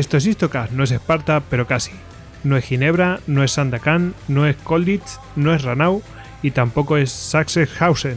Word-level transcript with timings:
Esto 0.00 0.16
es 0.16 0.24
Istocast, 0.24 0.72
no 0.72 0.82
es 0.82 0.92
Esparta, 0.92 1.42
pero 1.50 1.66
casi. 1.66 1.92
No 2.42 2.56
es 2.56 2.64
Ginebra, 2.64 3.20
no 3.26 3.44
es 3.44 3.52
Sandakan, 3.52 4.14
no 4.28 4.46
es 4.46 4.56
Kolditz, 4.56 5.20
no 5.36 5.52
es 5.52 5.62
Ranau 5.62 6.02
y 6.42 6.52
tampoco 6.52 6.96
es 6.96 7.12
Sachsenhausen. 7.12 8.16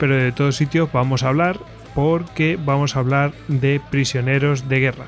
Pero 0.00 0.16
de 0.16 0.32
todos 0.32 0.56
sitios 0.56 0.90
vamos 0.92 1.22
a 1.22 1.28
hablar 1.28 1.60
porque 1.94 2.58
vamos 2.60 2.96
a 2.96 2.98
hablar 2.98 3.34
de 3.46 3.80
prisioneros 3.88 4.68
de 4.68 4.80
guerra. 4.80 5.06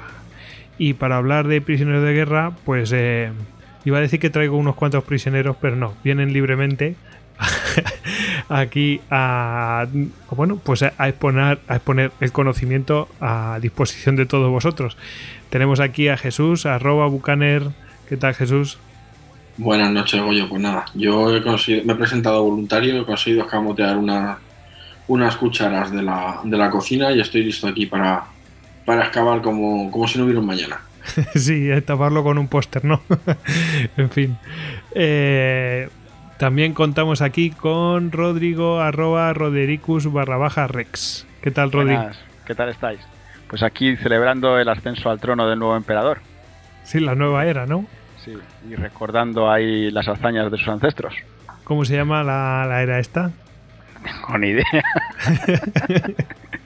Y 0.79 0.93
para 0.93 1.17
hablar 1.17 1.49
de 1.49 1.61
prisioneros 1.61 2.05
de 2.05 2.13
guerra, 2.13 2.53
pues 2.65 2.93
eh, 2.95 3.33
iba 3.85 3.99
a 3.99 4.01
decir 4.01 4.21
que 4.21 4.31
traigo 4.31 4.57
unos 4.57 4.77
cuantos 4.77 5.03
prisioneros, 5.03 5.57
pero 5.61 5.75
no, 5.75 5.95
vienen 6.05 6.33
libremente 6.33 6.95
aquí 8.49 9.01
a 9.11 9.87
bueno 10.31 10.57
pues 10.57 10.83
a 10.83 11.09
exponer, 11.09 11.61
a 11.69 11.77
exponer 11.77 12.13
el 12.21 12.33
conocimiento 12.33 13.09
a 13.21 13.59
disposición 13.61 14.17
de 14.17 14.27
todos 14.27 14.51
vosotros. 14.51 14.97
Tenemos 15.51 15.81
aquí 15.81 16.09
a 16.09 16.17
Jesús, 16.17 16.67
arroba 16.67 17.07
Bucaner. 17.07 17.71
¿Qué 18.09 18.17
tal 18.17 18.35
Jesús? 18.35 18.79
Buenas 19.57 19.91
noches, 19.91 20.21
Goyo. 20.21 20.49
Pues 20.49 20.63
nada, 20.63 20.85
yo 20.95 21.29
me 21.85 21.93
he 21.93 21.97
presentado 21.97 22.45
voluntario, 22.45 23.01
he 23.01 23.05
conseguido 23.05 23.43
escamotear 23.43 23.97
una, 23.97 24.39
unas 25.09 25.37
cucharas 25.37 25.91
de 25.91 26.03
la, 26.03 26.41
de 26.45 26.57
la 26.57 26.71
cocina 26.71 27.11
y 27.13 27.21
estoy 27.21 27.43
listo 27.45 27.67
aquí 27.67 27.87
para, 27.87 28.25
para 28.85 29.03
excavar 29.05 29.43
como, 29.43 29.91
como 29.91 30.07
si 30.07 30.19
no 30.19 30.25
hubiera 30.25 30.41
un 30.41 30.47
mañana. 30.47 30.81
sí, 31.35 31.69
taparlo 31.85 32.23
con 32.23 32.39
un 32.39 32.49
póster, 32.49 32.85
¿no? 32.85 33.01
en 33.97 34.11
fin. 34.11 34.39
Eh, 34.95 35.89
también 36.39 36.73
contamos 36.73 37.21
aquí 37.21 37.51
con 37.51 38.13
Rodrigo 38.13 38.81
arroba 38.81 39.33
Rodericus 39.35 40.11
barra 40.13 40.37
baja 40.37 40.67
Rex. 40.69 41.27
¿Qué 41.43 41.51
tal, 41.51 41.73
Rodrigo? 41.73 42.11
¿Qué 42.47 42.55
tal 42.55 42.69
estáis? 42.69 43.01
Pues 43.49 43.63
aquí 43.63 43.97
celebrando 43.97 44.59
el 44.59 44.69
ascenso 44.69 45.11
al 45.11 45.21
trono 45.21 45.49
del 45.49 45.59
nuevo 45.59 45.77
emperador. 45.77 46.21
Sí, 46.85 47.01
la 47.01 47.15
nueva 47.15 47.45
era, 47.47 47.67
¿no? 47.67 47.87
Sí, 48.25 48.35
y 48.69 48.75
recordando 48.75 49.51
ahí 49.51 49.91
las 49.91 50.09
hazañas 50.09 50.51
de 50.51 50.59
sus 50.59 50.69
ancestros. 50.69 51.15
¿Cómo 51.65 51.85
se 51.85 51.97
llama 51.97 52.23
la, 52.23 52.83
era 52.83 52.99
esta? 52.99 53.25
No 53.25 54.03
tengo 54.03 54.39
ni 54.39 54.49
idea. 54.49 54.65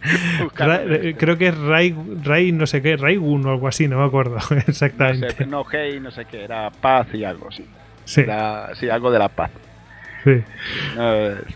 Eh, 0.05 1.15
creo 1.17 1.39
que 1.39 1.47
es 1.47 1.57
Ray, 1.57 1.95
Ray 2.25 2.51
no 2.51 2.67
sé 2.67 2.83
qué, 2.83 2.97
Raigun 2.97 3.47
o 3.47 3.51
algo 3.51 3.69
así, 3.69 3.87
no 3.87 3.99
me 3.99 4.05
acuerdo 4.05 4.39
exactamente. 4.67 5.47
No, 5.47 5.65
sé, 5.71 6.01
no 6.01 6.11
sé 6.11 6.25
qué, 6.25 6.43
era 6.43 6.71
paz 6.71 7.07
y 7.15 7.23
algo, 7.23 7.53
sí. 7.53 7.65
Sí. 8.05 8.25
sí, 8.75 8.91
algo 8.91 9.11
de 9.11 9.19
la 9.19 9.29
paz. 9.29 9.51
Sí. 10.25 10.43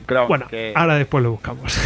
pero 0.07 0.27
bueno, 0.27 0.47
ahora 0.75 0.97
después 0.97 1.23
lo 1.23 1.33
buscamos. 1.33 1.79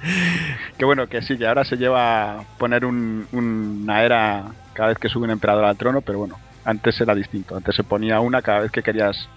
que 0.78 0.84
bueno, 0.84 1.08
que 1.08 1.22
sí, 1.22 1.36
que 1.36 1.46
ahora 1.46 1.64
se 1.64 1.76
lleva 1.76 2.40
a 2.40 2.44
poner 2.58 2.84
una 2.84 4.04
era 4.04 4.44
cada 4.72 4.90
vez 4.90 4.98
que 4.98 5.08
sube 5.08 5.24
un 5.24 5.30
emperador 5.30 5.64
al 5.64 5.76
trono, 5.76 6.00
pero 6.00 6.18
bueno, 6.18 6.38
antes 6.64 7.00
era 7.00 7.14
distinto. 7.14 7.56
Antes 7.56 7.74
se 7.74 7.84
ponía 7.84 8.20
una 8.20 8.42
cada 8.42 8.60
vez 8.60 8.70
que 8.70 8.82
querías 8.82 9.28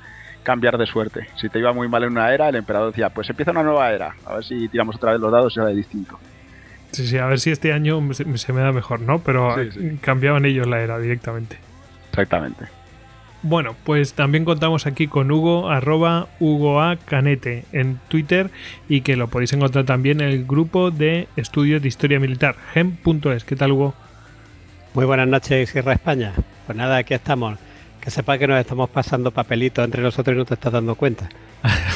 cambiar 0.43 0.77
de 0.77 0.85
suerte. 0.85 1.27
Si 1.35 1.49
te 1.49 1.59
iba 1.59 1.73
muy 1.73 1.87
mal 1.87 2.03
en 2.03 2.11
una 2.11 2.33
era, 2.33 2.49
el 2.49 2.55
emperador 2.55 2.91
decía, 2.91 3.09
pues 3.09 3.29
empieza 3.29 3.51
una 3.51 3.63
nueva 3.63 3.91
era. 3.91 4.15
A 4.25 4.35
ver 4.35 4.43
si 4.43 4.67
tiramos 4.67 4.95
otra 4.97 5.13
vez 5.13 5.21
los 5.21 5.31
dados 5.31 5.55
y 5.57 5.59
de 5.59 5.73
distinto. 5.73 6.19
Sí, 6.91 7.07
sí, 7.07 7.17
a 7.17 7.25
ver 7.25 7.39
si 7.39 7.49
este 7.49 7.73
año 7.73 7.99
se, 8.13 8.53
me 8.53 8.61
da 8.61 8.71
mejor, 8.71 9.01
¿no? 9.01 9.19
Pero 9.19 9.55
cambiaban 10.01 10.45
ellos 10.45 10.67
la 10.67 10.81
era 10.81 10.99
directamente. 10.99 11.57
Exactamente. 12.11 12.65
Bueno, 13.45 13.75
pues 13.83 14.13
también 14.13 14.45
contamos 14.45 14.87
aquí 14.87 15.07
con 15.07 15.29
Hugo, 15.29 15.69
arroba 15.69 16.29
Hugo 16.39 16.81
A. 16.81 16.95
Canete 16.95 17.65
en 17.73 17.99
Twitter 18.07 18.49
y 18.87 19.01
que 19.01 19.17
lo 19.17 19.27
podéis 19.27 19.51
encontrar 19.51 19.83
también 19.83 20.21
en 20.21 20.29
el 20.29 20.45
grupo 20.45 20.91
de 20.91 21.27
estudios 21.35 21.81
de 21.81 21.89
historia 21.89 22.21
militar, 22.21 22.55
gem.es. 22.73 23.43
¿Qué 23.43 23.57
tal, 23.57 23.73
Hugo? 23.73 23.95
Muy 24.93 25.03
buenas 25.03 25.27
noches, 25.27 25.69
Sierra 25.69 25.91
España. 25.91 26.31
Pues 26.65 26.77
nada, 26.77 26.95
aquí 26.95 27.15
estamos. 27.15 27.59
Que 27.99 28.11
sepa 28.11 28.37
que 28.37 28.47
nos 28.47 28.61
estamos 28.61 28.89
pasando 28.89 29.31
papelitos 29.31 29.83
entre 29.83 30.01
nosotros 30.01 30.35
y 30.35 30.37
no 30.37 30.45
te 30.45 30.53
estás 30.53 30.71
dando 30.71 30.95
cuenta. 30.95 31.27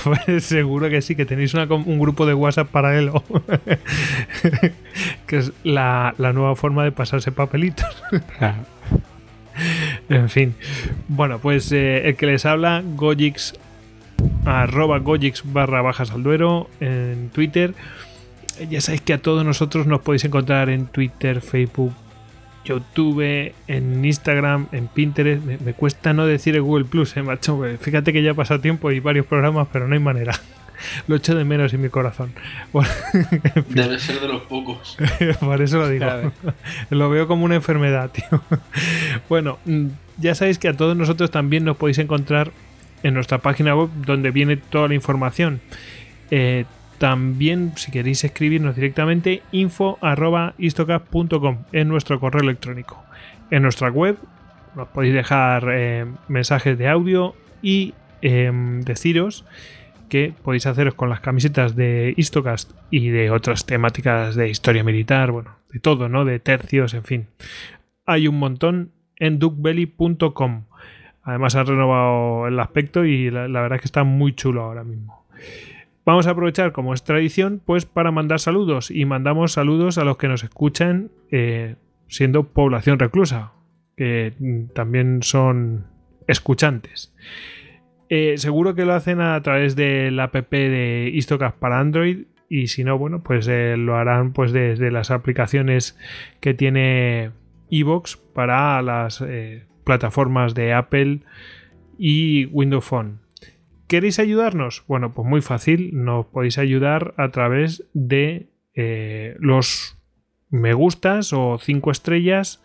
pues 0.03 0.43
seguro 0.43 0.89
que 0.89 1.01
sí, 1.01 1.15
que 1.15 1.25
tenéis 1.25 1.53
un 1.53 1.97
grupo 1.97 2.25
de 2.25 2.33
WhatsApp 2.33 2.67
paralelo. 2.67 3.23
que 5.27 5.37
es 5.37 5.53
la, 5.63 6.13
la, 6.17 6.33
nueva 6.33 6.57
forma 6.57 6.83
de 6.83 6.91
pasarse 6.91 7.31
papelitos. 7.31 8.03
claro. 8.37 8.65
en 10.09 10.29
fin. 10.29 10.55
Bueno, 11.07 11.39
pues 11.39 11.71
eh, 11.71 12.07
el 12.07 12.15
que 12.15 12.25
les 12.25 12.45
habla, 12.45 12.83
Gojix, 12.95 13.53
arroba 14.45 14.99
Gojix 14.99 15.43
barra 15.45 15.81
bajas 15.81 16.11
al 16.11 16.23
duero 16.23 16.69
en 16.79 17.29
Twitter. 17.29 17.73
Ya 18.69 18.81
sabéis 18.81 19.01
que 19.01 19.13
a 19.13 19.19
todos 19.19 19.45
nosotros 19.45 19.85
nos 19.85 20.01
podéis 20.01 20.25
encontrar 20.25 20.69
en 20.69 20.87
Twitter, 20.87 21.41
Facebook, 21.41 21.93
YouTube, 22.65 23.53
en 23.67 24.05
Instagram, 24.05 24.67
en 24.71 24.87
Pinterest. 24.87 25.43
Me, 25.43 25.73
cuesta 25.73 26.13
no 26.13 26.25
decir 26.25 26.59
Google 26.59 26.85
Plus, 26.85 27.15
eh, 27.17 27.23
macho. 27.23 27.61
Fíjate 27.79 28.13
que 28.13 28.23
ya 28.23 28.31
ha 28.31 28.35
pasado 28.35 28.59
tiempo 28.59 28.91
y 28.91 28.99
varios 28.99 29.25
programas, 29.25 29.67
pero 29.71 29.87
no 29.87 29.93
hay 29.93 29.99
manera. 29.99 30.33
Lo 31.07 31.15
echo 31.15 31.35
de 31.35 31.43
menos 31.43 31.73
en 31.73 31.81
mi 31.81 31.89
corazón. 31.89 32.33
Debe 33.69 33.99
ser 33.99 34.19
de 34.19 34.27
los 34.27 34.43
pocos. 34.43 34.97
Por 35.39 35.61
eso 35.61 35.77
lo 35.77 35.89
digo. 35.89 36.05
Lo 36.89 37.09
veo 37.09 37.27
como 37.27 37.45
una 37.45 37.55
enfermedad, 37.55 38.11
tío. 38.11 38.41
Bueno, 39.29 39.57
mm, 39.65 39.87
ya 40.17 40.35
sabéis 40.35 40.59
que 40.59 40.67
a 40.67 40.77
todos 40.77 40.95
nosotros 40.95 41.31
también 41.31 41.65
nos 41.65 41.77
podéis 41.77 41.97
encontrar 41.99 42.51
en 43.03 43.13
nuestra 43.13 43.39
página 43.39 43.75
web 43.75 43.89
donde 44.05 44.31
viene 44.31 44.57
toda 44.57 44.87
la 44.87 44.95
información. 44.95 45.61
Eh, 46.31 46.65
también, 46.97 47.73
si 47.75 47.91
queréis 47.91 48.23
escribirnos 48.23 48.75
directamente, 48.75 49.43
info.istocap.com 49.51 51.57
en 51.71 51.87
nuestro 51.87 52.19
correo 52.19 52.41
electrónico. 52.41 53.03
En 53.51 53.61
nuestra 53.61 53.89
web 53.89 54.17
nos 54.75 54.87
podéis 54.89 55.13
dejar 55.13 55.69
eh, 55.71 56.05
mensajes 56.27 56.75
de 56.77 56.89
audio 56.89 57.33
y 57.61 57.93
em, 58.21 58.81
deciros 58.81 59.45
que 60.09 60.33
podéis 60.43 60.65
haceros 60.65 60.93
con 60.93 61.09
las 61.09 61.19
camisetas 61.19 61.75
de 61.75 62.13
Istocast 62.17 62.71
y 62.89 63.09
de 63.09 63.31
otras 63.31 63.65
temáticas 63.65 64.35
de 64.35 64.49
historia 64.49 64.83
militar, 64.83 65.31
bueno, 65.31 65.55
de 65.71 65.79
todo, 65.79 66.09
¿no? 66.09 66.25
De 66.25 66.39
tercios, 66.39 66.93
en 66.93 67.03
fin. 67.03 67.27
Hay 68.05 68.27
un 68.27 68.39
montón 68.39 68.91
en 69.17 69.39
duckbelly.com. 69.39 70.63
Además 71.23 71.55
ha 71.55 71.63
renovado 71.63 72.47
el 72.47 72.59
aspecto 72.59 73.03
y 73.03 73.29
la, 73.29 73.47
verdad 73.47 73.75
es 73.75 73.81
que 73.81 73.87
está 73.87 74.03
muy 74.03 74.33
chulo 74.33 74.63
ahora 74.63 74.83
mismo. 74.83 75.25
Vamos 76.05 76.25
a 76.25 76.31
aprovechar, 76.31 76.71
como 76.71 76.93
es 76.93 77.03
tradición, 77.03 77.61
pues 77.65 77.85
para 77.85 78.11
mandar 78.11 78.39
saludos. 78.39 78.91
Y 78.91 79.03
mandamos 79.03 79.51
saludos 79.51 79.97
a 79.97 80.05
los 80.05 80.15
que 80.17 80.29
nos 80.29 80.43
escuchan 80.43 81.11
eh, 81.31 81.75
siendo 82.07 82.43
población 82.43 82.97
reclusa, 82.97 83.51
que 83.97 84.33
también 84.73 85.21
son 85.21 85.85
escuchantes. 86.27 87.13
Eh, 88.09 88.37
seguro 88.37 88.73
que 88.75 88.85
lo 88.85 88.93
hacen 88.93 89.19
a 89.19 89.41
través 89.41 89.75
del 89.75 90.19
app 90.19 90.35
de 90.35 91.11
Istocast 91.13 91.57
para 91.57 91.79
Android 91.79 92.25
y 92.49 92.67
si 92.67 92.83
no, 92.83 92.97
bueno, 92.97 93.21
pues 93.21 93.47
eh, 93.49 93.75
lo 93.77 93.97
harán 93.97 94.31
pues 94.31 94.53
desde 94.53 94.91
las 94.91 95.11
aplicaciones 95.11 95.97
que 96.39 96.53
tiene 96.53 97.31
Evox 97.69 98.15
para 98.15 98.81
las 98.81 99.21
eh, 99.21 99.65
plataformas 99.83 100.53
de 100.53 100.73
Apple 100.73 101.19
y 101.97 102.45
Windows 102.45 102.85
Phone. 102.85 103.19
¿Queréis 103.87 104.19
ayudarnos? 104.19 104.83
Bueno, 104.87 105.13
pues 105.13 105.27
muy 105.27 105.41
fácil, 105.41 105.91
nos 105.93 106.25
podéis 106.27 106.57
ayudar 106.57 107.13
a 107.17 107.29
través 107.31 107.85
de 107.93 108.47
los 109.39 109.97
me 110.49 110.73
gustas 110.73 111.33
o 111.33 111.57
cinco 111.57 111.91
estrellas 111.91 112.63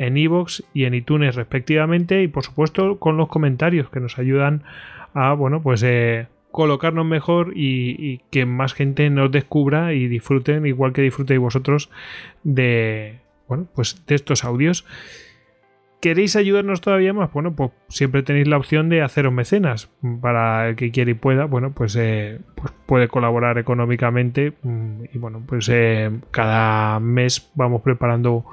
en 0.00 0.16
iVoox 0.16 0.62
y 0.72 0.84
en 0.84 0.94
iTunes 0.94 1.36
respectivamente 1.36 2.22
y 2.22 2.28
por 2.28 2.42
supuesto 2.42 2.98
con 2.98 3.18
los 3.18 3.28
comentarios 3.28 3.90
que 3.90 4.00
nos 4.00 4.18
ayudan 4.18 4.64
a, 5.12 5.34
bueno, 5.34 5.60
pues 5.60 5.82
eh, 5.82 6.26
colocarnos 6.50 7.04
mejor 7.04 7.52
y, 7.54 8.22
que 8.30 8.46
más 8.46 8.72
gente 8.72 9.10
nos 9.10 9.30
descubra 9.30 9.92
y 9.92 10.08
disfruten, 10.08 10.64
igual 10.64 10.94
que 10.94 11.02
disfrutéis 11.02 11.38
vosotros 11.38 11.90
de, 12.44 13.18
bueno, 13.46 13.66
pues 13.74 14.02
de 14.06 14.14
estos 14.14 14.42
audios. 14.42 14.86
¿Queréis 16.00 16.34
ayudarnos 16.34 16.80
todavía 16.80 17.12
más? 17.12 17.30
Bueno, 17.34 17.54
pues 17.54 17.72
siempre 17.88 18.22
tenéis 18.22 18.48
la 18.48 18.56
opción 18.56 18.88
de 18.88 19.02
haceros 19.02 19.34
mecenas. 19.34 19.90
Para 20.22 20.70
el 20.70 20.76
que 20.76 20.90
quiera 20.90 21.10
y 21.10 21.14
pueda, 21.14 21.44
bueno, 21.44 21.72
pues, 21.72 21.94
eh, 21.94 22.40
pues 22.54 22.72
puede 22.86 23.08
colaborar 23.08 23.58
económicamente. 23.58 24.54
Mm, 24.62 25.02
y 25.12 25.18
bueno, 25.18 25.42
pues 25.46 25.68
eh, 25.70 26.10
cada 26.30 27.00
mes 27.00 27.50
vamos 27.54 27.82
preparando 27.82 28.46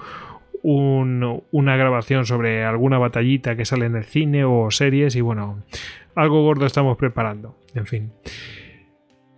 una 0.69 1.77
grabación 1.77 2.25
sobre 2.25 2.65
alguna 2.65 2.97
batallita 2.97 3.55
que 3.55 3.65
sale 3.65 3.85
en 3.85 3.95
el 3.95 4.03
cine 4.03 4.43
o 4.43 4.69
series. 4.69 5.15
Y 5.15 5.21
bueno, 5.21 5.63
algo 6.15 6.43
gordo 6.43 6.65
estamos 6.65 6.97
preparando. 6.97 7.57
En 7.73 7.85
fin. 7.85 8.11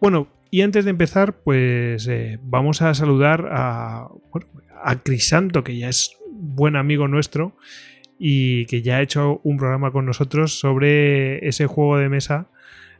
Bueno, 0.02 0.28
y 0.50 0.62
antes 0.62 0.86
de 0.86 0.92
empezar, 0.92 1.34
pues 1.44 2.08
eh, 2.08 2.40
vamos 2.42 2.82
a 2.82 2.94
saludar 2.94 3.48
a, 3.52 4.08
a 4.84 4.96
Crisanto, 5.04 5.64
que 5.64 5.78
ya 5.78 5.90
es 5.90 6.18
buen 6.32 6.76
amigo 6.76 7.08
nuestro 7.08 7.56
y 8.18 8.66
que 8.66 8.82
ya 8.82 8.98
ha 8.98 9.02
hecho 9.02 9.40
un 9.44 9.58
programa 9.58 9.92
con 9.92 10.06
nosotros 10.06 10.60
sobre 10.60 11.48
ese 11.48 11.68
juego 11.68 11.98
de 11.98 12.10
mesa, 12.10 12.48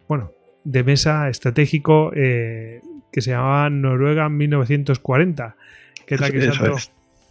bueno, 0.08 0.32
de 0.64 0.84
mesa 0.84 1.30
estratégico 1.30 2.12
eh, 2.16 2.82
que 3.12 3.22
se 3.22 3.32
llamaba 3.32 3.70
Noruega 3.70 4.30
1940. 4.30 5.56
¿Qué 6.06 6.18
tal, 6.18 6.36
Eso 6.36 6.76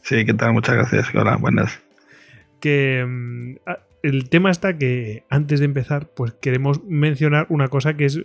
Sí, 0.03 0.25
¿qué 0.25 0.35
tal? 0.35 0.53
Muchas 0.53 0.77
gracias. 0.77 1.15
Hola, 1.15 1.37
buenas. 1.37 1.81
Que 2.61 3.05
mm, 3.07 3.57
ah, 3.67 3.79
el 4.03 4.29
tema 4.29 4.51
está 4.51 4.77
que 4.79 5.25
antes 5.29 5.61
de 5.61 5.67
empezar, 5.67 6.09
pues 6.15 6.33
queremos 6.33 6.85
mencionar 6.85 7.47
una 7.49 7.69
cosa 7.69 7.95
que 7.95 8.05
es 8.07 8.21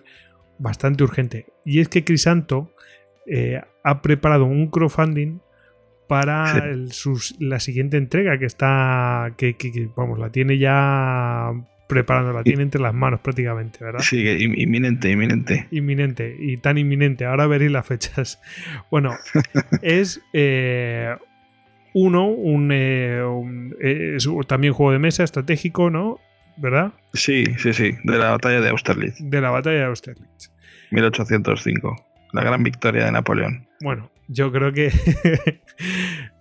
bastante 0.60 1.04
urgente. 1.04 1.48
Y 1.66 1.80
es 1.80 1.90
que 1.90 2.04
Crisanto 2.04 2.74
eh, 3.26 3.62
ha 3.84 4.02
preparado 4.02 4.46
un 4.46 4.70
crowdfunding 4.70 5.40
para 6.08 6.76
la 7.40 7.60
siguiente 7.60 7.98
entrega 7.98 8.38
que 8.38 8.46
está, 8.46 9.34
que, 9.38 9.56
vamos, 9.96 10.20
la 10.20 10.32
tiene 10.32 10.58
ya 10.58 11.52
preparando, 11.88 12.34
la 12.34 12.44
tiene 12.44 12.64
entre 12.64 12.82
las 12.82 12.94
manos 12.94 13.22
prácticamente, 13.22 13.84
¿verdad? 13.84 14.02
Sí, 14.02 14.28
inminente, 14.28 15.10
inminente. 15.10 15.68
Inminente, 15.72 16.36
y 16.38 16.58
tan 16.58 16.78
inminente. 16.78 17.26
Ahora 17.26 17.48
veréis 17.48 17.72
las 17.72 17.86
fechas. 17.86 18.42
Bueno, 18.92 19.16
es 19.82 20.22
eh, 20.34 21.16
uno, 21.94 22.28
un, 22.28 22.70
eh, 22.72 24.16
es 24.16 24.28
también 24.48 24.74
juego 24.74 24.92
de 24.92 25.00
mesa 25.00 25.24
estratégico, 25.24 25.90
¿no? 25.90 26.20
¿Verdad? 26.58 26.94
Sí, 27.14 27.46
sí, 27.58 27.74
sí, 27.74 27.94
de 28.04 28.18
la 28.18 28.32
batalla 28.32 28.62
de 28.62 28.70
Austerlitz. 28.70 29.18
De 29.20 29.42
la 29.42 29.50
batalla 29.50 29.78
de 29.80 29.86
Austerlitz. 29.86 30.52
1805, 30.92 31.96
la 32.32 32.44
gran 32.44 32.64
victoria 32.64 33.06
de 33.06 33.12
Napoleón. 33.12 33.68
Bueno, 33.82 34.12
yo 34.28 34.52
creo 34.52 34.72
que 34.72 34.92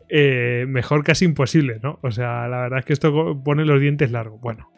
eh, 0.09 0.67
mejor 0.69 1.05
casi 1.05 1.25
imposible, 1.25 1.81
¿no? 1.83 1.99
O 2.03 2.11
sea, 2.11 2.47
la 2.49 2.61
verdad 2.61 2.81
es 2.81 2.85
que 2.85 2.93
esto 2.93 3.43
pone 3.43 3.65
los 3.65 3.81
dientes 3.81 4.11
largos. 4.11 4.41
Bueno, 4.41 4.71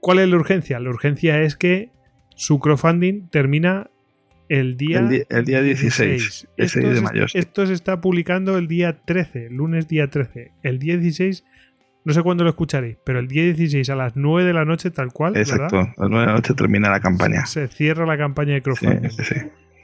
¿cuál 0.00 0.18
es 0.18 0.28
la 0.28 0.36
urgencia? 0.36 0.78
La 0.80 0.90
urgencia 0.90 1.40
es 1.42 1.56
que 1.56 1.90
su 2.34 2.60
crowdfunding 2.60 3.28
termina 3.30 3.90
el 4.48 4.76
día, 4.76 4.98
el 5.28 5.44
día, 5.44 5.62
16, 5.62 6.48
esto, 6.56 6.80
de 6.80 7.00
mayo. 7.00 7.26
Esto 7.34 7.66
se 7.66 7.72
está 7.72 8.00
publicando 8.00 8.56
el 8.56 8.66
día 8.66 8.98
13, 9.04 9.50
lunes 9.50 9.88
día 9.88 10.08
13. 10.08 10.52
El 10.62 10.78
día 10.78 10.96
16, 10.96 11.44
no 12.04 12.12
sé 12.12 12.22
cuándo 12.22 12.44
lo 12.44 12.50
escucharéis, 12.50 12.96
pero 13.04 13.18
el 13.18 13.28
día 13.28 13.44
16 13.44 13.90
a 13.90 13.96
las 13.96 14.16
9 14.16 14.46
de 14.46 14.52
la 14.54 14.64
noche, 14.64 14.90
tal 14.90 15.12
cual. 15.12 15.36
Exacto, 15.36 15.78
a 15.78 15.94
las 15.96 16.10
9 16.10 16.20
de 16.20 16.26
la 16.26 16.32
noche 16.32 16.54
termina 16.54 16.90
la 16.90 17.00
campaña. 17.00 17.46
Se, 17.46 17.68
cierra 17.68 18.06
la 18.06 18.16
campaña 18.16 18.54
de 18.54 18.62
crowdfunding. 18.62 19.10
Sí, 19.10 19.24
sí, 19.24 19.34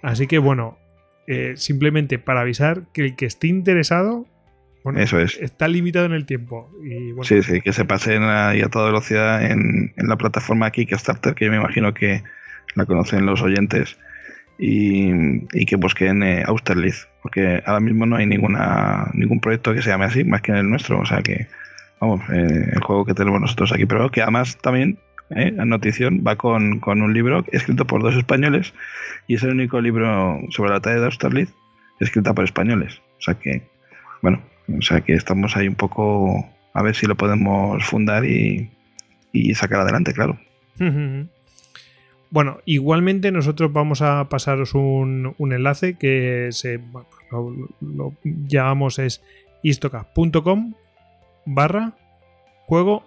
Así 0.03 0.27
que 0.27 0.39
bueno, 0.39 0.79
eh, 1.27 1.55
simplemente 1.57 2.19
para 2.19 2.41
avisar 2.41 2.85
que 2.93 3.03
el 3.03 3.17
que 3.17 3.27
esté 3.27 3.49
interesado 3.49 4.27
bueno, 4.85 5.01
Eso 5.01 5.19
es. 5.19 5.39
está 5.41 5.67
limitado 5.67 6.05
en 6.05 6.13
el 6.13 6.27
tiempo. 6.27 6.71
Sí, 7.23 7.43
sí, 7.43 7.63
que 7.63 7.73
se 7.73 7.87
pasen 7.87 8.23
a, 8.23 8.51
a 8.51 8.69
toda 8.69 8.87
velocidad 8.87 9.43
en, 9.43 9.95
en, 9.97 10.09
la 10.09 10.17
plataforma 10.19 10.71
Kickstarter, 10.71 11.35
que 11.35 11.47
yo 11.47 11.51
me 11.51 11.57
imagino 11.57 11.95
que 11.95 12.23
la 12.75 12.85
conocen 12.85 13.25
los 13.25 13.41
oyentes, 13.41 13.99
y, 14.59 15.11
y 15.53 15.67
que 15.67 15.77
busquen 15.77 16.23
eh, 16.23 16.43
Austerlitz, 16.47 17.09
porque 17.23 17.63
ahora 17.67 17.81
mismo 17.81 18.07
no 18.07 18.17
hay 18.17 18.27
ninguna 18.27 19.11
ningún 19.15 19.41
proyecto 19.41 19.75
que 19.75 19.83
se 19.83 19.91
llame 19.91 20.05
así, 20.05 20.25
más 20.25 20.43
que 20.43 20.53
el 20.53 20.69
nuestro, 20.69 21.01
o 21.01 21.07
sea 21.07 21.23
que, 21.23 21.47
vamos, 22.01 22.21
eh, 22.31 22.71
el 22.73 22.81
juego 22.81 23.05
que 23.05 23.15
tenemos 23.15 23.41
nosotros 23.41 23.73
aquí, 23.73 23.87
pero 23.87 24.11
que 24.11 24.23
además 24.23 24.59
también 24.59 24.99
¿eh? 25.31 25.53
la 25.53 25.65
notición 25.65 26.23
va 26.27 26.37
con, 26.37 26.81
un 26.87 27.15
libro 27.15 27.45
escrito 27.53 27.87
por 27.87 28.03
dos 28.03 28.15
españoles 28.17 28.75
y 29.27 29.35
es 29.35 29.43
el 29.43 29.51
único 29.51 29.81
libro 29.81 30.41
sobre 30.51 30.71
la 30.71 30.81
talla 30.81 31.01
de 31.01 31.07
Austerlitz 31.07 31.53
escrita 32.01 32.35
por 32.35 32.45
españoles. 32.45 33.01
O 33.19 33.23
sea 33.23 33.35
que, 33.35 33.63
bueno, 34.23 34.41
o 34.77 34.83
sea 34.83 35.01
que 35.01 35.15
estamos 35.15 35.57
ahí 35.57 35.69
un 35.69 35.75
poco 35.75 36.47
a 36.73 36.83
ver 36.83 36.95
si 36.95 37.07
lo 37.07 37.15
podemos 37.15 37.85
fundar 37.85 38.25
y, 38.25 38.71
sacar 39.55 39.81
adelante, 39.81 40.13
claro. 40.13 40.39
Bueno, 42.35 42.59
igualmente 42.65 43.31
nosotros 43.31 43.73
vamos 43.73 44.03
a 44.03 44.29
pasaros 44.29 44.75
un, 44.75 45.37
enlace 45.39 45.97
que 45.97 46.49
se, 46.51 46.81
lo, 47.31 48.13
llamamos 48.25 48.99
es 48.99 49.23
istocast.com 49.63 50.75
barra 51.47 51.93
juego 52.67 53.05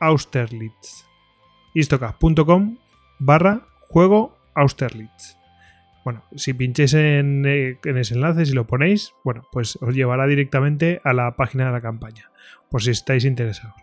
Austerlitz 0.00 1.04
istocast.com 1.74 2.78
barra 3.18 3.66
juego 3.80 4.38
Austerlitz. 4.54 5.36
Bueno, 6.02 6.24
si 6.34 6.54
pinchéis 6.54 6.94
en, 6.94 7.44
eh, 7.44 7.78
en, 7.84 7.98
ese 7.98 8.14
enlace, 8.14 8.46
si 8.46 8.54
lo 8.54 8.66
ponéis, 8.66 9.12
bueno, 9.24 9.42
pues 9.52 9.76
os 9.82 9.94
llevará 9.94 10.26
directamente 10.26 11.02
a 11.04 11.12
la 11.12 11.36
página 11.36 11.66
de 11.66 11.72
la 11.72 11.82
campaña, 11.82 12.30
por 12.70 12.82
si 12.82 12.92
estáis 12.92 13.26
interesados. 13.26 13.76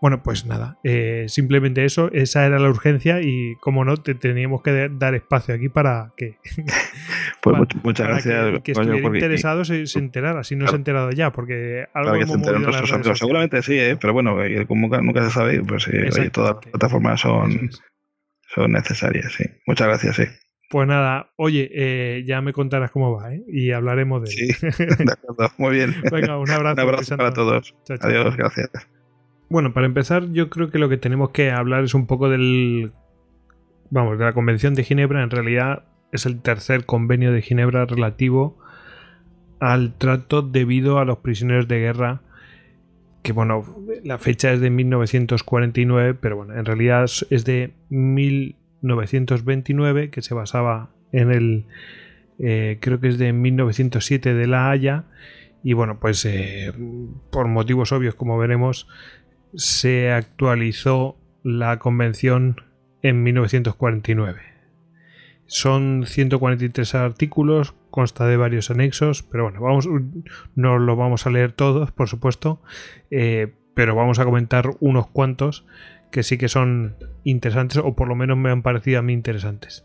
Bueno, 0.00 0.22
pues 0.22 0.44
nada, 0.44 0.78
eh, 0.84 1.24
simplemente 1.28 1.84
eso, 1.84 2.10
esa 2.12 2.44
era 2.44 2.58
la 2.58 2.68
urgencia 2.68 3.22
y 3.22 3.54
como 3.60 3.84
no, 3.84 3.96
te 3.96 4.14
teníamos 4.14 4.62
que 4.62 4.90
dar 4.90 5.14
espacio 5.14 5.54
aquí 5.54 5.70
para 5.70 6.12
que... 6.16 6.36
pues 7.42 7.56
muchas 7.82 8.06
gracias. 8.06 8.60
Que, 8.62 8.72
estuviera 8.72 9.06
interesado 9.06 9.64
se, 9.64 9.84
enterara, 9.98 10.44
si 10.44 10.54
no 10.54 10.66
se 10.66 10.74
ha 10.74 10.76
enterado 10.76 11.10
ya, 11.12 11.32
porque 11.32 11.86
algo 11.94 12.14
hemos 12.14 12.36
movido 12.36 13.14
Seguramente 13.14 13.62
sí, 13.62 13.78
¿eh? 13.78 13.96
pero 13.98 14.12
bueno, 14.12 14.36
como 14.68 14.88
nunca, 15.00 15.24
se 15.24 15.30
sabe, 15.30 15.62
pues 15.62 15.88
eh, 15.88 16.30
todas 16.30 16.56
las 16.56 16.64
plataformas 16.66 17.20
son, 17.20 17.70
son 18.54 18.72
necesarias, 18.72 19.32
sí. 19.32 19.44
Muchas 19.66 19.88
gracias, 19.88 20.16
sí. 20.16 20.24
Pues 20.68 20.86
nada, 20.86 21.30
oye, 21.36 22.22
ya 22.26 22.42
me 22.42 22.52
contarás 22.52 22.90
cómo 22.90 23.16
va, 23.16 23.32
¿eh? 23.32 23.42
Y 23.48 23.70
hablaremos 23.70 24.22
de 24.22 24.26
Sí, 24.26 24.46
de 24.60 25.12
acuerdo, 25.12 25.52
muy 25.56 25.74
bien. 25.74 25.94
Venga, 26.12 26.38
un 26.38 26.50
abrazo. 26.50 26.82
un 26.82 26.88
abrazo 26.88 27.16
para 27.16 27.32
todos. 27.32 27.74
Adiós, 28.00 28.36
gracias. 28.36 28.70
Bueno, 29.48 29.72
para 29.72 29.86
empezar, 29.86 30.32
yo 30.32 30.50
creo 30.50 30.70
que 30.70 30.78
lo 30.78 30.88
que 30.88 30.96
tenemos 30.96 31.30
que 31.30 31.50
hablar 31.50 31.84
es 31.84 31.94
un 31.94 32.06
poco 32.06 32.28
del. 32.28 32.92
Vamos, 33.90 34.18
de 34.18 34.24
la 34.24 34.32
Convención 34.32 34.74
de 34.74 34.82
Ginebra. 34.82 35.22
En 35.22 35.30
realidad 35.30 35.84
es 36.10 36.26
el 36.26 36.40
tercer 36.40 36.84
convenio 36.84 37.32
de 37.32 37.42
Ginebra 37.42 37.86
relativo 37.86 38.58
al 39.60 39.94
trato 39.94 40.42
debido 40.42 40.98
a 40.98 41.04
los 41.04 41.18
prisioneros 41.18 41.68
de 41.68 41.78
guerra. 41.78 42.22
Que 43.22 43.32
bueno, 43.32 43.64
la 44.04 44.18
fecha 44.18 44.52
es 44.52 44.60
de 44.60 44.70
1949, 44.70 46.14
pero 46.14 46.36
bueno, 46.36 46.54
en 46.54 46.64
realidad 46.64 47.04
es 47.30 47.44
de 47.44 47.72
1929, 47.90 50.10
que 50.10 50.22
se 50.22 50.34
basaba 50.34 50.90
en 51.12 51.30
el. 51.30 51.64
Eh, 52.38 52.78
creo 52.80 53.00
que 53.00 53.08
es 53.08 53.18
de 53.18 53.32
1907 53.32 54.34
de 54.34 54.46
La 54.48 54.70
Haya. 54.70 55.04
Y 55.62 55.72
bueno, 55.72 55.98
pues 55.98 56.24
eh, 56.24 56.72
por 57.30 57.48
motivos 57.48 57.92
obvios, 57.92 58.14
como 58.14 58.38
veremos, 58.38 58.88
se 59.56 60.12
actualizó 60.12 61.16
la 61.42 61.78
convención 61.78 62.62
en 63.02 63.22
1949. 63.22 64.40
Son 65.46 66.04
143 66.06 66.94
artículos, 66.96 67.74
consta 67.90 68.26
de 68.26 68.36
varios 68.36 68.70
anexos, 68.70 69.22
pero 69.22 69.50
bueno, 69.50 69.90
no 70.54 70.78
lo 70.78 70.96
vamos 70.96 71.26
a 71.26 71.30
leer 71.30 71.52
todos, 71.52 71.92
por 71.92 72.08
supuesto, 72.08 72.60
eh, 73.10 73.54
pero 73.74 73.94
vamos 73.94 74.18
a 74.18 74.24
comentar 74.24 74.70
unos 74.80 75.06
cuantos 75.06 75.64
que 76.10 76.22
sí 76.22 76.36
que 76.36 76.48
son 76.48 76.96
interesantes, 77.24 77.78
o 77.78 77.94
por 77.94 78.08
lo 78.08 78.16
menos 78.16 78.36
me 78.36 78.50
han 78.50 78.62
parecido 78.62 78.98
a 78.98 79.02
mí 79.02 79.12
interesantes. 79.12 79.84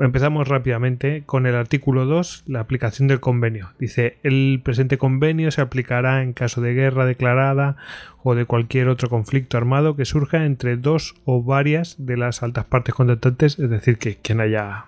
Empezamos 0.00 0.48
rápidamente 0.48 1.22
con 1.24 1.46
el 1.46 1.54
artículo 1.54 2.04
2, 2.04 2.44
la 2.48 2.58
aplicación 2.58 3.06
del 3.06 3.20
convenio. 3.20 3.70
Dice, 3.78 4.18
el 4.24 4.60
presente 4.64 4.98
convenio 4.98 5.52
se 5.52 5.60
aplicará 5.60 6.22
en 6.22 6.32
caso 6.32 6.60
de 6.60 6.74
guerra 6.74 7.06
declarada 7.06 7.76
o 8.24 8.34
de 8.34 8.44
cualquier 8.44 8.88
otro 8.88 9.08
conflicto 9.08 9.56
armado 9.56 9.94
que 9.94 10.04
surja 10.04 10.46
entre 10.46 10.76
dos 10.76 11.14
o 11.24 11.44
varias 11.44 11.94
de 12.04 12.16
las 12.16 12.42
altas 12.42 12.64
partes 12.64 12.92
contratantes, 12.92 13.56
es 13.60 13.70
decir, 13.70 13.98
que 13.98 14.16
quien 14.16 14.40
haya 14.40 14.86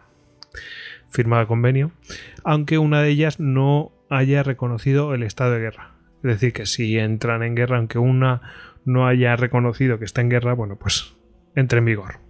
firmado 1.09 1.43
el 1.43 1.49
convenio, 1.49 1.93
aunque 2.43 2.79
una 2.79 3.01
de 3.01 3.11
ellas 3.11 3.39
no 3.39 3.93
haya 4.11 4.43
reconocido 4.43 5.15
el 5.15 5.23
estado 5.23 5.53
de 5.53 5.61
guerra. 5.61 5.93
Es 6.25 6.31
decir, 6.31 6.53
que 6.53 6.67
si 6.67 6.99
entran 6.99 7.45
en 7.45 7.55
guerra, 7.55 7.77
aunque 7.77 8.01
una 8.01 8.43
no 8.85 9.07
haya 9.07 9.37
reconocido 9.37 10.01
que 10.01 10.05
está 10.05 10.21
en 10.21 10.31
guerra, 10.31 10.53
bueno, 10.55 10.77
pues 10.77 11.15
entre 11.55 11.79
en 11.79 11.85
vigor. 11.85 12.26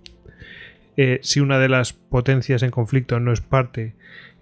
Eh, 0.97 1.21
si 1.23 1.41
una 1.41 1.59
de 1.59 1.69
las 1.69 1.93
potencias 1.93 2.63
en 2.63 2.71
conflicto 2.71 3.21
no 3.21 3.33
es 3.33 3.41
parte 3.41 3.95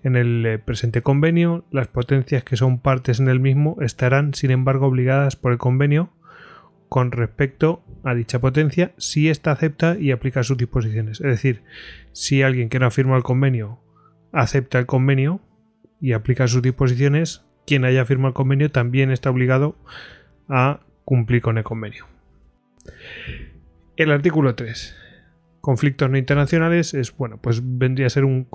en 0.04 0.16
el 0.16 0.46
eh, 0.46 0.58
presente 0.58 1.02
convenio, 1.02 1.64
las 1.70 1.88
potencias 1.88 2.44
que 2.44 2.56
son 2.56 2.78
partes 2.78 3.18
en 3.18 3.28
el 3.28 3.40
mismo 3.40 3.76
estarán, 3.80 4.34
sin 4.34 4.50
embargo, 4.50 4.86
obligadas 4.86 5.34
por 5.36 5.52
el 5.52 5.58
convenio 5.58 6.12
con 6.88 7.10
respecto 7.10 7.82
a 8.04 8.14
dicha 8.14 8.38
potencia 8.38 8.92
si 8.98 9.28
ésta 9.28 9.50
acepta 9.50 9.96
y 9.98 10.12
aplica 10.12 10.44
sus 10.44 10.56
disposiciones. 10.56 11.20
Es 11.20 11.26
decir, 11.26 11.62
si 12.12 12.42
alguien 12.42 12.68
que 12.68 12.78
no 12.78 12.90
firmado 12.90 13.16
el 13.16 13.24
convenio 13.24 13.80
acepta 14.30 14.78
el 14.78 14.86
convenio 14.86 15.40
y 16.00 16.12
aplica 16.12 16.46
sus 16.46 16.62
disposiciones, 16.62 17.44
quien 17.66 17.84
haya 17.84 18.04
firmado 18.04 18.28
el 18.28 18.34
convenio 18.34 18.70
también 18.70 19.10
está 19.10 19.30
obligado 19.30 19.76
a 20.48 20.80
cumplir 21.04 21.42
con 21.42 21.58
el 21.58 21.64
convenio. 21.64 22.06
El 23.96 24.12
artículo 24.12 24.54
3 24.54 25.03
conflictos 25.64 26.10
no 26.10 26.18
internacionales 26.18 26.92
es, 26.92 27.16
bueno, 27.16 27.38
pues 27.38 27.62
vendría 27.64 28.06
a 28.06 28.10
ser 28.10 28.26
un, 28.26 28.46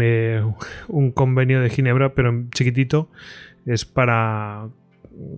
eh, 0.00 0.40
un, 0.86 1.10
convenio 1.10 1.60
de 1.60 1.70
Ginebra, 1.70 2.14
pero 2.14 2.46
chiquitito. 2.54 3.10
Es 3.66 3.84
para 3.84 4.68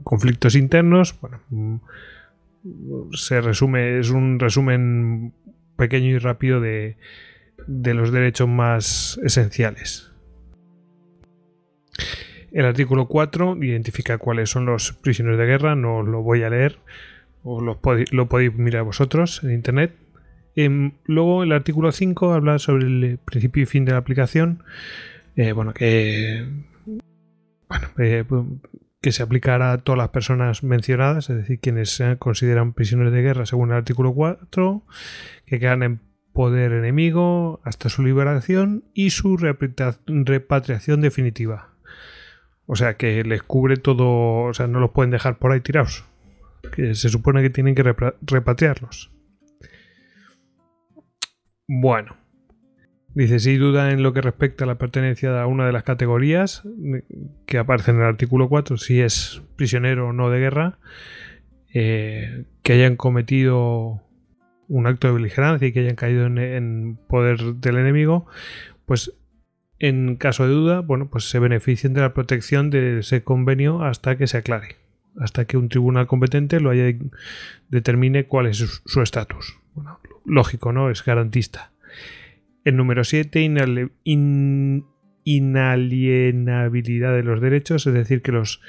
conflictos 0.05 0.55
internos. 0.55 1.19
Bueno, 1.19 1.41
mm, 1.49 1.77
se 3.15 3.41
resume, 3.41 4.01
es 4.01 4.11
un 4.11 4.39
resumen 4.39 5.33
pequeño 5.77 6.09
y 6.09 6.19
rápido 6.19 6.61
de, 6.61 6.99
de 7.67 7.95
los 7.95 8.13
derechos 8.13 8.49
más 8.49 9.19
esenciales. 9.25 10.13
El 12.53 12.67
artículo 12.67 13.09
4 13.09 13.57
identifica 13.63 14.19
cuáles 14.19 14.51
son 14.51 14.67
los 14.67 14.93
prisioneros 14.93 15.39
de 15.39 15.47
guerra, 15.47 15.75
no 15.75 16.03
lo 16.03 16.21
voy 16.21 16.43
a 16.43 16.51
leer, 16.51 16.81
o 17.45 17.63
lo 17.63 17.81
podéis 17.81 18.55
mirar 18.59 18.83
vosotros 18.83 19.43
en 19.43 19.53
internet. 19.53 20.02
Em, 20.55 20.93
luego 21.07 21.43
el 21.43 21.53
artículo 21.53 21.93
5 21.93 22.33
habla 22.33 22.59
sobre 22.59 22.85
el 22.85 23.19
principio 23.19 23.63
y 23.63 23.67
fin 23.67 23.85
de 23.85 23.93
la 23.93 23.99
aplicación. 23.99 24.63
Eh, 25.37 25.53
bueno, 25.53 25.73
que. 25.73 26.47
Bueno, 27.69 27.89
eh, 27.99 28.25
que 29.01 29.13
se 29.13 29.23
aplicará 29.23 29.73
a 29.73 29.79
todas 29.79 29.99
las 29.99 30.11
personas 30.11 30.63
mencionadas, 30.63 31.29
es 31.29 31.37
decir, 31.37 31.59
quienes 31.59 31.91
se 31.91 32.17
consideran 32.19 32.73
prisioneros 32.73 33.13
de 33.13 33.23
guerra 33.23 33.47
según 33.47 33.71
el 33.71 33.77
artículo 33.77 34.15
4, 34.15 34.85
que 35.45 35.59
quedan 35.59 35.83
en 35.83 36.01
poder 36.33 36.73
enemigo 36.73 37.61
hasta 37.65 37.89
su 37.89 38.03
liberación 38.03 38.85
y 38.95 39.11
su 39.11 39.37
repatriación 39.37 41.01
definitiva. 41.01 41.75
O 42.67 42.77
sea 42.77 42.97
que 42.97 43.25
les 43.25 43.43
cubre 43.43 43.77
todo, 43.77 44.45
o 44.45 44.55
sea, 44.55 44.67
no 44.67 44.81
los 44.81 44.91
pueden 44.91 45.11
dejar 45.11 45.39
por 45.39 45.53
ahí 45.53 45.61
tirados. 45.61 46.05
Que 46.75 46.95
se 46.95 47.09
supone 47.09 47.43
que 47.43 47.51
tienen 47.51 47.75
que 47.75 47.83
repatriarlos. 48.23 49.12
Bueno. 51.75 52.17
Dice, 53.15 53.41
si 53.41 53.57
duda 53.57 53.93
en 53.93 54.03
lo 54.03 54.13
que 54.13 54.21
respecta 54.21 54.65
a 54.65 54.67
la 54.67 54.77
pertenencia 54.77 55.41
a 55.41 55.47
una 55.47 55.65
de 55.65 55.73
las 55.73 55.85
categorías 55.85 56.65
que 57.47 57.57
aparece 57.57 57.93
en 57.93 57.99
el 57.99 58.05
artículo 58.05 58.51
4, 58.51 58.77
si 58.77 59.01
es 59.01 59.43
prisionero 59.57 60.09
o 60.09 60.13
no 60.13 60.29
de 60.29 60.39
guerra, 60.39 60.79
eh, 61.73 62.45
que 62.63 62.75
hayan 62.75 62.97
cometido 62.97 64.03
un 64.69 64.87
acto 64.87 65.09
de 65.09 65.15
beligerancia 65.15 65.67
y 65.67 65.73
que 65.73 65.81
hayan 65.81 65.97
caído 65.97 66.27
en, 66.27 66.99
poder 67.09 67.39
del 67.55 67.79
enemigo, 67.79 68.27
pues 68.85 69.15
en 69.79 70.17
caso 70.17 70.47
de 70.47 70.53
duda, 70.53 70.81
bueno, 70.81 71.09
pues 71.09 71.31
se 71.31 71.39
beneficien 71.39 71.95
de 71.95 72.03
la 72.03 72.13
protección 72.13 72.69
de 72.69 72.99
ese 72.99 73.25
convenio 73.25 73.83
hasta 73.83 74.19
que 74.19 74.27
se 74.27 74.37
aclare, 74.37 74.77
hasta 75.19 75.47
que 75.47 75.57
un 75.57 75.71
tribunal 75.71 76.07
competente 76.07 76.61
lo 76.61 76.69
haya 76.69 76.95
determine 77.71 78.27
cuál 78.27 78.47
es 78.47 78.83
su 78.85 79.01
estatus. 79.01 79.59
Bueno, 79.75 79.99
lógico, 80.25 80.73
¿no? 80.73 80.91
Es 80.91 81.05
garantista. 81.05 81.73
El 82.65 82.77
número 82.77 83.05
7, 83.05 83.41
inalienabilidad 85.25 87.15
de 87.15 87.23
los 87.23 87.41
derechos, 87.41 87.87
es 87.87 87.95
decir, 87.95 88.23
que 88.23 88.33
los 88.33 88.61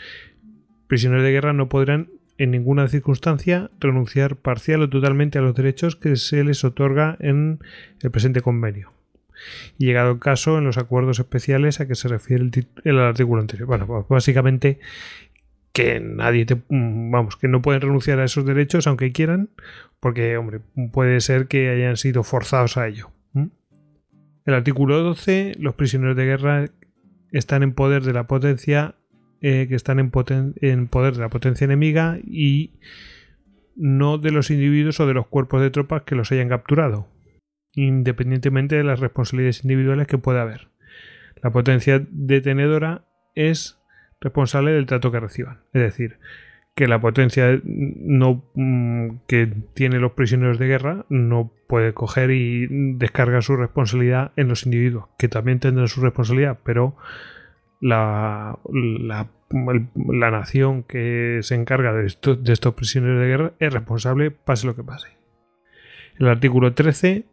prisioneros 0.88 1.24
de 1.24 1.32
guerra 1.32 1.54
no 1.54 1.70
podrán 1.70 2.10
en 2.38 2.52
ninguna 2.52 2.88
circunstancia 2.88 3.70
renunciar 3.80 4.36
parcial 4.36 4.82
o 4.82 4.90
totalmente 4.90 5.38
a 5.38 5.42
los 5.42 5.56
derechos 5.56 5.96
que 5.96 6.16
se 6.16 6.44
les 6.44 6.64
otorga 6.64 7.18
en 7.20 7.60
el 8.02 8.12
presente 8.12 8.42
convenio. 8.42 8.92
Y 9.78 9.86
llegado 9.86 10.12
el 10.12 10.20
caso, 10.20 10.58
en 10.58 10.64
los 10.64 10.78
acuerdos 10.78 11.20
especiales 11.20 11.80
a 11.80 11.88
que 11.88 11.96
se 11.96 12.08
refiere 12.08 12.44
el, 12.44 12.68
el 12.84 13.00
artículo 13.00 13.42
anterior. 13.42 13.68
Bueno, 13.68 14.06
básicamente 14.10 14.80
que 15.74 16.00
nadie 16.00 16.46
te, 16.46 16.56
mm, 16.56 17.12
vamos, 17.12 17.36
que 17.36 17.48
no 17.48 17.62
pueden 17.62 17.82
renunciar 17.82 18.20
a 18.20 18.26
esos 18.26 18.46
derechos 18.46 18.88
aunque 18.88 19.12
quieran, 19.12 19.50
porque, 20.00 20.38
hombre, 20.38 20.62
puede 20.92 21.20
ser 21.20 21.48
que 21.48 21.70
hayan 21.70 21.98
sido 21.98 22.24
forzados 22.24 22.78
a 22.78 22.88
ello. 22.88 23.10
El 24.46 24.56
artículo 24.56 25.02
12, 25.02 25.54
los 25.58 25.76
prisioneros 25.76 26.18
de 26.18 26.26
guerra 26.26 26.66
están 27.32 27.64
en 27.64 27.74
poder 27.74 28.04
de 28.04 28.12
la 28.12 28.28
potencia, 28.28 28.96
eh, 29.42 29.68
que 29.70 29.76
están 29.76 30.00
en, 30.00 30.12
en 30.62 30.88
poder 30.88 31.14
de 31.14 31.22
la 31.22 31.30
potencia 31.30 31.64
enemiga 31.64 32.20
y 32.26 32.74
no 33.76 34.18
de 34.18 34.32
los 34.32 34.52
individuos 34.52 35.00
o 35.00 35.08
de 35.08 35.14
los 35.14 35.28
cuerpos 35.28 35.62
de 35.62 35.70
tropas 35.70 36.04
que 36.04 36.16
los 36.16 36.30
hayan 36.34 36.50
capturado, 36.50 37.08
independientemente 37.72 38.76
de 38.76 38.84
las 38.84 39.00
responsabilidades 39.00 39.64
individuales 39.64 40.08
que 40.08 40.18
pueda 40.18 40.42
haber. 40.42 40.68
La 41.42 41.52
potencia 41.52 42.06
detenedora 42.12 43.06
es 43.36 43.80
responsable 44.24 44.72
del 44.72 44.86
trato 44.86 45.12
que 45.12 45.20
reciban. 45.20 45.60
Es 45.74 45.82
decir, 45.82 46.18
que 46.76 46.88
la 46.88 47.00
potencia 47.00 47.60
mm, 47.64 49.10
que 49.28 49.54
tiene 49.74 50.00
los 50.00 50.14
prisioneros 50.14 50.58
de 50.58 50.68
guerra 50.68 51.06
no 51.10 51.52
puede 51.68 51.94
coger 51.94 52.32
y 52.32 52.68
descargar 52.96 53.44
su 53.44 53.56
responsabilidad 53.56 54.32
en 54.38 54.48
los 54.48 54.66
individuos, 54.66 55.10
que 55.18 55.28
también 55.28 55.60
tendrán 55.60 55.88
su 55.88 56.02
responsabilidad, 56.02 56.60
pero 56.64 56.96
la, 57.80 58.58
la, 58.72 59.28
la 59.52 60.32
nación 60.32 60.84
que 60.84 61.40
se 61.44 61.56
encarga 61.56 61.94
de, 61.94 62.12
de 62.38 62.54
estos 62.54 62.74
prisioneros 62.74 63.20
de 63.20 63.28
guerra 63.28 63.52
es 63.60 63.74
responsable 63.74 64.32
pase 64.32 64.66
lo 64.66 64.76
que 64.76 64.84
pase. 64.84 65.10
El 66.18 66.28
artículo 66.28 66.74
13 66.74 67.26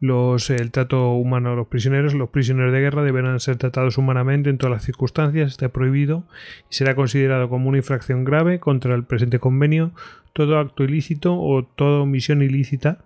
los, 0.00 0.50
el 0.50 0.70
trato 0.70 1.12
humano 1.12 1.52
a 1.52 1.56
los 1.56 1.66
prisioneros. 1.66 2.14
Los 2.14 2.30
prisioneros 2.30 2.72
de 2.72 2.80
guerra 2.80 3.02
deberán 3.02 3.40
ser 3.40 3.56
tratados 3.56 3.98
humanamente 3.98 4.50
en 4.50 4.58
todas 4.58 4.72
las 4.72 4.84
circunstancias, 4.84 5.52
está 5.52 5.68
prohibido 5.70 6.24
y 6.70 6.74
será 6.74 6.94
considerado 6.94 7.48
como 7.48 7.68
una 7.68 7.78
infracción 7.78 8.24
grave 8.24 8.60
contra 8.60 8.94
el 8.94 9.04
presente 9.04 9.38
convenio 9.38 9.92
todo 10.32 10.58
acto 10.58 10.84
ilícito 10.84 11.34
o 11.34 11.64
toda 11.64 12.02
omisión 12.02 12.42
ilícita 12.42 13.04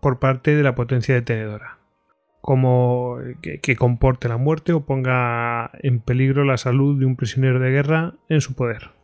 por 0.00 0.18
parte 0.18 0.56
de 0.56 0.62
la 0.62 0.74
potencia 0.74 1.14
detenedora, 1.14 1.78
como 2.40 3.18
que, 3.42 3.60
que 3.60 3.76
comporte 3.76 4.28
la 4.28 4.38
muerte 4.38 4.72
o 4.72 4.84
ponga 4.84 5.70
en 5.82 6.00
peligro 6.00 6.44
la 6.44 6.56
salud 6.56 6.98
de 6.98 7.06
un 7.06 7.16
prisionero 7.16 7.60
de 7.60 7.70
guerra 7.70 8.14
en 8.28 8.40
su 8.40 8.54
poder. 8.54 8.99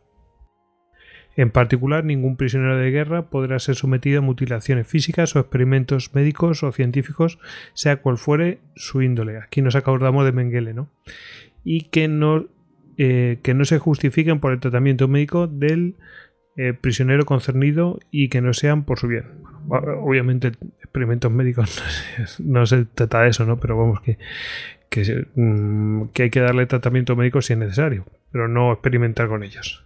En 1.37 1.51
particular, 1.51 2.03
ningún 2.03 2.35
prisionero 2.35 2.77
de 2.77 2.89
guerra 2.89 3.29
podrá 3.29 3.59
ser 3.59 3.75
sometido 3.75 4.19
a 4.19 4.21
mutilaciones 4.23 4.87
físicas 4.87 5.35
o 5.35 5.39
experimentos 5.39 6.15
médicos 6.15 6.63
o 6.63 6.71
científicos, 6.71 7.37
sea 7.73 7.97
cual 7.97 8.17
fuere 8.17 8.59
su 8.75 9.03
índole. 9.03 9.37
Aquí 9.37 9.61
nos 9.61 9.75
acordamos 9.75 10.25
de 10.25 10.31
Mengele, 10.31 10.73
¿no? 10.73 10.89
Y 11.63 11.89
que 11.89 12.07
no, 12.07 12.47
eh, 12.97 13.37
que 13.43 13.53
no 13.53 13.65
se 13.65 13.77
justifiquen 13.77 14.39
por 14.39 14.51
el 14.51 14.59
tratamiento 14.59 15.07
médico 15.07 15.45
del 15.45 15.95
eh, 16.55 16.73
prisionero 16.73 17.23
concernido 17.25 17.99
y 18.09 18.29
que 18.29 18.41
no 18.41 18.51
sean 18.53 18.83
por 18.83 18.97
su 18.97 19.07
bien. 19.07 19.25
obviamente, 19.69 20.53
experimentos 20.79 21.31
médicos 21.31 21.83
no 22.43 22.65
se 22.65 22.85
trata 22.85 23.21
de 23.21 23.29
eso, 23.29 23.45
¿no? 23.45 23.59
Pero 23.59 23.77
vamos, 23.77 24.01
que, 24.01 24.17
mm, 25.35 26.05
que 26.13 26.23
hay 26.23 26.29
que 26.31 26.39
darle 26.39 26.65
tratamiento 26.65 27.15
médico 27.15 27.43
si 27.43 27.53
es 27.53 27.59
necesario, 27.59 28.05
pero 28.31 28.47
no 28.47 28.73
experimentar 28.73 29.27
con 29.27 29.43
ellos. 29.43 29.83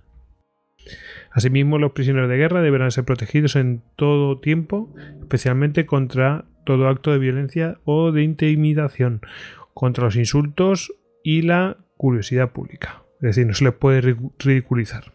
Asimismo, 1.31 1.77
los 1.77 1.93
prisioneros 1.93 2.29
de 2.29 2.37
guerra 2.37 2.61
deberán 2.61 2.91
ser 2.91 3.05
protegidos 3.05 3.55
en 3.55 3.81
todo 3.95 4.39
tiempo, 4.39 4.93
especialmente 5.21 5.85
contra 5.85 6.45
todo 6.65 6.87
acto 6.87 7.11
de 7.11 7.19
violencia 7.19 7.79
o 7.85 8.11
de 8.11 8.23
intimidación, 8.23 9.21
contra 9.73 10.03
los 10.05 10.15
insultos 10.15 10.93
y 11.23 11.41
la 11.41 11.77
curiosidad 11.97 12.51
pública. 12.51 13.03
Es 13.15 13.35
decir, 13.35 13.47
no 13.47 13.53
se 13.53 13.63
les 13.63 13.73
puede 13.73 14.15
ridiculizar. 14.39 15.13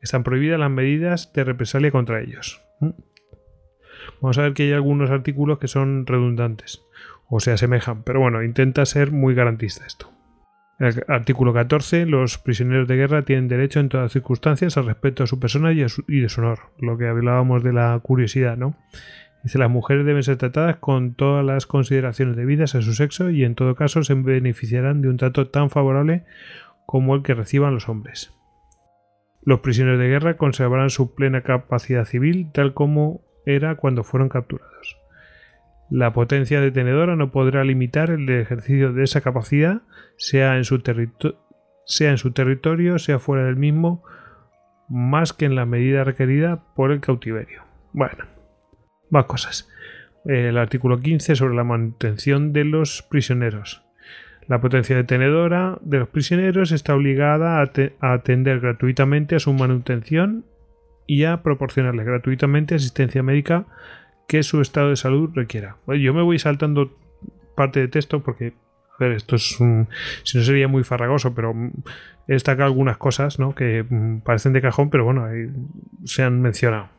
Están 0.00 0.24
prohibidas 0.24 0.58
las 0.58 0.70
medidas 0.70 1.32
de 1.32 1.44
represalia 1.44 1.90
contra 1.90 2.20
ellos. 2.20 2.62
¿Mm? 2.80 2.90
Vamos 4.20 4.38
a 4.38 4.42
ver 4.42 4.54
que 4.54 4.64
hay 4.64 4.72
algunos 4.72 5.10
artículos 5.10 5.58
que 5.58 5.68
son 5.68 6.06
redundantes 6.06 6.82
o 7.28 7.40
se 7.40 7.52
asemejan, 7.52 8.02
pero 8.02 8.20
bueno, 8.20 8.42
intenta 8.42 8.84
ser 8.86 9.12
muy 9.12 9.34
garantista 9.34 9.86
esto. 9.86 10.10
Artículo 11.08 11.52
14. 11.52 12.06
Los 12.06 12.38
prisioneros 12.38 12.88
de 12.88 12.96
guerra 12.96 13.22
tienen 13.22 13.48
derecho 13.48 13.80
en 13.80 13.90
todas 13.90 14.12
circunstancias 14.12 14.78
al 14.78 14.86
respeto 14.86 15.22
a 15.22 15.26
su 15.26 15.38
persona 15.38 15.72
y, 15.72 15.80
de 15.80 16.28
su 16.28 16.40
honor. 16.40 16.70
Lo 16.78 16.96
que 16.96 17.06
hablábamos 17.06 17.62
de 17.62 17.74
la 17.74 17.98
curiosidad, 18.02 18.56
¿no? 18.56 18.76
Dice, 19.42 19.58
las 19.58 19.70
mujeres 19.70 20.06
deben 20.06 20.22
ser 20.22 20.38
tratadas 20.38 20.76
con 20.76 21.14
todas 21.14 21.44
las 21.44 21.66
consideraciones 21.66 22.36
debidas 22.36 22.74
a 22.74 22.82
su 22.82 22.94
sexo 22.94 23.28
y 23.28 23.44
en 23.44 23.54
todo 23.54 23.74
caso 23.74 24.02
se 24.02 24.14
beneficiarán 24.14 25.02
de 25.02 25.08
un 25.08 25.18
trato 25.18 25.48
tan 25.48 25.68
favorable 25.68 26.24
como 26.86 27.14
el 27.14 27.22
que 27.22 27.34
reciban 27.34 27.74
los 27.74 27.88
hombres. 27.88 28.32
Los 29.42 29.60
prisioneros 29.60 30.00
de 30.00 30.08
guerra 30.08 30.36
conservarán 30.36 30.90
su 30.90 31.14
plena 31.14 31.42
capacidad 31.42 32.04
civil 32.04 32.50
tal 32.52 32.72
como 32.72 33.22
era 33.44 33.76
cuando 33.76 34.02
fueron 34.02 34.28
capturados. 34.28 34.99
La 35.90 36.12
potencia 36.12 36.60
detenedora 36.60 37.16
no 37.16 37.32
podrá 37.32 37.64
limitar 37.64 38.10
el 38.10 38.28
ejercicio 38.28 38.92
de 38.92 39.02
esa 39.02 39.22
capacidad, 39.22 39.82
sea 40.16 40.56
en 40.56 40.64
su, 40.64 40.80
territorio, 40.80 42.98
sea 43.00 43.18
fuera 43.18 43.44
del 43.44 43.56
mismo, 43.56 44.04
más 44.88 45.32
que 45.32 45.46
en 45.46 45.56
la 45.56 45.66
medida 45.66 46.04
requerida 46.04 46.62
por 46.76 46.92
el 46.92 47.00
cautiverio. 47.00 47.64
Bueno, 47.92 48.24
más 49.10 49.24
cosas. 49.24 49.68
El 50.24 50.58
artículo 50.58 51.00
15 51.00 51.34
sobre 51.34 51.56
la 51.56 51.64
manutención 51.64 52.52
de 52.52 52.64
los 52.64 53.02
prisioneros. 53.02 53.82
La 54.46 54.60
potencia 54.60 54.96
detenedora 54.96 55.78
de 55.80 55.98
los 55.98 56.08
prisioneros 56.08 56.70
está 56.70 56.94
obligada 56.94 57.60
a, 57.60 58.12
atender 58.12 58.60
gratuitamente 58.60 59.34
a 59.34 59.40
su 59.40 59.52
manutención 59.52 60.44
y 61.06 61.24
a 61.24 61.42
proporcionarles 61.42 62.06
gratuitamente 62.06 62.76
asistencia 62.76 63.24
médica 63.24 63.66
que 64.30 64.44
su 64.44 64.60
estado 64.60 64.90
de 64.90 64.96
salud 64.96 65.30
requiera. 65.34 65.78
yo 65.88 66.14
me 66.14 66.22
voy 66.22 66.38
saltando 66.38 66.96
parte 67.56 67.80
de 67.80 67.88
texto 67.88 68.22
porque, 68.22 68.52
esto 69.00 69.34
es 69.34 69.58
un, 69.58 69.88
si 70.22 70.38
no 70.38 70.44
sería 70.44 70.68
muy 70.68 70.84
farragoso, 70.84 71.34
pero 71.34 71.52
he 72.28 72.32
destacado 72.34 72.68
algunas 72.68 72.96
cosas 72.96 73.38
que 73.56 73.82
mm, 73.82 74.20
parecen 74.20 74.52
de 74.52 74.62
cajón, 74.62 74.88
pero 74.88 75.04
bueno, 75.04 75.26
se 76.04 76.22
han 76.22 76.40
mencionado. 76.40 76.90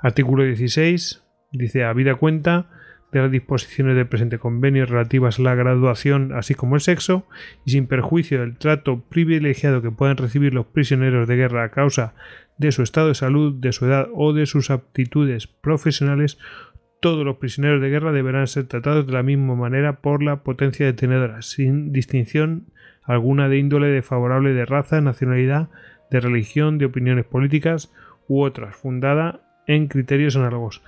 Artículo 0.00 0.44
16 0.44 1.24
dice, 1.52 1.84
a 1.84 1.94
vida 1.94 2.16
cuenta 2.16 2.68
de 3.10 3.20
las 3.20 3.30
disposiciones 3.30 3.96
del 3.96 4.06
presente 4.06 4.38
convenio 4.38 4.84
relativas 4.84 5.38
a 5.38 5.42
la 5.42 5.54
graduación 5.54 6.34
así 6.34 6.54
como 6.54 6.74
el 6.74 6.82
sexo, 6.82 7.26
y 7.64 7.70
sin 7.70 7.86
perjuicio 7.86 8.40
del 8.40 8.58
trato 8.58 9.00
privilegiado 9.00 9.80
que 9.80 9.90
puedan 9.90 10.18
recibir 10.18 10.52
los 10.52 10.66
prisioneros 10.66 11.26
de 11.26 11.36
guerra 11.36 11.64
a 11.64 11.70
causa 11.70 12.12
de 12.58 12.72
su 12.72 12.82
estado 12.82 13.08
de 13.08 13.14
salud, 13.14 13.54
de 13.54 13.72
su 13.72 13.86
edad 13.86 14.08
o 14.14 14.32
de 14.32 14.46
sus 14.46 14.70
aptitudes 14.70 15.46
profesionales, 15.46 16.38
todos 17.00 17.24
los 17.24 17.36
prisioneros 17.36 17.80
de 17.80 17.90
guerra 17.90 18.12
deberán 18.12 18.46
ser 18.46 18.64
tratados 18.64 19.06
de 19.06 19.12
la 19.12 19.22
misma 19.22 19.54
manera 19.54 20.00
por 20.00 20.22
la 20.22 20.42
potencia 20.42 20.86
detenedora, 20.86 21.42
sin 21.42 21.92
distinción 21.92 22.66
alguna 23.02 23.48
de 23.48 23.58
índole 23.58 23.88
desfavorable 23.88 24.52
de 24.52 24.64
raza, 24.64 25.00
nacionalidad, 25.00 25.70
de 26.10 26.20
religión, 26.20 26.78
de 26.78 26.84
opiniones 26.84 27.24
políticas 27.24 27.92
u 28.28 28.42
otras, 28.42 28.76
fundada 28.76 29.40
en 29.66 29.88
criterios 29.88 30.36
análogos 30.36 30.82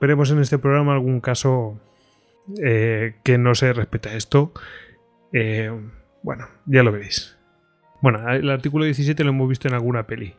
veremos 0.00 0.30
en 0.30 0.40
este 0.40 0.58
programa 0.58 0.92
algún 0.92 1.20
caso 1.20 1.80
eh, 2.62 3.16
que 3.22 3.38
no 3.38 3.54
se 3.54 3.72
respeta 3.72 4.14
esto. 4.14 4.52
Eh, 5.32 5.70
bueno, 6.22 6.46
ya 6.66 6.82
lo 6.82 6.92
veréis. 6.92 7.37
Bueno, 8.00 8.28
el 8.30 8.48
artículo 8.50 8.84
17 8.84 9.24
lo 9.24 9.30
hemos 9.30 9.48
visto 9.48 9.68
en 9.68 9.74
alguna 9.74 10.06
peli. 10.06 10.34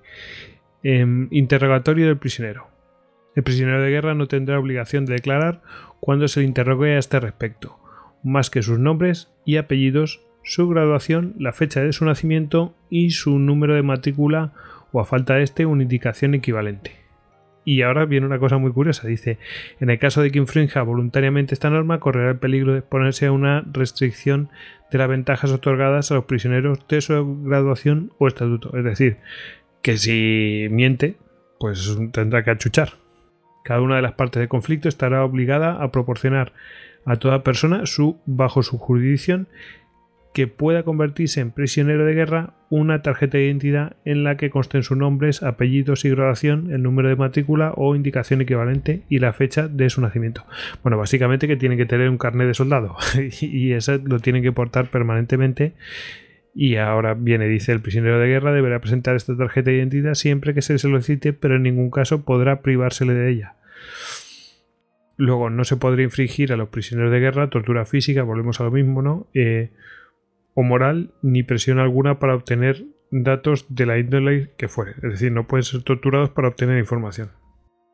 Em, 0.84 1.28
interrogatorio 1.32 2.08
del 2.08 2.18
prisionero. 2.18 2.68
El 3.36 3.44
prisionero 3.44 3.82
de 3.82 3.89
guerra 3.89 4.16
no 4.16 4.28
tendrá 4.28 4.60
obligación 4.60 5.06
de 5.06 5.13
declarar 5.13 5.62
cuando 6.00 6.28
se 6.28 6.39
le 6.39 6.46
interrogue 6.46 6.96
a 6.96 7.00
este 7.00 7.20
respecto, 7.20 7.78
más 8.24 8.50
que 8.50 8.62
sus 8.62 8.80
nombres 8.80 9.32
y 9.46 9.58
apellidos, 9.58 10.22
su 10.44 10.68
graduación, 10.70 11.36
la 11.38 11.51
fecha 11.51 11.82
de 11.82 11.94
su 11.94 12.06
nacimiento 12.06 12.75
y 12.89 13.12
su 13.12 13.39
número 13.39 13.75
de 13.75 13.84
matrícula 13.84 14.54
o 14.92 15.01
a 15.01 15.06
falta 15.06 15.36
de 15.36 15.44
este 15.44 15.66
una 15.66 15.84
indicación 15.84 16.34
equivalente. 16.34 16.99
Y 17.66 17.82
ahora 17.82 18.06
viene 18.06 18.25
una 18.25 18.39
cosa 18.39 18.58
muy 18.58 18.72
curiosa. 18.72 19.08
Dice, 19.08 19.38
en 19.80 19.89
el 19.89 20.00
caso 20.00 20.22
de 20.22 20.32
que 20.32 20.39
infrinja 20.39 20.82
voluntariamente 20.82 21.54
esta 21.54 21.70
norma, 21.70 22.00
correrá 22.00 22.32
el 22.32 22.39
peligro 22.39 22.74
de 22.74 22.80
exponerse 22.80 23.28
a 23.28 23.32
una 23.32 23.63
restricción 23.72 24.50
de 24.92 24.98
las 24.98 25.10
ventajas 25.10 25.51
otorgadas 25.51 26.12
a 26.12 26.16
los 26.16 26.25
prisioneros 26.25 26.88
de 26.88 27.01
su 27.01 27.44
graduación 27.44 28.12
o 28.18 28.28
estatuto. 28.28 28.75
Es 28.78 28.84
decir, 28.84 29.18
que 29.82 29.98
si 29.98 30.68
miente, 30.72 31.18
pues 31.60 31.98
tendrá 32.12 32.44
que 32.44 32.51
achuchar. 32.51 32.94
Cada 33.63 33.82
una 33.82 33.98
de 33.98 34.02
las 34.02 34.13
partes 34.13 34.39
del 34.39 34.50
conflicto 34.50 34.89
estará 34.89 35.24
obligada 35.24 35.84
a 35.84 35.91
proporcionar 35.91 36.54
a 37.06 37.17
toda 37.17 37.43
persona 37.43 37.86
su, 37.86 38.19
bajo 38.26 38.63
su 38.63 38.78
jurisdicción 38.78 39.48
que 40.34 40.48
pueda 40.48 40.84
convertirse 40.84 41.42
en 41.42 41.52
prisionero 41.52 42.06
de 42.06 42.13
guerra 42.13 42.54
una 42.70 43.02
tarjeta 43.02 43.38
de 43.38 43.46
identidad 43.46 43.96
en 44.06 44.24
la 44.24 44.38
que 44.38 44.52
consten 44.52 44.84
sus 44.84 44.96
nombres, 44.96 45.42
apellidos 45.42 46.06
y 46.06 46.10
graduación, 46.12 46.72
el 46.72 46.84
número 46.84 47.10
de 47.10 47.15
matrícula 47.15 47.74
o 47.76 47.96
indicación 47.96 48.42
equivalente 48.42 49.02
y 49.10 49.20
la 49.20 49.34
fecha 49.34 49.68
de 49.68 49.89
su 49.89 50.02
nacimiento. 50.02 50.46
Bueno, 50.84 50.98
básicamente 50.98 51.48
que 51.48 51.58
tiene 51.58 51.78
que 51.78 51.88
tener 51.88 52.10
un 52.10 52.20
carnet 52.20 52.48
de 52.48 52.54
soldado 52.54 52.96
y 53.42 53.72
ese 53.72 53.98
lo 53.98 54.20
tienen 54.20 54.44
que 54.44 54.52
portar 54.52 54.89
permanentemente. 54.89 55.74
Y 56.54 56.76
ahora 56.76 57.13
viene, 57.13 57.48
dice, 57.48 57.72
el 57.72 57.82
prisionero 57.82 58.20
de 58.20 58.28
guerra 58.28 58.52
deberá 58.52 58.80
presentar 58.80 59.15
esta 59.15 59.36
tarjeta 59.38 59.72
de 59.72 59.78
identidad 59.78 60.13
siempre 60.15 60.54
que 60.54 60.62
se 60.62 60.74
le 60.74 60.80
solicite, 60.80 61.32
pero 61.34 61.56
en 61.56 61.63
ningún 61.63 61.89
caso 61.89 62.26
podrá 62.26 62.62
privársele 62.62 63.13
de 63.13 63.32
ella. 63.32 63.56
Luego, 65.15 65.50
no 65.50 65.63
se 65.63 65.78
podrá 65.78 66.02
infringir 66.02 66.54
a 66.54 66.58
los 66.58 66.70
prisioneros 66.70 67.12
de 67.12 67.20
guerra 67.20 67.50
tortura 67.50 67.86
física, 67.86 68.24
volvemos 68.24 68.60
a 68.62 68.63
lo 68.63 68.72
mismo, 68.72 69.02
¿no? 69.02 69.28
Eh, 69.34 69.70
o 70.54 70.64
moral 70.64 71.12
ni 71.22 71.44
presión 71.44 71.80
alguna 71.80 72.20
para 72.20 72.36
obtener 72.36 72.86
datos 73.12 73.66
de 73.70 73.86
la 73.86 73.98
índole 73.98 74.52
que 74.58 74.68
fuere, 74.68 74.92
es 74.92 75.12
decir, 75.12 75.32
no 75.32 75.48
pueden 75.48 75.64
ser 75.64 75.84
torturados 75.84 76.30
para 76.30 76.48
obtener 76.48 76.78
información. 76.78 77.32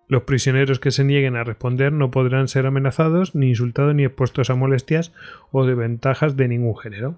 Los 0.08 0.24
prisioneros 0.24 0.80
que 0.80 0.92
se 0.92 1.04
nieguen 1.04 1.36
a 1.36 1.44
responder 1.44 1.92
no 1.92 2.12
podrán 2.12 2.48
ser 2.48 2.68
amenazados, 2.68 3.34
ni 3.34 3.50
insultados, 3.50 3.96
ni 3.96 4.06
expuestos 4.06 4.52
a 4.52 4.56
molestias 4.56 5.14
o 5.52 5.66
desventajas 5.66 6.38
de 6.38 6.48
ningún 6.48 6.78
género. 6.78 7.18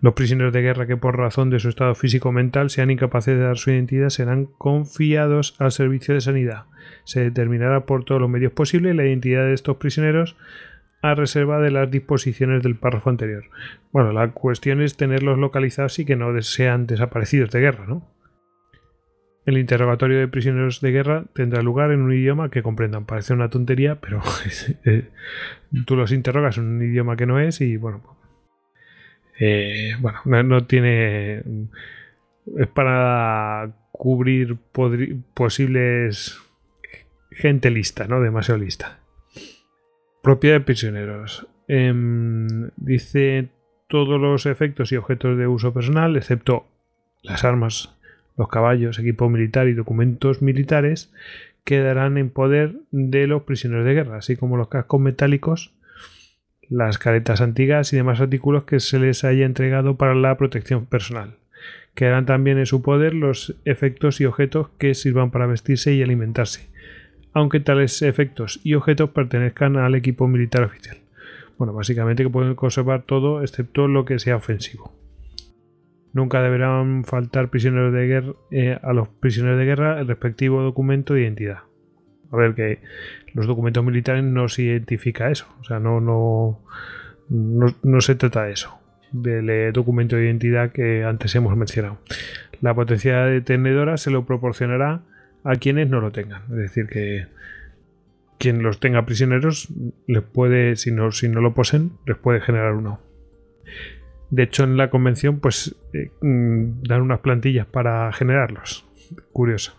Los 0.00 0.14
prisioneros 0.14 0.54
de 0.54 0.62
guerra 0.62 0.86
que 0.86 0.96
por 0.96 1.18
razón 1.18 1.50
de 1.50 1.60
su 1.60 1.68
estado 1.68 1.94
físico 1.94 2.30
o 2.30 2.32
mental 2.32 2.70
sean 2.70 2.90
incapaces 2.90 3.36
de 3.36 3.44
dar 3.44 3.58
su 3.58 3.70
identidad 3.70 4.08
serán 4.08 4.46
confiados 4.46 5.54
al 5.58 5.72
servicio 5.72 6.14
de 6.14 6.22
sanidad. 6.22 6.64
Se 7.04 7.20
determinará 7.20 7.84
por 7.84 8.04
todos 8.04 8.22
los 8.22 8.30
medios 8.30 8.52
posibles 8.52 8.96
la 8.96 9.04
identidad 9.04 9.44
de 9.44 9.52
estos 9.52 9.76
prisioneros 9.76 10.36
a 11.02 11.14
reserva 11.14 11.60
de 11.60 11.70
las 11.70 11.90
disposiciones 11.90 12.62
del 12.62 12.76
párrafo 12.76 13.10
anterior. 13.10 13.44
Bueno, 13.92 14.12
la 14.12 14.32
cuestión 14.32 14.82
es 14.82 14.96
tenerlos 14.96 15.38
localizados 15.38 15.98
y 15.98 16.04
que 16.04 16.16
no 16.16 16.40
sean 16.42 16.86
desaparecidos 16.86 17.50
de 17.50 17.60
guerra, 17.60 17.86
¿no? 17.86 18.06
El 19.46 19.56
interrogatorio 19.56 20.18
de 20.18 20.28
prisioneros 20.28 20.80
de 20.80 20.92
guerra 20.92 21.24
tendrá 21.32 21.62
lugar 21.62 21.90
en 21.92 22.02
un 22.02 22.12
idioma 22.12 22.50
que 22.50 22.62
comprendan. 22.62 23.06
Parece 23.06 23.32
una 23.32 23.48
tontería, 23.48 23.96
pero 23.96 24.20
eh, 24.84 25.08
tú 25.86 25.96
los 25.96 26.12
interrogas 26.12 26.58
en 26.58 26.64
un 26.64 26.82
idioma 26.82 27.16
que 27.16 27.26
no 27.26 27.40
es 27.40 27.60
y 27.60 27.76
bueno, 27.76 28.02
eh, 29.38 29.94
bueno, 30.00 30.20
no, 30.42 30.66
tiene 30.66 31.42
es 32.58 32.66
para 32.68 33.72
cubrir 33.92 34.56
posibles 35.34 36.38
gente 37.30 37.70
lista, 37.70 38.06
¿no? 38.06 38.20
Demasiado 38.20 38.60
lista. 38.60 38.99
Propiedad 40.22 40.56
de 40.56 40.64
prisioneros. 40.64 41.46
Em, 41.66 42.70
dice 42.76 43.48
todos 43.88 44.20
los 44.20 44.46
efectos 44.46 44.92
y 44.92 44.96
objetos 44.96 45.38
de 45.38 45.46
uso 45.46 45.72
personal, 45.72 46.16
excepto 46.16 46.66
las 47.22 47.44
armas, 47.44 47.96
los 48.36 48.48
caballos, 48.48 48.98
equipo 48.98 49.28
militar 49.28 49.68
y 49.68 49.72
documentos 49.74 50.42
militares, 50.42 51.12
quedarán 51.64 52.18
en 52.18 52.30
poder 52.30 52.74
de 52.90 53.26
los 53.26 53.42
prisioneros 53.42 53.84
de 53.84 53.94
guerra, 53.94 54.18
así 54.18 54.36
como 54.36 54.56
los 54.56 54.68
cascos 54.68 55.00
metálicos, 55.00 55.72
las 56.68 56.98
caretas 56.98 57.40
antiguas 57.40 57.92
y 57.92 57.96
demás 57.96 58.20
artículos 58.20 58.64
que 58.64 58.80
se 58.80 58.98
les 58.98 59.24
haya 59.24 59.46
entregado 59.46 59.96
para 59.96 60.14
la 60.14 60.36
protección 60.36 60.86
personal. 60.86 61.36
Quedarán 61.94 62.26
también 62.26 62.58
en 62.58 62.66
su 62.66 62.82
poder 62.82 63.14
los 63.14 63.56
efectos 63.64 64.20
y 64.20 64.24
objetos 64.24 64.68
que 64.78 64.94
sirvan 64.94 65.30
para 65.30 65.46
vestirse 65.46 65.92
y 65.94 66.02
alimentarse, 66.02 66.68
aunque 67.32 67.60
tales 67.60 68.02
efectos 68.02 68.60
y 68.64 68.74
objetos 68.74 69.10
pertenezcan 69.10 69.76
al 69.76 69.94
equipo 69.94 70.26
militar 70.26 70.64
oficial. 70.64 70.98
Bueno, 71.58 71.72
básicamente 71.72 72.22
que 72.22 72.30
pueden 72.30 72.54
conservar 72.54 73.02
todo 73.02 73.42
excepto 73.42 73.86
lo 73.86 74.04
que 74.04 74.18
sea 74.18 74.36
ofensivo. 74.36 74.92
Nunca 76.12 76.42
deberán 76.42 77.04
faltar 77.04 77.50
prisioneros 77.50 77.92
de 77.92 78.06
guerra, 78.06 78.32
eh, 78.50 78.78
a 78.82 78.92
los 78.92 79.08
prisioneros 79.08 79.58
de 79.58 79.64
guerra 79.64 80.00
el 80.00 80.08
respectivo 80.08 80.62
documento 80.62 81.14
de 81.14 81.22
identidad. 81.22 81.58
A 82.32 82.36
ver 82.36 82.54
que 82.54 82.80
los 83.34 83.46
documentos 83.46 83.84
militares 83.84 84.24
no 84.24 84.48
se 84.48 84.62
identifica 84.62 85.30
eso. 85.30 85.46
O 85.60 85.64
sea, 85.64 85.78
no, 85.78 86.00
no, 86.00 86.60
no, 87.28 88.00
se 88.00 88.14
trata 88.14 88.44
de 88.44 88.52
eso. 88.52 88.78
Del 89.12 89.72
documento 89.72 90.16
de 90.16 90.26
identidad 90.26 90.72
que 90.72 91.04
antes 91.04 91.34
hemos 91.34 91.56
mencionado. 91.56 91.98
La 92.60 92.74
potencia 92.74 93.24
detenedora 93.24 93.96
se 93.96 94.10
lo 94.10 94.24
proporcionará 94.24 95.02
a 95.44 95.56
quienes 95.56 95.88
no 95.88 96.00
lo 96.00 96.12
tengan. 96.12 96.42
Es 96.50 96.56
decir, 96.56 96.86
que 96.86 97.26
quien 98.38 98.62
los 98.62 98.80
tenga 98.80 99.04
prisioneros 99.04 99.68
les 100.06 100.22
puede, 100.22 100.76
si 100.76 100.92
no, 100.92 101.12
si 101.12 101.28
no 101.28 101.40
lo 101.40 101.54
poseen, 101.54 101.92
les 102.06 102.16
puede 102.16 102.40
generar 102.40 102.74
uno. 102.74 103.00
De 104.30 104.44
hecho, 104.44 104.64
en 104.64 104.76
la 104.76 104.90
convención, 104.90 105.40
pues 105.40 105.76
eh, 105.92 106.10
mm, 106.20 106.82
dan 106.82 107.02
unas 107.02 107.20
plantillas 107.20 107.66
para 107.66 108.12
generarlos. 108.12 108.86
Curioso. 109.32 109.76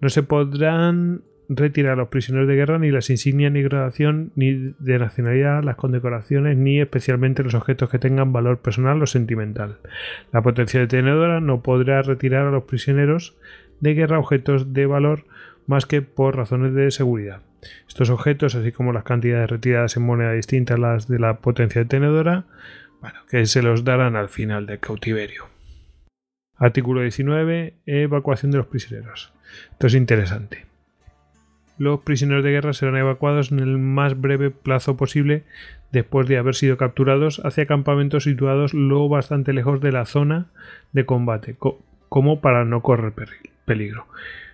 No 0.00 0.08
se 0.08 0.22
podrán 0.22 1.24
retirar 1.50 1.94
a 1.94 1.96
los 1.96 2.08
prisioneros 2.08 2.48
de 2.48 2.54
guerra 2.54 2.78
ni 2.78 2.92
las 2.92 3.10
insignias 3.10 3.50
ni 3.52 3.60
graduación 3.62 4.32
ni 4.36 4.72
de 4.78 4.98
nacionalidad, 5.00 5.64
las 5.64 5.74
condecoraciones 5.74 6.56
ni 6.56 6.80
especialmente 6.80 7.42
los 7.42 7.54
objetos 7.54 7.90
que 7.90 7.98
tengan 7.98 8.32
valor 8.32 8.60
personal 8.60 9.02
o 9.02 9.06
sentimental. 9.06 9.78
La 10.32 10.42
potencia 10.42 10.78
detenedora 10.78 11.40
no 11.40 11.60
podrá 11.60 12.02
retirar 12.02 12.46
a 12.46 12.50
los 12.52 12.64
prisioneros 12.64 13.36
de 13.80 13.94
guerra 13.94 14.18
objetos 14.18 14.72
de 14.72 14.86
valor 14.86 15.24
más 15.66 15.86
que 15.86 16.02
por 16.02 16.36
razones 16.36 16.74
de 16.74 16.90
seguridad. 16.90 17.42
Estos 17.86 18.10
objetos, 18.10 18.54
así 18.54 18.72
como 18.72 18.92
las 18.92 19.04
cantidades 19.04 19.50
retiradas 19.50 19.96
en 19.96 20.04
moneda 20.04 20.32
distinta 20.32 20.74
a 20.74 20.78
las 20.78 21.08
de 21.08 21.18
la 21.18 21.38
potencia 21.38 21.82
detenedora, 21.82 22.44
bueno, 23.00 23.20
que 23.30 23.46
se 23.46 23.62
los 23.62 23.84
darán 23.84 24.16
al 24.16 24.28
final 24.28 24.66
del 24.66 24.80
cautiverio. 24.80 25.46
Artículo 26.56 27.00
19. 27.00 27.74
Evacuación 27.86 28.50
de 28.50 28.58
los 28.58 28.66
prisioneros. 28.66 29.32
Esto 29.72 29.86
es 29.86 29.94
interesante. 29.94 30.66
Los 31.78 32.00
prisioneros 32.00 32.44
de 32.44 32.50
guerra 32.50 32.74
serán 32.74 32.98
evacuados 32.98 33.52
en 33.52 33.60
el 33.60 33.78
más 33.78 34.20
breve 34.20 34.50
plazo 34.50 34.98
posible 34.98 35.44
después 35.92 36.28
de 36.28 36.36
haber 36.36 36.54
sido 36.54 36.76
capturados 36.76 37.40
hacia 37.42 37.64
campamentos 37.64 38.24
situados 38.24 38.74
lo 38.74 39.08
bastante 39.08 39.54
lejos 39.54 39.80
de 39.80 39.92
la 39.92 40.04
zona 40.04 40.48
de 40.92 41.06
combate, 41.06 41.56
como 42.10 42.40
para 42.42 42.66
no 42.66 42.82
correr 42.82 43.12
peligro. 43.12 43.50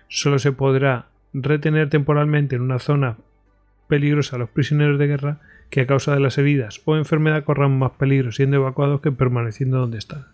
Solo 0.07 0.39
se 0.39 0.51
podrá 0.51 1.07
retener 1.33 1.89
temporalmente 1.89 2.55
en 2.55 2.61
una 2.61 2.79
zona 2.79 3.17
peligrosa 3.87 4.35
a 4.35 4.39
los 4.39 4.49
prisioneros 4.49 4.99
de 4.99 5.07
guerra 5.07 5.37
que 5.69 5.81
a 5.81 5.87
causa 5.87 6.13
de 6.13 6.19
las 6.19 6.37
heridas 6.37 6.81
o 6.85 6.95
enfermedad 6.95 7.43
corran 7.43 7.77
más 7.77 7.91
peligro 7.91 8.31
siendo 8.31 8.57
evacuados 8.57 9.01
que 9.01 9.11
permaneciendo 9.11 9.79
donde 9.79 9.97
están 9.97 10.25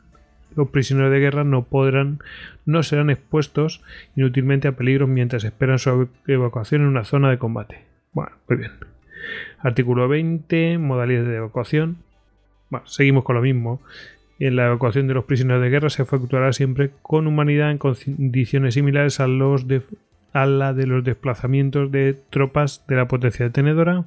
los 0.55 0.69
prisioneros 0.69 1.11
de 1.11 1.19
guerra 1.19 1.43
no 1.43 1.63
podrán, 1.63 2.19
no 2.65 2.83
serán 2.83 3.09
expuestos 3.09 3.81
inútilmente 4.15 4.67
a 4.67 4.73
peligros 4.73 5.09
mientras 5.09 5.43
esperan 5.43 5.79
su 5.79 6.09
evacuación 6.27 6.81
en 6.81 6.87
una 6.87 7.05
zona 7.05 7.29
de 7.29 7.37
combate. 7.37 7.83
Bueno, 8.11 8.31
muy 8.47 8.57
bien. 8.57 8.71
Artículo 9.59 10.07
20, 10.07 10.77
modalidades 10.77 11.29
de 11.29 11.37
evacuación. 11.37 11.97
Bueno, 12.69 12.85
seguimos 12.87 13.23
con 13.23 13.35
lo 13.35 13.41
mismo. 13.41 13.81
En 14.45 14.57
la 14.57 14.65
evacuación 14.65 15.07
de 15.07 15.13
los 15.13 15.23
prisioneros 15.23 15.63
de 15.63 15.69
guerra 15.69 15.89
se 15.89 16.01
efectuará 16.01 16.51
siempre 16.51 16.91
con 17.01 17.27
humanidad 17.27 17.71
en 17.71 17.77
condiciones 17.77 18.73
similares 18.73 19.21
a, 19.21 19.23
de, 19.27 19.81
la 20.33 20.73
de 20.73 20.85
los 20.85 21.01
desplazamientos 21.01 21.89
de 21.93 22.19
tropas 22.29 22.83
de 22.89 22.97
la 22.97 23.07
potencia 23.07 23.45
detenedora 23.45 24.03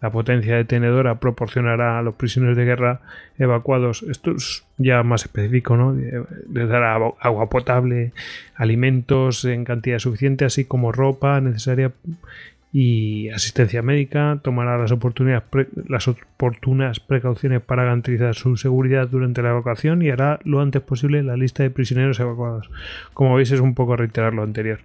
la 0.00 0.10
potencia 0.10 0.56
detenedora 0.56 1.20
proporcionará 1.20 1.98
a 1.98 2.02
los 2.02 2.14
prisioneros 2.14 2.56
de 2.56 2.64
guerra 2.64 3.00
evacuados, 3.38 4.02
esto 4.02 4.32
es 4.32 4.64
ya 4.76 5.02
más 5.02 5.24
específico, 5.24 5.76
¿no? 5.76 5.94
Les 6.52 6.68
dará 6.68 6.94
agua 6.94 7.48
potable, 7.48 8.12
alimentos 8.54 9.44
en 9.46 9.64
cantidad 9.64 9.98
suficiente, 9.98 10.44
así 10.44 10.66
como 10.66 10.92
ropa 10.92 11.40
necesaria 11.40 11.92
y 12.78 13.30
asistencia 13.30 13.80
médica, 13.80 14.38
tomará 14.42 14.76
las, 14.76 14.92
oportunidades 14.92 15.44
las 15.88 16.08
oportunas 16.08 17.00
precauciones 17.00 17.62
para 17.62 17.84
garantizar 17.84 18.34
su 18.34 18.58
seguridad 18.58 19.08
durante 19.08 19.40
la 19.40 19.48
evacuación 19.48 20.02
y 20.02 20.10
hará 20.10 20.40
lo 20.44 20.60
antes 20.60 20.82
posible 20.82 21.22
la 21.22 21.38
lista 21.38 21.62
de 21.62 21.70
prisioneros 21.70 22.20
evacuados. 22.20 22.68
Como 23.14 23.34
veis 23.34 23.50
es 23.50 23.60
un 23.60 23.74
poco 23.74 23.96
reiterar 23.96 24.34
lo 24.34 24.42
anterior. 24.42 24.80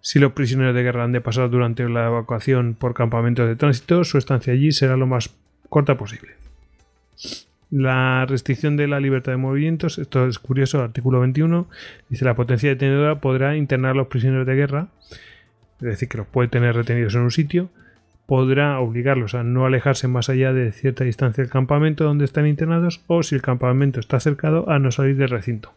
Si 0.00 0.20
los 0.20 0.34
prisioneros 0.34 0.72
de 0.72 0.84
guerra 0.84 1.02
han 1.02 1.10
de 1.10 1.20
pasar 1.20 1.50
durante 1.50 1.88
la 1.88 2.06
evacuación 2.06 2.76
por 2.78 2.94
campamentos 2.94 3.48
de 3.48 3.56
tránsito, 3.56 4.04
su 4.04 4.16
estancia 4.16 4.52
allí 4.52 4.70
será 4.70 4.96
lo 4.96 5.08
más 5.08 5.34
corta 5.68 5.96
posible. 5.96 6.34
La 7.72 8.24
restricción 8.24 8.76
de 8.76 8.86
la 8.86 9.00
libertad 9.00 9.32
de 9.32 9.38
movimientos, 9.38 9.98
esto 9.98 10.28
es 10.28 10.38
curioso, 10.38 10.80
artículo 10.80 11.18
21, 11.18 11.66
dice 12.08 12.24
la 12.24 12.36
potencia 12.36 12.68
detenedora 12.68 13.20
podrá 13.20 13.56
internar 13.56 13.90
a 13.90 13.94
los 13.94 14.06
prisioneros 14.06 14.46
de 14.46 14.54
guerra, 14.54 14.88
es 15.80 15.86
decir, 15.86 16.08
que 16.08 16.18
los 16.18 16.26
puede 16.26 16.48
tener 16.48 16.74
retenidos 16.74 17.14
en 17.14 17.22
un 17.22 17.30
sitio, 17.30 17.70
podrá 18.26 18.78
obligarlos 18.78 19.34
a 19.34 19.42
no 19.42 19.66
alejarse 19.66 20.08
más 20.08 20.28
allá 20.28 20.52
de 20.52 20.72
cierta 20.72 21.04
distancia 21.04 21.42
del 21.42 21.50
campamento 21.50 22.04
donde 22.04 22.24
están 22.24 22.46
internados 22.46 23.02
o 23.06 23.22
si 23.22 23.34
el 23.34 23.42
campamento 23.42 23.98
está 23.98 24.20
cercado 24.20 24.70
a 24.70 24.78
no 24.78 24.90
salir 24.92 25.16
del 25.16 25.30
recinto 25.30 25.72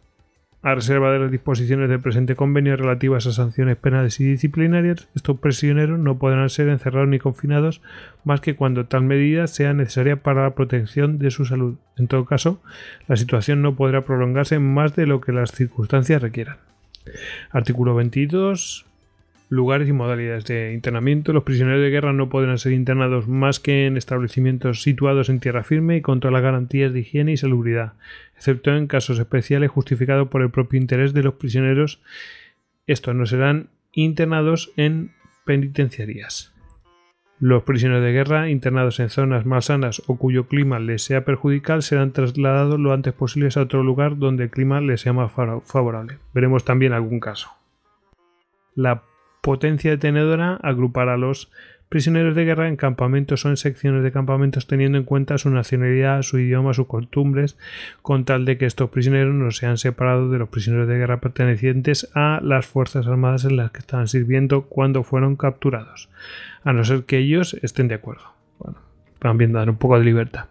a 0.63 0.75
reserva 0.75 1.11
de 1.11 1.19
las 1.19 1.29
disposiciones 1.29 1.89
del 1.89 1.99
presente 1.99 2.37
convenio 2.37 2.77
relativas 2.77 3.27
a 3.27 3.33
sanciones 3.33 3.75
penales 3.75 4.21
y 4.21 4.23
disciplinarias, 4.23 5.09
estos 5.13 5.37
prisioneros 5.37 5.99
no 5.99 6.17
podrán 6.17 6.49
ser 6.49 6.69
encerrados 6.69 7.09
ni 7.09 7.19
confinados 7.19 7.81
más 8.23 8.39
que 8.39 8.55
cuando 8.55 8.85
tal 8.85 9.03
medida 9.03 9.47
sea 9.47 9.73
necesaria 9.73 10.15
para 10.15 10.43
la 10.43 10.55
protección 10.55 11.19
de 11.19 11.31
su 11.31 11.43
salud. 11.43 11.75
En 11.97 12.07
todo 12.07 12.23
caso, 12.23 12.61
la 13.09 13.17
situación 13.17 13.61
no 13.61 13.75
podrá 13.75 14.01
prolongarse 14.01 14.57
más 14.57 14.95
de 14.95 15.05
lo 15.05 15.19
que 15.19 15.33
las 15.33 15.51
circunstancias 15.51 16.21
requieran. 16.21 16.55
Artículo 17.51 17.93
22 17.93 18.85
lugares 19.49 19.87
y 19.87 19.93
modalidades 19.93 20.45
de 20.45 20.73
internamiento. 20.73 21.33
Los 21.33 21.43
prisioneros 21.43 21.81
de 21.81 21.89
guerra 21.89 22.13
no 22.13 22.29
podrán 22.29 22.57
ser 22.57 22.73
internados 22.73 23.27
más 23.27 23.59
que 23.59 23.85
en 23.85 23.97
establecimientos 23.97 24.81
situados 24.81 25.29
en 25.29 25.39
tierra 25.39 25.63
firme 25.63 25.97
y 25.97 26.01
con 26.01 26.19
todas 26.19 26.33
las 26.33 26.43
garantías 26.43 26.93
de 26.93 27.01
higiene 27.01 27.33
y 27.33 27.37
salubridad, 27.37 27.93
excepto 28.35 28.75
en 28.75 28.87
casos 28.87 29.19
especiales 29.19 29.71
justificados 29.71 30.29
por 30.29 30.41
el 30.41 30.49
propio 30.49 30.79
interés 30.79 31.13
de 31.13 31.23
los 31.23 31.35
prisioneros. 31.35 32.01
Estos 32.87 33.15
no 33.15 33.25
serán 33.25 33.69
internados 33.93 34.71
en 34.75 35.11
penitenciarías. 35.45 36.53
Los 37.39 37.63
prisioneros 37.63 38.03
de 38.03 38.13
guerra 38.13 38.49
internados 38.49 38.99
en 39.01 39.09
zonas 39.09 39.45
malsanas 39.45 40.01
o 40.07 40.17
cuyo 40.17 40.47
clima 40.47 40.79
les 40.79 41.03
sea 41.03 41.25
perjudicial 41.25 41.83
serán 41.83 42.13
trasladados 42.13 42.79
lo 42.79 42.93
antes 42.93 43.13
posible 43.13 43.49
a 43.53 43.59
otro 43.59 43.83
lugar 43.83 44.17
donde 44.17 44.45
el 44.45 44.49
clima 44.49 44.79
les 44.79 45.01
sea 45.01 45.11
más 45.13 45.31
favorable. 45.31 46.19
Veremos 46.33 46.63
también 46.63 46.93
algún 46.93 47.19
caso. 47.19 47.49
La 48.75 49.03
potencia 49.43 49.91
detenedora 49.91 50.55
agrupar 50.63 51.09
a 51.09 51.17
los 51.17 51.51
prisioneros 51.89 52.33
de 52.33 52.45
guerra 52.45 52.69
en 52.69 52.77
campamentos 52.77 53.45
o 53.45 53.49
en 53.49 53.57
secciones 53.57 54.01
de 54.01 54.13
campamentos 54.13 54.67
teniendo 54.67 54.97
en 54.97 55.03
cuenta 55.03 55.37
su 55.37 55.49
nacionalidad, 55.49 56.21
su 56.21 56.39
idioma, 56.39 56.73
sus 56.73 56.87
costumbres, 56.87 57.57
con 58.01 58.23
tal 58.23 58.45
de 58.45 58.57
que 58.57 58.65
estos 58.65 58.89
prisioneros 58.89 59.35
no 59.35 59.51
sean 59.51 59.77
separados 59.77 60.31
de 60.31 60.39
los 60.39 60.47
prisioneros 60.47 60.87
de 60.87 60.97
guerra 60.97 61.19
pertenecientes 61.19 62.09
a 62.15 62.39
las 62.41 62.65
Fuerzas 62.65 63.05
Armadas 63.05 63.43
en 63.43 63.57
las 63.57 63.71
que 63.71 63.79
estaban 63.79 64.07
sirviendo 64.07 64.63
cuando 64.63 65.03
fueron 65.03 65.35
capturados, 65.35 66.09
a 66.63 66.71
no 66.71 66.85
ser 66.85 67.03
que 67.03 67.17
ellos 67.17 67.53
estén 67.61 67.89
de 67.89 67.95
acuerdo. 67.95 68.23
Bueno, 68.59 68.79
también 69.19 69.51
dar 69.51 69.69
un 69.69 69.75
poco 69.75 69.99
de 69.99 70.05
libertad. 70.05 70.45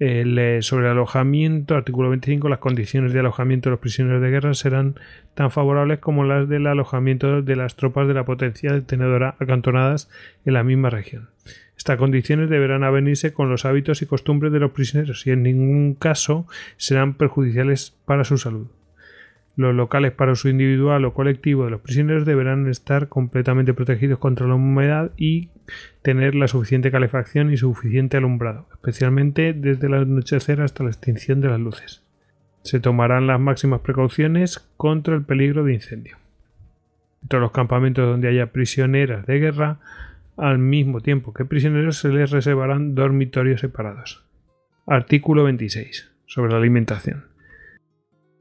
Eh, 0.00 0.60
sobre 0.62 0.86
el 0.86 0.92
alojamiento, 0.92 1.74
artículo 1.74 2.10
25, 2.10 2.48
las 2.48 2.60
condiciones 2.60 3.12
de 3.12 3.18
alojamiento 3.18 3.68
de 3.68 3.72
los 3.72 3.80
prisioneros 3.80 4.22
de 4.22 4.30
guerra 4.30 4.54
serán 4.54 4.94
tan 5.38 5.52
favorables 5.52 6.00
como 6.00 6.24
las 6.24 6.48
del 6.48 6.66
alojamiento 6.66 7.42
de 7.42 7.54
las 7.54 7.76
tropas 7.76 8.08
de 8.08 8.14
la 8.14 8.24
potencia 8.24 8.72
detenedora 8.72 9.36
acantonadas 9.38 10.10
en 10.44 10.54
la 10.54 10.64
misma 10.64 10.90
región. 10.90 11.28
Estas 11.76 11.96
condiciones 11.96 12.50
deberán 12.50 12.82
avenirse 12.82 13.32
con 13.32 13.48
los 13.48 13.64
hábitos 13.64 14.02
y 14.02 14.06
costumbres 14.06 14.52
de 14.52 14.58
los 14.58 14.72
prisioneros 14.72 15.24
y 15.28 15.30
en 15.30 15.44
ningún 15.44 15.94
caso 15.94 16.48
serán 16.76 17.14
perjudiciales 17.14 17.96
para 18.04 18.24
su 18.24 18.36
salud. 18.36 18.66
Los 19.54 19.76
locales 19.76 20.10
para 20.10 20.32
uso 20.32 20.48
individual 20.48 21.04
o 21.04 21.14
colectivo 21.14 21.66
de 21.66 21.70
los 21.70 21.82
prisioneros 21.82 22.26
deberán 22.26 22.68
estar 22.68 23.06
completamente 23.06 23.74
protegidos 23.74 24.18
contra 24.18 24.48
la 24.48 24.56
humedad 24.56 25.12
y 25.16 25.50
tener 26.02 26.34
la 26.34 26.48
suficiente 26.48 26.90
calefacción 26.90 27.52
y 27.52 27.56
suficiente 27.56 28.16
alumbrado, 28.16 28.66
especialmente 28.72 29.52
desde 29.52 29.86
el 29.86 29.94
anochecer 29.94 30.62
hasta 30.62 30.82
la 30.82 30.90
extinción 30.90 31.40
de 31.40 31.48
las 31.48 31.60
luces. 31.60 32.07
Se 32.68 32.80
tomarán 32.80 33.26
las 33.26 33.40
máximas 33.40 33.80
precauciones 33.80 34.58
contra 34.76 35.14
el 35.14 35.22
peligro 35.22 35.64
de 35.64 35.72
incendio. 35.72 36.18
En 37.22 37.28
todos 37.28 37.40
los 37.40 37.52
campamentos 37.52 38.06
donde 38.06 38.28
haya 38.28 38.52
prisioneras 38.52 39.24
de 39.26 39.38
guerra, 39.38 39.78
al 40.36 40.58
mismo 40.58 41.00
tiempo 41.00 41.32
que 41.32 41.46
prisioneros 41.46 41.96
se 41.96 42.10
les 42.10 42.30
reservarán 42.30 42.94
dormitorios 42.94 43.62
separados. 43.62 44.22
Artículo 44.86 45.44
26. 45.44 46.12
Sobre 46.26 46.52
la 46.52 46.58
alimentación 46.58 47.24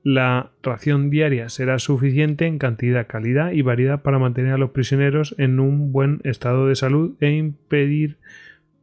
la 0.04 0.52
ración 0.64 1.10
diaria 1.10 1.50
será 1.50 1.80
suficiente 1.80 2.46
en 2.46 2.60
cantidad, 2.60 3.08
calidad 3.08 3.52
y 3.52 3.62
variedad 3.62 4.04
para 4.04 4.20
mantener 4.20 4.54
a 4.54 4.58
los 4.58 4.70
prisioneros 4.70 5.36
en 5.38 5.60
un 5.60 5.92
buen 5.92 6.22
estado 6.24 6.66
de 6.68 6.76
salud 6.76 7.16
e 7.20 7.32
impedir 7.32 8.16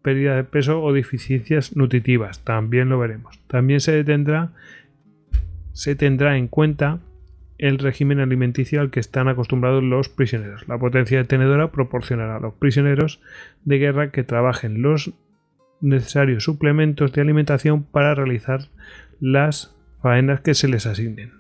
pérdida 0.03 0.37
de 0.37 0.45
peso 0.45 0.83
o 0.83 0.93
deficiencias 0.93 1.77
nutritivas. 1.77 2.45
También 2.45 2.91
lo 2.91 2.99
veremos. 2.99 3.41
También 3.47 3.81
se 3.81 3.93
detendrá, 3.93 4.53
se 5.75 5.95
tendrá 5.95 6.39
en 6.39 6.49
cuenta 6.49 7.01
el 7.59 7.79
régimen 7.79 8.21
alimenticio 8.21 8.81
al 8.81 8.91
que 8.91 9.01
están 9.01 9.29
acostumbrados 9.29 9.83
los 9.83 10.09
prisioneros. 10.09 10.67
La 10.67 10.79
potencia 10.79 11.19
detenedora 11.19 11.71
proporcionará 11.71 12.37
a 12.37 12.41
los 12.41 12.55
prisioneros 12.55 13.21
de 13.65 13.79
guerra 13.79 14.11
que 14.11 14.25
trabajen 14.25 14.81
los 14.81 15.13
necesarios 15.81 16.45
suplementos 16.45 17.13
de 17.13 17.21
alimentación 17.21 17.83
para 17.83 18.15
realizar 18.15 18.69
las 19.21 19.77
faenas 20.01 20.41
que 20.41 20.55
se 20.55 20.69
les 20.69 20.87
asignen. 20.87 21.33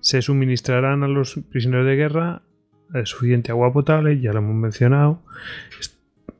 Se 0.00 0.22
suministrarán 0.22 1.02
a 1.02 1.08
los 1.08 1.40
prisioneros 1.50 1.86
de 1.86 1.96
guerra 1.96 2.42
suficiente 3.04 3.52
agua 3.52 3.72
potable, 3.72 4.18
ya 4.20 4.32
lo 4.32 4.40
hemos 4.40 4.56
mencionado. 4.56 5.22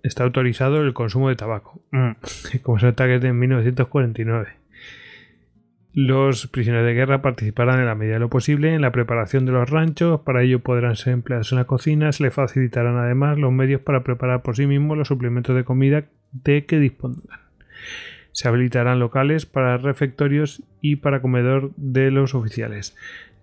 Está 0.03 0.25
autorizado 0.25 0.83
el 0.83 0.95
consumo 0.95 1.29
de 1.29 1.37
tabaco. 1.37 1.81
Mm, 1.93 2.13
como 2.63 2.79
se 2.79 2.87
nota 2.87 3.07
que 3.07 3.17
es 3.17 3.21
de 3.21 3.33
1949. 3.33 4.60
Los 5.93 6.47
prisioneros 6.47 6.87
de 6.87 6.95
guerra 6.95 7.21
participarán 7.21 7.81
en 7.81 7.87
la 7.87 7.97
medida 7.97 8.15
de 8.15 8.21
lo 8.21 8.31
posible 8.31 8.75
en 8.75 8.81
la 8.81 8.93
preparación 8.93 9.45
de 9.45 9.51
los 9.51 9.69
ranchos, 9.69 10.21
para 10.21 10.43
ello 10.43 10.61
podrán 10.61 10.95
ser 10.95 11.15
empleados 11.15 11.51
en 11.51 11.59
la 11.59 11.65
cocina, 11.65 12.13
se 12.13 12.23
les 12.23 12.33
facilitarán 12.33 12.97
además 12.97 13.39
los 13.39 13.51
medios 13.51 13.81
para 13.81 14.05
preparar 14.05 14.43
por 14.43 14.55
sí 14.55 14.67
mismos 14.67 14.97
los 14.97 15.09
suplementos 15.09 15.57
de 15.57 15.65
comida 15.65 16.05
de 16.31 16.65
que 16.65 16.79
dispongan. 16.79 17.41
Se 18.31 18.47
habilitarán 18.47 19.01
locales 19.01 19.47
para 19.47 19.79
refectorios 19.79 20.63
y 20.81 20.97
para 20.97 21.21
comedor 21.21 21.73
de 21.77 22.13
los 22.13 22.37
oficiales. 22.37 22.97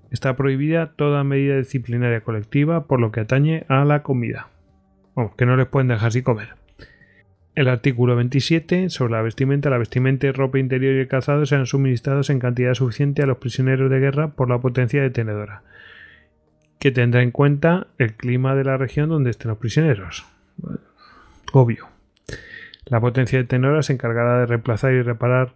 Está 0.09 0.37
prohibida 0.37 0.93
toda 0.95 1.25
medida 1.25 1.57
disciplinaria 1.57 2.21
colectiva 2.21 2.87
por 2.87 3.01
lo 3.01 3.11
que 3.11 3.19
atañe 3.19 3.65
a 3.67 3.83
la 3.83 4.03
comida. 4.03 4.47
que 5.35 5.45
no 5.45 5.57
les 5.57 5.67
pueden 5.67 5.89
dejar 5.89 6.07
así 6.07 6.21
comer. 6.21 6.66
El 7.57 7.69
artículo 7.69 8.15
27 8.15 8.91
sobre 8.91 9.13
la 9.13 9.23
vestimenta. 9.23 9.71
La 9.71 9.79
vestimenta, 9.79 10.31
ropa 10.31 10.59
interior 10.59 10.93
y 10.93 10.99
el 10.99 11.07
calzado 11.07 11.43
serán 11.47 11.65
suministrados 11.65 12.29
en 12.29 12.37
cantidad 12.37 12.75
suficiente 12.75 13.23
a 13.23 13.25
los 13.25 13.39
prisioneros 13.39 13.89
de 13.89 13.99
guerra 13.99 14.27
por 14.27 14.47
la 14.47 14.59
potencia 14.59 15.01
detenedora, 15.01 15.63
que 16.77 16.91
tendrá 16.91 17.23
en 17.23 17.31
cuenta 17.31 17.87
el 17.97 18.13
clima 18.13 18.53
de 18.53 18.63
la 18.63 18.77
región 18.77 19.09
donde 19.09 19.31
estén 19.31 19.49
los 19.49 19.57
prisioneros. 19.57 20.27
Obvio. 21.51 21.87
La 22.85 23.01
potencia 23.01 23.39
detenedora 23.39 23.81
se 23.81 23.93
encargará 23.93 24.37
de 24.37 24.45
reemplazar 24.45 24.93
y 24.93 25.01
reparar 25.01 25.55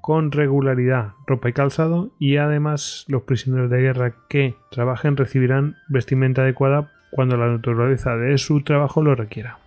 con 0.00 0.32
regularidad 0.32 1.10
ropa 1.26 1.50
y 1.50 1.52
calzado 1.52 2.14
y 2.18 2.38
además 2.38 3.04
los 3.08 3.24
prisioneros 3.24 3.68
de 3.68 3.82
guerra 3.82 4.14
que 4.30 4.54
trabajen 4.70 5.18
recibirán 5.18 5.76
vestimenta 5.90 6.44
adecuada 6.44 6.90
cuando 7.10 7.36
la 7.36 7.48
naturaleza 7.48 8.16
de 8.16 8.38
su 8.38 8.62
trabajo 8.62 9.02
lo 9.02 9.14
requiera. 9.14 9.58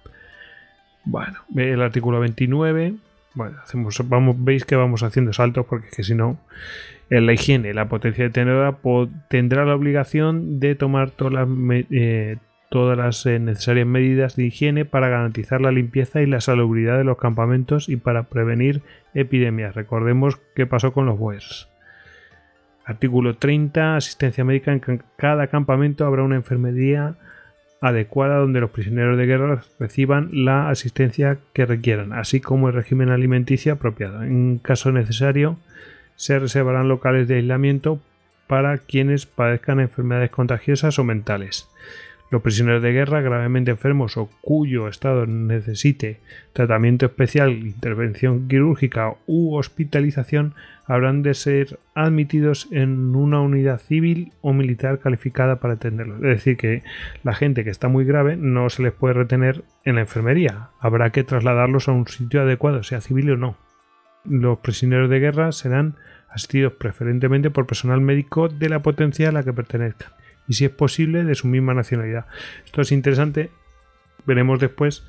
Bueno, 1.05 1.37
el 1.55 1.81
artículo 1.81 2.19
29. 2.19 2.93
Bueno, 3.35 3.57
hacemos, 3.63 3.97
vamos, 4.07 4.35
veis 4.39 4.65
que 4.65 4.75
vamos 4.75 5.03
haciendo 5.03 5.33
saltos 5.33 5.65
porque 5.65 5.87
es 5.87 5.95
que 5.95 6.03
si 6.03 6.15
no, 6.15 6.39
en 7.09 7.25
la 7.25 7.33
higiene, 7.33 7.73
la 7.73 7.87
potencia 7.87 8.23
detenedora 8.23 8.77
tendrá 9.29 9.65
la 9.65 9.75
obligación 9.75 10.59
de 10.59 10.75
tomar 10.75 11.11
todas 11.11 11.33
las, 11.33 11.47
eh, 11.91 13.35
eh, 13.35 13.39
necesarias 13.39 13.85
medidas 13.85 14.35
de 14.35 14.45
higiene 14.45 14.85
para 14.85 15.09
garantizar 15.09 15.61
la 15.61 15.71
limpieza 15.71 16.21
y 16.21 16.25
la 16.25 16.41
salubridad 16.41 16.97
de 16.97 17.03
los 17.03 17.17
campamentos 17.17 17.89
y 17.89 17.97
para 17.97 18.23
prevenir 18.23 18.81
epidemias. 19.13 19.75
Recordemos 19.75 20.39
qué 20.55 20.65
pasó 20.65 20.93
con 20.93 21.05
los 21.05 21.19
BOERS. 21.19 21.69
Artículo 22.85 23.35
30. 23.35 23.97
Asistencia 23.97 24.43
médica. 24.43 24.71
En 24.71 24.81
cada 25.17 25.47
campamento 25.47 26.05
habrá 26.05 26.23
una 26.23 26.35
enfermería 26.35 27.15
adecuada 27.81 28.37
donde 28.37 28.61
los 28.61 28.71
prisioneros 28.71 29.17
de 29.17 29.25
guerra 29.25 29.63
reciban 29.79 30.29
la 30.31 30.69
asistencia 30.69 31.37
que 31.53 31.65
requieran, 31.65 32.13
así 32.13 32.41
como 32.41 32.69
el 32.69 32.73
régimen 32.75 33.09
alimenticio 33.09 33.73
apropiado. 33.73 34.23
En 34.23 34.57
caso 34.57 34.91
necesario, 34.91 35.57
se 36.15 36.39
reservarán 36.39 36.87
locales 36.87 37.27
de 37.27 37.35
aislamiento 37.35 37.99
para 38.47 38.77
quienes 38.77 39.25
padezcan 39.25 39.79
enfermedades 39.79 40.31
contagiosas 40.31 40.99
o 40.99 41.03
mentales. 41.03 41.67
Los 42.31 42.41
prisioneros 42.41 42.81
de 42.81 42.91
guerra 42.91 43.21
gravemente 43.21 43.71
enfermos 43.71 44.17
o 44.17 44.29
cuyo 44.41 44.87
estado 44.87 45.27
necesite 45.27 46.19
tratamiento 46.53 47.05
especial, 47.05 47.51
intervención 47.51 48.47
quirúrgica 48.47 49.13
u 49.27 49.55
hospitalización 49.55 50.55
habrán 50.87 51.21
de 51.21 51.35
ser 51.35 51.79
admitidos 51.93 52.67
en 52.71 53.15
una 53.15 53.41
unidad 53.41 53.79
civil 53.79 54.33
o 54.41 54.53
militar 54.53 54.99
calificada 54.99 55.59
para 55.59 55.75
atenderlos. 55.75 56.17
Es 56.17 56.29
decir, 56.29 56.57
que 56.57 56.83
la 57.23 57.35
gente 57.35 57.63
que 57.63 57.69
está 57.69 57.89
muy 57.89 58.05
grave 58.05 58.37
no 58.37 58.69
se 58.69 58.81
les 58.81 58.91
puede 58.91 59.13
retener 59.13 59.63
en 59.83 59.95
la 59.95 60.01
enfermería. 60.01 60.69
Habrá 60.79 61.11
que 61.11 61.23
trasladarlos 61.23 61.87
a 61.87 61.91
un 61.91 62.07
sitio 62.07 62.41
adecuado, 62.41 62.81
sea 62.81 63.01
civil 63.01 63.31
o 63.31 63.37
no. 63.37 63.57
Los 64.23 64.59
prisioneros 64.59 65.11
de 65.11 65.19
guerra 65.19 65.51
serán 65.51 65.95
asistidos 66.29 66.73
preferentemente 66.73 67.51
por 67.51 67.67
personal 67.67 68.01
médico 68.01 68.49
de 68.49 68.69
la 68.69 68.81
potencia 68.81 69.29
a 69.29 69.31
la 69.31 69.43
que 69.43 69.53
pertenezcan 69.53 70.11
y 70.47 70.53
si 70.53 70.65
es 70.65 70.71
posible 70.71 71.23
de 71.23 71.35
su 71.35 71.47
misma 71.47 71.73
nacionalidad. 71.73 72.25
Esto 72.65 72.81
es 72.81 72.91
interesante. 72.91 73.51
Veremos 74.25 74.59
después 74.59 75.03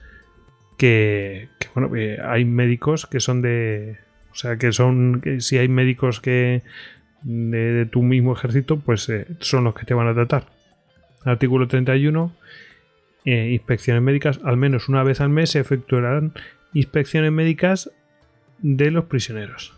que, 0.77 1.49
bueno, 1.75 1.91
hay 2.25 2.45
médicos 2.45 3.07
que 3.07 3.21
son 3.21 3.43
de, 3.43 3.99
o 4.33 4.35
sea, 4.35 4.57
que 4.59 4.73
son, 4.73 5.21
que 5.21 5.41
si 5.41 5.59
hay 5.59 5.69
médicos 5.69 6.21
que 6.21 6.63
de, 7.23 7.87
tu 7.87 8.03
mismo 8.03 8.33
ejército, 8.35 8.79
pues 8.79 9.09
eh, 9.09 9.27
son 9.41 9.65
los 9.65 9.75
que 9.75 9.85
te 9.85 9.95
van 9.95 10.09
a 10.09 10.15
tratar. 10.15 10.47
Artículo 11.25 11.67
31. 11.67 12.33
Eh, 13.25 13.51
inspecciones 13.51 14.03
médicas. 14.03 14.41
Al 14.45 14.57
menos 14.57 14.89
una 14.89 15.03
vez 15.03 15.21
al 15.21 15.31
mes 15.31 15.51
se 15.51 15.61
efectuarán 15.61 16.33
inspecciones 16.73 17.33
médicas 17.33 17.91
de 18.59 18.91
los 18.91 19.07
prisioneros. 19.07 19.75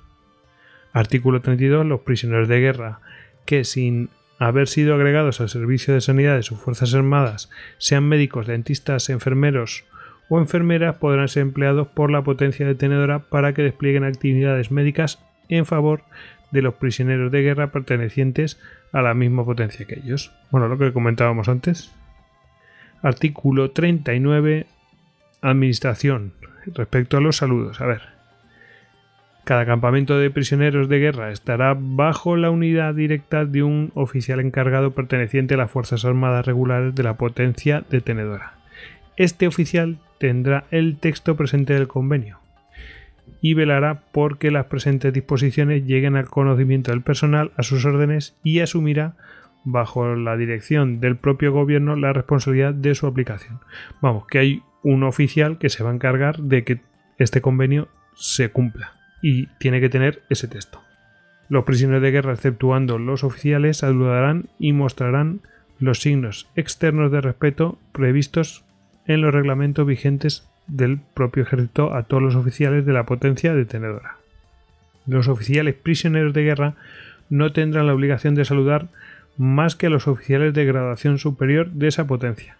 Artículo 0.92 1.40
32. 1.40 1.86
Los 1.86 2.00
prisioneros 2.00 2.48
de 2.48 2.60
guerra 2.60 3.00
que 3.46 3.64
sin 3.64 4.10
haber 4.38 4.68
sido 4.68 4.94
agregados 4.94 5.40
al 5.40 5.48
servicio 5.48 5.94
de 5.94 6.00
sanidad 6.00 6.36
de 6.36 6.42
sus 6.42 6.58
Fuerzas 6.58 6.94
Armadas, 6.94 7.50
sean 7.78 8.08
médicos, 8.08 8.46
dentistas, 8.46 9.10
enfermeros 9.10 9.84
o 10.28 10.38
enfermeras, 10.38 10.96
podrán 10.96 11.28
ser 11.28 11.42
empleados 11.42 11.88
por 11.88 12.10
la 12.10 12.22
potencia 12.22 12.66
detenedora 12.66 13.20
para 13.20 13.52
que 13.52 13.62
desplieguen 13.62 14.04
actividades 14.04 14.70
médicas 14.70 15.18
en 15.48 15.66
favor 15.66 16.02
de 16.50 16.62
los 16.62 16.74
prisioneros 16.74 17.32
de 17.32 17.42
guerra 17.42 17.72
pertenecientes 17.72 18.60
a 18.92 19.02
la 19.02 19.14
misma 19.14 19.44
potencia 19.44 19.86
que 19.86 20.00
ellos. 20.02 20.32
Bueno, 20.50 20.68
lo 20.68 20.78
que 20.78 20.92
comentábamos 20.92 21.48
antes. 21.48 21.92
Artículo 23.02 23.70
39. 23.70 24.66
Administración. 25.40 26.32
Respecto 26.66 27.16
a 27.16 27.20
los 27.20 27.36
saludos. 27.36 27.80
A 27.80 27.86
ver. 27.86 28.17
Cada 29.48 29.64
campamento 29.64 30.18
de 30.18 30.28
prisioneros 30.28 30.90
de 30.90 30.98
guerra 30.98 31.30
estará 31.32 31.74
bajo 31.74 32.36
la 32.36 32.50
unidad 32.50 32.94
directa 32.94 33.46
de 33.46 33.62
un 33.62 33.92
oficial 33.94 34.40
encargado 34.40 34.90
perteneciente 34.90 35.54
a 35.54 35.56
las 35.56 35.70
Fuerzas 35.70 36.04
Armadas 36.04 36.44
Regulares 36.44 36.94
de 36.94 37.02
la 37.02 37.16
potencia 37.16 37.82
detenedora. 37.88 38.52
Este 39.16 39.46
oficial 39.46 39.96
tendrá 40.18 40.64
el 40.70 40.98
texto 40.98 41.34
presente 41.34 41.72
del 41.72 41.88
convenio 41.88 42.40
y 43.40 43.54
velará 43.54 44.02
por 44.12 44.36
que 44.36 44.50
las 44.50 44.66
presentes 44.66 45.14
disposiciones 45.14 45.86
lleguen 45.86 46.16
al 46.16 46.28
conocimiento 46.28 46.90
del 46.90 47.00
personal 47.00 47.50
a 47.56 47.62
sus 47.62 47.86
órdenes 47.86 48.36
y 48.44 48.60
asumirá 48.60 49.14
bajo 49.64 50.14
la 50.14 50.36
dirección 50.36 51.00
del 51.00 51.16
propio 51.16 51.52
gobierno 51.52 51.96
la 51.96 52.12
responsabilidad 52.12 52.74
de 52.74 52.94
su 52.94 53.06
aplicación. 53.06 53.60
Vamos, 54.02 54.26
que 54.26 54.40
hay 54.40 54.62
un 54.82 55.04
oficial 55.04 55.56
que 55.56 55.70
se 55.70 55.82
va 55.82 55.88
a 55.88 55.94
encargar 55.94 56.36
de 56.36 56.64
que 56.64 56.80
este 57.16 57.40
convenio 57.40 57.88
se 58.14 58.50
cumpla 58.50 58.97
y 59.22 59.46
tiene 59.58 59.80
que 59.80 59.88
tener 59.88 60.22
ese 60.28 60.48
texto. 60.48 60.82
Los 61.48 61.64
prisioneros 61.64 62.02
de 62.02 62.10
guerra, 62.10 62.34
exceptuando 62.34 62.98
los 62.98 63.24
oficiales, 63.24 63.78
saludarán 63.78 64.48
y 64.58 64.72
mostrarán 64.72 65.40
los 65.78 66.00
signos 66.00 66.48
externos 66.56 67.10
de 67.10 67.20
respeto 67.20 67.78
previstos 67.92 68.64
en 69.06 69.22
los 69.22 69.32
reglamentos 69.32 69.86
vigentes 69.86 70.46
del 70.66 70.98
propio 71.14 71.42
ejército 71.42 71.94
a 71.94 72.02
todos 72.02 72.22
los 72.22 72.34
oficiales 72.34 72.84
de 72.84 72.92
la 72.92 73.06
potencia 73.06 73.54
detenedora. 73.54 74.16
Los 75.06 75.28
oficiales 75.28 75.74
prisioneros 75.74 76.34
de 76.34 76.42
guerra 76.42 76.74
no 77.30 77.52
tendrán 77.52 77.86
la 77.86 77.94
obligación 77.94 78.34
de 78.34 78.44
saludar 78.44 78.88
más 79.38 79.76
que 79.76 79.86
a 79.86 79.90
los 79.90 80.06
oficiales 80.08 80.52
de 80.52 80.66
graduación 80.66 81.18
superior 81.18 81.70
de 81.70 81.88
esa 81.88 82.06
potencia. 82.06 82.56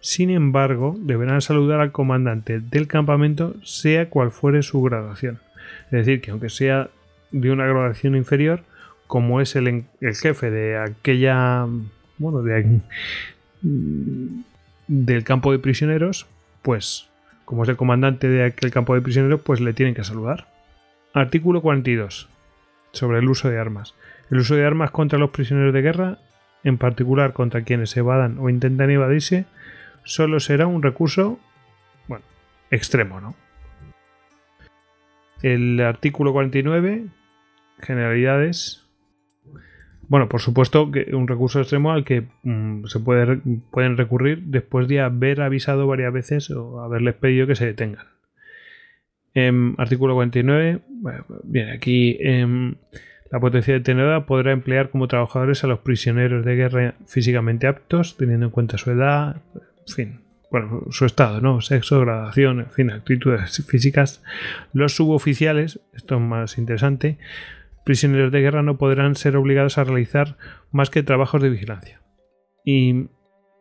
Sin 0.00 0.30
embargo, 0.30 0.96
deberán 0.98 1.40
saludar 1.40 1.80
al 1.80 1.92
comandante 1.92 2.60
del 2.60 2.88
campamento 2.88 3.54
sea 3.62 4.10
cual 4.10 4.32
fuere 4.32 4.62
su 4.62 4.82
graduación. 4.82 5.38
Es 5.86 6.06
decir, 6.06 6.20
que 6.20 6.30
aunque 6.30 6.48
sea 6.48 6.88
de 7.30 7.50
una 7.50 7.66
graduación 7.66 8.16
inferior, 8.16 8.62
como 9.06 9.40
es 9.40 9.56
el, 9.56 9.84
jefe 10.00 10.50
de 10.50 10.78
aquella, 10.78 11.66
bueno, 12.18 12.42
de, 12.42 12.80
del 14.88 15.24
campo 15.24 15.52
de 15.52 15.58
prisioneros, 15.58 16.26
pues 16.62 17.08
como 17.44 17.64
es 17.64 17.68
el 17.68 17.76
comandante 17.76 18.28
de 18.28 18.44
aquel 18.44 18.70
campo 18.70 18.94
de 18.94 19.02
prisioneros, 19.02 19.40
pues 19.42 19.60
le 19.60 19.74
tienen 19.74 19.94
que 19.94 20.04
saludar. 20.04 20.48
Artículo 21.12 21.60
42. 21.60 22.28
Sobre 22.92 23.18
el 23.18 23.28
uso 23.28 23.50
de 23.50 23.58
armas. 23.58 23.94
El 24.30 24.38
uso 24.38 24.54
de 24.54 24.64
armas 24.64 24.90
contra 24.90 25.18
los 25.18 25.30
prisioneros 25.30 25.74
de 25.74 25.82
guerra, 25.82 26.18
en 26.62 26.78
particular 26.78 27.32
contra 27.34 27.62
quienes 27.62 27.96
evadan 27.96 28.38
o 28.38 28.48
intentan 28.48 28.90
evadirse, 28.90 29.44
solo 30.04 30.40
será 30.40 30.66
un 30.66 30.82
recurso, 30.82 31.38
bueno, 32.08 32.24
extremo, 32.70 33.20
¿no? 33.20 33.34
El 35.44 35.78
artículo 35.82 36.32
49, 36.32 37.04
generalidades. 37.78 38.86
Bueno, 40.08 40.26
por 40.26 40.40
supuesto 40.40 40.90
que 40.90 41.14
un 41.14 41.28
recurso 41.28 41.60
extremo 41.60 41.92
al 41.92 42.02
que 42.02 42.28
mm, 42.44 42.86
se 42.86 42.98
puede, 42.98 43.42
pueden 43.70 43.98
recurrir 43.98 44.44
después 44.44 44.88
de 44.88 45.02
haber 45.02 45.42
avisado 45.42 45.86
varias 45.86 46.14
veces 46.14 46.50
o 46.50 46.80
haberles 46.80 47.16
pedido 47.16 47.46
que 47.46 47.56
se 47.56 47.66
detengan. 47.66 48.06
Em, 49.34 49.74
artículo 49.76 50.14
49. 50.14 50.80
bien, 51.42 51.68
aquí 51.68 52.16
em, 52.20 52.76
la 53.30 53.38
potencia 53.38 53.74
detenida 53.74 54.24
podrá 54.24 54.50
emplear 54.50 54.88
como 54.88 55.08
trabajadores 55.08 55.62
a 55.62 55.66
los 55.66 55.80
prisioneros 55.80 56.42
de 56.42 56.56
guerra 56.56 56.94
físicamente 57.06 57.66
aptos, 57.66 58.16
teniendo 58.16 58.46
en 58.46 58.50
cuenta 58.50 58.78
su 58.78 58.90
edad, 58.92 59.42
en 59.86 59.94
fin, 59.94 60.23
bueno, 60.54 60.84
su 60.90 61.04
estado, 61.04 61.40
¿no? 61.40 61.60
Sexo, 61.60 61.98
gradación, 61.98 62.60
en 62.60 62.70
fin, 62.70 62.90
actitudes 62.92 63.66
físicas. 63.66 64.22
Los 64.72 64.94
suboficiales, 64.94 65.80
esto 65.94 66.14
es 66.14 66.20
más 66.20 66.58
interesante, 66.58 67.18
prisioneros 67.84 68.30
de 68.30 68.40
guerra 68.40 68.62
no 68.62 68.78
podrán 68.78 69.16
ser 69.16 69.36
obligados 69.36 69.78
a 69.78 69.84
realizar 69.84 70.36
más 70.70 70.90
que 70.90 71.02
trabajos 71.02 71.42
de 71.42 71.50
vigilancia. 71.50 72.02
Y 72.64 73.08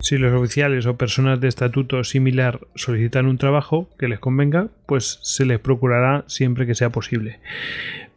si 0.02 0.20
los 0.20 0.40
oficiales 0.40 0.86
o 0.86 0.96
personas 0.96 1.42
de 1.42 1.48
estatuto 1.48 2.04
similar 2.04 2.60
solicitan 2.76 3.26
un 3.26 3.40
trabajo 3.40 3.90
que 3.98 4.08
les 4.08 4.20
convenga, 4.20 4.68
pues 4.86 5.18
se 5.24 5.46
les 5.46 5.58
procurará 5.58 6.26
siempre 6.28 6.68
que 6.68 6.76
sea 6.76 6.92
posible. 6.92 7.40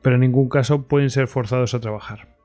Pero 0.03 0.17
en 0.17 0.21
ningún 0.21 0.51
caso 0.51 0.87
pueden 0.87 1.09
ser 1.09 1.29
forzados 1.29 1.73
a 1.73 1.81
trabajar. 1.81 2.36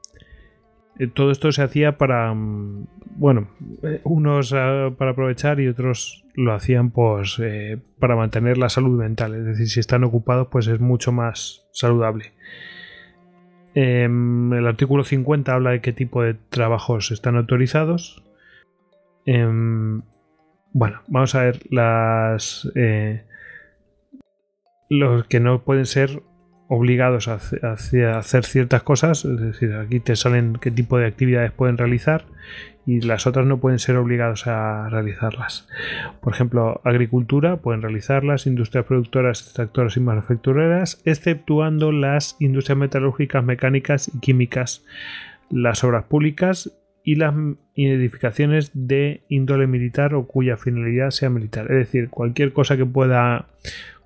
Eh, 1.02 1.08
todo 1.08 1.32
esto 1.32 1.52
se 1.52 1.64
hacía 1.64 1.98
para, 1.98 2.32
mm, 2.32 2.86
bueno, 3.18 3.48
eh, 3.82 4.02
unos 4.04 4.54
ah, 4.54 4.92
para 4.96 5.12
aprovechar 5.12 5.60
y 5.60 5.68
otros 5.68 6.24
lo 6.36 6.54
hacían 6.54 6.92
pues 6.92 7.40
eh, 7.42 7.80
para 8.00 8.16
mantener 8.16 8.60
la 8.60 8.70
salud 8.70 9.00
mental. 9.00 9.34
Es 9.34 9.46
decir, 9.46 9.68
si 9.68 9.80
están 9.80 10.04
ocupados 10.04 10.50
pues 10.52 10.68
es 10.68 10.80
mucho 10.80 11.12
más 11.12 11.68
saludable. 11.74 12.34
Em, 13.74 14.54
el 14.54 14.68
artículo 14.68 15.04
50 15.04 15.54
habla 15.54 15.72
de 15.72 15.82
qué 15.82 15.92
tipo 15.92 16.22
de 16.22 16.36
trabajos 16.36 17.10
están 17.12 17.36
autorizados. 17.36 18.24
Em, 19.26 20.04
bueno, 20.72 21.02
vamos 21.08 21.34
a 21.34 21.44
ver 21.44 21.62
las... 21.72 22.72
los 24.90 25.26
que 25.28 25.40
no 25.40 25.64
pueden 25.64 25.86
ser 25.86 26.22
obligados 26.74 27.28
a, 27.28 27.34
hacer 27.34 28.46
ciertas 28.46 28.82
cosas, 28.82 29.26
es 29.26 29.42
decir, 29.42 29.74
aquí 29.74 30.00
te 30.00 30.16
salen 30.16 30.58
qué 30.62 30.72
tipo 30.72 30.98
de 30.98 31.06
actividades 31.06 31.52
pueden 31.52 31.78
realizar 31.78 32.24
y 32.86 33.02
las 33.02 33.28
otras 33.28 33.46
no 33.46 33.58
pueden 33.60 33.78
ser 33.78 33.98
obligados 33.98 34.48
a 34.48 34.88
realizarlas. 34.88 35.68
Por 36.22 36.34
ejemplo, 36.34 36.80
agricultura 36.86 37.58
pueden 37.58 37.82
realizarlas, 37.82 38.48
industrias 38.48 38.86
productoras, 38.86 39.42
extractoras 39.42 39.98
y 39.98 40.00
manufactureras, 40.00 41.02
exceptuando 41.04 41.92
las 41.92 42.38
industrias 42.40 42.78
metalúrgicas, 42.78 43.44
mecánicas 43.44 44.08
y 44.08 44.22
químicas, 44.22 44.86
las 45.50 45.84
obras 45.84 46.06
públicas 46.06 46.72
y 47.04 47.16
las 47.16 47.36
edificaciones 47.76 48.72
de 48.74 49.24
índole 49.28 49.68
militar 49.68 50.14
o 50.14 50.26
cuya 50.26 50.56
finalidad 50.56 51.10
sea 51.10 51.30
militar. 51.30 51.66
Es 51.66 51.80
decir, 51.80 52.10
cualquier 52.10 52.54
cosa 52.54 52.78
que 52.78 52.86
pueda 52.86 53.48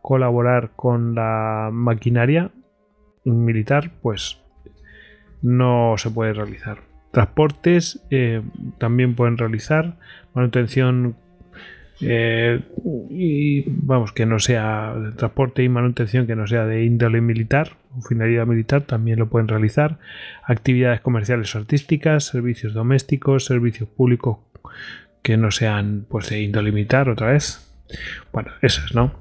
colaborar 0.06 0.70
con 0.76 1.16
la 1.16 1.72
maquinaria 1.74 2.52
militar, 3.24 3.90
pues 4.04 4.40
no 5.42 5.96
se 5.98 6.12
puede 6.12 6.34
realizar. 6.34 6.78
Transportes 7.10 8.06
eh, 8.12 8.44
también 8.78 9.16
pueden 9.16 9.36
realizar, 9.36 9.98
manutención 10.36 11.16
eh, 12.02 12.62
y 13.10 13.64
vamos, 13.66 14.12
que 14.12 14.28
no 14.28 14.38
sea 14.38 14.94
transporte 15.16 15.64
y 15.64 15.70
manutención 15.70 16.28
que 16.28 16.36
no 16.36 16.46
sea 16.46 16.68
de 16.68 16.86
índole 16.86 17.20
militar 17.20 17.72
o 17.98 18.02
finalidad 18.04 18.46
militar, 18.46 18.84
también 18.84 19.18
lo 19.18 19.28
pueden 19.28 19.48
realizar. 19.48 19.98
Actividades 20.44 21.02
comerciales 21.02 21.56
o 21.56 21.58
artísticas, 21.58 22.26
servicios 22.26 22.76
domésticos, 22.76 23.46
servicios 23.46 23.90
públicos 23.90 24.38
que 25.24 25.36
no 25.36 25.50
sean 25.50 26.06
pues 26.08 26.30
de 26.30 26.44
índole 26.44 26.72
militar 26.72 27.10
otra 27.10 27.32
vez. 27.32 27.76
Bueno, 28.32 28.52
esas, 28.62 28.94
¿no? 28.94 29.16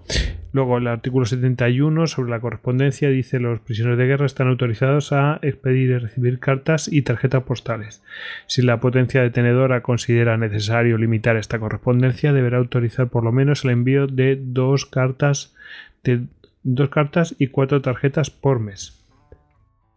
Luego 0.54 0.78
el 0.78 0.86
artículo 0.86 1.26
71 1.26 2.06
sobre 2.06 2.30
la 2.30 2.38
correspondencia 2.38 3.08
dice 3.08 3.40
los 3.40 3.58
prisioneros 3.58 3.98
de 3.98 4.06
guerra 4.06 4.24
están 4.24 4.46
autorizados 4.46 5.12
a 5.12 5.40
expedir 5.42 5.90
y 5.90 5.98
recibir 5.98 6.38
cartas 6.38 6.86
y 6.86 7.02
tarjetas 7.02 7.42
postales. 7.42 8.04
Si 8.46 8.62
la 8.62 8.78
potencia 8.78 9.20
detenedora 9.20 9.82
considera 9.82 10.36
necesario 10.36 10.96
limitar 10.96 11.36
esta 11.36 11.58
correspondencia, 11.58 12.32
deberá 12.32 12.58
autorizar 12.58 13.08
por 13.08 13.24
lo 13.24 13.32
menos 13.32 13.64
el 13.64 13.72
envío 13.72 14.06
de 14.06 14.38
dos 14.40 14.86
cartas, 14.86 15.56
de 16.04 16.20
dos 16.62 16.88
cartas 16.88 17.34
y 17.36 17.48
cuatro 17.48 17.82
tarjetas 17.82 18.30
por 18.30 18.60
mes. 18.60 19.04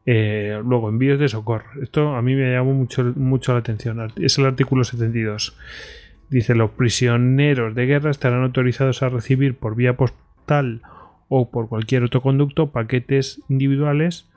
Eh, 0.08 0.60
luego, 0.66 0.90
envíos 0.90 1.20
de 1.20 1.30
socorro. 1.30 1.70
Esto 1.84 2.16
a 2.16 2.24
mí 2.24 2.34
me 2.34 2.52
llamó 2.52 2.74
mucho, 2.74 3.04
mucho 3.16 3.54
la 3.54 3.60
atención. 3.60 4.12
Es 4.16 4.40
el 4.40 4.46
artículo 4.48 4.84
72. 4.84 5.56
Dice, 6.32 6.56
los 6.56 6.72
prisioneros 6.72 7.76
de 7.76 7.86
guerra 7.86 8.10
estarán 8.10 8.42
autorizados 8.42 9.04
a 9.04 9.10
recibir 9.10 9.54
por 9.56 9.76
vía 9.76 9.96
postal 10.48 10.82
o 11.30 11.52
por 11.52 11.68
cualquier 11.68 12.04
otro 12.04 12.22
conducto 12.22 12.72
paquetes 12.72 13.42
individuales 13.50 14.30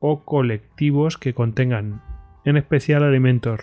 o 0.00 0.24
colectivos 0.24 1.18
que 1.18 1.34
contengan 1.34 2.00
en 2.44 2.56
especial 2.56 3.02
alimentos, 3.02 3.60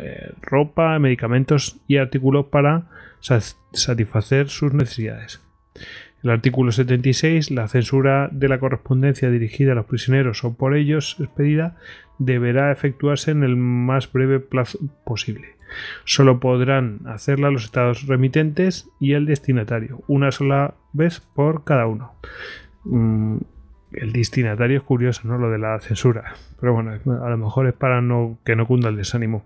eh, 0.00 0.32
ropa, 0.40 0.98
medicamentos 0.98 1.76
y 1.86 1.98
artículos 1.98 2.46
para 2.46 2.86
satisfacer 3.20 4.48
sus 4.48 4.72
necesidades. 4.72 5.42
El 6.22 6.30
artículo 6.30 6.72
76, 6.72 7.50
la 7.50 7.68
censura 7.68 8.28
de 8.32 8.48
la 8.48 8.58
correspondencia 8.58 9.30
dirigida 9.30 9.72
a 9.72 9.74
los 9.74 9.86
prisioneros 9.86 10.42
o 10.44 10.56
por 10.56 10.74
ellos 10.74 11.16
expedida, 11.20 11.76
deberá 12.18 12.72
efectuarse 12.72 13.30
en 13.30 13.44
el 13.44 13.56
más 13.56 14.10
breve 14.10 14.40
plazo 14.40 14.78
posible. 15.04 15.57
Solo 16.04 16.40
podrán 16.40 17.00
hacerla 17.06 17.50
los 17.50 17.64
estados 17.64 18.06
remitentes 18.06 18.88
y 19.00 19.12
el 19.12 19.26
destinatario, 19.26 20.02
una 20.08 20.30
sola 20.32 20.74
vez 20.92 21.20
por 21.20 21.64
cada 21.64 21.86
uno. 21.86 22.12
Mm, 22.84 23.38
el 23.92 24.12
destinatario 24.12 24.78
es 24.78 24.82
curioso, 24.82 25.22
¿no? 25.24 25.38
Lo 25.38 25.50
de 25.50 25.58
la 25.58 25.78
censura. 25.80 26.34
Pero 26.60 26.74
bueno, 26.74 26.92
a 26.92 27.30
lo 27.30 27.38
mejor 27.38 27.66
es 27.66 27.74
para 27.74 28.00
no, 28.00 28.38
que 28.44 28.56
no 28.56 28.66
cunda 28.66 28.88
el 28.88 28.96
desánimo. 28.96 29.44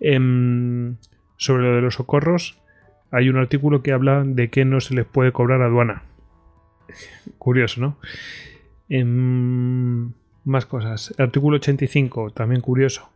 Em, 0.00 0.96
sobre 1.36 1.64
lo 1.64 1.74
de 1.76 1.80
los 1.80 1.94
socorros, 1.94 2.60
hay 3.10 3.28
un 3.28 3.36
artículo 3.36 3.82
que 3.82 3.92
habla 3.92 4.22
de 4.24 4.50
que 4.50 4.64
no 4.64 4.80
se 4.80 4.94
les 4.94 5.06
puede 5.06 5.32
cobrar 5.32 5.62
aduana. 5.62 6.02
Curioso, 7.38 7.80
¿no? 7.80 7.96
Em, 8.88 10.12
más 10.44 10.66
cosas. 10.66 11.14
Artículo 11.18 11.56
85, 11.56 12.30
también 12.30 12.60
curioso. 12.60 13.08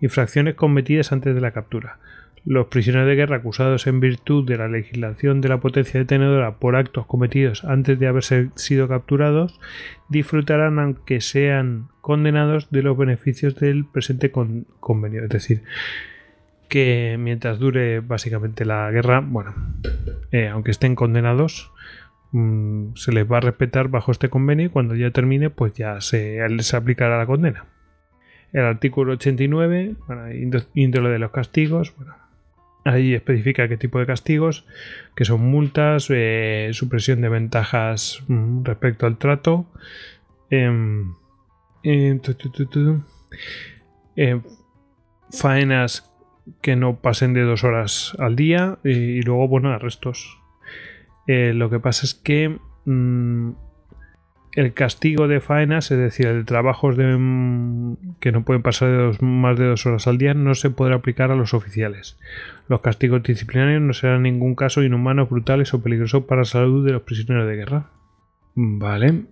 Infracciones 0.00 0.54
cometidas 0.54 1.12
antes 1.12 1.34
de 1.34 1.40
la 1.40 1.52
captura. 1.52 1.98
Los 2.44 2.68
prisioneros 2.68 3.08
de 3.08 3.16
guerra 3.16 3.36
acusados 3.36 3.86
en 3.86 4.00
virtud 4.00 4.46
de 4.46 4.56
la 4.56 4.68
legislación 4.68 5.40
de 5.40 5.48
la 5.48 5.58
potencia 5.58 6.00
detenedora 6.00 6.56
por 6.56 6.76
actos 6.76 7.06
cometidos 7.06 7.64
antes 7.64 7.98
de 7.98 8.06
haber 8.06 8.22
sido 8.22 8.88
capturados 8.88 9.60
disfrutarán, 10.08 10.78
aunque 10.78 11.20
sean 11.20 11.88
condenados, 12.00 12.70
de 12.70 12.82
los 12.82 12.96
beneficios 12.96 13.56
del 13.56 13.84
presente 13.84 14.30
convenio. 14.80 15.24
Es 15.24 15.28
decir, 15.28 15.62
que 16.68 17.16
mientras 17.18 17.58
dure 17.58 18.00
básicamente 18.00 18.64
la 18.64 18.90
guerra, 18.90 19.20
bueno, 19.20 19.54
eh, 20.30 20.48
aunque 20.48 20.70
estén 20.70 20.94
condenados, 20.94 21.72
mm, 22.32 22.94
se 22.94 23.12
les 23.12 23.30
va 23.30 23.38
a 23.38 23.40
respetar 23.40 23.88
bajo 23.88 24.12
este 24.12 24.28
convenio 24.28 24.66
y 24.66 24.70
cuando 24.70 24.94
ya 24.94 25.10
termine, 25.10 25.50
pues 25.50 25.72
ya 25.74 26.00
se 26.00 26.46
les 26.48 26.72
aplicará 26.74 27.18
la 27.18 27.26
condena. 27.26 27.66
El 28.52 28.64
artículo 28.64 29.12
89, 29.14 29.94
bueno, 30.06 30.22
índole 30.74 31.10
de 31.10 31.18
los 31.18 31.30
castigos, 31.30 31.94
bueno, 31.96 32.14
ahí 32.84 33.14
especifica 33.14 33.68
qué 33.68 33.76
tipo 33.76 33.98
de 33.98 34.06
castigos, 34.06 34.64
que 35.14 35.24
son 35.24 35.42
multas, 35.42 36.08
eh, 36.10 36.70
supresión 36.72 37.20
de 37.20 37.28
ventajas 37.28 38.22
mm, 38.28 38.64
respecto 38.64 39.06
al 39.06 39.18
trato, 39.18 39.66
em, 40.50 41.12
em, 41.82 42.20
em, 44.16 44.42
faenas 45.30 46.10
que 46.62 46.76
no 46.76 46.96
pasen 46.96 47.34
de 47.34 47.42
dos 47.42 47.64
horas 47.64 48.16
al 48.18 48.34
día 48.36 48.78
y, 48.82 49.20
luego, 49.22 49.48
bueno, 49.48 49.70
arrestos. 49.70 50.38
Eh, 51.26 51.52
lo 51.54 51.68
que 51.68 51.78
pasa 51.78 52.06
es 52.06 52.14
que 52.14 52.58
mm, 52.86 53.50
el 54.52 54.72
castigo 54.72 55.28
de 55.28 55.40
faenas, 55.40 55.90
es 55.90 55.98
decir, 55.98 56.26
el 56.26 56.38
de 56.38 56.44
trabajos 56.44 56.96
de, 56.96 57.16
mm, 57.16 57.96
que 58.20 58.32
no 58.32 58.44
pueden 58.44 58.62
pasar 58.62 58.88
de 58.88 59.24
más 59.24 59.58
de 59.58 59.66
dos 59.66 59.86
horas 59.86 60.06
al 60.06 60.18
día, 60.18 60.34
no 60.34 60.54
se 60.54 60.70
podrá 60.70 60.96
aplicar 60.96 61.30
a 61.30 61.36
los 61.36 61.54
oficiales. 61.54 62.18
Los 62.68 62.80
castigos 62.80 63.22
disciplinarios 63.22 63.82
no 63.82 63.92
serán 63.92 64.16
en 64.26 64.34
ningún 64.34 64.54
caso 64.54 64.82
inhumanos, 64.82 65.30
brutales 65.30 65.72
o 65.74 65.82
peligrosos 65.82 66.24
para 66.24 66.42
la 66.42 66.44
salud 66.46 66.84
de 66.84 66.92
los 66.92 67.02
prisioneros 67.02 67.46
de 67.48 67.56
guerra. 67.56 67.90
Vale. 68.54 69.22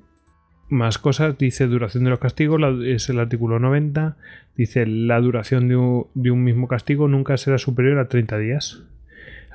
Más 0.69 0.99
cosas, 0.99 1.39
dice 1.39 1.67
duración 1.67 2.05
de 2.05 2.11
los 2.11 2.19
castigos, 2.19 2.61
es 2.85 3.09
el 3.09 3.21
artículo 3.21 3.59
90. 3.59 4.17
Dice 4.57 4.87
la 4.87 5.21
duración 5.21 5.69
de 5.69 5.77
un, 5.77 6.07
de 6.15 6.31
un 6.31 6.43
mismo 6.43 6.67
castigo 6.67 7.09
nunca 7.09 7.37
será 7.37 7.59
superior 7.59 7.99
a 7.99 8.09
30 8.09 8.39
días. 8.39 8.83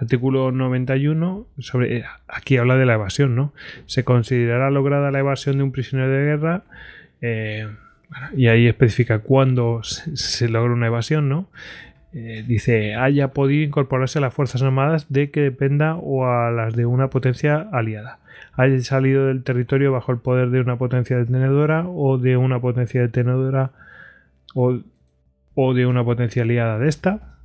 Artículo 0.02 0.52
91, 0.52 1.46
sobre, 1.60 1.98
eh, 1.98 2.04
aquí 2.28 2.58
habla 2.58 2.76
de 2.76 2.88
la 2.88 2.96
evasión, 2.96 3.36
¿no? 3.36 3.54
Se 3.86 4.04
considerará 4.04 4.72
lograda 4.72 5.12
la 5.12 5.20
evasión 5.20 5.58
de 5.58 5.64
un 5.64 5.72
prisionero 5.72 6.10
de 6.10 6.24
guerra 6.24 6.64
eh, 7.22 7.68
y 8.36 8.48
ahí 8.48 8.66
especifica 8.66 9.20
cuándo 9.20 9.84
se, 9.84 10.50
logra 10.50 10.74
una 10.74 10.88
evasión, 10.88 11.30
¿no? 11.30 11.50
Eh, 12.14 12.44
dice, 12.48 12.96
haya 12.96 13.28
podido 13.28 13.64
incorporarse 13.64 14.18
a 14.18 14.22
las 14.22 14.34
Fuerzas 14.34 14.64
Armadas 14.64 15.06
de 15.14 15.30
que 15.30 15.42
dependa 15.42 15.96
o 15.96 16.26
a 16.26 16.50
las 16.50 16.76
de 16.76 16.88
una 16.88 17.12
potencia 17.12 17.70
aliada. 17.72 18.18
Haya 18.54 18.80
salido 18.80 19.28
del 19.28 19.44
territorio 19.44 19.92
bajo 19.92 20.12
el 20.12 20.18
poder 20.18 20.50
de 20.50 20.62
una 20.62 20.78
potencia 20.78 21.16
detenedora 21.16 21.88
o 21.88 22.18
de 22.18 22.38
una 22.38 22.60
potencia 22.60 23.02
detenedora 23.02 23.70
o, 24.56 24.80
o 25.54 25.74
de 25.76 25.86
una 25.86 26.04
potencia 26.04 26.42
aliada 26.42 26.80
de 26.80 26.90
esta. 26.90 27.38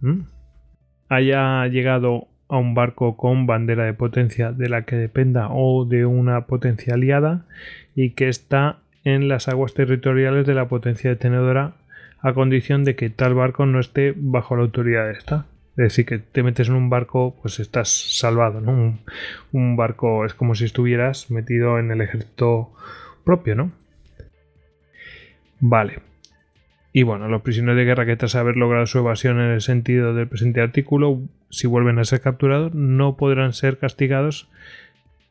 Haya 1.11 1.67
llegado 1.67 2.29
a 2.49 2.57
un 2.59 2.75
barco 2.75 3.17
con 3.17 3.47
bandera 3.47 3.85
de 3.85 3.95
potencia 3.95 4.53
de 4.53 4.69
la 4.69 4.83
que 4.83 4.97
dependa 4.97 5.49
o 5.51 5.85
de 5.85 6.07
una 6.07 6.47
potencia 6.47 6.95
aliada 6.95 7.45
y 7.95 8.11
que 8.11 8.29
ésta 8.29 8.79
en 9.05 9.29
las 9.29 9.49
aguas 9.49 9.75
territoriales 9.75 10.47
de 10.47 10.55
la 10.55 10.69
potencia 10.69 11.11
detenedora 11.11 11.75
a 12.21 12.35
condición 12.35 12.85
de 12.85 12.97
que 12.97 13.11
tal 13.11 13.35
barco 13.35 13.67
no 13.67 13.81
esté 13.81 14.15
bajo 14.17 14.57
la 14.57 14.63
autoridad 14.63 15.07
de 15.07 15.13
esta. 15.13 15.47
Es 15.77 15.85
decir, 15.85 16.07
que 16.07 16.19
te 16.19 16.43
metes 16.43 16.69
en 16.69 16.75
un 16.75 16.89
barco, 16.89 17.37
pues 17.43 17.61
estás 17.61 17.91
salvado, 17.91 18.61
¿no? 18.61 18.73
Un, 18.73 19.01
un 19.53 19.77
barco 19.77 20.25
es 20.25 20.33
como 20.33 20.55
si 20.55 20.65
estuvieras 20.65 21.31
metido 21.31 21.79
en 21.79 21.91
el 21.91 22.01
ejército 22.01 22.73
propio, 23.25 23.55
¿no? 23.55 23.73
Vale. 25.61 26.01
Y 26.97 27.03
bueno, 27.03 27.29
los 27.29 27.43
prisioneros 27.43 27.77
de 27.77 27.85
guerra 27.85 28.07
que 28.07 28.17
tras 28.17 28.37
haber 28.37 28.57
logrado 28.57 28.87
su 28.87 28.97
evasión 28.97 29.39
en 29.39 29.51
el 29.51 29.61
sentido 29.61 30.15
del 30.15 30.29
presente 30.29 30.63
artículo, 30.63 31.21
si 31.51 31.67
vuelven 31.67 31.99
a 31.99 32.05
ser 32.07 32.23
capturados, 32.23 32.75
no 32.75 33.19
podrán 33.19 33.53
ser 33.53 33.77
castigados 33.77 34.49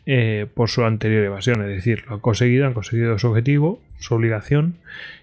eh, 0.05 0.45
por 0.53 0.69
su 0.69 0.83
anterior 0.85 1.23
evasión. 1.23 1.63
Es 1.63 1.69
decir, 1.69 2.03
lo 2.05 2.13
han 2.13 2.19
conseguido, 2.19 2.67
han 2.67 2.75
conseguido 2.75 3.17
su 3.17 3.29
objetivo, 3.29 3.81
su 3.97 4.13
obligación, 4.13 4.75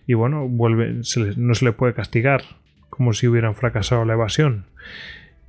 y 0.09 0.14
bueno, 0.14 0.51
no 0.51 1.05
se 1.55 1.64
les 1.64 1.74
puede 1.76 1.95
castigar 1.95 2.43
como 2.90 3.12
si 3.12 3.28
hubieran 3.28 3.55
fracasado 3.55 4.05
la 4.05 4.14
evasión. 4.14 4.64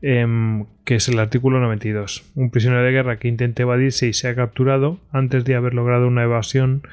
Em, 0.03 0.65
que 0.85 0.93
es 0.97 1.07
el 1.09 1.17
artículo 1.17 1.59
92. 1.59 2.23
Un 2.35 2.51
prisionero 2.51 2.83
de 2.83 2.91
guerra 2.91 3.17
que 3.17 3.29
intente 3.29 3.63
evadirse 3.63 4.07
y 4.07 4.13
sea 4.13 4.35
capturado 4.35 4.99
antes 5.11 5.43
de 5.43 5.55
haber 5.55 5.73
logrado 5.73 6.07
una 6.07 6.21
evasión, 6.21 6.83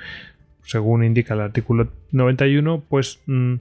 según 0.63 1.05
indica 1.05 1.35
el 1.35 1.41
artículo 1.41 1.89
91, 2.13 2.83
pues 2.89 3.21
mm, 3.27 3.57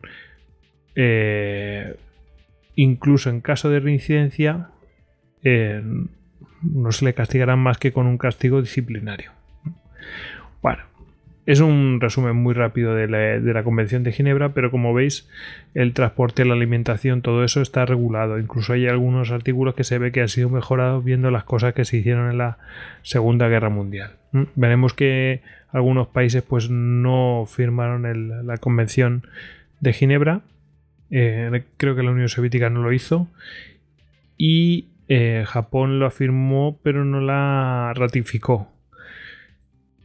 eh, 1.01 1.95
incluso 2.75 3.29
en 3.29 3.39
caso 3.39 3.69
de 3.69 3.79
reincidencia 3.79 4.71
eh, 5.43 5.81
no 6.61 6.91
se 6.91 7.05
le 7.05 7.13
castigará 7.13 7.55
más 7.55 7.77
que 7.77 7.93
con 7.93 8.05
un 8.05 8.17
castigo 8.17 8.61
disciplinario. 8.61 9.31
Bueno, 10.61 10.83
es 11.45 11.61
un 11.61 12.01
resumen 12.01 12.35
muy 12.35 12.53
rápido 12.53 12.95
de 12.95 13.07
la, 13.07 13.63
Convención 13.63 14.03
de 14.03 14.11
Ginebra, 14.11 14.53
pero 14.53 14.71
como 14.71 14.93
veis, 14.93 15.29
el 15.73 15.93
transporte, 15.93 16.43
la 16.43 16.53
alimentación, 16.53 17.21
todo 17.21 17.45
eso 17.45 17.61
está 17.61 17.85
regulado. 17.85 18.37
Incluso 18.37 18.73
hay 18.73 18.87
algunos 18.87 19.31
artículos 19.31 19.75
que 19.75 19.85
se 19.85 19.99
ve 19.99 20.11
que 20.11 20.19
han 20.19 20.27
sido 20.27 20.49
mejorados 20.49 21.01
viendo 21.01 21.31
las 21.31 21.45
cosas 21.45 21.73
que 21.73 21.85
se 21.85 21.95
hicieron 21.95 22.29
en 22.29 22.39
la 22.39 22.57
Segunda 23.03 23.47
Guerra 23.47 23.69
Mundial. 23.69 24.17
¿Mm? 24.33 24.43
Veremos 24.55 24.93
que 24.93 25.43
algunos 25.71 26.09
países 26.09 26.43
pues 26.43 26.69
no 26.69 27.45
firmaron 27.47 28.45
la 28.45 28.57
Convención 28.57 29.23
de 29.79 29.93
Ginebra. 29.93 30.41
Eh, 31.11 31.65
creo 31.77 31.95
que 31.95 32.03
la 32.03 32.11
Unión 32.11 32.29
Soviética 32.29 32.69
no 32.69 32.81
lo 32.81 32.93
hizo. 32.93 33.27
Y 34.37 34.89
eh, 35.07 35.43
Japón 35.47 35.99
lo 35.99 36.05
afirmó, 36.05 36.79
pero 36.83 37.05
no 37.05 37.19
la 37.21 37.93
ratificó. 37.95 38.71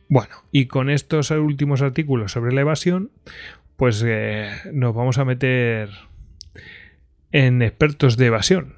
Bueno, 0.08 0.34
y 0.52 0.66
con 0.66 0.90
estos 0.90 1.30
últimos 1.30 1.82
artículos 1.82 2.32
sobre 2.32 2.54
la 2.54 2.60
evasión, 2.62 3.10
pues 3.76 4.04
eh, 4.06 4.50
nos 4.72 4.94
vamos 4.94 5.18
a 5.18 5.24
meter 5.24 5.90
en 7.32 7.62
expertos 7.62 8.16
de 8.16 8.26
evasión. 8.26 8.76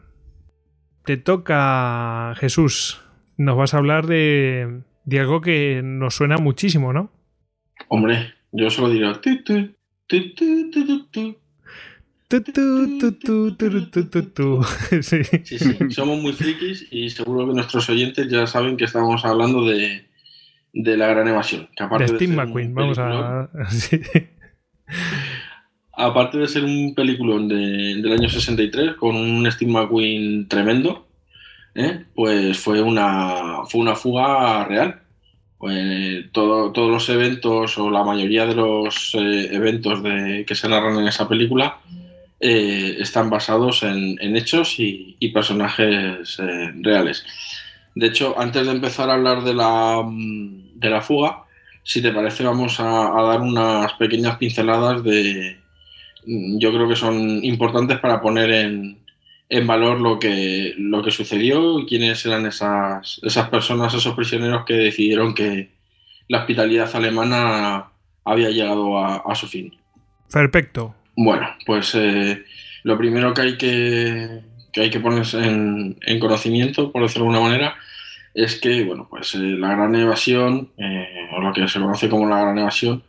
Te 1.04 1.16
toca, 1.16 2.34
Jesús. 2.36 3.02
Nos 3.36 3.56
vas 3.56 3.74
a 3.74 3.78
hablar 3.78 4.06
de, 4.06 4.80
de 5.04 5.20
algo 5.20 5.40
que 5.40 5.82
nos 5.84 6.16
suena 6.16 6.38
muchísimo, 6.38 6.92
¿no? 6.92 7.10
Hombre, 7.88 8.34
yo 8.50 8.70
solo 8.70 8.88
diré. 8.88 9.06
Tu, 12.28 12.40
tu, 12.42 14.22
tu. 14.32 14.64
Sí. 15.02 15.22
Sí, 15.44 15.58
sí, 15.58 15.76
somos 15.90 16.20
muy 16.20 16.32
frikis 16.32 16.86
y 16.90 17.08
seguro 17.10 17.46
que 17.46 17.54
nuestros 17.54 17.88
oyentes 17.88 18.28
ya 18.28 18.46
saben 18.46 18.76
que 18.76 18.84
estamos 18.84 19.24
hablando 19.24 19.64
de, 19.64 20.06
de 20.72 20.96
la 20.96 21.06
gran 21.08 21.28
evasión. 21.28 21.68
Que 21.76 21.84
aparte 21.84 22.12
De 22.12 22.18
Steve 22.18 22.34
McQueen. 22.34 22.74
Vamos 22.74 22.98
a. 22.98 23.48
Aparte 25.98 26.36
de 26.38 26.46
ser 26.46 26.62
un 26.64 26.94
peliculón 26.94 27.48
de- 27.48 27.94
del 28.02 28.12
año 28.12 28.28
63 28.28 28.94
con 28.96 29.16
un 29.16 29.50
Steve 29.50 29.70
McQueen 29.72 30.46
tremendo, 30.46 31.08
¿eh? 31.74 32.04
pues 32.14 32.58
fue 32.58 32.82
una, 32.82 33.64
fue 33.68 33.80
una 33.80 33.94
fuga 33.96 34.64
real. 34.66 35.00
Pues 35.58 36.30
todo- 36.32 36.70
todos 36.72 36.90
los 36.90 37.08
eventos 37.08 37.78
o 37.78 37.88
la 37.90 38.04
mayoría 38.04 38.44
de 38.44 38.54
los 38.54 39.14
eh, 39.14 39.48
eventos 39.52 40.02
de- 40.02 40.44
que 40.46 40.54
se 40.54 40.68
narran 40.68 40.98
en 40.98 41.08
esa 41.08 41.26
película 41.26 41.78
eh, 42.41 42.97
están 43.01 43.30
basados 43.30 43.82
en, 43.82 44.18
en 44.20 44.37
hechos 44.37 44.78
y, 44.78 45.16
y 45.18 45.30
personajes 45.30 46.39
eh, 46.39 46.72
reales. 46.82 47.24
De 47.95 48.09
hecho, 48.09 48.39
antes 48.39 48.66
de 48.66 48.72
empezar 48.72 49.09
a 49.09 49.14
hablar 49.14 49.43
de 49.43 49.55
la, 49.55 50.03
mm, 50.05 50.78
de 50.78 50.91
la 50.91 51.01
fuga, 51.01 51.45
si 51.82 52.03
te 52.03 52.12
parece, 52.12 52.45
vamos 52.45 52.78
a, 52.78 53.11
dar 53.22 53.41
unas 53.41 53.93
pequeñas 53.95 54.37
pinceladas 54.37 55.03
de, 55.03 55.57
mm, 56.26 56.59
yo 56.59 56.72
creo 56.72 56.89
que 56.89 56.97
son 56.97 57.43
importantes 57.43 57.99
para 57.99 58.20
poner 58.20 58.51
en, 58.51 58.99
en 59.49 59.66
valor 59.66 59.99
lo 60.01 60.18
que, 60.18 60.74
lo 60.76 61.03
que 61.03 61.11
sucedió 61.11 61.78
y 61.78 61.87
quiénes 61.87 62.26
eran 62.26 62.45
esas, 62.45 63.18
esas 63.22 63.49
personas, 63.49 63.95
esos 63.95 64.14
prisioneros 64.14 64.66
que 64.66 64.74
decidieron 64.74 65.34
que 65.34 65.70
la 66.28 66.41
hospitalidad 66.41 66.95
alemana 66.95 67.93
había 68.24 68.51
llegado 68.51 68.99
a, 68.99 69.16
a 69.18 69.34
su 69.34 69.47
fin. 69.47 69.74
Perfecto. 70.30 70.95
Bueno, 71.16 71.48
pues 71.64 71.94
eh, 71.94 72.44
lo 72.82 72.98
primero 72.98 73.32
que 73.34 73.40
hay 73.42 73.56
que, 73.58 74.40
que 74.72 74.82
hay 74.82 74.90
que 74.90 75.00
ponerse 75.00 75.38
en, 75.44 75.96
en 76.02 76.20
conocimiento, 76.20 76.92
por 76.92 77.02
decirlo 77.02 77.24
de 77.28 77.34
alguna 77.34 77.48
manera, 77.48 77.76
es 78.34 78.56
que, 78.60 78.84
bueno, 78.84 79.06
pues 79.08 79.34
eh, 79.34 79.38
la 79.38 79.70
gran 79.74 79.94
evasión, 79.94 80.70
eh, 80.76 81.28
o 81.32 81.40
lo 81.40 81.52
que 81.52 81.66
se 81.68 81.80
conoce 81.80 82.08
como 82.10 82.28
la 82.28 82.40
gran 82.42 82.58
evasión, 82.58 83.02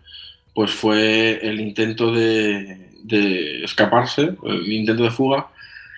pues 0.53 0.72
fue 0.72 1.39
el 1.47 1.60
intento 1.60 2.12
de, 2.14 2.91
de 3.03 3.64
escaparse, 3.64 4.36
el 4.43 4.72
intento 4.72 5.03
de 5.03 5.12
fuga 5.12 5.47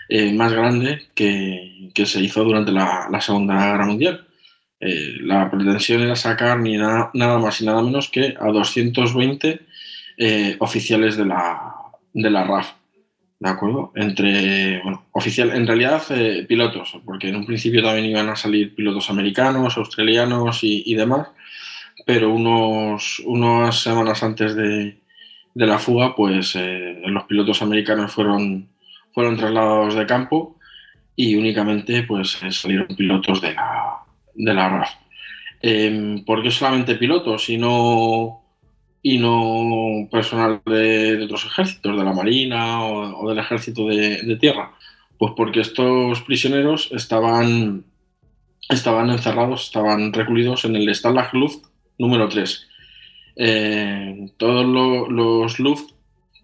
eh, 0.10 0.34
más 0.34 0.51
grande 0.51 1.03
que, 1.16 1.91
que 1.93 2.05
se 2.07 2.22
hizo 2.22 2.43
durante 2.43 2.72
la, 2.72 3.07
la 3.12 3.22
Segunda 3.22 3.72
Guerra 3.72 3.86
Mundial. 3.86 4.26
La 4.82 5.51
pretensión 5.51 6.01
era 6.01 6.16
sacar 6.16 6.60
ni 6.60 6.78
na- 6.78 7.10
nada 7.14 7.38
más 7.38 7.60
y 7.62 7.66
nada 7.66 7.82
menos 7.82 8.10
que 8.10 8.36
a 8.39 8.45
220 8.47 9.60
eh, 10.18 10.55
oficiales 10.60 11.18
de 11.18 11.26
la, 11.26 11.74
de 12.14 12.30
la 12.30 12.43
RAF. 12.43 12.74
¿De 13.39 13.49
acuerdo? 13.49 13.93
Entre, 13.95 14.82
bueno, 14.84 15.05
oficial, 15.14 15.51
en 15.51 15.66
realidad 15.66 16.03
eh, 16.10 16.45
pilotos, 16.47 16.97
porque 17.05 17.30
en 17.30 17.38
un 17.38 17.45
principio 17.45 17.82
también 17.82 18.07
iban 18.07 18.28
a 18.28 18.36
salir 18.36 18.76
pilotos 18.76 19.10
americanos, 19.10 19.78
australianos 19.78 20.60
y, 20.62 20.93
demás, 20.93 21.30
pero 22.05 22.34
unos, 22.34 23.22
unas 23.26 23.80
semanas 23.82 24.24
antes 24.24 24.55
de, 24.55 24.97
de 25.53 25.66
la 25.66 25.80
fuga, 25.80 26.16
pues 26.16 26.53
eh, 26.55 27.01
los 27.05 27.24
pilotos 27.24 27.62
americanos 27.62 28.12
fueron, 28.12 28.68
fueron 29.14 29.38
trasladados 29.38 29.95
de 29.95 30.05
campo 30.05 30.57
y 31.16 31.36
únicamente 31.36 32.03
pues 32.03 32.41
eh, 32.43 32.51
salieron 32.51 32.88
pilotos 32.88 33.41
de 33.41 33.53
la, 33.53 33.99
de 34.36 34.53
la 34.53 34.70
RAF. 34.70 34.89
Eh, 35.62 36.24
¿Por 36.26 36.41
qué 36.41 36.51
solamente 36.51 36.95
pilotos 36.95 37.49
y 37.49 37.57
no, 37.57 38.39
y 39.02 39.18
no 39.18 40.08
personal 40.12 40.62
de, 40.66 41.18
de 41.18 41.24
otros 41.26 41.45
ejércitos, 41.45 41.97
de 41.97 42.04
la 42.04 42.14
Marina 42.14 42.84
o, 42.86 43.30
del 43.30 43.39
ejército 43.39 43.88
de, 43.88 44.38
tierra? 44.39 44.72
Pues 45.18 45.34
porque 45.36 45.62
estos 45.62 46.22
prisioneros 46.22 46.89
estaban, 46.91 47.84
estaban 48.70 49.10
encerrados, 49.10 49.66
estaban 49.66 50.14
recluidos 50.14 50.66
en 50.66 50.76
el 50.76 50.93
Stalag 50.93 51.34
Luft 51.34 51.66
número 51.97 52.28
3. 52.30 52.68
Eh, 53.36 54.30
todos 54.38 54.66
lo- 54.66 55.10
los 55.10 55.60
Luft, 55.60 55.91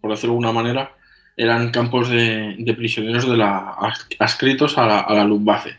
por 0.01 0.11
decirlo 0.11 0.33
de 0.33 0.45
alguna 0.47 0.51
manera, 0.63 0.91
eran 1.37 1.71
campos 1.71 2.09
de, 2.09 2.55
prisioneros 2.77 3.29
de 3.29 3.37
la, 3.37 3.75
adscritos 4.19 4.77
a 4.77 4.85
la, 4.85 4.99
a 5.01 5.25
Luftwaffe. 5.25 5.71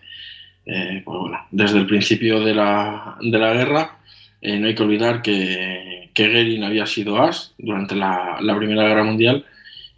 Eh, 0.66 1.03
pues 1.05 1.18
bueno, 1.18 1.47
desde 1.51 1.79
el 1.79 1.87
principio 1.87 2.41
de 2.41 2.55
la, 2.55 3.16
la 3.20 3.53
guerra, 3.55 3.99
eh, 4.43 4.59
no 4.59 4.66
hay 4.66 4.74
que 4.74 4.83
olvidar 4.83 5.22
que, 5.22 6.06
que 6.17 6.29
Goering 6.29 6.64
había 6.64 6.87
sido 6.87 7.23
as 7.23 7.53
durante 7.59 7.95
la, 7.95 8.39
la 8.41 8.57
Primera 8.57 8.89
Guerra 8.89 9.05
Mundial 9.05 9.45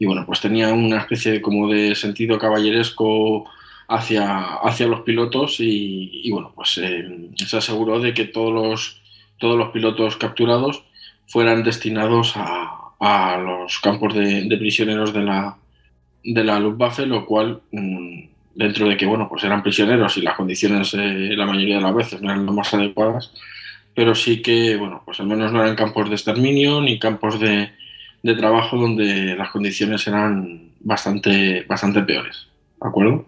y 0.00 0.04
bueno, 0.04 0.26
pues 0.26 0.40
tenía 0.40 0.72
una 0.72 0.98
especie 0.98 1.30
de, 1.30 1.40
como 1.40 1.68
de 1.68 1.94
sentido 1.94 2.40
caballeresco 2.40 3.48
hacia, 3.86 4.56
hacia 4.56 4.88
los 4.88 5.02
pilotos 5.02 5.56
y, 5.60 6.28
bueno, 6.32 6.52
pues 6.56 6.76
eh, 6.82 7.30
se 7.36 7.56
aseguró 7.56 8.00
de 8.00 8.14
que 8.14 8.24
todos 8.24 8.52
los, 8.52 9.00
todos 9.38 9.56
los 9.56 9.70
pilotos 9.70 10.16
capturados 10.16 10.82
fueran 11.28 11.62
destinados 11.62 12.32
a, 12.34 12.94
a 12.98 13.38
los 13.38 13.78
campos 13.78 14.12
de, 14.12 14.42
de 14.42 14.56
prisioneros 14.56 15.12
de 15.12 15.22
la, 15.22 15.56
de 16.24 16.42
la 16.42 16.58
Luftwaffe, 16.58 17.06
lo 17.06 17.26
cual, 17.26 17.60
mm, 17.70 18.20
dentro 18.56 18.88
de 18.88 18.96
que 18.96 19.06
bueno, 19.06 19.28
pues 19.28 19.44
eran 19.44 19.62
prisioneros 19.62 20.16
y 20.16 20.22
las 20.22 20.34
condiciones 20.34 20.94
eh, 20.94 21.36
la 21.36 21.46
mayoría 21.46 21.76
de 21.76 21.82
las 21.82 21.94
veces 21.94 22.20
no 22.20 22.30
eran 22.32 22.44
las 22.44 22.54
más 22.56 22.74
adecuadas, 22.74 23.32
pero 23.98 24.14
sí 24.14 24.42
que, 24.42 24.76
bueno, 24.76 25.02
pues 25.04 25.18
al 25.18 25.26
menos 25.26 25.50
no 25.50 25.60
eran 25.60 25.74
campos 25.74 26.08
de 26.08 26.14
exterminio 26.14 26.80
ni 26.80 27.00
campos 27.00 27.40
de, 27.40 27.72
de 28.22 28.34
trabajo 28.36 28.76
donde 28.76 29.34
las 29.34 29.50
condiciones 29.50 30.06
eran 30.06 30.70
bastante, 30.78 31.64
bastante 31.68 32.02
peores. 32.02 32.46
¿De 32.80 32.88
acuerdo? 32.88 33.26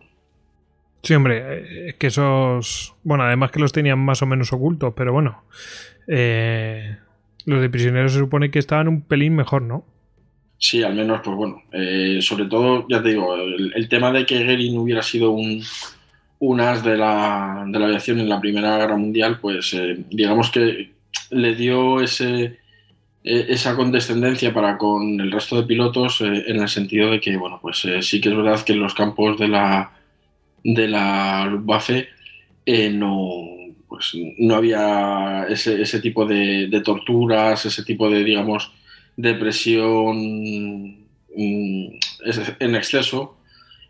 Sí, 1.02 1.14
hombre, 1.14 1.88
es 1.88 1.96
que 1.96 2.06
esos. 2.06 2.94
Bueno, 3.02 3.24
además 3.24 3.50
que 3.50 3.58
los 3.58 3.72
tenían 3.72 3.98
más 3.98 4.22
o 4.22 4.26
menos 4.26 4.52
ocultos, 4.52 4.94
pero 4.96 5.12
bueno. 5.12 5.42
eh, 6.06 6.98
los 7.46 7.60
de 7.60 7.68
prisioneros 7.68 8.12
se 8.12 8.20
supone 8.20 8.52
que 8.52 8.60
estaban 8.60 8.86
un 8.86 9.02
pelín 9.02 9.34
mejor, 9.34 9.62
¿no? 9.62 9.84
Sí, 10.56 10.84
al 10.84 10.94
menos, 10.94 11.20
pues 11.24 11.36
bueno, 11.36 11.64
eh, 11.72 12.20
sobre 12.22 12.44
todo, 12.44 12.86
ya 12.88 13.02
te 13.02 13.08
digo, 13.08 13.34
el, 13.34 13.88
tema 13.88 14.12
de 14.12 14.24
que 14.24 14.44
Goering 14.44 14.78
hubiera 14.78 15.02
sido 15.02 15.32
un, 15.32 15.64
un 16.40 16.60
as 16.60 16.82
de 16.82 16.96
la, 16.96 17.64
de 17.66 17.78
la, 17.78 17.86
aviación 17.86 18.18
en 18.18 18.28
la 18.28 18.40
Primera 18.40 18.78
Guerra 18.78 18.96
Mundial, 18.96 19.38
pues 19.40 19.74
eh, 19.74 20.04
digamos 20.10 20.50
que 20.50 20.90
le 21.30 21.54
dio 21.54 22.00
ese, 22.00 22.58
e, 23.22 23.46
esa 23.48 23.76
condescendencia 23.76 24.52
para 24.52 24.78
con 24.78 25.20
el 25.20 25.30
resto 25.30 25.60
de 25.60 25.66
pilotos 25.66 26.22
eh, 26.22 26.44
en 26.46 26.56
el 26.56 26.68
sentido 26.68 27.10
de 27.10 27.20
que, 27.20 27.36
bueno, 27.36 27.58
pues 27.60 27.84
eh, 27.84 28.00
sí 28.00 28.20
que 28.20 28.30
es 28.30 28.36
verdad 28.36 28.60
que 28.64 28.72
en 28.72 28.80
los 28.80 28.94
campos 28.94 29.38
de 29.38 29.48
la, 29.48 29.92
de 30.64 30.88
la 30.88 31.44
Luftwaffe 31.44 32.08
no, 32.92 33.44
pues, 33.86 34.12
no 34.38 34.54
había 34.54 35.46
ese, 35.48 35.82
ese 35.82 36.00
tipo 36.00 36.24
de, 36.24 36.68
de, 36.68 36.80
torturas, 36.80 37.66
ese 37.66 37.84
tipo 37.84 38.08
de, 38.08 38.24
digamos, 38.24 38.72
de 39.16 39.34
presión 39.34 40.16
mm, 41.36 41.90
en 42.60 42.74
exceso 42.74 43.39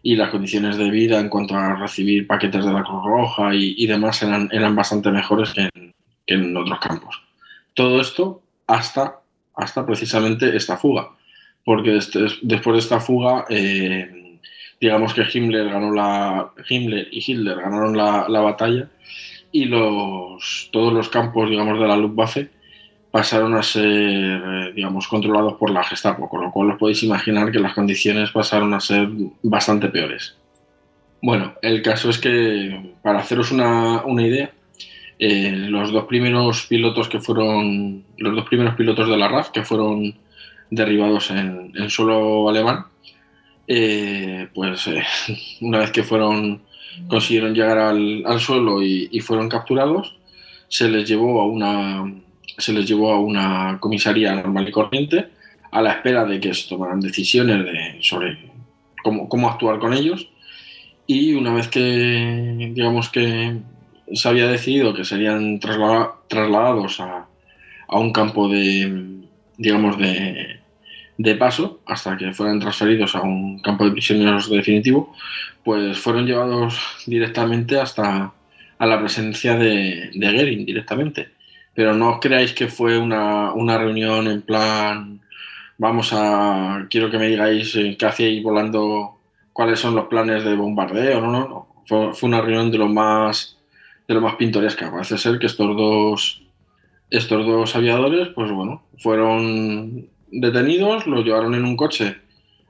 y 0.03 0.17
las 0.17 0.31
condiciones 0.31 0.77
de 0.77 0.91
vida 0.91 1.21
en 1.21 1.29
cuanto 1.29 1.55
a 1.55 1.77
recibir 1.77 2.27
paquetes 2.27 2.65
de 2.65 2.73
la 2.73 2.83
Cruz 2.83 3.05
Roja 3.05 3.55
y, 3.55 3.75
y 3.77 3.87
demás 3.87 4.23
eran, 4.23 4.49
eran 4.53 4.75
bastante 4.75 5.11
mejores 5.11 5.53
que 5.53 5.69
en, 5.75 5.95
que 6.27 6.35
en 6.35 6.57
otros 6.57 6.79
campos. 6.81 7.23
Todo 7.75 8.01
esto 8.01 8.43
hasta, 8.67 9.21
hasta 9.55 9.85
precisamente 9.85 10.57
esta 10.57 10.77
fuga, 10.77 11.11
porque 11.65 11.97
este, 11.97 12.21
después 12.43 12.75
de 12.75 12.81
esta 12.81 13.01
fuga, 13.01 13.45
eh, 13.51 14.39
digamos 14.81 15.13
que 15.13 15.27
Himmler, 15.33 15.69
ganó 15.69 15.93
la, 15.93 16.53
Himmler 16.69 17.09
y 17.11 17.23
Hitler 17.27 17.57
ganaron 17.57 17.97
la, 17.97 18.27
la, 18.29 18.41
batalla 18.41 18.89
y 19.53 19.67
los, 19.67 20.71
todos 20.73 20.93
los 20.93 21.09
campos 21.09 21.51
digamos, 21.51 21.79
de 21.79 21.87
la 21.87 21.97
Luftwaffe 21.97 22.51
pasaron 23.11 23.55
a 23.55 23.63
ser, 23.63 23.85
eh, 23.85 24.73
digamos, 24.75 25.09
controlados 25.09 25.55
por 25.55 25.71
la 25.71 25.83
Gestapo, 25.85 26.29
con 26.29 26.43
lo 26.43 26.51
cual 26.51 26.73
os 26.73 26.79
podéis 26.79 27.03
imaginar 27.03 27.51
que 27.51 27.59
las 27.59 27.75
condiciones 27.75 28.31
pasaron 28.31 28.73
a 28.75 28.81
ser 28.81 29.09
bastante 29.43 29.89
peores. 29.89 30.37
Bueno, 31.23 31.55
el 31.61 31.83
caso 31.83 32.09
es 32.09 32.19
que, 32.19 32.95
para 33.03 33.19
haceros 33.19 33.51
una, 33.51 34.03
una 34.05 34.27
idea, 34.27 34.51
eh, 35.19 35.53
los 35.55 35.93
dos 35.93 36.05
primeros 36.05 36.67
pilotos 36.67 37.09
que 37.09 37.21
fueron, 37.21 38.05
los 38.17 38.35
dos 38.35 38.47
primeros 38.47 38.75
pilotos 38.75 39.09
de 39.09 39.19
la 39.19 39.29
RAF 39.29 39.51
que 39.51 39.63
fueron 39.63 40.15
derribados 40.71 41.31
en, 41.31 41.73
en 41.77 41.91
suelo 41.91 42.49
alemán, 42.49 42.87
eh, 43.67 44.49
pues 44.55 44.89
una 45.61 45.79
vez 45.79 45.91
que 45.91 46.03
fueron, 46.03 46.63
consiguieron 47.09 47.55
llegar 47.55 47.79
al, 47.79 48.23
al 48.25 48.41
suelo 48.41 48.83
y, 48.83 49.21
fueron 49.21 49.49
capturados, 49.49 50.17
se 50.69 50.89
les 50.89 51.09
llevó 51.09 51.41
a 51.41 51.47
una, 51.47 52.15
se 52.61 52.73
les 52.73 52.87
llevó 52.87 53.13
a 53.13 53.21
una 53.21 53.79
comisaría 53.81 54.35
normal 54.35 54.69
y 54.69 54.73
corriente 54.73 55.29
a 55.71 55.83
la 55.83 55.93
espera 55.93 56.25
de 56.25 56.41
que 56.41 56.53
se 56.55 56.69
tomaran 56.69 57.01
decisiones 57.01 57.65
de, 57.65 57.99
sobre 58.01 58.39
cómo, 59.03 59.29
cómo 59.29 59.49
actuar 59.49 59.79
con 59.79 59.93
ellos. 59.93 60.29
Y 61.07 61.35
una 61.35 61.53
vez 61.55 61.69
que, 61.69 62.73
digamos 62.75 63.09
que 63.09 63.57
se 64.13 64.29
había 64.29 64.49
decidido 64.49 64.95
que 64.95 65.05
serían 65.05 65.61
traslada, 65.61 66.15
trasladados 66.29 67.01
a, 67.01 67.27
a, 67.89 67.99
un 67.99 68.13
campo 68.13 68.49
de, 68.49 69.21
digamos, 69.57 69.99
de, 69.99 70.61
de, 71.19 71.35
paso 71.37 71.81
hasta 71.87 72.17
que 72.17 72.33
fueran 72.33 72.61
transferidos 72.61 73.15
a 73.15 73.23
un 73.23 73.61
campo 73.61 73.85
de 73.85 73.93
prisioneros 73.93 74.51
definitivo, 74.51 75.15
pues 75.65 75.99
fueron 75.99 76.27
llevados 76.27 76.79
directamente 77.07 77.79
hasta 77.79 78.33
a 78.79 78.87
la 78.87 78.99
presencia 78.99 79.57
de, 79.57 80.11
de 80.15 80.33
Goering 80.33 80.65
directamente. 80.65 81.29
Pero 81.81 81.95
no 81.95 82.21
creáis 82.21 82.53
que 82.53 82.69
fue 82.69 82.99
una, 82.99 83.55
una 83.55 83.79
reunión 83.79 84.27
en 84.27 84.43
plan, 84.43 85.19
vamos 85.79 86.13
a, 86.13 86.87
quiero 86.91 87.11
que 87.11 87.17
me 87.17 87.27
digáis 87.27 87.73
qué 87.99 88.05
hacéis 88.05 88.43
volando, 88.43 89.17
cuáles 89.55 89.81
son 89.81 89.95
los 89.95 90.05
planes 90.05 90.45
de 90.45 90.55
bombardeo, 90.57 91.23
no, 91.23 91.33
no, 91.33 91.49
no. 91.49 91.67
Fue, 91.87 92.29
una 92.29 92.43
reunión 92.43 92.71
de 92.71 92.77
lo 92.77 92.87
más 92.87 93.57
de 94.07 94.13
lo 94.13 94.21
más 94.21 94.35
pintoresca. 94.35 94.93
Parece 94.93 95.17
ser 95.17 95.39
que 95.39 95.47
estos 95.47 95.75
dos, 95.75 96.43
estos 97.09 97.47
dos 97.47 97.75
aviadores, 97.75 98.29
pues 98.35 98.51
bueno, 98.51 98.83
fueron 98.99 100.07
detenidos, 100.31 101.07
los 101.07 101.25
llevaron 101.25 101.55
en 101.55 101.65
un 101.65 101.79
coche 101.79 102.19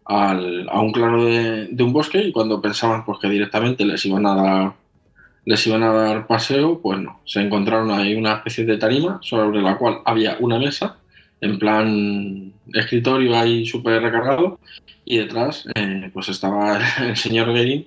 al, 0.05 0.69
a 0.69 0.81
un 0.81 0.93
claro 0.93 1.25
de, 1.25 1.67
de, 1.67 1.83
un 1.83 1.93
bosque 1.93 2.23
y 2.23 2.31
cuando 2.31 2.63
pensaban 2.63 3.05
pues, 3.05 3.19
que 3.19 3.29
directamente 3.29 3.85
les 3.85 4.07
iban 4.07 4.25
a 4.27 4.35
dar 4.37 4.73
les 5.51 5.67
iban 5.67 5.83
a 5.83 5.93
dar 5.93 6.29
paseo, 6.29 6.81
pues 6.81 7.01
no, 7.01 7.23
se 7.25 7.41
encontraron 7.41 7.91
ahí 7.91 8.15
una 8.15 8.35
especie 8.35 8.65
de 8.65 8.77
tarima 8.79 9.19
sobre 9.21 9.61
la 9.61 9.77
cual 9.77 9.99
había 10.05 10.37
una 10.39 10.61
mesa 10.61 10.99
en 11.41 11.59
plan 11.59 12.53
escritorio 12.73 13.37
ahí 13.37 13.67
súper 13.67 14.01
recargado 14.01 14.61
y 15.05 15.19
detrás 15.19 15.67
eh, 15.75 16.09
pues 16.15 16.29
estaba 16.29 16.79
el 17.01 17.17
señor 17.17 17.53
Guerin 17.53 17.85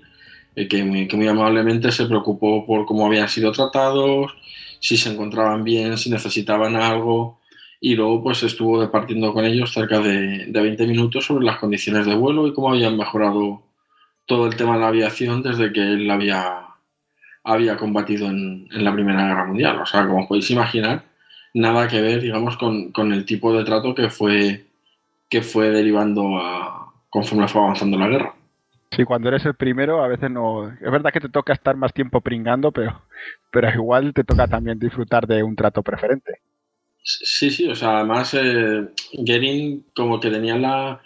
eh, 0.57 0.68
que, 0.68 0.84
muy, 0.84 1.28
amablemente 1.30 1.89
se 1.93 2.05
preocupó 2.05 2.66
por 2.66 2.86
cómo 2.86 3.05
habían 3.05 3.30
sido 3.30 3.53
tratados, 3.53 4.36
si 4.82 4.97
se 4.97 5.14
encontraban 5.14 5.64
bien, 5.64 5.97
si 5.97 6.09
necesitaban 6.09 6.76
algo, 6.76 7.39
y 7.80 7.95
luego 7.95 8.24
pues 8.24 8.43
estuvo 8.43 8.82
departiendo 8.82 9.34
con 9.34 9.45
ellos 9.45 9.72
cerca 9.72 9.99
de, 9.99 10.47
de 10.47 10.61
20 10.61 10.86
minutos 10.86 11.26
sobre 11.28 11.45
las 11.45 11.59
condiciones 11.59 12.05
de 12.05 12.16
vuelo 12.16 12.45
y 12.45 12.53
cómo 12.53 12.72
habían 12.72 12.97
mejorado 12.97 13.64
todo 14.26 14.47
el 14.47 14.57
tema 14.57 14.74
de 14.74 14.82
la 14.82 14.88
aviación 14.89 15.41
desde 15.41 15.72
que 15.72 15.82
él 15.82 16.11
había, 16.11 16.72
había 17.44 17.78
combatido 17.78 18.28
en, 18.28 18.68
en 18.72 18.84
la 18.84 18.94
Primera 18.94 19.28
Guerra 19.28 19.46
Mundial. 19.46 19.80
O 19.80 19.86
sea, 19.86 20.08
como 20.08 20.28
podéis 20.28 20.50
imaginar, 20.52 21.04
nada 21.54 21.88
que 21.88 22.02
ver, 22.02 22.22
digamos, 22.22 22.58
con, 22.58 22.91
con 22.91 23.14
el 23.14 23.26
tipo 23.26 23.56
de 23.56 23.64
trato 23.64 23.94
que 23.94 24.10
fue, 24.10 24.66
que 25.30 25.41
fue 25.41 25.70
derivando 25.70 26.38
a, 26.38 26.94
conforme 27.10 27.48
fue 27.48 27.62
avanzando 27.62 27.98
la 27.98 28.08
guerra. 28.08 28.34
Sí, 28.96 29.06
cuando 29.06 29.30
eres 29.30 29.46
el 29.46 29.56
primero 29.56 30.04
a 30.04 30.08
veces 30.08 30.30
no... 30.30 30.70
Es 30.70 30.91
verdad 30.91 31.12
que 31.12 31.20
te 31.20 31.30
toca 31.30 31.54
estar 31.54 31.76
más 31.76 31.94
tiempo 31.94 32.22
pringando, 32.22 32.72
pero, 32.72 33.02
pero 33.52 33.70
igual 33.70 34.14
te 34.14 34.24
toca 34.24 34.48
también 34.48 34.78
disfrutar 34.78 35.26
de 35.26 35.41
un 35.41 35.56
trato 35.56 35.82
preferente. 35.82 36.39
Sí, 37.04 37.50
sí, 37.50 37.68
o 37.68 37.76
sea, 37.76 37.98
además 37.98 38.34
eh, 38.34 38.88
Gering 39.26 39.86
como 39.96 40.20
que 40.20 40.30
tenía 40.30 40.56
la, 40.56 41.02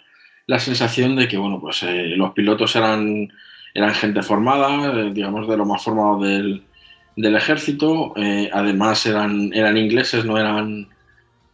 la, 0.46 0.58
sensación 0.58 1.16
de 1.16 1.26
que, 1.26 1.36
bueno, 1.36 1.60
pues 1.60 1.82
eh, 1.82 2.14
los 2.16 2.32
pilotos 2.32 2.76
eran, 2.76 3.28
eran 3.74 3.94
gente 3.94 4.22
formada, 4.22 4.92
eh, 4.92 5.10
digamos, 5.12 5.48
de 5.48 5.56
lo 5.56 5.64
más 5.64 5.82
formado 5.82 6.20
del, 6.20 6.62
del 7.16 7.36
ejército, 7.36 8.12
eh, 8.16 8.50
además 8.52 9.04
eran, 9.06 9.52
eran 9.52 9.76
ingleses, 9.76 10.24
no 10.24 10.38
eran, 10.38 10.88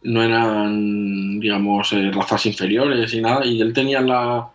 no 0.03 0.23
eran, 0.23 1.39
digamos, 1.39 1.93
eh, 1.93 2.11
razas 2.11 2.45
inferiores 2.45 3.13
y 3.13 3.21
nada, 3.21 3.45
y 3.45 3.61
él 3.61 3.73
tenía 3.73 4.01
la 4.01 4.49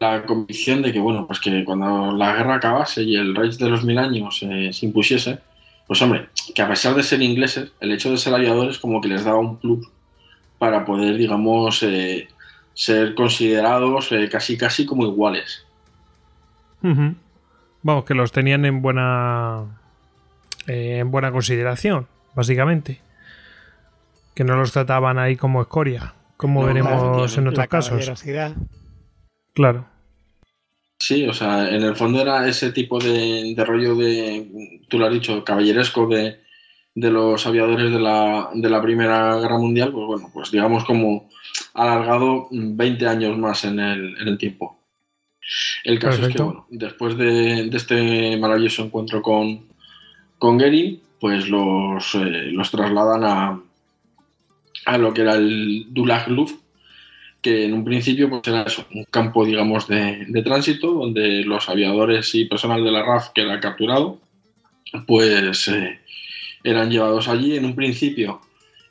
la 0.00 0.24
convicción 0.24 0.80
de 0.80 0.92
que, 0.94 0.98
bueno, 0.98 1.26
pues 1.26 1.40
que 1.40 1.62
cuando 1.62 2.12
la 2.12 2.34
guerra 2.34 2.54
acabase 2.54 3.02
y 3.02 3.16
el 3.16 3.34
Reich 3.36 3.58
de 3.58 3.68
los 3.68 3.84
mil 3.84 3.98
años 3.98 4.38
se 4.38 4.86
impusiese, 4.86 5.40
pues 5.86 6.00
hombre, 6.00 6.30
que 6.54 6.62
a 6.62 6.68
pesar 6.68 6.94
de 6.94 7.02
ser 7.02 7.20
ingleses, 7.20 7.70
el 7.80 7.92
hecho 7.92 8.10
de 8.10 8.16
ser 8.16 8.32
aviadores 8.32 8.78
como 8.78 9.02
que 9.02 9.08
les 9.08 9.24
daba 9.24 9.40
un 9.40 9.58
plus 9.58 9.86
para 10.58 10.86
poder, 10.86 11.18
digamos, 11.18 11.84
ser 12.72 13.14
considerados 13.14 14.08
casi 14.30 14.56
casi 14.56 14.86
como 14.86 15.04
iguales. 15.04 15.66
Uh 16.82 16.88
-huh. 16.88 17.14
Vamos, 17.82 18.04
que 18.04 18.14
los 18.14 18.32
tenían 18.32 18.64
en 18.64 18.82
buena 18.82 19.80
en 20.66 21.10
buena 21.10 21.32
consideración, 21.32 22.06
básicamente. 22.34 23.00
Que 24.34 24.44
no 24.44 24.56
los 24.56 24.72
trataban 24.72 25.18
ahí 25.18 25.36
como 25.36 25.60
escoria, 25.60 26.14
como 26.36 26.60
no, 26.60 26.66
veremos 26.66 27.36
en 27.36 27.48
otros 27.48 27.66
casos. 27.66 28.24
Claro. 29.54 29.86
Sí, 30.98 31.26
o 31.26 31.32
sea, 31.32 31.68
en 31.70 31.82
el 31.82 31.96
fondo 31.96 32.20
era 32.20 32.46
ese 32.46 32.72
tipo 32.72 32.98
de, 32.98 33.54
de 33.56 33.64
rollo 33.64 33.94
de, 33.94 34.80
tú 34.88 34.98
lo 34.98 35.06
has 35.06 35.12
dicho, 35.12 35.42
caballeresco 35.44 36.06
de, 36.06 36.40
de 36.94 37.10
los 37.10 37.46
aviadores 37.46 37.90
de 37.90 37.98
la, 37.98 38.50
de 38.52 38.68
la, 38.68 38.82
Primera 38.82 39.36
Guerra 39.40 39.58
Mundial, 39.58 39.92
pues 39.92 40.06
bueno, 40.06 40.30
pues 40.32 40.50
digamos 40.50 40.84
como 40.84 41.28
alargado 41.72 42.48
20 42.50 43.06
años 43.06 43.38
más 43.38 43.64
en 43.64 43.80
el, 43.80 44.16
en 44.20 44.28
el 44.28 44.38
tiempo. 44.38 44.79
El 45.84 45.98
caso 45.98 46.20
Perfecto. 46.20 46.28
es 46.28 46.36
que, 46.36 46.42
bueno, 46.42 46.66
después 46.70 47.16
de, 47.16 47.68
de, 47.68 47.76
este 47.76 48.36
maravilloso 48.36 48.84
encuentro 48.84 49.22
con, 49.22 49.66
con 50.38 50.58
Gary, 50.58 51.00
pues 51.18 51.48
los, 51.48 52.14
eh, 52.14 52.50
los 52.52 52.70
trasladan 52.70 53.24
a, 53.24 53.60
a 54.86 54.98
lo 54.98 55.12
que 55.12 55.22
era 55.22 55.34
el 55.34 55.86
Dulag 55.88 56.28
Luft, 56.28 56.54
que 57.42 57.64
en 57.64 57.74
un 57.74 57.84
principio 57.84 58.28
pues 58.28 58.42
era 58.46 58.62
eso, 58.62 58.86
un 58.92 59.04
campo 59.04 59.44
digamos 59.44 59.88
de, 59.88 60.26
de, 60.28 60.42
tránsito 60.42 60.92
donde 60.92 61.42
los 61.44 61.68
aviadores 61.68 62.34
y 62.34 62.44
personal 62.44 62.84
de 62.84 62.90
la 62.90 63.02
RAF 63.02 63.30
que 63.30 63.42
era 63.42 63.60
capturado 63.60 64.18
pues 65.06 65.68
eh, 65.68 66.00
eran 66.62 66.90
llevados 66.90 67.28
allí 67.28 67.56
en 67.56 67.64
un 67.64 67.74
principio 67.74 68.40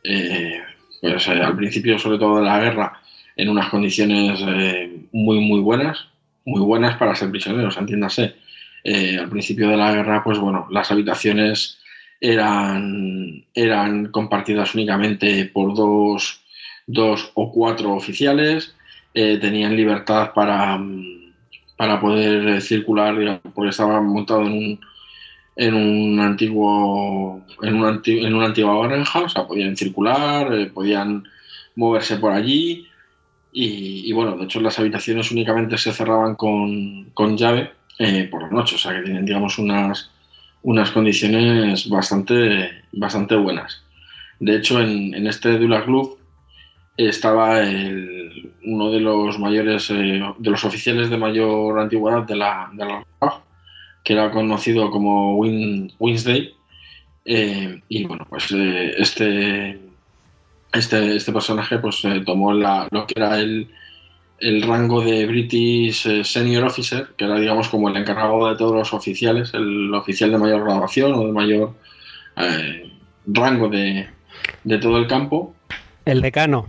eh, 0.03 0.61
pues 1.01 1.27
eh, 1.27 1.31
al 1.31 1.55
principio 1.55 1.99
sobre 1.99 2.17
todo 2.17 2.37
de 2.37 2.45
la 2.45 2.59
guerra 2.59 3.01
en 3.35 3.49
unas 3.49 3.69
condiciones 3.69 4.39
muy 5.11 5.39
muy 5.39 5.59
buenas 5.59 6.07
muy 6.49 6.61
buenas 6.61 6.97
para 6.97 7.15
ser 7.15 7.31
prisioneros 7.31 7.77
entiéndase. 7.77 8.35
Al 9.19 9.29
principio 9.29 9.69
de 9.69 9.77
la 9.77 9.93
guerra 9.93 10.23
pues 10.23 10.39
bueno 10.39 10.67
las 10.71 10.89
habitaciones 10.89 11.79
eran, 12.21 13.45
eran 13.53 14.07
compartidas 14.07 14.75
únicamente 14.75 15.45
por 15.45 15.73
dos, 15.73 16.41
dos 16.85 17.31
o 17.35 17.51
cuatro 17.51 17.93
oficiales, 17.93 18.75
eh, 19.13 19.37
tenían 19.39 19.75
libertad 19.75 20.31
para, 20.33 20.79
para 21.77 21.99
poder 21.99 22.61
circular, 22.61 23.41
porque 23.53 23.69
estaban 23.69 24.05
montados 24.05 24.47
en 24.47 24.53
un, 24.53 24.79
en 25.55 25.73
un 25.73 26.19
antiguo 26.19 27.41
en, 27.61 27.75
un 27.75 28.01
en 28.05 28.33
una 28.33 28.45
antigua 28.47 28.87
granja, 28.87 29.21
o 29.21 29.29
sea, 29.29 29.47
podían 29.47 29.77
circular, 29.77 30.53
eh, 30.53 30.65
podían 30.67 31.23
moverse 31.75 32.17
por 32.17 32.33
allí 32.33 32.87
y, 33.51 34.11
bueno, 34.13 34.37
de 34.37 34.45
hecho 34.45 34.59
las 34.61 34.77
habitaciones 34.79 35.31
únicamente 35.31 35.77
se 35.77 35.91
cerraban 35.91 36.35
con, 36.35 37.09
con 37.13 37.37
llave 37.37 37.71
eh, 37.97 38.27
por 38.29 38.43
la 38.43 38.49
noche, 38.49 38.75
o 38.75 38.77
sea 38.77 38.93
que 38.93 39.01
tienen, 39.01 39.25
digamos, 39.25 39.57
unas, 39.57 40.11
unas 40.61 40.91
condiciones 40.91 41.89
bastante, 41.89 42.69
bastante 42.91 43.35
buenas. 43.35 43.83
De 44.39 44.55
hecho, 44.55 44.79
en, 44.79 45.13
en 45.13 45.27
este 45.27 45.57
Dula 45.57 45.83
Club 45.83 46.17
estaba 46.97 47.61
el, 47.61 48.51
uno 48.63 48.91
de 48.91 48.99
los 48.99 49.39
mayores, 49.39 49.89
eh, 49.89 50.21
de 50.37 50.49
los 50.49 50.63
oficiales 50.63 51.09
de 51.09 51.17
mayor 51.17 51.79
antigüedad 51.79 52.23
de 52.23 52.35
la, 52.35 52.69
de 52.73 52.85
la 52.85 53.05
que 54.03 54.13
era 54.13 54.31
conocido 54.31 54.89
como 54.91 55.37
Win, 55.37 55.91
Wednesday. 55.99 56.53
Eh, 57.25 57.81
y 57.89 58.05
bueno, 58.05 58.25
pues 58.29 58.51
eh, 58.51 58.95
este, 58.97 59.79
este, 60.71 61.15
este 61.15 61.31
personaje 61.31 61.79
pues 61.79 62.01
tomó 62.25 62.53
la, 62.53 62.87
lo 62.91 63.05
que 63.07 63.13
era 63.17 63.39
el, 63.39 63.69
el 64.39 64.61
rango 64.63 65.01
de 65.01 65.25
British 65.25 66.23
Senior 66.23 66.65
Officer, 66.65 67.09
que 67.17 67.25
era 67.25 67.39
digamos 67.39 67.69
como 67.69 67.89
el 67.89 67.97
encargado 67.97 68.47
de 68.47 68.55
todos 68.55 68.75
los 68.75 68.93
oficiales, 68.93 69.53
el 69.53 69.93
oficial 69.93 70.31
de 70.31 70.37
mayor 70.37 70.63
graduación 70.63 71.13
o 71.13 71.25
de 71.25 71.31
mayor 71.31 71.73
rango 73.25 73.67
de, 73.67 74.07
de 74.63 74.77
todo 74.77 74.97
el 74.97 75.07
campo. 75.07 75.53
El 76.05 76.21
decano. 76.21 76.67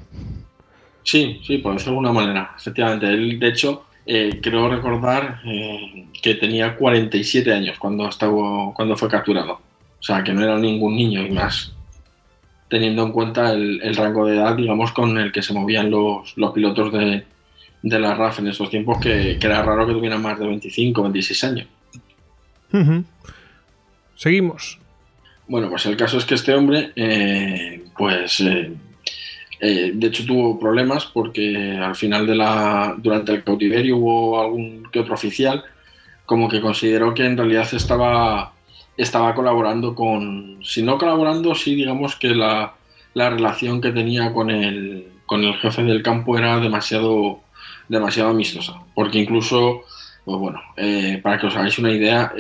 Sí, 1.03 1.41
sí, 1.47 1.59
por 1.59 1.73
decirlo 1.75 2.01
de 2.01 2.09
alguna 2.09 2.13
manera, 2.13 2.55
efectivamente. 2.57 3.07
Él, 3.07 3.39
de 3.39 3.49
hecho, 3.49 3.87
eh, 4.07 4.39
creo 4.43 4.69
recordar 4.69 5.41
eh, 5.45 6.07
que 6.23 6.35
tenía 6.35 6.77
47 6.77 7.53
años 7.53 7.79
cuando, 7.79 8.09
estaba, 8.09 8.73
cuando 8.75 8.97
fue 8.97 9.09
capturado. 9.09 9.55
O 9.55 10.03
sea, 10.03 10.23
que 10.23 10.33
no 10.33 10.43
era 10.43 10.59
ningún 10.59 10.97
niño 10.97 11.23
y 11.23 11.31
más 11.31 11.75
teniendo 12.71 13.03
en 13.05 13.13
cuenta 13.13 13.53
el, 13.53 13.95
rango 13.97 14.27
de 14.27 14.37
edad, 14.37 14.57
digamos, 14.57 14.93
con 14.93 15.19
el 15.19 15.33
que 15.33 15.43
se 15.43 15.53
movían 15.53 15.91
los, 15.91 16.33
los 16.37 16.53
pilotos 16.53 16.93
de, 16.93 17.25
de, 17.83 17.99
la 17.99 18.15
RAF 18.15 18.39
en 18.39 18.49
esos 18.49 18.71
tiempos, 18.71 18.99
que, 18.99 19.37
que, 19.39 19.47
era 19.47 19.63
raro 19.63 19.87
que 19.87 19.93
tuvieran 19.93 20.23
más 20.23 20.39
de 20.39 20.47
25, 20.47 21.03
26 21.03 21.45
años. 21.45 21.67
Seguimos. 24.15 24.79
Bueno, 25.49 25.69
pues 25.69 25.85
el 25.87 25.97
caso 25.97 26.17
es 26.17 26.25
que 26.25 26.37
este 26.37 26.55
hombre, 26.55 26.93
eh, 26.95 27.83
pues 27.99 28.41
eh, 28.41 28.73
de 29.59 30.07
hecho 30.07 30.25
tuvo 30.25 30.59
problemas 30.59 31.07
porque 31.07 31.77
al 31.77 31.97
final 31.97 32.27
de 32.27 32.37
la 32.37 32.95
durante 32.97 33.33
el 33.33 33.43
cautiverio 33.43 33.97
hubo 33.97 34.41
algún 34.41 34.89
que 34.91 35.01
otro 35.01 35.15
oficial 35.15 35.65
como 36.25 36.49
que 36.49 36.61
consideró 36.61 37.13
que 37.13 37.27
en 37.27 37.37
realidad 37.37 37.69
estaba 37.75 38.53
estaba 39.03 39.35
colaborando 39.35 39.95
con 39.95 40.59
si 40.63 40.83
no 40.83 40.99
colaborando 40.99 41.55
sí 41.55 41.75
digamos 41.75 42.17
que 42.17 42.35
la, 42.35 42.75
la 43.15 43.31
relación 43.31 43.81
que 43.81 43.93
tenía 43.93 44.33
con 44.33 44.51
el 44.51 45.07
con 45.27 45.45
el 45.45 45.55
jefe 45.55 45.83
del 45.85 46.03
campo 46.03 46.37
era 46.37 46.59
demasiado 46.59 47.41
demasiado 47.89 48.31
amistosa. 48.31 48.75
Porque 48.95 49.19
incluso 49.19 49.83
pues 50.25 50.39
bueno 50.39 50.61
eh, 50.77 51.21
para 51.23 51.39
que 51.39 51.47
os 51.47 51.57
hagáis 51.57 51.79
una 51.79 51.93
idea 51.93 52.33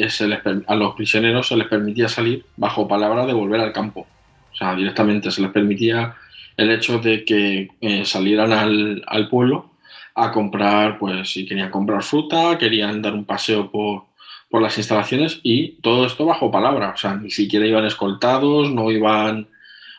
a 0.67 0.75
los 0.75 0.95
prisioneros 0.95 1.49
se 1.49 1.57
les 1.57 1.69
permitía 1.69 2.09
salir 2.09 2.45
bajo 2.57 2.89
palabra 2.89 3.27
de 3.27 3.33
volver 3.33 3.61
al 3.61 3.73
campo. 3.73 4.07
O 4.53 4.57
sea 4.57 4.75
directamente 4.75 5.31
se 5.31 5.43
les 5.43 5.51
permitía 5.51 6.15
el 6.57 6.71
hecho 6.71 6.99
de 6.99 7.25
que 7.25 7.69
eh, 7.81 8.05
salieran 8.05 8.53
al, 8.53 9.03
al, 9.07 9.29
pueblo 9.29 9.71
a 10.15 10.31
comprar, 10.31 10.99
pues 10.99 11.33
si 11.33 11.47
querían 11.47 11.71
comprar 11.71 12.03
fruta, 12.03 12.59
querían 12.59 13.01
dar 13.01 13.15
un 13.15 13.25
paseo 13.25 13.71
por, 13.71 14.10
por, 14.51 14.63
las 14.63 14.79
instalaciones 14.79 15.41
y 15.43 15.73
todo 15.83 16.07
esto 16.07 16.27
bajo 16.27 16.51
palabra, 16.51 16.93
o 16.95 16.97
sea, 16.97 17.17
ni 17.17 17.31
siquiera 17.31 17.67
iban 17.67 17.85
escoltados, 17.85 18.73
no 18.73 18.91
iban, 18.91 19.49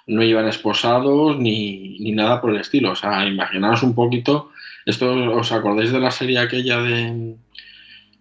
no 0.08 0.24
iban 0.24 0.48
esposados 0.48 1.38
ni, 1.38 1.98
ni 2.00 2.12
nada 2.12 2.42
por 2.42 2.52
el 2.52 2.62
estilo, 2.62 2.92
o 2.92 2.96
sea, 2.96 3.26
imaginaos 3.26 3.84
un 3.84 3.96
poquito, 3.96 4.52
esto 4.86 5.14
os 5.34 5.52
acordáis 5.52 5.92
de 5.92 6.00
la 6.00 6.12
serie 6.12 6.40
aquella 6.40 6.82
de, 6.82 7.36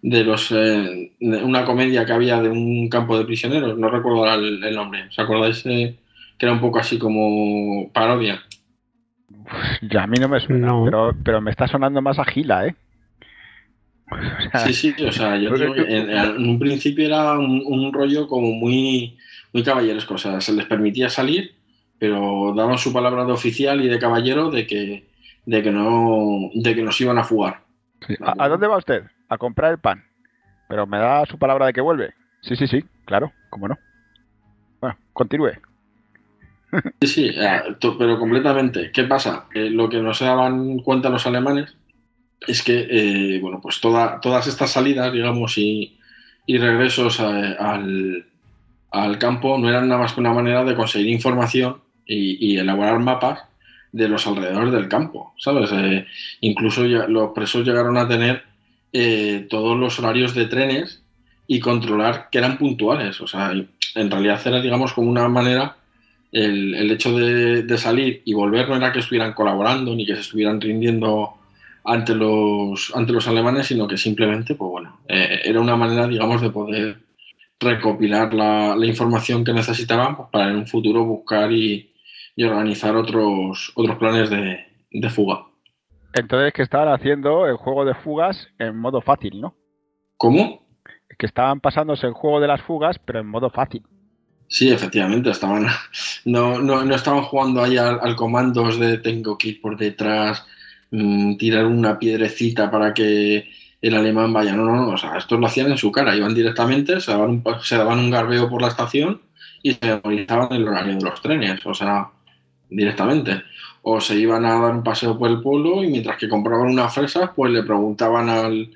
de 0.01 0.23
los 0.23 0.51
eh, 0.51 1.11
de 1.19 1.43
una 1.43 1.65
comedia 1.65 2.05
que 2.05 2.13
había 2.13 2.41
de 2.41 2.49
un 2.49 2.89
campo 2.89 3.17
de 3.17 3.25
prisioneros, 3.25 3.77
no 3.77 3.89
recuerdo 3.89 4.31
el, 4.33 4.63
el 4.63 4.75
nombre, 4.75 5.07
¿os 5.09 5.19
acordáis? 5.19 5.65
Eh, 5.65 5.95
que 6.41 6.47
era 6.47 6.53
un 6.53 6.59
poco 6.59 6.79
así 6.79 6.97
como 6.97 7.91
parodia. 7.93 8.41
Ya 9.83 10.01
a 10.01 10.07
mí 10.07 10.17
no 10.19 10.27
me 10.27 10.39
suena, 10.39 10.73
pero, 11.23 11.39
me 11.39 11.51
está 11.51 11.67
sonando 11.67 12.01
más 12.01 12.17
a 12.17 12.25
Gila, 12.25 12.65
¿eh? 12.65 12.75
Sí, 14.65 14.73
sí, 14.73 14.95
o 15.03 15.11
sea, 15.11 15.37
yo 15.37 15.51
creo 15.51 15.73
que 15.73 15.81
en, 15.81 16.37
un 16.37 16.59
principio 16.59 17.05
era 17.05 17.37
un, 17.37 17.91
rollo 17.93 18.27
como 18.27 18.51
muy, 18.51 19.17
muy 19.53 19.63
caballeresco, 19.63 20.15
o 20.15 20.17
sea, 20.17 20.41
se 20.41 20.53
les 20.53 20.65
permitía 20.65 21.09
salir, 21.09 21.55
pero 21.97 22.53
daban 22.55 22.77
su 22.77 22.91
palabra 22.91 23.25
de 23.25 23.31
oficial 23.31 23.81
y 23.81 23.87
de 23.87 23.99
caballero 23.99 24.49
de 24.49 24.67
que, 24.67 25.07
de 25.45 25.63
que, 25.63 25.71
no, 25.71 26.49
de 26.53 26.75
que 26.75 26.83
nos 26.83 26.99
iban 27.01 27.17
a 27.17 27.23
fugar. 27.23 27.61
¿A, 28.19 28.47
dónde 28.47 28.67
va 28.67 28.77
usted? 28.77 29.03
A 29.29 29.37
comprar 29.37 29.71
el 29.71 29.79
pan. 29.79 30.03
Pero 30.67 30.87
me 30.87 30.97
da 30.97 31.25
su 31.25 31.37
palabra 31.37 31.67
de 31.67 31.73
que 31.73 31.81
vuelve. 31.81 32.13
Sí, 32.41 32.55
sí, 32.55 32.67
sí, 32.67 32.83
claro, 33.05 33.31
cómo 33.49 33.67
no. 33.67 33.77
Bueno, 34.79 34.97
continúe. 35.13 35.51
Sí, 37.01 37.07
sí, 37.07 37.31
eh, 37.35 37.61
pero 37.99 38.17
completamente. 38.17 38.91
¿Qué 38.91 39.03
pasa? 39.03 39.47
lo 39.53 39.89
que 39.89 40.01
no 40.01 40.13
se 40.13 40.25
daban 40.25 40.79
cuenta 40.79 41.09
los 41.09 41.25
alemanes 41.27 41.75
es 42.47 42.63
que, 42.63 42.87
eh, 42.89 43.39
bueno, 43.39 43.59
pues 43.61 43.79
todas 43.79 44.47
estas 44.47 44.71
salidas, 44.71 45.11
digamos, 45.13 45.57
y, 45.57 45.97
regresos 46.47 47.19
al, 47.19 48.25
campo 49.19 49.57
no 49.57 49.69
eran 49.69 49.87
nada 49.87 50.01
más 50.01 50.13
que 50.13 50.19
una 50.19 50.33
manera 50.33 50.65
de 50.65 50.75
conseguir 50.75 51.09
información 51.09 51.77
y, 52.05 52.57
elaborar 52.57 52.99
mapas 52.99 53.43
de 53.91 54.07
los 54.07 54.25
alrededores 54.27 54.71
del 54.73 54.89
campo, 54.89 55.33
¿sabes? 55.37 55.69
Eh, 55.73 56.05
incluso 56.41 56.83
los 56.83 57.31
presos 57.31 57.65
llegaron 57.65 57.97
a 57.97 58.07
tener 58.07 58.43
todos 59.49 59.77
los 59.77 59.97
horarios 59.99 60.35
de 60.35 60.45
trenes 60.45 61.01
y 61.47 61.59
controlar 61.59 62.29
que 62.29 62.37
eran 62.37 62.57
puntuales. 62.57 63.21
O 63.21 63.27
sea, 63.27 63.51
en 63.51 64.11
realidad 64.11 64.41
era, 64.45 64.61
digamos, 64.61 64.93
como 64.93 65.09
una 65.09 65.27
manera 65.27 65.75
el, 66.31 66.91
hecho 66.91 67.17
de, 67.17 67.77
salir 67.77 68.21
y 68.25 68.33
volver 68.33 68.69
no 68.69 68.75
era 68.75 68.91
que 68.91 68.99
estuvieran 68.99 69.33
colaborando 69.33 69.93
ni 69.95 70.05
que 70.05 70.15
se 70.15 70.21
estuvieran 70.21 70.61
rindiendo 70.61 71.33
ante 71.83 72.15
los, 72.15 72.91
ante 72.95 73.13
los 73.13 73.27
alemanes, 73.27 73.67
sino 73.67 73.87
que 73.87 73.97
simplemente, 73.97 74.55
pues 74.55 74.69
bueno, 74.69 75.01
eh, 75.07 75.41
era 75.43 75.59
una 75.59 75.75
manera, 75.75 76.07
digamos, 76.07 76.41
de 76.41 76.49
poder 76.49 76.99
recopilar 77.59 78.33
la, 78.33 78.75
información 78.85 79.43
que 79.43 79.53
necesitaban 79.53 80.15
pues, 80.15 80.29
para 80.31 80.49
en 80.49 80.57
un 80.57 80.67
futuro 80.67 81.05
buscar 81.05 81.51
y, 81.51 81.87
organizar 82.43 82.95
otros, 82.95 83.71
otros 83.75 83.97
planes 83.97 84.31
de, 84.31 84.65
de 84.89 85.09
fuga. 85.11 85.45
Entonces 86.13 86.53
que 86.53 86.63
estaban 86.63 86.91
haciendo 86.91 87.45
el 87.45 87.55
juego 87.55 87.85
de 87.85 87.93
fugas 87.93 88.47
en 88.57 88.77
modo 88.77 88.99
fácil, 89.01 89.39
¿no? 89.39 89.55
¿Cómo? 90.17 90.65
Que 91.19 91.27
estaban 91.27 91.59
pasándose 91.59 92.07
el 92.07 92.13
juego 92.13 92.39
de 92.39 92.47
las 92.47 92.61
fugas, 92.61 92.97
pero 92.97 93.19
en 93.19 93.27
modo 93.27 93.51
fácil. 93.51 93.83
Sí, 94.51 94.69
efectivamente, 94.69 95.29
estaban, 95.29 95.65
no, 96.25 96.59
no, 96.59 96.83
no 96.83 96.95
estaban 96.95 97.23
jugando 97.23 97.63
ahí 97.63 97.77
al, 97.77 98.15
comandos 98.17 98.77
de 98.79 98.97
tengo 98.97 99.37
que 99.37 99.49
ir 99.49 99.61
por 99.61 99.77
detrás, 99.77 100.45
mm, 100.91 101.37
tirar 101.37 101.65
una 101.65 101.97
piedrecita 101.99 102.69
para 102.69 102.93
que 102.93 103.49
el 103.81 103.95
alemán 103.95 104.31
vaya. 104.31 104.53
No, 104.53 104.65
no, 104.65 104.75
no, 104.75 104.89
o 104.89 104.97
sea, 104.97 105.17
estos 105.17 105.39
lo 105.39 105.47
hacían 105.47 105.71
en 105.71 105.77
su 105.77 105.91
cara, 105.91 106.15
iban 106.15 106.35
directamente, 106.35 106.99
se 106.99 107.11
daban 107.11 107.29
un, 107.29 107.43
un 107.43 108.11
garbeo 108.11 108.49
por 108.49 108.61
la 108.61 108.67
estación 108.67 109.21
y 109.63 109.73
se 109.73 109.79
memorizaban 109.85 110.53
el 110.53 110.67
horario 110.67 110.95
de 110.95 111.01
los 111.01 111.21
trenes, 111.21 111.65
o 111.65 111.73
sea, 111.73 112.09
directamente. 112.69 113.43
O 113.83 113.99
se 113.99 114.15
iban 114.15 114.45
a 114.45 114.59
dar 114.59 114.75
un 114.75 114.83
paseo 114.83 115.17
por 115.17 115.29
el 115.29 115.41
pueblo 115.41 115.83
y 115.83 115.87
mientras 115.89 116.17
que 116.17 116.29
compraban 116.29 116.67
unas 116.67 116.93
fresas, 116.93 117.31
pues 117.35 117.51
le 117.51 117.63
preguntaban 117.63 118.29
al, 118.29 118.69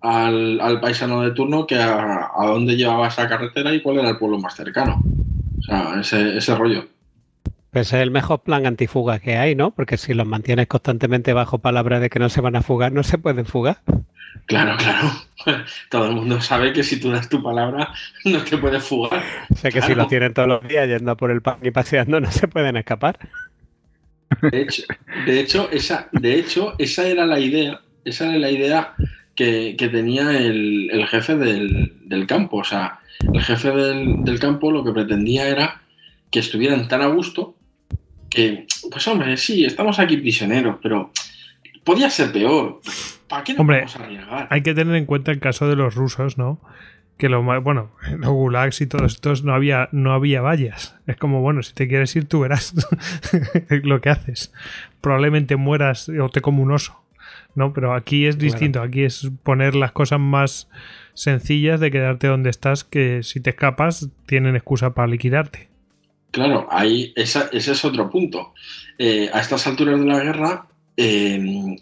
al, 0.00 0.80
paisano 0.80 1.22
de 1.22 1.30
turno 1.30 1.66
que 1.66 1.76
a, 1.76 2.30
dónde 2.44 2.76
llevaba 2.76 3.08
esa 3.08 3.28
carretera 3.28 3.72
y 3.72 3.80
cuál 3.80 3.98
era 3.98 4.10
el 4.10 4.18
pueblo 4.18 4.38
más 4.38 4.54
cercano. 4.56 5.02
O 5.58 5.62
sea, 5.62 6.00
ese, 6.00 6.36
ese 6.36 6.54
rollo. 6.56 6.84
Pues 7.72 7.88
es 7.94 8.00
el 8.00 8.10
mejor 8.10 8.42
plan 8.42 8.66
antifuga 8.66 9.18
que 9.18 9.38
hay, 9.38 9.54
¿no? 9.54 9.70
Porque 9.70 9.96
si 9.96 10.12
los 10.12 10.26
mantienes 10.26 10.66
constantemente 10.66 11.32
bajo 11.32 11.58
palabra 11.58 12.00
de 12.00 12.10
que 12.10 12.18
no 12.18 12.28
se 12.28 12.42
van 12.42 12.54
a 12.54 12.60
fugar, 12.60 12.92
no 12.92 13.02
se 13.02 13.16
pueden 13.16 13.46
fugar. 13.46 13.78
Claro, 14.44 14.76
claro. 14.76 15.10
Todo 15.88 16.10
el 16.10 16.16
mundo 16.16 16.38
sabe 16.42 16.74
que 16.74 16.82
si 16.82 17.00
tú 17.00 17.10
das 17.10 17.30
tu 17.30 17.42
palabra, 17.42 17.88
no 18.26 18.42
te 18.44 18.58
puedes 18.58 18.82
fugar. 18.84 19.22
O 19.50 19.54
sea 19.54 19.70
que 19.70 19.80
si 19.80 19.94
los 19.94 20.06
tienen 20.08 20.34
todos 20.34 20.48
los 20.48 20.68
días 20.68 20.86
yendo 20.86 21.16
por 21.16 21.30
el 21.30 21.40
pan 21.40 21.58
y 21.62 21.70
paseando, 21.70 22.20
no 22.20 22.30
se 22.30 22.46
pueden 22.46 22.76
escapar. 22.76 23.18
De 24.42 24.60
hecho, 24.60 24.82
de 25.24 25.40
hecho, 25.40 25.70
esa, 25.70 26.08
de 26.12 26.38
hecho, 26.38 26.74
esa 26.78 27.06
era 27.06 27.24
la 27.24 27.40
idea. 27.40 27.80
Esa 28.04 28.26
era 28.26 28.38
la 28.38 28.50
idea 28.50 28.94
que, 29.34 29.74
tenía 29.90 30.30
el, 30.36 31.06
jefe 31.08 31.36
del, 31.36 32.26
campo. 32.26 32.58
O 32.58 32.64
sea, 32.64 33.00
el 33.32 33.42
jefe 33.42 33.70
del, 33.70 34.38
campo 34.38 34.70
lo 34.70 34.84
que 34.84 34.92
pretendía 34.92 35.48
era 35.48 35.80
que 36.30 36.40
estuvieran 36.40 36.88
tan 36.88 37.00
a 37.00 37.06
gusto 37.06 37.56
que, 38.32 38.66
pues 38.90 39.06
hombre, 39.08 39.36
sí, 39.36 39.64
estamos 39.64 39.98
aquí 39.98 40.16
prisioneros, 40.16 40.76
pero 40.82 41.12
podía 41.84 42.10
ser 42.10 42.32
peor. 42.32 42.80
¿Para 43.28 43.44
qué 43.44 43.52
nos 43.52 43.60
hombre, 43.60 43.78
vamos 43.78 43.96
a 43.96 44.04
arriesgar? 44.04 44.48
Hay 44.50 44.62
que 44.62 44.74
tener 44.74 44.94
en 44.96 45.06
cuenta 45.06 45.30
el 45.30 45.40
caso 45.40 45.68
de 45.68 45.76
los 45.76 45.94
rusos, 45.94 46.38
¿no? 46.38 46.60
que 47.18 47.28
lo 47.28 47.42
bueno, 47.62 47.92
los 48.18 48.30
gulags 48.30 48.80
y 48.80 48.86
todos 48.86 49.12
estos 49.12 49.44
no 49.44 49.54
había, 49.54 49.88
no 49.92 50.12
había 50.12 50.40
vallas. 50.40 50.96
Es 51.06 51.16
como, 51.16 51.40
bueno, 51.40 51.62
si 51.62 51.72
te 51.72 51.86
quieres 51.86 52.16
ir, 52.16 52.26
tú 52.26 52.40
verás 52.40 52.74
lo 53.68 54.00
que 54.00 54.10
haces. 54.10 54.52
Probablemente 55.00 55.54
mueras 55.54 56.08
o 56.08 56.28
te 56.30 56.40
como 56.40 56.62
un 56.62 56.72
oso. 56.72 57.00
¿no? 57.54 57.72
Pero 57.72 57.94
aquí 57.94 58.26
es 58.26 58.38
distinto, 58.38 58.82
aquí 58.82 59.04
es 59.04 59.30
poner 59.42 59.74
las 59.74 59.92
cosas 59.92 60.18
más 60.18 60.68
sencillas 61.14 61.80
de 61.80 61.90
quedarte 61.90 62.26
donde 62.26 62.50
estás, 62.50 62.82
que 62.82 63.22
si 63.22 63.40
te 63.40 63.50
escapas 63.50 64.08
tienen 64.26 64.56
excusa 64.56 64.94
para 64.94 65.08
liquidarte. 65.08 65.68
Claro, 66.32 66.66
ahí 66.70 67.12
ese 67.14 67.50
es 67.52 67.84
otro 67.84 68.08
punto. 68.08 68.54
Eh, 68.98 69.28
a 69.32 69.40
estas 69.40 69.66
alturas 69.66 70.00
de 70.00 70.06
la 70.06 70.18
guerra, 70.18 70.66
em, 70.96 71.76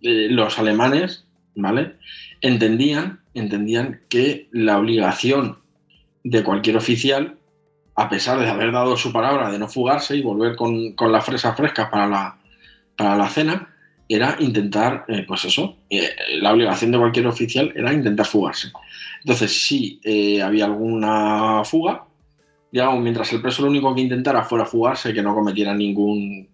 eh, 0.00 0.28
los 0.30 0.58
alemanes, 0.60 1.24
¿vale? 1.56 1.96
Entendían, 2.40 3.20
entendían 3.34 4.02
que 4.08 4.48
la 4.52 4.78
obligación 4.78 5.58
de 6.22 6.44
cualquier 6.44 6.76
oficial, 6.76 7.36
a 7.96 8.08
pesar 8.08 8.38
de 8.38 8.48
haber 8.48 8.70
dado 8.70 8.96
su 8.96 9.12
palabra 9.12 9.50
de 9.50 9.58
no 9.58 9.66
fugarse 9.66 10.16
y 10.16 10.22
volver 10.22 10.54
con, 10.54 10.92
con 10.92 11.10
la 11.10 11.20
fresa 11.20 11.54
fresca 11.54 11.90
para 11.90 12.06
la, 12.06 12.38
para 12.96 13.16
la 13.16 13.28
cena, 13.28 13.74
era 14.08 14.36
intentar, 14.38 15.04
eh, 15.08 15.24
pues 15.26 15.46
eso, 15.46 15.78
la 16.40 16.52
obligación 16.52 16.92
de 16.92 16.98
cualquier 16.98 17.26
oficial 17.26 17.72
era 17.74 17.92
intentar 17.92 18.26
fugarse. 18.26 18.70
Entonces, 19.20 19.64
si 19.66 20.00
había 20.40 20.66
alguna 20.66 21.64
fuga, 21.64 22.04
digamos, 22.74 23.00
mientras 23.00 23.32
el 23.32 23.40
preso 23.40 23.62
lo 23.62 23.68
único 23.68 23.94
que 23.94 24.00
intentara 24.00 24.42
fuera 24.42 24.66
fugarse, 24.66 25.14
que 25.14 25.22
no 25.22 25.32
cometiera 25.32 25.72
ningún 25.72 26.48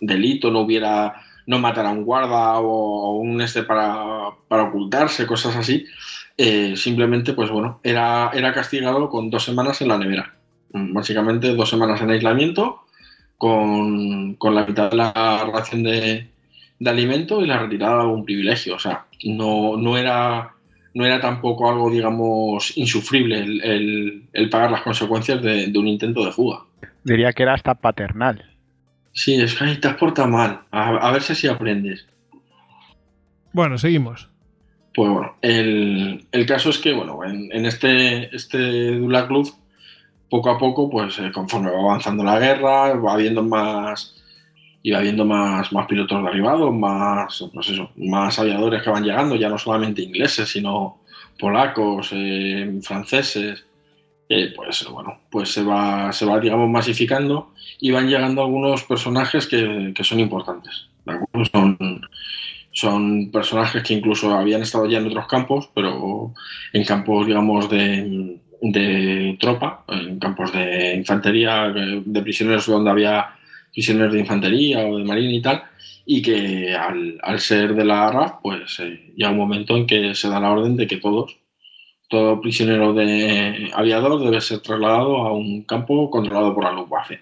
delito, 0.00 0.50
no 0.50 0.60
hubiera, 0.60 1.20
no 1.44 1.58
matara 1.58 1.90
a 1.90 1.92
un 1.92 2.02
guarda 2.02 2.58
o, 2.60 3.16
un 3.16 3.42
este 3.42 3.62
para, 3.62 4.30
para, 4.48 4.62
ocultarse, 4.62 5.26
cosas 5.26 5.54
así, 5.54 5.84
simplemente, 6.76 7.34
pues 7.34 7.50
bueno, 7.50 7.78
era, 7.82 8.30
era 8.32 8.54
castigado 8.54 9.10
con 9.10 9.28
dos 9.28 9.44
semanas 9.44 9.82
en 9.82 9.88
la 9.88 9.98
nevera. 9.98 10.34
Básicamente 10.70 11.54
dos 11.54 11.68
semanas 11.68 12.00
en 12.00 12.08
aislamiento, 12.08 12.80
con, 13.36 14.32
con 14.36 14.54
la 14.54 14.64
mitad 14.64 14.90
de 14.90 14.96
la 14.96 15.50
ración 15.52 15.82
de, 15.82 16.26
de 16.78 16.90
alimento 16.90 17.42
y 17.42 17.46
la 17.46 17.58
retirada 17.58 17.96
de 17.96 18.00
algún 18.00 18.24
privilegio. 18.24 18.76
O 18.76 18.78
sea, 18.78 19.04
no, 19.24 19.76
no, 19.76 19.98
era, 19.98 20.54
no 20.96 21.04
era 21.04 21.20
tampoco 21.20 21.68
algo, 21.68 21.90
digamos, 21.90 22.74
insufrible 22.78 23.38
el, 23.42 24.48
pagar 24.50 24.70
las 24.70 24.80
consecuencias 24.80 25.42
de, 25.42 25.70
un 25.76 25.88
intento 25.88 26.24
de 26.24 26.32
fuga. 26.32 26.64
Diría 27.04 27.34
que 27.34 27.42
era 27.42 27.52
hasta 27.52 27.74
paternal. 27.74 28.42
Sí, 29.12 29.34
es 29.34 29.54
que 29.56 29.74
te 29.74 29.88
has 29.88 29.96
portado 29.96 30.26
mal. 30.28 30.62
A, 30.70 31.12
ver 31.12 31.20
si 31.20 31.34
así 31.34 31.48
aprendes. 31.48 32.06
Bueno, 33.52 33.76
seguimos. 33.76 34.30
Pues 34.94 35.10
bueno, 35.10 35.36
el, 35.42 36.46
caso 36.48 36.70
es 36.70 36.78
que, 36.78 36.94
bueno, 36.94 37.22
en, 37.24 37.66
este, 37.66 38.34
este 38.34 38.92
Dula 38.92 39.28
Club, 39.28 39.52
poco 40.30 40.48
a 40.48 40.58
poco, 40.58 40.88
pues 40.88 41.18
eh, 41.18 41.30
conforme 41.30 41.72
va 41.72 41.78
avanzando 41.78 42.24
la 42.24 42.38
guerra, 42.38 42.94
va 42.94 43.12
habiendo 43.12 43.42
más 43.42 44.15
iba 44.86 44.98
habiendo 44.98 45.24
más, 45.24 45.72
más 45.72 45.84
pilotos 45.88 46.22
derribados, 46.22 46.72
más, 46.72 47.44
pues 47.52 47.70
eso, 47.70 47.90
más 47.96 48.38
aviadores 48.38 48.84
que 48.84 48.90
van 48.90 49.02
llegando, 49.02 49.34
ya 49.34 49.48
no 49.48 49.58
solamente 49.58 50.00
ingleses, 50.00 50.48
sino 50.48 50.98
polacos, 51.40 52.10
eh, 52.12 52.78
franceses. 52.82 53.66
Eh, 54.28 54.52
pues 54.54 54.86
bueno, 54.88 55.18
pues 55.28 55.48
se 55.50 55.64
va, 55.64 56.12
se 56.12 56.24
va, 56.24 56.38
digamos, 56.38 56.70
masificando 56.70 57.52
y 57.80 57.90
van 57.90 58.08
llegando 58.08 58.42
algunos 58.42 58.84
personajes 58.84 59.48
que, 59.48 59.92
son 60.04 60.20
importantes. 60.20 60.88
Son, 61.52 62.00
son 62.70 63.30
personajes 63.32 63.82
que 63.82 63.94
incluso 63.94 64.36
habían 64.36 64.62
estado 64.62 64.86
ya 64.86 64.98
en 64.98 65.08
otros 65.08 65.26
campos, 65.26 65.68
pero 65.74 66.32
en 66.72 66.84
campos, 66.84 67.26
digamos, 67.26 67.68
de, 67.68 68.38
de 68.60 69.36
tropa, 69.40 69.82
en 69.88 70.20
campos 70.20 70.52
de 70.52 70.94
infantería, 70.94 71.72
de 71.72 72.22
prisioneros 72.22 72.66
donde 72.66 72.90
había 72.90 73.36
prisioneros 73.76 74.14
de 74.14 74.20
infantería 74.20 74.86
o 74.86 74.96
de 74.96 75.04
marina 75.04 75.34
y 75.34 75.42
tal, 75.42 75.62
y 76.06 76.22
que 76.22 76.74
al, 76.74 77.38
ser 77.40 77.74
de 77.74 77.84
la 77.84 78.10
RAF, 78.10 78.36
pues 78.42 78.80
eh, 78.80 79.12
llega 79.14 79.30
un 79.30 79.36
momento 79.36 79.76
en 79.76 79.86
que 79.86 80.14
se 80.14 80.30
da 80.30 80.40
la 80.40 80.50
orden 80.50 80.78
de 80.78 80.86
que 80.86 80.96
todos, 80.96 81.36
todo 82.08 82.40
prisionero 82.40 82.94
de 82.94 83.70
aviador 83.74 84.18
debe 84.24 84.40
ser 84.40 84.60
trasladado 84.60 85.18
a 85.18 85.32
un 85.32 85.64
campo 85.64 86.08
controlado 86.10 86.54
por 86.54 86.64
la 86.64 86.72
Luftwaffe. 86.72 87.20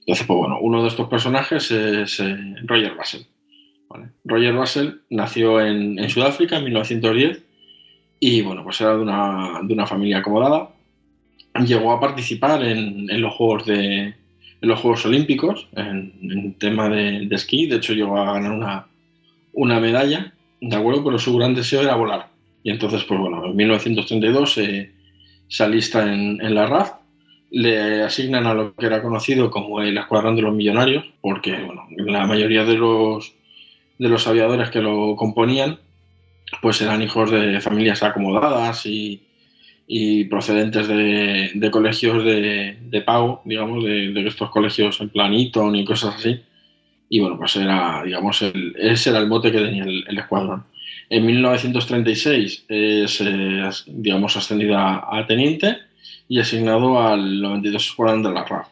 Entonces, 0.00 0.26
pues 0.26 0.36
bueno, 0.36 0.58
uno 0.60 0.82
de 0.82 0.88
estos 0.88 1.08
personajes 1.08 1.70
es 1.70 2.18
eh, 2.18 2.36
Roger 2.64 2.96
Russell. 2.96 3.22
Roger 4.24 4.52
Russell 4.52 4.88
nació 5.10 5.60
en, 5.60 6.10
Sudáfrica 6.10 6.56
en 6.56 6.64
1910 6.64 7.44
y 8.18 8.42
bueno, 8.42 8.64
pues 8.64 8.80
era 8.80 8.96
de 8.96 9.02
una, 9.02 9.60
de 9.62 9.72
una 9.72 9.86
familia 9.86 10.18
acomodada. 10.18 10.70
Llegó 11.64 11.92
a 11.92 12.00
participar 12.00 12.64
en 12.64 13.20
los 13.20 13.32
Juegos 13.34 13.64
de, 13.66 14.14
en 14.60 14.68
los 14.68 14.80
Juegos 14.80 15.04
Olímpicos 15.06 15.68
en, 15.76 16.54
tema 16.58 16.88
de, 16.88 17.28
esquí. 17.30 17.66
De 17.66 17.76
hecho, 17.76 17.92
llegó 17.92 18.18
a 18.18 18.34
ganar 18.34 18.52
una, 18.52 18.86
una 19.52 19.80
medalla, 19.80 20.32
¿de 20.60 20.76
acuerdo? 20.76 21.04
Pero 21.04 21.18
su 21.18 21.36
gran 21.36 21.54
deseo 21.54 21.82
era 21.82 21.96
volar. 21.96 22.28
Y 22.62 22.70
entonces, 22.70 23.04
pues 23.04 23.20
bueno, 23.20 23.44
en 23.46 23.56
1932 23.56 24.52
se 25.48 25.62
alista 25.62 26.02
en, 26.02 26.40
en, 26.40 26.54
la 26.54 26.66
RAF, 26.66 26.92
le 27.50 28.02
asignan 28.02 28.46
a 28.46 28.54
lo 28.54 28.74
que 28.74 28.86
era 28.86 29.02
conocido 29.02 29.50
como 29.50 29.80
el 29.80 29.96
Escuadrón 29.96 30.34
de 30.34 30.42
los 30.42 30.54
Millonarios, 30.54 31.04
porque 31.20 31.52
bueno, 31.62 31.86
la 31.98 32.26
mayoría 32.26 32.64
de 32.64 32.74
los, 32.74 33.34
de 33.98 34.08
los 34.08 34.26
aviadores 34.26 34.70
que 34.70 34.80
lo 34.80 35.14
componían, 35.16 35.78
pues 36.62 36.80
eran 36.80 37.02
hijos 37.02 37.30
de 37.30 37.60
familias 37.60 38.02
acomodadas 38.02 38.86
y, 38.86 39.22
y 39.86 40.24
procedentes 40.24 40.88
de, 40.88 41.70
colegios 41.70 42.24
de, 42.24 43.02
pago, 43.04 43.42
digamos, 43.44 43.84
de, 43.84 44.26
estos 44.26 44.50
colegios 44.50 45.00
en 45.00 45.10
plan 45.10 45.34
Eton 45.34 45.76
y 45.76 45.84
cosas 45.84 46.16
así. 46.16 46.40
Y 47.08 47.20
bueno, 47.20 47.36
pues 47.36 47.54
era, 47.56 48.02
digamos, 48.02 48.40
el, 48.42 48.74
ese 48.78 49.10
era 49.10 49.18
el 49.18 49.28
mote 49.28 49.52
que 49.52 49.60
tenía 49.60 49.84
el, 49.84 50.18
escuadrón. 50.18 50.64
En 51.10 51.26
1936 51.26 52.64
es, 52.68 53.84
digamos, 53.86 54.36
ascendido 54.36 54.78
a, 54.78 55.24
teniente 55.28 55.76
y 56.28 56.40
asignado 56.40 57.00
al 57.00 57.42
92 57.42 57.86
Escuadrón 57.86 58.22
de 58.22 58.32
la 58.32 58.44
RAF. 58.44 58.68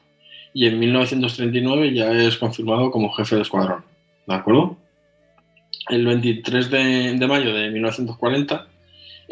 Y 0.55 0.67
en 0.67 0.79
1939 0.79 1.93
ya 1.95 2.11
es 2.11 2.37
confirmado 2.37 2.91
como 2.91 3.13
jefe 3.13 3.37
de 3.37 3.43
escuadrón. 3.43 3.85
¿De 4.27 4.35
acuerdo? 4.35 4.79
El 5.89 6.07
23 6.07 6.71
de, 6.71 7.13
de 7.19 7.27
mayo 7.27 7.53
de 7.53 7.71
1940 7.71 8.67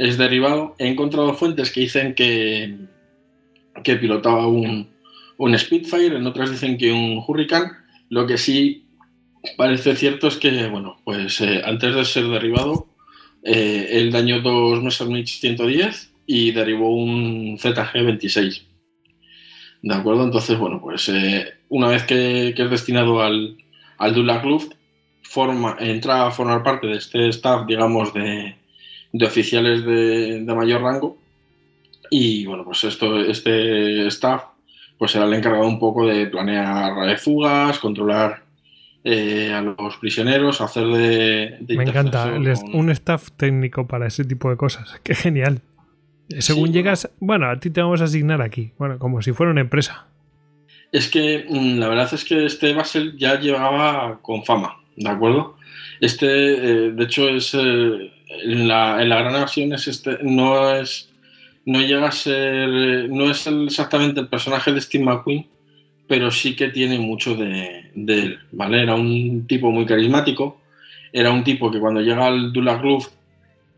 es 0.00 0.16
derivado. 0.16 0.74
He 0.78 0.88
encontrado 0.88 1.34
fuentes 1.34 1.70
que 1.70 1.80
dicen 1.80 2.14
que, 2.14 2.74
que 3.84 3.96
pilotaba 3.96 4.46
un, 4.46 4.88
un 5.36 5.58
Spitfire, 5.58 6.16
en 6.16 6.26
otras 6.26 6.50
dicen 6.50 6.78
que 6.78 6.90
un 6.90 7.22
Hurricane. 7.26 7.70
Lo 8.08 8.26
que 8.26 8.38
sí 8.38 8.86
parece 9.58 9.94
cierto 9.94 10.28
es 10.28 10.38
que, 10.38 10.68
bueno, 10.68 10.98
pues 11.04 11.42
eh, 11.42 11.60
antes 11.66 11.94
de 11.94 12.04
ser 12.06 12.28
derribado, 12.28 12.88
eh, 13.44 13.88
él 13.90 14.10
dañó 14.10 14.40
dos 14.40 14.82
Messerschmitt 14.82 15.26
110 15.26 16.14
y 16.26 16.52
derribó 16.52 16.94
un 16.94 17.58
ZG-26. 17.58 18.62
¿De 19.82 19.94
acuerdo? 19.94 20.24
Entonces, 20.24 20.58
bueno, 20.58 20.80
pues 20.80 21.10
eh, 21.10 21.58
una 21.68 21.88
vez 21.88 22.04
que, 22.04 22.54
es 22.56 22.70
destinado 22.70 23.20
al, 23.20 23.58
al 23.98 24.14
Luft, 24.14 24.72
forma, 25.20 25.76
entra 25.78 26.26
a 26.26 26.30
formar 26.30 26.62
parte 26.62 26.86
de 26.86 26.96
este 26.96 27.28
staff, 27.28 27.66
digamos, 27.66 28.14
de, 28.14 28.59
de 29.12 29.26
oficiales 29.26 29.84
de, 29.84 30.44
mayor 30.54 30.82
rango. 30.82 31.18
Y 32.10 32.46
bueno, 32.46 32.64
pues 32.64 32.84
esto, 32.84 33.20
este 33.20 34.06
staff 34.08 34.44
pues 34.98 35.14
era 35.14 35.24
el 35.24 35.32
encargado 35.32 35.66
un 35.66 35.78
poco 35.78 36.06
de 36.06 36.26
planear 36.26 37.18
fugas, 37.18 37.78
controlar 37.78 38.42
eh, 39.02 39.50
a 39.50 39.62
los 39.62 39.96
prisioneros, 39.96 40.60
hacer 40.60 40.86
de... 40.88 41.56
Me 41.68 41.84
encanta, 41.84 42.34
un 42.74 42.90
staff 42.90 43.30
técnico 43.36 43.86
para 43.86 44.06
ese 44.06 44.24
tipo 44.24 44.50
de 44.50 44.58
cosas. 44.58 45.00
Qué 45.02 45.14
genial. 45.14 45.62
Según 46.38 46.72
llegas, 46.72 47.10
bueno. 47.18 47.48
a 47.48 47.58
ti 47.58 47.70
te 47.70 47.80
vamos 47.80 48.00
a 48.02 48.04
asignar 48.04 48.42
aquí, 48.42 48.72
bueno, 48.78 48.98
como 48.98 49.22
si 49.22 49.32
fuera 49.32 49.50
una 49.52 49.62
empresa. 49.62 50.06
Es 50.92 51.08
que 51.08 51.46
mm, 51.48 51.78
la 51.78 51.88
verdad 51.88 52.12
es 52.12 52.24
que 52.24 52.44
este 52.44 52.74
Basel 52.74 53.16
ya 53.16 53.38
llevaba 53.40 54.20
con 54.22 54.44
fama, 54.44 54.76
¿de 54.96 55.08
acuerdo? 55.08 55.56
Este, 56.00 56.26
eh, 56.26 56.90
de 56.92 57.04
hecho, 57.04 57.28
es 57.28 57.54
eh, 57.54 58.12
en 58.44 58.68
la, 58.68 58.96
gran 59.04 59.34
evasión 59.34 59.72
es 59.72 59.88
este, 59.88 60.18
no 60.22 60.74
es 60.74 61.10
no 61.66 61.80
llega 61.80 62.08
a 62.08 62.12
ser 62.12 63.08
no 63.10 63.30
es 63.30 63.46
exactamente 63.46 64.20
el 64.20 64.28
personaje 64.28 64.72
de 64.72 64.80
Steve 64.80 65.04
McQueen 65.04 65.46
pero 66.06 66.30
sí 66.30 66.56
que 66.56 66.68
tiene 66.68 66.98
mucho 66.98 67.34
de, 67.34 67.90
él 67.94 68.38
vale 68.52 68.82
era 68.82 68.94
un 68.94 69.46
tipo 69.46 69.70
muy 69.70 69.84
carismático 69.84 70.60
era 71.12 71.30
un 71.30 71.44
tipo 71.44 71.70
que 71.70 71.80
cuando 71.80 72.00
llega 72.00 72.26
al 72.26 72.52
Dula 72.52 72.76
Groove 72.76 73.06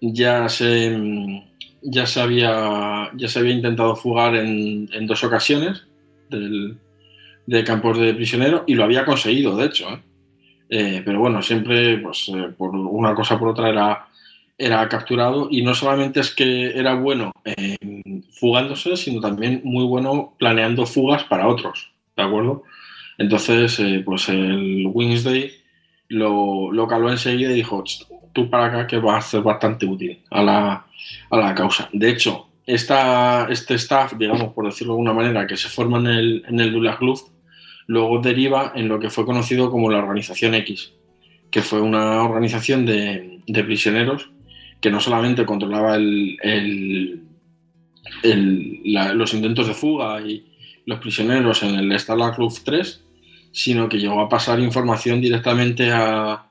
ya 0.00 0.48
se, 0.48 1.42
ya 1.80 2.06
se, 2.06 2.20
había, 2.20 3.10
ya 3.14 3.28
se 3.28 3.38
había 3.38 3.54
intentado 3.54 3.94
fugar 3.94 4.34
en, 4.34 4.88
en 4.92 5.06
dos 5.06 5.22
ocasiones 5.24 5.84
de 7.46 7.64
campos 7.64 7.98
de 7.98 8.14
prisioneros 8.14 8.62
y 8.66 8.74
lo 8.74 8.84
había 8.84 9.04
conseguido, 9.04 9.56
de 9.56 9.66
hecho. 9.66 9.88
¿eh? 9.90 10.00
Eh, 10.70 11.02
pero 11.04 11.20
bueno, 11.20 11.42
siempre, 11.42 11.98
pues, 11.98 12.30
eh, 12.34 12.48
por 12.56 12.74
una 12.74 13.14
cosa 13.14 13.38
por 13.38 13.48
otra, 13.48 13.68
era, 13.68 14.08
era 14.58 14.88
capturado 14.88 15.48
y 15.50 15.62
no 15.62 15.74
solamente 15.74 16.20
es 16.20 16.34
que 16.34 16.78
era 16.78 16.94
bueno 16.94 17.32
fugándose, 18.38 18.96
sino 18.96 19.20
también 19.20 19.60
muy 19.64 19.84
bueno 19.84 20.34
planeando 20.38 20.86
fugas 20.86 21.24
para 21.24 21.48
otros, 21.48 21.92
¿de 22.16 22.22
acuerdo? 22.22 22.62
Entonces, 23.18 23.80
pues 24.04 24.28
el 24.28 24.86
Wednesday 24.92 25.52
lo, 26.08 26.70
lo 26.72 26.86
caló 26.86 27.10
enseguida 27.10 27.50
y 27.50 27.54
dijo, 27.54 27.84
tú 28.32 28.50
para 28.50 28.66
acá 28.66 28.86
que 28.86 28.98
va 28.98 29.16
a 29.16 29.22
ser 29.22 29.42
bastante 29.42 29.86
útil 29.86 30.20
a 30.30 30.42
la, 30.42 30.86
a 31.30 31.36
la 31.36 31.54
causa. 31.54 31.88
De 31.92 32.10
hecho, 32.10 32.48
esta, 32.66 33.46
este 33.50 33.74
staff, 33.74 34.14
digamos, 34.16 34.52
por 34.52 34.66
decirlo 34.66 34.94
de 34.94 35.00
alguna 35.00 35.12
manera, 35.12 35.46
que 35.46 35.56
se 35.56 35.68
forma 35.68 35.98
en 35.98 36.06
el, 36.06 36.44
en 36.48 36.60
el 36.60 36.72
Luft, 36.72 37.28
luego 37.86 38.18
deriva 38.20 38.72
en 38.74 38.88
lo 38.88 38.98
que 39.00 39.10
fue 39.10 39.24
conocido 39.24 39.70
como 39.70 39.90
la 39.90 39.98
Organización 39.98 40.54
X, 40.54 40.92
que 41.50 41.62
fue 41.62 41.80
una 41.80 42.22
organización 42.22 42.86
de, 42.86 43.40
prisioneros 43.46 44.30
que 44.82 44.90
no 44.90 45.00
solamente 45.00 45.46
controlaba 45.46 45.96
los 45.96 47.22
intentos 49.32 49.68
de 49.68 49.74
fuga 49.74 50.20
y 50.20 50.44
los 50.84 50.98
prisioneros 50.98 51.62
en 51.62 51.76
el 51.76 51.98
Stalag 51.98 52.38
Luft 52.38 52.64
3, 52.64 53.04
sino 53.52 53.88
que 53.88 53.98
llegó 53.98 54.20
a 54.20 54.28
pasar 54.28 54.58
información 54.58 55.20
directamente 55.20 55.90
a, 55.92 56.48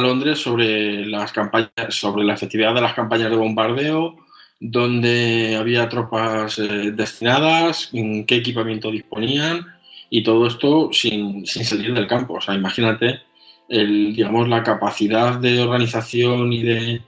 Londres 0.00 0.38
sobre 0.38 1.04
las 1.06 1.32
campañas, 1.32 1.70
sobre 1.88 2.24
la 2.24 2.34
efectividad 2.34 2.72
de 2.72 2.80
las 2.80 2.94
campañas 2.94 3.30
de 3.30 3.36
bombardeo, 3.36 4.16
dónde 4.60 5.56
había 5.58 5.88
tropas 5.88 6.58
eh, 6.60 6.92
destinadas, 6.92 7.90
qué 7.92 8.36
equipamiento 8.36 8.92
disponían, 8.92 9.66
y 10.08 10.22
todo 10.22 10.46
esto 10.46 10.90
sin, 10.92 11.44
salir 11.46 11.92
del 11.94 12.06
campo. 12.06 12.34
O 12.34 12.40
sea, 12.40 12.54
imagínate 12.54 13.22
el, 13.68 14.14
digamos, 14.14 14.48
la 14.48 14.62
capacidad 14.62 15.38
de 15.38 15.60
organización 15.60 16.52
y 16.52 16.62
de, 16.62 17.02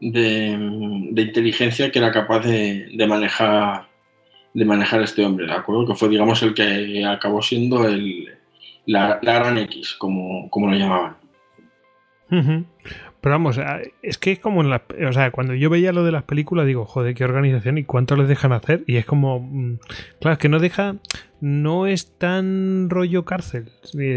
de, 0.00 0.50
inteligencia 1.16 1.90
que 1.90 1.98
era 1.98 2.12
capaz 2.12 2.40
de, 2.40 3.06
manejar 3.08 3.88
de 4.52 4.64
manejar 4.64 5.02
este 5.02 5.24
hombre, 5.24 5.46
¿de 5.46 5.52
acuerdo? 5.52 5.86
Que 5.86 5.94
fue, 5.94 6.08
digamos, 6.08 6.42
el 6.42 6.54
que 6.54 7.04
acabó 7.04 7.42
siendo 7.42 7.88
el, 7.88 8.28
la, 8.86 9.18
gran 9.20 9.58
X, 9.58 9.94
como, 9.98 10.48
como 10.50 10.70
lo 10.70 10.76
llamaban. 10.76 11.16
Pero 13.24 13.36
vamos, 13.36 13.58
es 14.02 14.18
que 14.18 14.32
es 14.32 14.38
como 14.38 14.60
en 14.60 14.68
la, 14.68 14.82
o 15.08 15.12
sea, 15.14 15.30
cuando 15.30 15.54
yo 15.54 15.70
veía 15.70 15.92
lo 15.92 16.04
de 16.04 16.12
las 16.12 16.24
películas 16.24 16.66
digo, 16.66 16.84
joder, 16.84 17.14
qué 17.14 17.24
organización 17.24 17.78
y 17.78 17.84
cuánto 17.84 18.16
les 18.16 18.28
dejan 18.28 18.52
hacer 18.52 18.84
y 18.86 18.96
es 18.96 19.06
como, 19.06 19.40
mm, 19.40 19.78
claro, 20.20 20.34
es 20.34 20.38
que 20.38 20.50
no 20.50 20.58
deja, 20.58 20.96
no 21.40 21.86
es 21.86 22.18
tan 22.18 22.90
rollo 22.90 23.24
cárcel, 23.24 23.70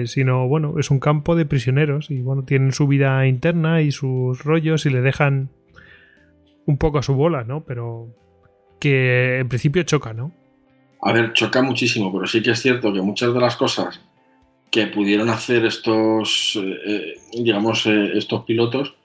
sino 0.08 0.50
bueno, 0.50 0.78
es 0.78 0.92
un 0.92 1.00
campo 1.00 1.38
de 1.38 1.46
prisioneros 1.46 2.12
y 2.12 2.22
bueno, 2.22 2.44
tienen 2.44 2.74
su 2.74 2.86
vida 2.86 3.26
interna 3.28 3.82
y 3.82 3.94
sus 3.94 4.44
rollos 4.44 4.86
y 4.86 4.90
le 4.90 5.00
dejan 5.00 5.52
un 6.68 6.78
poco 6.78 7.00
a 7.00 7.04
su 7.04 7.16
bola, 7.16 7.44
¿no? 7.44 7.64
Pero 7.64 8.14
que 8.80 9.40
en 9.40 9.50
principio 9.50 9.82
choca, 9.84 10.14
¿no? 10.14 10.32
A 11.02 11.12
ver, 11.14 11.34
choca 11.34 11.62
muchísimo, 11.62 12.12
pero 12.14 12.28
sí 12.28 12.44
que 12.44 12.52
es 12.52 12.62
cierto 12.62 12.94
que 12.94 13.02
muchas 13.02 13.34
de 13.34 13.40
las 13.40 13.56
cosas 13.56 14.00
que 14.70 14.88
pudieron 14.88 15.30
hacer 15.30 15.66
estos, 15.66 16.60
eh, 16.62 16.78
eh, 16.86 17.16
digamos, 17.34 17.86
eh, 17.86 18.12
estos 18.16 18.44
pilotos, 18.44 18.96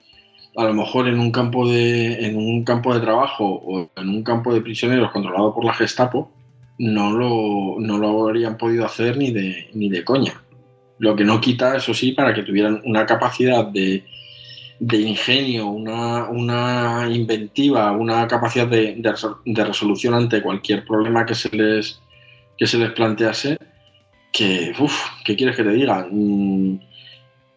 a 0.55 0.65
lo 0.65 0.73
mejor 0.73 1.07
en 1.07 1.19
un 1.19 1.31
campo 1.31 1.67
de, 1.67 2.25
en 2.25 2.35
un 2.35 2.63
campo 2.63 2.93
de 2.93 2.99
trabajo 2.99 3.45
o 3.45 3.89
en 3.95 4.09
un 4.09 4.23
campo 4.23 4.53
de 4.53 4.61
prisioneros 4.61 5.11
controlado 5.11 5.53
por 5.53 5.65
la 5.65 5.73
Gestapo, 5.73 6.31
no 6.77 7.13
lo, 7.13 7.75
no 7.79 7.97
lo 7.97 8.27
habrían 8.27 8.57
podido 8.57 8.85
hacer 8.85 9.17
ni 9.17 9.31
de, 9.31 9.69
ni 9.73 9.89
de 9.89 10.03
coña. 10.03 10.43
Lo 10.99 11.15
que 11.15 11.23
no 11.23 11.39
quita, 11.39 11.77
eso 11.77 11.93
sí, 11.93 12.11
para 12.11 12.33
que 12.33 12.43
tuvieran 12.43 12.81
una 12.85 13.05
capacidad 13.05 13.65
de, 13.65 14.03
de 14.85 14.97
ingenio, 14.97 15.67
una, 15.67 16.27
una, 16.27 17.07
inventiva, 17.09 17.93
una 17.93 18.27
capacidad 18.27 18.67
de, 18.67 18.95
de, 19.45 19.63
resolución 19.63 20.13
ante 20.13 20.41
cualquier 20.41 20.83
problema 20.83 21.25
que 21.25 21.35
se 21.35 21.55
les, 21.55 22.01
que 22.57 22.67
se 22.67 22.77
les 22.77 22.91
plantease, 22.91 23.57
que, 24.33 24.73
uff, 24.77 24.93
¿qué 25.23 25.37
quieres 25.37 25.55
que 25.55 25.63
te 25.63 25.69
diga? 25.69 26.05
Mm, 26.11 26.79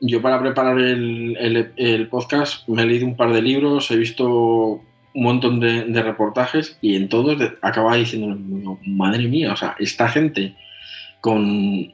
yo 0.03 0.23
para 0.23 0.41
preparar 0.41 0.79
el, 0.79 2.09
podcast 2.09 2.69
me 2.69 2.83
he 2.83 2.87
leído 2.87 3.09
un 3.09 3.17
par 3.17 3.33
de 3.33 3.43
libros, 3.43 3.91
he 3.91 3.97
visto 3.97 4.29
un 4.29 5.23
montón 5.23 5.59
de, 5.59 6.01
reportajes 6.01 6.79
y 6.81 6.95
en 6.95 7.09
todos 7.09 7.39
acaba 7.61 7.97
diciendo, 7.97 8.79
madre 8.87 9.27
mía, 9.27 9.53
o 9.53 9.57
sea, 9.57 9.75
esta 9.81 10.09
gente 10.09 10.55
con, 11.21 11.93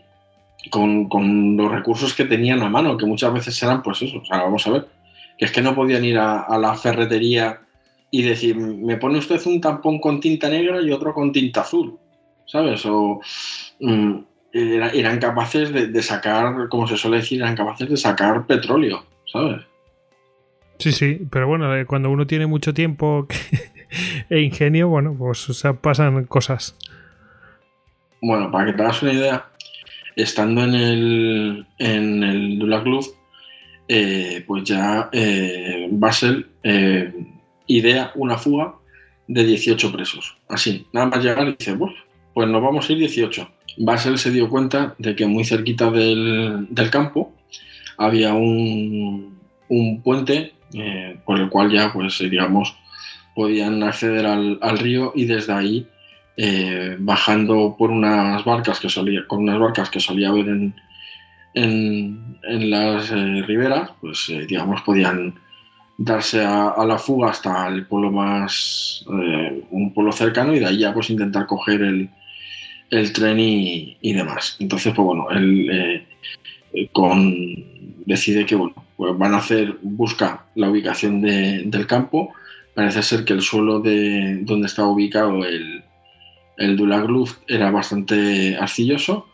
con, 0.68 1.56
los 1.56 1.72
recursos 1.72 2.12
que 2.12 2.26
tenían 2.26 2.62
a 2.62 2.68
mano, 2.68 2.98
que 2.98 3.06
muchas 3.06 3.32
veces 3.32 3.62
eran 3.62 3.82
pues 3.82 4.02
eso, 4.02 4.18
o 4.18 4.24
sea, 4.26 4.42
vamos 4.42 4.66
a 4.66 4.72
ver, 4.72 5.01
que 5.42 5.46
es 5.46 5.50
que 5.50 5.60
no 5.60 5.74
podían 5.74 6.04
ir 6.04 6.18
a, 6.18 6.56
la 6.56 6.72
ferretería 6.76 7.62
y 8.12 8.22
decir, 8.22 8.56
me 8.56 8.96
pone 8.96 9.18
usted 9.18 9.44
un 9.46 9.60
tampón 9.60 9.98
con 9.98 10.20
tinta 10.20 10.48
negra 10.48 10.80
y 10.80 10.92
otro 10.92 11.12
con 11.12 11.32
tinta 11.32 11.62
azul, 11.62 11.98
¿sabes? 12.46 12.86
O... 12.86 13.20
Mm, 13.80 14.18
eran 14.52 15.18
capaces 15.18 15.72
de, 15.72 16.00
sacar, 16.00 16.68
como 16.68 16.86
se 16.86 16.96
suele 16.96 17.16
decir, 17.16 17.40
eran 17.40 17.56
capaces 17.56 17.90
de 17.90 17.96
sacar 17.96 18.46
petróleo, 18.46 19.04
¿sabes? 19.32 19.62
Sí, 20.78 20.92
sí, 20.92 21.26
pero 21.28 21.48
bueno, 21.48 21.74
eh, 21.74 21.86
cuando 21.86 22.08
uno 22.08 22.24
tiene 22.24 22.46
mucho 22.46 22.72
tiempo 22.72 23.26
e 24.30 24.42
ingenio, 24.42 24.90
bueno, 24.90 25.16
pues 25.18 25.50
o 25.50 25.54
sea, 25.54 25.72
pasan 25.72 26.24
cosas. 26.26 26.76
Bueno, 28.20 28.48
para 28.52 28.66
que 28.66 28.74
te 28.74 28.82
hagas 28.82 29.02
una 29.02 29.12
idea, 29.12 29.46
estando 30.14 30.62
en 30.62 30.74
el, 30.76 31.66
en 31.80 32.22
el 32.22 32.58
Dulag 32.60 32.84
eh, 33.94 34.42
pues 34.46 34.64
ya 34.64 35.10
eh, 35.12 35.86
Basel 35.90 36.46
eh, 36.62 37.12
idea 37.66 38.10
una 38.14 38.38
fuga 38.38 38.76
de 39.28 39.44
18 39.44 39.92
presos. 39.92 40.34
Así, 40.48 40.86
nada 40.94 41.08
más 41.08 41.22
llegar 41.22 41.46
y 41.46 41.56
dice, 41.58 41.76
pues 41.76 42.48
nos 42.48 42.62
vamos 42.62 42.88
a 42.88 42.92
ir 42.94 43.00
18. 43.00 43.50
Basel 43.76 44.16
se 44.16 44.30
dio 44.30 44.48
cuenta 44.48 44.94
de 44.96 45.14
que 45.14 45.26
muy 45.26 45.44
cerquita 45.44 45.90
del, 45.90 46.68
campo 46.90 47.34
había 47.98 48.32
un, 48.32 49.36
puente 50.02 50.54
eh, 50.72 51.18
por 51.26 51.38
el 51.38 51.50
cual 51.50 51.70
ya, 51.70 51.92
pues, 51.92 52.18
eh, 52.22 52.30
digamos, 52.30 52.74
podían 53.34 53.82
acceder 53.82 54.24
al, 54.24 54.78
río 54.78 55.12
y 55.14 55.26
desde 55.26 55.52
ahí, 55.52 55.86
eh, 56.38 56.96
bajando 56.98 57.76
por 57.78 57.90
unas 57.90 58.42
barcas 58.46 58.80
que 58.80 58.88
solía, 58.88 59.26
con 59.26 59.40
unas 59.40 59.58
barcas 59.58 59.90
que 59.90 60.00
solía 60.00 60.30
haber 60.30 60.48
en, 60.48 60.74
en, 61.54 62.38
las 62.42 63.10
riberas, 63.10 63.90
pues, 64.00 64.32
digamos, 64.48 64.82
podían 64.82 65.34
darse 65.96 66.44
a, 66.44 66.74
la 66.84 66.98
fuga 66.98 67.30
hasta 67.30 67.68
el 67.68 67.86
pueblo 67.86 68.10
más, 68.10 69.04
un 69.06 69.92
pueblo 69.94 70.12
cercano 70.12 70.54
y 70.54 70.58
de 70.58 70.66
ahí 70.66 70.78
ya, 70.78 70.92
pues, 70.92 71.10
intentar 71.10 71.46
coger 71.46 71.82
el, 71.82 72.10
el 72.92 73.12
tren 73.12 73.40
y, 73.40 74.12
demás. 74.12 74.56
Entonces, 74.60 74.92
pues 74.94 75.04
bueno, 75.04 75.30
él 75.30 76.06
eh, 76.74 76.88
con, 76.92 78.04
decide 78.04 78.44
que 78.44 78.54
bueno, 78.54 78.74
pues 78.96 79.16
van 79.16 79.34
a 79.34 79.38
hacer, 79.38 79.78
busca 79.82 80.44
la 80.54 80.68
ubicación 80.70 81.22
del 81.22 81.86
campo. 81.86 82.32
Parece 82.74 83.02
ser 83.02 83.24
que 83.24 83.32
el 83.32 83.40
suelo 83.40 83.80
de 83.80 84.40
donde 84.42 84.66
estaba 84.66 84.88
ubicado 84.88 85.44
el, 85.44 85.82
el 86.58 86.76
Dulag 86.76 87.06
era 87.48 87.70
bastante 87.70 88.56
arcilloso 88.56 89.26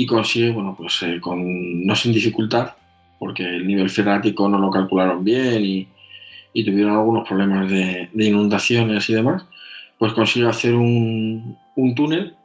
y 0.00 0.06
consigue, 0.06 0.52
bueno, 0.52 0.76
pues 0.78 1.02
eh, 1.02 1.18
con, 1.20 1.84
no 1.84 1.96
sin 1.96 2.12
dificultad, 2.12 2.74
porque 3.18 3.42
el 3.42 3.66
nivel 3.66 3.90
freático 3.90 4.48
no 4.48 4.56
lo 4.56 4.70
calcularon 4.70 5.24
bien 5.24 5.64
y, 5.64 5.88
tuvieron 6.64 6.94
algunos 6.94 7.26
problemas 7.26 7.68
de, 7.68 8.08
inundaciones 8.14 9.10
y 9.10 9.14
demás, 9.14 9.44
pues 9.98 10.12
consigue 10.12 10.48
hacer 10.48 10.74
un, 10.74 11.56
un 11.74 11.94
túnel 11.96 12.36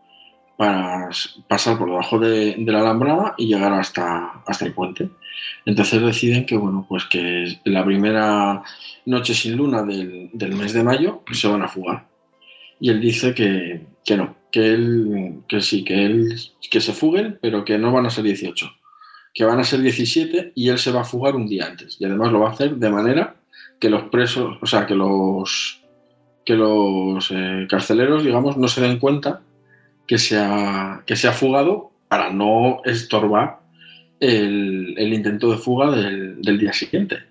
para 0.57 1.09
pasar 1.47 1.77
por 1.77 1.89
debajo 1.89 2.17
de, 2.17 2.55
la 2.65 2.79
alambrada 2.79 3.35
y 3.37 3.45
llegar 3.45 3.71
hasta, 3.73 4.41
hasta 4.47 4.65
el 4.65 4.73
puente. 4.73 5.09
Entonces 5.63 6.01
deciden 6.01 6.47
que, 6.47 6.57
bueno, 6.57 6.87
pues 6.89 7.05
que 7.05 7.59
la 7.65 7.85
primera 7.85 8.63
noche 9.05 9.35
sin 9.35 9.55
luna 9.55 9.83
del, 9.83 10.55
mes 10.55 10.73
de 10.73 10.83
mayo 10.83 11.21
se 11.31 11.47
van 11.47 11.61
a 11.61 11.67
fugar. 11.67 12.07
Y 12.79 12.89
él 12.89 12.99
dice 12.99 13.35
que, 13.35 13.85
no, 14.17 14.35
que 14.53 14.71
él, 14.71 15.39
que 15.47 15.61
sí, 15.61 15.83
que 15.83 16.05
él, 16.05 16.39
que 16.69 16.79
se 16.79 16.93
fuguen, 16.93 17.39
pero 17.41 17.65
que 17.65 17.79
no 17.79 17.91
van 17.91 18.05
a 18.05 18.11
ser 18.11 18.23
18, 18.23 18.71
que 19.33 19.45
van 19.45 19.59
a 19.59 19.63
ser 19.63 19.81
17 19.81 20.51
y 20.53 20.69
él 20.69 20.77
se 20.77 20.91
va 20.91 21.01
a 21.01 21.05
fugar 21.05 21.35
un 21.35 21.47
día 21.47 21.65
antes. 21.65 21.97
Y 21.99 22.05
además 22.05 22.31
lo 22.31 22.39
va 22.39 22.49
a 22.49 22.51
hacer 22.51 22.75
de 22.75 22.89
manera 22.91 23.35
que 23.79 23.89
los 23.89 24.03
presos, 24.03 24.59
o 24.61 24.65
sea, 24.67 24.85
que 24.85 24.93
los, 24.93 25.81
que 26.45 26.53
los 26.53 27.31
eh, 27.31 27.65
carceleros, 27.67 28.23
digamos, 28.23 28.55
no 28.55 28.67
se 28.67 28.81
den 28.81 28.99
cuenta 28.99 29.41
que 30.05 30.19
se 30.19 30.37
ha, 30.37 31.01
que 31.07 31.15
se 31.15 31.27
ha 31.27 31.33
fugado 31.33 31.89
para 32.07 32.31
no 32.31 32.81
estorbar 32.85 33.59
el, 34.19 34.95
intento 34.99 35.49
de 35.49 35.57
fuga 35.57 35.89
del, 35.89 36.59
día 36.59 36.73
siguiente. 36.73 37.23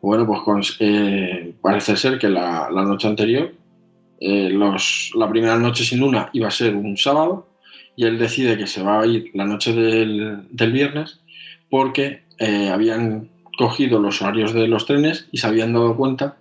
Bueno, 0.00 0.24
pues 0.24 0.76
eh, 0.78 1.52
parece 1.60 1.96
ser 1.96 2.16
que 2.16 2.28
la, 2.28 2.70
noche 2.70 3.08
anterior, 3.08 3.52
eh, 4.20 4.50
la 5.14 5.30
primera 5.30 5.56
noche 5.56 5.84
sin 5.84 6.00
luna 6.00 6.30
iba 6.32 6.48
a 6.48 6.52
ser 6.52 6.74
un 6.74 6.96
sábado 6.96 7.48
y 7.96 8.04
él 8.04 8.18
decide 8.18 8.56
que 8.56 8.66
se 8.66 8.82
va 8.82 9.00
a 9.00 9.06
ir 9.06 9.30
la 9.34 9.46
noche 9.46 9.72
del, 9.72 10.46
viernes 10.72 11.20
porque 11.68 12.22
eh, 12.38 12.68
habían 12.68 13.28
cogido 13.56 13.98
los 13.98 14.22
horarios 14.22 14.52
de 14.52 14.68
los 14.68 14.86
trenes 14.86 15.28
y 15.32 15.38
se 15.38 15.46
habían 15.46 15.72
dado 15.72 15.96
cuenta 15.96 16.36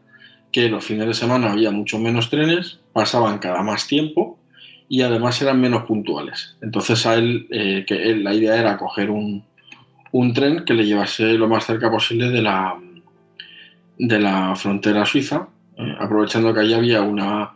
que 0.52 0.70
los 0.70 0.84
fines 0.84 1.08
de 1.08 1.14
semana 1.14 1.52
había 1.52 1.72
mucho 1.72 2.00
menos 2.00 2.30
trenes, 2.30 2.80
pasaban 2.94 3.40
cada 3.40 3.62
más 3.64 3.88
tiempo 3.88 4.40
y 4.88 5.02
además 5.02 5.42
eran 5.42 5.62
menos 5.62 5.84
puntuales. 5.84 6.58
Entonces 6.62 7.06
a 7.06 7.16
él, 7.16 7.46
que 7.88 8.16
la 8.16 8.34
idea 8.34 8.60
era 8.60 8.78
coger 8.78 9.12
un, 9.12 9.44
un 10.12 10.34
tren 10.34 10.66
que 10.66 10.74
le 10.74 10.86
llevase 10.86 11.34
lo 11.34 11.48
más 11.48 11.66
cerca 11.66 11.92
posible 11.92 12.30
de 12.30 12.42
la, 12.42 12.76
de 13.98 14.20
la 14.20 14.56
frontera 14.56 15.06
suiza, 15.06 15.48
eh, 15.78 15.96
aprovechando 16.00 16.54
que 16.54 16.62
allí 16.62 16.74
había 16.74 17.02
una, 17.02 17.52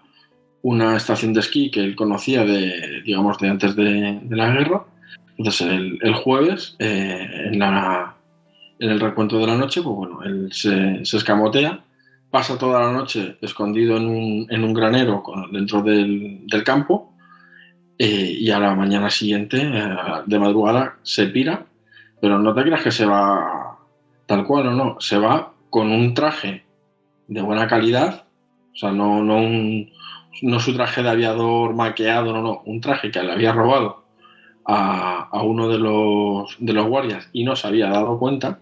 una 0.63 0.95
estación 0.95 1.33
de 1.33 1.41
esquí 1.41 1.69
que 1.69 1.81
él 1.81 1.95
conocía 1.95 2.43
de, 2.45 3.01
digamos, 3.05 3.37
de 3.37 3.49
antes 3.49 3.75
de, 3.75 4.21
la 4.29 4.49
guerra. 4.49 4.85
Entonces 5.37 5.67
el, 5.67 6.15
jueves, 6.15 6.75
eh, 6.79 7.49
en, 7.51 7.61
el 8.79 8.99
recuento 8.99 9.37
de 9.39 9.47
la 9.47 9.57
noche, 9.57 9.81
pues 9.81 9.95
bueno, 9.95 10.23
él 10.23 10.49
se, 10.51 11.01
escamotea, 11.01 11.83
pasa 12.31 12.57
toda 12.57 12.81
la 12.81 12.93
noche 12.93 13.37
escondido 13.41 13.97
en 13.97 14.63
un, 14.63 14.73
granero 14.73 15.21
dentro 15.51 15.81
del, 15.81 16.47
campo 16.63 17.13
eh, 17.97 18.37
y 18.39 18.49
a 18.49 18.59
la 18.59 18.73
mañana 18.73 19.09
siguiente, 19.09 19.69
de 20.25 20.39
madrugada, 20.39 20.97
se 21.03 21.27
pira, 21.27 21.65
pero 22.21 22.39
no 22.39 22.53
te 22.53 22.63
creas 22.63 22.81
que 22.81 22.91
se 22.91 23.05
va 23.05 23.79
tal 24.25 24.45
cual 24.45 24.67
o 24.67 24.71
no, 24.71 24.95
se 25.01 25.17
va 25.17 25.51
con 25.69 25.91
un 25.91 26.13
traje 26.13 26.63
de 27.27 27.41
buena 27.41 27.67
calidad, 27.67 28.25
o 28.73 28.77
sea, 28.77 28.91
no, 28.91 29.21
no, 29.23 29.37
un, 29.37 29.91
no 30.41 30.59
su 30.59 30.73
traje 30.73 31.03
de 31.03 31.09
aviador 31.09 31.73
maqueado, 31.75 32.33
no, 32.33 32.41
no, 32.41 32.61
un 32.65 32.81
traje 32.81 33.11
que 33.11 33.21
le 33.21 33.31
había 33.31 33.51
robado 33.51 34.03
a, 34.65 35.41
uno 35.43 35.67
de 35.67 35.77
los, 35.77 36.55
de 36.59 36.73
los 36.73 36.87
guardias 36.87 37.29
y 37.33 37.43
no 37.43 37.55
se 37.55 37.67
había 37.67 37.89
dado 37.89 38.17
cuenta, 38.17 38.59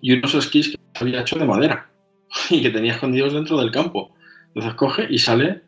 y 0.00 0.12
unos 0.12 0.34
esquís 0.34 0.70
que 0.70 0.78
se 0.94 1.04
había 1.04 1.20
hecho 1.20 1.38
de 1.38 1.44
madera 1.44 1.90
y 2.50 2.62
que 2.62 2.70
tenía 2.70 2.92
escondidos 2.92 3.32
dentro 3.32 3.58
del 3.58 3.70
campo. 3.70 4.14
Entonces 4.48 4.74
coge 4.74 5.06
y 5.08 5.18
sale, 5.18 5.62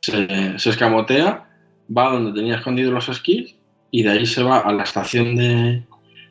se, 0.00 0.56
escamotea, 0.56 1.48
va 1.96 2.10
donde 2.10 2.32
tenía 2.32 2.56
escondidos 2.56 2.92
los 2.92 3.08
esquís 3.08 3.56
y 3.90 4.02
de 4.02 4.10
ahí 4.10 4.26
se 4.26 4.42
va 4.42 4.58
a 4.58 4.72
la 4.72 4.82
estación 4.82 5.34
de, 5.34 5.84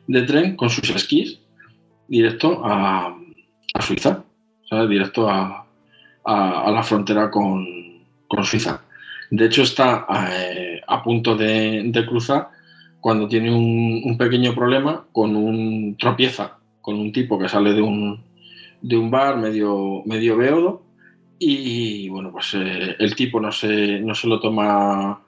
de 0.06 0.22
tren 0.22 0.56
con 0.56 0.70
sus 0.70 0.88
esquís 0.90 1.40
directo 2.06 2.64
a, 2.64 3.14
a 3.74 3.82
Suiza, 3.82 4.24
directo 4.88 5.28
a, 5.28 5.64
la 6.26 6.82
frontera 6.82 7.30
con, 7.30 7.77
Suiza. 8.44 8.82
De 9.30 9.46
hecho, 9.46 9.62
está 9.62 10.06
eh, 10.30 10.80
a 10.86 11.02
punto 11.02 11.36
de, 11.36 11.92
cruzar 12.06 12.48
cuando 13.00 13.28
tiene 13.28 13.54
un, 13.54 14.16
pequeño 14.18 14.54
problema 14.54 15.06
con 15.12 15.36
un 15.36 15.96
tropieza, 15.98 16.58
con 16.80 16.96
un 16.96 17.12
tipo 17.12 17.38
que 17.38 17.48
sale 17.48 17.74
de 17.74 17.82
un, 17.82 18.22
de 18.80 18.96
un 18.96 19.10
bar 19.10 19.36
medio, 19.36 20.02
medio 20.06 20.36
beodo 20.36 20.82
y 21.38 22.08
bueno, 22.08 22.32
pues 22.32 22.54
eh, 22.54 22.96
el 22.98 23.14
tipo 23.14 23.40
no 23.40 23.52
se, 23.52 24.00
no 24.00 24.14
se 24.14 24.26
lo 24.26 24.40
toma 24.40 25.20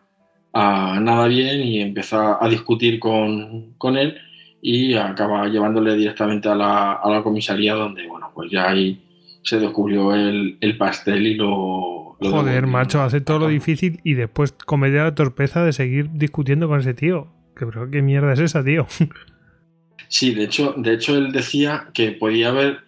a 0.52 0.98
nada 1.00 1.28
bien 1.28 1.60
y 1.60 1.80
empieza 1.80 2.44
a 2.44 2.48
discutir 2.48 2.98
con, 2.98 3.74
con 3.78 3.96
él 3.96 4.16
y 4.62 4.94
acaba 4.94 5.48
llevándole 5.48 5.96
directamente 5.96 6.48
a 6.48 6.54
la, 6.54 6.92
a 6.94 7.10
la 7.10 7.22
comisaría 7.22 7.74
donde, 7.74 8.06
bueno, 8.06 8.30
pues 8.34 8.50
ya 8.50 8.68
ahí 8.68 9.00
se 9.42 9.58
descubrió 9.58 10.14
el, 10.14 10.76
pastel 10.78 11.26
y 11.26 11.34
lo... 11.34 11.99
Joder, 12.20 12.66
macho, 12.66 13.02
hace 13.02 13.20
todo 13.20 13.38
lo 13.38 13.48
difícil 13.48 14.00
y 14.04 14.14
después 14.14 14.52
comete 14.52 14.98
la 14.98 15.14
torpeza 15.14 15.64
de 15.64 15.72
seguir 15.72 16.10
discutiendo 16.12 16.68
con 16.68 16.80
ese 16.80 16.94
tío. 16.94 17.28
Que 17.56 17.64
bro, 17.64 17.90
qué 17.90 18.02
mierda 18.02 18.32
es 18.32 18.40
esa, 18.40 18.64
tío. 18.64 18.86
Sí, 20.12 20.34
de 20.34 20.42
hecho, 20.42 20.74
de 20.76 20.94
hecho 20.94 21.16
él 21.16 21.30
decía 21.30 21.90
que 21.94 22.10
podía 22.10 22.48
haber 22.48 22.80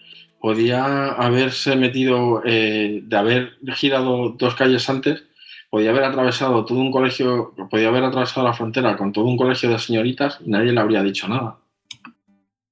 podía 0.42 1.12
haberse 1.12 1.76
metido, 1.76 2.42
eh, 2.44 3.00
de 3.04 3.16
haber 3.16 3.52
girado 3.74 4.30
dos 4.30 4.56
calles 4.56 4.90
antes, 4.90 5.22
podía 5.70 5.90
haber 5.90 6.02
atravesado 6.02 6.64
todo 6.64 6.78
un 6.78 6.90
colegio, 6.90 7.54
podía 7.70 7.88
haber 7.88 8.02
atravesado 8.02 8.44
la 8.44 8.52
frontera 8.52 8.96
con 8.96 9.12
todo 9.12 9.26
un 9.26 9.36
colegio 9.36 9.70
de 9.70 9.78
señoritas 9.78 10.40
y 10.44 10.50
nadie 10.50 10.72
le 10.72 10.80
habría 10.80 11.00
dicho 11.04 11.28
nada. 11.28 11.58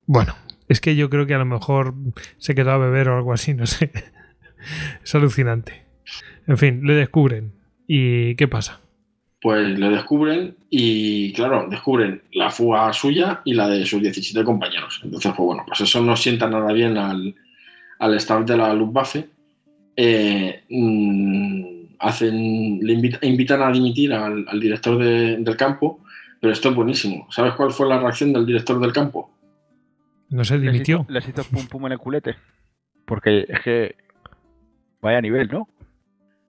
Bueno, 0.05 0.35
es 0.69 0.81
que 0.81 0.97
yo 0.97 1.09
creo 1.09 1.27
que 1.27 1.35
a 1.35 1.39
lo 1.39 1.45
mejor 1.45 1.95
se 2.39 2.57
quedó 2.57 2.73
a 2.73 2.79
beber 2.79 3.09
o 3.09 3.17
algo 3.17 3.33
así, 3.33 3.55
no 3.55 3.67
sé. 3.67 3.93
es 5.05 5.15
alucinante. 5.15 5.85
En 6.51 6.59
fin, 6.59 6.81
le 6.85 6.95
descubren. 6.95 7.53
¿Y 7.87 8.35
qué 8.35 8.49
pasa? 8.49 8.81
Pues 9.41 9.79
le 9.79 9.89
descubren 9.89 10.57
y, 10.69 11.33
claro, 11.33 11.69
descubren 11.71 12.23
la 12.33 12.51
fuga 12.51 12.93
suya 12.93 13.41
y 13.45 13.55
la 13.55 13.69
de 13.69 13.87
sus 13.87 14.03
17 14.03 14.43
compañeros. 14.45 15.01
Entonces, 15.05 15.33
pues 15.37 15.47
bueno, 15.47 15.63
pues 15.65 15.81
eso 15.83 16.01
no 16.03 16.17
sienta 16.17 16.51
nada 16.51 16.73
bien 16.73 16.99
al, 16.99 17.37
al 18.01 18.15
staff 18.15 18.45
de 18.45 18.57
la 18.57 18.75
Luftwaffe. 18.75 19.29
Eh, 19.95 20.65
mm, 20.69 21.65
hacen, 22.01 22.81
le 22.81 22.95
invitan 23.23 23.63
a 23.63 23.71
dimitir 23.71 24.13
al, 24.13 24.45
director 24.59 24.99
del 24.99 25.57
campo, 25.57 26.01
pero 26.41 26.53
esto 26.53 26.71
es 26.71 26.75
buenísimo. 26.75 27.29
¿Sabes 27.31 27.55
cuál 27.55 27.71
fue 27.71 27.87
la 27.87 28.01
reacción 28.01 28.33
del 28.33 28.45
director 28.45 28.81
del 28.81 28.93
campo? 28.93 29.31
No 30.31 30.43
sé, 30.43 30.59
dimitió. 30.59 31.07
Les 31.09 31.29
hizo, 31.29 31.45
pum 31.45 31.69
pum 31.69 31.87
en 31.87 31.93
el 31.93 31.99
culete. 31.99 32.35
Porque 33.05 33.47
es 33.49 33.61
que. 33.61 33.95
Vaya 35.01 35.21
nivel, 35.21 35.49
¿no? 35.49 35.69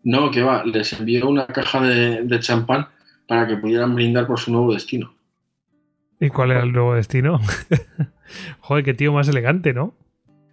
No, 0.03 0.31
que 0.31 0.41
va, 0.41 0.63
les 0.65 0.93
envió 0.93 1.27
una 1.29 1.45
caja 1.47 1.81
de, 1.81 2.39
champán 2.39 2.87
para 3.27 3.47
que 3.47 3.57
pudieran 3.57 3.95
brindar 3.95 4.27
por 4.27 4.39
su 4.39 4.51
nuevo 4.51 4.73
destino. 4.73 5.13
¿Y 6.19 6.29
cuál 6.29 6.51
era 6.51 6.63
el 6.63 6.71
nuevo 6.71 6.95
destino? 6.95 7.39
Joder, 8.59 8.83
qué 8.83 8.93
tío 8.93 9.13
más 9.13 9.27
elegante, 9.27 9.73
¿no? 9.73 9.93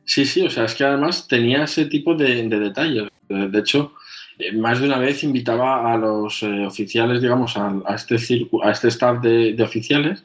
Sí, 0.04 0.24
sí, 0.24 0.42
o 0.42 0.50
sea, 0.50 0.64
es 0.64 0.74
que 0.74 0.84
además 0.84 1.28
tenía 1.28 1.64
ese 1.64 1.86
tipo 1.86 2.14
de, 2.14 2.48
detalles. 2.48 3.08
De 3.28 3.58
hecho, 3.58 3.94
eh, 4.38 4.52
más 4.56 4.80
de 4.80 4.86
una 4.86 4.98
vez 4.98 5.22
invitaba 5.22 5.92
a 5.92 5.96
los 5.98 6.42
eh, 6.42 6.66
oficiales, 6.66 7.20
digamos, 7.20 7.56
a, 7.56 7.74
este, 7.94 8.16
a 8.62 8.70
este 8.70 8.88
staff 8.88 9.20
de, 9.20 9.52
de 9.52 9.62
oficiales 9.62 10.24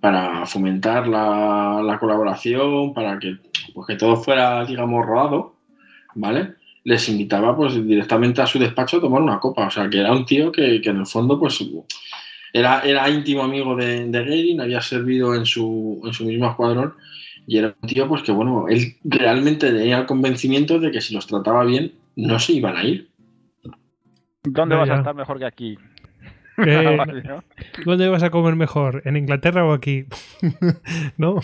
para 0.00 0.46
fomentar 0.46 1.06
la, 1.06 1.96
colaboración, 2.00 2.94
para 2.94 3.18
que, 3.18 3.36
pues, 3.74 3.86
que 3.86 3.96
todo 3.96 4.16
fuera, 4.16 4.64
digamos, 4.64 5.04
rodado, 5.04 5.56
¿vale? 6.14 6.54
Les 6.84 7.08
invitaba 7.08 7.56
pues 7.56 7.74
directamente 7.86 8.40
a 8.40 8.46
su 8.46 8.58
despacho 8.58 8.96
a 8.96 9.00
tomar 9.00 9.22
una 9.22 9.38
copa. 9.38 9.66
O 9.66 9.70
sea, 9.70 9.88
que 9.88 10.00
era 10.00 10.12
un 10.12 10.24
tío 10.24 10.50
que, 10.50 10.76
en 10.76 10.96
el 10.96 11.06
fondo, 11.06 11.38
pues, 11.38 11.62
era, 12.52 12.80
era 12.80 13.08
íntimo 13.08 13.42
amigo 13.42 13.76
de, 13.76 14.06
de 14.06 14.56
había 14.60 14.80
servido 14.80 15.34
en 15.34 15.46
su, 15.46 16.00
en 16.04 16.12
su 16.12 16.24
mismo 16.24 16.48
escuadrón 16.48 16.94
y 17.46 17.58
era 17.58 17.74
un 17.80 17.88
tío, 17.88 18.08
pues 18.08 18.22
que 18.22 18.32
bueno, 18.32 18.66
él 18.68 18.96
realmente 19.02 19.70
tenía 19.72 19.98
el 19.98 20.06
convencimiento 20.06 20.78
de 20.78 20.90
que 20.90 21.00
si 21.00 21.14
los 21.14 21.26
trataba 21.26 21.64
bien, 21.64 21.92
no 22.16 22.38
se 22.38 22.52
iban 22.52 22.76
a 22.76 22.84
ir. 22.84 23.10
¿Dónde 24.44 24.76
vas 24.76 24.88
a 24.88 24.98
estar 24.98 25.14
mejor 25.14 25.38
que 25.38 25.46
aquí? 25.46 25.78
Eh, 26.64 26.98
¿Dónde 27.84 28.08
vas 28.08 28.22
a 28.22 28.30
comer 28.30 28.54
mejor? 28.54 29.02
¿En 29.04 29.16
Inglaterra 29.16 29.64
o 29.64 29.72
aquí? 29.72 30.04
¿No? 31.16 31.40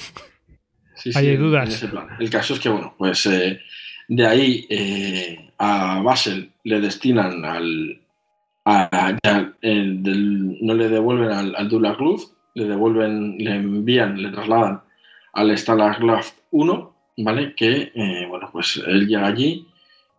Sí, 0.94 1.12
sí, 1.12 1.18
Hay 1.18 1.36
dudas. 1.36 1.84
El 2.20 2.30
caso 2.30 2.54
es 2.54 2.60
que, 2.60 2.68
bueno, 2.68 2.94
pues 2.96 3.26
eh, 3.26 3.60
de 4.08 4.26
ahí 4.26 4.66
eh, 4.70 5.50
a 5.58 6.00
Basel 6.02 6.52
le 6.64 6.80
destinan 6.80 7.44
al. 7.44 8.00
no 9.62 10.74
le 10.74 10.88
devuelven 10.88 11.30
al, 11.30 11.54
al 11.56 11.68
Dula 11.68 11.96
Club, 11.96 12.20
le 12.54 12.66
devuelven, 12.66 13.38
le 13.38 13.54
envían, 13.54 14.20
le 14.20 14.30
trasladan 14.30 14.82
al 15.36 15.56
Stalag 15.56 15.98
1, 16.50 16.96
¿vale? 17.18 17.54
Que, 17.54 17.92
bueno, 18.28 18.48
pues 18.50 18.82
él 18.86 19.06
llega 19.06 19.26
allí. 19.26 19.68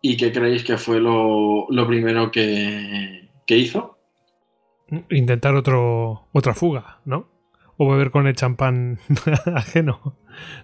¿Y 0.00 0.16
qué 0.16 0.32
creéis 0.32 0.62
que 0.62 0.78
fue 0.78 1.00
lo, 1.00 1.66
primero 1.86 2.30
que, 2.30 3.28
que 3.46 3.58
hizo? 3.58 3.96
intentar 5.10 5.54
otro, 5.54 6.28
otra 6.32 6.54
fuga, 6.54 7.00
¿no? 7.04 7.28
O 7.76 7.90
beber 7.90 8.10
con 8.10 8.26
el 8.26 8.34
champán 8.34 8.98
ajeno. 9.54 10.16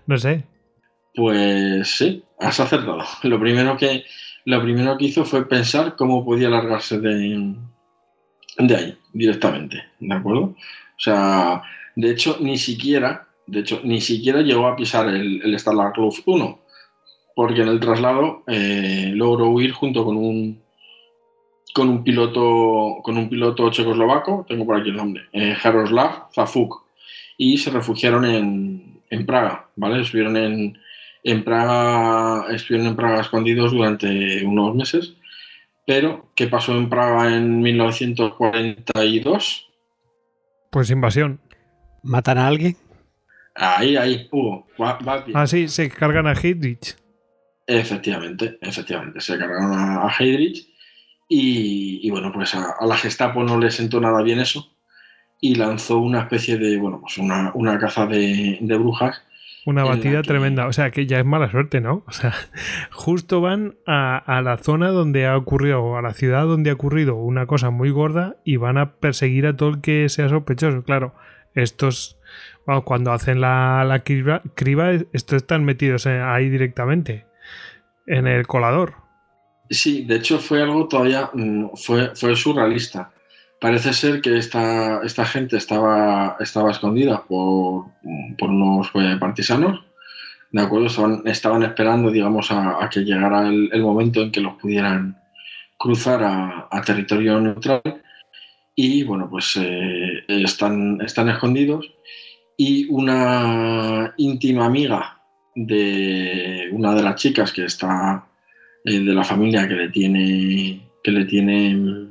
No 0.07 0.17
sé. 0.17 0.45
Pues 1.15 1.89
sí, 1.89 2.25
has 2.45 2.61
acertado. 2.61 3.03
Lo 3.23 3.41
primero 3.41 3.77
que, 3.77 4.05
lo 4.45 4.63
primero 4.63 4.97
que 4.97 5.07
hizo 5.07 5.25
fue 5.25 5.49
pensar 5.49 5.97
cómo 5.97 6.25
podía 6.25 6.51
largarse 6.51 6.99
de, 6.99 7.55
de 8.59 8.77
ahí, 8.77 8.99
directamente. 9.13 9.83
¿De 10.01 10.15
acuerdo? 10.15 10.43
O 10.43 10.99
sea, 10.99 11.63
de 11.97 12.11
hecho, 12.11 12.39
ni 12.41 12.59
siquiera, 12.59 13.29
de 13.47 13.61
hecho, 13.61 13.81
ni 13.85 14.01
siquiera 14.01 14.41
llegó 14.41 14.67
a 14.67 14.77
pisar 14.77 15.09
el, 15.09 15.43
el 15.43 15.59
Starlight 15.59 15.95
Club 15.95 16.15
1. 16.25 16.61
Porque 17.35 17.63
en 17.63 17.69
el 17.69 17.81
traslado 17.81 18.45
eh, 18.47 19.11
logró 19.13 19.49
huir 19.49 19.73
junto 19.73 20.05
con 20.05 20.17
un, 20.17 20.63
con 21.75 21.89
un 21.89 22.05
piloto, 22.05 23.01
con 23.03 23.19
un 23.19 23.29
piloto 23.29 23.69
checoslovaco, 23.69 24.47
tengo 24.49 24.65
por 24.65 24.77
aquí 24.77 24.91
el 24.91 24.97
nombre, 24.97 25.25
eh, 25.33 25.57
Jaroslav 25.57 26.33
Zafuk, 26.33 26.85
y 27.37 27.59
se 27.59 27.71
refugiaron 27.71 28.25
en, 28.25 29.27
Praga, 29.27 29.69
¿vale? 29.77 30.01
Estuvieron 30.01 30.37
en, 30.37 30.79
En 31.25 31.43
Praga, 31.43 32.47
estuvieron 32.55 32.89
en 32.89 32.97
Praga 32.97 33.23
escondidos 33.23 33.73
durante 33.73 34.45
unos 34.45 34.75
meses, 34.75 35.15
pero 35.87 36.29
¿qué 36.35 36.49
pasó 36.49 36.77
en 36.77 36.91
Praga 36.91 37.35
en 37.35 37.63
1942? 37.63 39.71
Pues 40.71 40.91
invasión. 40.91 41.41
¿Matan 42.03 42.39
a 42.39 42.47
alguien? 42.49 42.77
Ahí, 43.55 43.97
ahí, 43.97 44.29
Hugo. 44.31 44.67
va- 44.81 44.99
va 44.99 45.19
bien. 45.23 45.37
Ah, 45.37 45.47
sí, 45.47 45.69
se 45.69 45.89
cargan 45.89 46.27
a 46.27 46.33
Heydrich. 46.33 46.97
Efectivamente, 47.67 48.59
efectivamente. 48.61 49.21
Se 49.21 49.39
cargaron 49.39 49.73
a, 49.73 50.07
a 50.07 50.11
Heydrich 50.19 50.69
y, 51.29 52.01
y, 52.07 52.11
bueno, 52.11 52.31
pues 52.33 52.55
a, 52.55 52.73
a 52.79 52.87
la 52.87 52.97
Gestapo 52.97 53.43
no 53.43 53.59
le 53.59 53.71
sentó 53.71 54.01
nada 54.01 54.23
bien 54.23 54.41
eso 54.41 54.71
y 55.41 55.55
lanzó 55.55 55.99
una 55.99 56.21
especie 56.23 56.59
de, 56.59 56.77
bueno, 56.77 57.01
pues 57.01 57.17
una, 57.17 57.53
una 57.55 57.79
caza 57.79 58.07
de, 58.07 58.59
de 58.61 58.77
brujas. 58.77 59.23
Una 59.67 59.85
batida 59.85 60.23
que- 60.23 60.29
tremenda. 60.29 60.67
O 60.67 60.73
sea, 60.73 60.91
que 60.91 61.07
ya 61.07 61.19
es 61.19 61.25
mala 61.25 61.51
suerte, 61.51 61.81
¿no? 61.81 62.05
O 62.07 62.13
sea, 62.13 62.35
justo 62.93 63.41
van 63.41 63.77
a, 63.87 64.19
a 64.19 64.43
la 64.43 64.59
zona 64.59 64.91
donde 64.91 65.27
ha 65.27 65.37
ocurrido, 65.37 65.83
o 65.83 65.97
a 65.97 66.03
la 66.03 66.13
ciudad 66.13 66.45
donde 66.45 66.71
ha 66.71 66.75
ocurrido 66.75 67.15
una 67.17 67.47
cosa 67.47 67.71
muy 67.71 67.91
gorda 67.91 68.37
y 68.45 68.57
van 68.57 68.77
a 68.79 68.93
perseguir 68.97 69.47
a 69.47 69.57
todo 69.57 69.71
el 69.71 69.81
que 69.81 70.09
sea 70.09 70.29
sospechoso. 70.29 70.83
Claro, 70.83 71.15
estos, 71.55 72.19
cuando 72.85 73.13
hacen 73.13 73.41
la, 73.41 73.85
la 73.85 74.01
criba, 74.01 74.43
criba, 74.55 74.91
estos 75.13 75.37
están 75.37 75.65
metidos 75.65 76.07
ahí 76.07 76.51
directamente, 76.51 77.27
en 78.07 78.27
el 78.27 78.47
colador. 78.47 78.95
Sí, 79.71 80.05
de 80.05 80.17
hecho 80.17 80.39
fue 80.39 80.61
algo 80.63 80.87
todavía, 80.89 81.31
mm, 81.33 81.71
fue, 81.77 82.15
fue 82.15 82.37
surrealista. 82.37 83.11
Parece 83.65 83.95
ser 83.95 84.21
que 84.21 84.37
esta, 84.37 85.01
esta 85.05 85.25
gente 85.25 85.57
estaba, 85.57 86.37
estaba 86.39 86.71
escondida 86.71 87.25
por, 87.27 87.87
por 88.37 88.51
unos 88.51 88.91
eh, 88.93 89.17
partisanos, 89.19 89.83
¿de 90.53 90.61
acuerdo? 90.61 90.89
Estaban, 90.89 91.23
estaban 91.25 91.63
esperando, 91.63 92.11
digamos, 92.11 92.51
a, 92.51 92.85
a 92.85 92.91
que 92.91 93.07
llegara 93.07 93.49
el, 93.49 93.71
el 93.73 93.81
momento 93.81 94.21
en 94.21 94.31
que 94.31 94.43
los 94.43 94.57
pudieran 94.57 95.17
cruzar 95.79 96.23
a, 96.23 96.69
a 96.71 96.83
territorio 96.83 97.41
neutral 97.41 97.81
y, 98.75 99.03
bueno, 99.03 99.31
pues 99.31 99.57
eh, 99.59 100.25
están, 100.29 101.01
están 101.01 101.31
escondidos 101.31 101.91
y 102.59 102.87
una 102.91 104.13
íntima 104.19 104.67
amiga 104.67 105.23
de 105.55 106.69
una 106.71 106.95
de 106.95 107.03
las 107.03 107.15
chicas 107.15 107.51
que 107.51 107.65
está 107.65 108.27
eh, 108.85 109.01
de 109.01 109.15
la 109.15 109.25
familia 109.25 109.67
que 109.67 109.75
le 109.75 109.89
tiene 109.89 110.83
que 111.03 111.11
le 111.11 111.25
tiene 111.27 112.04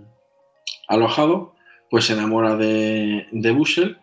alojado, 0.87 1.53
pues 1.89 2.05
se 2.05 2.13
enamora 2.13 2.55
de, 2.55 3.27
de 3.31 3.51
Bushel 3.51 3.97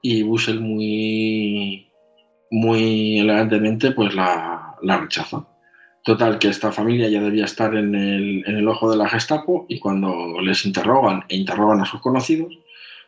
y 0.00 0.22
Bushel 0.22 0.60
muy 0.60 1.88
muy 2.50 3.18
elegantemente 3.18 3.92
pues 3.92 4.14
la, 4.14 4.76
la 4.82 4.98
rechaza. 4.98 5.46
Total, 6.04 6.38
que 6.38 6.48
esta 6.48 6.72
familia 6.72 7.08
ya 7.08 7.22
debía 7.22 7.44
estar 7.44 7.74
en 7.76 7.94
el, 7.94 8.44
en 8.46 8.56
el 8.56 8.68
ojo 8.68 8.90
de 8.90 8.96
la 8.96 9.08
Gestapo 9.08 9.66
y 9.68 9.78
cuando 9.78 10.40
les 10.42 10.66
interrogan 10.66 11.24
e 11.28 11.36
interrogan 11.36 11.80
a 11.80 11.86
sus 11.86 12.00
conocidos, 12.00 12.58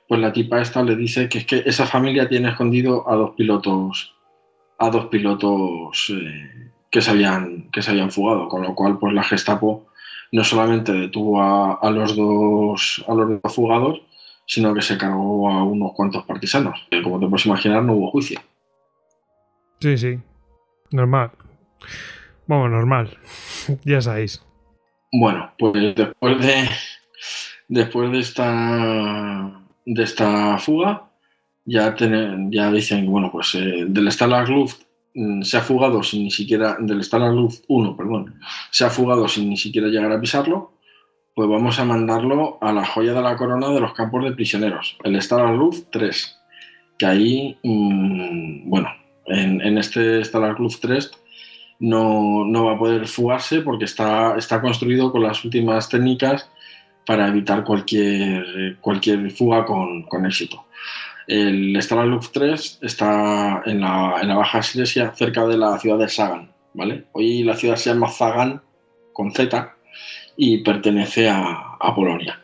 pues 0.08 0.20
la 0.20 0.32
tipa 0.32 0.60
esta 0.60 0.82
le 0.82 0.96
dice 0.96 1.28
que 1.28 1.38
es 1.38 1.46
que 1.46 1.62
esa 1.66 1.86
familia 1.86 2.28
tiene 2.28 2.50
escondido 2.50 3.10
a 3.10 3.16
dos 3.16 3.32
pilotos 3.36 4.14
a 4.78 4.90
dos 4.90 5.06
pilotos 5.06 6.10
eh, 6.10 6.70
que, 6.90 7.00
se 7.00 7.10
habían, 7.10 7.70
que 7.70 7.82
se 7.82 7.90
habían 7.90 8.10
fugado, 8.10 8.48
con 8.48 8.62
lo 8.62 8.74
cual 8.74 8.98
pues 8.98 9.12
la 9.14 9.22
Gestapo 9.22 9.86
no 10.34 10.42
solamente 10.42 10.92
detuvo 10.92 11.40
a, 11.40 11.74
a 11.74 11.90
los, 11.90 12.16
dos, 12.16 13.04
a 13.06 13.14
los 13.14 13.40
dos 13.40 13.54
fugados, 13.54 14.00
sino 14.46 14.74
que 14.74 14.82
se 14.82 14.98
cargó 14.98 15.48
a 15.48 15.62
unos 15.62 15.92
cuantos 15.92 16.24
partisanos. 16.24 16.74
Como 17.04 17.20
te 17.20 17.28
puedes 17.28 17.46
imaginar, 17.46 17.84
no 17.84 17.92
hubo 17.94 18.10
juicio. 18.10 18.40
Sí, 19.80 19.96
sí. 19.96 20.18
Normal. 20.90 21.30
Vamos, 22.48 22.68
normal. 22.70 23.16
ya 23.84 24.00
sabéis. 24.00 24.44
Bueno, 25.12 25.52
pues 25.56 25.94
después 25.94 26.38
de, 26.40 26.68
después 27.68 28.10
de 28.10 28.18
esta, 28.18 29.62
de 29.86 30.02
esta 30.02 30.58
fuga, 30.58 31.04
ya, 31.64 31.94
tener- 31.94 32.50
ya 32.50 32.72
dicen, 32.72 33.06
bueno, 33.08 33.30
pues 33.30 33.54
eh, 33.54 33.84
del 33.86 34.10
Stalag 34.10 34.48
Luft 34.48 34.82
se 35.42 35.56
ha 35.56 35.60
fugado 35.60 36.02
sin 36.02 36.24
ni 36.24 36.30
siquiera, 36.30 36.76
del 36.80 37.02
Stalag 37.04 37.32
Luft 37.32 37.64
1, 37.68 37.96
perdón, 37.96 38.38
se 38.70 38.84
ha 38.84 38.90
fugado 38.90 39.28
sin 39.28 39.48
ni 39.48 39.56
siquiera 39.56 39.88
llegar 39.88 40.10
a 40.12 40.20
pisarlo, 40.20 40.72
pues 41.34 41.48
vamos 41.48 41.78
a 41.78 41.84
mandarlo 41.84 42.58
a 42.60 42.72
la 42.72 42.84
joya 42.84 43.12
de 43.12 43.22
la 43.22 43.36
corona 43.36 43.68
de 43.68 43.80
los 43.80 43.92
campos 43.92 44.24
de 44.24 44.32
prisioneros, 44.32 44.96
el 45.04 45.20
Stalag 45.20 45.54
Luft 45.54 45.86
3, 45.90 46.36
que 46.98 47.06
ahí, 47.06 47.58
mm, 47.62 48.68
bueno, 48.68 48.88
en, 49.26 49.60
en 49.60 49.78
este 49.78 50.24
Stalag 50.24 50.58
Luft 50.58 50.80
3 50.80 51.10
no, 51.80 52.44
no 52.44 52.64
va 52.66 52.72
a 52.72 52.78
poder 52.78 53.06
fugarse 53.06 53.60
porque 53.60 53.84
está, 53.84 54.36
está 54.36 54.60
construido 54.60 55.12
con 55.12 55.22
las 55.22 55.44
últimas 55.44 55.88
técnicas 55.88 56.48
para 57.06 57.28
evitar 57.28 57.64
cualquier, 57.64 58.78
cualquier 58.80 59.30
fuga 59.30 59.64
con, 59.64 60.04
con 60.04 60.24
éxito. 60.26 60.64
El 61.26 61.80
Stalag 61.80 62.06
Luft 62.06 62.32
3 62.32 62.80
está 62.82 63.62
en 63.64 63.80
la, 63.80 64.18
en 64.20 64.28
la 64.28 64.36
Baja 64.36 64.62
Silesia, 64.62 65.12
cerca 65.14 65.46
de 65.46 65.56
la 65.56 65.78
ciudad 65.78 65.98
de 65.98 66.08
Sagan. 66.08 66.52
¿vale? 66.74 67.06
Hoy 67.12 67.42
la 67.42 67.56
ciudad 67.56 67.76
se 67.76 67.90
llama 67.90 68.10
Zagan, 68.10 68.60
con 69.12 69.32
Z, 69.32 69.74
y 70.36 70.58
pertenece 70.58 71.28
a, 71.28 71.70
Polonia. 71.94 72.40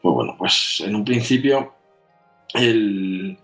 Pues 0.00 0.14
bueno, 0.14 0.34
pues 0.36 0.82
en 0.84 0.96
un 0.96 1.04
principio 1.04 1.72
el, 2.52 3.38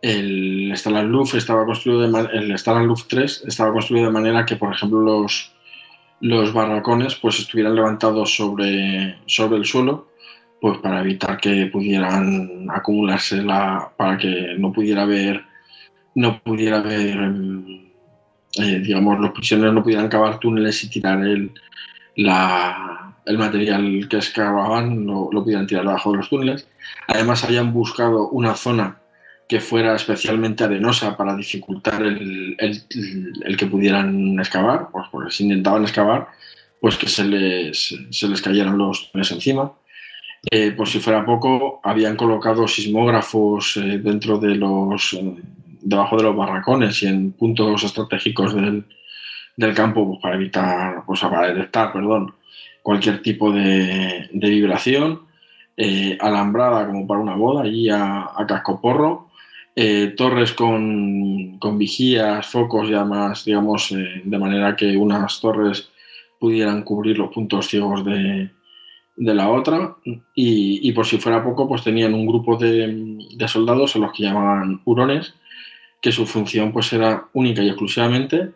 el 0.00 0.72
Stalag 0.74 1.06
estaba 1.34 1.66
construido 1.66 2.00
de 2.00 2.28
el 2.32 2.58
Stalag 2.58 2.84
Luft 2.84 3.06
3 3.08 3.44
estaba 3.46 3.72
construido 3.72 4.06
de 4.06 4.12
manera 4.12 4.46
que, 4.46 4.56
por 4.56 4.72
ejemplo, 4.72 5.00
los, 5.00 5.52
los 6.20 6.52
barracones 6.52 7.14
pues 7.14 7.38
estuvieran 7.38 7.74
levantados 7.74 8.34
sobre, 8.34 9.18
sobre 9.26 9.58
el 9.58 9.66
suelo 9.66 10.09
pues 10.60 10.78
para 10.78 11.00
evitar 11.00 11.38
que 11.38 11.66
pudieran 11.66 12.66
acumularse 12.70 13.42
la 13.42 13.90
para 13.96 14.16
que 14.18 14.54
no 14.58 14.72
pudiera 14.72 15.02
haber 15.02 15.42
no 16.14 16.40
pudiera 16.42 16.78
haber 16.78 17.16
em, 17.16 17.90
eh, 18.58 18.80
digamos 18.80 19.18
los 19.20 19.32
prisioneros 19.32 19.74
no 19.74 19.82
pudieran 19.82 20.08
cavar 20.08 20.38
túneles 20.38 20.82
y 20.84 20.90
tirar 20.90 21.24
el 21.24 21.52
la, 22.16 23.14
el 23.24 23.38
material 23.38 24.06
que 24.08 24.16
excavaban 24.16 25.06
lo, 25.06 25.28
lo 25.32 25.42
pudieran 25.42 25.66
tirar 25.66 25.84
debajo 25.84 26.10
de 26.12 26.18
los 26.18 26.28
túneles 26.28 26.68
además 27.06 27.44
habían 27.44 27.72
buscado 27.72 28.28
una 28.30 28.54
zona 28.54 28.98
que 29.48 29.60
fuera 29.60 29.96
especialmente 29.96 30.62
arenosa 30.64 31.16
para 31.16 31.34
dificultar 31.34 32.02
el, 32.02 32.54
el- 32.58 32.82
el 33.44 33.56
que 33.56 33.66
pudieran 33.66 34.38
excavar, 34.38 34.88
pues 34.92 35.06
porque 35.10 35.32
si 35.32 35.42
intentaban 35.42 35.82
excavar, 35.82 36.28
pues 36.80 36.96
que 36.96 37.08
se 37.08 37.24
les, 37.24 37.96
se 38.10 38.28
les 38.28 38.40
cayeran 38.40 38.78
los 38.78 39.10
túneles 39.10 39.32
encima. 39.32 39.72
Eh, 40.48 40.72
por 40.72 40.88
si 40.88 41.00
fuera 41.00 41.24
poco, 41.24 41.80
habían 41.82 42.16
colocado 42.16 42.66
sismógrafos 42.66 43.76
eh, 43.76 43.98
dentro 43.98 44.38
de 44.38 44.54
los, 44.54 45.12
eh, 45.12 45.34
debajo 45.82 46.16
de 46.16 46.22
los 46.22 46.36
barracones 46.36 47.02
y 47.02 47.08
en 47.08 47.32
puntos 47.32 47.84
estratégicos 47.84 48.54
del, 48.54 48.86
del 49.56 49.74
campo 49.74 50.06
pues, 50.06 50.20
para 50.22 50.36
evitar, 50.36 51.02
pues 51.04 51.20
para 51.20 51.52
detectar, 51.52 51.92
perdón, 51.92 52.34
cualquier 52.82 53.20
tipo 53.22 53.52
de, 53.52 54.28
de 54.32 54.50
vibración. 54.50 55.28
Alambrada 56.20 56.86
como 56.86 57.06
para 57.06 57.20
una 57.20 57.36
boda, 57.36 57.62
allí 57.62 57.88
a, 57.88 58.28
a 58.36 58.46
cascoporro. 58.46 59.30
Torres 60.14 60.52
con, 60.52 61.56
con 61.58 61.78
vigías, 61.78 62.46
focos 62.46 62.90
y 62.90 62.92
además, 62.92 63.46
digamos, 63.46 63.88
de 63.90 64.38
manera 64.38 64.76
que 64.76 64.94
unas 64.98 65.40
torres 65.40 65.88
pudieran 66.38 66.82
cubrir 66.82 67.16
los 67.16 67.32
puntos 67.32 67.66
ciegos 67.66 68.04
de, 68.04 68.50
de 69.22 69.34
la 69.34 69.50
otra. 69.50 69.96
Y, 70.34 70.88
y 70.88 70.92
por 70.92 71.04
si 71.06 71.18
fuera 71.18 71.44
poco, 71.44 71.68
pues 71.68 71.84
tenían 71.84 72.14
un 72.14 72.26
grupo 72.26 72.56
de, 72.56 73.18
de 73.36 73.48
soldados 73.48 73.94
a 73.94 73.98
los 73.98 74.12
que 74.12 74.22
llamaban 74.24 74.80
hurones, 74.86 75.34
que 76.00 76.10
su 76.10 76.24
función 76.26 76.72
pues 76.72 76.90
era 76.94 77.26
única 77.34 77.62
y 77.62 77.68
exclusivamente 77.68 78.52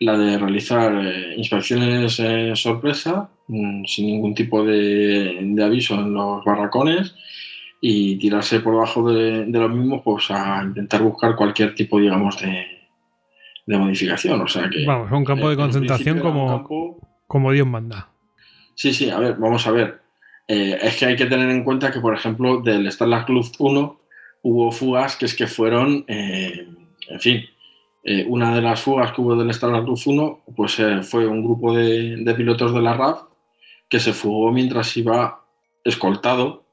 la 0.00 0.16
de 0.16 0.38
realizar 0.38 0.92
eh, 1.04 1.34
inspecciones 1.36 2.18
eh, 2.20 2.52
sorpresa, 2.54 3.28
mm, 3.48 3.84
sin 3.86 4.06
ningún 4.06 4.34
tipo 4.34 4.64
de, 4.64 5.38
de 5.40 5.64
aviso 5.64 5.94
en 5.94 6.12
los 6.14 6.44
barracones 6.44 7.14
y 7.80 8.16
tirarse 8.16 8.60
por 8.60 8.74
debajo 8.74 9.10
de, 9.12 9.44
de 9.46 9.58
los 9.58 9.70
mismos 9.70 10.02
pues 10.04 10.30
a 10.30 10.62
intentar 10.64 11.02
buscar 11.02 11.34
cualquier 11.36 11.74
tipo, 11.74 11.98
digamos, 11.98 12.40
de, 12.40 12.64
de 13.66 13.78
modificación. 13.78 14.40
O 14.40 14.46
sea 14.48 14.68
que... 14.70 14.84
Vamos, 14.86 15.10
un 15.12 15.24
campo 15.24 15.48
de 15.48 15.54
en 15.54 15.60
un 15.60 15.64
concentración 15.66 16.18
como, 16.20 16.46
campo- 16.46 17.08
como 17.26 17.50
Dios 17.52 17.66
manda. 17.66 18.08
Sí, 18.76 18.92
sí, 18.92 19.10
a 19.10 19.18
ver, 19.18 19.36
vamos 19.38 19.64
a 19.66 19.70
ver. 19.70 20.00
Eh, 20.46 20.78
es 20.80 20.96
que 20.96 21.06
hay 21.06 21.16
que 21.16 21.26
tener 21.26 21.50
en 21.50 21.64
cuenta 21.64 21.90
que, 21.90 22.00
por 22.00 22.14
ejemplo, 22.14 22.60
del 22.60 22.90
Stalag 22.90 23.28
Luft 23.30 23.54
1 23.58 24.00
hubo 24.42 24.70
fugas 24.70 25.16
que 25.16 25.24
es 25.24 25.34
que 25.34 25.46
fueron, 25.46 26.04
eh, 26.06 26.68
en 27.08 27.20
fin, 27.20 27.44
eh, 28.04 28.26
una 28.28 28.54
de 28.54 28.60
las 28.60 28.82
fugas 28.82 29.12
que 29.12 29.22
hubo 29.22 29.34
del 29.34 29.52
Stalag 29.52 29.86
Luft 29.86 30.06
1 30.06 30.40
pues, 30.54 30.78
eh, 30.78 31.02
fue 31.02 31.26
un 31.26 31.42
grupo 31.42 31.74
de, 31.74 32.34
pilotos 32.36 32.74
de 32.74 32.82
la 32.82 32.94
RAF 32.94 33.22
que 33.88 33.98
se 33.98 34.12
fugó 34.12 34.52
mientras 34.52 34.94
iba 34.98 35.42
escoltado 35.82 36.64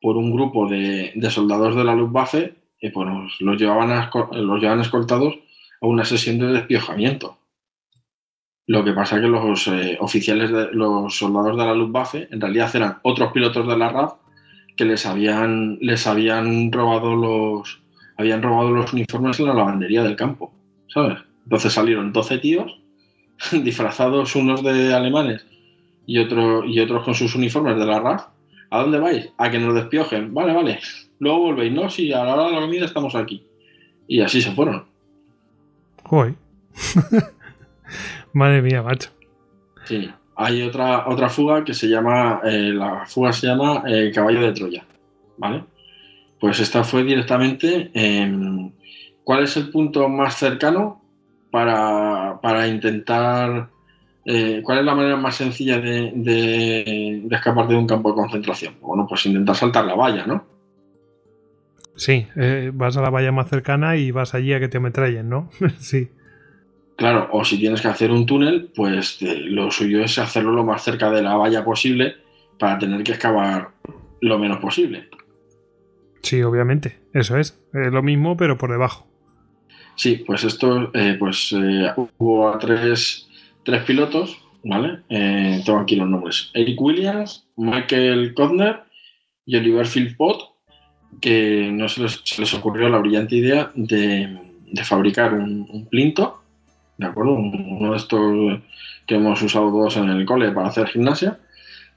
por 0.00 0.16
un 0.16 0.32
grupo 0.32 0.68
de, 0.68 1.12
soldados 1.30 1.74
de 1.74 1.82
la 1.82 1.96
Luftwaffe 1.96 2.54
y 2.80 2.90
pues, 2.90 3.08
los, 3.40 3.60
llevaban 3.60 3.90
a 3.90 4.08
los 4.32 4.60
llevaban 4.60 4.80
escoltados 4.80 5.34
a 5.80 5.86
una 5.86 6.04
sesión 6.04 6.38
de 6.38 6.46
despiojamiento. 6.46 7.37
Lo 8.68 8.84
que 8.84 8.92
pasa 8.92 9.16
es 9.16 9.22
que 9.22 9.28
los 9.28 9.66
eh, 9.68 9.96
oficiales, 9.98 10.52
de, 10.52 10.68
los 10.72 11.16
soldados 11.16 11.56
de 11.56 11.64
la 11.64 11.74
Luftwaffe, 11.74 12.28
en 12.30 12.38
realidad 12.38 12.70
eran 12.76 12.98
otros 13.02 13.32
pilotos 13.32 13.66
de 13.66 13.78
la 13.78 13.88
RAF 13.88 14.12
que 14.76 14.84
les 14.84 15.06
habían, 15.06 15.78
les 15.80 16.06
habían 16.06 16.70
robado 16.70 17.16
los 17.16 17.80
habían 18.18 18.42
robado 18.42 18.70
los 18.70 18.92
uniformes 18.92 19.40
en 19.40 19.46
la 19.46 19.54
lavandería 19.54 20.02
del 20.02 20.16
campo, 20.16 20.52
¿sabes? 20.92 21.16
Entonces 21.44 21.72
salieron 21.72 22.12
12 22.12 22.38
tíos 22.38 22.78
disfrazados 23.52 24.36
unos 24.36 24.62
de 24.62 24.92
alemanes 24.92 25.46
y, 26.04 26.18
otro, 26.18 26.62
y 26.66 26.78
otros 26.80 27.04
con 27.04 27.14
sus 27.14 27.34
uniformes 27.34 27.78
de 27.78 27.86
la 27.86 28.00
RAF. 28.00 28.26
¿A 28.68 28.82
dónde 28.82 28.98
vais? 28.98 29.30
A 29.38 29.50
que 29.50 29.58
nos 29.58 29.74
despiojen. 29.74 30.34
Vale, 30.34 30.52
vale. 30.52 30.78
Luego 31.20 31.38
volvéis, 31.38 31.72
¿no? 31.72 31.88
Si 31.88 32.12
a 32.12 32.22
la 32.22 32.34
hora 32.34 32.46
de 32.48 32.52
la 32.52 32.60
comida 32.60 32.84
estamos 32.84 33.14
aquí. 33.14 33.42
Y 34.06 34.20
así 34.20 34.42
se 34.42 34.52
fueron. 34.52 34.84
Joder. 36.04 36.34
Madre 38.38 38.62
mía, 38.62 38.84
macho. 38.84 39.10
Sí. 39.84 40.08
Hay 40.36 40.62
otra, 40.62 41.08
otra 41.08 41.28
fuga 41.28 41.64
que 41.64 41.74
se 41.74 41.88
llama, 41.88 42.40
eh, 42.44 42.70
la 42.72 43.04
fuga 43.04 43.32
se 43.32 43.48
llama 43.48 43.82
eh, 43.88 44.12
Caballo 44.14 44.40
de 44.42 44.52
Troya, 44.52 44.84
¿vale? 45.36 45.64
Pues 46.38 46.60
esta 46.60 46.84
fue 46.84 47.02
directamente, 47.02 47.90
en 47.92 48.72
¿cuál 49.24 49.42
es 49.42 49.56
el 49.56 49.70
punto 49.70 50.08
más 50.08 50.36
cercano 50.36 51.02
para, 51.50 52.38
para 52.40 52.68
intentar, 52.68 53.70
eh, 54.24 54.60
cuál 54.62 54.78
es 54.78 54.84
la 54.84 54.94
manera 54.94 55.16
más 55.16 55.34
sencilla 55.34 55.80
de, 55.80 56.12
de, 56.14 57.22
de, 57.24 57.34
escapar 57.34 57.66
de 57.66 57.74
un 57.74 57.88
campo 57.88 58.10
de 58.10 58.14
concentración? 58.14 58.74
Bueno, 58.80 59.04
pues 59.08 59.26
intentar 59.26 59.56
saltar 59.56 59.84
la 59.84 59.96
valla, 59.96 60.24
¿no? 60.24 60.46
Sí, 61.96 62.28
vas 62.74 62.96
a 62.96 63.02
la 63.02 63.10
valla 63.10 63.32
más 63.32 63.48
cercana 63.48 63.96
y 63.96 64.12
vas 64.12 64.36
allí 64.36 64.52
a 64.52 64.60
que 64.60 64.68
te 64.68 64.76
ametrallen, 64.76 65.28
¿no? 65.28 65.50
sí. 65.80 66.10
Claro, 66.98 67.28
o 67.30 67.44
si 67.44 67.58
tienes 67.58 67.80
que 67.80 67.86
hacer 67.86 68.10
un 68.10 68.26
túnel, 68.26 68.72
pues 68.74 69.22
eh, 69.22 69.42
lo 69.44 69.70
suyo 69.70 70.02
es 70.02 70.18
hacerlo 70.18 70.50
lo 70.50 70.64
más 70.64 70.82
cerca 70.82 71.08
de 71.12 71.22
la 71.22 71.36
valla 71.36 71.64
posible 71.64 72.16
para 72.58 72.76
tener 72.76 73.04
que 73.04 73.12
excavar 73.12 73.70
lo 74.20 74.36
menos 74.36 74.58
posible. 74.58 75.08
Sí, 76.22 76.42
obviamente, 76.42 76.98
eso 77.14 77.36
es. 77.36 77.56
lo 77.72 78.02
mismo, 78.02 78.36
pero 78.36 78.58
por 78.58 78.72
debajo. 78.72 79.06
Sí, 79.94 80.24
pues 80.26 80.42
esto, 80.42 80.90
eh, 80.92 81.14
pues 81.16 81.54
eh, 81.56 81.92
hubo 81.96 82.48
a 82.48 82.58
tres, 82.58 83.28
tres, 83.64 83.84
pilotos, 83.84 84.36
¿vale? 84.64 84.98
Tengo 85.08 85.78
aquí 85.78 85.94
los 85.94 86.08
nombres. 86.08 86.50
Eric 86.52 86.80
Williams, 86.80 87.48
Michael 87.56 88.34
Kodner 88.34 88.80
y 89.46 89.54
Oliver 89.54 89.86
Philpott, 89.86 90.50
que 91.20 91.70
no 91.72 91.88
se 91.88 92.02
les, 92.02 92.20
se 92.24 92.40
les, 92.40 92.52
ocurrió 92.54 92.88
la 92.88 92.98
brillante 92.98 93.36
idea 93.36 93.70
de, 93.76 94.36
de 94.66 94.84
fabricar 94.84 95.32
un, 95.34 95.64
un 95.70 95.86
plinto 95.86 96.42
¿de 96.98 97.06
acuerdo? 97.06 97.34
Uno 97.34 97.92
de 97.92 97.96
estos 97.96 98.60
que 99.06 99.14
hemos 99.14 99.40
usado 99.40 99.70
todos 99.70 99.96
en 99.96 100.10
el 100.10 100.26
cole 100.26 100.50
para 100.50 100.68
hacer 100.68 100.86
gimnasia, 100.88 101.38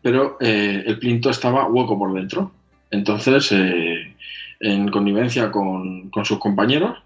pero 0.02 0.38
eh, 0.40 0.84
el 0.86 0.98
plinto 1.00 1.30
estaba 1.30 1.68
hueco 1.68 2.00
por 2.00 2.14
dentro. 2.14 2.52
Entonces, 2.90 3.52
eh, 3.52 4.16
en 4.60 4.90
connivencia 4.90 5.52
con, 5.52 6.10
con, 6.10 6.24
sus 6.24 6.40
compañeros, 6.40 6.98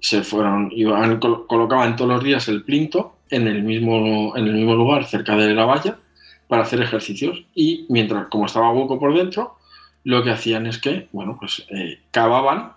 se 0.00 0.22
fueron, 0.22 0.70
iban, 0.72 1.18
col 1.20 1.46
colocaban 1.46 1.96
todos 1.96 2.10
los 2.10 2.24
días 2.24 2.48
el 2.48 2.64
plinto 2.64 3.16
en 3.30 3.46
el, 3.46 3.62
mismo, 3.62 4.36
en 4.36 4.46
el 4.46 4.54
mismo 4.54 4.74
lugar, 4.74 5.04
cerca 5.06 5.36
de 5.36 5.54
la 5.54 5.64
valla, 5.64 5.98
para 6.48 6.64
hacer 6.64 6.82
ejercicios. 6.82 7.44
Y 7.54 7.86
mientras, 7.88 8.26
como 8.26 8.46
estaba 8.46 8.72
hueco 8.72 8.98
por 8.98 9.14
dentro, 9.16 9.56
lo 10.04 10.22
que 10.24 10.30
hacían 10.30 10.66
es 10.66 10.78
que, 10.78 11.08
bueno, 11.12 11.36
pues 11.38 11.64
eh, 11.70 12.00
cavaban 12.10 12.72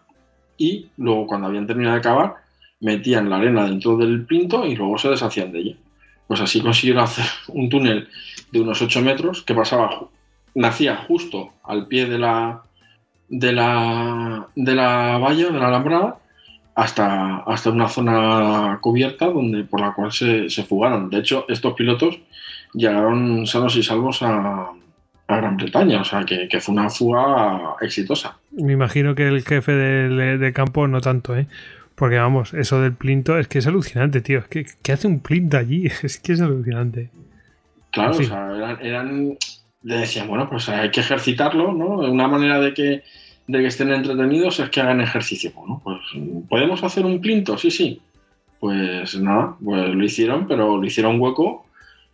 y 0.58 0.90
luego 0.98 1.28
cuando 1.28 1.48
habían 1.48 1.68
terminado 1.68 1.96
de 1.96 2.02
cavar, 2.02 2.45
metían 2.80 3.30
la 3.30 3.38
arena 3.38 3.66
dentro 3.66 3.98
del 3.98 4.26
pinto 4.26 4.66
y 4.66 4.76
luego 4.76 4.98
se 4.98 5.10
deshacían 5.10 5.52
de 5.52 5.60
ella. 5.60 5.76
Pues 6.28 6.42
así 6.42 6.62
consiguieron 6.62 7.04
hacer 7.04 7.26
un 7.48 7.70
túnel 7.70 8.08
de 8.52 8.62
unos 8.62 8.82
8 8.82 9.02
metros 9.02 9.44
que 9.44 9.54
pasaba, 9.54 10.08
nacía 10.54 10.96
justo 10.96 11.52
al 11.64 11.88
pie 11.88 12.06
de 12.06 12.20
la, 12.20 12.64
de 13.30 13.52
la, 13.54 14.48
de 14.56 14.76
la 14.76 15.18
valla, 15.18 15.50
de 15.50 15.60
la 15.60 15.68
alambrada, 15.68 16.18
hasta, 16.76 17.38
hasta 17.38 17.70
una 17.70 17.88
zona 17.88 18.80
cubierta 18.82 19.28
donde, 19.28 19.64
por 19.64 19.80
la 19.80 19.94
cual 19.94 20.12
se, 20.12 20.50
se 20.50 20.64
fugaron. 20.64 21.10
De 21.10 21.20
hecho, 21.20 21.46
estos 21.48 21.74
pilotos 21.74 22.20
llegaron 22.74 23.48
sanos 23.48 23.76
y 23.78 23.84
salvos 23.84 24.22
a, 24.22 24.72
a 25.28 25.38
Gran 25.38 25.56
Bretaña, 25.58 26.02
o 26.02 26.04
sea 26.04 26.26
que, 26.26 26.50
fue 26.60 26.74
una 26.74 26.90
fuga 26.90 27.76
exitosa. 27.82 28.38
Me 28.52 28.74
imagino 28.74 29.16
que 29.16 29.28
el 29.28 29.44
jefe 29.44 29.72
de 29.72 30.54
campo 30.54 30.88
no 30.88 31.00
tanto, 31.00 31.36
¿eh? 31.36 31.48
Porque 31.96 32.18
vamos, 32.18 32.54
eso 32.54 32.82
del 32.82 32.94
plinto 32.94 33.40
es 33.40 33.48
que 33.48 33.60
es 33.60 33.68
alucinante, 33.68 34.22
tío. 34.22 34.40
Es 34.40 34.48
que, 34.48 34.66
¿Qué 34.84 34.92
hace 34.92 35.08
un 35.08 35.20
plinto 35.22 35.58
allí? 35.58 35.88
Es 36.04 36.20
que 36.20 36.34
es 36.34 36.42
alucinante. 36.42 37.10
Claro, 37.92 38.12
o 38.18 38.24
sea, 38.24 38.54
eran, 38.56 38.78
eran, 38.82 39.38
Le 39.82 39.98
decían, 39.98 40.28
bueno, 40.28 40.50
pues 40.50 40.68
hay 40.68 40.92
que 40.92 41.00
ejercitarlo, 41.00 41.72
¿no? 41.72 42.00
Una 42.12 42.28
manera 42.28 42.60
de 42.60 42.74
que, 42.74 43.04
de 43.48 43.60
que 43.60 43.68
estén 43.68 43.94
entretenidos 43.94 44.60
es 44.60 44.70
que 44.70 44.82
hagan 44.82 45.00
ejercicio. 45.00 45.52
Bueno, 45.56 45.82
pues 45.84 46.00
¿podemos 46.50 46.84
hacer 46.84 47.06
un 47.06 47.22
plinto? 47.22 47.58
Sí, 47.58 47.72
sí. 47.72 48.02
Pues 48.60 49.18
nada, 49.20 49.56
pues 49.64 49.94
lo 49.94 50.04
hicieron, 50.04 50.48
pero 50.48 50.78
lo 50.78 50.86
hicieron 50.86 51.22
hueco 51.22 51.66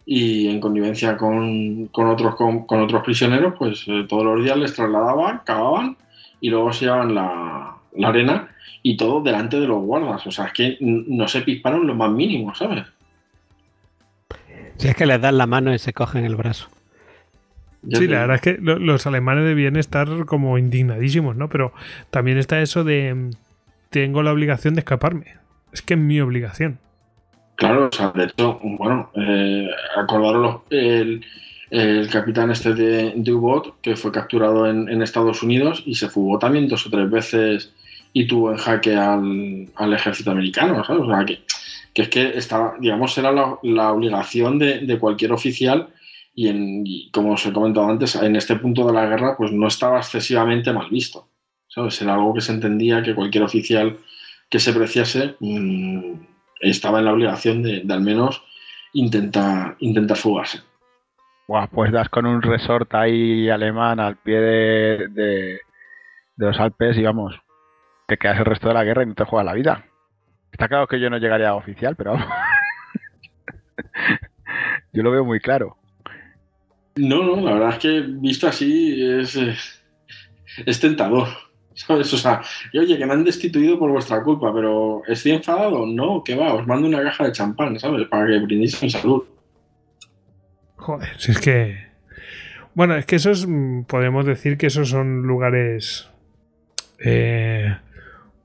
y 0.05 0.47
en 0.49 0.59
connivencia 0.59 1.17
con, 1.17 1.87
con 1.87 2.07
otros, 2.07 2.35
con, 2.35 2.65
con, 2.65 2.81
otros 2.81 3.03
prisioneros, 3.03 3.53
pues 3.57 3.85
eh, 3.87 4.05
todos 4.07 4.25
los 4.25 4.43
días 4.43 4.57
les 4.57 4.73
trasladaban, 4.73 5.41
cavaban 5.45 5.95
y 6.39 6.49
luego 6.49 6.73
se 6.73 6.85
llevaban 6.85 7.15
la, 7.15 7.77
la 7.95 8.07
arena 8.09 8.50
y 8.83 8.97
todo 8.97 9.21
delante 9.21 9.59
de 9.59 9.67
los 9.67 9.81
guardas. 9.83 10.25
O 10.25 10.31
sea, 10.31 10.45
es 10.45 10.53
que 10.53 10.77
no 10.79 11.27
se 11.27 11.41
pisparon 11.41 11.87
lo 11.87 11.95
más 11.95 12.11
mínimo, 12.11 12.53
¿sabes? 12.55 12.85
Si 14.77 14.87
es 14.87 14.95
que 14.95 15.05
les 15.05 15.21
dan 15.21 15.37
la 15.37 15.45
mano 15.45 15.73
y 15.73 15.79
se 15.79 15.93
cogen 15.93 16.25
el 16.25 16.35
brazo. 16.35 16.69
Sí, 17.89 18.07
la 18.07 18.19
verdad 18.19 18.35
es 18.35 18.41
que 18.41 18.57
los 18.59 19.07
alemanes 19.07 19.43
debían 19.43 19.75
estar 19.75 20.25
como 20.25 20.57
indignadísimos, 20.57 21.35
¿no? 21.35 21.49
Pero 21.49 21.73
también 22.11 22.37
está 22.37 22.61
eso 22.61 22.83
de 22.83 23.31
tengo 23.89 24.23
la 24.23 24.31
obligación 24.31 24.73
de 24.73 24.79
escaparme. 24.79 25.37
Es 25.71 25.81
que 25.81 25.95
es 25.95 25.99
mi 25.99 26.19
obligación. 26.21 26.79
Claro, 27.55 27.89
o 27.91 27.95
sea, 27.95 28.11
de 28.11 28.23
hecho, 28.23 28.59
bueno, 28.63 29.11
eh, 29.15 29.67
acordaron 29.95 30.41
los, 30.41 30.55
el, 30.71 31.23
el, 31.69 32.09
capitán 32.09 32.49
este 32.49 32.73
de, 32.73 33.13
de 33.15 33.33
U-Boat 33.33 33.75
que 33.81 33.95
fue 33.95 34.11
capturado 34.11 34.67
en, 34.67 34.89
en, 34.89 35.01
Estados 35.01 35.43
Unidos 35.43 35.83
y 35.85 35.95
se 35.95 36.09
fugó 36.09 36.39
también 36.39 36.67
dos 36.67 36.87
o 36.87 36.89
tres 36.89 37.09
veces 37.09 37.73
y 38.13 38.27
tuvo 38.27 38.51
en 38.51 38.57
jaque 38.57 38.95
al, 38.95 39.67
al 39.75 39.93
ejército 39.93 40.31
americano, 40.31 40.83
¿sabes? 40.83 41.03
O 41.03 41.07
sea, 41.07 41.25
que, 41.25 41.41
que, 41.93 42.01
es 42.01 42.09
que 42.09 42.37
estaba, 42.37 42.75
digamos, 42.79 43.17
era 43.17 43.31
la, 43.31 43.57
la 43.63 43.91
obligación 43.91 44.59
de, 44.59 44.79
de, 44.79 44.99
cualquier 44.99 45.31
oficial 45.31 45.89
y, 46.33 46.47
en, 46.47 46.83
como 47.11 47.33
os 47.33 47.45
he 47.45 47.53
comentado 47.53 47.89
antes, 47.89 48.15
en 48.15 48.35
este 48.35 48.55
punto 48.55 48.85
de 48.85 48.93
la 48.93 49.05
guerra, 49.05 49.35
pues 49.37 49.51
no 49.51 49.67
estaba 49.67 49.97
excesivamente 49.97 50.73
mal 50.73 50.89
visto, 50.89 51.27
¿sabes? 51.67 52.01
Era 52.01 52.15
algo 52.15 52.33
que 52.33 52.41
se 52.41 52.51
entendía 52.51 53.01
que 53.01 53.15
cualquier 53.15 53.43
oficial 53.43 53.97
que 54.49 54.59
se 54.59 54.73
preciase 54.73 55.35
mmm, 55.39 56.13
estaba 56.59 56.99
en 56.99 57.05
la 57.05 57.13
obligación 57.13 57.63
de, 57.63 57.81
de 57.83 57.93
al 57.93 58.01
menos 58.01 58.43
intentar, 58.93 59.75
intentar 59.79 60.17
fugarse. 60.17 60.59
Buah, 61.47 61.67
pues 61.67 61.91
das 61.91 62.09
con 62.09 62.25
un 62.25 62.41
resort 62.41 62.93
ahí 62.93 63.49
alemán 63.49 63.99
al 63.99 64.17
pie 64.17 64.39
de, 64.39 65.07
de, 65.09 65.59
de 66.35 66.45
los 66.45 66.59
Alpes 66.59 66.97
y 66.97 67.03
vamos, 67.03 67.35
te 68.11 68.17
quedas 68.17 68.39
el 68.39 68.45
resto 68.45 68.67
de 68.67 68.73
la 68.73 68.83
guerra 68.83 69.03
y 69.03 69.05
no 69.05 69.15
te 69.15 69.23
juegas 69.23 69.45
la 69.45 69.53
vida. 69.53 69.85
Está 70.51 70.67
claro 70.67 70.85
que 70.85 70.99
yo 70.99 71.09
no 71.09 71.17
llegaría 71.17 71.47
a 71.47 71.55
oficial, 71.55 71.95
pero 71.95 72.17
yo 74.91 75.01
lo 75.01 75.11
veo 75.11 75.23
muy 75.23 75.39
claro. 75.39 75.77
No, 76.97 77.23
no, 77.23 77.37
la 77.37 77.53
verdad 77.53 77.69
es 77.69 77.77
que 77.77 78.01
visto 78.01 78.49
así 78.49 79.01
es, 79.01 79.39
es 80.65 80.79
tentador. 80.81 81.29
¿Sabes? 81.73 82.13
O 82.13 82.17
sea, 82.17 82.41
y, 82.73 82.79
oye, 82.79 82.97
que 82.97 83.05
me 83.05 83.13
han 83.13 83.23
destituido 83.23 83.79
por 83.79 83.89
vuestra 83.89 84.21
culpa, 84.23 84.53
pero 84.53 85.03
¿estoy 85.07 85.31
enfadado? 85.31 85.85
No, 85.85 86.21
que 86.21 86.35
va, 86.35 86.53
os 86.53 86.67
mando 86.67 86.89
una 86.89 87.01
caja 87.01 87.23
de 87.23 87.31
champán, 87.31 87.79
¿sabes? 87.79 88.09
Para 88.09 88.27
que 88.27 88.39
brindéis 88.39 88.83
en 88.83 88.89
salud. 88.89 89.23
Joder, 90.75 91.17
si 91.17 91.31
es 91.31 91.39
que. 91.39 91.77
Bueno, 92.73 92.97
es 92.97 93.05
que 93.05 93.15
esos. 93.15 93.47
Podemos 93.87 94.25
decir 94.25 94.57
que 94.57 94.67
esos 94.67 94.89
son 94.89 95.21
lugares. 95.21 96.09
Eh, 96.99 97.73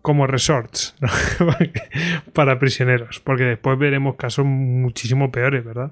como 0.06 0.28
resorts 0.28 0.94
¿no? 1.00 1.08
para 2.32 2.60
prisioneros, 2.60 3.18
porque 3.18 3.42
después 3.42 3.76
veremos 3.76 4.14
casos 4.14 4.46
muchísimo 4.46 5.32
peores, 5.32 5.64
¿verdad? 5.64 5.90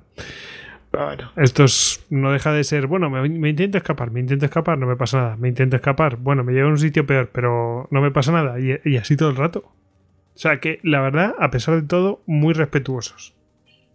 Pero 0.92 1.06
bueno, 1.06 1.32
esto 1.34 1.64
es, 1.64 2.06
no 2.10 2.30
deja 2.30 2.52
de 2.52 2.62
ser, 2.62 2.86
bueno, 2.86 3.10
me, 3.10 3.28
me, 3.28 3.48
intento 3.48 3.76
escapar, 3.76 4.12
me 4.12 4.20
intento 4.20 4.44
escapar, 4.44 4.78
no 4.78 4.86
me 4.86 4.94
pasa 4.94 5.16
nada, 5.16 5.36
me 5.36 5.48
intento 5.48 5.74
escapar, 5.74 6.14
bueno, 6.14 6.44
me 6.44 6.52
llevo 6.52 6.68
a 6.68 6.70
un 6.70 6.78
sitio 6.78 7.04
peor, 7.04 7.30
pero 7.32 7.88
no 7.90 8.00
me 8.00 8.12
pasa 8.12 8.30
nada, 8.30 8.60
y, 8.60 8.78
y 8.88 8.98
así 8.98 9.16
todo 9.16 9.30
el 9.30 9.34
rato. 9.36 9.64
O 9.66 10.38
sea 10.38 10.60
que, 10.60 10.78
la 10.84 11.00
verdad, 11.00 11.34
a 11.40 11.50
pesar 11.50 11.74
de 11.74 11.88
todo, 11.88 12.22
muy 12.26 12.54
respetuosos. 12.54 13.34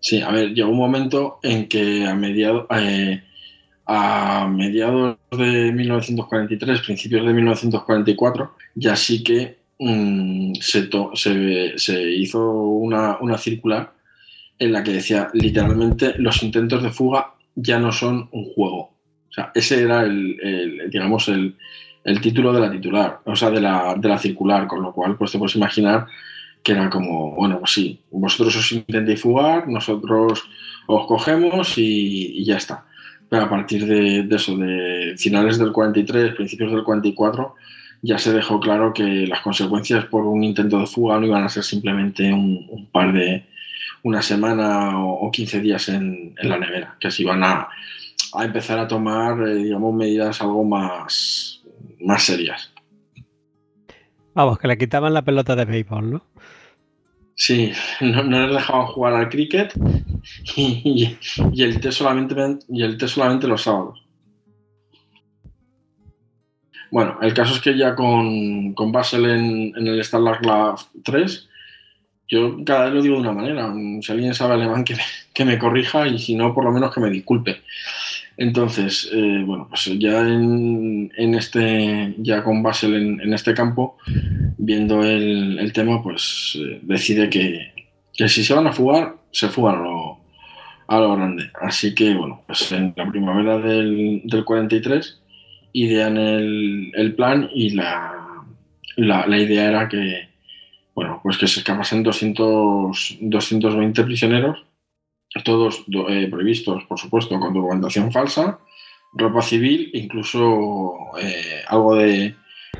Sí, 0.02 0.22
a 0.22 0.32
ver, 0.32 0.54
llegó 0.54 0.70
un 0.70 0.80
momento 0.80 1.40
en 1.44 1.70
que 1.70 2.06
a 2.06 2.14
mediados, 2.14 2.66
eh, 2.72 3.24
a 3.86 4.50
mediados 4.54 5.18
de 5.32 5.72
1943, 5.72 6.82
principios 6.82 7.26
de 7.26 7.34
1944, 7.34 8.54
ya 8.76 8.98
sí 8.98 9.24
que 9.24 9.59
se, 9.80 11.78
se, 11.78 12.12
hizo 12.12 12.52
una, 12.52 13.18
una, 13.22 13.38
circular 13.38 13.94
en 14.58 14.74
la 14.74 14.84
que 14.84 14.92
decía 14.92 15.30
literalmente 15.34 16.16
los 16.18 16.44
intentos 16.44 16.84
de 16.84 16.90
fuga 16.90 17.34
ya 17.56 17.80
no 17.80 17.92
son 17.92 18.28
un 18.32 18.46
juego. 18.54 18.94
O 19.30 19.32
sea, 19.32 19.52
ese 19.56 19.84
era 19.84 20.04
el, 20.04 20.90
digamos, 20.90 21.30
el, 21.30 21.56
título 22.22 22.52
de 22.52 22.60
la 22.60 22.72
titular, 22.72 23.20
o 23.26 23.36
sea, 23.36 23.52
de 23.52 23.62
la, 23.62 23.96
de 23.96 24.10
la 24.10 24.18
circular, 24.18 24.68
con 24.68 24.82
lo 24.82 24.92
cual, 24.92 25.16
pues 25.16 25.32
te 25.32 25.38
puedes 25.38 25.56
imaginar 25.56 26.08
que 26.64 26.74
era 26.74 26.90
como, 26.90 27.36
bueno, 27.36 27.60
pues 27.60 27.72
sí, 27.72 28.02
vosotros 28.12 28.56
os 28.58 28.72
intentéis 28.72 29.22
fugar, 29.22 29.68
nosotros 29.68 30.44
os 30.88 31.08
cogemos 31.08 31.78
y, 31.78 32.44
ya 32.44 32.58
está. 32.58 32.86
Pero 33.30 33.44
a 33.44 33.50
partir 33.50 33.86
de, 33.86 34.28
eso, 34.36 34.58
de 34.58 35.16
finales 35.18 35.58
del 35.60 35.72
43, 35.72 36.36
principios 36.36 36.72
del 36.72 36.84
44, 36.84 37.56
ya 38.02 38.18
se 38.18 38.34
dejó 38.34 38.60
claro 38.60 38.94
que 38.94 39.28
las 39.28 39.42
consecuencias 39.42 40.06
por 40.06 40.26
un 40.26 40.44
intento 40.44 40.80
de 40.80 40.88
fuga 40.88 41.20
no 41.20 41.26
iban 41.26 41.44
a 41.44 41.50
ser 41.50 41.64
simplemente 41.64 42.32
un, 42.32 42.88
par 42.92 43.14
de, 43.14 43.46
una 44.04 44.22
semana 44.22 45.04
o, 45.04 45.30
15 45.32 45.60
días 45.60 45.90
en, 45.90 46.36
la 46.42 46.58
nevera, 46.58 46.96
que 47.00 47.12
se 47.12 47.24
iban 47.24 47.44
a, 47.44 47.68
empezar 48.40 48.80
a 48.80 48.88
tomar, 48.88 49.42
eh, 49.48 49.56
digamos, 49.56 49.94
medidas 49.94 50.42
algo 50.42 50.64
más, 50.64 51.62
más 52.00 52.24
serias. 52.24 52.72
Vamos, 54.34 54.60
que 54.60 54.68
le 54.68 54.78
quitaban 54.78 55.14
la 55.14 55.24
pelota 55.24 55.56
de 55.56 55.66
béisbol, 55.66 56.12
¿no? 56.12 56.24
Sí, 57.36 57.72
no, 58.02 58.24
les 58.24 58.54
dejaban 58.54 58.88
jugar 58.88 59.14
al 59.14 59.30
cricket 59.30 59.74
y, 60.58 61.18
el 61.58 61.80
té 61.80 61.92
solamente, 61.92 62.36
y 62.68 62.84
el 62.84 62.98
té 62.98 63.08
solamente 63.08 63.48
los 63.48 63.64
sábados. 63.64 63.99
Bueno, 66.92 67.18
el 67.22 67.34
caso 67.34 67.56
es 67.56 67.62
que 67.62 67.78
ya 67.78 67.96
con, 67.96 68.74
con 68.74 68.92
Basel 68.92 69.26
en, 69.26 69.88
el 69.88 70.04
Starlight 70.04 70.42
3, 71.04 71.50
yo 72.28 72.58
cada 72.66 72.86
vez 72.86 72.94
lo 72.94 73.02
digo 73.02 73.16
de 73.16 73.22
una 73.22 73.34
manera. 73.34 73.74
Si 74.02 74.12
alguien 74.12 74.34
sabe 74.34 74.54
alemán, 74.54 74.84
que, 74.84 74.96
que 75.34 75.46
me 75.46 75.60
corrija 75.60 76.08
y 76.08 76.20
si 76.20 76.36
no, 76.36 76.54
por 76.54 76.64
lo 76.64 76.72
menos 76.72 76.94
que 76.94 77.02
me 77.02 77.10
disculpe. 77.10 77.62
Entonces, 78.40 79.10
eh, 79.12 79.44
bueno, 79.46 79.68
pues 79.68 79.84
ya 80.00 80.22
en, 80.22 81.12
este, 81.36 82.16
ya 82.20 82.42
con 82.42 82.64
Basel 82.64 83.20
en, 83.22 83.34
este 83.34 83.54
campo, 83.54 83.98
viendo 84.58 85.04
el, 85.04 85.74
tema, 85.74 86.02
pues 86.02 86.58
eh, 86.58 86.80
decide 86.82 87.30
que, 87.30 87.74
si 88.30 88.46
se 88.46 88.54
van 88.54 88.66
a 88.66 88.72
fugar, 88.72 89.18
se 89.32 89.50
fugan 89.50 89.76
a 90.88 91.00
lo, 91.00 91.18
grande. 91.18 91.52
Así 91.62 91.94
que, 91.94 92.14
bueno, 92.14 92.42
pues 92.48 92.72
en 92.72 92.94
la 92.96 93.12
primavera 93.12 93.58
del, 93.58 94.24
43 94.46 95.19
idean 95.74 96.18
el, 96.18 96.92
el 96.96 97.16
plan 97.16 97.50
y 97.54 97.72
la, 97.72 98.44
la, 98.96 99.38
idea 99.38 99.68
era 99.68 99.90
que, 99.90 100.30
bueno, 100.96 101.20
pues 101.24 101.38
que 101.38 101.48
se 101.48 101.60
escapasen 101.60 102.04
200, 102.04 103.18
220 103.22 104.04
prisioneros 104.04 104.70
todos 105.44 105.86
eh, 106.10 106.28
previstos, 106.30 106.84
por 106.86 107.00
supuesto, 107.00 107.40
con 107.40 107.54
documentación 107.54 108.12
falsa, 108.12 108.60
ropa 109.14 109.42
civil, 109.42 109.90
incluso 109.94 110.96
eh, 111.22 111.62
algo 111.68 111.96
de, 111.96 112.36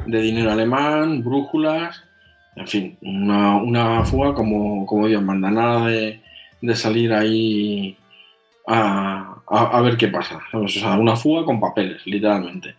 dinero 0.06 0.52
alemán, 0.52 1.24
brújulas, 1.24 2.04
en 2.56 2.68
fin, 2.68 2.98
una, 3.02 4.04
fuga 4.04 4.34
como, 4.34 4.86
como 4.86 5.08
Dios 5.08 5.22
manda, 5.22 5.52
nada 5.52 5.88
de, 5.88 6.22
salir 6.76 7.14
ahí 7.14 7.96
a, 8.68 9.82
ver 9.84 9.98
qué 9.98 10.08
pasa, 10.08 10.40
O 10.54 10.98
una 10.98 11.16
fuga 11.16 11.46
con 11.46 11.60
papeles, 11.60 12.06
literalmente. 12.06 12.76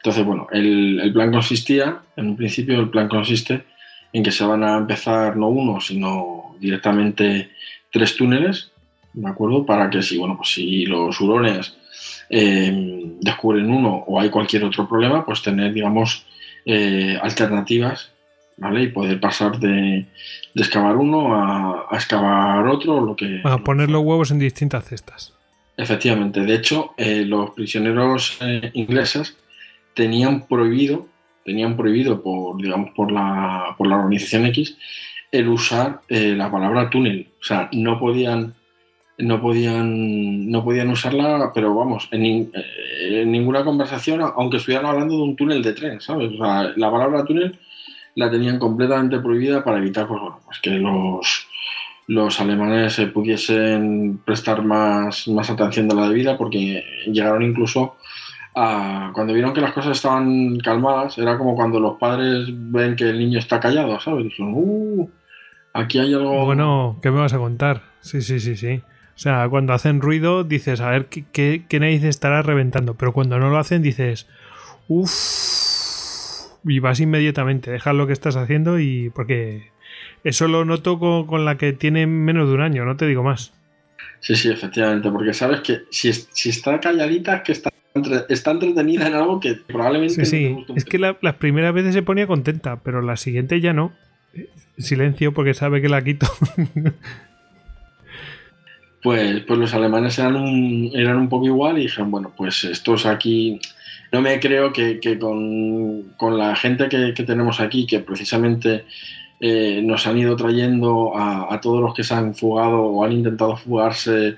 Entonces, 0.00 0.24
bueno, 0.24 0.46
el, 0.50 1.00
el 1.00 1.12
plan 1.12 1.30
consistía, 1.30 2.00
en 2.16 2.28
un 2.28 2.36
principio 2.36 2.80
el 2.80 2.90
plan 2.90 3.08
consiste 3.08 3.64
en 4.12 4.22
que 4.22 4.32
se 4.32 4.44
van 4.44 4.64
a 4.64 4.78
empezar 4.78 5.36
no 5.36 5.48
uno, 5.48 5.80
sino 5.80 6.56
directamente 6.58 7.50
tres 7.90 8.16
túneles 8.16 8.72
¿de 9.12 9.28
acuerdo? 9.28 9.66
Para 9.66 9.90
que 9.90 10.02
si, 10.02 10.18
bueno, 10.18 10.36
pues 10.36 10.50
si 10.50 10.86
los 10.86 11.20
hurones 11.20 11.76
eh, 12.28 12.72
descubren 13.20 13.70
uno 13.70 14.04
o 14.06 14.20
hay 14.20 14.30
cualquier 14.30 14.64
otro 14.64 14.88
problema, 14.88 15.24
pues 15.24 15.42
tener, 15.42 15.72
digamos, 15.72 16.24
eh, 16.64 17.18
alternativas, 17.20 18.10
¿vale? 18.56 18.84
Y 18.84 18.88
poder 18.88 19.20
pasar 19.20 19.58
de, 19.58 20.06
excavar 20.54 20.96
uno 20.96 21.34
a, 21.34 21.88
excavar 21.92 22.66
otro, 22.66 23.00
lo 23.00 23.16
que... 23.16 23.40
A 23.44 23.58
poner 23.58 23.90
los 23.90 24.02
huevos 24.02 24.30
en 24.30 24.38
distintas 24.38 24.84
cestas. 24.84 25.34
Efectivamente. 25.76 26.40
De 26.40 26.54
hecho, 26.54 26.92
eh, 26.96 27.24
los 27.24 27.50
prisioneros 27.50 28.38
ingleses 28.74 29.36
tenían 29.94 30.46
prohibido, 30.46 31.06
tenían 31.44 31.76
prohibido 31.76 32.22
por, 32.22 32.60
digamos, 32.60 32.90
por 32.90 33.10
la, 33.10 33.74
por 33.76 33.86
la 33.86 33.96
organización 33.96 34.46
X, 34.46 34.76
el 35.32 35.48
usar 35.48 36.02
la 36.08 36.50
palabra 36.50 36.90
túnel. 36.90 37.28
O 37.40 37.44
sea, 37.44 37.68
no 37.72 37.98
podían 37.98 38.54
no 39.22 39.40
podían, 39.40 40.50
no 40.50 40.64
podían 40.64 40.90
usarla, 40.90 41.52
pero 41.54 41.74
vamos, 41.74 42.08
en, 42.10 42.50
ninguna 43.26 43.64
conversación, 43.64 44.20
aunque 44.22 44.56
estuvieran 44.56 44.86
hablando 44.86 45.16
de 45.16 45.22
un 45.22 45.36
túnel 45.36 45.62
de 45.62 45.72
tren, 45.72 46.00
¿sabes? 46.00 46.32
la 46.32 46.90
palabra 46.90 47.24
túnel 47.24 47.58
la 48.14 48.30
tenían 48.30 48.58
completamente 48.58 49.18
prohibida 49.20 49.62
para 49.64 49.78
evitar, 49.78 50.06
pues, 50.06 50.20
bueno, 50.20 50.40
pues 50.44 50.58
que 50.60 50.70
los, 50.70 51.46
los 52.06 52.40
alemanes 52.40 52.94
se 52.94 53.06
pudiesen 53.06 54.20
prestar 54.24 54.62
más, 54.62 55.28
más 55.28 55.50
atención 55.50 55.88
de 55.88 55.94
la 55.94 56.08
debida, 56.08 56.36
porque 56.36 56.84
llegaron 57.06 57.42
incluso 57.42 57.96
a, 58.54 59.10
cuando 59.14 59.32
vieron 59.32 59.52
que 59.52 59.60
las 59.60 59.72
cosas 59.72 59.96
estaban 59.96 60.58
calmadas, 60.58 61.18
era 61.18 61.38
como 61.38 61.54
cuando 61.54 61.80
los 61.80 61.98
padres 61.98 62.48
ven 62.48 62.96
que 62.96 63.10
el 63.10 63.18
niño 63.18 63.38
está 63.38 63.60
callado, 63.60 63.98
¿sabes? 64.00 64.24
Dijeron, 64.24 64.52
uh, 64.54 65.10
aquí 65.72 65.98
hay 65.98 66.14
algo... 66.14 66.44
Bueno, 66.44 66.98
¿qué 67.02 67.10
me 67.10 67.20
vas 67.20 67.32
a 67.32 67.38
contar? 67.38 67.82
Sí, 68.00 68.22
sí, 68.22 68.40
sí, 68.40 68.56
sí. 68.56 68.82
O 69.14 69.22
sea, 69.22 69.48
cuando 69.48 69.74
hacen 69.74 70.00
ruido 70.00 70.44
dices, 70.44 70.80
a 70.80 70.90
ver 70.90 71.06
qué, 71.06 71.24
qué, 71.30 71.64
qué 71.68 72.08
estará 72.08 72.42
reventando. 72.42 72.94
Pero 72.94 73.12
cuando 73.12 73.38
no 73.38 73.50
lo 73.50 73.58
hacen 73.58 73.82
dices, 73.82 74.26
uff, 74.88 75.10
y 76.64 76.78
vas 76.78 77.00
inmediatamente, 77.00 77.70
dejas 77.70 77.94
lo 77.94 78.06
que 78.06 78.12
estás 78.12 78.36
haciendo 78.36 78.78
y 78.78 79.10
porque 79.10 79.70
eso 80.24 80.48
lo 80.48 80.64
noto 80.64 80.98
con, 80.98 81.44
la 81.44 81.56
que 81.56 81.72
tiene 81.72 82.06
menos 82.06 82.48
de 82.48 82.54
un 82.54 82.60
año, 82.60 82.84
no 82.84 82.96
te 82.96 83.06
digo 83.06 83.22
más. 83.22 83.52
Sí, 84.20 84.36
sí, 84.36 84.50
efectivamente, 84.50 85.10
porque 85.10 85.32
sabes 85.32 85.60
que 85.60 85.82
si, 85.90 86.12
si 86.12 86.50
está 86.50 86.78
calladita 86.78 87.36
es 87.36 87.42
que 87.42 87.52
está, 87.52 87.70
está 88.28 88.52
entretenida 88.52 89.06
en 89.06 89.14
algo 89.14 89.40
que 89.40 89.54
probablemente... 89.54 90.24
Sí, 90.24 90.26
sí, 90.26 90.64
es 90.76 90.84
que 90.84 90.98
las 90.98 91.34
primeras 91.36 91.74
veces 91.74 91.94
se 91.94 92.02
ponía 92.02 92.26
contenta, 92.26 92.80
pero 92.82 93.02
la 93.02 93.16
siguiente 93.16 93.60
ya 93.60 93.72
no. 93.72 93.92
Silencio 94.78 95.32
porque 95.34 95.54
sabe 95.54 95.82
que 95.82 95.88
la 95.88 96.02
quito. 96.02 96.26
pues, 99.02 99.40
pues 99.40 99.58
los 99.58 99.74
alemanes 99.74 100.18
eran 100.18 100.36
un, 100.36 100.90
eran 100.94 101.16
un 101.18 101.28
poco 101.28 101.46
igual 101.46 101.78
y 101.78 101.82
dijeron, 101.82 102.10
bueno, 102.10 102.32
pues 102.36 102.64
estos 102.64 103.06
aquí, 103.06 103.60
no 104.12 104.20
me 104.22 104.38
creo 104.40 104.72
que, 104.72 105.00
con, 105.18 106.38
la 106.38 106.54
gente 106.56 106.88
que, 106.88 107.12
tenemos 107.24 107.60
aquí, 107.60 107.86
que 107.86 108.00
precisamente 108.00 108.84
eh, 109.40 109.80
nos 109.82 110.06
han 110.06 110.18
ido 110.18 110.36
trayendo 110.36 111.12
a, 111.16 111.58
todos 111.60 111.80
los 111.80 111.94
que 111.94 112.04
se 112.04 112.14
han 112.14 112.34
fugado 112.34 112.82
o 112.82 113.04
han 113.04 113.12
intentado 113.12 113.56
fugarse 113.56 114.36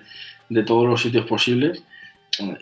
de 0.48 0.62
todos 0.64 0.88
los 0.88 1.02
sitios 1.02 1.26
posibles, 1.26 1.84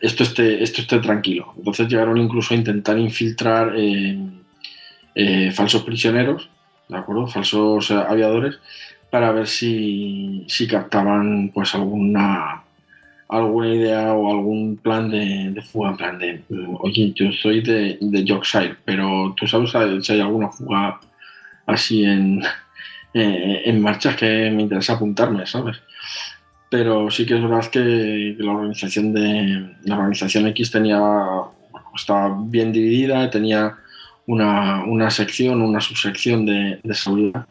esto 0.01 0.23
esté, 0.23 0.63
esto 0.63 0.81
esté 0.81 0.99
tranquilo. 0.99 1.55
Entonces 1.57 1.89
llegaron 1.89 2.19
incluso 2.19 2.55
a 2.55 2.57
intentar 2.57 2.99
infiltrar 2.99 3.73
eh, 3.77 4.19
eh, 5.15 5.51
falsos 5.53 5.83
prisioneros, 5.83 6.49
¿de 6.89 6.97
acuerdo? 6.97 7.27
Falsos 7.27 7.91
aviadores 7.91 8.59
para 9.11 9.33
ver 9.33 9.47
si, 9.47 10.47
captaban 10.69 11.51
pues 11.53 11.75
alguna 11.75 12.63
alguna 13.29 13.69
idea 13.73 14.13
o 14.13 14.29
algún 14.29 14.77
plan 14.77 15.09
de, 15.09 15.63
fuga, 15.63 15.91
en 15.91 15.97
plan 15.97 16.19
de, 16.19 16.43
oye, 16.81 17.13
yo 17.15 17.31
soy 17.31 17.61
de, 17.61 17.97
de 18.01 18.25
Yorkshire, 18.25 18.77
pero 18.85 19.33
tú 19.37 19.47
sabes 19.47 19.71
si 20.05 20.13
hay 20.13 20.21
alguna 20.21 20.49
fuga 20.49 20.99
así 21.67 22.05
en, 22.05 22.43
eh, 23.15 23.63
en 23.67 23.81
marchas 23.81 24.17
que 24.17 24.51
me 24.51 24.63
interesa 24.63 24.95
apuntarme, 24.95 25.47
¿sabes? 25.47 25.81
Pero 26.71 27.11
sí 27.11 27.27
que 27.27 27.35
es 27.37 27.43
verdad 27.43 27.67
que, 27.71 28.37
la 28.39 28.53
organización 28.53 29.13
de 29.13 29.77
la 29.85 29.97
organización 29.97 30.47
X 30.49 30.71
tenía 30.71 31.01
estaba 31.95 32.37
bien 32.47 32.73
dividida, 32.73 33.29
tenía 33.29 33.77
una, 34.27 34.85
una 34.85 35.11
sección, 35.11 35.61
una 35.61 35.81
subsección 35.81 36.47
de, 36.47 36.81
de 36.83 36.95
seguridad 36.95 37.47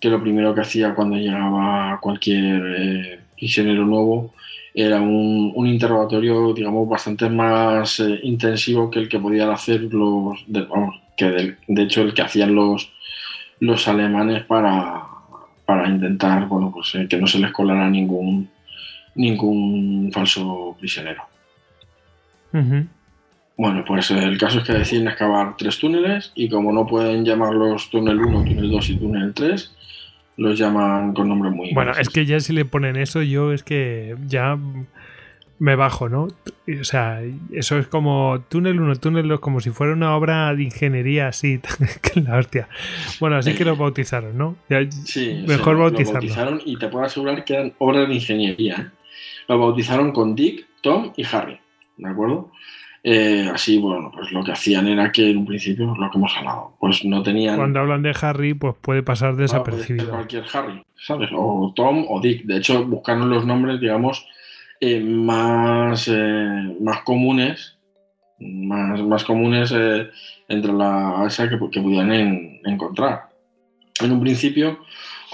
que 0.00 0.08
lo 0.08 0.20
primero 0.20 0.54
que 0.54 0.62
hacía 0.62 0.94
cuando 0.94 1.16
llegaba 1.16 1.98
cualquier 2.00 2.62
eh, 2.78 3.20
prisionero 3.36 3.84
nuevo 3.84 4.32
era 4.72 5.00
un, 5.00 5.66
interrogatorio, 5.66 6.54
digamos, 6.54 6.88
bastante 6.88 7.28
más 7.28 8.00
eh, 8.00 8.20
intensivo 8.22 8.90
que 8.90 9.00
el 9.00 9.08
que 9.08 9.18
podían 9.18 9.50
hacer 9.50 9.82
los, 9.82 10.42
de, 10.46 10.66
que 11.16 11.56
de, 11.66 11.82
hecho 11.82 12.02
el 12.02 12.14
que 12.14 12.22
hacían 12.22 12.54
los, 12.54 12.90
los 13.58 13.86
alemanes 13.88 14.44
para, 14.44 15.02
para 15.70 15.88
intentar, 15.88 16.48
bueno, 16.48 16.72
pues 16.74 16.96
eh, 16.96 17.06
que 17.08 17.16
no 17.16 17.28
se 17.28 17.38
les 17.38 17.52
colara 17.52 17.88
ningún, 17.88 18.50
ningún 19.14 20.10
falso 20.12 20.76
prisionero. 20.80 21.22
Bueno, 23.56 23.84
pues 23.86 24.10
el 24.10 24.36
caso 24.36 24.58
es 24.58 24.64
que 24.64 24.72
deciden 24.72 25.06
excavar 25.06 25.56
tres 25.56 25.78
túneles 25.78 26.32
y 26.34 26.48
como 26.48 26.72
no 26.72 26.88
pueden 26.88 27.24
llamarlos 27.24 27.88
túnel 27.88 28.18
1, 28.18 28.44
túnel 28.46 28.68
2 28.68 28.90
y 28.90 28.96
túnel 28.96 29.32
3, 29.32 29.76
los 30.38 30.58
llaman 30.58 31.14
con 31.14 31.28
nombres 31.28 31.54
muy. 31.54 31.72
Bueno, 31.72 31.92
es 31.92 32.08
que 32.08 32.26
ya 32.26 32.40
si 32.40 32.52
le 32.52 32.64
ponen 32.64 32.96
eso, 32.96 33.22
yo 33.22 33.52
es 33.52 33.62
que 33.62 34.16
ya 34.26 34.58
me 35.60 35.76
bajo, 35.76 36.08
¿no? 36.08 36.24
O 36.24 36.84
sea, 36.84 37.20
eso 37.52 37.78
es 37.78 37.86
como 37.86 38.40
túnel 38.48 38.80
1, 38.80 38.96
túnel 38.96 39.28
2, 39.28 39.40
como 39.40 39.60
si 39.60 39.70
fuera 39.70 39.92
una 39.92 40.16
obra 40.16 40.52
de 40.54 40.64
ingeniería 40.64 41.28
así, 41.28 41.60
que 42.02 42.22
la 42.22 42.38
hostia. 42.38 42.68
Bueno, 43.20 43.36
así 43.36 43.54
que 43.54 43.64
lo 43.64 43.76
bautizaron, 43.76 44.36
¿no? 44.36 44.56
sí, 45.04 45.44
mejor 45.46 45.76
bautizarlo. 45.76 46.20
Lo 46.20 46.26
bautizaron 46.26 46.62
y 46.64 46.78
te 46.78 46.88
puedo 46.88 47.04
asegurar 47.04 47.44
que 47.44 47.54
eran 47.54 47.74
obras 47.78 48.08
de 48.08 48.14
ingeniería. 48.14 48.74
¿eh? 48.74 48.98
Lo 49.48 49.58
bautizaron 49.58 50.12
con 50.12 50.34
Dick, 50.34 50.66
Tom 50.80 51.12
y 51.14 51.24
Harry, 51.30 51.60
¿de 51.98 52.08
acuerdo? 52.08 52.50
Eh, 53.02 53.48
así, 53.52 53.78
bueno, 53.78 54.10
pues 54.14 54.32
lo 54.32 54.42
que 54.42 54.52
hacían 54.52 54.88
era 54.88 55.12
que 55.12 55.30
en 55.30 55.38
un 55.38 55.46
principio, 55.46 55.94
lo 55.94 56.10
que 56.10 56.16
hemos 56.16 56.34
hablado, 56.38 56.74
pues 56.80 57.04
no 57.04 57.22
tenían. 57.22 57.56
Cuando 57.56 57.80
hablan 57.80 58.02
de 58.02 58.14
Harry, 58.18 58.54
pues 58.54 58.76
puede 58.80 59.02
pasar 59.02 59.36
desapercibido. 59.36 60.08
cualquier 60.08 60.44
Harry, 60.54 60.82
¿sabes? 60.96 61.28
O 61.34 61.72
Tom 61.76 62.06
o 62.08 62.18
Dick. 62.20 62.44
De 62.44 62.56
hecho, 62.56 62.82
buscaron 62.84 63.28
los 63.28 63.44
nombres, 63.44 63.78
digamos, 63.78 64.26
eh, 64.80 65.00
más, 65.00 66.08
eh, 66.08 66.76
más 66.80 67.02
comunes, 67.02 67.78
más, 68.38 69.00
más 69.02 69.24
comunes 69.24 69.72
entre 70.48 70.72
la 70.72 71.24
esa 71.26 71.48
que, 71.48 71.58
que 71.70 71.80
pudieran 71.80 72.10
encontrar. 72.64 73.28
En 74.00 74.12
un 74.12 74.20
principio, 74.20 74.78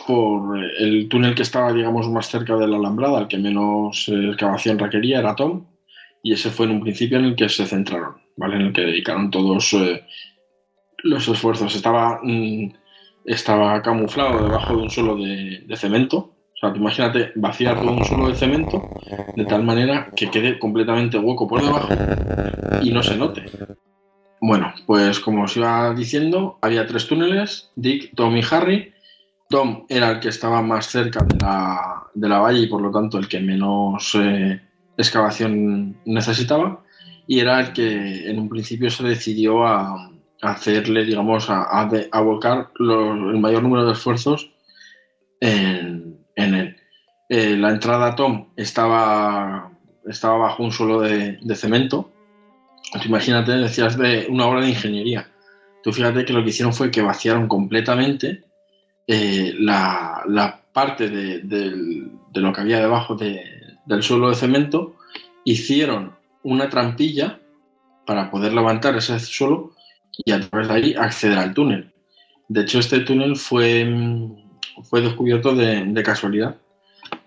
por 0.06 0.58
el 0.58 1.08
túnel 1.08 1.34
que 1.34 1.42
estaba, 1.42 1.72
digamos, 1.72 2.08
más 2.10 2.28
cerca 2.28 2.56
de 2.56 2.66
la 2.66 2.76
alambrada, 2.76 3.20
el 3.20 3.28
que 3.28 3.38
menos 3.38 4.08
excavación 4.08 4.78
requería, 4.78 5.20
era 5.20 5.36
Tom 5.36 5.64
y 6.26 6.32
ese 6.32 6.50
fue 6.50 6.66
en 6.66 6.72
un 6.72 6.80
principio 6.80 7.18
en 7.18 7.24
el 7.26 7.36
que 7.36 7.48
se 7.48 7.66
centraron, 7.66 8.16
¿vale? 8.36 8.56
En 8.56 8.62
el 8.62 8.72
que 8.72 8.80
dedicaron 8.80 9.30
todos 9.30 9.72
eh, 9.74 10.04
los 11.04 11.28
esfuerzos. 11.28 11.72
Estaba, 11.76 12.18
mm, 12.20 12.72
estaba 13.24 13.80
camuflado 13.80 14.42
debajo 14.42 14.76
de 14.76 14.82
un 14.82 14.90
suelo 14.90 15.14
de, 15.14 15.76
cemento. 15.76 16.35
O 16.56 16.58
sea, 16.58 16.74
imagínate 16.74 17.32
vaciar 17.34 17.78
todo 17.78 17.92
un 17.92 18.04
suelo 18.04 18.28
de 18.28 18.34
cemento 18.34 18.88
de 19.36 19.44
tal 19.44 19.62
manera 19.62 20.10
que 20.16 20.30
quede 20.30 20.58
completamente 20.58 21.18
hueco 21.18 21.46
por 21.46 21.62
debajo 21.62 21.88
y 22.80 22.90
no 22.90 23.02
se 23.02 23.16
note. 23.16 23.44
Bueno, 24.40 24.72
pues 24.86 25.20
como 25.20 25.44
os 25.44 25.56
iba 25.56 25.92
diciendo, 25.92 26.58
había 26.62 26.86
tres 26.86 27.06
túneles, 27.06 27.70
Dick, 27.76 28.14
Tom 28.14 28.36
y 28.36 28.42
Harry. 28.50 28.92
Tom 29.50 29.84
era 29.88 30.10
el 30.10 30.20
que 30.20 30.28
estaba 30.28 30.62
más 30.62 30.86
cerca 30.86 31.22
de 31.24 31.38
la, 31.38 32.04
de 32.14 32.28
la 32.28 32.38
valle 32.38 32.60
y 32.60 32.66
por 32.66 32.80
lo 32.80 32.90
tanto 32.90 33.18
el 33.18 33.28
que 33.28 33.38
menos 33.38 34.14
eh, 34.14 34.60
excavación 34.96 35.98
necesitaba 36.04 36.82
y 37.26 37.40
era 37.40 37.60
el 37.60 37.72
que 37.72 38.30
en 38.30 38.38
un 38.38 38.48
principio 38.48 38.90
se 38.90 39.04
decidió 39.04 39.66
a, 39.66 40.10
hacerle, 40.42 41.04
digamos, 41.04 41.48
a, 41.50 41.80
a, 41.80 41.88
el 41.90 43.40
mayor 43.40 43.62
número 43.62 43.86
de 43.86 43.92
esfuerzos 43.92 44.50
en, 45.40 46.05
él. 46.36 46.76
Eh, 47.28 47.56
la 47.56 47.70
entrada 47.70 48.14
Tom 48.14 48.48
estaba, 48.56 49.72
estaba 50.06 50.38
bajo 50.38 50.62
un 50.62 50.72
suelo 50.72 51.00
de, 51.00 51.38
cemento. 51.56 52.12
imagínate, 53.04 53.52
decías 53.52 53.98
de 53.98 54.26
una 54.28 54.46
obra 54.46 54.60
de 54.60 54.70
ingeniería. 54.70 55.28
Tú 55.82 55.92
fíjate 55.92 56.24
que 56.24 56.32
lo 56.32 56.42
que 56.42 56.50
hicieron 56.50 56.72
fue 56.72 56.90
que 56.90 57.02
vaciaron 57.02 57.48
completamente 57.48 58.44
eh, 59.06 59.54
la, 59.58 60.62
parte 60.72 61.08
de, 61.08 61.40
lo 62.34 62.52
que 62.52 62.60
había 62.60 62.80
debajo 62.80 63.14
de, 63.14 63.42
del 63.86 64.02
suelo 64.02 64.28
de 64.28 64.34
cemento, 64.34 64.96
hicieron 65.44 66.16
una 66.42 66.68
trampilla 66.68 67.40
para 68.04 68.30
poder 68.30 68.52
levantar 68.52 68.96
ese 68.96 69.18
suelo 69.20 69.72
y 70.24 70.32
a 70.32 70.40
través 70.40 70.68
de 70.68 70.74
ahí 70.74 70.94
acceder 70.94 71.38
al 71.38 71.54
túnel. 71.54 71.92
De 72.48 72.62
hecho, 72.62 72.78
este 72.78 73.00
túnel 73.00 73.36
fue, 73.36 73.84
fue 74.82 75.00
descubierto 75.00 75.54
de, 75.54 76.02
casualidad, 76.04 76.56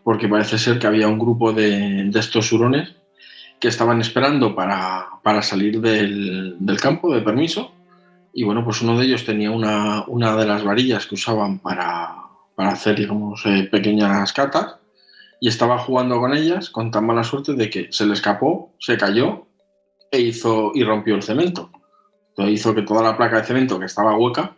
porque 0.04 0.28
parece 0.28 0.58
ser 0.58 0.80
que 0.80 0.88
había 0.88 1.08
un 1.08 1.20
grupo 1.20 1.54
de, 1.54 2.10
estos 2.16 2.52
hurones 2.52 2.96
que 3.60 3.68
estaban 3.68 4.02
esperando 4.02 4.56
para, 4.56 5.42
salir 5.42 5.82
del, 5.82 6.78
campo 6.82 7.14
de 7.14 7.22
permiso. 7.22 7.74
Y 8.34 8.44
bueno, 8.44 8.64
pues 8.64 8.82
uno 8.82 8.98
de 8.98 9.06
ellos 9.06 9.26
tenía 9.26 9.52
una, 9.52 10.04
una 10.08 10.36
de 10.36 10.46
las 10.46 10.64
varillas 10.64 11.06
que 11.06 11.16
usaban 11.16 11.60
para, 11.60 12.16
hacer, 12.58 12.98
digamos, 12.98 13.42
eh, 13.46 13.68
pequeñas 13.72 14.32
catas 14.34 14.76
y 15.40 15.48
estaba 15.48 15.80
jugando 15.80 16.20
con 16.20 16.34
ellas 16.34 16.70
con 16.70 16.92
tan 16.92 17.06
mala 17.06 17.24
suerte 17.24 17.54
de 17.54 17.70
que 17.70 17.88
se 17.92 18.06
le 18.06 18.14
escapó, 18.14 18.74
se 18.80 18.98
cayó 18.98 19.48
e 20.12 20.20
hizo 20.20 20.72
y 20.74 20.84
rompió 20.84 21.16
el 21.16 21.24
cemento. 21.24 21.72
Entonces 22.30 22.56
hizo 22.56 22.76
que 22.76 22.82
toda 22.82 23.04
la 23.04 23.18
placa 23.18 23.38
de 23.38 23.46
cemento 23.46 23.80
que 23.80 23.86
estaba 23.86 24.18
hueca 24.18 24.56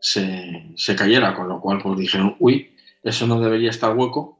se, 0.00 0.96
cayera, 0.96 1.34
con 1.34 1.48
lo 1.48 1.60
cual 1.60 1.80
pues 1.82 1.98
dijeron, 1.98 2.36
uy, 2.38 2.74
eso 3.02 3.26
no 3.26 3.40
debería 3.40 3.70
estar 3.70 3.96
hueco, 3.96 4.38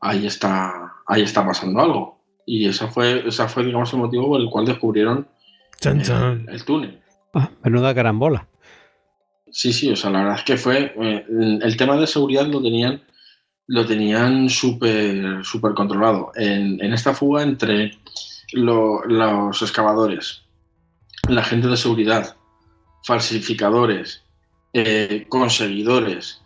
ahí 0.00 0.26
está, 0.26 0.94
ahí 1.06 1.22
está 1.22 1.44
pasando 1.44 1.80
algo. 1.80 2.18
Y 2.46 2.66
esa 2.66 2.88
fue, 2.88 3.28
esa 3.28 3.48
fue 3.48 3.64
digamos, 3.64 3.92
el 3.92 3.98
motivo 3.98 4.28
por 4.28 4.40
el 4.40 4.48
cual 4.48 4.66
descubrieron 4.66 5.28
El, 5.82 6.64
túnel. 6.64 7.00
Ah, 7.34 7.50
menuda 7.62 7.94
carambola. 7.94 8.48
Sí, 9.50 9.72
sí, 9.72 9.90
o 9.90 9.96
sea, 9.96 10.10
la 10.10 10.20
verdad 10.20 10.38
es 10.38 10.44
que 10.44 10.56
fue. 10.56 10.94
Eh, 10.96 11.26
el 11.62 11.76
tema 11.76 11.96
de 11.96 12.06
seguridad 12.06 12.46
lo 12.46 12.62
tenían 12.62 13.02
lo 13.68 13.86
tenían 13.86 14.48
súper 14.48 15.44
super 15.44 15.74
controlado. 15.74 16.32
En, 16.34 16.80
esta 16.92 17.14
fuga 17.14 17.42
entre 17.42 17.98
los 18.52 19.62
excavadores, 19.62 20.42
la 21.28 21.44
gente 21.44 21.68
de 21.68 21.76
seguridad, 21.76 22.36
falsificadores, 23.04 24.24
eh, 24.72 25.26
conseguidores, 25.28 26.42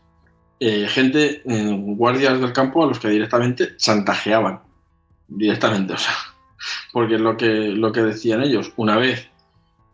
eh, 0.60 0.86
gente, 0.88 1.42
guardias 1.44 2.40
del 2.40 2.52
campo 2.52 2.84
a 2.84 2.86
los 2.86 2.98
que 2.98 3.08
directamente 3.08 3.76
chantajeaban. 3.76 4.60
Directamente, 5.28 5.94
o 5.94 5.98
sea, 5.98 6.14
porque 6.92 7.18
lo 7.18 7.36
que, 7.36 7.46
lo 7.46 7.92
que 7.92 8.02
decían 8.02 8.42
ellos, 8.42 8.72
una 8.76 8.96
vez 8.96 9.32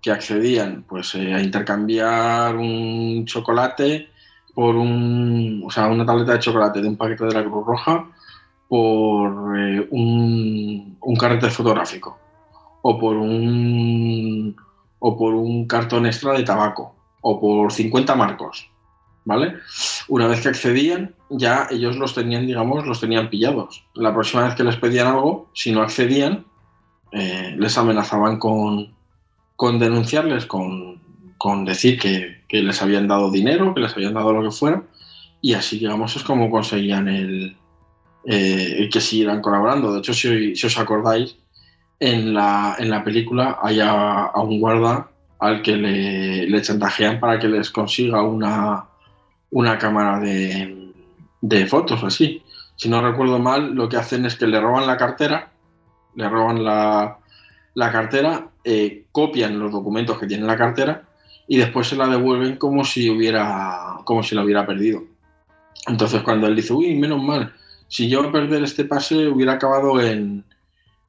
que 0.01 0.11
accedían 0.11 0.85
pues, 0.89 1.15
eh, 1.15 1.35
a 1.35 1.43
intercambiar 1.43 2.57
un 2.57 3.25
chocolate 3.25 4.09
por 4.55 4.77
un, 4.77 5.63
o 5.65 5.71
sea, 5.71 5.87
una 5.87 6.05
tableta 6.05 6.33
de 6.33 6.41
chocolate 6.41 6.81
de 6.81 6.89
un 6.89 6.97
paquete 6.97 7.25
de 7.27 7.35
la 7.35 7.45
Cruz 7.45 7.67
Roja 7.67 8.09
por 8.69 9.31
un, 9.91 10.99
un, 11.01 11.17
carrete 11.17 11.49
fotográfico 11.49 12.19
o 12.83 12.99
por 12.99 13.17
un 13.17 14.55
o 14.99 15.17
por 15.17 15.35
un 15.35 15.67
cartón 15.67 16.07
extra 16.07 16.33
de 16.33 16.43
tabaco 16.43 16.98
o 17.21 17.41
por 17.41 17.73
50 17.73 18.15
marcos, 18.15 18.71
¿vale? 19.25 19.55
Una 20.09 20.27
vez 20.27 20.41
que 20.41 20.49
accedían, 20.49 21.15
ya 21.31 21.67
ellos 21.71 21.97
los 21.97 22.15
tenían, 22.15 22.47
digamos, 22.47 22.87
los 22.87 23.01
tenían 23.01 23.31
pillados. 23.31 23.85
La 23.95 24.15
próxima 24.15 24.45
vez 24.45 24.55
que 24.55 24.65
les 24.65 24.77
pedían 24.77 25.09
algo, 25.09 25.51
si 25.55 25.73
no 25.73 25.83
accedían, 25.83 26.47
eh, 27.13 27.55
les 27.59 27.77
amenazaban 27.79 28.39
con, 28.39 28.95
con 29.57 29.79
denunciarles, 29.79 30.47
con, 30.47 31.01
con 31.39 31.65
decir 31.65 31.99
que, 31.99 32.39
les 32.51 32.83
habían 32.83 33.09
dado 33.09 33.31
dinero, 33.31 33.75
que 33.75 33.81
les 33.81 33.95
habían 33.95 34.15
dado 34.15 34.33
lo 34.33 34.43
que 34.43 34.55
fuera, 34.55 34.83
y 35.41 35.55
así, 35.55 35.79
digamos, 35.79 36.17
es 36.17 36.25
como 36.25 36.51
conseguían 36.51 37.09
el, 37.09 37.57
eh, 38.25 38.89
que 38.93 39.01
siguieran 39.01 39.41
colaborando. 39.41 39.93
De 39.93 40.01
hecho, 40.01 40.13
si, 40.13 40.53
os 40.53 40.79
acordáis, 40.79 41.37
en 42.01 42.35
la, 42.35 42.77
en 42.79 42.91
la 42.91 43.03
película 43.03 43.59
hay 43.63 43.81
a, 43.81 44.31
un 44.37 44.61
guarda 44.61 45.11
al 45.39 45.63
que 45.63 45.77
le, 45.77 46.63
chantajean 46.63 47.21
para 47.21 47.39
que 47.39 47.49
les 47.49 47.71
consiga 47.71 48.23
una, 48.23 48.85
una 49.51 49.79
cámara 49.79 50.19
de, 50.19 50.93
de 51.41 51.67
fotos, 51.67 52.03
así. 52.05 52.43
Si 52.77 52.89
no 52.89 53.01
recuerdo 53.01 53.39
mal, 53.39 53.75
lo 53.75 53.89
que 53.89 53.97
hacen 53.97 54.25
es 54.25 54.37
que 54.37 54.47
le 54.47 54.61
roban 54.61 54.87
la 54.87 54.97
cartera, 54.97 55.51
le 56.15 56.29
roban 56.29 56.65
la, 56.65 57.19
la 57.75 57.93
cartera, 57.93 58.49
eh, 58.65 59.05
copian 59.13 59.59
los 59.59 59.73
documentos 59.73 60.19
que 60.19 60.27
tiene 60.27 60.47
la 60.47 60.57
cartera 60.57 61.05
y 61.47 61.57
después 61.57 61.87
se 61.89 61.97
la 61.97 62.07
devuelven 62.07 62.57
como 62.57 62.85
si 62.85 63.09
hubiera 63.09 63.99
como 64.05 64.23
si 64.23 64.35
la 64.35 64.43
hubiera 64.45 64.67
perdido. 64.67 65.05
Entonces 65.87 66.23
cuando 66.23 66.47
él 66.47 66.57
dice, 66.57 66.73
uy, 66.73 66.95
menos 66.97 67.23
mal, 67.23 67.53
si 67.89 68.09
yo 68.09 68.23
a 68.23 68.33
perder 68.33 68.63
este 68.63 68.85
pase 68.85 69.29
hubiera 69.29 69.55
acabado 69.55 70.01
en, 70.01 70.45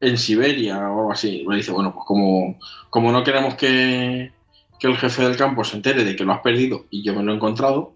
en 0.02 0.18
Siberia 0.18 0.78
o 0.78 1.00
algo 1.00 1.12
así, 1.12 1.46
le 1.48 1.58
dice, 1.58 1.72
bueno, 1.72 1.94
pues 1.94 2.06
como, 2.06 2.58
como 2.90 3.12
no 3.12 3.24
queremos 3.24 3.56
que, 3.56 4.32
que, 4.80 4.88
el 4.88 4.98
jefe 4.98 5.24
del 5.24 5.38
campo 5.38 5.64
se 5.64 5.78
entere 5.78 6.04
de 6.04 6.16
que 6.16 6.24
lo 6.24 6.34
has 6.34 6.40
perdido 6.40 6.86
y 6.90 7.04
yo 7.04 7.14
me 7.14 7.24
lo 7.24 7.32
he 7.32 7.36
encontrado, 7.36 7.94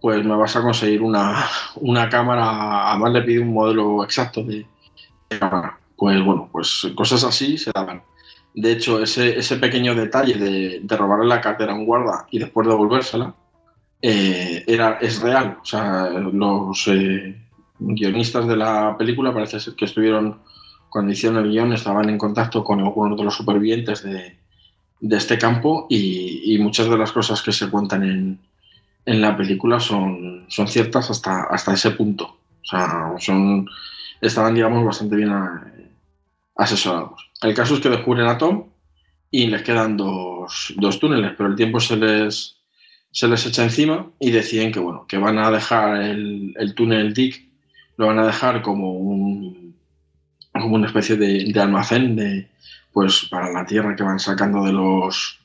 pues 0.00 0.24
me 0.24 0.36
vas 0.36 0.54
a 0.56 0.62
conseguir 0.62 1.02
una, 1.02 1.46
una 1.76 2.08
cámara, 2.08 2.90
además 2.90 3.12
le 3.12 3.22
pide 3.22 3.40
un 3.40 3.52
modelo 3.52 4.04
exacto 4.04 4.42
de, 4.42 4.66
de 5.30 5.38
cámara. 5.38 5.78
Pues 5.96 6.22
bueno, 6.24 6.48
pues 6.52 6.86
cosas 6.94 7.24
así 7.24 7.58
se 7.58 7.72
daban. 7.74 8.02
De 8.54 8.72
hecho, 8.72 9.02
ese, 9.02 9.38
ese 9.38 9.56
pequeño 9.56 9.94
detalle 9.94 10.34
de, 10.34 10.96
robarle 10.96 11.26
la 11.26 11.40
cartera 11.40 11.72
a 11.72 11.74
un 11.74 11.86
guarda 11.86 12.26
y 12.30 12.38
después 12.38 12.66
devolvérsela 12.66 13.34
eh, 14.00 14.64
era, 14.66 14.98
es 15.00 15.20
real. 15.20 15.58
O 15.62 15.64
sea, 15.64 16.08
los 16.10 16.88
eh, 16.88 17.36
guionistas 17.78 18.46
de 18.46 18.56
la 18.56 18.96
película 18.96 19.32
parece 19.32 19.60
ser 19.60 19.74
que 19.74 19.84
estuvieron, 19.84 20.40
cuando 20.88 21.12
hicieron 21.12 21.44
el 21.44 21.50
guion, 21.50 21.72
estaban 21.72 22.08
en 22.08 22.18
contacto 22.18 22.64
con 22.64 22.80
algunos 22.80 23.18
de 23.18 23.24
los 23.24 23.34
supervivientes 23.34 24.02
de, 24.02 24.36
este 25.00 25.38
campo 25.38 25.86
y, 25.88 26.56
muchas 26.60 26.88
de 26.88 26.98
las 26.98 27.12
cosas 27.12 27.42
que 27.42 27.52
se 27.52 27.70
cuentan 27.70 28.02
en, 28.02 28.38
en 29.04 29.20
la 29.20 29.36
película 29.36 29.80
son, 29.80 30.44
son 30.48 30.68
ciertas 30.68 31.10
hasta, 31.10 31.44
hasta 31.44 31.74
ese 31.74 31.92
punto. 31.92 32.24
O 32.24 32.64
sea, 32.64 33.14
son, 33.18 33.66
estaban, 34.20 34.54
digamos, 34.54 34.84
bastante 34.84 35.16
bien 35.16 35.30
eh, 35.30 35.90
asesorados. 36.56 37.30
El 37.40 37.54
caso 37.54 37.74
es 37.74 37.80
que 37.80 37.88
descubren 37.88 38.26
a 38.26 38.36
Tom 38.36 38.64
y 39.30 39.46
les 39.46 39.62
quedan 39.62 39.96
dos, 39.96 40.74
dos 40.76 40.98
túneles, 40.98 41.32
pero 41.36 41.48
el 41.48 41.56
tiempo 41.56 41.80
se 41.80 41.96
les, 41.96 42.56
se 43.10 43.28
les 43.28 43.46
echa 43.46 43.64
encima 43.64 44.10
y 44.18 44.30
deciden 44.30 44.72
que, 44.72 44.80
bueno, 44.80 45.06
que 45.06 45.18
van 45.18 45.38
a 45.38 45.50
dejar 45.50 46.02
el, 46.02 46.54
el 46.58 46.74
túnel 46.74 47.14
Dick, 47.14 47.46
lo 47.96 48.06
van 48.06 48.18
a 48.18 48.26
dejar 48.26 48.62
como, 48.62 48.92
un, 48.92 49.67
como 50.60 50.76
una 50.76 50.86
especie 50.86 51.16
de, 51.16 51.50
de 51.52 51.60
almacén 51.60 52.16
de, 52.16 52.48
pues, 52.92 53.26
para 53.30 53.50
la 53.50 53.66
tierra 53.66 53.94
que 53.96 54.02
van 54.02 54.18
sacando 54.18 54.64
de 54.64 54.72
los, 54.72 55.38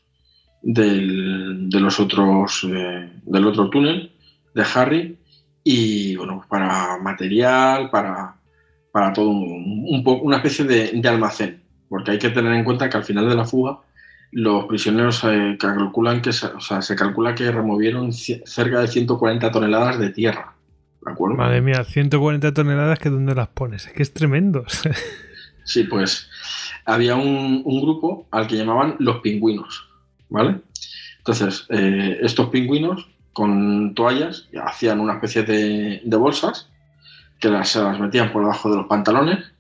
del, 0.61 1.69
de 1.69 1.80
los 1.80 1.99
otros, 1.99 2.68
eh, 2.72 3.10
del 3.23 3.48
otro 3.48 3.69
túnel 3.69 4.11
de 4.53 4.65
Harry 4.76 5.18
y, 5.64 6.15
bueno, 6.15 6.45
para 6.48 6.98
material, 6.98 7.90
para, 7.90 8.35
para 8.91 9.14
todo 9.14 9.30
un, 9.30 9.85
un 9.88 10.03
poco, 10.03 10.26
una 10.26 10.38
especie 10.38 10.65
de, 10.65 10.91
de 10.94 11.10
almacén 11.10 11.64
porque 11.94 12.10
hay 12.10 12.18
que 12.18 12.31
tener 12.31 12.52
en 12.53 12.64
cuenta 12.64 12.90
que 12.90 12.98
al 12.98 13.03
final 13.03 13.30
de 13.30 13.35
la 13.35 13.45
fuga 13.45 13.77
los 14.31 14.65
prisioneros 14.65 15.23
eh, 15.26 15.57
calculan 15.60 16.23
que 16.23 16.34
se, 16.34 16.48
o 16.48 16.60
sea, 16.60 16.81
se 16.81 16.95
calcula 16.95 17.35
que 17.35 17.52
removieron 17.52 18.11
cerca 18.11 18.80
de 18.80 18.88
140 18.88 19.52
toneladas 19.52 19.99
de 19.99 20.10
tierra. 20.10 20.53
¿De 21.06 21.12
acuerdo? 21.12 21.36
Madre 21.36 21.62
mía, 21.62 21.84
140 21.84 22.54
toneladas 22.54 23.00
que 23.00 23.10
dónde 23.10 23.36
las 23.36 23.50
pones, 23.50 23.88
es 23.88 23.94
que 23.94 24.04
es 24.04 24.14
tremendo. 24.14 24.66
sí, 25.66 25.84
pues 25.84 26.30
había 26.86 27.16
un, 27.16 27.62
un, 27.66 27.82
grupo 27.82 28.28
al 28.32 28.48
que 28.48 28.58
llamaban 28.58 28.96
los 29.00 29.18
pingüinos, 29.18 29.90
¿vale? 30.30 30.62
Entonces, 31.20 31.66
eh, 31.70 32.20
estos 32.22 32.50
pingüinos 32.50 33.10
con 33.34 33.94
toallas 33.96 34.50
hacían 34.64 35.00
una 35.00 35.14
especie 35.14 35.44
de, 35.44 36.02
de 36.04 36.18
bolsas 36.18 36.70
que 37.40 37.50
las, 37.50 37.70
se 37.70 37.82
las 37.82 38.00
metían 38.00 38.32
por 38.32 38.44
debajo 38.44 38.70
de 38.70 38.78
los 38.78 38.88
pantalones 38.88 39.54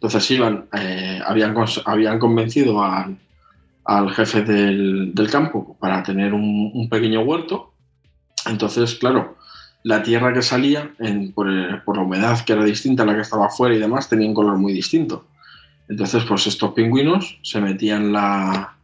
entonces 0.00 0.30
iban, 0.30 0.68
eh, 0.72 1.20
habían, 1.26 1.56
habían 1.84 2.20
convencido 2.20 2.84
al, 2.84 3.18
al 3.84 4.10
jefe 4.12 4.42
del, 4.42 5.12
del, 5.12 5.28
campo 5.28 5.76
para 5.80 6.04
tener 6.04 6.34
un, 6.34 6.70
un, 6.72 6.88
pequeño 6.88 7.22
huerto. 7.22 7.72
Entonces, 8.46 8.94
claro, 8.94 9.37
la 9.82 10.02
tierra 10.02 10.32
que 10.32 10.42
salía, 10.42 10.90
por, 11.34 11.46
la 11.48 12.02
humedad 12.02 12.44
que 12.44 12.52
era 12.52 12.64
distinta 12.64 13.02
a 13.02 13.06
la 13.06 13.14
que 13.14 13.22
estaba 13.22 13.46
afuera 13.46 13.74
y 13.74 13.78
demás, 13.78 14.08
tenía 14.08 14.28
un 14.28 14.34
color 14.34 14.58
muy 14.58 14.72
distinto. 14.72 15.26
Entonces, 15.88 16.24
pues 16.24 16.46
estos 16.46 16.72
pingüinos 16.72 17.38
se 17.42 17.60
metían 17.60 18.12
la, 18.12 18.76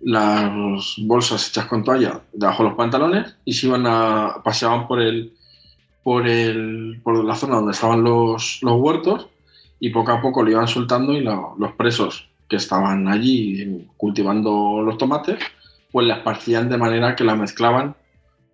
las 0.00 0.94
bolsas 0.98 1.48
hechas 1.48 1.66
con 1.66 1.84
toalla 1.84 2.20
debajo 2.32 2.62
de 2.62 2.68
los 2.70 2.78
pantalones 2.78 3.36
y 3.44 3.52
se 3.52 3.66
iban 3.66 3.84
a, 3.86 4.40
paseaban 4.44 4.86
por 4.86 5.00
el, 5.00 5.34
por 6.02 6.26
el, 6.26 7.00
por 7.02 7.22
la 7.24 7.34
zona 7.34 7.56
donde 7.56 7.72
estaban 7.72 8.02
los, 8.02 8.60
huertos 8.62 9.28
y 9.80 9.90
poco 9.90 10.12
a 10.12 10.20
poco 10.22 10.42
lo 10.42 10.50
iban 10.50 10.68
soltando 10.68 11.12
y 11.12 11.20
lo, 11.20 11.54
los 11.58 11.72
presos 11.72 12.28
que 12.48 12.56
estaban 12.56 13.08
allí 13.08 13.86
cultivando 13.96 14.82
los 14.82 14.96
tomates, 14.96 15.38
pues 15.92 16.06
la 16.06 16.14
esparcían 16.14 16.68
de 16.68 16.78
manera 16.78 17.14
que 17.14 17.24
la 17.24 17.36
mezclaban 17.36 17.94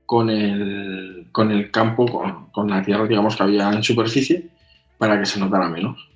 con 0.07 0.31
el, 0.31 1.29
con 1.33 1.51
el 1.51 1.71
campo, 1.71 2.07
con, 2.07 2.51
con, 2.51 2.69
la 2.69 2.83
tierra, 2.83 3.07
digamos, 3.07 3.37
que 3.37 3.43
había 3.43 3.71
en 3.71 3.83
superficie, 3.83 4.49
para 4.99 5.19
que 5.19 5.27
se 5.27 5.41
notara 5.41 5.69
menos. 5.69 6.09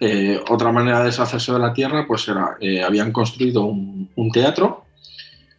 Eh, 0.00 0.40
otra 0.48 0.72
manera 0.72 1.00
de 1.00 1.06
deshacerse 1.06 1.52
de 1.52 1.58
la 1.58 1.72
tierra, 1.72 2.06
pues 2.06 2.28
era, 2.28 2.56
eh, 2.60 2.82
habían 2.82 3.12
construido 3.12 3.64
un, 3.64 4.30
teatro, 4.32 4.84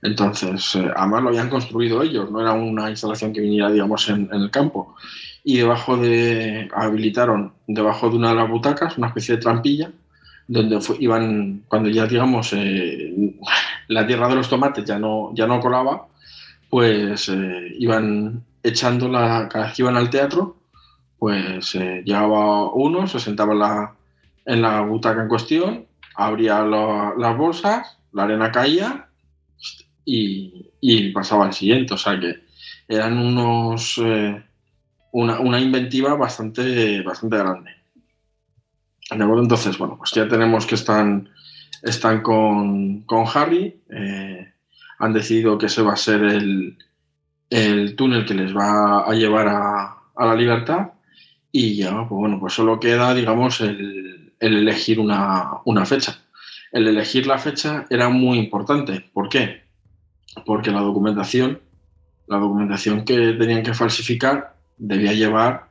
entonces, 0.01 0.75
eh, 0.75 0.91
además 0.95 1.23
lo 1.23 1.29
habían 1.29 1.49
construido 1.49 2.03
ellos, 2.03 2.29
no 2.31 2.39
era 2.41 2.53
una 2.53 2.89
instalación 2.89 3.33
que 3.33 3.41
viniera, 3.41 3.71
digamos, 3.71 4.07
en, 4.09 4.29
en 4.31 4.41
el 4.41 4.51
campo, 4.51 4.95
y 5.49 5.59
debajo 5.59 5.95
de 5.95 6.67
habilitaron 6.75 7.53
debajo 7.67 8.09
de 8.09 8.17
una 8.17 8.31
de 8.31 8.35
las 8.35 8.49
butacas 8.49 8.97
una 8.97 9.07
especie 9.07 9.37
de 9.37 9.41
trampilla 9.41 9.89
donde 10.45 10.77
iban 10.99 11.63
cuando 11.69 11.87
ya 11.87 12.05
digamos 12.05 12.51
eh, 12.51 13.33
la 13.87 14.05
tierra 14.05 14.27
de 14.27 14.35
los 14.35 14.49
tomates 14.49 14.83
ya 14.83 14.99
no 14.99 15.31
ya 15.33 15.47
no 15.47 15.61
colaba 15.61 16.07
pues 16.69 17.29
eh, 17.29 17.75
iban 17.79 18.43
echando 18.63 19.07
la 19.07 19.47
cada 19.49 19.65
vez 19.65 19.75
que 19.75 19.81
iban 19.83 19.97
al 19.97 20.09
teatro 20.09 20.57
pues 21.17 21.75
eh, 21.75 22.03
llegaba 22.05 22.71
uno 22.73 23.07
se 23.07 23.19
sentaba 23.19 23.95
en 24.45 24.61
la, 24.61 24.81
butaca 24.81 25.21
en 25.21 25.27
cuestión 25.27 25.87
abría 26.15 26.61
las 26.63 27.37
bolsas 27.37 27.97
la 28.11 28.23
arena 28.23 28.51
caía 28.51 29.09
y, 30.05 31.11
pasaba 31.13 31.45
al 31.45 31.53
siguiente 31.53 31.93
o 31.93 31.97
sea 31.97 32.19
que 32.19 32.35
eran 32.87 33.17
unos 33.17 33.97
eh, 34.03 34.43
una, 35.11 35.39
una, 35.39 35.59
inventiva 35.59 36.15
bastante, 36.15 37.01
bastante 37.01 37.37
grande. 37.37 37.71
Entonces, 39.09 39.77
bueno, 39.77 39.97
pues 39.97 40.11
ya 40.11 40.27
tenemos 40.27 40.65
que 40.65 40.75
están, 40.75 41.29
están 41.81 42.21
con, 42.21 43.01
con 43.01 43.25
Harry, 43.33 43.81
eh, 43.89 44.53
han 44.99 45.13
decidido 45.13 45.57
que 45.57 45.67
ese 45.67 45.81
va 45.81 45.93
a 45.93 45.97
ser 45.97 46.23
el, 46.23 46.77
el 47.49 47.95
túnel 47.95 48.25
que 48.25 48.33
les 48.33 48.55
va 48.55 49.01
a 49.01 49.13
llevar 49.13 49.47
a, 49.47 49.97
a, 50.15 50.25
la 50.25 50.35
libertad 50.35 50.91
y 51.51 51.75
ya, 51.75 51.91
pues 52.07 52.09
bueno, 52.09 52.39
pues 52.39 52.53
solo 52.53 52.79
queda, 52.79 53.13
digamos, 53.13 53.61
el, 53.61 54.33
el 54.39 54.57
elegir 54.57 54.99
una, 54.99 55.51
una 55.65 55.85
fecha. 55.85 56.19
El 56.71 56.87
elegir 56.87 57.27
la 57.27 57.37
fecha 57.37 57.85
era 57.89 58.09
muy 58.09 58.37
importante. 58.37 59.09
¿Por 59.13 59.29
qué? 59.29 59.63
Porque 60.45 60.71
la 60.71 60.81
documentación, 60.81 61.59
la 62.27 62.37
documentación 62.37 63.05
que 63.05 63.33
tenían 63.33 63.63
que 63.63 63.73
falsificar 63.73 64.55
debía 64.77 65.13
llevar 65.13 65.67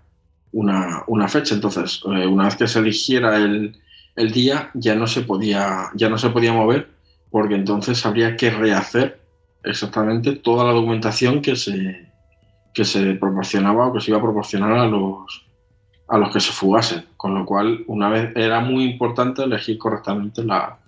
una, 0.52 1.04
una 1.06 1.28
fecha. 1.28 1.54
Entonces, 1.54 2.02
eh, 2.06 2.26
una 2.26 2.44
vez 2.44 2.56
que 2.56 2.66
se 2.66 2.78
eligiera 2.78 3.36
el, 3.36 3.76
el, 4.16 4.32
día, 4.32 4.70
ya 4.74 4.94
no, 4.94 5.06
se 5.06 5.22
podía, 5.22 5.90
ya 5.94 6.08
no 6.08 6.18
se 6.18 6.30
podía 6.30 6.52
mover, 6.52 6.88
porque 7.36 7.54
entonces 7.54 8.06
habría 8.06 8.34
que 8.34 8.48
rehacer 8.48 9.20
exactamente 9.62 10.36
toda 10.36 10.64
la 10.64 10.72
documentación 10.72 11.42
que 11.42 11.54
se, 11.54 12.10
que 12.72 12.82
se 12.82 13.12
proporcionaba 13.16 13.88
o 13.88 13.92
que 13.92 14.00
se 14.00 14.10
iba 14.10 14.18
a 14.18 14.22
proporcionar 14.22 14.72
a 14.72 14.86
los, 14.86 15.44
a 16.08 16.16
los 16.16 16.32
que 16.32 16.40
se 16.40 16.50
fugasen. 16.50 17.04
Con 17.14 17.34
lo 17.34 17.44
cual, 17.44 17.84
una 17.88 18.08
vez 18.08 18.32
era 18.34 18.60
muy 18.60 18.84
importante 18.84 19.42
elegir 19.42 19.76
correctamente 19.76 20.42
la, 20.44 20.78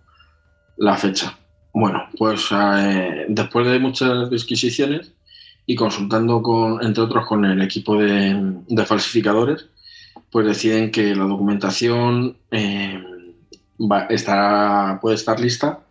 la 0.78 0.96
fecha. 0.96 1.36
Bueno, 1.74 2.08
pues 2.16 2.48
eh, 2.50 3.26
después 3.28 3.66
de 3.66 3.78
muchas 3.78 4.30
disquisiciones, 4.30 5.12
y 5.66 5.74
consultando 5.74 6.40
con, 6.40 6.82
entre 6.82 7.02
otros 7.02 7.26
con 7.26 7.44
el 7.44 7.60
equipo 7.60 7.98
de, 7.98 8.86
falsificadores, 8.86 9.66
pues 10.32 10.46
deciden 10.46 10.90
que 10.90 11.14
la 11.14 11.24
documentación 11.24 12.38
eh, 12.50 13.04
puede 13.76 15.14
estar 15.14 15.38
lista 15.40 15.84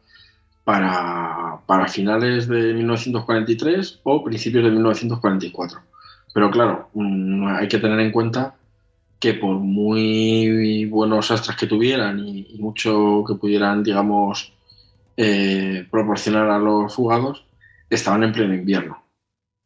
para, 0.68 1.62
para, 1.66 1.88
finales 1.88 2.50
de 2.50 2.74
1943 2.74 4.02
o 4.04 4.22
principios 4.22 4.66
de 4.66 4.72
1944. 4.72 5.80
Pero 6.34 6.52
claro, 6.52 6.90
mm, 6.94 7.48
hay 7.48 7.70
que 7.70 7.78
tener 7.78 7.98
en 8.02 8.12
cuenta 8.12 8.54
que 9.18 9.34
por 9.36 9.56
muy 9.60 10.84
buenos 10.88 11.32
astras 11.32 11.56
que 11.56 11.68
tuvieran 11.68 12.20
y, 12.20 12.58
mucho 12.60 13.24
que 13.26 13.36
pudieran, 13.36 13.82
digamos, 13.82 14.52
eh, 15.16 15.88
proporcionar 15.90 16.50
a 16.50 16.60
los 16.60 16.94
fugados, 16.94 17.46
estaban 17.90 18.24
en 18.24 18.34
pleno 18.34 18.54
invierno. 18.54 19.02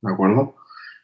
¿de 0.02 0.14
acuerdo? 0.14 0.56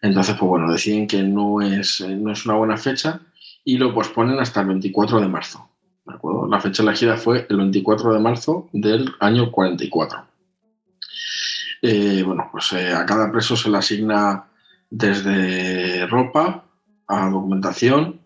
Entonces, 0.03 0.35
pues 0.37 0.47
bueno, 0.47 0.71
deciden 0.71 1.07
que 1.07 1.23
no 1.23 1.59
es, 1.59 2.01
no 2.01 2.31
es 2.31 2.45
una 2.45 2.53
buena 2.53 2.77
fecha 2.77 3.21
y 3.63 3.79
lo 3.79 3.95
posponen 3.95 4.37
hasta 4.37 4.61
el 4.61 4.67
24 4.67 5.21
de 5.21 5.27
marzo, 5.27 5.67
La 6.49 6.59
fecha 6.59 6.83
elegida 6.83 7.17
fue 7.17 7.45
el 7.49 7.57
24 7.57 8.13
de 8.13 8.19
marzo 8.19 8.69
del 8.71 9.13
año 9.19 9.51
44. 9.51 10.25
Eh, 11.81 12.23
bueno, 12.25 12.49
pues 12.51 12.73
eh, 12.73 12.93
a 12.93 13.05
cada 13.05 13.31
preso 13.31 13.55
se 13.55 13.69
le 13.69 13.77
asigna 13.77 14.45
desde 14.89 16.07
ropa 16.07 16.63
a 17.07 17.29
documentación, 17.29 18.21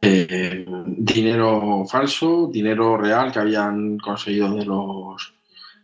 eh, 0.00 0.64
dinero 0.86 1.84
falso, 1.86 2.48
dinero 2.52 2.96
real 2.96 3.32
que 3.32 3.40
habían 3.40 3.98
conseguido 3.98 4.54
de 4.54 4.64
los, 4.64 5.34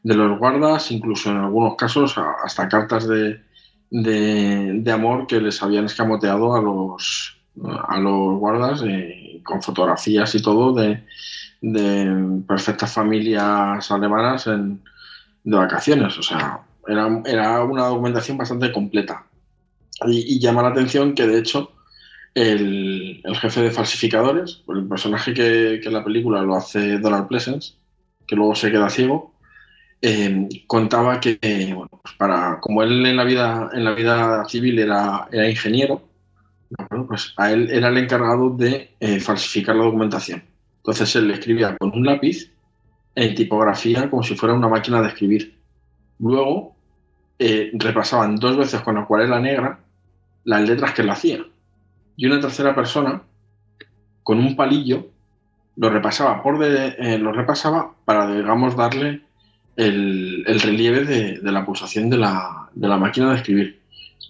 de 0.03 0.15
los 0.15 0.39
guardas, 0.39 0.91
incluso 0.91 1.31
en 1.31 1.39
algunos 1.39 1.77
casos 1.77 2.17
hasta 2.45 2.69
cartas 2.69 3.07
de, 3.09 3.41
de, 3.91 4.93
amor 4.93 5.27
que 5.27 5.41
les 5.41 5.63
habían 5.63 5.87
escamoteado 5.87 6.55
a 6.55 6.61
los, 6.61 7.37
a 7.89 7.99
los 7.99 8.39
guardas 8.39 8.83
con 9.43 9.63
fotografías 9.63 10.35
y 10.35 10.43
todo 10.43 10.73
de, 10.75 11.03
perfectas 12.47 12.93
familias 12.93 13.91
alemanas 13.91 14.47
en, 14.47 14.83
de 15.45 15.57
vacaciones. 15.57 16.19
O 16.19 16.23
sea, 16.23 16.61
era, 16.87 17.23
era 17.25 17.63
una 17.63 17.87
documentación 17.87 18.37
bastante 18.37 18.73
completa. 18.73 19.27
Y, 20.07 20.39
llama 20.41 20.63
la 20.63 20.69
atención 20.69 21.15
que, 21.15 21.27
de 21.27 21.39
hecho, 21.39 21.73
el, 22.35 23.23
jefe 23.41 23.63
de 23.63 23.71
falsificadores, 23.71 24.63
el 24.69 24.87
personaje 24.87 25.35
que, 25.35 25.75
en 25.75 25.93
la 25.93 26.05
película 26.05 26.43
lo 26.43 26.57
hace 26.57 26.99
Donald 26.99 27.29
Pleasence, 27.29 27.75
que 28.27 28.37
luego 28.37 28.55
se 28.55 28.71
queda 28.71 28.91
ciego, 28.91 29.35
eh, 30.01 30.49
contaba 30.67 31.21
que, 31.21 31.39
bueno, 31.75 31.91
pues 32.03 32.15
para, 32.17 32.59
como 32.61 32.83
él 32.83 33.07
en 33.07 33.17
la 33.17 33.25
vida, 33.25 33.71
en 33.73 33.85
la 33.85 33.93
vida 33.93 34.45
civil 34.47 34.79
era, 34.79 35.29
era 35.31 35.49
ingeniero, 35.49 36.03
pues 37.07 37.35
a 37.37 37.53
él 37.53 37.71
era 37.71 37.89
el 37.89 37.99
encargado 37.99 38.51
de 38.51 38.95
eh, 39.01 39.21
falsificar 39.21 39.77
la 39.77 39.85
documentación. 39.85 40.43
Entonces 40.79 41.15
él 41.17 41.31
escribía 41.31 41.77
con 41.77 41.91
un 41.91 42.05
lápiz 42.05 42.51
en 43.15 43.35
tipografía 43.35 44.09
como 44.11 44.23
si 44.23 44.35
fuera 44.35 44.55
una 44.55 44.69
máquina 44.69 45.01
de 45.01 45.09
escribir. 45.09 45.59
Luego 46.19 46.75
eh, 47.39 47.71
repasaban 47.75 48.37
dos 48.37 48.57
veces 48.57 48.81
con 48.83 48.99
acuarela 48.99 49.41
negra 49.41 49.81
las 50.45 50.69
letras 50.69 50.93
que 50.93 51.03
él 51.03 51.11
hacía. 51.11 51.45
Y 52.17 52.27
una 52.27 52.41
tercera 52.41 52.75
persona, 52.75 53.23
con 54.23 54.39
un 54.39 54.55
palillo, 54.57 55.09
lo 55.77 55.91
repasaba 55.91 56.43
por 56.43 56.59
de, 56.59 57.19
lo 57.19 57.33
repasaba 57.33 57.95
para, 58.05 58.33
digamos, 58.33 58.77
darle 58.77 59.23
el, 59.77 60.45
relieve 60.61 61.05
de, 61.05 61.53
la 61.53 61.65
pulsación 61.65 62.11
de 62.11 62.19
la, 62.19 62.69
máquina 62.99 63.31
de 63.31 63.37
escribir. 63.37 63.81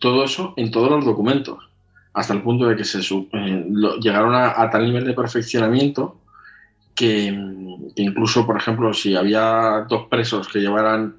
Todo 0.00 0.24
eso 0.24 0.54
en 0.56 0.70
todos 0.70 0.90
los 0.90 1.04
documentos, 1.04 1.68
hasta 2.14 2.34
el 2.34 2.42
punto 2.42 2.66
de 2.66 2.76
que 2.76 2.84
se 2.84 3.00
eh, 3.00 3.66
llegaron 4.00 4.34
a, 4.34 4.68
tal 4.70 4.84
nivel 4.84 5.04
de 5.04 5.14
perfeccionamiento 5.14 6.18
que, 6.94 7.34
incluso, 7.96 8.46
por 8.46 8.56
ejemplo, 8.56 8.92
si 8.92 9.16
había 9.16 9.86
dos 9.88 10.08
presos 10.08 10.48
que 10.48 10.60
llevaran 10.60 11.16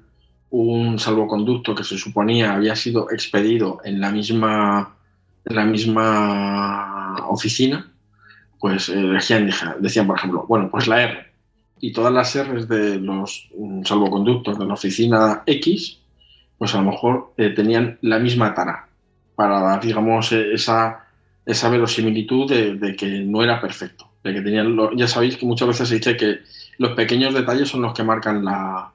un 0.50 1.00
salvoconducto 1.00 1.74
que 1.74 1.82
se 1.82 1.98
suponía 1.98 2.54
había 2.54 2.76
sido 2.76 3.10
expedido 3.10 3.80
en 3.84 4.00
la 4.00 4.12
misma, 4.12 4.94
en 5.44 5.56
la 5.56 5.64
misma 5.64 7.26
oficina, 7.28 7.90
pues 8.60 8.88
eh, 8.88 8.94
decían, 8.94 9.50
decían, 9.80 10.06
por 10.06 10.16
ejemplo, 10.16 10.46
bueno, 10.48 10.70
pues 10.70 10.86
la 10.86 11.02
R 11.02 11.26
y 11.80 11.92
todas 11.92 12.12
las 12.12 12.34
R's 12.38 12.68
de 12.68 13.00
los 13.00 13.50
mm, 13.58 13.82
salvoconductos 13.82 14.58
de 14.58 14.64
la 14.64 14.74
oficina 14.74 15.42
X, 15.44 15.98
pues 16.56 16.72
a 16.74 16.78
lo 16.78 16.90
mejor 16.92 17.34
eh, 17.36 17.50
tenían 17.50 17.98
la 18.00 18.20
misma 18.20 18.54
tara 18.54 18.88
para 19.34 19.60
dar, 19.60 19.80
digamos, 19.80 20.32
eh, 20.32 20.54
esa, 20.54 21.06
esa 21.44 21.68
verosimilitud 21.68 22.50
de, 22.50 22.96
que 22.96 23.20
no 23.20 23.42
era 23.42 23.60
perfecto. 23.60 24.08
De 24.22 24.32
que 24.32 24.40
tenían 24.40 24.76
ya 24.96 25.06
sabéis 25.06 25.36
que 25.36 25.46
muchas 25.46 25.68
veces 25.68 25.88
se 25.88 25.96
dice 25.96 26.16
que 26.16 26.40
los 26.78 26.92
pequeños 26.92 27.34
detalles 27.34 27.68
son 27.68 27.82
los 27.82 27.92
que 27.92 28.02
marcan 28.02 28.44
la, 28.44 28.90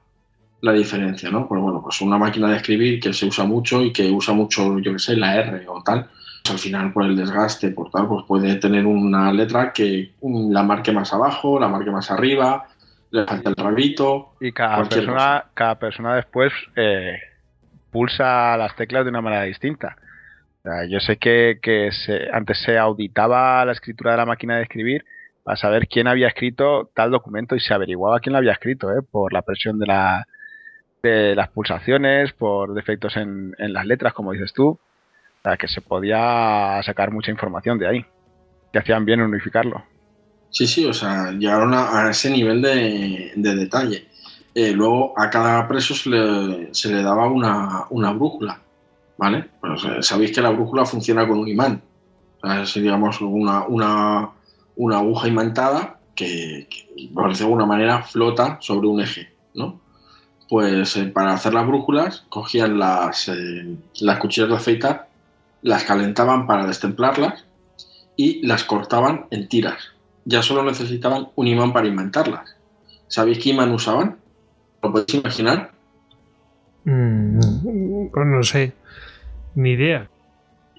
la 0.60 0.72
diferencia, 0.72 1.30
¿no? 1.30 1.46
Pues 1.46 1.60
bueno, 1.60 1.80
pues 1.82 2.00
una 2.00 2.18
máquina 2.18 2.48
de 2.48 2.56
escribir 2.56 3.00
que 3.00 3.12
se 3.12 3.26
usa 3.26 3.44
mucho 3.44 3.82
y 3.82 3.92
que 3.92 4.10
usa 4.10 4.34
mucho, 4.34 4.78
yo 4.78 4.92
qué 4.92 4.98
sé, 4.98 5.16
la 5.16 5.36
R 5.36 5.64
o 5.68 5.82
tal, 5.82 6.08
pues 6.42 6.50
al 6.50 6.58
final 6.58 6.92
por 6.92 7.04
el 7.04 7.16
desgaste, 7.16 7.70
por 7.70 7.90
tal, 7.90 8.08
pues 8.08 8.24
puede 8.26 8.56
tener 8.56 8.86
una 8.86 9.32
letra 9.32 9.72
que 9.72 10.12
la 10.22 10.62
marque 10.62 10.92
más 10.92 11.12
abajo, 11.12 11.58
la 11.60 11.68
marque 11.68 11.90
más 11.90 12.10
arriba, 12.10 12.66
le 13.10 13.24
falta 13.24 13.50
el 13.50 13.56
rabito. 13.56 14.34
Y 14.40 14.52
cada 14.52 14.84
persona, 14.88 15.44
cada 15.54 15.78
persona 15.78 16.16
después 16.16 16.52
eh, 16.76 17.18
pulsa 17.90 18.56
las 18.56 18.74
teclas 18.76 19.04
de 19.04 19.10
una 19.10 19.20
manera 19.20 19.42
distinta. 19.44 19.96
Yo 20.88 21.00
sé 21.00 21.16
que, 21.16 21.90
antes 22.32 22.58
se 22.58 22.78
auditaba 22.78 23.64
la 23.64 23.72
escritura 23.72 24.12
de 24.12 24.16
la 24.18 24.26
máquina 24.26 24.56
de 24.56 24.62
escribir 24.62 25.04
para 25.42 25.56
saber 25.56 25.88
quién 25.88 26.06
había 26.06 26.28
escrito 26.28 26.90
tal 26.94 27.10
documento 27.10 27.56
y 27.56 27.60
se 27.60 27.72
averiguaba 27.72 28.20
quién 28.20 28.32
lo 28.32 28.38
había 28.38 28.52
escrito, 28.52 28.90
¿eh? 28.90 29.02
por 29.10 29.32
la 29.32 29.42
presión 29.42 29.78
de, 29.78 29.86
la, 29.86 30.26
de 31.02 31.34
las 31.34 31.48
pulsaciones, 31.48 32.32
por 32.32 32.74
defectos 32.74 33.16
en, 33.16 33.54
las 33.58 33.86
letras, 33.86 34.12
como 34.12 34.32
dices 34.32 34.52
tú. 34.52 34.78
Sea, 35.42 35.56
que 35.56 35.68
se 35.68 35.80
podía 35.80 36.80
sacar 36.84 37.10
mucha 37.10 37.30
información 37.30 37.78
de 37.78 37.88
ahí. 37.88 38.04
Que 38.72 38.78
hacían 38.78 39.06
bien 39.06 39.22
unificarlo. 39.22 39.82
Sí, 40.50 40.66
sí, 40.66 40.84
o 40.84 40.92
sea, 40.92 41.30
llegaron 41.30 41.72
a, 41.74 42.10
ese 42.10 42.30
nivel 42.30 42.60
de, 42.60 43.32
detalle. 43.36 44.06
Eh, 44.54 44.72
luego 44.72 45.14
a 45.18 45.30
cada 45.30 45.66
preso 45.68 45.94
se 45.94 46.08
le, 46.10 47.02
daba 47.02 47.28
una, 47.28 48.12
brújula, 48.12 48.60
¿vale? 49.20 49.50
Eh, 49.62 50.02
sabéis 50.02 50.32
que 50.32 50.40
la 50.40 50.48
brújula 50.48 50.86
funciona 50.86 51.28
con 51.28 51.38
un 51.38 51.48
imán. 51.48 51.82
es, 52.62 52.74
digamos, 52.74 53.20
una, 53.20 53.66
una, 53.66 54.30
una, 54.76 54.96
aguja 54.96 55.28
imantada 55.28 56.00
que, 56.14 56.66
por 57.12 57.36
de 57.36 57.44
alguna 57.44 57.66
manera, 57.66 58.02
flota 58.02 58.56
sobre 58.60 58.88
un 58.88 59.00
eje, 59.00 59.30
¿no? 59.54 59.78
Pues 60.48 60.96
eh, 60.96 61.04
para 61.06 61.34
hacer 61.34 61.52
las 61.52 61.66
brújulas 61.66 62.24
cogían 62.30 62.78
las, 62.78 63.30
las 64.00 64.18
cuchillas 64.18 64.48
de 64.48 64.56
afeitar, 64.56 65.08
las 65.62 65.84
calentaban 65.84 66.46
para 66.46 66.66
destemplarlas 66.66 67.44
y 68.16 68.44
las 68.46 68.64
cortaban 68.64 69.26
en 69.30 69.48
tiras 69.48 69.92
ya 70.24 70.42
solo 70.42 70.62
necesitaban 70.62 71.28
un 71.34 71.46
imán 71.46 71.72
para 71.72 71.88
inventarlas. 71.88 72.56
¿Sabéis 73.08 73.38
qué 73.38 73.50
imán 73.50 73.72
usaban? 73.72 74.16
¿Lo 74.82 74.92
podéis 74.92 75.14
imaginar? 75.14 75.72
Pues 76.84 78.26
no 78.26 78.42
sé, 78.42 78.72
ni 79.54 79.72
idea. 79.72 80.08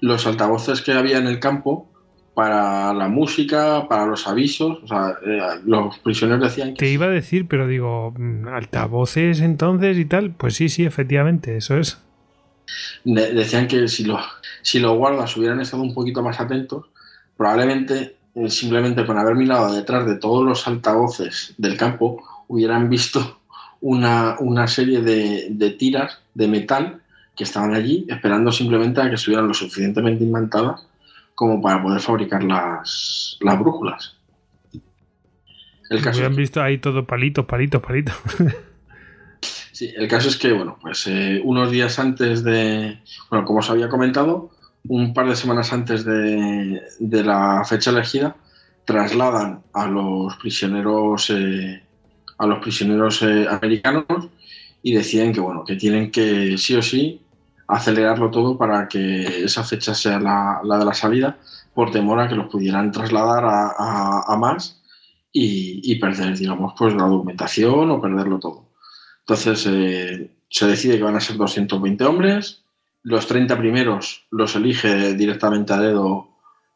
Los 0.00 0.26
altavoces 0.26 0.82
que 0.82 0.92
había 0.92 1.18
en 1.18 1.26
el 1.26 1.38
campo 1.38 1.88
para 2.34 2.94
la 2.94 3.08
música, 3.08 3.86
para 3.88 4.06
los 4.06 4.26
avisos, 4.26 4.78
o 4.82 4.86
sea, 4.86 5.16
eh, 5.24 5.60
los 5.66 5.98
prisioneros 5.98 6.42
decían 6.44 6.70
que... 6.70 6.78
Te 6.78 6.88
iba 6.88 7.06
a 7.06 7.10
decir, 7.10 7.46
pero 7.46 7.66
digo, 7.66 8.12
mm, 8.16 8.48
altavoces 8.48 9.40
entonces 9.40 9.98
y 9.98 10.06
tal, 10.06 10.32
pues 10.32 10.54
sí, 10.54 10.68
sí, 10.68 10.84
efectivamente, 10.84 11.56
eso 11.56 11.76
es. 11.76 11.98
decían 13.04 13.68
que 13.68 13.86
si 13.88 14.04
los, 14.04 14.22
si 14.62 14.80
los 14.80 14.96
guardas 14.96 15.36
hubieran 15.36 15.60
estado 15.60 15.82
un 15.82 15.92
poquito 15.92 16.22
más 16.22 16.40
atentos, 16.40 16.86
probablemente 17.36 18.16
eh, 18.34 18.48
simplemente 18.48 19.04
con 19.04 19.18
haber 19.18 19.34
mirado 19.34 19.74
detrás 19.74 20.06
de 20.06 20.16
todos 20.16 20.42
los 20.44 20.66
altavoces 20.66 21.54
del 21.58 21.76
campo, 21.76 22.22
hubieran 22.48 22.88
visto 22.88 23.40
una, 23.82 24.66
serie 24.68 25.02
de, 25.02 25.76
tiras 25.78 26.20
de 26.34 26.48
metal 26.48 27.01
que 27.36 27.44
estaban 27.44 27.74
allí 27.74 28.06
esperando 28.08 28.52
simplemente 28.52 29.00
a 29.00 29.08
que 29.08 29.14
estuvieran 29.14 29.48
lo 29.48 29.54
suficientemente 29.54 30.24
imantadas 30.24 30.86
como 31.34 31.60
para 31.60 31.82
poder 31.82 32.00
fabricar 32.00 32.42
las, 32.42 33.38
las 33.40 33.58
brújulas. 33.58 34.16
El 35.90 36.02
caso 36.02 36.18
hubieran 36.18 36.36
visto 36.36 36.62
ahí 36.62 36.78
todo 36.78 37.06
palitos, 37.06 37.44
palitos, 37.44 37.82
palitos. 37.82 38.14
sí, 39.72 39.92
el 39.96 40.08
caso 40.08 40.28
es 40.28 40.36
que, 40.38 40.52
bueno, 40.52 40.78
pues 40.80 41.06
eh, 41.06 41.40
unos 41.44 41.70
días 41.70 41.98
antes 41.98 42.42
de, 42.44 42.98
bueno, 43.30 43.44
como 43.44 43.60
os 43.60 43.70
había 43.70 43.88
comentado, 43.88 44.50
un 44.88 45.14
par 45.14 45.28
de 45.28 45.36
semanas 45.36 45.72
antes 45.72 46.04
de, 46.04 46.80
la 47.00 47.64
fecha 47.64 47.90
elegida, 47.90 48.36
trasladan 48.84 49.62
a 49.72 49.86
los 49.86 50.36
prisioneros 50.36 51.30
eh, 51.30 51.82
a 52.38 52.46
los 52.46 52.58
prisioneros 52.58 53.22
eh, 53.22 53.46
americanos 53.48 54.04
y 54.82 54.92
deciden 54.92 55.32
que 55.32 55.40
bueno 55.40 55.64
que 55.64 55.76
tienen 55.76 56.10
que 56.10 56.56
sí 56.58 56.74
o 56.74 56.82
sí 56.82 57.20
acelerarlo 57.68 58.30
todo 58.30 58.58
para 58.58 58.88
que 58.88 59.44
esa 59.44 59.64
fecha 59.64 59.94
sea 59.94 60.18
la, 60.18 60.60
de 60.62 60.84
la 60.84 60.94
salida 60.94 61.38
por 61.74 61.90
temor 61.90 62.20
a 62.20 62.28
que 62.28 62.34
los 62.34 62.48
pudieran 62.50 62.92
trasladar 62.92 63.44
a, 63.46 64.36
más 64.38 64.82
y, 65.32 65.94
perder 65.98 66.36
digamos 66.36 66.74
pues 66.76 66.94
la 66.94 67.06
documentación 67.06 67.90
o 67.90 68.00
perderlo 68.00 68.38
todo. 68.38 68.66
Entonces 69.20 69.66
eh, 69.70 70.30
se 70.50 70.66
decide 70.66 70.98
que 70.98 71.04
van 71.04 71.16
a 71.16 71.20
ser 71.20 71.36
220 71.36 72.04
hombres 72.04 72.62
los 73.02 73.26
30 73.26 73.58
primeros 73.58 74.26
los 74.30 74.54
elige 74.54 75.14
directamente 75.14 75.72
a 75.72 75.78
dedo 75.78 76.28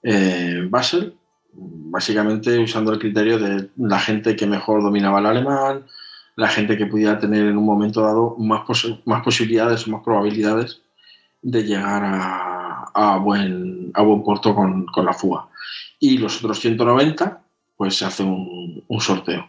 eh, 0.03 0.67
Basel, 0.69 1.15
básicamente 1.53 2.59
usando 2.59 2.93
el 2.93 2.99
criterio 2.99 3.39
de 3.39 3.71
la 3.77 3.99
gente 3.99 4.37
que 4.37 4.47
mejor 4.47 4.83
dominaba 4.83 5.21
el 5.21 5.27
alemán, 5.27 5.87
la 6.37 6.49
gente 6.49 6.77
que 6.77 6.87
pudiera 6.87 7.19
tener 7.19 7.47
en 7.47 7.57
un 7.57 7.65
momento 7.65 8.03
dado 8.03 8.37
más, 8.39 8.63
más 9.05 9.23
posibilidades 9.23 9.87
o 9.87 9.91
más 9.91 10.03
probabilidades 10.03 10.83
de 11.43 11.65
llegar 11.65 12.03
a, 12.05 13.17
buen, 13.19 13.91
a 13.95 14.03
buen 14.03 14.23
puerto 14.23 14.55
con, 14.55 14.87
la 14.97 15.13
fuga. 15.13 15.49
Y 15.99 16.19
los 16.19 16.39
otros 16.39 16.61
190, 16.61 17.43
pues 17.77 17.97
se 17.97 18.05
hace 18.05 18.23
un, 18.23 18.85
un 18.87 19.01
sorteo. 19.01 19.49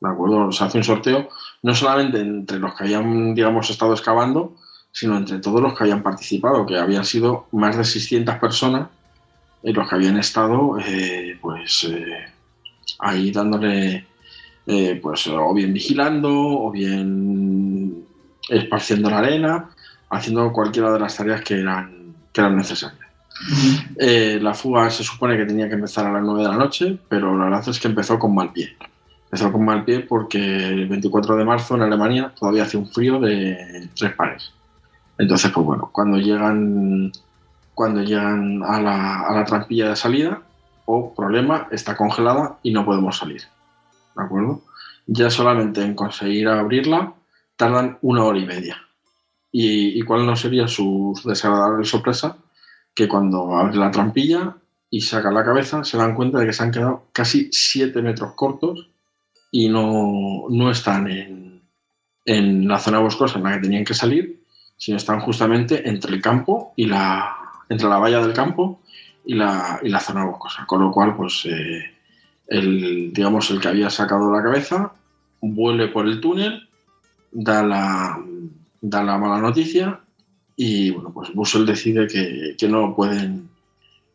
¿De 0.00 0.08
acuerdo? 0.08 0.52
Se 0.52 0.62
hace 0.62 0.78
un 0.78 0.84
sorteo 0.84 1.28
no 1.62 1.74
solamente 1.74 2.20
entre 2.20 2.58
los 2.60 2.74
que 2.74 2.84
hayan, 2.84 3.34
digamos, 3.34 3.68
estado 3.68 3.92
excavando, 3.92 4.54
sino 4.92 5.16
entre 5.16 5.38
todos 5.38 5.60
los 5.60 5.76
que 5.76 5.84
habían 5.84 6.02
participado, 6.02 6.66
que 6.66 6.78
habían 6.78 7.04
sido 7.04 7.46
más 7.52 7.76
de 7.76 7.84
600 7.84 8.36
personas 8.36 8.88
en 9.62 9.74
los 9.74 9.88
que 9.88 9.94
habían 9.94 10.18
estado 10.18 10.78
eh, 10.78 11.36
pues 11.40 11.84
eh, 11.84 12.26
ahí 13.00 13.30
dándole 13.30 14.06
eh, 14.68 15.00
pues 15.02 15.26
o 15.26 15.54
bien 15.54 15.72
vigilando 15.72 16.30
o 16.30 16.70
bien 16.70 18.04
esparciendo 18.48 19.10
la 19.10 19.18
arena 19.18 19.70
haciendo 20.10 20.52
cualquiera 20.52 20.92
de 20.92 21.00
las 21.00 21.16
tareas 21.16 21.42
que 21.42 21.60
eran, 21.60 22.14
que 22.32 22.40
eran 22.40 22.56
necesarias. 22.56 23.00
La 24.40 24.54
fuga 24.54 24.90
se 24.90 25.04
supone 25.04 25.36
que 25.36 25.44
tenía 25.44 25.68
que 25.68 25.74
empezar 25.74 26.06
a 26.06 26.12
las 26.12 26.22
9 26.22 26.42
de 26.42 26.48
la 26.48 26.56
noche 26.56 26.98
pero 27.08 27.36
la 27.36 27.44
verdad 27.44 27.68
es 27.68 27.80
que 27.80 27.88
empezó 27.88 28.18
con 28.18 28.34
mal 28.34 28.52
pie. 28.52 28.76
Empezó 29.24 29.52
con 29.52 29.64
mal 29.64 29.84
pie 29.84 30.00
porque 30.00 30.38
el 30.38 30.88
24 30.88 31.36
de 31.36 31.44
marzo 31.44 31.74
en 31.74 31.82
Alemania 31.82 32.32
todavía 32.38 32.64
hace 32.64 32.76
un 32.76 32.88
frío 32.88 33.20
de 33.20 33.88
tres 33.94 34.14
pares. 34.14 34.52
Entonces, 35.18 35.50
pues 35.50 35.66
bueno, 35.66 35.90
cuando 35.92 36.16
llegan, 36.18 37.12
cuando 37.74 38.02
llegan 38.02 38.62
a 38.62 38.80
la, 38.80 39.20
a 39.20 39.34
la 39.34 39.44
trampilla 39.44 39.90
de 39.90 39.96
salida, 39.96 40.42
o 40.90 41.12
problema, 41.14 41.68
está 41.70 41.94
congelada 41.94 42.58
y 42.62 42.72
no 42.72 42.82
podemos 42.82 43.18
salir. 43.18 43.42
¿De 44.18 44.24
acuerdo? 44.24 44.64
Ya 45.06 45.30
solamente 45.30 45.80
en 45.82 45.94
conseguir 45.94 46.48
abrirla, 46.48 47.14
tardan 47.56 47.98
una 48.02 48.24
hora 48.24 48.38
y 48.38 48.46
media. 48.46 48.76
¿Y, 49.50 50.02
cuál 50.02 50.26
no 50.26 50.36
sería 50.36 50.68
su 50.68 51.18
desagradable 51.24 51.84
sorpresa? 51.84 52.36
Que 52.94 53.08
cuando 53.08 53.56
abre 53.56 53.76
la 53.76 53.90
trampilla 53.90 54.56
y 54.90 55.00
sacan 55.00 55.34
la 55.34 55.44
cabeza, 55.44 55.84
se 55.84 55.96
dan 55.96 56.14
cuenta 56.14 56.38
de 56.38 56.46
que 56.46 56.52
se 56.52 56.62
han 56.62 56.72
quedado 56.72 57.06
casi 57.12 57.48
7 57.50 58.02
metros 58.02 58.34
cortos 58.34 58.90
y 59.50 59.68
no, 59.68 60.46
no 60.50 60.70
están 60.70 61.08
en, 61.08 61.62
en, 62.26 62.68
la 62.68 62.78
zona 62.78 62.98
boscosa 62.98 63.38
en 63.38 63.44
la 63.44 63.54
que 63.54 63.62
tenían 63.62 63.84
que 63.84 63.94
salir, 63.94 64.42
sino 64.76 64.96
están 64.96 65.20
justamente 65.20 65.88
entre 65.88 66.14
el 66.14 66.20
campo 66.20 66.74
y 66.76 66.86
la, 66.86 67.34
entre 67.68 67.88
la 67.88 67.98
valla 67.98 68.20
del 68.20 68.34
campo 68.34 68.82
y 69.24 69.34
la, 69.34 69.78
y 69.82 69.88
la 69.88 70.00
zona 70.00 70.24
boscosa. 70.24 70.66
Con 70.66 70.82
lo 70.82 70.90
cual, 70.90 71.16
pues, 71.16 71.46
eh, 71.46 71.97
el, 72.48 73.12
digamos, 73.12 73.50
el 73.50 73.60
que 73.60 73.68
había 73.68 73.90
sacado 73.90 74.32
la 74.32 74.42
cabeza 74.42 74.92
vuelve 75.40 75.88
por 75.88 76.06
el 76.06 76.20
túnel, 76.20 76.68
da 77.30 77.62
la, 77.62 78.20
da 78.80 79.02
la 79.04 79.18
mala 79.18 79.38
noticia 79.40 80.00
y, 80.56 80.90
bueno, 80.90 81.12
pues 81.12 81.32
Bussell 81.32 81.66
decide 81.66 82.08
que, 82.08 82.56
que 82.58 82.68
no 82.68 82.80
lo 82.80 82.96
pueden 82.96 83.48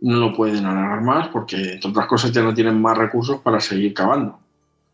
no 0.03 0.17
lo 0.17 0.33
pueden 0.33 0.65
alargar 0.65 1.01
más 1.01 1.29
porque, 1.29 1.73
entre 1.73 1.89
otras 1.89 2.07
cosas, 2.07 2.33
ya 2.33 2.43
no 2.43 2.53
tienen 2.53 2.81
más 2.81 2.97
recursos 2.97 3.39
para 3.39 3.61
seguir 3.61 3.93
cavando. 3.93 4.37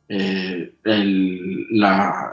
Eh, 0.08 0.76
el, 0.84 1.68
la, 1.72 2.32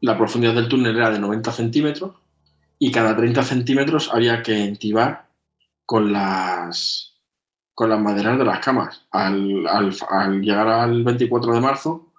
la, 0.00 0.16
profundidad 0.16 0.54
del 0.54 0.68
túnel 0.68 0.96
era 0.96 1.10
de 1.10 1.18
90 1.18 1.52
centímetros 1.52 2.12
y 2.78 2.90
cada 2.90 3.14
30 3.14 3.42
centímetros 3.42 4.10
había 4.14 4.42
que 4.42 4.64
entibar 4.64 5.26
con 5.84 6.10
las, 6.10 7.09
con 7.80 7.88
las 7.88 7.98
maderas 7.98 8.36
de 8.36 8.44
las 8.44 8.60
camas. 8.60 9.06
Al, 9.10 9.66
al, 9.66 9.96
al 10.10 10.42
llegar 10.42 10.68
al 10.68 11.02
24 11.02 11.54
de 11.54 11.60
marzo, 11.62 12.12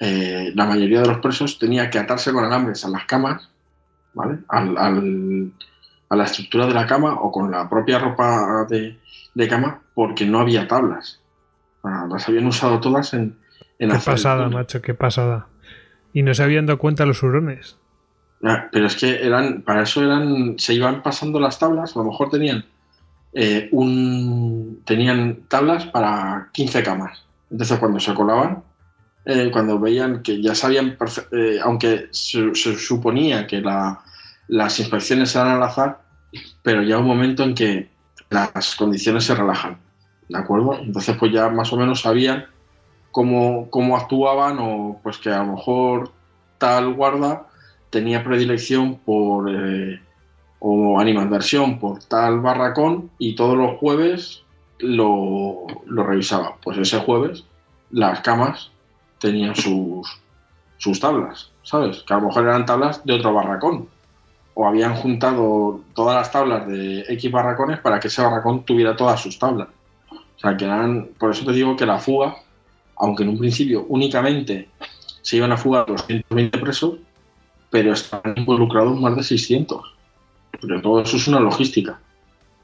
eh, 0.00 0.50
la 0.52 0.66
mayoría 0.66 1.00
de 1.00 1.06
los 1.06 1.18
presos 1.18 1.60
tenía 1.60 1.88
que 1.90 2.00
atarse 2.00 2.32
con 2.32 2.42
alambres 2.42 2.84
a 2.84 2.88
las 2.88 3.04
camas, 3.04 3.48
¿vale? 4.14 4.38
Al, 4.48 4.76
a 6.08 6.16
la 6.16 6.24
estructura 6.24 6.66
de 6.66 6.74
la 6.74 6.86
cama 6.86 7.20
o 7.20 7.30
con 7.30 7.52
la 7.52 7.70
propia 7.70 8.00
ropa 8.00 8.66
de, 8.68 8.98
de 9.32 9.48
cama 9.48 9.80
porque 9.94 10.26
no 10.26 10.40
había 10.40 10.66
tablas. 10.66 11.20
Las 11.84 12.28
habían 12.28 12.48
usado 12.48 12.80
todas 12.80 13.14
en... 13.14 13.38
en 13.78 13.90
qué 13.90 13.98
pasada, 14.04 14.48
macho, 14.48 14.82
qué 14.82 14.94
pasada. 14.94 15.46
Y 16.14 16.24
no 16.24 16.34
se 16.34 16.42
habían 16.42 16.66
dado 16.66 16.80
cuenta 16.80 17.06
los 17.06 17.22
hurones. 17.22 17.78
Ah, 18.42 18.66
pero 18.72 18.86
es 18.86 18.96
que 18.96 19.24
eran, 19.24 19.62
para 19.62 19.82
eso 19.82 20.02
eran, 20.02 20.58
se 20.58 20.74
iban 20.74 21.04
pasando 21.04 21.38
las 21.38 21.60
tablas, 21.60 21.94
a 21.94 22.00
lo 22.00 22.06
mejor 22.06 22.28
tenían 22.28 22.64
eh, 23.38 23.70
tenían 24.86 25.42
tablas 25.46 25.84
para 25.84 26.48
15 26.54 26.82
camas. 26.82 27.22
Entonces 27.50 27.78
cuando 27.78 28.00
se 28.00 28.14
colaban, 28.14 28.62
eh, 29.26 29.50
cuando 29.52 29.78
veían 29.78 30.22
que 30.22 30.40
ya 30.40 30.54
sabían, 30.54 30.96
eh, 31.32 31.58
aunque 31.62 32.08
se, 32.12 32.54
suponía 32.54 33.46
que 33.46 33.60
la, 33.60 34.00
las 34.48 34.80
inspecciones 34.80 35.36
eran 35.36 35.48
al 35.48 35.62
azar, 35.62 36.00
pero 36.62 36.82
ya 36.82 36.96
un 36.96 37.06
momento 37.06 37.42
en 37.42 37.54
que 37.54 37.90
las 38.30 38.74
condiciones 38.74 39.24
se 39.24 39.34
relajan, 39.34 39.76
¿de 40.30 40.38
acuerdo? 40.38 40.78
Entonces 40.80 41.14
pues 41.18 41.30
ya 41.30 41.50
más 41.50 41.70
o 41.74 41.76
menos 41.76 42.00
sabían 42.00 42.46
cómo, 43.10 43.68
cómo 43.68 43.98
actuaban 43.98 44.56
o 44.60 44.98
pues 45.02 45.18
que 45.18 45.28
a 45.28 45.44
lo 45.44 45.56
mejor 45.56 46.10
tal 46.56 46.94
guarda 46.94 47.46
tenía 47.90 48.24
predilección 48.24 48.96
por 48.96 49.50
o 50.58 50.98
animadversión 50.98 51.78
por 51.78 52.02
tal 52.04 52.40
barracón 52.40 53.10
y 53.18 53.34
todos 53.34 53.56
los 53.56 53.76
jueves 53.78 54.42
lo, 54.78 55.66
lo, 55.86 56.02
revisaba. 56.04 56.56
Pues 56.62 56.78
ese 56.78 56.98
jueves 57.00 57.44
las 57.90 58.20
camas 58.20 58.70
tenían 59.18 59.54
sus, 59.54 60.20
sus 60.78 61.00
tablas, 61.00 61.50
¿sabes? 61.62 62.02
Que 62.02 62.14
a 62.14 62.18
lo 62.18 62.28
mejor 62.28 62.44
eran 62.44 62.66
tablas 62.66 63.04
de 63.04 63.14
otro 63.14 63.32
barracón 63.32 63.88
o 64.58 64.66
habían 64.66 64.94
juntado 64.94 65.80
todas 65.94 66.16
las 66.16 66.32
tablas 66.32 66.66
de 66.66 67.00
X 67.08 67.30
barracones 67.30 67.78
para 67.80 68.00
que 68.00 68.08
ese 68.08 68.22
barracón 68.22 68.64
tuviera 68.64 68.96
todas 68.96 69.20
sus 69.20 69.38
tablas. 69.38 69.68
O 70.10 70.38
sea, 70.38 70.56
que 70.56 70.64
eran, 70.64 71.10
por 71.18 71.30
eso 71.30 71.44
te 71.44 71.52
digo 71.52 71.76
que 71.76 71.84
la 71.84 71.98
fuga, 71.98 72.36
aunque 72.96 73.22
en 73.22 73.28
un 73.30 73.38
principio 73.38 73.84
únicamente 73.88 74.70
se 75.20 75.36
iban 75.36 75.52
a 75.52 75.58
fugar 75.58 75.84
220 75.86 76.58
presos, 76.58 76.94
pero 77.68 77.92
estaban 77.92 78.34
involucrados 78.36 78.98
más 78.98 79.14
de 79.16 79.24
600. 79.24 79.95
Pero 80.60 80.80
todo 80.80 81.02
eso 81.02 81.16
es 81.16 81.28
una 81.28 81.40
logística. 81.40 81.98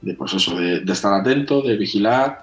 De, 0.01 0.15
pues 0.15 0.33
de, 0.57 0.93
estar 0.93 1.13
atento, 1.13 1.63
de 1.63 1.77
vigilar, 1.77 2.43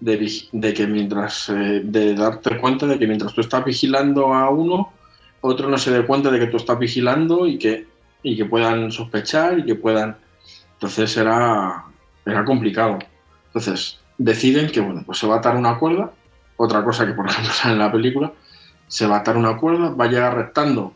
de, 0.00 0.30
de 0.52 0.74
que 0.74 0.86
mientras, 0.86 1.48
eh, 1.48 1.82
de 1.82 2.14
darte 2.14 2.58
cuenta 2.58 2.86
de 2.86 2.98
que 2.98 3.06
mientras 3.06 3.32
tú 3.32 3.40
estás 3.40 3.64
vigilando 3.64 4.34
a 4.34 4.50
uno, 4.50 4.92
otro 5.40 5.68
no 5.68 5.78
se 5.78 5.90
dé 5.90 6.04
cuenta 6.04 6.30
de 6.30 6.38
que 6.38 6.46
tú 6.46 6.58
estás 6.58 6.78
vigilando 6.78 7.46
y 7.46 7.58
que 7.58 7.86
y 8.22 8.36
que 8.36 8.44
puedan 8.44 8.90
sospechar 8.90 9.58
y 9.58 9.64
que 9.64 9.74
puedan... 9.74 10.16
Entonces 10.74 11.16
era, 11.16 11.84
era 12.24 12.44
complicado. 12.44 12.98
Entonces 13.46 13.98
deciden 14.18 14.70
que, 14.70 14.80
bueno, 14.80 15.02
pues 15.04 15.18
se 15.18 15.26
va 15.26 15.36
a 15.36 15.38
atar 15.38 15.56
una 15.56 15.78
cuerda, 15.78 16.12
otra 16.56 16.84
cosa 16.84 17.06
que 17.06 17.12
por 17.12 17.26
ejemplo 17.26 17.52
sale 17.54 17.74
en 17.74 17.80
la 17.80 17.92
película, 17.92 18.32
se 18.86 19.06
va 19.06 19.16
a 19.16 19.20
atar 19.20 19.36
una 19.36 19.56
cuerda, 19.56 19.90
va 19.90 20.04
a 20.06 20.08
llegar 20.08 20.34
rectando 20.34 20.94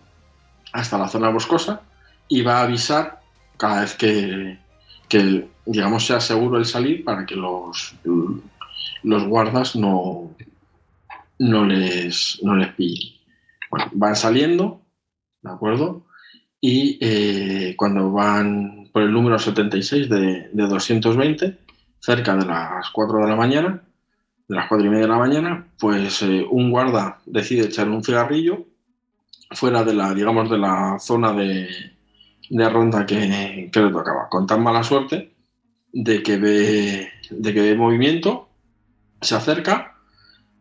hasta 0.72 0.98
la 0.98 1.08
zona 1.08 1.28
boscosa 1.28 1.82
y 2.28 2.42
va 2.42 2.58
a 2.58 2.62
avisar 2.62 3.20
cada 3.56 3.82
vez 3.82 3.94
que, 3.94 4.58
que 5.08 5.48
digamos, 5.66 6.06
sea 6.06 6.20
seguro 6.20 6.58
el 6.58 6.66
salir 6.66 7.04
para 7.04 7.24
que 7.24 7.36
los, 7.36 7.94
los 9.02 9.24
guardas 9.24 9.76
no, 9.76 10.34
no, 11.38 11.64
les, 11.64 12.40
no 12.42 12.56
les 12.56 12.72
pillen. 12.74 13.14
Van 13.92 14.14
saliendo, 14.14 14.80
¿de 15.42 15.50
acuerdo? 15.50 16.04
y 16.66 16.96
eh, 16.98 17.74
cuando 17.76 18.10
van 18.10 18.88
por 18.90 19.02
el 19.02 19.12
número 19.12 19.38
76 19.38 20.08
de, 20.08 20.48
de, 20.50 20.66
220, 20.66 21.58
cerca 22.00 22.34
de 22.38 22.46
las 22.46 22.88
4 22.88 23.18
de 23.18 23.28
la 23.28 23.36
mañana, 23.36 23.82
de 24.48 24.56
las 24.56 24.66
4 24.66 24.86
y 24.86 24.88
media 24.88 25.02
de 25.02 25.08
la 25.08 25.18
mañana, 25.18 25.66
pues 25.78 26.22
eh, 26.22 26.42
un 26.50 26.70
guarda 26.70 27.18
decide 27.26 27.66
echar 27.66 27.90
un 27.90 28.02
cigarrillo 28.02 28.64
fuera 29.50 29.84
de 29.84 29.92
la, 29.92 30.14
digamos, 30.14 30.48
de 30.48 30.56
la 30.56 30.96
zona 30.98 31.34
de, 31.34 31.68
de 32.50 32.68
ronda 32.68 33.06
que, 33.06 33.70
que, 33.72 33.80
le 33.80 33.90
tocaba, 33.90 34.28
con 34.28 34.46
tan 34.46 34.62
mala 34.62 34.82
suerte 34.82 35.34
de 35.92 36.22
que 36.22 36.36
ve, 36.36 37.08
de 37.30 37.54
que 37.54 37.60
ve 37.60 37.76
movimiento, 37.76 38.48
se 39.20 39.34
acerca 39.34 39.96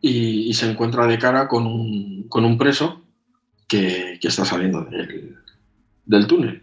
y, 0.00 0.52
se 0.54 0.70
encuentra 0.70 1.06
de 1.06 1.18
cara 1.18 1.48
con 1.48 1.66
un, 1.66 2.28
con 2.28 2.44
un 2.44 2.56
preso 2.58 3.02
que, 3.66 4.18
que 4.20 4.28
está 4.28 4.44
saliendo 4.44 4.84
del, 4.84 5.36
del 6.04 6.26
túnel. 6.26 6.62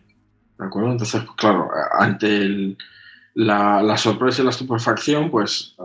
¿De 0.57 0.65
acuerdo? 0.65 0.91
Entonces, 0.91 1.23
pues, 1.23 1.35
claro, 1.35 1.69
ante 1.97 2.75
la, 3.33 3.81
la, 3.81 3.97
sorpresa 3.97 4.41
y 4.41 4.45
la 4.45 4.51
estupefacción, 4.51 5.31
pues 5.31 5.75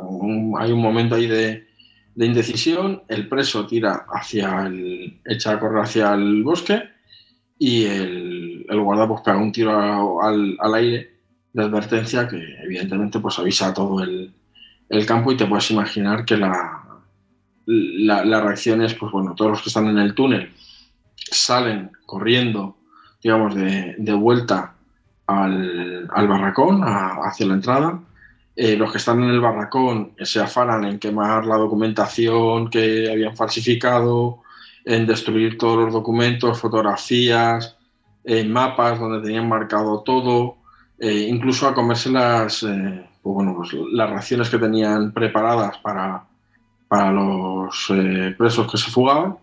hay 0.58 0.72
un 0.72 0.80
momento 0.80 1.14
ahí 1.14 1.26
de, 1.26 1.66
de, 2.14 2.26
indecisión, 2.26 3.02
el 3.08 3.28
preso 3.28 3.66
tira 3.66 4.06
hacia 4.08 4.66
el, 4.66 5.20
echa 5.24 5.52
a 5.52 5.82
hacia 5.82 6.14
el 6.14 6.42
bosque 6.42 6.82
y 7.58 7.84
el, 7.84 8.55
el 8.68 8.80
guarda 8.80 9.08
pues 9.08 9.22
pega 9.22 9.36
un 9.36 9.52
tiro 9.52 10.22
al, 10.22 10.56
al, 10.58 10.74
aire 10.74 11.10
de 11.52 11.62
advertencia 11.62 12.28
que 12.28 12.42
evidentemente 12.62 13.18
pues 13.20 13.38
avisa 13.38 13.68
a 13.68 13.74
todo 13.74 14.02
el, 14.02 14.32
el 14.88 15.06
campo 15.06 15.32
y 15.32 15.36
te 15.36 15.46
puedes 15.46 15.70
imaginar 15.70 16.24
que 16.24 16.36
la, 16.36 16.82
la, 17.66 18.24
la 18.24 18.40
reacción 18.40 18.82
es, 18.82 18.94
pues 18.94 19.12
bueno, 19.12 19.34
todos 19.34 19.52
los 19.52 19.62
que 19.62 19.70
están 19.70 19.88
en 19.88 19.98
el 19.98 20.14
túnel 20.14 20.52
salen 21.30 21.90
corriendo 22.04 22.76
digamos, 23.26 23.56
de, 23.56 23.96
de 23.98 24.12
vuelta 24.12 24.74
al, 25.26 26.08
al 26.12 26.28
barracón, 26.28 26.82
hacia 26.84 27.46
la 27.46 27.54
entrada. 27.54 28.00
Eh, 28.54 28.76
los 28.76 28.92
que 28.92 28.98
están 28.98 29.22
en 29.22 29.30
el 29.30 29.40
barracón 29.40 30.12
se 30.22 30.40
afanan 30.40 30.84
en 30.84 31.00
quemar 31.00 31.44
la 31.44 31.56
documentación 31.56 32.70
que 32.70 33.10
habían 33.10 33.36
falsificado, 33.36 34.42
en 34.84 35.06
destruir 35.06 35.58
todos 35.58 35.84
los 35.86 35.92
documentos, 35.92 36.60
fotografías, 36.60 37.75
en 38.26 38.52
mapas 38.52 39.00
donde 39.00 39.22
tenían 39.26 39.48
marcado 39.48 40.02
todo, 40.02 40.58
eh, 40.98 41.26
incluso 41.30 41.66
a 41.66 41.74
comerse 41.74 42.10
las, 42.10 42.62
eh, 42.64 43.08
pues 43.22 43.34
bueno, 43.34 43.54
pues 43.56 43.72
las 43.92 44.10
raciones 44.10 44.50
que 44.50 44.58
tenían 44.58 45.12
preparadas 45.12 45.78
para, 45.78 46.26
para 46.88 47.12
los 47.12 47.86
eh, 47.90 48.34
presos 48.36 48.70
que 48.70 48.76
se 48.76 48.90
fugaban 48.90 49.38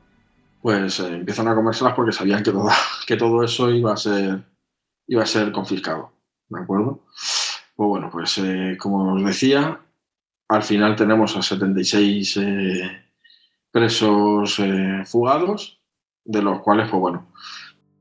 pues 0.63 1.01
eh, 1.01 1.15
empiezan 1.15 1.49
a 1.49 1.55
comérselas 1.55 1.93
porque 1.93 2.13
sabían 2.13 2.41
que 2.41 2.51
todo, 2.51 2.69
que 3.05 3.17
todo 3.17 3.43
eso 3.43 3.69
iba 3.69 3.93
a 3.93 3.97
ser, 3.97 4.41
iba 5.07 5.21
a 5.21 5.27
ser 5.27 5.51
confiscado. 5.51 6.13
¿De 6.47 6.61
acuerdo? 6.61 7.03
Pues 7.75 7.87
bueno, 7.89 8.09
pues 8.09 8.37
eh, 8.37 8.77
como 8.79 9.13
os 9.13 9.25
decía, 9.25 9.81
al 10.47 10.63
final 10.63 10.95
tenemos 10.95 11.35
a 11.35 11.41
76 11.41 12.37
eh, 12.37 13.05
presos 13.71 14.57
eh, 14.59 15.03
fugados, 15.05 15.81
de 16.23 16.41
los 16.41 16.61
cuales, 16.61 16.89
pues 16.89 17.01
bueno, 17.01 17.27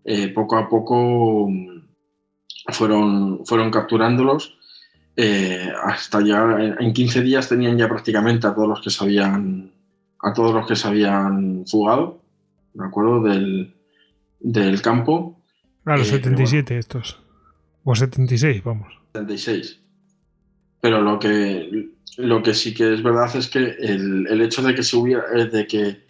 eh, 0.05 0.29
poco 0.29 0.57
a 0.57 0.69
poco 0.69 1.49
fueron, 2.69 3.45
fueron 3.45 3.71
capturándolos. 3.71 4.59
hasta 5.85 6.21
llegar 6.21 6.61
en, 6.61 6.83
en 6.83 6.93
15 6.93 7.23
días 7.23 7.49
tenían 7.49 7.77
ya 7.77 7.89
prácticamente 7.89 8.47
a 8.47 8.55
todos 8.55 8.69
los 8.69 8.81
que 8.81 8.91
se 8.91 9.05
habían, 9.05 9.73
a 10.21 10.33
todos 10.33 10.55
los 10.55 10.67
que 10.67 10.77
se 10.77 10.89
habían 10.89 11.65
fugado 11.67 12.23
me 12.75 12.87
acuerdo 12.87 13.23
del, 13.23 13.75
del 14.41 14.83
campo 14.83 15.39
A 15.85 15.97
los 15.97 16.09
Eh, 16.09 16.21
pero 16.23 16.37
77 16.37 16.79
estos. 16.79 17.21
O 17.85 17.95
76, 17.95 18.63
vamos. 18.63 18.93
76. 19.15 19.81
Pero 20.81 21.01
lo 21.01 21.19
que, 21.19 21.91
lo 22.19 22.43
que 22.43 22.55
sí 22.55 22.75
que 22.75 22.95
es 22.95 23.03
verdad 23.03 23.35
es 23.37 23.49
que 23.49 23.59
el, 23.59 24.27
el 24.29 24.41
hecho 24.41 24.63
de 24.63 24.75
que 24.75 24.83
se 24.83 24.97
hubiera, 24.97 25.25
eh, 25.35 25.47
de 25.47 25.67
que, 25.67 26.07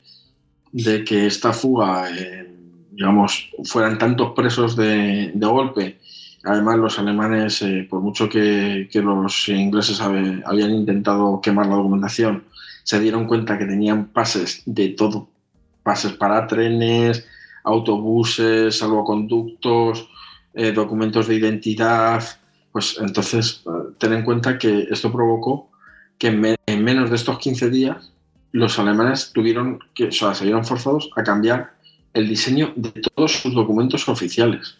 de 0.73 1.05
que 1.05 1.27
esta 1.27 1.52
fuga, 1.52 2.10
eh, 2.10 2.48
digamos, 2.93 3.51
fueran 3.64 3.98
tantos 3.98 4.32
presos 4.32 4.77
de, 4.77 5.32
golpe, 5.35 5.98
además 6.44 6.78
los 6.78 6.98
alemanes, 6.98 7.62
eh, 7.62 7.86
por 7.89 8.01
mucho 8.01 8.28
que, 8.28 8.89
que 8.90 9.01
los 9.01 9.48
ingleses 9.48 10.01
habían 10.01 10.70
intentado 10.70 11.40
quemar 11.40 11.66
la 11.66 11.77
documentación, 11.77 12.44
se 12.85 13.01
dieron 13.01 13.27
cuenta 13.27 13.59
que 13.59 13.64
tenían 13.64 14.06
pases 14.09 14.62
de 14.66 14.90
todo, 14.90 15.28
pases 15.82 16.12
para 16.12 16.47
trenes, 16.47 17.27
autobuses, 17.64 18.77
salvoconductos, 18.77 20.09
eh, 20.55 20.73
documentos 20.73 21.28
de 21.28 21.36
identidad, 21.36 22.23
pues 22.73 22.98
entonces 23.01 23.62
eh, 23.66 23.94
ten 23.98 24.12
en 24.12 24.24
cuenta 24.24 24.59
que 24.59 24.86
esto 24.90 25.10
provocó 25.10 25.70
que 26.19 26.28
en, 26.28 26.56
en 26.66 26.85
menos 26.85 27.09
de 27.09 27.16
estos 27.16 27.39
15 27.39 27.70
días 27.70 28.12
los 28.51 28.78
alemanes 28.78 29.32
tuvieron 29.32 29.78
que, 29.94 30.09
o 30.09 30.12
sea, 30.12 30.35
se 30.35 30.44
vieron 30.44 30.64
forzados 30.64 31.10
a 31.16 31.23
cambiar 31.23 31.73
el 32.12 32.28
diseño 32.28 32.72
de 32.76 32.90
todos 32.93 33.32
sus 33.32 33.55
documentos 33.55 34.09
oficiales, 34.09 34.78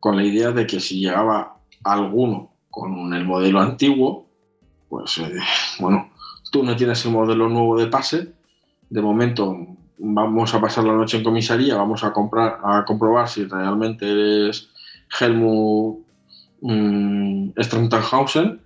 con 0.00 0.16
la 0.16 0.24
idea 0.24 0.50
de 0.50 0.66
que 0.66 0.80
si 0.80 1.00
llegaba 1.00 1.58
alguno 1.84 2.52
con 2.70 3.12
el 3.12 3.24
modelo 3.24 3.60
antiguo, 3.60 4.26
pues 4.88 5.18
eh, 5.18 5.32
bueno, 5.78 6.10
tú 6.50 6.62
no 6.62 6.74
tienes 6.76 7.04
el 7.04 7.12
modelo 7.12 7.48
nuevo 7.48 7.78
de 7.78 7.86
pase, 7.86 8.32
de 8.88 9.02
momento 9.02 9.56
vamos 9.98 10.52
a 10.54 10.60
pasar 10.60 10.84
la 10.84 10.94
noche 10.94 11.18
en 11.18 11.24
comisaría, 11.24 11.76
vamos 11.76 12.02
a 12.04 12.12
comprar, 12.12 12.58
a 12.64 12.84
comprobar 12.84 13.28
si 13.28 13.44
realmente 13.44 14.10
eres 14.10 14.70
Helmut 15.20 16.04
Strantenhausen 17.56 18.60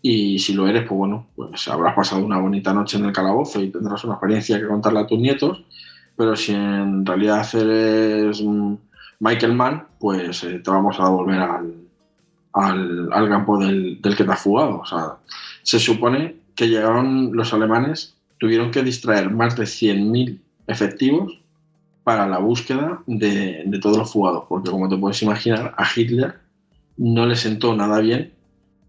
y 0.00 0.38
si 0.38 0.54
lo 0.54 0.66
eres, 0.66 0.82
pues 0.82 0.98
bueno, 0.98 1.28
pues 1.36 1.68
habrás 1.68 1.94
pasado 1.94 2.24
una 2.24 2.38
bonita 2.38 2.72
noche 2.72 2.98
en 2.98 3.04
el 3.04 3.12
calabozo 3.12 3.60
y 3.62 3.70
tendrás 3.70 4.02
una 4.04 4.14
experiencia 4.14 4.58
que 4.58 4.66
contarle 4.66 5.00
a 5.00 5.06
tus 5.06 5.18
nietos, 5.18 5.64
pero 6.16 6.36
si 6.36 6.52
en 6.52 7.04
realidad 7.06 7.46
eres 7.54 8.42
Michael 9.20 9.54
Mann, 9.54 9.84
pues 9.98 10.42
eh, 10.44 10.58
te 10.60 10.70
vamos 10.70 10.98
a 10.98 11.04
devolver 11.04 11.40
al, 11.40 13.08
al, 13.12 13.28
campo 13.28 13.58
del, 13.58 14.00
del 14.00 14.16
que 14.16 14.24
te 14.24 14.32
has 14.32 14.40
fugado. 14.42 14.80
O 14.80 14.84
sea, 14.86 15.16
se 15.62 15.78
supone 15.78 16.36
que 16.54 16.68
llegaron 16.68 17.30
los 17.34 17.52
alemanes, 17.54 18.14
tuvieron 18.38 18.70
que 18.70 18.82
distraer 18.82 19.30
más 19.30 19.56
de 19.56 19.64
100.000 19.64 20.38
efectivos 20.66 21.38
para 22.04 22.26
la 22.26 22.38
búsqueda 22.38 23.00
de, 23.06 23.62
de 23.64 23.78
todos 23.78 23.96
los 23.96 24.12
fugados, 24.12 24.44
porque 24.48 24.70
como 24.70 24.88
te 24.88 24.96
puedes 24.96 25.22
imaginar, 25.22 25.72
a 25.76 25.86
Hitler 25.94 26.34
no 26.96 27.26
le 27.26 27.36
sentó 27.36 27.74
nada 27.76 28.00
bien 28.00 28.32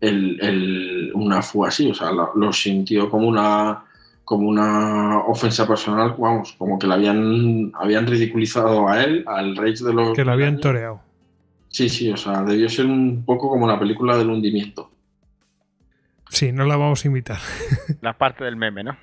el, 0.02 0.40
el- 0.42 1.12
una 1.14 1.42
fuga 1.44 1.70
así, 1.70 1.90
o 1.90 1.94
sea, 1.94 2.10
lo 2.12 2.52
sintió 2.52 3.10
como 3.10 3.28
una, 3.28 3.84
como 4.24 4.48
una 4.48 5.20
ofensa 5.26 5.68
personal, 5.68 6.16
vamos, 6.18 6.54
como 6.58 6.80
que 6.80 6.88
le 6.88 6.94
habían, 6.94 7.72
habían 7.76 8.08
ridiculizado 8.08 8.88
a 8.88 9.04
él, 9.04 9.24
al 9.28 9.56
rey 9.56 9.74
de 9.76 9.94
los... 9.94 10.14
Que 10.16 10.24
lo 10.24 10.32
habían 10.32 10.60
toreado. 10.60 11.02
Sí, 11.70 11.90
sí, 11.90 12.10
o 12.12 12.18
sea, 12.18 12.44
debió 12.44 12.70
ser 12.70 12.86
un 12.86 13.24
poco 13.26 13.50
como 13.50 13.68
la 13.68 13.80
película 13.80 14.18
del 14.18 14.30
hundimiento. 14.30 14.90
Sí, 16.30 16.52
no 16.52 16.66
la 16.66 16.78
vamos 16.78 17.04
a 17.04 17.08
invitar. 17.08 17.38
La 18.02 18.18
parte 18.18 18.44
del 18.44 18.56
meme, 18.56 18.84
¿no? 18.84 18.98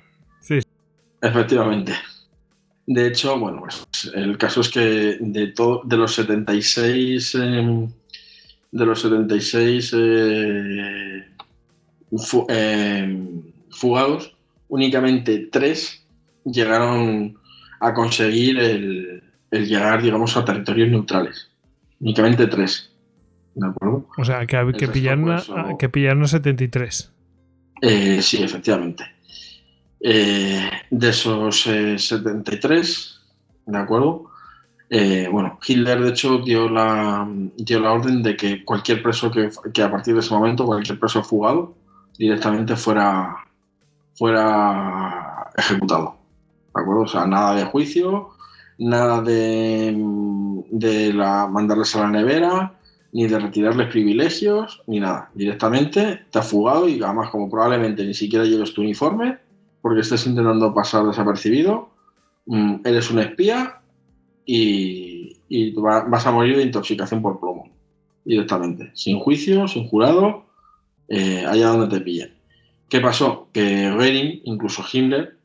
Efectivamente. 1.21 1.93
De 2.85 3.07
hecho, 3.07 3.37
bueno, 3.39 3.61
pues 3.63 4.11
el 4.15 4.37
caso 4.37 4.61
es 4.61 4.69
que 4.69 5.17
de, 5.19 5.47
todo, 5.47 5.81
de 5.85 5.97
los 5.97 6.13
76 6.15 7.35
eh, 7.39 7.87
de 8.71 8.85
los 8.85 9.01
76 9.01 9.91
eh, 9.95 11.23
fu- 12.17 12.47
eh, 12.49 13.43
fugados, 13.69 14.35
únicamente 14.71 15.49
tres 15.51 16.03
llegaron 16.45 17.37
a 17.79 17.93
conseguir 17.93 18.57
el, 18.59 19.21
el 19.51 19.67
llegar, 19.67 20.01
digamos, 20.01 20.35
a 20.37 20.45
territorios 20.45 20.89
neutrales. 20.89 21.49
Únicamente 21.99 22.47
tres. 22.47 22.89
¿De 23.53 23.67
acuerdo? 23.67 24.07
O 24.17 24.23
sea, 24.23 24.45
que, 24.47 24.71
que, 24.77 24.87
pillaron, 24.87 25.25
pues, 25.25 25.49
o- 25.49 25.77
que 25.77 25.89
pillaron 25.89 26.23
a 26.23 26.27
73. 26.27 27.11
Eh, 27.81 28.21
sí, 28.21 28.41
efectivamente. 28.41 29.03
Eh, 29.99 30.69
de 30.89 31.09
esos 31.09 31.67
eh, 31.67 31.97
73, 31.99 33.19
¿de 33.65 33.77
acuerdo? 33.77 34.31
Eh, 34.89 35.27
bueno, 35.31 35.59
Hitler 35.65 35.99
de 36.01 36.09
hecho 36.09 36.39
dio 36.39 36.69
la, 36.69 37.27
dio 37.57 37.79
la 37.81 37.91
orden 37.91 38.23
de 38.23 38.35
que 38.35 38.63
cualquier 38.63 39.03
preso 39.03 39.29
que, 39.31 39.49
que 39.73 39.83
a 39.83 39.91
partir 39.91 40.13
de 40.13 40.21
ese 40.21 40.33
momento, 40.33 40.65
cualquier 40.65 40.97
preso 40.99 41.23
fugado, 41.23 41.75
directamente 42.17 42.75
fuera, 42.75 43.35
fuera 44.21 45.49
ejecutado. 45.57 46.15
¿De 46.75 46.79
acuerdo? 46.79 47.01
O 47.01 47.07
sea, 47.07 47.25
nada 47.25 47.55
de 47.55 47.65
juicio, 47.65 48.29
nada 48.77 49.19
de, 49.19 49.97
de 50.69 51.11
la, 51.11 51.47
mandarles 51.47 51.95
a 51.95 52.01
la 52.01 52.09
nevera, 52.09 52.75
ni 53.13 53.25
de 53.25 53.39
retirarles 53.39 53.87
privilegios, 53.87 54.83
ni 54.85 54.99
nada. 54.99 55.31
Directamente 55.33 56.27
te 56.29 56.37
has 56.37 56.47
fugado 56.47 56.87
y 56.87 57.01
además 57.01 57.31
como 57.31 57.49
probablemente 57.49 58.05
ni 58.05 58.13
siquiera 58.13 58.45
lleves 58.45 58.75
tu 58.75 58.81
uniforme, 58.81 59.39
porque 59.81 60.01
estés 60.01 60.27
intentando 60.27 60.71
pasar 60.71 61.03
desapercibido, 61.07 61.89
mm, 62.45 62.81
eres 62.85 63.09
un 63.09 63.21
espía 63.21 63.81
y, 64.45 65.35
y 65.49 65.73
vas 65.73 66.27
a 66.27 66.31
morir 66.31 66.57
de 66.57 66.63
intoxicación 66.63 67.23
por 67.23 67.39
plomo. 67.39 67.71
Directamente. 68.23 68.91
Sin 68.93 69.17
juicio, 69.17 69.67
sin 69.67 69.87
jurado, 69.87 70.45
eh, 71.07 71.43
allá 71.47 71.69
donde 71.69 71.97
te 71.97 72.03
pillen. 72.03 72.40
¿Qué 72.91 72.99
pasó? 72.99 73.47
Que 73.53 73.89
Goering, 73.89 74.41
incluso 74.43 74.83
Himmler, 74.91 75.37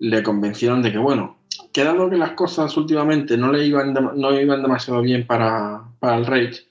le 0.00 0.20
convencieron 0.24 0.82
de 0.82 0.90
que, 0.90 0.98
bueno, 0.98 1.38
que 1.72 1.84
dado 1.84 2.10
que 2.10 2.16
las 2.16 2.32
cosas 2.32 2.76
últimamente 2.76 3.36
no 3.36 3.52
le 3.52 3.64
iban, 3.64 3.94
no 3.94 4.40
iban 4.40 4.62
demasiado 4.62 5.00
bien 5.00 5.24
para, 5.24 5.84
para 6.00 6.16
el 6.16 6.26
Reich, 6.26 6.66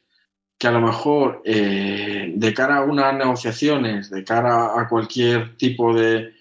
que 0.57 0.67
a 0.67 0.71
lo 0.71 0.81
mejor 0.81 1.41
eh, 1.45 2.33
de 2.35 2.53
cara 2.53 2.79
a 2.79 2.83
unas 2.83 3.15
negociaciones, 3.15 4.09
de 4.09 4.25
cara 4.25 4.77
a 4.77 4.89
cualquier 4.89 5.55
tipo 5.55 5.93
de 5.93 6.33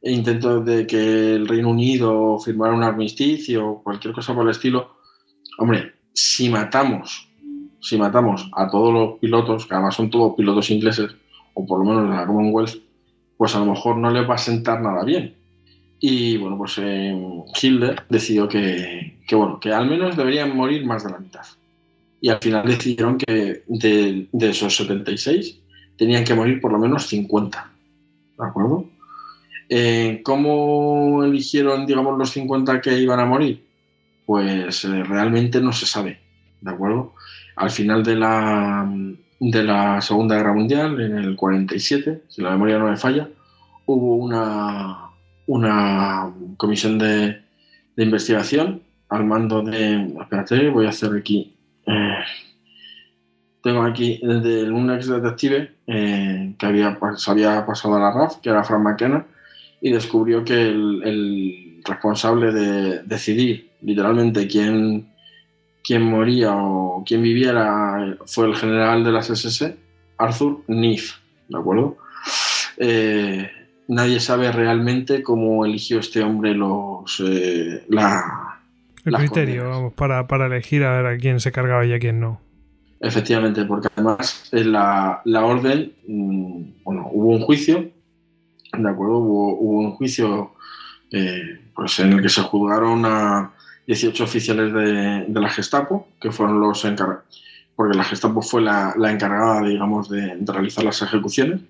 intento 0.00 0.60
de 0.60 0.86
que 0.86 1.34
el 1.34 1.46
Reino 1.46 1.68
Unido 1.68 2.38
firmara 2.38 2.72
un 2.72 2.82
armisticio 2.82 3.68
o 3.68 3.82
cualquier 3.82 4.14
cosa 4.14 4.34
por 4.34 4.44
el 4.44 4.52
estilo, 4.52 4.96
hombre, 5.58 5.92
si 6.14 6.48
matamos, 6.48 7.28
si 7.78 7.98
matamos 7.98 8.48
a 8.56 8.70
todos 8.70 8.94
los 8.94 9.18
pilotos, 9.18 9.66
que 9.66 9.74
además 9.74 9.94
son 9.94 10.08
todos 10.08 10.34
pilotos 10.34 10.70
ingleses, 10.70 11.14
o 11.52 11.66
por 11.66 11.80
lo 11.80 11.84
menos 11.84 12.08
de 12.08 12.16
la 12.16 12.26
Commonwealth, 12.26 12.93
pues 13.36 13.54
a 13.54 13.58
lo 13.58 13.66
mejor 13.66 13.96
no 13.96 14.10
les 14.10 14.28
va 14.28 14.34
a 14.34 14.38
sentar 14.38 14.80
nada 14.80 15.04
bien. 15.04 15.34
Y 16.00 16.36
bueno, 16.36 16.58
pues 16.58 16.78
eh, 16.78 17.16
decidió 18.08 18.48
que, 18.48 19.18
que, 19.26 19.34
bueno, 19.34 19.58
que 19.58 19.72
al 19.72 19.88
menos 19.88 20.16
deberían 20.16 20.54
morir 20.54 20.84
más 20.84 21.04
de 21.04 21.10
la 21.10 21.18
mitad. 21.18 21.46
Y 22.20 22.28
al 22.28 22.38
final 22.38 22.66
decidieron 22.66 23.18
que 23.18 23.62
de, 23.66 24.28
de 24.30 24.50
esos 24.50 24.76
76 24.76 25.60
tenían 25.96 26.24
que 26.24 26.34
morir 26.34 26.60
por 26.60 26.72
lo 26.72 26.78
menos 26.78 27.06
50. 27.06 27.70
¿De 28.38 28.44
acuerdo? 28.44 28.86
Eh, 29.68 30.20
¿Cómo 30.22 31.24
eligieron, 31.24 31.86
digamos, 31.86 32.18
los 32.18 32.30
50 32.30 32.80
que 32.80 32.98
iban 32.98 33.20
a 33.20 33.24
morir? 33.24 33.64
Pues 34.26 34.84
eh, 34.84 35.04
realmente 35.04 35.60
no 35.60 35.72
se 35.72 35.86
sabe. 35.86 36.20
¿De 36.60 36.70
acuerdo? 36.70 37.14
Al 37.56 37.70
final 37.70 38.02
de 38.02 38.16
la, 38.16 38.90
de 39.50 39.62
la 39.62 40.00
Segunda 40.00 40.36
Guerra 40.36 40.54
Mundial, 40.54 40.98
en 41.00 41.18
el 41.18 41.36
47, 41.36 42.22
si 42.28 42.40
la 42.40 42.50
memoria 42.50 42.78
no 42.78 42.88
me 42.88 42.96
falla, 42.96 43.28
hubo 43.84 44.16
una, 44.16 45.10
una 45.46 46.32
comisión 46.56 46.98
de, 46.98 47.42
investigación 47.96 48.82
al 49.10 49.24
mando 49.24 49.62
de. 49.62 50.14
Espérate, 50.20 50.70
voy 50.70 50.86
a 50.86 50.90
hacer 50.90 51.14
aquí. 51.14 51.54
eh, 51.86 52.18
tengo 53.62 53.82
aquí 53.82 54.20
de 54.22 54.70
un 54.70 54.90
ex 54.90 55.08
detective 55.08 55.72
eh, 55.86 56.54
que 56.58 56.66
había, 56.66 56.98
se 57.16 57.30
había 57.30 57.64
pasado 57.64 57.96
a 57.96 58.00
la 58.00 58.12
RAF, 58.12 58.36
que 58.40 58.50
era 58.50 58.64
Frank 58.64 58.82
McKenna, 58.82 59.26
y 59.80 59.90
descubrió 59.92 60.44
que 60.44 60.68
el 60.68 61.80
responsable 61.84 62.52
de 62.52 63.02
decidir 63.02 63.70
literalmente 63.82 64.46
quién, 64.48 65.13
quién 65.84 66.02
moría 66.02 66.52
o 66.56 67.04
quién 67.06 67.22
viviera 67.22 68.16
fue 68.26 68.46
el 68.46 68.56
general 68.56 69.04
de 69.04 69.12
las 69.12 69.28
SS, 69.30 69.76
Arthur 70.18 70.62
Neef, 70.66 71.16
¿de 71.48 71.58
acuerdo? 71.58 71.98
Eh, 72.78 73.48
nadie 73.88 74.18
sabe 74.18 74.50
realmente 74.50 75.22
cómo 75.22 75.64
eligió 75.66 76.00
este 76.00 76.22
hombre 76.22 76.54
los 76.54 77.20
eh, 77.24 77.84
la, 77.88 78.60
El 79.04 79.12
Las 79.12 79.20
criterio, 79.20 79.62
condenas. 79.62 79.76
vamos, 79.78 79.92
para, 79.94 80.26
para 80.26 80.46
elegir 80.46 80.82
a 80.84 80.96
ver 80.96 81.06
a 81.06 81.18
quién 81.18 81.38
se 81.38 81.52
cargaba 81.52 81.84
y 81.84 81.92
a 81.92 81.98
quién 81.98 82.18
no. 82.18 82.40
Efectivamente, 83.00 83.64
porque 83.66 83.88
además 83.94 84.48
en 84.52 84.72
la, 84.72 85.20
la 85.26 85.44
orden, 85.44 85.92
mm, 86.08 86.62
bueno, 86.84 87.08
hubo 87.12 87.28
un 87.32 87.40
juicio, 87.42 87.90
¿de 88.72 88.88
acuerdo? 88.88 89.18
Hubo, 89.18 89.58
hubo 89.58 89.78
un 89.80 89.92
juicio 89.92 90.54
eh, 91.10 91.60
pues 91.74 91.98
en 92.00 92.14
el 92.14 92.22
que 92.22 92.28
se 92.30 92.42
juzgaron 92.42 93.04
a 93.04 93.52
18 93.86 94.24
oficiales 94.24 94.72
de, 94.72 95.40
la 95.40 95.48
Gestapo, 95.48 96.08
que 96.20 96.32
fueron 96.32 96.60
los 96.60 96.84
encargados. 96.84 97.24
porque 97.76 97.96
la 97.96 98.04
Gestapo 98.04 98.42
fue 98.42 98.62
la, 98.62 98.94
encargada, 99.10 99.62
digamos, 99.62 100.08
de, 100.08 100.38
realizar 100.46 100.84
las 100.84 101.02
ejecuciones. 101.02 101.60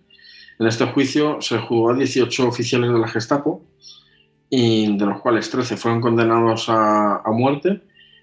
En 0.59 0.67
este 0.67 0.87
juicio 0.87 1.41
se 1.41 1.59
juzgó 1.59 1.91
a 1.91 1.95
18 1.95 2.49
oficiales 2.49 2.93
de 2.93 2.99
la 2.99 3.09
Gestapo, 3.09 3.63
y 4.51 4.97
de 4.97 5.07
los 5.07 5.21
cuales 5.21 5.51
13 5.51 5.77
fueron 5.77 6.01
condenados 6.01 6.69
a, 6.69 7.17
a 7.17 7.31
muerte 7.33 7.81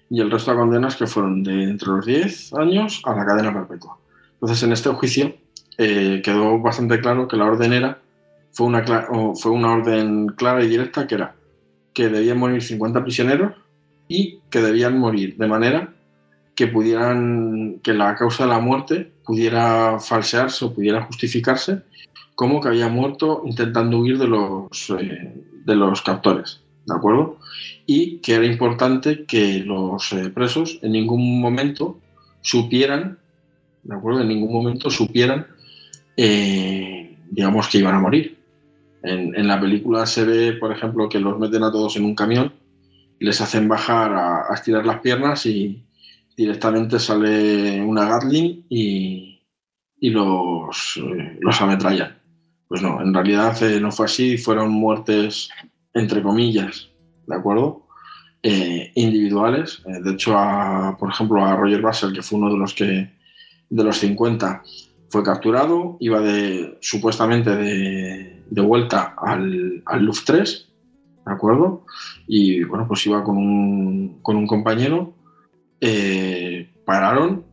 y 0.08 0.20
el 0.20 0.30
resto 0.30 0.50
de 0.50 0.56
condenas 0.58 0.96
que 0.96 1.06
fueron 1.06 1.42
de 1.42 1.64
entre 1.64 1.88
los 1.88 2.06
10 2.06 2.54
años 2.54 3.02
a 3.04 3.14
la 3.14 3.26
cadena 3.26 3.52
perpetua. 3.52 3.98
Entonces, 4.34 4.62
en 4.62 4.72
este 4.72 4.90
juicio 4.90 5.34
eh, 5.78 6.20
quedó 6.22 6.58
bastante 6.58 7.00
claro 7.00 7.28
que 7.28 7.36
la 7.36 7.46
orden 7.46 7.72
era, 7.72 7.98
fue 8.52 8.66
una, 8.66 8.84
fue 9.34 9.52
una 9.52 9.72
orden 9.72 10.28
clara 10.28 10.62
y 10.62 10.68
directa 10.68 11.06
que 11.06 11.14
era 11.14 11.34
que 11.94 12.08
debían 12.08 12.38
morir 12.38 12.62
50 12.62 13.02
prisioneros 13.02 13.54
y 14.12 14.40
que 14.50 14.60
debían 14.60 14.98
morir 14.98 15.36
de 15.38 15.46
manera 15.46 15.94
que 16.54 16.66
pudieran, 16.66 17.80
que 17.82 17.94
la 17.94 18.14
causa 18.14 18.44
de 18.44 18.50
la 18.50 18.60
muerte 18.60 19.10
pudiera 19.24 19.98
falsearse 19.98 20.64
o 20.66 20.74
pudiera 20.74 21.02
justificarse 21.02 21.80
como 22.34 22.60
que 22.60 22.68
había 22.68 22.88
muerto 22.88 23.42
intentando 23.46 23.98
huir 23.98 24.18
de 24.18 24.28
los, 24.28 24.90
eh, 24.98 25.32
de 25.64 25.74
los 25.74 26.02
captores, 26.02 26.60
¿de 26.86 26.94
acuerdo? 26.94 27.38
Y 27.86 28.18
que 28.18 28.34
era 28.34 28.44
importante 28.44 29.24
que 29.24 29.60
los 29.60 30.12
eh, 30.12 30.28
presos 30.28 30.78
en 30.82 30.92
ningún 30.92 31.40
momento 31.40 31.98
supieran, 32.42 33.18
¿de 33.82 33.94
acuerdo? 33.94 34.20
En 34.20 34.28
ningún 34.28 34.52
momento 34.52 34.90
supieran, 34.90 35.46
eh, 36.16 37.16
digamos, 37.30 37.68
que 37.68 37.78
iban 37.78 37.94
a 37.94 38.00
morir. 38.00 38.36
En, 39.02 39.34
en, 39.34 39.48
la 39.48 39.60
película 39.60 40.06
se 40.06 40.24
ve, 40.24 40.52
por 40.52 40.70
ejemplo, 40.70 41.08
que 41.08 41.18
los 41.18 41.38
meten 41.38 41.64
a 41.64 41.72
todos 41.72 41.96
en 41.96 42.04
un 42.04 42.14
camión, 42.14 42.52
les 43.22 43.40
hacen 43.40 43.68
bajar 43.68 44.12
a, 44.12 44.54
estirar 44.54 44.84
las 44.84 45.00
piernas 45.00 45.46
y 45.46 45.84
directamente 46.36 46.98
sale 46.98 47.80
una 47.80 48.06
Gatling 48.06 48.66
y, 48.68 49.40
eh, 50.00 50.10
los 51.40 51.60
ametrallan. 51.60 52.18
Pues 52.68 52.82
no, 52.82 53.00
en 53.00 53.14
realidad 53.14 53.62
eh, 53.62 53.80
no 53.80 53.92
fue 53.92 54.06
así, 54.06 54.36
fueron 54.36 54.70
muertes 54.70 55.50
entre 55.94 56.22
comillas, 56.22 56.88
¿de 57.26 57.36
acuerdo? 57.36 57.86
Eh, 58.42 58.90
individuales. 58.94 59.82
De 59.84 60.12
hecho, 60.12 60.36
a, 60.36 60.96
por 60.98 61.10
ejemplo, 61.10 61.44
a 61.44 61.54
Roger 61.54 61.82
Russell, 61.82 62.12
que 62.12 62.22
fue 62.22 62.38
uno 62.38 62.50
de 62.50 62.58
los 62.58 62.74
que 62.74 63.10
de 63.68 63.84
los 63.84 63.98
50, 63.98 64.62
fue 65.10 65.22
capturado, 65.22 65.96
iba 66.00 66.20
supuestamente 66.80 67.54
de, 67.54 68.42
de 68.48 68.60
vuelta 68.62 69.14
al, 69.16 69.82
al 69.86 70.04
Luft 70.04 70.24
3, 70.26 70.71
¿de 71.24 71.32
acuerdo? 71.32 71.84
Y 72.26 72.64
bueno, 72.64 72.86
pues 72.86 73.06
iba 73.06 73.22
con 73.22 73.36
un, 73.36 74.20
con 74.22 74.36
un 74.36 74.46
compañero, 74.46 75.14
eh, 75.80 76.72
pararon, 76.84 77.44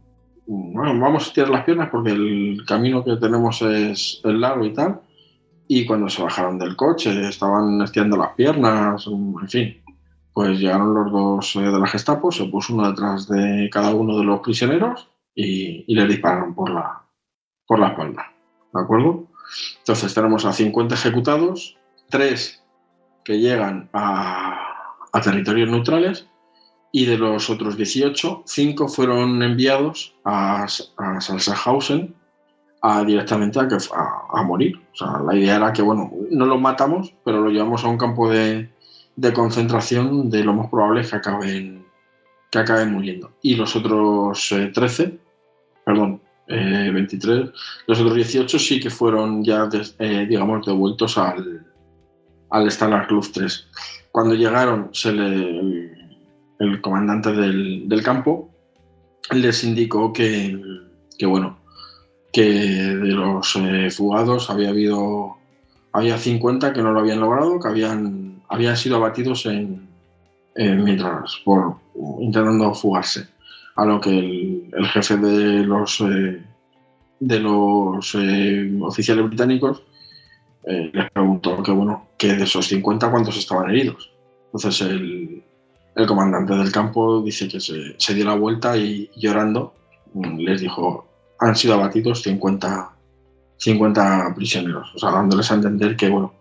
bueno, 0.46 1.00
vamos 1.00 1.24
a 1.24 1.28
estirar 1.28 1.50
las 1.50 1.64
piernas 1.64 1.90
porque 1.92 2.12
el 2.12 2.64
camino 2.68 3.04
que 3.04 3.18
tenemos 3.18 3.62
es, 3.62 4.22
es 4.24 4.34
largo 4.34 4.66
y 4.66 4.74
tal, 4.74 5.02
y 5.68 5.86
cuando 5.86 6.10
se 6.10 6.24
bajaron 6.24 6.58
del 6.58 6.76
coche 6.76 7.28
estaban 7.28 7.82
estirando 7.82 8.18
las 8.18 8.34
piernas, 8.34 9.06
en 9.08 9.50
fin, 9.50 9.82
pues 10.34 10.60
llegaron 10.60 10.94
los 10.94 11.12
dos 11.12 11.56
eh, 11.58 11.60
de 11.60 11.80
la 11.80 11.88
Gestapo, 11.88 12.32
se 12.32 12.46
puso 12.46 12.74
uno 12.74 12.90
detrás 12.90 13.28
de 13.28 13.70
cada 13.72 13.94
uno 13.94 14.18
de 14.18 14.24
los 14.24 14.40
prisioneros 14.40 15.08
y, 15.36 15.86
y 15.88 15.96
les 15.96 16.08
dispararon 16.08 16.56
por 16.56 16.72
la, 16.72 17.04
por 17.68 17.80
la 17.80 17.90
espalda, 17.90 18.32
¿de 18.74 18.82
acuerdo? 18.82 19.28
Entonces 19.80 20.14
tenemos 20.14 20.46
a 20.46 20.54
50 20.54 20.96
ejecutados, 20.96 21.78
3 22.10 22.59
llegan 23.38 23.90
a, 23.94 24.66
territorios 25.24 25.70
neutrales 25.70 26.28
y 26.92 27.06
de 27.06 27.18
los 27.18 27.50
otros 27.50 27.76
18, 27.76 28.44
5 28.46 28.88
fueron 28.88 29.44
enviados 29.44 30.16
a, 30.24 30.64
a 30.64 31.22
Salzhausen 31.22 32.16
a, 32.82 33.04
directamente 33.04 33.60
a, 33.60 33.64
a, 33.64 34.40
a, 34.40 34.44
morir. 34.44 34.82
O 34.94 34.96
sea, 34.96 35.20
la 35.20 35.36
idea 35.36 35.58
era 35.58 35.74
que, 35.74 35.82
bueno, 35.82 36.12
no 36.32 36.46
los 36.46 36.60
matamos, 36.60 37.14
pero 37.26 37.42
lo 37.42 37.50
llevamos 37.50 37.84
a 37.84 37.90
un 37.90 37.98
campo 37.98 38.30
de, 38.30 38.70
de 39.20 39.34
concentración 39.34 40.30
de 40.30 40.44
lo 40.44 40.54
más 40.54 40.70
probable 40.70 41.02
es 41.02 41.10
que 41.10 41.18
acaben, 41.18 41.86
que 42.50 42.60
acaben 42.60 42.94
muriendo. 42.94 43.32
Y 43.42 43.56
los 43.56 43.76
otros 43.76 44.52
eh, 44.54 44.72
13, 44.74 45.20
perdón, 45.86 46.22
eh, 46.48 46.90
23, 46.92 47.50
los 47.88 48.00
otros 48.00 48.16
18 48.16 48.58
sí 48.58 48.80
que 48.80 48.90
fueron 48.90 49.44
ya, 49.44 49.68
eh, 50.00 50.26
digamos, 50.28 50.66
devueltos 50.66 51.18
al, 51.18 51.69
al 52.50 52.70
Stalag 52.72 53.08
Club 53.08 53.30
3. 53.34 53.68
Cuando 54.12 54.36
llegaron, 54.36 54.90
se 54.92 55.12
le, 55.12 55.92
el, 56.60 56.82
comandante 56.82 57.32
del, 57.32 57.88
del, 57.88 58.04
campo 58.04 58.50
les 59.32 59.64
indicó 59.64 60.12
que, 60.12 60.60
que 61.18 61.26
bueno, 61.26 61.60
que 62.32 62.44
de 62.44 63.14
los 63.14 63.56
eh, 63.56 63.90
fugados 63.92 64.50
había 64.50 64.70
habido 64.70 65.38
había 65.92 66.18
50 66.18 66.74
que 66.74 66.82
no 66.82 66.92
lo 66.92 67.00
habían 67.00 67.20
logrado, 67.20 67.60
que 67.60 67.68
habían, 67.68 68.44
habían 68.48 68.78
sido 68.78 68.98
abatidos 68.98 69.46
en, 69.48 69.88
en 70.56 70.84
mientras 70.84 71.38
por 71.44 71.78
intentando 72.20 72.74
fugarse. 72.74 73.28
A 73.76 73.86
lo 73.86 74.00
que 74.02 74.10
el, 74.10 74.70
el 74.74 74.88
jefe 74.88 75.18
de 75.18 75.64
los 75.64 76.02
eh, 76.02 76.42
de 77.20 77.40
los 77.40 78.16
eh, 78.16 78.72
oficiales 78.82 79.26
británicos 79.26 79.84
eh, 80.66 80.90
les 80.94 81.12
preguntó 81.12 81.62
que 81.64 81.72
bueno, 81.72 82.10
que 82.18 82.36
de 82.36 82.44
esos 82.44 82.68
50 82.68 83.10
cuántos 83.12 83.38
estaban 83.38 83.70
heridos. 83.70 84.12
Entonces 84.46 84.82
el, 84.82 85.44
comandante 86.08 86.54
del 86.56 86.72
campo 86.72 87.22
dice 87.22 87.50
que 87.50 87.60
se, 87.60 88.14
dio 88.14 88.26
la 88.26 88.36
vuelta 88.36 88.78
y 88.78 89.12
llorando 89.18 89.74
les 90.38 90.62
dijo 90.62 91.10
han 91.40 91.56
sido 91.58 91.74
abatidos 91.74 92.22
50, 92.22 92.92
50 93.58 94.34
prisioneros, 94.36 94.96
o 94.96 95.00
sea, 95.00 95.12
dándoles 95.12 95.52
a 95.52 95.56
entender 95.56 95.98
que, 95.98 96.10
bueno, 96.10 96.34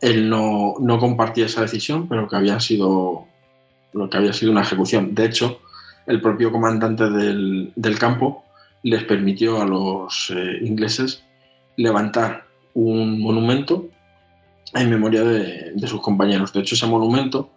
él 0.00 0.28
no, 0.28 0.74
no, 0.80 0.98
compartía 0.98 1.46
esa 1.46 1.62
decisión, 1.62 2.08
pero 2.08 2.28
que 2.28 2.36
había 2.36 2.60
sido 2.60 3.26
lo 3.92 4.10
que 4.10 4.16
había 4.16 4.32
sido 4.32 4.52
una 4.52 4.62
ejecución. 4.62 5.14
De 5.14 5.24
hecho, 5.24 5.60
el 6.06 6.20
propio 6.20 6.52
comandante 6.52 7.08
del, 7.10 7.72
del 7.74 7.98
campo 7.98 8.44
les 8.82 9.04
permitió 9.04 9.60
a 9.60 9.66
los 9.66 10.32
eh, 10.34 10.58
ingleses 10.62 11.24
levantar 11.76 12.45
un 12.76 13.22
monumento 13.22 13.88
en 14.74 14.90
memoria 14.90 15.24
de, 15.24 15.88
sus 15.88 16.02
compañeros. 16.02 16.52
De 16.52 16.60
hecho, 16.60 16.74
ese 16.74 16.86
monumento, 16.86 17.50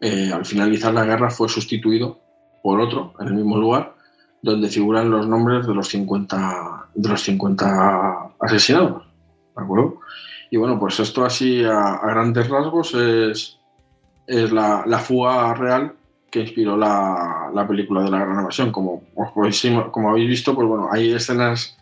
eh, 0.00 0.30
al 0.32 0.44
finalizar 0.44 0.94
la 0.94 1.04
guerra, 1.04 1.30
fue 1.30 1.48
sustituido 1.48 2.20
por 2.62 2.80
otro 2.80 3.12
en 3.18 3.26
el 3.26 3.34
mismo 3.34 3.56
lugar, 3.56 3.96
donde 4.40 4.68
figuran 4.68 5.10
los 5.10 5.26
nombres 5.26 5.66
de 5.66 5.74
los 5.74 5.88
50, 5.88 6.90
de 6.94 7.08
los 7.08 7.20
50 7.22 8.34
asesinados. 8.38 9.02
¿De 9.56 9.64
acuerdo? 9.64 9.98
Y 10.48 10.56
bueno, 10.58 10.78
pues 10.78 11.00
esto 11.00 11.24
así 11.24 11.64
a, 11.64 11.94
a 11.94 12.06
grandes 12.06 12.48
rasgos 12.48 12.94
es, 12.94 13.58
es 14.28 14.52
la, 14.52 14.84
la, 14.86 14.98
fuga 15.00 15.54
real 15.54 15.94
que 16.30 16.40
inspiró 16.40 16.76
la, 16.76 17.50
la, 17.52 17.66
película 17.66 18.04
de 18.04 18.10
la 18.12 18.18
Gran 18.20 18.40
Evasión. 18.40 18.70
Como, 18.70 19.02
como 19.90 20.10
habéis 20.10 20.28
visto, 20.28 20.54
pues 20.54 20.68
bueno, 20.68 20.88
hay 20.92 21.10
escenas 21.10 21.76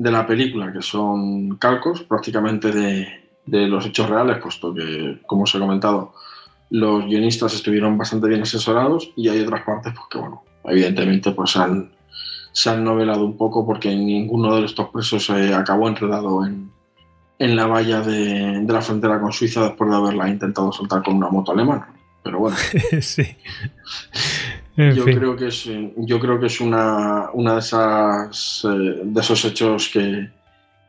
de 0.00 0.10
la 0.10 0.26
película 0.26 0.72
que 0.72 0.80
son 0.80 1.58
calcos 1.58 2.04
prácticamente 2.04 2.72
de, 2.72 3.06
de 3.44 3.66
los 3.68 3.84
hechos 3.84 4.08
reales, 4.08 4.38
puesto 4.38 4.72
que, 4.72 5.20
como 5.26 5.42
os 5.42 5.54
he 5.54 5.58
comentado, 5.58 6.14
los 6.70 7.04
guionistas 7.04 7.52
estuvieron 7.52 7.98
bastante 7.98 8.26
bien 8.26 8.40
asesorados 8.40 9.12
y 9.14 9.28
hay 9.28 9.40
otras 9.40 9.62
partes 9.62 9.92
pues, 9.92 10.06
que, 10.10 10.18
bueno, 10.18 10.42
evidentemente 10.64 11.32
pues 11.32 11.54
han, 11.58 11.92
se 12.50 12.70
han 12.70 12.82
novelado 12.82 13.26
un 13.26 13.36
poco 13.36 13.66
porque 13.66 13.94
ninguno 13.94 14.56
de 14.56 14.64
estos 14.64 14.88
presos 14.88 15.28
eh, 15.28 15.52
acabó 15.52 15.86
enredado 15.86 16.46
en, 16.46 16.72
en 17.38 17.54
la 17.54 17.66
valla 17.66 18.00
de, 18.00 18.62
de, 18.62 18.72
la 18.72 18.80
frontera 18.80 19.20
con 19.20 19.34
Suiza 19.34 19.64
después 19.64 19.90
de 19.90 19.96
haberla 19.96 20.30
intentado 20.30 20.72
soltar 20.72 21.02
con 21.02 21.16
una 21.16 21.28
moto 21.28 21.52
alemana. 21.52 21.92
Pero 22.22 22.38
bueno. 22.38 22.56
sí. 23.02 23.36
En 24.76 24.94
yo, 24.94 25.04
fin. 25.04 25.18
creo 25.18 25.36
que 25.36 25.48
es, 25.48 25.68
yo 25.96 26.20
creo 26.20 26.38
que 26.38 26.46
es 26.46 26.60
una, 26.60 27.30
una 27.32 27.54
de, 27.54 27.58
esas, 27.58 28.64
eh, 28.64 29.00
de 29.04 29.20
esos 29.20 29.44
hechos 29.44 29.88
que, 29.92 30.28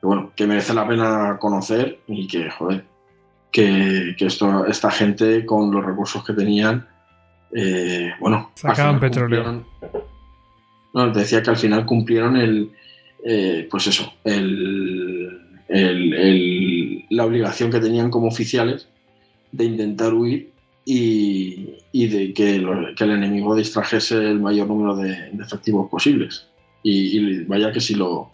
bueno, 0.02 0.32
que 0.36 0.48
merece 0.48 0.74
la 0.74 0.88
pena 0.88 1.38
conocer 1.40 2.00
y 2.08 2.28
que, 2.28 2.50
joder, 2.50 2.86
que, 3.52 4.16
que 4.18 4.26
esto, 4.26 4.66
esta 4.66 4.92
gente 4.92 5.46
con 5.46 5.72
los 5.72 5.84
recursos 5.84 6.24
que 6.24 6.34
tenían, 6.34 6.88
eh, 7.54 8.12
bueno, 8.20 8.52
sacaban 8.56 9.00
petróleo. 9.00 9.66
No, 10.94 11.12
te 11.12 11.20
decía 11.20 11.42
que 11.42 11.50
al 11.50 11.58
final 11.58 11.86
cumplieron 11.86 12.38
el, 12.38 12.72
eh, 13.26 13.68
pues 13.70 13.88
eso, 13.88 14.14
el, 14.24 15.40
el, 15.68 16.14
el, 16.14 17.06
la 17.10 17.26
obligación 17.26 17.72
que 17.72 17.80
tenían 17.80 18.10
como 18.10 18.28
oficiales 18.28 18.88
de 19.52 19.66
intentar 19.66 20.14
huir 20.14 20.52
y, 20.86 21.78
y 21.92 22.08
de 22.08 22.34
que, 22.34 22.60
lo, 22.60 22.96
que, 22.96 23.04
el 23.04 23.12
enemigo 23.12 23.56
distrajese 23.56 24.18
el 24.18 24.40
mayor 24.40 24.68
número 24.68 24.96
de, 24.96 25.32
de 25.32 25.44
efectivos 25.44 25.90
posibles. 25.90 26.48
Y, 26.84 27.18
y, 27.18 27.46
vaya 27.46 27.72
que 27.72 27.80
sí 27.80 27.96
lo, 27.96 28.32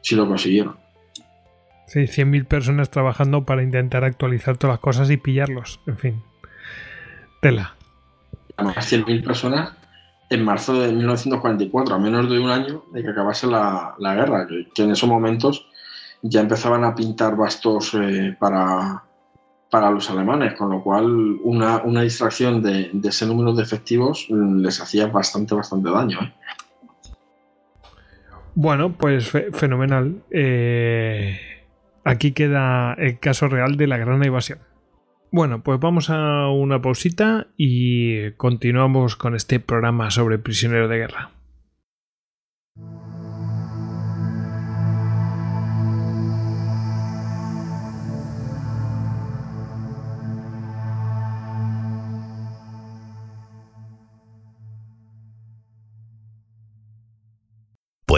sí 0.00 0.14
lo 0.16 0.26
consiguieron. 0.26 0.76
Sí, 1.86 2.00
100.000 2.00 2.46
personas 2.46 2.90
trabajando 2.90 3.44
para 3.44 3.62
intentar 3.62 4.04
actualizar 4.04 4.56
todas 4.56 4.74
las 4.74 4.80
cosas 4.80 5.10
y 5.10 5.16
pillarlos. 5.16 5.80
En 5.86 5.98
fin, 5.98 6.22
tela. 7.40 7.74
Además, 8.56 8.92
100.000 8.92 9.22
personas 9.22 9.72
en 10.30 10.44
marzo 10.44 10.80
de 10.80 10.92
1944, 10.92 11.94
a 11.94 11.98
menos 11.98 12.28
de 12.28 12.38
un 12.38 12.50
año 12.50 12.84
de 12.92 13.02
que 13.02 13.10
acabase 13.10 13.46
la, 13.46 13.94
guerra, 13.98 14.46
que, 14.74 14.82
en 14.82 14.90
esos 14.90 15.08
momentos 15.08 15.66
ya 16.22 16.40
empezaban 16.40 16.84
a 16.84 16.94
pintar 16.94 17.36
bastos 17.36 17.94
eh, 17.94 18.34
para, 18.38 19.03
para 19.74 19.90
los 19.90 20.08
alemanes, 20.08 20.54
con 20.54 20.70
lo 20.70 20.84
cual 20.84 21.36
una, 21.42 21.82
distracción 22.02 22.62
de, 22.62 22.92
ese 23.02 23.26
número 23.26 23.52
de 23.54 23.64
efectivos 23.64 24.28
les 24.30 24.80
hacía 24.80 25.08
bastante, 25.08 25.52
bastante 25.52 25.90
daño. 25.90 26.20
¿eh? 26.22 26.32
Bueno, 28.54 28.92
pues 28.92 29.32
fenomenal. 29.52 30.22
Eh, 30.30 31.40
aquí 32.04 32.30
queda 32.30 32.94
el 32.94 33.18
caso 33.18 33.48
real 33.48 33.76
de 33.76 33.88
la 33.88 33.96
gran 33.96 34.22
evasión. 34.22 34.60
Bueno, 35.32 35.64
pues 35.64 35.80
vamos 35.80 36.08
a 36.08 36.50
una 36.50 36.80
pausita 36.80 37.48
y 37.56 38.30
continuamos 38.36 39.16
con 39.16 39.34
este 39.34 39.58
programa 39.58 40.12
sobre 40.12 40.38
prisioneros 40.38 40.88
de 40.88 40.98
guerra. 40.98 41.30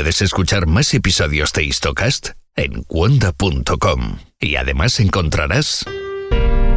Puedes 0.07 0.23
escuchar 0.23 0.69
más 0.69 0.95
episodios 0.95 1.53
de 1.53 1.65
Histocast 1.65 2.29
en 2.55 2.85
cuonda.com 2.85 4.19
y 4.39 4.55
además 4.55 5.01
encontrarás 5.01 5.85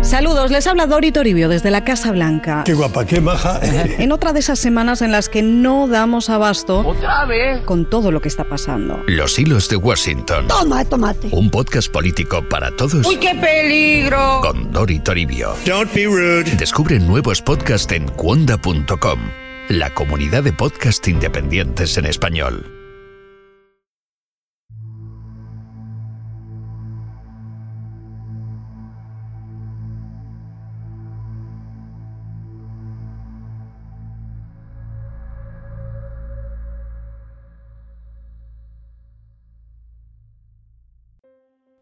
Saludos, 0.02 0.50
les 0.50 0.66
habla 0.66 0.88
Dori 0.88 1.12
Toribio 1.12 1.48
desde 1.48 1.70
la 1.70 1.84
Casa 1.84 2.12
Blanca. 2.12 2.64
Qué 2.66 2.74
guapa, 2.74 3.06
qué 3.06 3.20
baja. 3.20 3.60
En 4.00 4.12
otra 4.12 4.34
de 4.34 4.40
esas 4.40 4.58
semanas 4.58 5.04
en 5.04 5.12
las 5.12 5.30
que 5.30 5.44
no 5.44 5.88
damos 5.88 6.32
abasto 6.32 6.80
¿Otra 6.80 7.26
vez? 7.26 7.62
con 7.66 7.88
todo 7.88 8.12
lo 8.12 8.20
que 8.20 8.30
está 8.30 8.46
pasando. 8.46 9.00
Los 9.06 9.38
hilos 9.38 9.70
de 9.70 9.76
Washington. 9.76 10.48
Toma, 10.48 10.84
tomate. 10.86 11.28
Un 11.32 11.52
podcast 11.52 11.92
político 11.92 12.44
para 12.50 12.76
todos. 12.76 13.06
¡Uy, 13.06 13.18
qué 13.18 13.36
peligro! 13.36 14.42
Con 14.42 14.72
Dori 14.72 14.98
Toribio. 15.02 15.54
Don't 15.68 15.94
be 15.94 16.06
rude. 16.06 16.56
Descubre 16.56 16.98
nuevos 16.98 17.44
podcasts 17.44 17.94
en 17.94 18.08
cuonda.com, 18.08 19.20
la 19.68 19.94
comunidad 19.94 20.42
de 20.42 20.52
podcast 20.52 21.08
independientes 21.08 21.96
en 22.00 22.08
español. 22.08 22.79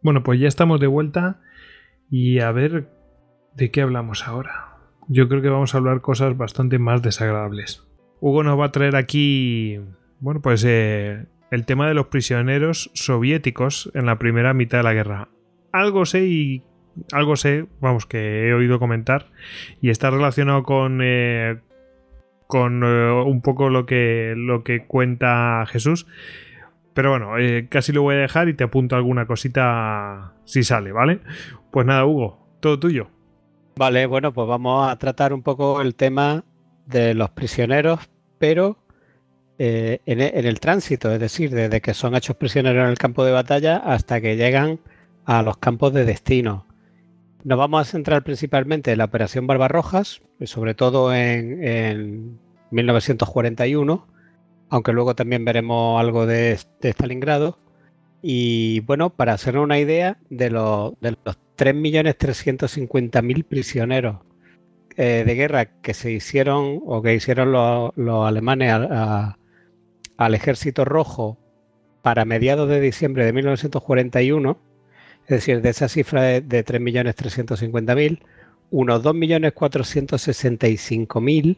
Bueno, 0.08 0.24
pues 0.24 0.40
ya 0.40 0.48
estamos 0.48 0.80
de 0.80 0.88
vuelta 0.88 1.42
y 2.10 2.40
a 2.40 2.54
ver 2.54 2.88
de 3.58 3.72
qué 3.72 3.82
hablamos 3.82 4.26
ahora. 4.26 4.78
Yo 5.10 5.28
creo 5.28 5.42
que 5.42 5.50
vamos 5.50 5.76
a 5.76 5.80
hablar 5.80 6.00
cosas 6.00 6.38
bastante 6.38 6.80
más 6.80 7.02
desagradables. 7.02 7.86
Hugo 8.22 8.42
nos 8.42 8.58
va 8.58 8.68
a 8.68 8.72
traer 8.72 8.96
aquí, 8.96 9.82
bueno, 10.22 10.42
pues 10.42 10.64
eh, 10.66 11.26
el 11.52 11.66
tema 11.66 11.90
de 11.90 11.94
los 11.94 12.08
prisioneros 12.08 12.90
soviéticos 12.94 13.92
en 13.96 14.06
la 14.06 14.18
primera 14.18 14.54
mitad 14.54 14.78
de 14.78 14.84
la 14.86 14.94
guerra. 14.94 15.28
Algo 15.74 16.06
sé 16.06 16.26
y 16.26 16.64
algo 17.12 17.36
sé, 17.36 17.66
vamos, 17.82 18.06
que 18.06 18.48
he 18.48 18.54
oído 18.54 18.80
comentar 18.80 19.26
y 19.82 19.90
está 19.90 20.10
relacionado 20.10 20.64
con 20.64 21.02
eh, 21.04 21.60
con 22.48 22.82
eh, 22.82 23.12
un 23.12 23.42
poco 23.42 23.70
lo 23.70 23.86
que 23.86 24.36
lo 24.38 24.64
que 24.64 24.86
cuenta 24.86 25.66
Jesús 25.68 26.08
pero 26.98 27.12
bueno, 27.12 27.38
eh, 27.38 27.68
casi 27.70 27.92
lo 27.92 28.02
voy 28.02 28.16
a 28.16 28.18
dejar 28.22 28.50
y 28.50 28.56
te 28.56 28.64
apunto 28.64 28.96
alguna 28.96 29.28
cosita 29.28 30.34
si 30.46 30.64
sale, 30.64 30.92
¿vale? 30.92 31.20
Pues 31.70 31.86
nada, 31.86 32.04
Hugo, 32.08 32.40
todo 32.60 32.80
tuyo. 32.80 33.12
Vale, 33.76 34.08
bueno, 34.08 34.34
pues 34.34 34.48
vamos 34.48 34.90
a 34.90 34.96
tratar 34.98 35.32
un 35.32 35.44
poco 35.44 35.80
el 35.80 35.94
tema 35.94 36.44
de 36.88 37.14
los 37.14 37.30
prisioneros, 37.30 38.00
pero 38.40 38.80
eh, 39.60 40.00
en, 40.08 40.22
el 40.22 40.60
tránsito, 40.60 41.14
es 41.14 41.20
decir, 41.20 41.52
desde 41.52 41.82
que 41.82 41.94
son 41.94 42.16
hechos 42.16 42.36
prisioneros 42.36 42.84
en 42.84 42.90
el 42.90 42.98
campo 42.98 43.24
de 43.24 43.32
batalla 43.32 43.78
hasta 43.78 44.20
que 44.20 44.36
llegan 44.36 44.80
a 45.24 45.44
los 45.44 45.58
campos 45.58 45.94
de 45.94 46.04
destino. 46.04 46.66
Nos 47.44 47.60
vamos 47.60 47.80
a 47.80 47.92
centrar 47.92 48.24
principalmente 48.24 48.92
en 48.92 48.98
la 48.98 49.06
Operación 49.06 49.46
Barbarrojas, 49.46 50.24
sobre 50.46 50.74
todo 50.74 51.14
en, 51.14 51.64
en 51.64 52.40
1941 52.72 54.17
aunque 54.70 54.94
luego 54.94 55.16
también 55.16 55.46
veremos 55.46 56.00
algo 56.00 56.26
de, 56.26 56.58
Stalingrado. 56.82 57.60
Y 58.22 58.82
bueno, 58.82 59.10
para 59.12 59.34
hacer 59.34 59.58
una 59.58 59.80
idea 59.80 60.18
de, 60.30 60.50
los, 60.50 61.00
de 61.00 61.16
los 61.24 61.38
3.350.000 61.58 63.46
prisioneros 63.46 64.18
eh, 64.96 65.24
de 65.26 65.36
guerra 65.36 65.66
que 65.66 65.94
se 65.94 66.12
hicieron 66.12 66.82
o 66.86 67.02
que 67.02 67.14
hicieron 67.14 67.52
los, 67.52 67.92
alemanes 68.28 68.74
al 70.18 70.34
ejército 70.34 70.86
rojo 70.86 71.38
para 72.02 72.26
mediados 72.26 72.68
de 72.70 72.82
diciembre 72.82 73.26
de 73.26 73.34
1941, 73.34 74.58
es 75.24 75.30
decir, 75.30 75.62
de 75.62 75.70
esa 75.70 75.88
cifra 75.88 76.24
de, 76.24 76.42
de 76.42 76.66
3.350.000, 76.66 78.20
unos 78.72 79.04
2.465.000 79.04 81.58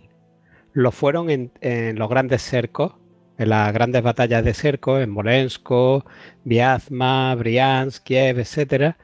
lo 0.73 0.91
fueron 0.91 1.29
en, 1.29 1.51
los 1.97 2.09
grandes 2.09 2.41
cercos, 2.41 2.93
en 3.37 3.49
las 3.49 3.71
grandes 3.73 4.03
batallas 4.03 4.43
de 4.43 4.53
cerco, 4.53 4.99
en 4.99 5.09
Molensko, 5.09 6.05
Vyazma, 6.43 7.33
Briansk, 7.35 8.03
Kiev, 8.03 8.39
etcétera, 8.39 8.97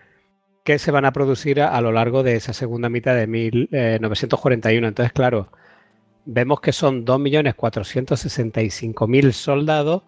que 0.63 0.79
se 0.79 0.91
van 0.91 1.05
a 1.05 1.13
producir 1.13 1.61
a, 1.61 1.79
lo 1.81 1.91
largo 1.91 2.23
de 2.23 2.35
esa 2.35 2.53
segunda 2.53 2.89
mitad 2.89 3.15
de 3.15 3.27
1941. 3.27 4.85
Eh, 4.85 4.89
Entonces, 4.89 5.13
claro, 5.13 5.49
vemos 6.25 6.59
que 6.59 6.71
son 6.71 7.05
2.465.000 7.05 9.31
soldados 9.31 10.03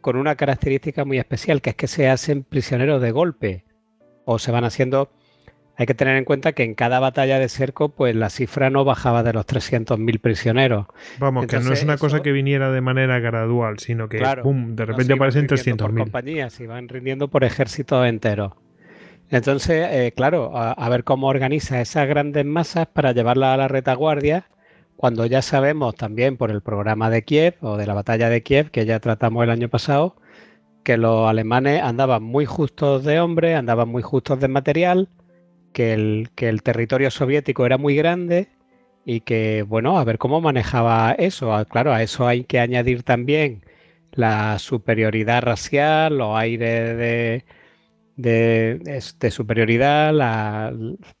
con 0.00 0.16
una 0.16 0.36
característica 0.36 1.04
muy 1.04 1.18
especial, 1.18 1.60
que 1.60 1.70
es 1.70 1.76
que 1.76 1.86
se 1.86 2.08
hacen 2.08 2.44
prisioneros 2.44 3.02
de 3.02 3.12
golpe 3.12 3.64
o 4.24 4.38
se 4.38 4.50
van 4.50 4.64
haciendo 4.64 5.10
hay 5.80 5.86
que 5.86 5.94
tener 5.94 6.18
en 6.18 6.26
cuenta 6.26 6.52
que 6.52 6.62
en 6.62 6.74
cada 6.74 7.00
batalla 7.00 7.38
de 7.38 7.48
cerco, 7.48 7.88
pues 7.88 8.14
la 8.14 8.28
cifra 8.28 8.68
no 8.68 8.84
bajaba 8.84 9.22
de 9.22 9.32
los 9.32 9.46
300.000 9.46 10.20
prisioneros. 10.20 10.86
Vamos, 11.18 11.46
que 11.46 11.58
no 11.58 11.72
es 11.72 11.82
una 11.82 11.96
cosa 11.96 12.20
que 12.20 12.32
viniera 12.32 12.70
de 12.70 12.82
manera 12.82 13.18
gradual, 13.18 13.78
sino 13.78 14.06
que 14.06 14.18
de 14.18 14.84
repente 14.84 15.14
aparecen 15.14 15.46
300.000. 15.46 15.96
compañías, 15.96 16.52
se 16.52 16.66
van 16.66 16.86
rindiendo 16.86 17.28
por 17.28 17.44
ejércitos 17.44 18.06
enteros. 18.06 18.52
Entonces, 19.30 19.88
eh, 19.90 20.12
claro, 20.14 20.52
a, 20.54 20.88
ver 20.90 21.02
cómo 21.02 21.28
organiza 21.28 21.80
esas 21.80 22.06
grandes 22.06 22.44
masas 22.44 22.86
para 22.86 23.12
llevarlas 23.12 23.54
a 23.54 23.56
la 23.56 23.68
retaguardia, 23.68 24.48
cuando 24.96 25.24
ya 25.24 25.40
sabemos 25.40 25.94
también 25.94 26.36
por 26.36 26.50
el 26.50 26.60
programa 26.60 27.08
de 27.08 27.22
Kiev 27.22 27.54
o 27.62 27.78
de 27.78 27.86
la 27.86 27.94
batalla 27.94 28.28
de 28.28 28.42
Kiev, 28.42 28.70
que 28.70 28.84
ya 28.84 29.00
tratamos 29.00 29.44
el 29.44 29.50
año 29.50 29.70
pasado, 29.70 30.16
que 30.82 30.98
los 30.98 31.26
alemanes 31.26 31.82
andaban 31.82 32.22
muy 32.22 32.44
justos 32.44 33.02
de 33.02 33.18
hombres, 33.18 33.56
andaban 33.56 33.88
muy 33.88 34.02
justos 34.02 34.40
de 34.40 34.48
material, 34.48 35.08
que 35.72 35.92
el, 35.94 36.30
que 36.34 36.48
el 36.48 36.62
territorio 36.62 37.10
soviético 37.10 37.66
era 37.66 37.78
muy 37.78 37.96
grande 37.96 38.48
y 39.04 39.20
que, 39.22 39.62
bueno, 39.66 39.98
a 39.98 40.04
ver 40.04 40.18
cómo 40.18 40.40
manejaba 40.40 41.12
eso. 41.12 41.54
Ah, 41.54 41.64
claro, 41.64 41.92
a 41.92 42.02
eso 42.02 42.26
hay 42.26 42.44
que 42.44 42.60
añadir 42.60 43.02
también 43.02 43.64
la 44.12 44.58
superioridad 44.58 45.42
racial, 45.42 46.18
los 46.18 46.36
aires 46.36 46.96
de, 46.96 47.44
de, 48.16 49.30
superioridad, 49.30 50.12
la, 50.12 50.72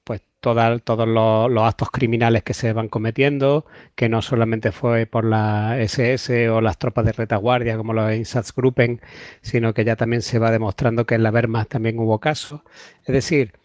pues 0.04 0.22
todos 0.40 1.08
los, 1.08 1.62
actos 1.64 1.90
criminales 1.90 2.42
que 2.42 2.54
se 2.54 2.72
van 2.72 2.88
cometiendo, 2.88 3.66
que 3.94 4.08
no 4.08 4.22
solamente 4.22 4.72
fue 4.72 5.06
por 5.06 5.24
la 5.24 5.78
SS 5.80 6.48
o 6.50 6.60
las 6.60 6.78
tropas 6.78 7.04
de 7.04 7.12
retaguardia 7.12 7.76
como 7.76 7.92
los 7.92 8.10
Einsatzgruppen, 8.10 9.00
sino 9.42 9.74
que 9.74 9.84
ya 9.84 9.96
también 9.96 10.22
se 10.22 10.38
va 10.38 10.50
demostrando 10.50 11.06
que 11.06 11.14
en 11.14 11.22
la 11.22 11.30
Wehrmacht 11.30 11.70
también 11.70 11.98
hubo 11.98 12.18
casos. 12.20 12.62
Es 13.04 13.14
decir, 13.14 13.59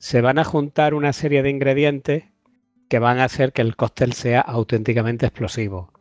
se 0.00 0.22
van 0.22 0.38
a 0.38 0.44
juntar 0.44 0.94
una 0.94 1.12
serie 1.12 1.42
de 1.42 1.50
ingredientes 1.50 2.24
que 2.88 2.98
van 2.98 3.18
a 3.18 3.24
hacer 3.24 3.52
que 3.52 3.60
el 3.60 3.76
cóctel 3.76 4.14
sea 4.14 4.40
auténticamente 4.40 5.26
explosivo. 5.26 5.92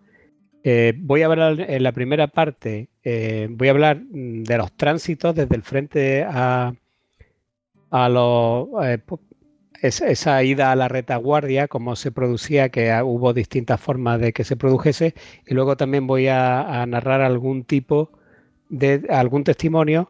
Eh, 0.63 0.93
voy 0.97 1.21
a 1.21 1.25
hablar 1.25 1.59
en 1.59 1.83
la 1.83 1.91
primera 1.91 2.27
parte, 2.27 2.89
eh, 3.03 3.47
voy 3.51 3.67
a 3.67 3.71
hablar 3.71 3.97
mm, 3.97 4.43
de 4.43 4.57
los 4.57 4.71
tránsitos 4.71 5.35
desde 5.35 5.53
el 5.53 5.63
frente 5.63 6.23
a, 6.23 6.73
a 7.91 8.09
los, 8.09 8.69
eh, 8.85 8.99
esa 9.81 10.43
ida 10.43 10.71
a 10.71 10.75
la 10.77 10.87
retaguardia, 10.87 11.67
cómo 11.67 11.97
se 11.97 12.11
producía, 12.11 12.69
que 12.69 12.93
hubo 13.03 13.33
distintas 13.33 13.81
formas 13.81 14.21
de 14.21 14.31
que 14.31 14.45
se 14.45 14.55
produjese, 14.55 15.13
y 15.45 15.53
luego 15.53 15.75
también 15.75 16.07
voy 16.07 16.27
a, 16.27 16.81
a 16.81 16.85
narrar 16.85 17.19
algún 17.19 17.65
tipo 17.65 18.11
de 18.69 19.05
algún 19.09 19.43
testimonio 19.43 20.09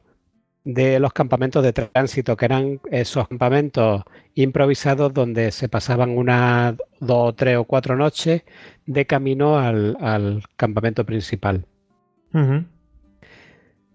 de 0.64 1.00
los 1.00 1.14
campamentos 1.14 1.64
de 1.64 1.74
tránsito, 1.74 2.36
que 2.36 2.46
eran 2.46 2.80
esos 2.92 3.28
campamentos 3.28 4.04
improvisados 4.36 5.14
donde 5.14 5.52
se 5.52 5.70
pasaban 5.70 6.18
una, 6.18 6.76
dos, 7.00 7.36
tres 7.36 7.58
o 7.58 7.64
cuatro 7.64 7.96
noches 7.96 8.44
de 8.86 9.06
camino 9.06 9.58
al, 9.58 10.44
campamento 10.58 11.06
principal. 11.06 11.66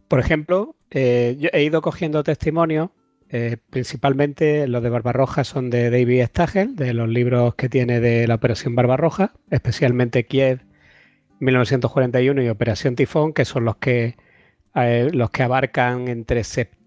Por 0.09 0.20
ejemplo, 0.20 0.77
eh, 0.91 1.36
yo 1.39 1.49
he 1.53 1.62
ido 1.62 1.82
cogiendo 1.82 2.23
testimonios, 2.24 2.91
eh, 3.28 3.57
principalmente 3.70 4.66
los 4.69 4.82
de 4.82 4.91
Barbarroja 4.91 5.45
son 5.45 5.70
de 5.70 5.91
David 5.91 6.24
Stagel, 6.27 6.77
de 6.77 6.95
los 6.95 7.09
libros 7.09 7.55
que 7.55 7.69
tiene 7.69 8.01
de 8.01 8.27
la 8.27 8.36
Operación 8.36 8.74
Barbarroja, 8.74 9.32
especialmente 9.51 10.27
Kiev 10.27 10.61
1941 11.41 12.43
y 12.43 12.49
Operación 12.49 12.97
Tifón, 12.97 13.32
que 13.32 13.45
son 13.45 13.65
los 13.65 13.77
que 13.77 14.16
los 14.75 15.31
que 15.31 15.43
abarcan 15.45 16.09
entre 16.09 16.43
septiembre 16.43 16.85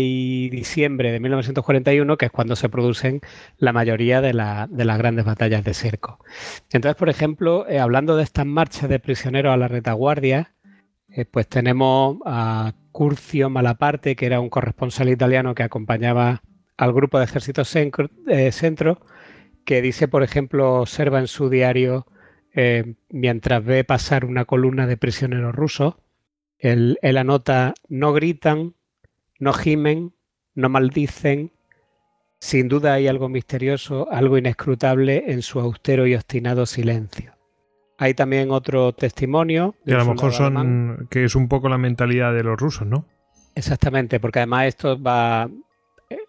y 0.00 0.48
diciembre 0.48 1.10
de 1.10 1.18
1941, 1.18 2.16
que 2.16 2.26
es 2.26 2.32
cuando 2.32 2.54
se 2.54 2.68
producen 2.68 3.20
la 3.58 3.72
mayoría 3.72 4.20
de, 4.20 4.32
las 4.32 4.98
grandes 4.98 5.24
batallas 5.24 5.64
de 5.64 5.74
cerco. 5.74 6.18
Entonces, 6.72 6.96
por 6.96 7.08
ejemplo, 7.08 7.68
eh, 7.68 7.80
hablando 7.80 8.16
de 8.16 8.22
estas 8.22 8.46
marchas 8.46 8.88
de 8.88 9.00
prisioneros 9.00 9.52
a 9.52 9.56
la 9.56 9.66
retaguardia, 9.66 10.54
eh, 11.08 11.24
pues 11.24 11.48
tenemos 11.48 12.18
a 12.24 12.74
Curcio 12.92 13.50
Malaparte, 13.50 14.14
que 14.14 14.26
era 14.26 14.40
un 14.40 14.50
corresponsal 14.50 15.08
italiano 15.08 15.54
que 15.54 15.64
acompañaba 15.64 16.42
al 16.76 16.92
grupo 16.92 17.18
de 17.18 17.24
ejércitos 17.24 17.74
eh, 17.76 18.52
centro, 18.52 19.00
que 19.64 19.82
dice, 19.82 20.06
por 20.06 20.22
ejemplo, 20.22 20.80
observa 20.80 21.18
en 21.18 21.26
su 21.28 21.48
diario, 21.48 22.06
mientras 23.08 23.64
ve 23.64 23.82
pasar 23.82 24.24
una 24.24 24.44
columna 24.44 24.86
de 24.86 24.96
prisioneros 24.96 25.52
rusos, 25.52 25.96
él, 26.58 26.98
anota, 27.16 27.74
no 27.88 28.12
gritan, 28.12 28.74
no 29.38 29.52
gimen, 29.52 30.14
no 30.54 30.68
maldicen. 30.68 31.52
Sin 32.40 32.68
duda 32.68 32.94
hay 32.94 33.08
algo 33.08 33.28
misterioso, 33.28 34.10
algo 34.10 34.38
inescrutable 34.38 35.24
en 35.28 35.42
su 35.42 35.60
austero 35.60 36.06
y 36.06 36.14
obstinado 36.14 36.66
silencio. 36.66 37.32
Hay 37.98 38.14
también 38.14 38.50
otro 38.50 38.92
testimonio. 38.92 39.76
Y 39.86 39.92
a 39.92 39.98
lo 39.98 40.06
mejor 40.06 40.32
son 40.32 41.06
que 41.10 41.24
es 41.24 41.34
un 41.34 41.48
poco 41.48 41.68
la 41.68 41.78
mentalidad 41.78 42.34
de 42.34 42.42
los 42.42 42.58
rusos, 42.58 42.86
¿no? 42.86 43.06
Exactamente, 43.54 44.20
porque 44.20 44.40
además 44.40 44.66
esto 44.66 45.00
va. 45.00 45.48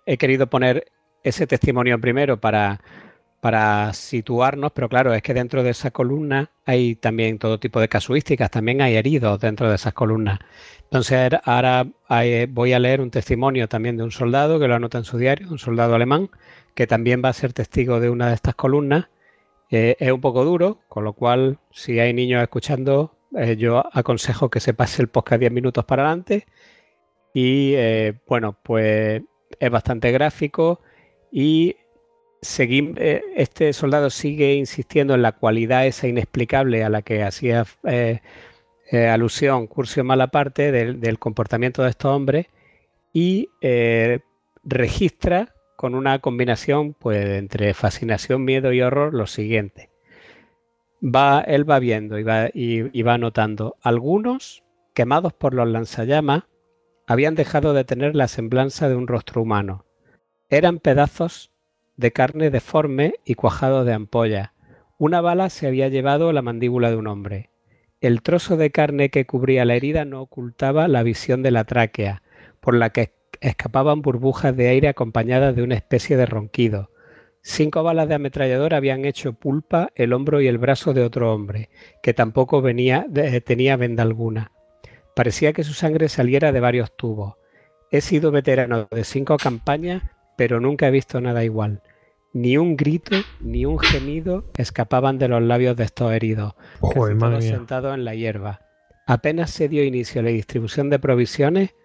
He 0.06 0.18
querido 0.18 0.48
poner 0.48 0.86
ese 1.24 1.48
testimonio 1.48 2.00
primero 2.00 2.40
para 2.40 2.80
para 3.46 3.94
situarnos, 3.94 4.72
pero 4.72 4.90
claro, 4.90 5.14
es 5.14 5.22
que 5.22 5.36
dentro 5.36 5.62
de 5.62 5.70
esa 5.70 5.92
columna 5.92 6.50
hay 6.66 6.96
también 6.96 7.38
todo 7.38 7.60
tipo 7.60 7.80
de 7.80 7.88
casuísticas, 7.88 8.50
también 8.50 8.82
hay 8.82 8.96
heridos 8.96 9.40
dentro 9.40 9.70
de 9.70 9.76
esas 9.76 9.94
columnas. 9.94 10.40
Entonces 10.82 11.30
ahora 11.44 11.86
voy 12.50 12.74
a 12.74 12.80
leer 12.80 13.02
un 13.02 13.12
testimonio 13.12 13.70
también 13.70 13.98
de 13.98 14.04
un 14.04 14.10
soldado 14.10 14.60
que 14.60 14.68
lo 14.68 14.74
anota 14.74 14.98
en 14.98 15.04
su 15.04 15.20
diario, 15.20 15.48
un 15.52 15.60
soldado 15.60 15.94
alemán, 15.94 16.32
que 16.74 16.88
también 16.88 17.22
va 17.24 17.30
a 17.30 17.34
ser 17.34 17.54
testigo 17.54 18.00
de 18.00 18.10
una 18.10 18.30
de 18.30 18.34
estas 18.34 18.56
columnas. 18.56 19.10
Eh, 19.70 19.96
es 20.00 20.12
un 20.12 20.22
poco 20.22 20.44
duro, 20.44 20.80
con 20.90 21.04
lo 21.04 21.14
cual 21.14 21.60
si 21.72 22.00
hay 22.00 22.16
niños 22.16 22.42
escuchando, 22.42 23.16
eh, 23.38 23.58
yo 23.58 23.84
aconsejo 23.94 24.50
que 24.50 24.60
se 24.60 24.74
pase 24.74 25.04
el 25.04 25.10
podcast 25.10 25.42
10 25.42 25.52
minutos 25.52 25.86
para 25.86 26.08
adelante. 26.08 26.48
Y 27.32 27.74
eh, 27.76 28.16
bueno, 28.28 28.58
pues 28.64 29.22
es 29.60 29.70
bastante 29.70 30.12
gráfico 30.12 30.82
y 31.32 31.76
eh, 32.42 33.24
este 33.36 33.74
soldado 33.74 34.10
sigue 34.10 34.54
insistiendo 34.54 35.16
en 35.16 35.22
la 35.22 35.34
cualidad 35.34 35.88
esa 35.88 36.08
inexplicable 36.08 36.84
a 36.84 36.90
la 36.90 37.02
que 37.02 37.24
hacía 37.24 37.66
eh, 37.84 38.22
eh, 38.92 39.08
alusión 39.08 39.68
Curcio 39.68 40.04
Malaparte 40.04 40.72
del, 40.72 41.00
del, 41.00 41.18
comportamiento 41.18 41.84
de 41.84 41.90
estos 41.90 42.12
hombres 42.12 42.48
y 43.14 43.50
registra 44.64 45.56
con 45.76 45.96
una 45.96 46.20
combinación 46.20 46.94
pues, 46.94 47.26
entre 47.26 47.74
fascinación, 47.74 48.44
miedo 48.44 48.74
y 48.74 48.82
horror 48.82 49.14
lo 49.14 49.26
siguiente. 49.26 49.90
Va, 51.04 51.42
él 51.42 51.70
va 51.70 51.80
viendo 51.80 52.20
y 52.20 52.24
va, 52.24 52.50
y 52.54 53.02
va 53.04 53.18
notando 53.18 53.78
algunos 53.82 54.64
quemados 54.94 55.34
por 55.34 55.54
los 55.54 55.68
lanzallamas 55.68 56.44
habían 57.08 57.36
dejado 57.36 57.74
de 57.74 57.84
tener 57.84 58.16
la 58.16 58.28
semblanza 58.28 58.90
de 58.90 58.96
un 58.96 59.08
rostro 59.08 59.42
humano. 59.42 59.86
Eran 60.50 60.80
pedazos 60.80 61.52
de 61.98 62.12
carne 62.12 62.50
deforme 62.50 63.16
y 63.26 63.36
cuajado 63.36 63.86
de 63.86 63.94
ampolla. 63.94 64.54
Una 64.98 65.22
bala 65.22 65.50
se 65.50 65.68
había 65.68 65.88
llevado 65.90 66.32
la 66.32 66.42
mandíbula 66.42 66.90
de 66.90 66.98
un 66.98 67.08
hombre. 67.08 67.50
El 68.02 68.22
trozo 68.22 68.58
de 68.58 68.72
carne 68.72 69.10
que 69.10 69.26
cubría 69.26 69.66
la 69.66 69.76
herida 69.76 70.06
no 70.06 70.22
ocultaba 70.22 70.88
la 70.88 71.04
visión 71.04 71.44
de 71.44 71.52
la 71.52 71.64
tráquea, 71.64 72.22
por 72.60 72.76
la 72.76 72.92
que 72.92 73.14
escapaban 73.42 74.02
burbujas 74.02 74.56
de 74.56 74.70
aire 74.70 74.88
acompañadas 74.88 75.56
de 75.56 75.64
una 75.64 75.76
especie 75.76 76.18
de 76.18 76.26
ronquido. 76.26 76.92
Cinco 77.42 77.84
balas 77.84 78.08
de 78.10 78.16
ametrallador 78.16 78.74
habían 78.74 79.06
hecho 79.06 79.34
pulpa 79.34 79.92
el 79.96 80.14
hombro 80.14 80.42
y 80.42 80.48
el 80.48 80.58
brazo 80.58 80.94
de 80.94 81.04
otro 81.04 81.34
hombre, 81.34 81.70
que 82.02 82.14
tampoco 82.14 82.62
venía, 82.62 83.06
tenía 83.46 83.78
venda 83.78 84.04
alguna. 84.04 84.52
Parecía 85.16 85.54
que 85.54 85.64
su 85.64 85.74
sangre 85.74 86.10
saliera 86.10 86.52
de 86.52 86.60
varios 86.60 86.96
tubos. 86.98 87.36
He 87.92 88.02
sido 88.02 88.32
veterano 88.32 88.88
de 88.90 89.04
cinco 89.04 89.38
campañas 89.38 90.04
pero 90.38 90.60
nunca 90.60 90.88
he 90.88 90.92
visto 90.92 91.22
nada 91.22 91.44
igual. 91.44 91.82
Ni 92.34 92.58
un 92.58 92.76
grito, 92.76 93.16
ni 93.40 93.66
un 93.66 93.80
gemido 93.80 94.52
escapaban 94.58 95.18
de 95.18 95.30
los 95.30 95.42
labios 95.42 95.78
de 95.78 95.86
estos 95.86 96.12
heridos, 96.12 96.54
Joder, 96.82 97.42
sentados 97.42 97.96
en 97.96 98.04
la 98.04 98.14
hierba. 98.14 98.60
Apenas 99.08 99.52
se 99.52 99.70
dio 99.70 99.84
inicio 99.84 100.20
a 100.22 100.24
la 100.24 100.32
distribución 100.32 100.90
de 100.90 101.00
provisiones, 101.00 101.76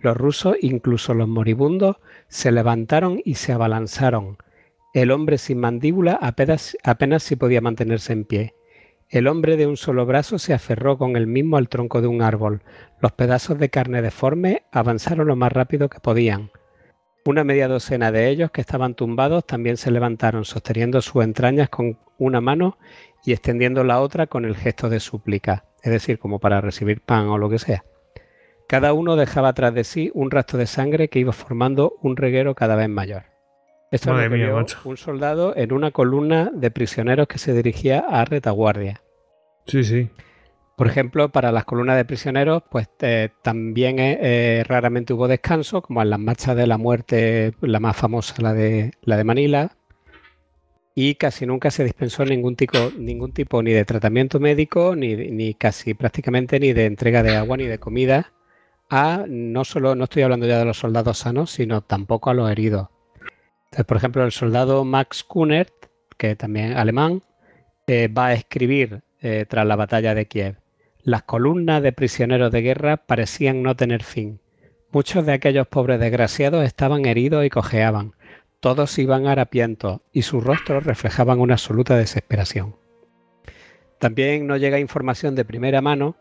los 0.00 0.16
rusos, 0.16 0.56
incluso 0.62 1.14
los 1.14 1.28
moribundos, 1.28 1.96
se 2.28 2.50
levantaron 2.50 3.20
y 3.24 3.34
se 3.34 3.52
abalanzaron. 3.52 4.38
El 4.94 5.10
hombre 5.12 5.38
sin 5.38 5.60
mandíbula 5.60 6.18
apenas, 6.20 6.76
apenas 6.82 7.22
si 7.22 7.36
podía 7.36 7.60
mantenerse 7.60 8.12
en 8.12 8.24
pie. 8.24 8.54
El 9.10 9.26
hombre 9.26 9.56
de 9.56 9.66
un 9.66 9.76
solo 9.76 10.06
brazo 10.06 10.38
se 10.38 10.54
aferró 10.54 10.96
con 10.96 11.16
el 11.16 11.26
mismo 11.26 11.56
al 11.56 11.68
tronco 11.68 12.00
de 12.00 12.06
un 12.08 12.22
árbol. 12.22 12.62
Los 13.00 13.12
pedazos 13.12 13.58
de 13.58 13.68
carne 13.68 14.02
deforme 14.02 14.62
avanzaron 14.72 15.26
lo 15.26 15.36
más 15.36 15.52
rápido 15.52 15.88
que 15.88 16.00
podían. 16.00 16.50
Una 17.26 17.44
media 17.44 17.68
docena 17.68 18.10
de 18.10 18.28
ellos 18.28 18.50
que 18.50 18.62
estaban 18.62 18.94
tumbados 18.94 19.46
también 19.46 19.76
se 19.76 19.90
levantaron, 19.90 20.46
sosteniendo 20.46 21.02
sus 21.02 21.22
entrañas 21.22 21.68
con 21.68 21.98
una 22.16 22.40
mano 22.40 22.78
y 23.24 23.32
extendiendo 23.32 23.84
la 23.84 24.00
otra 24.00 24.26
con 24.26 24.46
el 24.46 24.56
gesto 24.56 24.88
de 24.88 25.00
súplica, 25.00 25.66
es 25.82 25.92
decir, 25.92 26.18
como 26.18 26.38
para 26.38 26.62
recibir 26.62 27.02
pan 27.02 27.28
o 27.28 27.36
lo 27.36 27.50
que 27.50 27.58
sea. 27.58 27.84
Cada 28.66 28.94
uno 28.94 29.16
dejaba 29.16 29.52
tras 29.52 29.74
de 29.74 29.84
sí 29.84 30.10
un 30.14 30.30
rastro 30.30 30.58
de 30.58 30.66
sangre 30.66 31.08
que 31.08 31.18
iba 31.18 31.32
formando 31.32 31.98
un 32.00 32.16
reguero 32.16 32.54
cada 32.54 32.74
vez 32.74 32.88
mayor. 32.88 33.24
Esto 33.90 34.18
es 34.18 34.30
lo 34.30 34.64
que 34.64 34.88
un 34.88 34.96
soldado 34.96 35.54
en 35.56 35.72
una 35.72 35.90
columna 35.90 36.50
de 36.54 36.70
prisioneros 36.70 37.26
que 37.26 37.38
se 37.38 37.52
dirigía 37.52 37.98
a 38.08 38.24
retaguardia. 38.24 39.02
Sí, 39.66 39.84
sí. 39.84 40.08
Por 40.80 40.86
ejemplo, 40.86 41.28
para 41.28 41.52
las 41.52 41.66
columnas 41.66 41.98
de 41.98 42.06
prisioneros, 42.06 42.62
pues 42.70 42.88
eh, 43.02 43.28
también 43.42 43.98
eh, 43.98 44.18
eh, 44.22 44.64
raramente 44.66 45.12
hubo 45.12 45.28
descanso, 45.28 45.82
como 45.82 46.00
en 46.00 46.08
las 46.08 46.18
marchas 46.18 46.56
de 46.56 46.66
la 46.66 46.78
muerte, 46.78 47.52
la 47.60 47.80
más 47.80 47.98
famosa, 47.98 48.34
la 48.40 48.54
de, 48.54 48.92
la 49.02 49.18
de 49.18 49.24
Manila, 49.24 49.76
y 50.94 51.16
casi 51.16 51.44
nunca 51.44 51.70
se 51.70 51.84
dispensó 51.84 52.24
ningún 52.24 52.56
tipo, 52.56 52.78
ningún 52.96 53.32
tipo 53.32 53.62
ni 53.62 53.72
de 53.72 53.84
tratamiento 53.84 54.40
médico, 54.40 54.96
ni, 54.96 55.52
casi 55.52 55.92
prácticamente 55.92 56.58
ni 56.58 56.72
de 56.72 56.86
entrega 56.86 57.22
de 57.22 57.36
agua 57.36 57.58
ni 57.58 57.66
de 57.66 57.78
comida 57.78 58.32
a 58.88 59.26
no 59.28 59.64
solo, 59.64 59.94
no 59.94 60.04
estoy 60.04 60.22
hablando 60.22 60.46
ya 60.46 60.60
de 60.60 60.64
los 60.64 60.78
soldados 60.78 61.18
sanos, 61.18 61.50
sino 61.50 61.82
tampoco 61.82 62.30
a 62.30 62.34
los 62.34 62.50
heridos. 62.50 62.88
Entonces, 63.64 63.84
por 63.84 63.98
ejemplo, 63.98 64.24
el 64.24 64.32
soldado 64.32 64.86
Max 64.86 65.24
Kunert, 65.24 65.74
que 66.16 66.36
también 66.36 66.72
alemán, 66.72 67.20
va 67.86 68.28
a 68.28 68.32
escribir 68.32 69.02
tras 69.20 69.66
la 69.66 69.76
batalla 69.76 70.14
de 70.14 70.24
Kiev. 70.24 70.56
Las 71.02 71.22
columnas 71.22 71.82
de 71.82 71.92
prisioneros 71.92 72.52
de 72.52 72.60
guerra 72.60 72.98
parecían 72.98 73.62
no 73.62 73.74
tener 73.74 74.02
fin. 74.02 74.40
Muchos 74.92 75.24
de 75.24 75.32
aquellos 75.32 75.66
pobres 75.66 75.98
desgraciados 75.98 76.64
estaban 76.64 77.06
heridos 77.06 77.44
y 77.44 77.50
cojeaban. 77.50 78.14
Todos 78.60 78.98
iban 78.98 79.26
harapientos 79.26 80.00
y 80.12 80.22
sus 80.22 80.44
rostros 80.44 80.84
reflejaban 80.84 81.40
una 81.40 81.54
absoluta 81.54 81.96
desesperación. 81.96 82.76
También 83.98 84.46
no 84.46 84.56
llega 84.56 84.78
información 84.78 85.34
de 85.34 85.44
primera 85.44 85.80
mano 85.80 86.16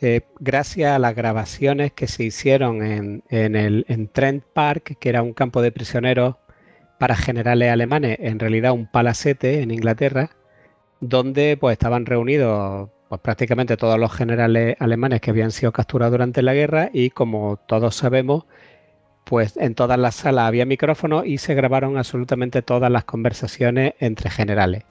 eh, 0.00 0.22
gracias 0.40 0.92
a 0.92 0.98
las 0.98 1.14
grabaciones 1.14 1.92
que 1.92 2.08
se 2.08 2.24
hicieron 2.24 2.82
en, 2.82 3.22
el, 3.30 3.84
en 3.88 4.08
Trent 4.08 4.42
Park, 4.52 4.96
que 4.98 5.08
era 5.08 5.22
un 5.22 5.32
campo 5.32 5.62
de 5.62 5.70
prisioneros 5.70 6.34
para 6.98 7.14
generales 7.14 7.70
alemanes, 7.70 8.18
en 8.20 8.40
realidad 8.40 8.72
un 8.72 8.90
palacete 8.90 9.62
en 9.62 9.70
Inglaterra, 9.70 10.30
donde 11.00 11.56
pues 11.56 11.74
estaban 11.74 12.06
reunidos 12.06 12.90
pues 13.12 13.20
prácticamente 13.20 13.76
todos 13.76 13.98
los 13.98 14.10
generales 14.10 14.74
alemanes 14.78 15.20
que 15.20 15.28
habían 15.28 15.50
sido 15.50 15.70
capturados 15.70 16.12
durante 16.12 16.40
la 16.40 16.54
guerra 16.54 16.88
y 16.94 17.10
como 17.10 17.58
todos 17.66 17.94
sabemos, 17.94 18.46
pues 19.24 19.54
en 19.58 19.74
todas 19.74 19.98
las 19.98 20.14
salas 20.14 20.46
había 20.46 20.64
micrófonos 20.64 21.26
y 21.26 21.36
se 21.36 21.52
grabaron 21.54 21.98
absolutamente 21.98 22.62
todas 22.62 22.90
las 22.90 23.04
conversaciones 23.04 23.92
entre 23.98 24.30
generales. 24.30 24.84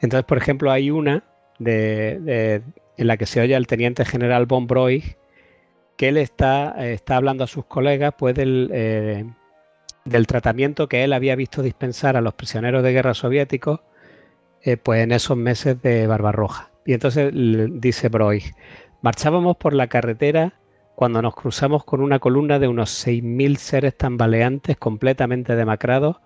Entonces, 0.00 0.24
por 0.24 0.38
ejemplo, 0.38 0.70
hay 0.70 0.90
una 0.90 1.22
en 1.58 2.62
la 2.96 3.18
que 3.18 3.26
se 3.26 3.42
oye 3.42 3.54
al 3.54 3.66
teniente 3.66 4.06
general 4.06 4.46
von 4.46 4.66
Broig 4.66 5.18
que 5.98 6.08
él 6.08 6.16
está, 6.16 6.74
está 6.78 7.16
hablando 7.16 7.44
a 7.44 7.46
sus 7.46 7.66
colegas 7.66 8.14
pues 8.16 8.34
del, 8.34 8.70
eh, 8.72 9.26
tratamiento 10.26 10.88
que 10.88 11.04
él 11.04 11.12
había 11.12 11.36
visto 11.36 11.60
dispensar 11.60 12.16
a 12.16 12.22
los 12.22 12.32
prisioneros 12.32 12.82
de 12.82 12.92
guerra 12.94 13.12
soviéticos 13.12 13.80
eh, 14.62 14.78
pues 14.78 15.02
en 15.02 15.12
esos 15.12 15.36
meses 15.36 15.82
de 15.82 16.06
Barbarroja. 16.06 16.70
Y 16.84 16.92
entonces 16.92 17.32
dice 17.34 18.08
Broig, 18.08 18.54
marchábamos 19.02 19.56
por 19.56 19.74
la 19.74 19.88
carretera 19.88 20.54
cuando 20.94 21.22
nos 21.22 21.34
cruzamos 21.34 21.84
con 21.84 22.00
una 22.00 22.18
columna 22.18 22.58
de 22.58 22.68
unos 22.68 23.06
6.000 23.06 23.56
seres 23.56 23.96
tambaleantes 23.96 24.76
completamente 24.76 25.56
demacrados, 25.56 26.16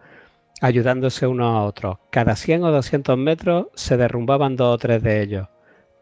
ayudándose 0.61 1.27
unos 1.27 1.55
a 1.55 1.63
otros. 1.63 1.99
Cada 2.11 2.37
100 2.37 2.65
o 2.65 2.71
200 2.71 3.17
metros 3.17 3.67
se 3.75 3.97
derrumbaban 3.97 4.57
dos 4.57 4.75
o 4.75 4.79
tres 4.79 5.03
de 5.03 5.23
ellos. 5.23 5.49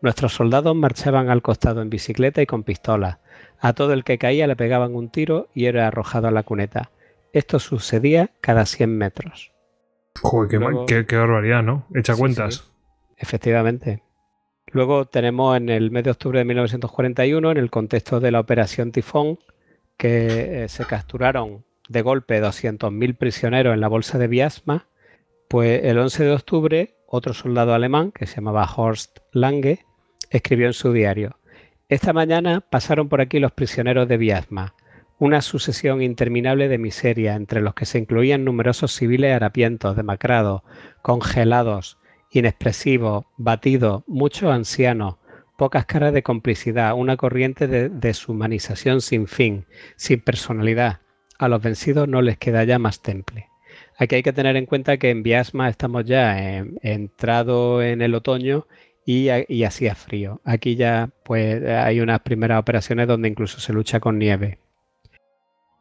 Nuestros 0.03 0.35
soldados 0.35 0.75
marchaban 0.75 1.31
al 1.31 1.43
costado 1.43 1.81
en 1.83 1.91
bicicleta 1.91 2.43
y 2.43 2.47
con 2.47 2.65
pistolas. 2.65 3.19
A 3.59 3.73
todo 3.73 3.93
el 3.93 4.05
que 4.05 4.19
caía 4.19 4.47
le 4.47 4.57
pegaban 4.57 4.95
un 4.95 5.11
tiro 5.11 5.49
y 5.55 5.67
era 5.67 5.87
arrojado 5.87 6.29
a 6.29 6.33
la 6.33 6.43
cuneta. 6.43 6.91
Esto 7.33 7.59
sucedía 7.59 8.31
cada 8.41 8.67
100 8.67 8.97
metros. 8.97 9.53
Joder, 10.23 10.49
qué, 11.07 11.17
barbaridad, 11.17 11.63
¿no? 11.63 11.87
Echa 11.95 12.17
cuentas. 12.17 12.71
Efectivamente. 13.17 14.03
Luego 14.73 15.07
tenemos 15.07 15.57
en 15.57 15.69
el 15.69 15.91
mes 15.91 16.05
de 16.05 16.11
octubre 16.11 16.39
de 16.39 16.45
1941, 16.45 17.51
en 17.53 17.57
el 17.57 17.71
contexto 17.71 18.21
de 18.21 18.31
la 18.31 18.41
Operación 18.41 18.93
Tifón, 18.93 19.39
que 19.97 20.65
eh, 20.65 20.69
se 20.69 20.85
capturaron 20.85 21.65
de 21.89 22.03
golpe 22.03 22.43
200.000 22.43 23.17
prisioneros 23.17 23.75
en 23.75 23.81
la 23.81 23.89
bolsa 23.89 24.19
de 24.19 24.27
Biasma, 24.27 24.87
pues 25.49 25.85
el 25.85 25.99
11 25.99 26.25
de 26.25 26.33
octubre 26.33 26.97
otro 27.07 27.35
soldado 27.35 27.73
alemán, 27.75 28.13
que 28.13 28.27
se 28.27 28.37
llamaba 28.37 28.69
Horst 28.77 29.19
Lange, 29.33 29.85
escribió 30.31 30.67
en 30.67 30.73
su 30.73 30.93
diario, 30.93 31.39
Esta 31.89 32.13
mañana 32.13 32.61
pasaron 32.61 33.09
por 33.09 33.21
aquí 33.21 33.39
los 33.39 33.53
prisioneros 33.53 34.09
de 34.09 34.17
Biasma, 34.17 34.75
una 35.19 35.41
sucesión 35.41 36.03
interminable 36.03 36.69
de 36.69 36.79
miseria, 36.79 37.37
entre 37.37 37.61
los 37.61 37.75
que 37.75 37.87
se 37.87 37.99
incluían 37.99 38.45
numerosos 38.45 38.93
civiles 38.93 39.33
harapientos, 39.33 39.97
demacrados, 39.97 40.63
congelados, 41.01 41.99
inexpresivos, 42.37 43.25
batidos, 43.37 44.05
muchos 44.07 44.53
ancianos, 44.53 45.17
pocas 45.57 45.87
caras 45.87 46.13
de 46.13 46.23
complicidad, 46.23 46.95
una 46.95 47.17
corriente 47.17 47.67
de 47.67 47.89
deshumanización 47.89 49.01
sin 49.01 49.27
fin, 49.27 49.67
sin 49.97 50.21
personalidad. 50.21 51.01
A 51.39 51.49
los 51.49 51.63
vencidos 51.63 52.09
no 52.09 52.23
les 52.23 52.39
queda 52.39 52.65
ya 52.65 52.79
más 52.79 53.03
temple. 53.03 53.49
Aquí 53.99 54.17
hay 54.17 54.23
que 54.23 54.33
tener 54.33 54.57
en 54.57 54.67
cuenta 54.67 54.99
que 54.99 55.11
en 55.11 55.23
Biasma 55.23 55.69
estamos 55.69 56.05
ya 56.05 56.39
entrado 56.83 57.83
en 57.83 58.03
el 58.03 58.15
otoño 58.15 58.67
y, 59.07 59.29
y 59.49 59.65
hacía 59.65 59.95
frío. 59.95 60.41
Aquí 60.45 60.77
ya 60.77 61.11
pues 61.25 61.63
hay 61.65 62.01
unas 62.01 62.21
primeras 62.21 62.61
operaciones 62.61 63.09
donde 63.09 63.29
incluso 63.29 63.61
se 63.61 63.73
lucha 63.73 64.01
con 64.01 64.19
nieve. 64.19 64.59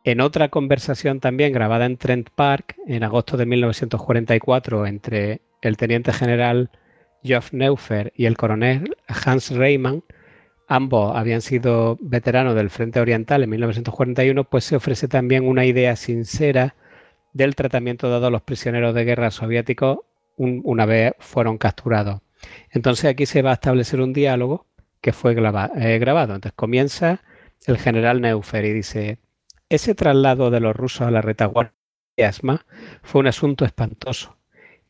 En 0.06 0.22
otra 0.22 0.50
conversación 0.50 1.20
también 1.20 1.52
grabada 1.52 1.88
en 1.88 1.98
Trent 1.98 2.30
Park 2.30 2.76
en 2.86 3.04
agosto 3.04 3.38
de 3.38 3.48
1944 3.48 4.86
entre 4.86 5.42
el 5.68 5.78
teniente 5.78 6.14
general 6.14 6.70
Geoff 7.24 7.54
Neufer 7.54 8.14
y 8.16 8.26
el 8.26 8.38
coronel 8.38 8.96
Hans 9.08 9.52
Reimann, 9.52 10.04
ambos 10.68 11.16
habían 11.16 11.42
sido 11.42 11.98
veteranos 12.00 12.56
del 12.56 12.70
Frente 12.70 13.00
Oriental 13.00 13.44
en 13.44 13.50
1941, 13.50 14.44
pues 14.46 14.64
se 14.66 14.76
ofrece 14.76 15.08
también 15.08 15.48
una 15.48 15.66
idea 15.66 15.96
sincera 15.96 16.76
del 17.34 17.56
tratamiento 17.56 18.10
dado 18.10 18.28
a 18.28 18.32
los 18.32 18.44
prisioneros 18.44 18.94
de 18.94 19.06
guerra 19.06 19.32
soviéticos 19.32 20.00
una 20.38 20.86
vez 20.86 21.14
fueron 21.20 21.58
capturados. 21.58 22.22
Entonces 22.72 23.06
aquí 23.06 23.26
se 23.26 23.42
va 23.42 23.52
a 23.52 23.56
establecer 23.56 24.02
un 24.02 24.14
diálogo 24.14 24.68
que 25.02 25.14
fue 25.14 25.32
eh, 25.32 26.00
grabado. 26.00 26.36
Entonces 26.36 26.54
comienza 26.56 27.22
el 27.66 27.78
general 27.78 28.22
Neufer 28.22 28.66
y 28.66 28.74
dice, 28.74 29.20
ese 29.70 29.96
traslado 29.96 30.52
de 30.52 30.60
los 30.60 30.76
rusos 30.76 31.08
a 31.08 31.12
la 31.12 31.22
retaguardia 31.22 31.74
fue 33.02 33.20
un 33.22 33.28
asunto 33.28 33.66
espantoso. 33.66 34.35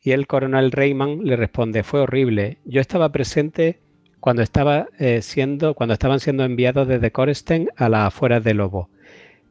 Y 0.06 0.12
el 0.12 0.28
coronel 0.28 0.70
Reimann 0.70 1.24
le 1.24 1.34
responde, 1.34 1.82
fue 1.82 1.98
horrible. 1.98 2.58
Yo 2.64 2.80
estaba 2.80 3.10
presente 3.10 3.80
cuando, 4.20 4.40
estaba, 4.40 4.86
eh, 5.00 5.20
siendo, 5.20 5.74
cuando 5.74 5.94
estaban 5.94 6.20
siendo 6.20 6.44
enviados 6.44 6.86
desde 6.86 7.10
Koresten 7.10 7.70
a 7.74 7.88
las 7.88 8.06
afueras 8.06 8.44
de 8.44 8.54
Lobo. 8.54 8.88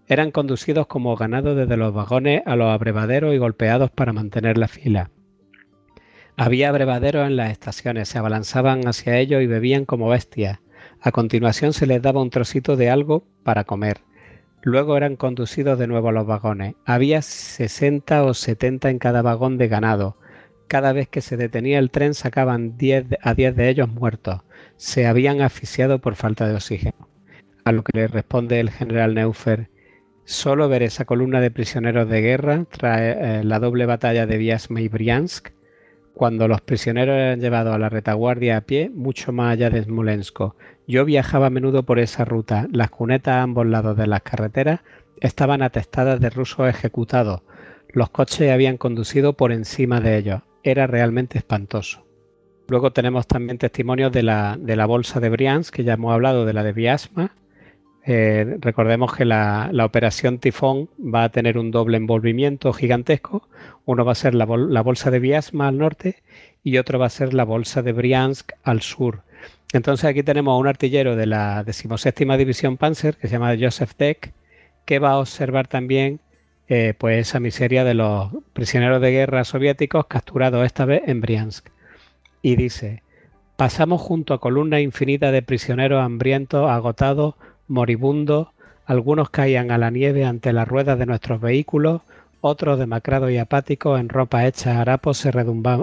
Eran 0.07 0.31
conducidos 0.31 0.87
como 0.87 1.17
ganado 1.17 1.55
desde 1.55 1.75
los 1.75 1.93
vagones 1.93 2.41
a 2.45 2.55
los 2.55 2.67
abrevaderos 2.67 3.35
y 3.35 3.37
golpeados 3.37 3.91
para 3.91 4.13
mantener 4.13 4.57
la 4.57 4.69
fila. 4.69 5.11
Había 6.37 6.69
abrevaderos 6.69 7.27
en 7.27 7.35
las 7.35 7.51
estaciones, 7.51 8.07
se 8.07 8.17
abalanzaban 8.17 8.87
hacia 8.87 9.19
ellos 9.19 9.41
y 9.41 9.47
bebían 9.47 9.83
como 9.83 10.07
bestias. 10.07 10.59
A 11.01 11.11
continuación 11.11 11.73
se 11.73 11.85
les 11.85 12.01
daba 12.01 12.21
un 12.21 12.29
trocito 12.29 12.77
de 12.77 12.89
algo 12.89 13.25
para 13.43 13.65
comer. 13.65 13.97
Luego 14.61 14.95
eran 14.95 15.17
conducidos 15.17 15.77
de 15.77 15.87
nuevo 15.87 16.07
a 16.07 16.13
los 16.13 16.25
vagones. 16.25 16.75
Había 16.85 17.21
60 17.21 18.23
o 18.23 18.33
70 18.33 18.89
en 18.89 18.99
cada 18.99 19.21
vagón 19.21 19.57
de 19.57 19.67
ganado. 19.67 20.15
Cada 20.67 20.93
vez 20.93 21.07
que 21.07 21.21
se 21.21 21.37
detenía 21.37 21.79
el 21.79 21.91
tren 21.91 22.13
sacaban 22.13 22.77
10 22.77 23.05
a 23.21 23.33
10 23.33 23.55
de 23.55 23.69
ellos 23.69 23.89
muertos. 23.89 24.41
Se 24.77 25.05
habían 25.05 25.41
asfixiado 25.41 25.99
por 25.99 26.15
falta 26.15 26.47
de 26.47 26.55
oxígeno. 26.55 27.09
A 27.63 27.71
lo 27.71 27.83
que 27.83 27.97
le 27.97 28.07
responde 28.07 28.59
el 28.59 28.69
general 28.69 29.15
Neufer, 29.15 29.69
solo 30.23 30.69
ver 30.69 30.83
esa 30.83 31.05
columna 31.05 31.41
de 31.41 31.51
prisioneros 31.51 32.09
de 32.09 32.21
guerra 32.21 32.65
tras 32.69 32.99
eh, 33.01 33.41
la 33.43 33.59
doble 33.59 33.85
batalla 33.85 34.25
de 34.25 34.37
Vyazma 34.37 34.81
y 34.81 34.87
Briansk, 34.87 35.49
cuando 36.15 36.47
los 36.47 36.61
prisioneros 36.61 37.13
eran 37.13 37.41
llevados 37.41 37.75
a 37.75 37.77
la 37.77 37.89
retaguardia 37.89 38.55
a 38.55 38.61
pie, 38.61 38.89
mucho 38.89 39.33
más 39.33 39.51
allá 39.51 39.69
de 39.69 39.83
Smolensk, 39.83 40.39
yo 40.87 41.03
viajaba 41.03 41.47
a 41.47 41.49
menudo 41.49 41.83
por 41.83 41.99
esa 41.99 42.23
ruta. 42.23 42.67
Las 42.71 42.89
cunetas 42.89 43.33
a 43.33 43.41
ambos 43.41 43.67
lados 43.67 43.97
de 43.97 44.07
las 44.07 44.21
carreteras 44.21 44.79
estaban 45.19 45.61
atestadas 45.61 46.21
de 46.21 46.29
rusos 46.29 46.69
ejecutados. 46.69 47.41
Los 47.89 48.11
coches 48.11 48.49
habían 48.49 48.77
conducido 48.77 49.33
por 49.33 49.51
encima 49.51 49.99
de 49.99 50.17
ellos. 50.17 50.41
Era 50.65 50.87
realmente 50.87 51.37
espantoso. 51.37 52.07
Luego 52.67 52.91
tenemos 52.91 53.27
también 53.27 53.59
testimonios 53.59 54.11
de 54.11 54.23
la, 54.23 54.57
de 54.59 54.75
la 54.75 54.87
bolsa 54.87 55.19
de 55.19 55.29
Briansk, 55.29 55.71
que 55.71 55.83
ya 55.83 55.93
hemos 55.93 56.11
hablado 56.11 56.43
de 56.43 56.53
la 56.53 56.63
de 56.63 56.73
Viasma. 56.73 57.35
Eh, 58.03 58.57
recordemos 58.61 59.13
que 59.13 59.25
la, 59.25 59.69
operación 59.83 60.39
Tifón 60.39 60.89
va 60.99 61.25
a 61.25 61.29
tener 61.29 61.59
un 61.59 61.69
doble 61.69 61.97
envolvimiento 61.97 62.73
gigantesco. 62.73 63.47
Uno 63.85 64.05
va 64.05 64.13
a 64.13 64.15
ser 64.15 64.33
la, 64.33 64.47
la 64.47 64.81
bolsa 64.81 65.11
de 65.11 65.19
Viasma 65.19 65.67
al 65.67 65.77
norte 65.77 66.23
y 66.63 66.79
otro 66.79 66.97
va 66.97 67.05
a 67.05 67.11
ser 67.11 67.35
la 67.35 67.43
bolsa 67.43 67.83
de 67.83 67.93
Briansk 67.93 68.53
al 68.63 68.81
sur. 68.81 69.21
Entonces 69.71 70.05
aquí 70.05 70.23
tenemos 70.23 70.53
a 70.53 70.57
un 70.57 70.67
artillero 70.67 71.15
de 71.15 71.27
la 71.27 71.63
decimoséptima 71.63 72.37
división 72.37 72.77
Panzer 72.77 73.17
que 73.17 73.27
se 73.27 73.33
llama 73.33 73.55
Joseph 73.55 73.91
Deck, 73.99 74.33
que 74.83 74.97
va 74.97 75.11
a 75.11 75.19
observar 75.19 75.67
también 75.67 76.21
eh, 76.67 76.93
pues 76.97 77.27
esa 77.27 77.39
miseria 77.39 77.83
de 77.83 77.93
los 77.93 78.31
prisioneros 78.53 79.01
de 79.01 79.11
guerra 79.11 79.43
soviéticos 79.43 80.07
capturados 80.07 80.65
esta 80.65 80.85
vez 80.85 81.03
en 81.05 81.21
Briansk. 81.21 81.67
Y 82.41 82.55
dice, 82.55 83.03
pasamos 83.55 84.01
junto 84.01 84.33
a 84.33 84.39
columnas 84.39 84.81
infinitas 84.81 85.31
de 85.31 85.41
prisioneros 85.41 86.03
hambrientos, 86.03 86.69
agotados, 86.69 87.35
moribundos, 87.67 88.49
algunos 88.85 89.29
caían 89.29 89.71
a 89.71 89.77
la 89.77 89.89
nieve 89.89 90.25
ante 90.25 90.53
las 90.53 90.67
ruedas 90.67 90.99
de 90.99 91.05
nuestros 91.05 91.41
vehículos, 91.41 92.01
otros 92.41 92.77
demacrados 92.77 93.31
y 93.31 93.37
apáticos 93.37 93.99
en 93.99 94.09
ropa 94.09 94.45
hecha 94.45 94.79
harapos 94.79 95.17
se, 95.17 95.31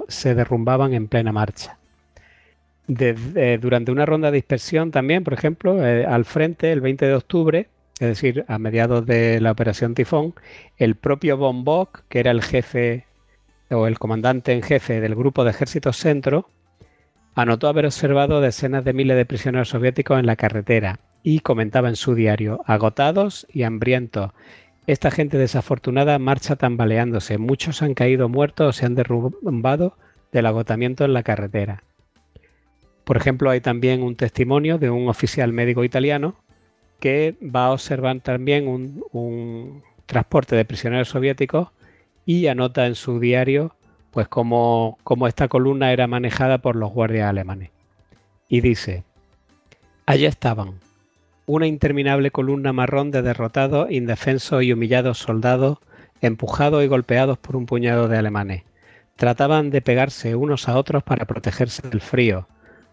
se 0.08 0.34
derrumbaban 0.34 0.94
en 0.94 1.08
plena 1.08 1.32
marcha. 1.32 1.78
Eh, 2.88 3.58
durante 3.60 3.92
una 3.92 4.06
ronda 4.06 4.30
de 4.30 4.36
dispersión 4.36 4.90
también, 4.90 5.24
por 5.24 5.32
ejemplo, 5.32 5.84
eh, 5.84 6.04
al 6.04 6.24
frente, 6.24 6.72
el 6.72 6.80
20 6.80 7.06
de 7.06 7.14
octubre, 7.14 7.68
es 8.02 8.08
decir, 8.08 8.44
a 8.48 8.58
mediados 8.58 9.06
de 9.06 9.40
la 9.40 9.52
operación 9.52 9.94
Tifón, 9.94 10.34
el 10.76 10.96
propio 10.96 11.36
Von 11.36 11.64
Bock, 11.64 12.02
que 12.08 12.20
era 12.20 12.30
el 12.30 12.42
jefe 12.42 13.06
o 13.70 13.86
el 13.86 13.98
comandante 13.98 14.52
en 14.52 14.62
jefe 14.62 15.00
del 15.00 15.14
grupo 15.14 15.44
de 15.44 15.50
ejércitos 15.50 15.96
centro, 15.96 16.48
anotó 17.34 17.68
haber 17.68 17.86
observado 17.86 18.40
decenas 18.40 18.84
de 18.84 18.92
miles 18.92 19.16
de 19.16 19.24
prisioneros 19.24 19.70
soviéticos 19.70 20.18
en 20.18 20.26
la 20.26 20.36
carretera 20.36 21.00
y 21.22 21.40
comentaba 21.40 21.88
en 21.88 21.96
su 21.96 22.14
diario, 22.14 22.62
agotados 22.66 23.46
y 23.52 23.62
hambrientos. 23.62 24.32
Esta 24.86 25.10
gente 25.10 25.38
desafortunada 25.38 26.18
marcha 26.18 26.56
tambaleándose, 26.56 27.38
muchos 27.38 27.82
han 27.82 27.94
caído 27.94 28.28
muertos 28.28 28.68
o 28.68 28.72
se 28.72 28.84
han 28.84 28.96
derrumbado 28.96 29.96
del 30.32 30.46
agotamiento 30.46 31.04
en 31.04 31.12
la 31.12 31.22
carretera. 31.22 31.84
Por 33.04 33.16
ejemplo, 33.16 33.50
hay 33.50 33.60
también 33.60 34.02
un 34.02 34.16
testimonio 34.16 34.78
de 34.78 34.90
un 34.90 35.08
oficial 35.08 35.52
médico 35.52 35.84
italiano 35.84 36.36
que 37.02 37.34
va 37.42 37.66
a 37.66 37.72
observar 37.72 38.20
también 38.20 38.68
un, 38.68 39.82
transporte 40.06 40.54
de 40.54 40.64
prisioneros 40.64 41.08
soviéticos 41.08 41.70
y 42.24 42.46
anota 42.46 42.86
en 42.86 42.94
su 42.94 43.18
diario 43.18 43.74
pues 44.12 44.28
cómo, 44.28 44.98
esta 45.26 45.48
columna 45.48 45.92
era 45.92 46.06
manejada 46.06 46.58
por 46.58 46.76
los 46.76 46.92
guardias 46.92 47.28
alemanes. 47.28 47.70
Y 48.48 48.60
dice, 48.60 49.02
allí 50.06 50.26
estaban, 50.26 50.74
una 51.46 51.66
interminable 51.66 52.30
columna 52.30 52.72
marrón 52.72 53.10
de 53.10 53.22
derrotados, 53.22 53.90
indefensos 53.90 54.62
y 54.62 54.72
humillados 54.72 55.18
soldados, 55.18 55.78
empujados 56.20 56.84
y 56.84 56.86
golpeados 56.86 57.36
por 57.36 57.56
un 57.56 57.66
puñado 57.66 58.06
de 58.06 58.18
alemanes. 58.18 58.62
Trataban 59.16 59.70
de 59.70 59.82
pegarse 59.82 60.36
unos 60.36 60.68
a 60.68 60.76
otros 60.76 61.02
para 61.02 61.24
protegerse 61.24 61.88
del 61.88 62.00
frío, 62.00 62.46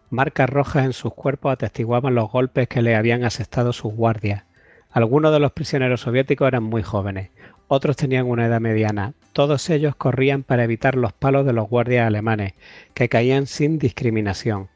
Marcas 0.10 0.50
rojas 0.50 0.86
en 0.86 0.94
sus 0.94 1.14
cuerpos 1.14 1.54
atestiguaban 1.54 2.16
los 2.16 2.32
golpes 2.32 2.68
que 2.68 2.82
le 2.82 2.96
habían 2.96 3.24
asestado 3.24 3.74
sus 3.74 3.94
guardias. 3.94 4.44
Algunos 4.92 5.32
de 5.32 5.40
los 5.40 5.52
prisioneros 5.52 6.02
soviéticos 6.02 6.48
eran 6.48 6.64
muy 6.64 6.82
jóvenes, 6.82 7.30
otros 7.72 7.96
tenían 7.96 8.26
una 8.26 8.48
edad 8.48 8.60
mediana. 8.60 9.14
Todos 9.32 9.70
ellos 9.70 9.96
corrían 9.96 10.42
para 10.42 10.64
evitar 10.64 10.96
los 10.96 11.14
palos 11.14 11.46
de 11.46 11.54
los 11.54 11.70
guardias 11.70 12.08
alemanes, 12.08 12.56
que 12.96 13.10
caían 13.10 13.46
sin 13.46 13.78
discriminación. 13.78 14.70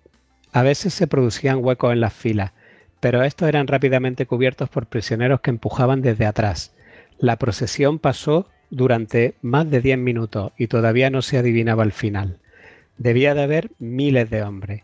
A 0.51 0.61
veces 0.61 0.93
se 0.93 1.07
producían 1.07 1.65
huecos 1.65 1.91
en 1.91 2.01
las 2.01 2.13
filas, 2.13 2.51
pero 2.99 3.23
estos 3.23 3.49
eran 3.49 3.65
rápidamente 3.65 4.27
cubiertos 4.27 4.69
por 4.69 4.85
prisioneros 4.85 5.41
que 5.41 5.49
empujaban 5.49 6.03
desde 6.03 6.27
atrás. 6.27 6.75
La 7.17 7.37
procesión 7.37 7.97
pasó 7.97 8.47
durante 8.69 9.33
más 9.41 9.67
de 9.71 9.81
diez 9.81 9.97
minutos 9.97 10.51
y 10.55 10.67
todavía 10.67 11.09
no 11.09 11.23
se 11.23 11.39
adivinaba 11.39 11.83
el 11.83 11.91
final. 11.91 12.37
Debía 12.99 13.33
de 13.33 13.41
haber 13.41 13.71
miles 13.79 14.29
de 14.29 14.43
hombres. 14.43 14.83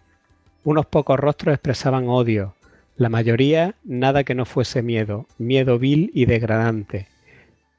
Unos 0.63 0.85
pocos 0.85 1.19
rostros 1.19 1.53
expresaban 1.53 2.09
odio, 2.09 2.53
la 2.97 3.07
mayoría 3.07 3.75
nada 3.85 4.25
que 4.25 4.35
no 4.35 4.43
fuese 4.45 4.81
miedo, 4.81 5.25
miedo 5.37 5.79
vil 5.79 6.11
y 6.13 6.25
degradante. 6.25 7.07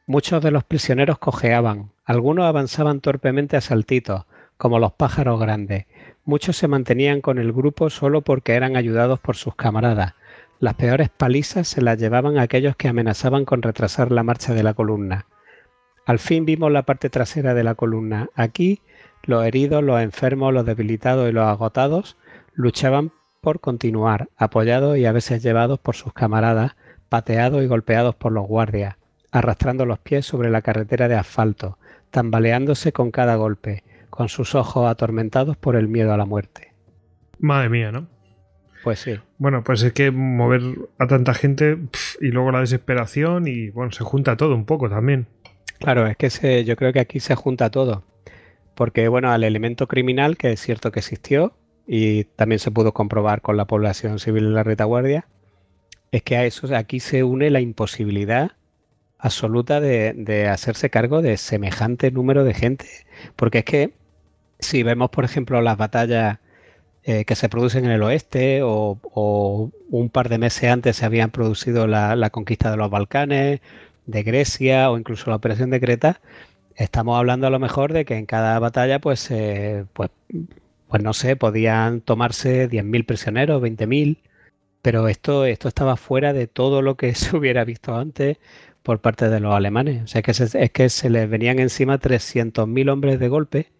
Muchos 0.06 0.42
de 0.42 0.50
los 0.50 0.64
prisioneros 0.64 1.18
cojeaban, 1.18 1.90
algunos 2.06 2.46
avanzaban 2.46 3.00
torpemente 3.00 3.58
a 3.58 3.60
saltitos, 3.60 4.24
como 4.56 4.78
los 4.78 4.92
pájaros 4.92 5.38
grandes. 5.38 5.84
Muchos 6.24 6.56
se 6.56 6.68
mantenían 6.68 7.20
con 7.20 7.38
el 7.38 7.52
grupo 7.52 7.90
solo 7.90 8.22
porque 8.22 8.54
eran 8.54 8.76
ayudados 8.76 9.20
por 9.20 9.36
sus 9.36 9.54
camaradas. 9.54 10.14
Las 10.58 10.74
peores 10.74 11.10
palizas 11.10 11.68
se 11.68 11.82
las 11.82 11.98
llevaban 11.98 12.38
aquellos 12.38 12.76
que 12.76 12.88
amenazaban 12.88 13.44
con 13.44 13.60
retrasar 13.60 14.10
la 14.10 14.22
marcha 14.22 14.54
de 14.54 14.62
la 14.62 14.72
columna. 14.72 15.26
Al 16.06 16.18
fin 16.18 16.46
vimos 16.46 16.72
la 16.72 16.82
parte 16.82 17.10
trasera 17.10 17.52
de 17.52 17.62
la 17.62 17.74
columna. 17.74 18.30
Aquí 18.34 18.80
los 19.22 19.44
heridos, 19.44 19.84
los 19.84 20.00
enfermos, 20.00 20.54
los 20.54 20.64
debilitados 20.64 21.28
y 21.28 21.32
los 21.32 21.46
agotados 21.46 22.16
luchaban 22.60 23.12
por 23.40 23.60
continuar, 23.60 24.28
apoyados 24.36 24.98
y 24.98 25.06
a 25.06 25.12
veces 25.12 25.42
llevados 25.42 25.78
por 25.78 25.96
sus 25.96 26.12
camaradas, 26.12 26.76
pateados 27.08 27.62
y 27.62 27.66
golpeados 27.66 28.14
por 28.14 28.32
los 28.32 28.46
guardias 28.46 28.96
arrastrando 29.30 29.86
los 29.86 29.98
pies 29.98 30.26
sobre 30.26 30.50
la 30.50 30.62
carretera 30.62 31.08
de 31.08 31.14
asfalto, 31.14 31.78
tambaleándose 32.10 32.92
con 32.92 33.10
cada 33.10 33.36
golpe, 33.36 33.84
con 34.10 34.28
sus 34.28 34.54
ojos 34.54 34.88
atormentados 34.88 35.56
por 35.56 35.76
el 35.76 35.88
miedo 35.88 36.12
a 36.12 36.16
la 36.16 36.24
muerte. 36.24 36.72
Madre 37.38 37.68
mía, 37.68 37.92
¿no? 37.92 38.08
Pues 38.82 38.98
sí. 39.00 39.18
Bueno, 39.38 39.62
pues 39.62 39.82
es 39.82 39.92
que 39.92 40.10
mover 40.10 40.62
a 40.98 41.06
tanta 41.06 41.34
gente 41.34 41.78
y 42.20 42.28
luego 42.28 42.50
la 42.50 42.60
desesperación 42.60 43.46
y 43.46 43.70
bueno, 43.70 43.92
se 43.92 44.04
junta 44.04 44.36
todo 44.36 44.54
un 44.54 44.64
poco 44.64 44.88
también. 44.88 45.26
Claro, 45.78 46.06
es 46.06 46.16
que 46.16 46.64
yo 46.64 46.76
creo 46.76 46.92
que 46.92 47.00
aquí 47.00 47.20
se 47.20 47.34
junta 47.34 47.70
todo. 47.70 48.04
Porque 48.74 49.08
bueno, 49.08 49.30
al 49.30 49.44
elemento 49.44 49.86
criminal, 49.86 50.36
que 50.36 50.52
es 50.52 50.60
cierto 50.60 50.90
que 50.92 51.00
existió 51.00 51.54
y 51.92 52.22
también 52.22 52.60
se 52.60 52.70
pudo 52.70 52.94
comprobar 52.94 53.42
con 53.42 53.56
la 53.56 53.64
población 53.64 54.20
civil 54.20 54.44
en 54.44 54.54
la 54.54 54.62
retaguardia, 54.62 55.26
es 56.12 56.22
que 56.22 56.36
a 56.36 56.44
eso 56.44 56.68
aquí 56.76 57.00
se 57.00 57.24
une 57.24 57.50
la 57.50 57.60
imposibilidad 57.60 58.52
absoluta 59.18 59.80
de, 59.80 60.48
hacerse 60.48 60.88
cargo 60.88 61.20
de 61.20 61.36
semejante 61.36 62.12
número 62.12 62.44
de 62.44 62.54
gente. 62.54 62.86
Porque 63.34 63.58
es 63.58 63.64
que 63.64 63.94
si 64.60 64.84
vemos, 64.84 65.10
por 65.10 65.24
ejemplo, 65.24 65.60
las 65.62 65.76
batallas 65.76 66.38
eh, 67.02 67.24
que 67.24 67.34
se 67.34 67.48
producen 67.48 67.84
en 67.86 67.90
el 67.90 68.04
oeste 68.04 68.60
o, 68.62 69.72
un 69.90 70.10
par 70.10 70.28
de 70.28 70.38
meses 70.38 70.70
antes 70.70 70.94
se 70.96 71.04
habían 71.04 71.30
producido 71.32 71.88
la, 71.88 72.30
conquista 72.30 72.70
de 72.70 72.76
los 72.76 72.88
Balcanes, 72.88 73.62
de 74.06 74.22
Grecia 74.22 74.92
o 74.92 74.96
incluso 74.96 75.28
la 75.28 75.36
operación 75.36 75.70
de 75.70 75.80
Creta, 75.80 76.20
estamos 76.76 77.18
hablando 77.18 77.48
a 77.48 77.50
lo 77.50 77.58
mejor 77.58 77.92
de 77.92 78.04
que 78.04 78.16
en 78.16 78.26
cada 78.26 78.60
batalla, 78.60 79.00
pues, 79.00 79.28
eh, 79.32 79.86
pues, 79.92 80.10
pues 80.90 81.02
no 81.04 81.12
sé, 81.12 81.36
podían 81.36 82.00
tomarse 82.00 82.68
10.000 82.68 83.06
prisioneros, 83.06 83.62
20.000, 83.62 84.18
pero 84.82 85.06
esto, 85.06 85.44
esto 85.44 85.68
estaba 85.68 85.96
fuera 85.96 86.32
de 86.32 86.48
todo 86.48 86.82
lo 86.82 86.96
que 86.96 87.14
se 87.14 87.36
hubiera 87.36 87.64
visto 87.64 87.96
antes 87.96 88.38
por 88.82 89.00
parte 89.00 89.28
de 89.28 89.40
los 89.40 89.54
alemanes. 89.54 90.02
O 90.02 90.06
sea, 90.08 90.22
que 90.22 90.32
es 90.32 90.70
que 90.72 90.88
se 90.88 91.10
les 91.10 91.30
venían 91.30 91.60
encima 91.60 91.98
300.000 91.98 92.90
hombres 92.90 93.20
de 93.20 93.28
golpe. 93.28 93.70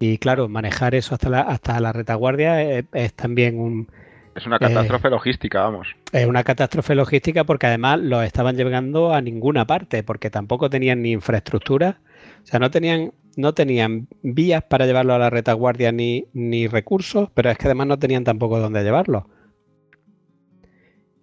Y 0.00 0.18
claro, 0.18 0.48
manejar 0.48 0.94
eso 0.94 1.14
hasta 1.14 1.28
la, 1.28 1.40
hasta 1.42 1.78
la 1.80 1.92
retaguardia 1.92 2.62
es, 2.62 3.12
también 3.14 3.58
un... 3.58 3.88
Es 4.34 4.46
una 4.46 4.58
catástrofe 4.58 5.10
logística, 5.10 5.62
vamos. 5.62 5.88
Es 6.12 6.26
una 6.26 6.44
catástrofe 6.44 6.94
logística 6.94 7.42
porque 7.44 7.66
además 7.66 7.98
los 8.00 8.24
estaban 8.24 8.56
llegando 8.56 9.12
a 9.12 9.20
ninguna 9.20 9.66
parte, 9.66 10.04
porque 10.04 10.30
tampoco 10.30 10.70
tenían 10.70 11.02
ni 11.02 11.10
infraestructura, 11.10 11.98
o 12.44 12.46
sea, 12.46 12.60
no 12.60 12.70
tenían, 12.70 13.12
no 13.38 13.54
tenían 13.54 14.08
vías 14.22 14.64
para 14.64 14.84
llevarlo 14.84 15.14
a 15.14 15.18
la 15.18 15.30
retaguardia 15.30 15.92
ni, 15.92 16.26
ni 16.32 16.66
recursos, 16.66 17.30
pero 17.34 17.50
es 17.50 17.56
que 17.56 17.66
además 17.68 17.86
no 17.86 17.96
tenían 17.96 18.24
tampoco 18.24 18.58
dónde 18.58 18.82
llevarlo. 18.82 19.30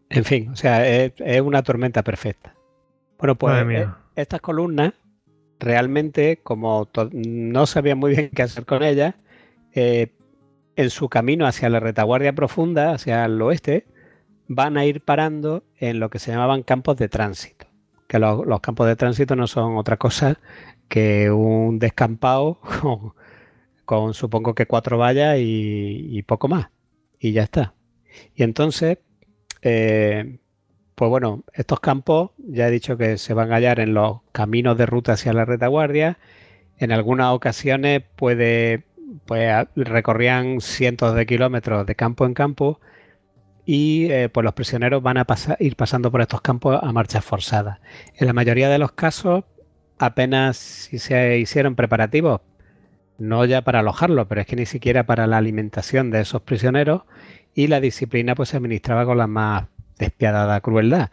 En 0.09 0.23
fin, 0.23 0.47
o 0.49 0.55
sea, 0.55 0.87
es 0.87 1.41
una 1.41 1.61
tormenta 1.61 2.03
perfecta. 2.03 2.55
Bueno, 3.17 3.35
pues 3.35 3.65
eh, 3.69 3.87
estas 4.15 4.39
columnas 4.39 4.93
realmente, 5.59 6.39
como 6.41 6.87
no 7.11 7.65
sabían 7.65 7.97
muy 7.97 8.15
bien 8.15 8.29
qué 8.33 8.43
hacer 8.43 8.65
con 8.65 8.81
ellas, 8.81 9.15
eh, 9.73 10.13
en 10.77 10.89
su 10.89 11.09
camino 11.09 11.45
hacia 11.45 11.69
la 11.69 11.81
retaguardia 11.81 12.31
profunda, 12.31 12.93
hacia 12.93 13.25
el 13.25 13.41
oeste, 13.41 13.87
van 14.47 14.77
a 14.77 14.85
ir 14.85 15.01
parando 15.01 15.65
en 15.79 15.99
lo 15.99 16.09
que 16.09 16.19
se 16.19 16.31
llamaban 16.31 16.63
campos 16.63 16.95
de 16.95 17.09
tránsito. 17.09 17.65
Que 18.07 18.19
los, 18.19 18.61
campos 18.61 18.87
de 18.87 18.95
tránsito 18.95 19.35
no 19.35 19.47
son 19.47 19.75
otra 19.75 19.97
cosa 19.97 20.39
que 20.87 21.31
un 21.31 21.79
descampado 21.79 22.59
con, 23.85 24.13
supongo 24.13 24.55
que 24.55 24.65
cuatro 24.65 24.97
vallas 24.97 25.37
y, 25.39 26.21
poco 26.23 26.47
más. 26.47 26.69
Y 27.19 27.31
ya 27.31 27.43
está. 27.43 27.73
Y 28.35 28.43
entonces, 28.43 28.99
eh, 29.61 30.39
pues 30.95 31.09
bueno, 31.09 31.43
estos 31.53 31.79
campos 31.79 32.31
ya 32.37 32.67
he 32.67 32.71
dicho 32.71 32.97
que 32.97 33.17
se 33.17 33.33
van 33.33 33.51
a 33.51 33.55
hallar 33.55 33.79
en 33.79 33.93
los 33.93 34.21
caminos 34.31 34.77
de 34.77 34.85
ruta 34.85 35.13
hacia 35.13 35.33
la 35.33 35.45
retaguardia. 35.45 36.17
En 36.77 36.91
algunas 36.91 37.33
ocasiones 37.33 38.03
puede, 38.15 38.83
pues 39.25 39.67
recorrían 39.75 40.61
cientos 40.61 41.15
de 41.15 41.25
kilómetros 41.25 41.85
de 41.85 41.95
campo 41.95 42.25
en 42.25 42.33
campo 42.33 42.79
y 43.65 44.11
eh, 44.11 44.29
pues 44.29 44.43
los 44.43 44.53
prisioneros 44.53 45.01
van 45.01 45.17
a 45.17 45.25
ir 45.59 45.75
pasando 45.75 46.11
por 46.11 46.21
estos 46.21 46.41
campos 46.41 46.79
a 46.81 46.91
marchas 46.91 47.25
forzadas. 47.25 47.79
En 48.15 48.27
la 48.27 48.33
mayoría 48.33 48.69
de 48.69 48.77
los 48.77 48.91
casos 48.91 49.43
apenas 49.97 50.57
si 50.57 50.99
se 50.99 51.37
hicieron 51.37 51.75
preparativos, 51.75 52.41
no 53.17 53.45
ya 53.45 53.61
para 53.61 53.79
alojarlos, 53.79 54.27
pero 54.27 54.41
es 54.41 54.47
que 54.47 54.55
ni 54.55 54.65
siquiera 54.65 55.05
para 55.05 55.27
la 55.27 55.37
alimentación 55.37 56.11
de 56.11 56.21
esos 56.21 56.41
prisioneros 56.41 57.03
y 57.53 57.67
la 57.67 57.79
disciplina 57.79 58.35
pues 58.35 58.49
se 58.49 58.57
administraba 58.57 59.05
con 59.05 59.17
las 59.17 59.29
más 59.29 59.65
despiadada 59.97 60.59
crueldad. 60.61 61.11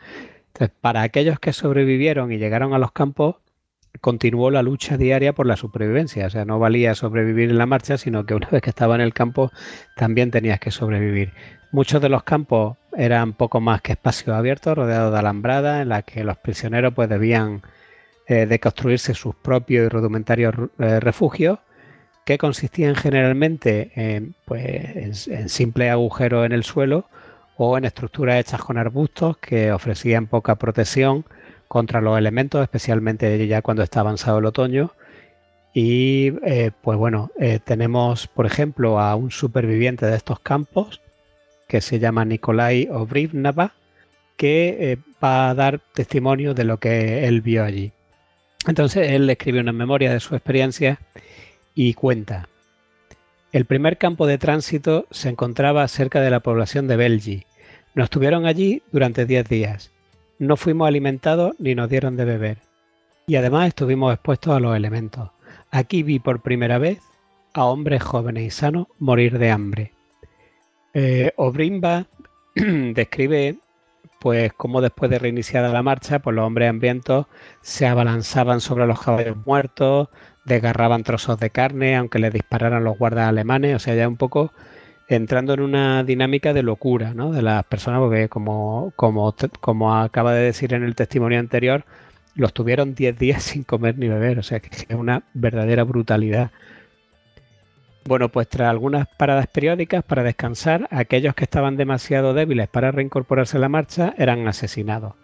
Entonces, 0.48 0.76
para 0.80 1.02
aquellos 1.02 1.38
que 1.38 1.52
sobrevivieron 1.52 2.32
y 2.32 2.38
llegaron 2.38 2.74
a 2.74 2.78
los 2.78 2.92
campos, 2.92 3.36
continuó 4.00 4.50
la 4.50 4.62
lucha 4.62 4.96
diaria 4.96 5.32
por 5.32 5.46
la 5.46 5.56
supervivencia. 5.56 6.26
O 6.26 6.30
sea, 6.30 6.44
no 6.44 6.58
valía 6.58 6.94
sobrevivir 6.94 7.50
en 7.50 7.58
la 7.58 7.66
marcha, 7.66 7.96
sino 7.96 8.26
que 8.26 8.34
una 8.34 8.48
vez 8.50 8.62
que 8.62 8.70
estaba 8.70 8.94
en 8.94 9.00
el 9.00 9.14
campo 9.14 9.50
también 9.96 10.30
tenías 10.30 10.60
que 10.60 10.70
sobrevivir. 10.70 11.32
Muchos 11.70 12.02
de 12.02 12.10
los 12.10 12.22
campos 12.22 12.76
eran 12.94 13.32
poco 13.32 13.60
más 13.60 13.80
que 13.80 13.92
espacios 13.92 14.36
abiertos, 14.36 14.76
rodeados 14.76 15.12
de 15.12 15.18
alambradas, 15.18 15.82
en 15.82 15.88
las 15.88 16.04
que 16.04 16.22
los 16.24 16.36
prisioneros 16.36 16.92
pues, 16.92 17.08
debían 17.08 17.62
eh, 18.28 18.46
de 18.46 18.60
construirse 18.60 19.14
sus 19.14 19.34
propios 19.34 19.86
y 19.86 19.88
rudimentarios 19.88 20.54
eh, 20.78 21.00
refugios, 21.00 21.58
que 22.24 22.38
consistían 22.38 22.94
generalmente 22.94 23.90
en, 23.96 24.36
pues, 24.44 25.26
en 25.26 25.48
simples 25.48 25.90
agujeros 25.90 26.46
en 26.46 26.52
el 26.52 26.62
suelo 26.62 27.06
o 27.56 27.76
en 27.76 27.84
estructuras 27.84 28.38
hechas 28.38 28.62
con 28.62 28.78
arbustos 28.78 29.38
que 29.38 29.72
ofrecían 29.72 30.28
poca 30.28 30.54
protección 30.54 31.24
contra 31.66 32.00
los 32.00 32.16
elementos, 32.16 32.62
especialmente 32.62 33.44
ya 33.48 33.60
cuando 33.60 33.82
está 33.82 34.00
avanzado 34.00 34.38
el 34.38 34.46
otoño. 34.46 34.92
Y 35.74 36.34
eh, 36.44 36.70
pues 36.80 36.96
bueno, 36.96 37.30
tenemos 37.64 38.28
por 38.28 38.46
ejemplo 38.46 39.00
a 39.00 39.16
un 39.16 39.32
superviviente 39.32 40.06
de 40.06 40.16
estos 40.16 40.38
campos 40.38 41.00
que 41.66 41.80
se 41.80 41.98
llama 41.98 42.24
Nikolai 42.24 42.88
Obrivnava, 42.88 43.72
que 44.36 44.98
va 45.22 45.50
a 45.50 45.54
dar 45.54 45.80
testimonio 45.92 46.54
de 46.54 46.64
lo 46.64 46.78
que 46.78 47.26
él 47.26 47.40
vio 47.40 47.64
allí. 47.64 47.92
Entonces 48.66 49.10
él 49.10 49.28
escribe 49.28 49.60
una 49.60 49.72
memoria 49.72 50.12
de 50.12 50.20
su 50.20 50.34
experiencia 50.34 50.98
y 51.74 51.94
cuenta. 51.94 52.48
El 53.52 53.64
primer 53.64 53.98
campo 53.98 54.26
de 54.26 54.38
tránsito 54.38 55.06
se 55.10 55.28
encontraba 55.28 55.86
cerca 55.88 56.20
de 56.20 56.30
la 56.30 56.40
población 56.40 56.88
de 56.88 56.96
Belgi, 56.96 57.44
nos 57.94 58.08
tuvieron 58.08 58.46
allí 58.46 58.82
durante 58.90 59.26
10 59.26 59.48
días. 59.48 59.90
No 60.38 60.56
fuimos 60.56 60.88
alimentados 60.88 61.54
ni 61.58 61.74
nos 61.74 61.90
dieron 61.90 62.16
de 62.16 62.24
beber. 62.24 62.58
Y 63.26 63.36
además 63.36 63.68
estuvimos 63.68 64.14
expuestos 64.14 64.56
a 64.56 64.60
los 64.60 64.74
elementos. 64.74 65.30
Aquí 65.70 66.02
vi 66.02 66.18
por 66.18 66.40
primera 66.40 66.78
vez 66.78 67.00
a 67.52 67.66
hombres 67.66 68.02
jóvenes 68.02 68.44
y 68.44 68.50
sanos 68.50 68.86
morir 68.98 69.38
de 69.38 69.50
hambre. 69.50 69.92
Eh, 70.94 71.32
Obrimba 71.36 72.06
describe 72.54 73.56
pues 74.22 74.52
cómo 74.56 74.80
después 74.80 75.10
de 75.10 75.18
reiniciada 75.18 75.68
la 75.70 75.82
marcha, 75.82 76.20
pues 76.20 76.36
los 76.36 76.46
hombres 76.46 76.70
hambrientos 76.70 77.26
se 77.60 77.88
abalanzaban 77.88 78.60
sobre 78.60 78.86
los 78.86 79.00
caballos 79.00 79.36
muertos, 79.44 80.10
desgarraban 80.44 81.02
trozos 81.02 81.40
de 81.40 81.50
carne, 81.50 81.96
aunque 81.96 82.20
les 82.20 82.32
dispararan 82.32 82.84
los 82.84 82.96
guardas 82.96 83.28
alemanes, 83.28 83.74
o 83.74 83.78
sea, 83.80 83.96
ya 83.96 84.06
un 84.06 84.16
poco 84.16 84.52
entrando 85.08 85.54
en 85.54 85.60
una 85.60 86.04
dinámica 86.04 86.52
de 86.52 86.62
locura 86.62 87.14
¿no? 87.14 87.32
de 87.32 87.42
las 87.42 87.64
personas, 87.64 87.98
porque 87.98 88.28
como, 88.28 88.92
como, 88.94 89.34
como 89.60 89.96
acaba 89.96 90.32
de 90.34 90.44
decir 90.44 90.72
en 90.72 90.84
el 90.84 90.94
testimonio 90.94 91.40
anterior, 91.40 91.84
los 92.36 92.52
tuvieron 92.52 92.94
10 92.94 93.18
días 93.18 93.42
sin 93.42 93.64
comer 93.64 93.98
ni 93.98 94.06
beber, 94.06 94.38
o 94.38 94.44
sea 94.44 94.60
que 94.60 94.68
es 94.88 94.94
una 94.94 95.24
verdadera 95.34 95.82
brutalidad. 95.82 96.52
Bueno, 98.04 98.30
pues 98.30 98.48
tras 98.48 98.68
algunas 98.68 99.06
paradas 99.16 99.46
periódicas 99.46 100.02
para 100.02 100.24
descansar, 100.24 100.88
aquellos 100.90 101.34
que 101.34 101.44
estaban 101.44 101.76
demasiado 101.76 102.34
débiles 102.34 102.68
para 102.68 102.90
reincorporarse 102.90 103.56
a 103.58 103.60
la 103.60 103.68
marcha 103.68 104.12
eran 104.18 104.46
asesinados. 104.48 105.14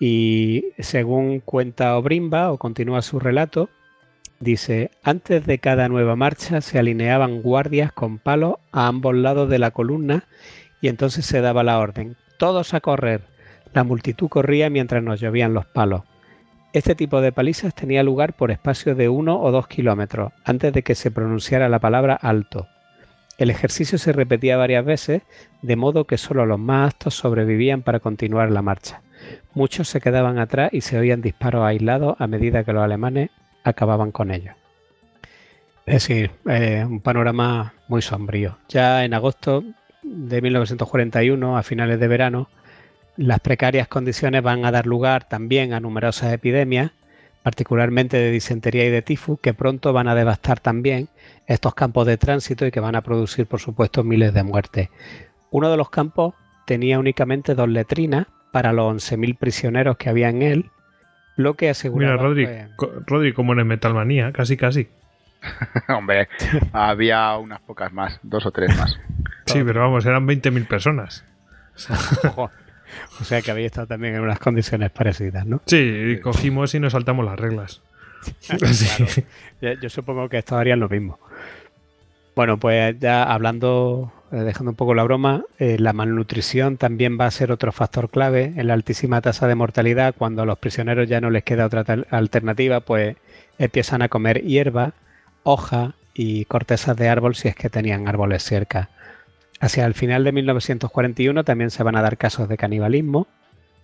Y 0.00 0.72
según 0.78 1.40
cuenta 1.40 1.96
Obrimba 1.96 2.50
o 2.50 2.58
continúa 2.58 3.02
su 3.02 3.20
relato, 3.20 3.68
dice, 4.40 4.90
antes 5.02 5.46
de 5.46 5.58
cada 5.58 5.88
nueva 5.88 6.16
marcha 6.16 6.60
se 6.62 6.78
alineaban 6.78 7.42
guardias 7.42 7.92
con 7.92 8.18
palos 8.18 8.56
a 8.72 8.88
ambos 8.88 9.14
lados 9.14 9.48
de 9.48 9.58
la 9.58 9.70
columna 9.70 10.24
y 10.80 10.88
entonces 10.88 11.26
se 11.26 11.40
daba 11.42 11.62
la 11.62 11.78
orden, 11.78 12.16
todos 12.38 12.74
a 12.74 12.80
correr. 12.80 13.20
La 13.74 13.84
multitud 13.84 14.28
corría 14.28 14.70
mientras 14.70 15.02
nos 15.02 15.20
llovían 15.20 15.54
los 15.54 15.66
palos. 15.66 16.02
Este 16.72 16.94
tipo 16.94 17.20
de 17.20 17.32
palizas 17.32 17.74
tenía 17.74 18.02
lugar 18.02 18.32
por 18.32 18.50
espacio 18.50 18.94
de 18.94 19.10
uno 19.10 19.38
o 19.38 19.50
dos 19.50 19.66
kilómetros, 19.66 20.32
antes 20.42 20.72
de 20.72 20.82
que 20.82 20.94
se 20.94 21.10
pronunciara 21.10 21.68
la 21.68 21.80
palabra 21.80 22.14
alto. 22.14 22.66
El 23.36 23.50
ejercicio 23.50 23.98
se 23.98 24.12
repetía 24.12 24.56
varias 24.56 24.82
veces, 24.82 25.22
de 25.60 25.76
modo 25.76 26.06
que 26.06 26.16
solo 26.16 26.46
los 26.46 26.58
más 26.58 26.94
aptos 26.94 27.14
sobrevivían 27.14 27.82
para 27.82 28.00
continuar 28.00 28.50
la 28.50 28.62
marcha. 28.62 29.02
Muchos 29.52 29.88
se 29.88 30.00
quedaban 30.00 30.38
atrás 30.38 30.70
y 30.72 30.80
se 30.80 30.98
oían 30.98 31.20
disparos 31.20 31.62
aislados 31.62 32.16
a 32.18 32.26
medida 32.26 32.64
que 32.64 32.72
los 32.72 32.82
alemanes 32.82 33.28
acababan 33.64 34.10
con 34.10 34.30
ellos. 34.30 34.54
Es 35.84 35.94
decir, 35.94 36.30
eh, 36.48 36.86
un 36.88 37.00
panorama 37.00 37.74
muy 37.86 38.00
sombrío. 38.00 38.56
Ya 38.70 39.04
en 39.04 39.12
agosto 39.12 39.62
de 40.02 40.40
1941, 40.40 41.58
a 41.58 41.62
finales 41.62 42.00
de 42.00 42.08
verano, 42.08 42.48
las 43.16 43.40
precarias 43.40 43.88
condiciones 43.88 44.42
van 44.42 44.64
a 44.64 44.70
dar 44.70 44.86
lugar 44.86 45.28
también 45.28 45.72
a 45.72 45.80
numerosas 45.80 46.32
epidemias, 46.32 46.92
particularmente 47.42 48.16
de 48.16 48.30
disentería 48.30 48.84
y 48.86 48.90
de 48.90 49.02
tifus, 49.02 49.38
que 49.40 49.54
pronto 49.54 49.92
van 49.92 50.08
a 50.08 50.14
devastar 50.14 50.60
también 50.60 51.08
estos 51.46 51.74
campos 51.74 52.06
de 52.06 52.16
tránsito 52.16 52.66
y 52.66 52.70
que 52.70 52.80
van 52.80 52.94
a 52.94 53.02
producir, 53.02 53.46
por 53.46 53.60
supuesto, 53.60 54.04
miles 54.04 54.32
de 54.32 54.42
muertes. 54.42 54.88
Uno 55.50 55.70
de 55.70 55.76
los 55.76 55.90
campos 55.90 56.34
tenía 56.66 56.98
únicamente 56.98 57.54
dos 57.54 57.68
letrinas 57.68 58.26
para 58.52 58.72
los 58.72 59.10
11.000 59.10 59.36
prisioneros 59.38 59.96
que 59.96 60.08
había 60.08 60.28
en 60.28 60.42
él, 60.42 60.70
lo 61.36 61.54
que 61.54 61.70
aseguraba... 61.70 62.12
Mira, 62.12 62.22
Rodri, 62.22 62.48
Rodri 63.06 63.32
como 63.32 63.54
en 63.54 63.66
Metalmanía, 63.66 64.32
casi 64.32 64.56
casi. 64.56 64.88
Hombre, 65.88 66.28
había 66.72 67.36
unas 67.36 67.60
pocas 67.60 67.92
más, 67.92 68.20
dos 68.22 68.46
o 68.46 68.52
tres 68.52 68.76
más. 68.76 68.98
Sí, 69.46 69.62
pero 69.64 69.80
vamos, 69.80 70.06
eran 70.06 70.26
20.000 70.26 70.66
personas. 70.66 71.24
O 73.20 73.24
sea 73.24 73.42
que 73.42 73.50
habéis 73.50 73.66
estado 73.66 73.86
también 73.86 74.14
en 74.14 74.20
unas 74.20 74.38
condiciones 74.38 74.90
parecidas, 74.90 75.46
¿no? 75.46 75.60
Sí, 75.66 76.18
cogimos 76.22 76.74
y 76.74 76.80
nos 76.80 76.92
saltamos 76.92 77.24
las 77.24 77.38
reglas. 77.38 77.82
Yo 79.80 79.88
supongo 79.88 80.28
que 80.28 80.38
esto 80.38 80.56
harían 80.56 80.80
lo 80.80 80.88
mismo. 80.88 81.18
Bueno, 82.34 82.58
pues 82.58 82.98
ya 82.98 83.24
hablando, 83.24 84.10
eh, 84.32 84.36
dejando 84.36 84.70
un 84.70 84.76
poco 84.76 84.94
la 84.94 85.02
broma, 85.02 85.44
eh, 85.58 85.76
la 85.78 85.92
malnutrición 85.92 86.78
también 86.78 87.18
va 87.20 87.26
a 87.26 87.30
ser 87.30 87.52
otro 87.52 87.72
factor 87.72 88.08
clave 88.08 88.54
en 88.56 88.68
la 88.68 88.74
altísima 88.74 89.20
tasa 89.20 89.46
de 89.46 89.54
mortalidad. 89.54 90.14
Cuando 90.16 90.42
a 90.42 90.46
los 90.46 90.58
prisioneros 90.58 91.08
ya 91.08 91.20
no 91.20 91.30
les 91.30 91.44
queda 91.44 91.66
otra 91.66 91.84
alternativa, 92.10 92.80
pues 92.80 93.16
empiezan 93.58 94.00
a 94.00 94.08
comer 94.08 94.42
hierba, 94.42 94.94
hoja 95.42 95.94
y 96.14 96.46
cortezas 96.46 96.96
de 96.96 97.08
árbol 97.08 97.34
si 97.34 97.48
es 97.48 97.54
que 97.54 97.68
tenían 97.68 98.08
árboles 98.08 98.42
cerca. 98.42 98.88
Hacia 99.62 99.86
el 99.86 99.94
final 99.94 100.24
de 100.24 100.32
1941 100.32 101.44
también 101.44 101.70
se 101.70 101.84
van 101.84 101.94
a 101.94 102.02
dar 102.02 102.18
casos 102.18 102.48
de 102.48 102.56
canibalismo. 102.56 103.28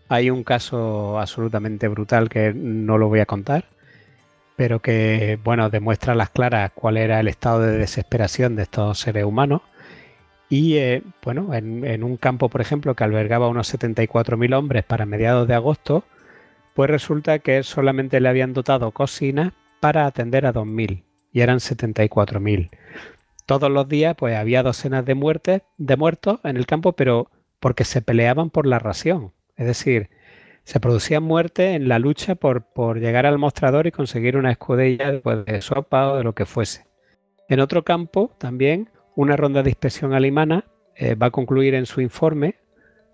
Hay 0.08 0.28
un 0.28 0.42
caso 0.42 1.20
absolutamente 1.20 1.86
brutal 1.86 2.28
que 2.28 2.52
no 2.52 2.98
lo 2.98 3.06
voy 3.06 3.20
a 3.20 3.26
contar, 3.26 3.66
pero 4.56 4.80
que 4.80 5.38
bueno 5.44 5.70
demuestra 5.70 6.14
a 6.14 6.16
las 6.16 6.30
claras 6.30 6.72
cuál 6.74 6.96
era 6.96 7.20
el 7.20 7.28
estado 7.28 7.60
de 7.60 7.78
desesperación 7.78 8.56
de 8.56 8.64
estos 8.64 8.98
seres 8.98 9.24
humanos. 9.24 9.62
Y 10.48 10.78
eh, 10.78 11.04
bueno, 11.22 11.54
en, 11.54 12.02
un 12.02 12.16
campo, 12.16 12.48
por 12.48 12.60
ejemplo, 12.60 12.96
que 12.96 13.04
albergaba 13.04 13.46
unos 13.46 13.72
74.000 13.72 14.56
hombres 14.56 14.82
para 14.82 15.06
mediados 15.06 15.46
de 15.46 15.54
agosto, 15.54 16.02
pues 16.74 16.90
resulta 16.90 17.38
que 17.38 17.62
solamente 17.62 18.18
le 18.18 18.28
habían 18.28 18.52
dotado 18.52 18.90
cocina 18.90 19.52
para 19.78 20.06
atender 20.06 20.44
a 20.44 20.52
2.000 20.52 21.04
y 21.32 21.40
eran 21.40 21.58
74.000 21.58 22.68
todos 23.48 23.70
los 23.70 23.88
días 23.88 24.14
pues 24.14 24.36
había 24.36 24.62
docenas 24.62 25.06
de 25.06 25.14
muertes, 25.14 25.62
de 25.78 25.96
muertos 25.96 26.38
en 26.44 26.58
el 26.58 26.66
campo, 26.66 26.92
pero 26.92 27.30
porque 27.60 27.84
se 27.84 28.02
peleaban 28.02 28.50
por 28.50 28.66
la 28.66 28.78
ración. 28.78 29.32
Es 29.56 29.66
decir, 29.66 30.10
se 30.64 30.80
producían 30.80 31.22
muertes 31.22 31.74
en 31.74 31.88
la 31.88 31.98
lucha 31.98 32.34
por, 32.34 32.64
por 32.64 33.00
llegar 33.00 33.24
al 33.24 33.38
mostrador 33.38 33.86
y 33.86 33.90
conseguir 33.90 34.36
una 34.36 34.50
escudilla 34.50 35.22
pues, 35.22 35.46
de 35.46 35.62
sopa 35.62 36.12
o 36.12 36.18
de 36.18 36.24
lo 36.24 36.34
que 36.34 36.44
fuese. 36.44 36.84
En 37.48 37.60
otro 37.60 37.84
campo, 37.84 38.36
también, 38.36 38.90
una 39.16 39.34
ronda 39.34 39.62
de 39.62 39.70
inspección 39.70 40.12
alemana 40.12 40.66
eh, 40.94 41.14
va 41.14 41.28
a 41.28 41.30
concluir 41.30 41.74
en 41.74 41.86
su 41.86 42.02
informe 42.02 42.56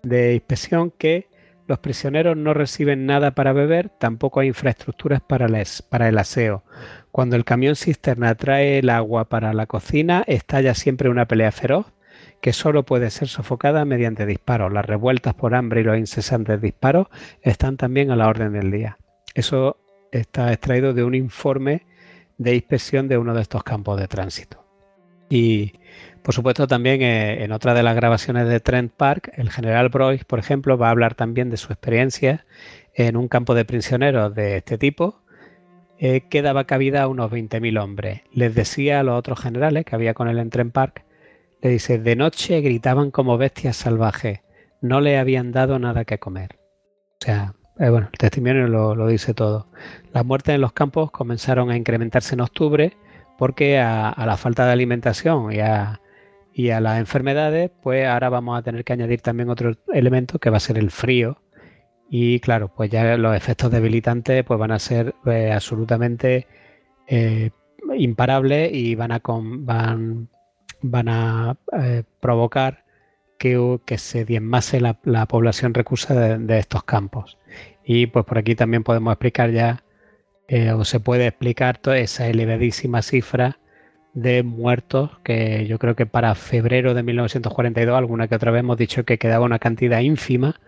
de 0.03 0.33
inspección 0.33 0.91
que 0.91 1.29
los 1.65 1.79
prisioneros 1.79 2.35
no 2.35 2.53
reciben 2.53 3.05
nada 3.05 3.31
para 3.31 3.53
beber, 3.53 3.87
tampoco 3.87 4.41
hay 4.41 4.49
infraestructuras 4.49 5.21
para, 5.21 5.47
para 5.89 6.09
el 6.09 6.17
aseo. 6.17 6.63
Cuando 7.15 7.37
el 7.37 7.45
camión 7.45 7.77
cisterna 7.77 8.35
trae 8.35 8.79
el 8.79 8.89
agua 8.89 9.29
para 9.29 9.53
la 9.53 9.67
cocina, 9.67 10.25
estalla 10.27 10.73
siempre 10.73 11.07
una 11.07 11.29
pelea 11.29 11.53
feroz 11.53 11.93
que 12.41 12.51
solo 12.51 12.83
puede 12.83 13.09
ser 13.09 13.29
sofocada 13.29 13.85
mediante 13.85 14.25
disparos. 14.25 14.73
Las 14.73 14.85
revueltas 14.85 15.33
por 15.33 15.55
hambre 15.55 15.79
y 15.79 15.83
los 15.85 15.97
incesantes 15.97 16.59
disparos 16.59 17.07
están 17.41 17.77
también 17.77 18.11
a 18.11 18.17
la 18.17 18.27
orden 18.27 18.51
del 18.51 18.69
día. 18.69 18.97
Eso 19.33 19.77
está 20.11 20.51
extraído 20.51 20.93
de 20.93 21.05
un 21.05 21.15
informe 21.15 21.85
de 22.37 22.53
inspección 22.53 23.07
de 23.07 23.17
uno 23.17 23.33
de 23.33 23.43
estos 23.43 23.63
campos 23.63 23.97
de 23.97 24.09
tránsito. 24.09 24.65
Y 25.29 25.71
por 26.21 26.33
supuesto 26.33 26.67
también 26.67 27.01
eh, 27.01 27.45
en 27.45 27.53
otra 27.53 27.73
de 27.73 27.83
las 27.83 27.95
grabaciones 27.95 28.49
de 28.49 28.59
Trent 28.59 28.91
Park, 28.91 29.31
el 29.35 29.49
general 29.51 29.87
Broyce, 29.87 30.25
por 30.25 30.39
ejemplo, 30.39 30.77
va 30.77 30.89
a 30.89 30.91
hablar 30.91 31.15
también 31.15 31.49
de 31.49 31.55
su 31.55 31.71
experiencia 31.71 32.45
en 32.93 33.15
un 33.15 33.29
campo 33.29 33.55
de 33.55 33.63
prisioneros 33.63 34.35
de 34.35 34.57
este 34.57 34.77
tipo 34.77 35.23
eh, 35.97 36.21
que 36.29 36.41
daba 36.41 36.65
cabida 36.65 37.03
a 37.03 37.07
unos 37.07 37.31
20.000 37.31 37.81
hombres. 37.81 38.21
Les 38.31 38.53
decía 38.53 38.99
a 38.99 39.03
los 39.03 39.17
otros 39.17 39.39
generales 39.39 39.85
que 39.85 39.95
había 39.95 40.13
con 40.13 40.27
él 40.27 40.39
en 40.39 40.49
Tren 40.49 40.71
Park, 40.71 41.05
le 41.61 41.69
dice, 41.69 41.97
de 41.97 42.15
noche 42.15 42.61
gritaban 42.61 43.11
como 43.11 43.37
bestias 43.37 43.77
salvajes, 43.77 44.41
no 44.81 45.01
le 45.01 45.17
habían 45.17 45.51
dado 45.51 45.79
nada 45.79 46.05
que 46.05 46.19
comer. 46.19 46.59
O 47.21 47.25
sea, 47.25 47.55
eh, 47.79 47.89
bueno, 47.89 48.09
el 48.11 48.17
testimonio 48.17 48.67
lo, 48.67 49.07
dice 49.07 49.33
todo. 49.33 49.67
Las 50.13 50.25
muertes 50.25 50.55
en 50.55 50.61
los 50.61 50.73
campos 50.73 51.11
comenzaron 51.11 51.71
a 51.71 51.77
incrementarse 51.77 52.35
en 52.35 52.41
octubre 52.41 52.93
porque 53.37 53.79
a, 53.79 54.13
la 54.25 54.37
falta 54.37 54.65
de 54.65 54.73
alimentación 54.73 55.51
y 55.51 55.59
a, 55.59 56.01
y 56.53 56.69
a 56.69 56.79
las 56.79 56.99
enfermedades, 56.99 57.71
pues 57.81 58.07
ahora 58.07 58.29
vamos 58.29 58.57
a 58.57 58.61
tener 58.61 58.83
que 58.83 58.93
añadir 58.93 59.21
también 59.21 59.49
otro 59.49 59.73
elemento 59.93 60.39
que 60.39 60.49
va 60.49 60.57
a 60.57 60.61
ser 60.61 60.77
el 60.77 60.91
frío, 60.91 61.41
y 62.09 62.39
claro, 62.39 62.69
pues 62.69 62.89
ya 62.89 63.17
los 63.17 63.35
efectos 63.35 63.71
debilitantes 63.71 64.43
pues 64.43 64.59
van 64.59 64.71
a 64.71 64.79
ser 64.79 65.15
eh, 65.25 65.51
absolutamente 65.51 66.47
eh, 67.07 67.49
imparables 67.97 68.71
y 68.73 68.95
van 68.95 69.11
a, 69.11 69.21
van, 69.25 70.29
van 70.81 71.09
a 71.09 71.57
eh, 71.79 72.03
provocar 72.19 72.85
que, 73.37 73.79
que, 73.85 73.97
se 73.97 74.23
diezmase 74.25 74.79
la, 74.81 74.99
la 75.03 75.25
población 75.25 75.73
recursa 75.73 76.13
de, 76.37 76.59
estos 76.59 76.83
campos. 76.83 77.37
Y 77.83 78.07
pues 78.07 78.25
por 78.25 78.37
aquí 78.37 78.55
también 78.55 78.83
podemos 78.83 79.11
explicar 79.11 79.51
ya, 79.51 79.83
o 80.75 80.85
se 80.85 80.99
puede 80.99 81.27
explicar 81.27 81.77
toda 81.79 81.97
esa 81.97 82.27
elevadísima 82.27 83.01
cifra 83.01 83.57
de 84.13 84.43
muertos 84.43 85.11
que 85.23 85.67
yo 85.67 85.79
creo 85.79 85.95
que 85.95 86.05
para 86.05 86.33
febrero 86.35 86.93
de 86.93 87.03
1942, 87.03 87.97
alguna 87.97 88.27
que 88.27 88.35
otra 88.35 88.51
vez 88.51 88.61
hemos 88.61 88.77
dicho 88.77 89.03
que 89.05 89.17
quedaba 89.17 89.45
una 89.45 89.59
cantidad 89.59 89.99
ínfima 89.99 90.59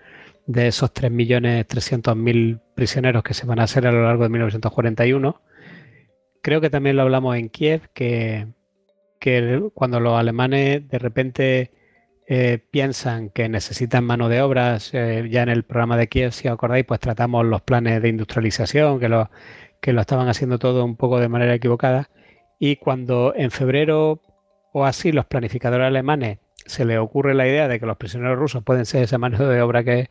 de 0.47 0.67
esos 0.67 0.93
3.300.000 0.93 2.61
prisioneros 2.73 3.21
que 3.21 3.33
se 3.33 3.45
van 3.45 3.59
a 3.59 3.63
hacer 3.63 3.85
a 3.85 3.91
lo 3.91 4.03
largo 4.03 4.23
de 4.23 4.29
1941. 4.29 5.41
Creo 6.41 6.61
que 6.61 6.69
también 6.69 6.95
lo 6.95 7.03
hablamos 7.03 7.35
en 7.35 7.49
Kiev, 7.49 7.89
que, 7.93 8.47
cuando 9.73 9.99
los 9.99 10.17
alemanes 10.17 10.87
de 10.87 10.99
repente 10.99 11.71
eh, 12.27 12.59
piensan 12.71 13.29
que 13.29 13.49
necesitan 13.49 14.05
mano 14.05 14.29
de 14.29 14.41
obras, 14.41 14.93
eh, 14.93 15.27
ya 15.29 15.43
en 15.43 15.49
el 15.49 15.63
programa 15.63 15.97
de 15.97 16.07
Kiev, 16.07 16.31
si 16.31 16.47
os 16.47 16.53
acordáis, 16.53 16.85
pues 16.85 17.01
tratamos 17.01 17.45
los 17.45 17.61
planes 17.61 18.01
de 18.01 18.07
industrialización, 18.07 19.01
que 19.01 19.09
lo, 19.09 19.29
que 19.81 19.91
lo 19.91 19.99
estaban 19.99 20.29
haciendo 20.29 20.59
todo 20.59 20.85
un 20.85 20.95
poco 20.95 21.19
de 21.19 21.27
manera 21.27 21.53
equivocada. 21.53 22.09
Y 22.57 22.77
cuando 22.77 23.33
en 23.35 23.51
febrero 23.51 24.21
o 24.71 24.85
así 24.85 25.11
los 25.11 25.25
planificadores 25.25 25.87
alemanes 25.87 26.39
se 26.67 26.85
le 26.85 26.99
ocurre 26.99 27.33
la 27.33 27.47
idea 27.47 27.67
de 27.67 27.79
que 27.79 27.85
los 27.85 27.97
prisioneros 27.97 28.37
rusos 28.37 28.63
pueden 28.63 28.85
ser 28.85 29.03
esa 29.03 29.17
mano 29.17 29.39
de 29.47 29.61
obra 29.61 29.83
que, 29.83 30.09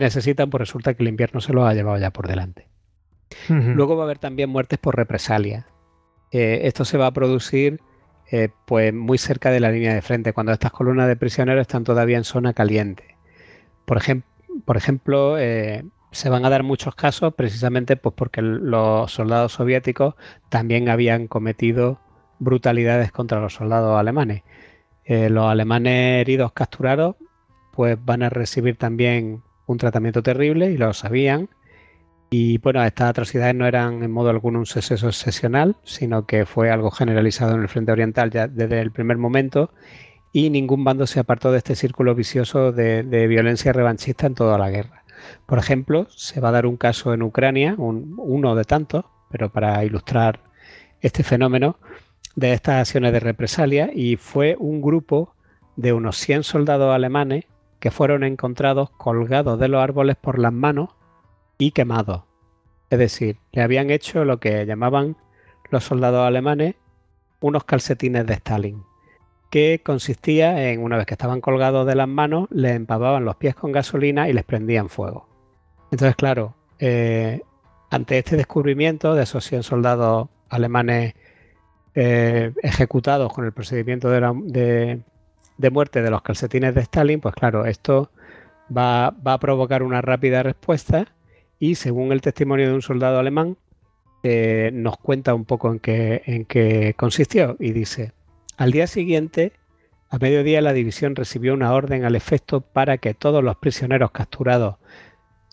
necesitan, 0.00 0.50
pues 0.50 0.60
resulta 0.60 0.94
que 0.94 1.02
el 1.02 1.08
invierno 1.08 1.40
se 1.40 1.52
los 1.52 1.68
ha 1.68 1.74
llevado 1.74 1.98
ya 1.98 2.10
por 2.10 2.28
delante. 2.28 2.68
Luego 3.48 3.96
va 3.96 4.04
a 4.04 4.06
haber 4.06 4.18
también 4.18 4.48
muertes 4.48 4.78
por 4.78 4.96
represalia. 4.96 5.66
Eh, 6.30 6.60
esto 6.64 6.84
se 6.84 6.96
va 6.96 7.06
a 7.06 7.12
producir 7.12 7.80
eh, 8.30 8.48
pues 8.64 8.94
muy 8.94 9.18
cerca 9.18 9.50
de 9.50 9.60
la 9.60 9.70
línea 9.70 9.94
de 9.94 10.02
frente, 10.02 10.32
cuando 10.32 10.52
estas 10.52 10.72
columnas 10.72 11.08
de 11.08 11.16
prisioneros 11.16 11.60
están 11.60 11.84
todavía 11.84 12.16
en 12.16 12.24
zona 12.24 12.54
caliente. 12.54 13.16
Por, 13.84 14.00
por 14.64 14.76
ejemplo, 14.76 15.38
eh, 15.38 15.84
se 16.10 16.28
van 16.28 16.44
a 16.44 16.50
dar 16.50 16.62
muchos 16.62 16.94
casos 16.94 17.34
precisamente 17.34 17.96
pues 17.96 18.14
porque 18.16 18.42
los 18.42 19.12
soldados 19.12 19.52
soviéticos 19.52 20.14
también 20.48 20.88
habían 20.88 21.28
cometido 21.28 22.00
brutalidades 22.38 23.12
contra 23.12 23.40
los 23.40 23.54
soldados 23.54 23.98
alemanes. 23.98 24.42
Eh, 25.06 25.30
los 25.30 25.46
alemanes 25.46 26.20
heridos 26.20 26.52
capturados 26.52 27.16
pues 27.72 27.96
van 28.04 28.22
a 28.22 28.28
recibir 28.28 28.76
también 28.76 29.42
un 29.66 29.78
tratamiento 29.78 30.22
terrible 30.22 30.70
y 30.70 30.76
lo 30.76 30.92
sabían. 30.92 31.48
Y 32.28 32.58
bueno, 32.58 32.82
estas 32.84 33.10
atrocidades 33.10 33.54
no 33.54 33.66
eran 33.66 34.02
en 34.02 34.10
modo 34.10 34.30
alguno 34.30 34.58
un 34.58 34.66
suceso 34.66 35.08
excepcional, 35.08 35.76
sino 35.84 36.26
que 36.26 36.44
fue 36.44 36.70
algo 36.70 36.90
generalizado 36.90 37.54
en 37.54 37.62
el 37.62 37.68
frente 37.68 37.92
oriental 37.92 38.30
ya 38.30 38.48
desde 38.48 38.80
el 38.80 38.90
primer 38.90 39.16
momento 39.16 39.70
y 40.32 40.50
ningún 40.50 40.84
bando 40.84 41.06
se 41.06 41.20
apartó 41.20 41.50
de 41.50 41.58
este 41.58 41.74
círculo 41.74 42.14
vicioso 42.14 42.72
de, 42.72 43.26
violencia 43.26 43.72
revanchista 43.72 44.26
en 44.26 44.34
toda 44.34 44.58
la 44.58 44.68
guerra. 44.68 45.04
Por 45.46 45.58
ejemplo, 45.58 46.08
se 46.10 46.40
va 46.40 46.50
a 46.50 46.52
dar 46.52 46.66
un 46.66 46.76
caso 46.76 47.14
en 47.14 47.22
Ucrania, 47.22 47.74
uno 47.78 48.54
de 48.54 48.64
tantos, 48.64 49.06
pero 49.30 49.50
para 49.50 49.82
ilustrar 49.84 50.40
este 51.00 51.22
fenómeno 51.22 51.78
de 52.36 52.52
estas 52.52 52.76
acciones 52.76 53.12
de 53.12 53.20
represalia, 53.20 53.90
y 53.92 54.16
fue 54.16 54.56
un 54.58 54.80
grupo 54.80 55.34
de 55.74 55.92
unos 55.92 56.16
100 56.18 56.44
soldados 56.44 56.94
alemanes 56.94 57.46
que 57.80 57.90
fueron 57.90 58.24
encontrados 58.24 58.90
colgados 58.90 59.58
de 59.58 59.68
los 59.68 59.82
árboles 59.82 60.16
por 60.16 60.38
las 60.38 60.52
manos 60.52 60.90
y 61.58 61.72
quemados. 61.72 62.22
Es 62.90 62.98
decir, 62.98 63.38
le 63.52 63.62
habían 63.62 63.90
hecho 63.90 64.24
lo 64.24 64.38
que 64.38 64.64
llamaban 64.64 65.16
los 65.70 65.84
soldados 65.84 66.26
alemanes 66.26 66.76
unos 67.40 67.64
calcetines 67.64 68.26
de 68.26 68.34
Stalin, 68.34 68.82
que 69.50 69.82
consistía 69.84 70.70
en, 70.70 70.82
una 70.82 70.96
vez 70.96 71.06
que 71.06 71.14
estaban 71.14 71.40
colgados 71.40 71.86
de 71.86 71.94
las 71.94 72.08
manos, 72.08 72.48
les 72.50 72.74
empapaban 72.74 73.24
los 73.24 73.36
pies 73.36 73.54
con 73.54 73.72
gasolina 73.72 74.28
y 74.28 74.32
les 74.32 74.44
prendían 74.44 74.88
fuego. 74.88 75.28
Entonces, 75.90 76.16
claro, 76.16 76.54
eh, 76.78 77.42
ante 77.90 78.18
este 78.18 78.36
descubrimiento 78.36 79.14
de 79.14 79.22
esos 79.22 79.44
100 79.44 79.62
soldados 79.62 80.28
alemanes 80.48 81.14
eh, 81.98 82.52
ejecutados 82.62 83.32
con 83.32 83.46
el 83.46 83.52
procedimiento 83.52 84.10
de, 84.10 85.00
muerte 85.70 86.02
de 86.02 86.10
los 86.10 86.20
calcetines 86.20 86.74
de 86.74 86.82
Stalin, 86.82 87.20
pues 87.20 87.34
claro, 87.34 87.64
esto 87.64 88.10
va, 88.74 89.06
a 89.06 89.38
provocar 89.38 89.82
una 89.82 90.02
rápida 90.02 90.42
respuesta 90.42 91.06
y 91.58 91.76
según 91.76 92.12
el 92.12 92.20
testimonio 92.20 92.68
de 92.68 92.74
un 92.74 92.82
soldado 92.82 93.18
alemán, 93.18 93.56
eh, 94.22 94.70
nos 94.74 94.98
cuenta 94.98 95.32
un 95.32 95.46
poco 95.46 95.72
en 95.72 95.78
qué, 95.78 96.22
en 96.26 96.44
qué 96.44 96.92
consistió 96.98 97.56
y 97.58 97.72
dice, 97.72 98.12
al 98.58 98.72
día 98.72 98.86
siguiente, 98.86 99.54
a 100.10 100.18
mediodía, 100.18 100.60
la 100.60 100.74
división 100.74 101.16
recibió 101.16 101.54
una 101.54 101.72
orden 101.72 102.04
al 102.04 102.14
efecto 102.14 102.60
para 102.60 102.98
que 102.98 103.14
todos 103.14 103.42
los 103.42 103.56
prisioneros 103.56 104.10
capturados 104.10 104.76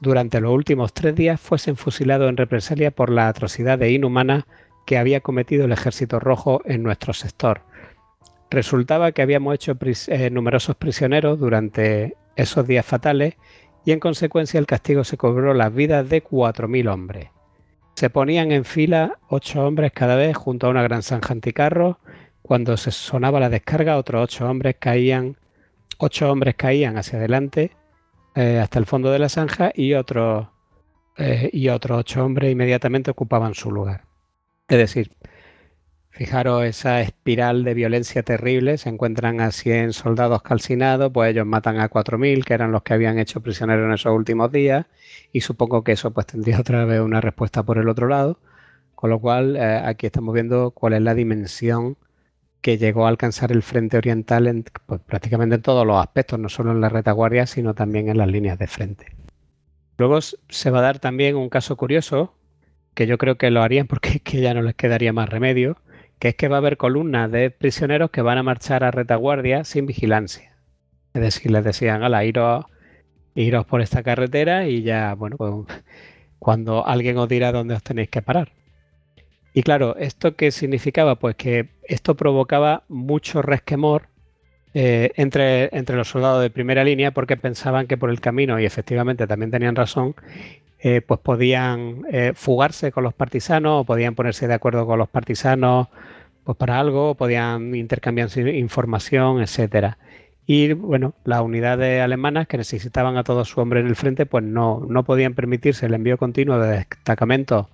durante 0.02 0.41
los 0.41 0.52
últimos 0.52 0.94
tres 0.94 1.15
días 1.15 1.40
fuesen 1.40 1.78
fusilados 1.78 2.28
en 2.28 2.36
represalia 2.36 2.91
por 2.91 3.10
la 3.10 3.30
atrocidad 3.30 3.80
de 3.80 3.91
inhumana 3.91 4.45
que 4.85 4.97
había 4.97 5.22
cometido 5.22 5.65
el 5.65 5.72
ejército 5.72 6.19
rojo 6.19 6.61
en 6.65 6.84
nuestro 6.84 7.14
sector 7.14 7.61
Resultaba 8.53 9.14
que 9.14 9.23
habíamos 9.23 9.55
hecho 9.55 9.76
eh, 9.81 10.30
numerosos 10.30 10.76
prisioneros 10.76 11.39
durante 11.39 12.15
esos 12.35 12.68
días 12.68 12.85
fatales 12.85 13.34
y 13.84 13.93
en 13.93 13.99
consecuencia 13.99 14.60
el 14.60 14.68
castigo 14.68 15.03
se 15.03 15.18
cobró 15.18 15.55
las 15.55 15.73
vidas 15.73 16.07
de 16.07 16.23
4.000 16.23 16.93
hombres. 16.93 17.30
Se 17.95 18.11
ponían 18.11 18.51
en 18.51 18.64
fila 18.64 19.18
ocho 19.27 19.65
hombres 19.65 19.91
cada 19.91 20.15
vez 20.15 20.38
junto 20.38 20.68
a 20.68 20.69
una 20.69 20.84
gran 20.84 21.01
zanja 21.01 21.34
anticarro. 21.34 21.97
Cuando 22.43 22.77
se 22.77 22.91
sonaba 22.91 23.39
la 23.39 23.49
descarga, 23.49 23.97
otros 23.97 24.26
ocho 24.26 24.47
hombres 24.47 24.76
caían, 24.80 25.35
ocho 25.97 26.31
hombres 26.31 26.53
caían 26.53 26.99
hacia 26.99 27.18
adelante 27.18 27.72
eh, 28.35 28.60
hasta 28.61 28.77
el 28.77 28.85
fondo 28.85 29.10
de 29.10 29.18
la 29.18 29.30
zanja 29.30 29.72
y 29.73 29.95
otros 29.95 30.45
eh, 31.18 31.49
y 31.51 31.69
otros 31.69 32.01
ocho 32.01 32.23
hombres 32.23 32.51
inmediatamente 32.51 33.10
ocupaban 33.10 33.55
su 33.55 33.72
lugar. 33.72 34.12
Es 34.74 34.80
decir, 34.80 35.12
Fijaros 36.10 36.64
esa 36.64 37.02
espiral 37.02 37.64
de 37.64 37.76
violencia 37.76 38.22
terrible, 38.22 38.78
se 38.78 38.90
encuentran 38.90 39.40
a 39.40 39.52
100 39.52 39.94
soldados 39.94 40.44
calcinados, 40.44 41.12
pues 41.12 41.32
ellos 41.32 41.48
matan 41.48 41.80
a 41.80 41.90
4.000, 41.90 42.44
que 42.44 42.54
eran 42.54 42.72
los 42.72 42.84
que 42.84 42.94
habían 42.94 43.18
hecho 43.18 43.41
prisioneros 43.41 43.86
en 43.86 43.94
esos 43.94 44.14
últimos 44.14 44.52
días, 44.52 44.86
y 45.32 45.41
supongo 45.41 45.84
que 45.84 45.94
eso 45.94 46.12
pues 46.12 46.28
tendría 46.28 46.60
otra 46.60 46.86
vez 46.86 47.02
una 47.02 47.20
respuesta 47.20 47.64
por 47.64 47.80
el 47.80 47.90
otro 47.90 48.08
lado, 48.08 48.40
con 48.94 49.10
lo 49.10 49.20
cual 49.20 49.56
eh, 49.56 49.82
aquí 49.86 50.06
estamos 50.06 50.36
viendo 50.36 50.70
cuál 50.70 50.94
es 50.94 51.02
la 51.02 51.16
dimensión 51.16 51.98
que 52.62 52.78
llegó 52.78 53.08
a 53.08 53.10
alcanzar 53.10 53.52
el 53.52 53.64
frente 53.64 53.98
oriental 53.98 54.45
en, 54.45 54.66
pues, 54.86 55.02
prácticamente 55.02 55.56
en 55.56 55.62
todos 55.64 55.86
los 55.86 55.98
aspectos, 55.98 56.40
no 56.40 56.50
solo 56.50 56.72
en 56.72 56.82
la 56.82 56.90
retaguardia, 56.90 57.48
sino 57.48 57.74
también 57.74 58.10
en 58.10 58.18
las 58.20 58.28
líneas 58.28 58.60
de 58.60 58.68
frente. 58.68 59.08
Luego 59.98 60.20
se 60.22 60.70
va 60.70 60.80
a 60.80 60.84
dar 60.84 61.00
también 61.00 61.36
un 61.36 61.50
caso 61.50 61.76
curioso, 61.76 62.36
que 62.94 63.07
yo 63.07 63.18
creo 63.18 63.38
que 63.38 63.52
lo 63.52 63.61
harían 63.61 63.88
porque 63.88 64.20
que 64.20 64.41
ya 64.41 64.53
no 64.53 64.61
les 64.61 64.76
quedaría 64.76 65.14
más 65.14 65.30
remedio, 65.30 65.78
que 66.20 66.30
es 66.30 66.36
que 66.36 66.47
va 66.47 66.57
a 66.57 66.60
haber 66.60 66.78
columnas 66.78 67.31
de 67.31 67.52
prisioneros 67.52 68.12
que 68.12 68.22
van 68.22 68.38
a 68.38 68.44
marchar 68.44 68.84
a 68.84 68.91
retaguardia 68.91 69.63
sin 69.63 69.86
vigilancia. 69.86 70.55
Es 71.13 71.22
decir, 71.22 71.52
les 71.52 71.63
decían, 71.63 72.04
ala, 72.04 72.26
iros, 72.26 72.65
iros 73.36 73.65
por 73.65 73.81
esta 73.81 74.04
carretera 74.04 74.68
y 74.68 74.84
ya, 74.84 75.13
bueno, 75.15 75.38
pues, 75.38 75.52
cuando 76.39 76.86
alguien 76.88 77.18
os 77.18 77.30
dirá 77.30 77.52
dónde 77.52 77.76
os 77.76 77.84
tenéis 77.84 78.10
que 78.10 78.22
parar. 78.22 78.52
Y 79.54 79.62
claro, 79.62 79.96
¿esto 79.97 80.36
qué 80.36 80.52
significaba? 80.52 81.15
Pues 81.15 81.36
que 81.36 81.70
esto 81.84 82.15
provocaba 82.15 82.84
mucho 82.88 83.41
resquemor 83.41 84.07
eh, 84.73 85.12
entre, 85.15 85.70
entre 85.78 85.96
los 85.96 86.07
soldados 86.10 86.41
de 86.41 86.49
primera 86.49 86.84
línea 86.84 87.12
porque 87.12 87.38
pensaban 87.38 87.86
que 87.86 87.96
por 87.96 88.10
el 88.10 88.20
camino, 88.20 88.60
y 88.60 88.65
efectivamente 88.65 89.28
también 89.28 89.52
tenían 89.52 89.76
razón, 89.76 90.15
eh, 90.86 90.99
pues 90.99 91.21
podían 91.21 92.03
eh, 92.12 92.34
fugarse 92.36 92.91
con 92.91 93.05
los 93.05 93.13
partisanos 93.13 93.81
o 93.81 93.84
podían 93.86 94.15
ponerse 94.15 94.49
de 94.49 94.53
acuerdo 94.53 94.86
con 94.86 94.99
los 94.99 95.07
partisanos 95.07 95.87
pues 96.44 96.57
para 96.57 96.78
algo, 96.78 97.15
podían 97.15 97.73
intercambiar 97.73 98.28
información, 98.37 99.41
etcétera. 99.41 99.97
Y 100.45 100.73
bueno, 100.73 101.13
las 101.23 101.39
unidades 101.39 102.02
alemanas 102.02 102.47
que 102.47 102.57
necesitaban 102.57 103.15
a 103.15 103.23
todos 103.23 103.47
su 103.47 103.62
hombre 103.62 103.79
en 103.79 103.87
el 103.87 103.95
frente, 103.95 104.26
pues 104.26 104.44
no, 104.44 104.86
no 104.89 105.05
podían 105.05 105.36
permitirse 105.36 105.86
el 105.86 105.94
envío 105.94 106.18
continuo 106.18 106.60
de 106.60 106.79
destacamentos 106.79 107.68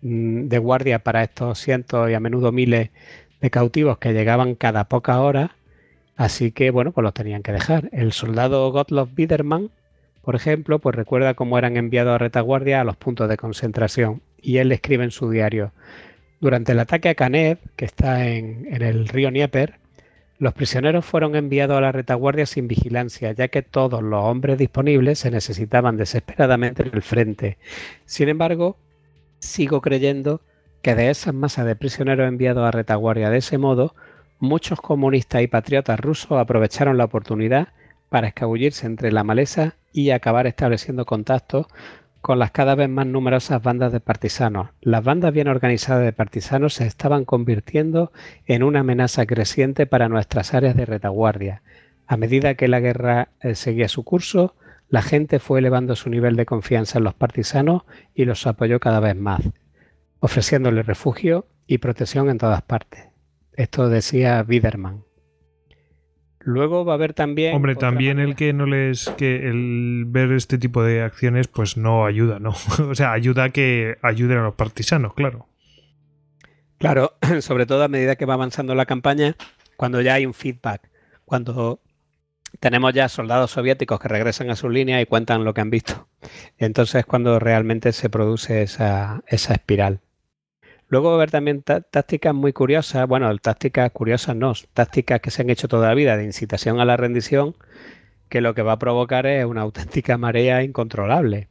mm, 0.00 0.48
de 0.48 0.58
guardia 0.58 1.00
para 1.00 1.22
estos 1.22 1.58
cientos 1.58 2.08
y 2.08 2.14
a 2.14 2.20
menudo 2.20 2.50
miles 2.50 2.88
de 3.42 3.50
cautivos 3.50 3.98
que 3.98 4.14
llegaban 4.14 4.54
cada 4.54 4.84
pocas 4.84 5.18
horas. 5.18 5.50
Así 6.16 6.50
que 6.50 6.70
bueno, 6.70 6.92
pues 6.92 7.02
los 7.02 7.12
tenían 7.12 7.42
que 7.42 7.52
dejar. 7.52 7.90
El 7.92 8.12
soldado 8.12 8.72
Gottlob 8.72 9.14
Biedermann 9.14 9.70
por 10.22 10.36
ejemplo, 10.36 10.78
pues 10.78 10.94
recuerda 10.94 11.34
cómo 11.34 11.58
eran 11.58 11.76
enviados 11.76 12.14
a 12.14 12.18
retaguardia 12.18 12.80
a 12.80 12.84
los 12.84 12.96
puntos 12.96 13.28
de 13.28 13.36
concentración 13.36 14.22
y 14.40 14.58
él 14.58 14.72
escribe 14.72 15.04
en 15.04 15.10
su 15.10 15.30
diario, 15.30 15.72
durante 16.42 16.72
el 16.72 16.80
ataque 16.80 17.08
a 17.08 17.14
Kanev, 17.14 17.58
que 17.76 17.84
está 17.84 18.26
en, 18.26 18.66
el 18.68 19.06
río 19.06 19.30
Nieper, 19.30 19.78
los 20.40 20.52
prisioneros 20.52 21.04
fueron 21.04 21.36
enviados 21.36 21.78
a 21.78 21.80
la 21.80 21.92
retaguardia 21.92 22.46
sin 22.46 22.66
vigilancia, 22.66 23.30
ya 23.30 23.46
que 23.46 23.62
todos 23.62 24.02
los 24.02 24.24
hombres 24.24 24.58
disponibles 24.58 25.20
se 25.20 25.30
necesitaban 25.30 25.96
desesperadamente 25.96 26.82
en 26.82 26.90
el 26.94 27.02
frente. 27.02 27.58
Sin 28.06 28.28
embargo, 28.28 28.76
sigo 29.38 29.80
creyendo 29.80 30.40
que 30.82 30.96
de 30.96 31.10
esas 31.10 31.32
masas 31.32 31.64
de 31.64 31.76
prisioneros 31.76 32.26
enviados 32.26 32.66
a 32.66 32.72
retaguardia 32.72 33.30
de 33.30 33.38
ese 33.38 33.56
modo, 33.56 33.94
muchos 34.40 34.80
comunistas 34.80 35.42
y 35.42 35.46
patriotas 35.46 36.00
rusos 36.00 36.32
aprovecharon 36.32 36.98
la 36.98 37.04
oportunidad 37.04 37.68
para 38.12 38.26
escabullirse 38.26 38.86
entre 38.86 39.10
la 39.10 39.24
maleza 39.24 39.76
y 39.90 40.10
acabar 40.10 40.46
estableciendo 40.46 41.06
contactos 41.06 41.66
con 42.20 42.38
las 42.38 42.50
cada 42.50 42.74
vez 42.74 42.90
más 42.90 43.06
numerosas 43.06 43.62
bandas 43.62 43.90
de 43.90 44.00
partisanos. 44.00 44.68
Las 44.82 45.02
bandas 45.02 45.32
bien 45.32 45.48
organizadas 45.48 46.04
de 46.04 46.12
partisanos 46.12 46.74
se 46.74 46.86
estaban 46.86 47.24
convirtiendo 47.24 48.12
en 48.44 48.64
una 48.64 48.80
amenaza 48.80 49.24
creciente 49.24 49.86
para 49.86 50.10
nuestras 50.10 50.52
áreas 50.52 50.76
de 50.76 50.84
retaguardia. 50.84 51.62
A 52.06 52.18
medida 52.18 52.54
que 52.54 52.68
la 52.68 52.80
guerra 52.80 53.30
eh, 53.40 53.54
seguía 53.54 53.88
su 53.88 54.04
curso, 54.04 54.56
la 54.90 55.00
gente 55.00 55.38
fue 55.38 55.60
elevando 55.60 55.96
su 55.96 56.10
nivel 56.10 56.36
de 56.36 56.44
confianza 56.44 56.98
en 56.98 57.04
los 57.04 57.14
partisanos 57.14 57.84
y 58.14 58.26
los 58.26 58.46
apoyó 58.46 58.78
cada 58.78 59.00
vez 59.00 59.16
más, 59.16 59.40
ofreciéndoles 60.20 60.84
refugio 60.84 61.46
y 61.66 61.78
protección 61.78 62.28
en 62.28 62.36
todas 62.36 62.60
partes. 62.60 63.06
Esto 63.54 63.88
decía 63.88 64.42
Biederman. 64.42 65.04
Luego 66.44 66.84
va 66.84 66.92
a 66.92 66.96
haber 66.96 67.14
también. 67.14 67.54
Hombre, 67.54 67.76
también 67.76 68.18
el 68.18 68.34
que 68.34 68.52
no 68.52 68.66
les. 68.66 69.08
que 69.10 69.48
el 69.48 70.04
ver 70.06 70.32
este 70.32 70.58
tipo 70.58 70.82
de 70.82 71.02
acciones, 71.02 71.48
pues 71.48 71.76
no 71.76 72.04
ayuda, 72.04 72.38
¿no? 72.38 72.50
o 72.88 72.94
sea, 72.94 73.12
ayuda 73.12 73.44
a 73.44 73.50
que 73.50 73.96
ayuden 74.02 74.38
a 74.38 74.42
los 74.42 74.54
partisanos, 74.54 75.14
claro. 75.14 75.46
Claro, 76.78 77.16
sobre 77.40 77.66
todo 77.66 77.84
a 77.84 77.88
medida 77.88 78.16
que 78.16 78.26
va 78.26 78.34
avanzando 78.34 78.74
la 78.74 78.86
campaña, 78.86 79.36
cuando 79.76 80.00
ya 80.00 80.14
hay 80.14 80.26
un 80.26 80.34
feedback, 80.34 80.90
cuando 81.24 81.80
tenemos 82.60 82.92
ya 82.92 83.08
soldados 83.08 83.52
soviéticos 83.52 84.00
que 84.00 84.08
regresan 84.08 84.50
a 84.50 84.56
su 84.56 84.68
línea 84.68 85.00
y 85.00 85.06
cuentan 85.06 85.44
lo 85.44 85.54
que 85.54 85.60
han 85.60 85.70
visto. 85.70 86.08
Entonces 86.58 86.96
es 86.96 87.06
cuando 87.06 87.38
realmente 87.38 87.92
se 87.92 88.10
produce 88.10 88.62
esa, 88.62 89.22
esa 89.26 89.54
espiral. 89.54 90.00
Luego 90.92 91.08
va 91.08 91.14
a 91.14 91.16
haber 91.16 91.30
también 91.30 91.62
tácticas 91.62 92.34
muy 92.34 92.52
curiosas, 92.52 93.08
bueno, 93.08 93.34
tácticas 93.38 93.90
curiosas 93.92 94.36
no, 94.36 94.52
tácticas 94.74 95.22
que 95.22 95.30
se 95.30 95.40
han 95.40 95.48
hecho 95.48 95.66
toda 95.66 95.88
la 95.88 95.94
vida 95.94 96.18
de 96.18 96.24
incitación 96.24 96.80
a 96.80 96.84
la 96.84 96.98
rendición, 96.98 97.56
que 98.28 98.42
lo 98.42 98.52
que 98.52 98.60
va 98.60 98.72
a 98.72 98.78
provocar 98.78 99.24
es 99.24 99.46
una 99.46 99.62
auténtica 99.62 100.18
marea 100.18 100.62
incontrolable. 100.62 101.48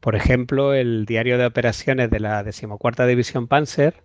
Por 0.00 0.16
ejemplo, 0.16 0.74
el 0.74 1.06
diario 1.06 1.38
de 1.38 1.46
operaciones 1.46 2.10
de 2.10 2.18
la 2.18 2.42
decimocuarta 2.42 3.06
División 3.06 3.46
Panzer 3.46 4.02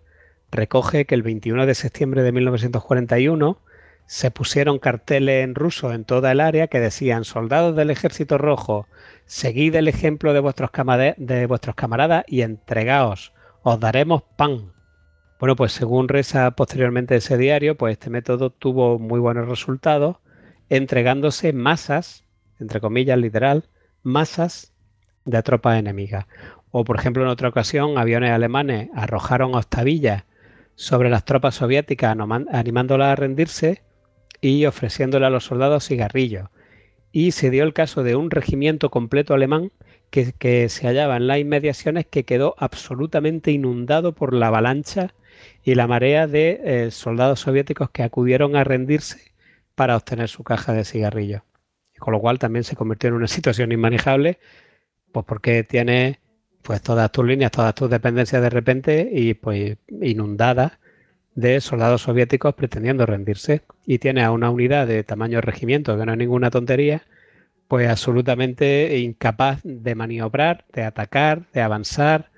recoge 0.52 1.04
que 1.04 1.16
el 1.16 1.22
21 1.22 1.66
de 1.66 1.74
septiembre 1.74 2.22
de 2.22 2.30
1941 2.30 3.58
se 4.06 4.30
pusieron 4.30 4.78
carteles 4.78 5.42
en 5.42 5.56
ruso 5.56 5.92
en 5.92 6.04
toda 6.04 6.30
el 6.30 6.38
área 6.38 6.68
que 6.68 6.78
decían 6.78 7.24
soldados 7.24 7.74
del 7.74 7.90
ejército 7.90 8.38
rojo, 8.38 8.86
seguid 9.26 9.74
el 9.74 9.88
ejemplo 9.88 10.32
de 10.32 10.38
vuestros, 10.38 10.70
de 11.16 11.46
vuestros 11.46 11.74
camaradas 11.74 12.22
y 12.28 12.42
entregaos, 12.42 13.32
os 13.62 13.80
daremos 13.80 14.22
pan. 14.36 14.72
Bueno, 15.38 15.56
pues 15.56 15.72
según 15.72 16.08
reza 16.08 16.50
posteriormente 16.52 17.16
ese 17.16 17.38
diario, 17.38 17.76
pues 17.76 17.92
este 17.92 18.10
método 18.10 18.50
tuvo 18.50 18.98
muy 18.98 19.20
buenos 19.20 19.48
resultados, 19.48 20.16
entregándose 20.68 21.52
masas, 21.52 22.24
entre 22.58 22.80
comillas 22.80 23.18
literal, 23.18 23.64
masas 24.02 24.72
de 25.24 25.42
tropas 25.42 25.78
enemigas. 25.78 26.26
O, 26.70 26.84
por 26.84 26.96
ejemplo, 26.98 27.22
en 27.22 27.28
otra 27.28 27.48
ocasión, 27.48 27.98
aviones 27.98 28.30
alemanes 28.30 28.90
arrojaron 28.94 29.54
octavillas 29.54 30.24
sobre 30.74 31.10
las 31.10 31.24
tropas 31.24 31.56
soviéticas, 31.56 32.16
animándolas 32.52 33.08
a 33.08 33.16
rendirse 33.16 33.82
y 34.40 34.66
ofreciéndole 34.66 35.26
a 35.26 35.30
los 35.30 35.44
soldados 35.44 35.86
cigarrillos. 35.86 36.48
Y 37.12 37.32
se 37.32 37.50
dio 37.50 37.64
el 37.64 37.72
caso 37.72 38.02
de 38.02 38.14
un 38.14 38.30
regimiento 38.30 38.90
completo 38.90 39.34
alemán 39.34 39.72
que, 40.10 40.68
se 40.68 40.86
hallaba 40.86 41.16
en 41.16 41.26
las 41.26 41.38
inmediaciones 41.38 42.06
que 42.06 42.24
quedó 42.24 42.54
absolutamente 42.58 43.50
inundado 43.52 44.14
por 44.14 44.34
la 44.34 44.48
avalancha 44.48 45.14
y 45.64 45.74
la 45.74 45.86
marea 45.86 46.26
de 46.26 46.60
eh, 46.64 46.90
soldados 46.90 47.40
soviéticos 47.40 47.90
que 47.90 48.02
acudieron 48.02 48.56
a 48.56 48.64
rendirse 48.64 49.32
para 49.74 49.96
obtener 49.96 50.28
su 50.28 50.44
caja 50.44 50.72
de 50.72 50.84
cigarrillos. 50.84 51.42
Con 51.98 52.12
lo 52.12 52.20
cual 52.20 52.38
también 52.38 52.64
se 52.64 52.76
convirtió 52.76 53.08
en 53.08 53.14
una 53.14 53.28
situación 53.28 53.72
inmanejable 53.72 54.38
pues 55.12 55.26
porque 55.26 55.64
tiene 55.64 56.20
pues 56.62 56.82
todas 56.82 57.10
tus 57.10 57.24
líneas, 57.24 57.50
todas 57.50 57.74
tus 57.74 57.90
dependencias 57.90 58.42
de 58.42 58.50
repente 58.50 59.08
y 59.10 59.34
pues 59.34 59.76
inundadas 59.88 60.72
de 61.34 61.60
soldados 61.60 62.02
soviéticos 62.02 62.54
pretendiendo 62.54 63.06
rendirse. 63.06 63.62
Y 63.86 63.98
tiene 63.98 64.22
a 64.22 64.30
una 64.30 64.50
unidad 64.50 64.86
de 64.86 65.02
tamaño 65.04 65.40
regimiento, 65.40 65.98
que 65.98 66.04
no 66.04 66.12
es 66.12 66.18
ninguna 66.18 66.50
tontería, 66.50 67.02
pues 67.70 67.88
absolutamente 67.88 68.98
incapaz 68.98 69.60
de 69.62 69.94
maniobrar, 69.94 70.64
de 70.72 70.82
atacar, 70.82 71.46
de 71.52 71.60
avanzar, 71.60 72.32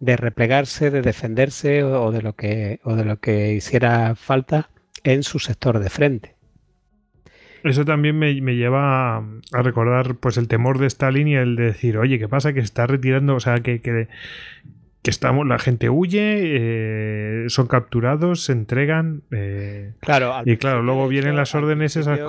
de 0.00 0.16
replegarse, 0.16 0.90
de 0.90 1.02
defenderse 1.02 1.84
o, 1.84 2.10
de 2.10 2.20
lo 2.20 2.34
que 2.34 2.80
o 2.82 2.96
de 2.96 3.04
lo 3.04 3.20
que 3.20 3.52
hiciera 3.52 4.16
falta 4.16 4.70
en 5.04 5.22
su 5.22 5.38
sector 5.38 5.78
de 5.78 5.88
frente. 5.88 6.34
Eso 7.62 7.84
también 7.84 8.18
me, 8.18 8.34
lleva 8.34 9.18
a 9.18 9.62
recordar 9.62 10.16
pues 10.16 10.36
el 10.36 10.48
temor 10.48 10.80
de 10.80 10.88
Stalin 10.88 11.28
y 11.28 11.36
el 11.36 11.54
de 11.54 11.66
decir, 11.66 11.96
oye, 11.96 12.18
¿qué 12.18 12.28
pasa? 12.28 12.52
Que 12.52 12.58
está 12.58 12.88
retirando, 12.88 13.36
o 13.36 13.40
sea, 13.40 13.60
que, 13.60 13.80
que, 13.80 14.08
estamos, 15.10 15.46
la 15.46 15.58
gente 15.58 15.90
huye, 15.90 16.40
eh, 16.42 17.44
son 17.48 17.66
capturados, 17.66 18.44
se 18.44 18.52
entregan. 18.52 19.22
Eh, 19.32 19.94
claro, 20.00 20.34
y 20.44 20.56
claro, 20.56 20.82
luego 20.82 21.08
vienen 21.08 21.36
las 21.36 21.54
órdenes 21.54 21.96
esas. 21.96 22.20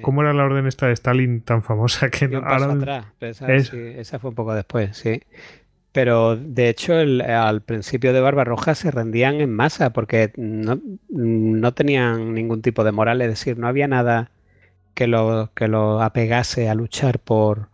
¿Cómo 0.00 0.22
era 0.22 0.32
la 0.32 0.44
orden 0.44 0.66
esta 0.66 0.86
de 0.86 0.94
Stalin 0.94 1.42
tan 1.42 1.62
famosa 1.62 2.10
que 2.10 2.28
no, 2.28 2.38
ahora, 2.38 3.12
esa, 3.20 4.18
fue 4.18 4.30
un 4.30 4.36
poco 4.36 4.54
después, 4.54 4.96
sí. 4.96 5.22
Pero 5.92 6.34
de 6.36 6.70
hecho, 6.70 6.94
al 6.94 7.60
principio 7.60 8.12
de 8.12 8.20
Barbarroja 8.20 8.74
se 8.74 8.90
rendían 8.90 9.40
en 9.40 9.52
masa 9.54 9.90
porque 9.90 10.32
no, 10.36 10.80
no, 11.08 11.74
tenían 11.74 12.34
ningún 12.34 12.62
tipo 12.62 12.82
de 12.82 12.90
moral, 12.90 13.22
es 13.22 13.28
decir, 13.28 13.58
no 13.58 13.68
había 13.68 13.86
nada 13.86 14.30
que 14.94 15.04
que 15.54 15.68
lo 15.68 16.02
apegase 16.02 16.68
a 16.68 16.74
luchar 16.74 17.20
por, 17.20 17.68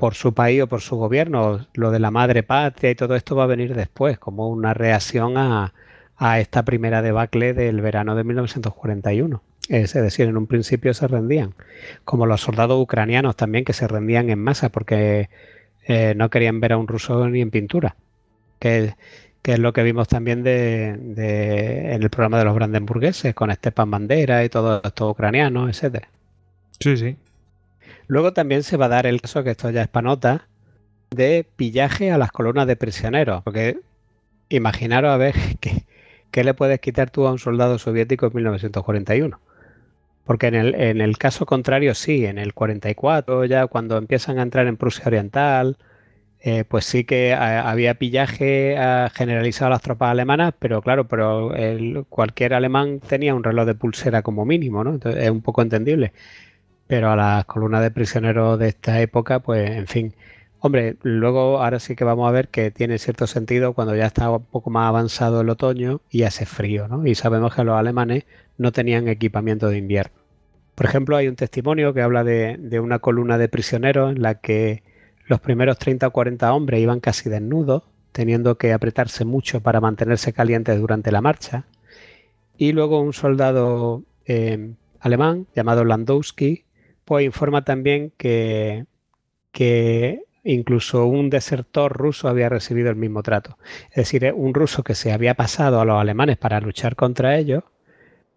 por 0.00 0.14
su 0.14 0.34
país 0.34 0.62
o 0.62 0.66
por 0.66 0.80
su 0.80 0.96
gobierno. 0.96 1.66
Lo 1.74 1.90
de 1.92 2.00
la 2.00 2.10
madre 2.10 2.42
patria 2.42 2.90
y 2.90 2.94
todo 2.96 3.14
esto 3.14 3.36
va 3.36 3.44
a 3.44 3.46
venir 3.46 3.74
después, 3.74 4.18
como 4.18 4.48
una 4.48 4.74
reacción 4.74 5.36
a, 5.36 5.72
a 6.16 6.40
esta 6.40 6.64
primera 6.64 7.02
debacle 7.02 7.54
del 7.54 7.80
verano 7.80 8.16
de 8.16 8.24
1941. 8.24 9.42
Es 9.68 9.92
decir, 9.92 10.26
en 10.26 10.36
un 10.36 10.48
principio 10.48 10.92
se 10.94 11.06
rendían, 11.06 11.54
como 12.04 12.26
los 12.26 12.40
soldados 12.40 12.82
ucranianos 12.82 13.36
también 13.36 13.64
que 13.64 13.72
se 13.72 13.86
rendían 13.86 14.28
en 14.28 14.40
masa 14.40 14.70
porque 14.70 15.30
eh, 15.86 16.14
no 16.16 16.28
querían 16.28 16.58
ver 16.58 16.72
a 16.72 16.78
un 16.78 16.88
ruso 16.88 17.28
ni 17.28 17.40
en 17.40 17.50
pintura. 17.50 17.94
Que 18.58 18.94
que 19.42 19.52
es 19.52 19.58
lo 19.58 19.72
que 19.72 19.82
vimos 19.82 20.08
también 20.08 20.42
de, 20.42 20.88
en 20.88 22.02
el 22.02 22.10
programa 22.10 22.38
de 22.38 22.44
los 22.44 22.54
brandenburgueses, 22.54 23.34
con 23.34 23.52
Stepan 23.52 23.90
Bandera 23.90 24.44
y 24.44 24.48
todo 24.48 24.82
esto 24.84 25.10
ucraniano, 25.10 25.68
etcétera. 25.68 26.08
Sí, 26.78 26.96
sí. 26.96 27.16
Luego 28.10 28.32
también 28.32 28.64
se 28.64 28.76
va 28.76 28.86
a 28.86 28.88
dar 28.88 29.06
el 29.06 29.20
caso, 29.20 29.44
que 29.44 29.50
esto 29.50 29.70
ya 29.70 29.82
es 29.82 29.88
panota, 29.88 30.48
de 31.10 31.46
pillaje 31.54 32.10
a 32.10 32.18
las 32.18 32.32
columnas 32.32 32.66
de 32.66 32.74
prisioneros. 32.74 33.40
Porque 33.44 33.78
imaginaros 34.48 35.12
a 35.12 35.16
ver 35.16 35.36
qué, 36.32 36.44
le 36.44 36.52
puedes 36.52 36.80
quitar 36.80 37.10
tú 37.10 37.28
a 37.28 37.30
un 37.30 37.38
soldado 37.38 37.78
soviético 37.78 38.26
en 38.26 38.32
1941. 38.34 39.38
Porque 40.24 40.48
en 40.48 40.56
el, 40.56 40.74
en 40.74 41.00
el 41.00 41.18
caso 41.18 41.46
contrario, 41.46 41.94
sí, 41.94 42.26
en 42.26 42.38
el 42.38 42.52
44, 42.52 43.44
ya 43.44 43.68
cuando 43.68 43.96
empiezan 43.96 44.40
a 44.40 44.42
entrar 44.42 44.66
en 44.66 44.76
Prusia 44.76 45.04
Oriental, 45.06 45.76
eh, 46.40 46.64
pues 46.64 46.86
sí 46.86 47.04
que 47.04 47.32
había 47.32 47.94
pillaje 47.94 48.76
generalizado 49.14 49.68
a 49.68 49.70
las 49.70 49.82
tropas 49.82 50.10
alemanas, 50.10 50.52
pero 50.58 50.82
claro, 50.82 51.06
pero 51.06 51.52
cualquier 52.08 52.54
alemán 52.54 52.98
tenía 52.98 53.36
un 53.36 53.44
reloj 53.44 53.66
de 53.66 53.74
pulsera 53.76 54.22
como 54.22 54.44
mínimo, 54.44 54.82
¿no? 54.82 54.94
Entonces, 54.94 55.22
es 55.22 55.30
un 55.30 55.42
poco 55.42 55.62
entendible. 55.62 56.12
Pero 56.90 57.12
a 57.12 57.14
las 57.14 57.44
columnas 57.44 57.82
de 57.82 57.92
prisioneros 57.92 58.58
de 58.58 58.66
esta 58.66 59.00
época, 59.00 59.38
pues 59.38 59.70
en 59.70 59.86
fin. 59.86 60.14
Hombre, 60.58 60.96
luego 61.02 61.62
ahora 61.62 61.78
sí 61.78 61.94
que 61.94 62.02
vamos 62.02 62.28
a 62.28 62.32
ver 62.32 62.48
que 62.48 62.72
tiene 62.72 62.98
cierto 62.98 63.28
sentido 63.28 63.74
cuando 63.74 63.94
ya 63.94 64.06
está 64.06 64.28
un 64.28 64.44
poco 64.44 64.70
más 64.70 64.88
avanzado 64.88 65.42
el 65.42 65.50
otoño 65.50 66.00
y 66.10 66.24
hace 66.24 66.46
frío, 66.46 66.88
¿no? 66.88 67.06
Y 67.06 67.14
sabemos 67.14 67.54
que 67.54 67.62
los 67.62 67.78
alemanes 67.78 68.24
no 68.58 68.72
tenían 68.72 69.06
equipamiento 69.06 69.68
de 69.68 69.78
invierno. 69.78 70.16
Por 70.74 70.86
ejemplo, 70.86 71.16
hay 71.16 71.28
un 71.28 71.36
testimonio 71.36 71.94
que 71.94 72.02
habla 72.02 72.24
de, 72.24 72.56
de 72.58 72.80
una 72.80 72.98
columna 72.98 73.38
de 73.38 73.48
prisioneros 73.48 74.16
en 74.16 74.22
la 74.22 74.40
que 74.40 74.82
los 75.26 75.38
primeros 75.38 75.78
30 75.78 76.08
o 76.08 76.10
40 76.10 76.52
hombres 76.52 76.80
iban 76.80 76.98
casi 76.98 77.30
desnudos, 77.30 77.84
teniendo 78.10 78.58
que 78.58 78.72
apretarse 78.72 79.24
mucho 79.24 79.60
para 79.60 79.80
mantenerse 79.80 80.32
calientes 80.32 80.80
durante 80.80 81.12
la 81.12 81.20
marcha. 81.20 81.66
Y 82.58 82.72
luego 82.72 83.00
un 83.00 83.12
soldado 83.12 84.02
eh, 84.26 84.72
alemán 84.98 85.46
llamado 85.54 85.84
Landowski, 85.84 86.64
pues 87.10 87.26
informa 87.26 87.64
también 87.64 88.12
que, 88.16 88.86
que 89.50 90.22
incluso 90.44 91.06
un 91.06 91.28
desertor 91.28 91.92
ruso 91.92 92.28
había 92.28 92.48
recibido 92.48 92.88
el 92.88 92.94
mismo 92.94 93.24
trato. 93.24 93.58
Es 93.88 93.96
decir, 93.96 94.32
un 94.32 94.54
ruso 94.54 94.84
que 94.84 94.94
se 94.94 95.10
había 95.10 95.34
pasado 95.34 95.80
a 95.80 95.84
los 95.84 96.00
alemanes 96.00 96.36
para 96.36 96.60
luchar 96.60 96.94
contra 96.94 97.36
ellos, 97.36 97.64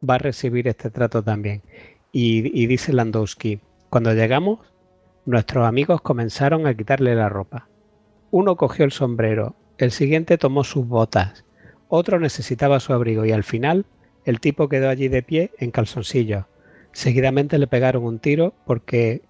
va 0.03 0.16
a 0.16 0.18
recibir 0.18 0.68
este 0.68 0.90
trato 0.90 1.22
también. 1.22 1.61
Y, 2.11 2.60
y 2.60 2.66
dice 2.66 2.93
Landowski, 2.93 3.60
cuando 3.92 4.11
llegamos 4.16 4.58
Nuestros 5.27 5.68
amigos 5.68 6.02
comenzaron 6.02 6.66
a 6.66 6.76
quitarle 6.76 7.14
la 7.14 7.30
ropa. 7.30 7.68
Uno 8.32 8.56
cogió 8.56 8.85
el 8.85 8.92
sombrero, 8.92 9.56
el 9.77 9.92
siguiente 9.92 10.40
tomó 10.40 10.64
sus 10.64 10.88
botas, 10.88 11.45
otro 11.90 12.19
necesitaba 12.19 12.80
su 12.80 12.92
abrigo 12.92 13.24
y 13.24 13.34
al 13.34 13.43
final 13.43 13.85
el 14.26 14.40
tipo 14.40 14.68
quedó 14.68 14.90
allí 14.90 15.10
de 15.10 15.22
pie 15.22 15.52
en 15.60 15.69
calzoncillos. 15.69 16.45
Seguidamente 16.94 17.58
le 17.58 17.68
pegaron 17.68 18.04
un 18.04 18.20
tiro 18.20 18.54
porque, 18.66 19.22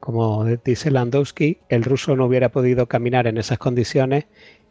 como 0.00 0.44
dice 0.44 0.90
Landowski, 0.90 1.58
el 1.68 1.84
ruso 1.84 2.16
no 2.16 2.26
hubiera 2.26 2.50
podido 2.50 2.86
caminar 2.86 3.26
en 3.26 3.38
esas 3.38 3.58
condiciones 3.58 4.26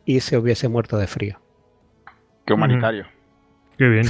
y 0.06 0.20
se 0.20 0.38
hubiese 0.38 0.68
muerto 0.68 0.98
de 0.98 1.08
frío. 1.08 1.40
Qué 2.46 2.54
humanitario. 2.54 3.06
Qué 3.78 3.88
bien. 3.88 4.06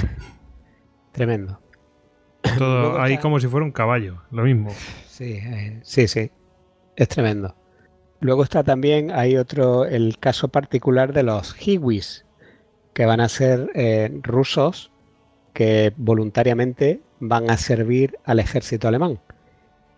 Tremendo. 1.11 1.59
Todo 2.57 2.99
ahí 2.99 3.19
como 3.19 3.39
si 3.39 3.47
fuera 3.47 3.65
un 3.65 3.71
caballo, 3.71 4.23
lo 4.31 4.43
mismo. 4.43 4.71
Sí, 5.05 5.39
eh, 5.43 5.79
sí, 5.83 6.07
sí 6.07 6.31
es 6.95 7.07
tremendo. 7.07 7.55
Luego 8.19 8.43
está 8.43 8.63
también, 8.63 9.11
hay 9.11 9.37
otro, 9.37 9.85
el 9.85 10.17
caso 10.17 10.47
particular 10.47 11.13
de 11.13 11.23
los 11.23 11.55
Hiwis, 11.59 12.25
que 12.93 13.05
van 13.05 13.19
a 13.19 13.29
ser 13.29 13.69
eh, 13.75 14.09
rusos 14.21 14.91
que 15.53 15.93
voluntariamente 15.97 17.01
van 17.27 17.49
a 17.49 17.57
servir 17.57 18.19
al 18.25 18.39
ejército 18.39 18.87
alemán. 18.87 19.19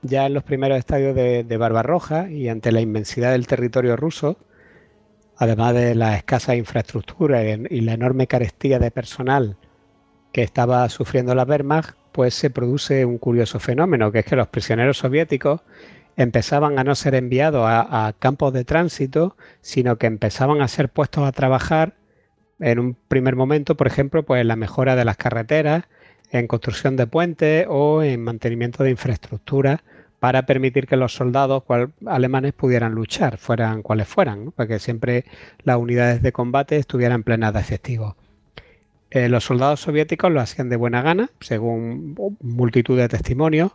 Ya 0.04 0.28
en 0.28 0.36
los 0.36 0.44
primeros 0.44 0.78
estadios 0.78 1.16
de, 1.16 1.58
Barbarroja 1.58 2.30
y 2.30 2.50
ante 2.50 2.72
la 2.72 2.82
inmensidad 2.82 3.32
del 3.32 3.48
territorio 3.48 3.96
ruso, 3.96 4.38
además 5.38 5.74
de 5.74 5.96
la 5.96 6.16
escasa 6.16 6.56
infraestructura 6.56 7.44
y 7.44 7.82
la 7.82 7.94
enorme 7.94 8.28
carestía 8.28 8.78
de 8.78 8.92
personal 8.92 9.58
que 10.32 10.44
estaba 10.44 10.88
sufriendo 10.90 11.34
la 11.34 11.44
Wehrmacht, 11.44 11.96
pues 12.12 12.36
se 12.36 12.50
produce 12.50 13.06
un 13.06 13.18
curioso 13.18 13.60
fenómeno, 13.60 14.12
que 14.12 14.20
es 14.20 14.26
que 14.26 14.36
los 14.36 14.48
prisioneros 14.48 14.98
soviéticos 15.00 15.62
empezaban 16.18 16.78
a 16.78 16.84
no 16.84 16.94
ser 16.94 17.16
enviados 17.16 17.66
a, 17.68 18.14
campos 18.20 18.54
de 18.54 18.64
tránsito, 18.64 19.36
sino 19.62 19.98
que 19.98 20.08
empezaban 20.08 20.62
a 20.62 20.68
ser 20.68 20.90
puestos 20.90 21.28
a 21.28 21.32
trabajar 21.32 21.96
en 22.60 22.80
un 22.80 22.94
primer 23.08 23.36
momento, 23.36 23.76
por 23.76 23.88
ejemplo, 23.88 24.24
pues 24.24 24.46
la 24.46 24.56
mejora 24.56 24.96
de 24.96 25.06
las 25.06 25.18
carreteras, 25.18 25.86
en 26.40 26.48
construcción 26.48 26.96
de 26.98 27.08
puentes 27.08 27.66
o 27.70 28.04
en 28.04 28.22
mantenimiento 28.22 28.84
de 28.84 28.92
infraestructura 28.92 29.84
para 30.20 30.46
permitir 30.46 30.88
que 30.88 30.98
los 30.98 31.14
soldados 31.14 31.64
alemanes 32.06 32.54
pudieran 32.54 32.94
luchar, 32.94 33.38
fueran 33.38 33.82
cuales 33.82 34.08
fueran, 34.08 34.52
para 34.52 34.68
que 34.68 34.80
siempre 34.80 35.26
las 35.64 35.78
unidades 35.78 36.22
de 36.22 36.32
combate 36.32 36.78
estuvieran 36.78 37.24
plenas 37.24 37.54
de 37.54 37.60
efectivos. 37.60 38.16
Eh, 39.12 39.30
los 39.30 39.46
soldados 39.46 39.82
soviéticos 39.82 40.32
lo 40.32 40.42
hacían 40.42 40.68
de 40.70 40.76
buena 40.76 41.02
gana, 41.02 41.30
según 41.40 42.16
multitud 42.42 42.98
de 42.98 43.08
testimonios, 43.08 43.72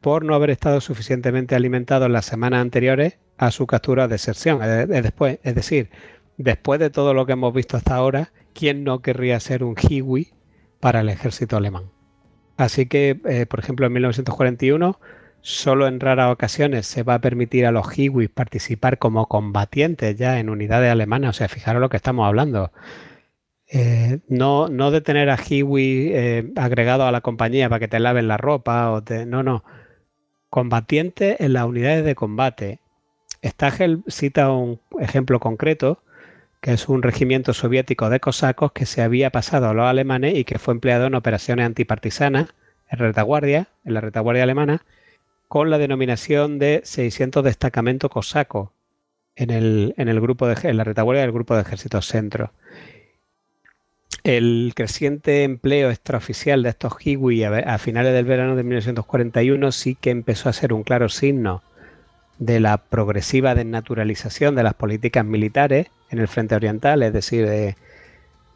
por 0.00 0.24
no 0.24 0.34
haber 0.34 0.50
estado 0.50 0.80
suficientemente 0.80 1.54
alimentados 1.54 2.10
las 2.10 2.26
semanas 2.26 2.60
anteriores 2.60 3.18
a 3.38 3.50
su 3.50 3.66
captura 3.66 4.04
o 4.04 4.08
deserción. 4.08 4.60
después, 4.88 5.38
es 5.42 5.54
decir, 5.54 5.90
después 6.36 6.78
de 6.78 6.90
todo 6.90 7.14
lo 7.14 7.24
que 7.26 7.32
hemos 7.32 7.54
visto 7.54 7.76
hasta 7.76 7.94
ahora, 7.96 8.30
¿quién 8.52 8.84
no 8.84 9.00
querría 9.00 9.40
ser 9.40 9.64
un 9.64 9.74
Hiwi 9.74 10.32
para 10.80 11.00
el 11.00 11.08
ejército 11.08 11.56
alemán? 11.56 11.93
Así 12.56 12.86
que, 12.86 13.20
eh, 13.24 13.46
por 13.46 13.60
ejemplo, 13.60 13.86
en 13.86 13.92
1941, 13.92 14.98
solo 15.40 15.86
en 15.86 16.00
raras 16.00 16.32
ocasiones 16.32 16.86
se 16.86 17.02
va 17.02 17.14
a 17.14 17.20
permitir 17.20 17.66
a 17.66 17.72
los 17.72 17.98
Hiwis 17.98 18.30
participar 18.30 18.98
como 18.98 19.26
combatientes 19.26 20.16
ya 20.16 20.38
en 20.38 20.48
unidades 20.48 20.90
alemanas. 20.90 21.30
O 21.30 21.32
sea, 21.38 21.48
fijaros 21.48 21.80
lo 21.80 21.88
que 21.88 21.96
estamos 21.96 22.26
hablando. 22.26 22.72
Eh, 23.66 24.20
no, 24.28 24.68
no 24.68 24.90
de 24.90 25.00
tener 25.00 25.30
a 25.30 25.38
Hiwi 25.38 26.10
eh, 26.12 26.52
agregado 26.56 27.06
a 27.06 27.12
la 27.12 27.22
compañía 27.22 27.68
para 27.68 27.80
que 27.80 27.88
te 27.88 27.98
laven 27.98 28.28
la 28.28 28.36
ropa 28.36 28.90
o 28.92 29.02
no, 29.26 29.42
no. 29.42 29.64
Combatientes 30.48 31.40
en 31.40 31.52
las 31.54 31.64
unidades 31.66 32.04
de 32.04 32.14
combate. 32.14 32.80
Stagel 33.44 34.02
cita 34.06 34.50
un 34.52 34.80
ejemplo 35.00 35.40
concreto 35.40 36.03
que 36.64 36.72
es 36.72 36.88
un 36.88 37.02
regimiento 37.02 37.52
soviético 37.52 38.08
de 38.08 38.20
cosacos 38.20 38.72
que 38.72 38.86
se 38.86 39.02
había 39.02 39.28
pasado 39.28 39.68
a 39.68 39.74
los 39.74 39.84
alemanes 39.84 40.34
y 40.34 40.44
que 40.44 40.58
fue 40.58 40.72
empleado 40.72 41.04
en 41.04 41.14
operaciones 41.14 41.66
antipartisanas 41.66 42.54
en 42.88 42.98
retaguardia, 42.98 43.68
en 43.84 43.92
la 43.92 44.00
retaguardia 44.00 44.44
alemana, 44.44 44.82
con 45.46 45.68
la 45.68 45.76
denominación 45.76 46.58
de 46.58 46.80
600 46.82 47.44
destacamento 47.44 48.08
cosaco 48.08 48.72
en, 49.36 49.50
el, 49.50 49.94
en, 49.98 50.08
el 50.08 50.22
grupo 50.22 50.46
de, 50.46 50.56
en 50.66 50.78
la 50.78 50.84
retaguardia 50.84 51.20
del 51.20 51.32
grupo 51.32 51.54
de 51.54 51.60
ejércitos 51.60 52.06
centro. 52.06 52.50
El 54.22 54.72
creciente 54.74 55.42
empleo 55.44 55.90
extraoficial 55.90 56.62
de 56.62 56.70
estos 56.70 56.94
hiwi 56.98 57.44
a, 57.44 57.76
finales 57.76 58.14
del 58.14 58.24
verano 58.24 58.56
de 58.56 58.62
1941 58.62 59.70
sí 59.70 59.96
que 60.00 60.08
empezó 60.08 60.48
a 60.48 60.54
ser 60.54 60.72
un 60.72 60.82
claro 60.82 61.10
signo 61.10 61.62
de 62.38 62.58
la 62.58 62.78
progresiva 62.78 63.54
desnaturalización 63.54 64.54
de 64.54 64.62
las 64.62 64.72
políticas 64.72 65.26
militares 65.26 65.88
en 66.14 66.20
el 66.20 66.28
frente 66.28 66.54
oriental, 66.54 67.02
es 67.02 67.12
decir, 67.12 67.76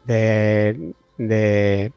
de, 0.05 1.91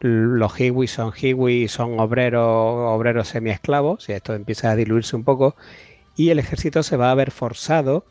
los 0.00 0.60
hiwi 0.60 0.86
son 0.86 1.12
hiwi, 1.14 1.68
son 1.68 2.00
obreros, 2.00 2.42
obreros 2.44 3.28
semiesclavos, 3.28 4.08
y 4.08 4.12
esto 4.12 4.34
empieza 4.34 4.70
a 4.70 4.76
diluirse 4.76 5.14
un 5.16 5.24
poco, 5.24 5.54
y 6.16 6.30
el 6.30 6.38
ejército 6.38 6.82
se 6.82 6.96
va 6.96 7.10
a 7.10 7.14
ver 7.14 7.30
forzado 7.30 8.04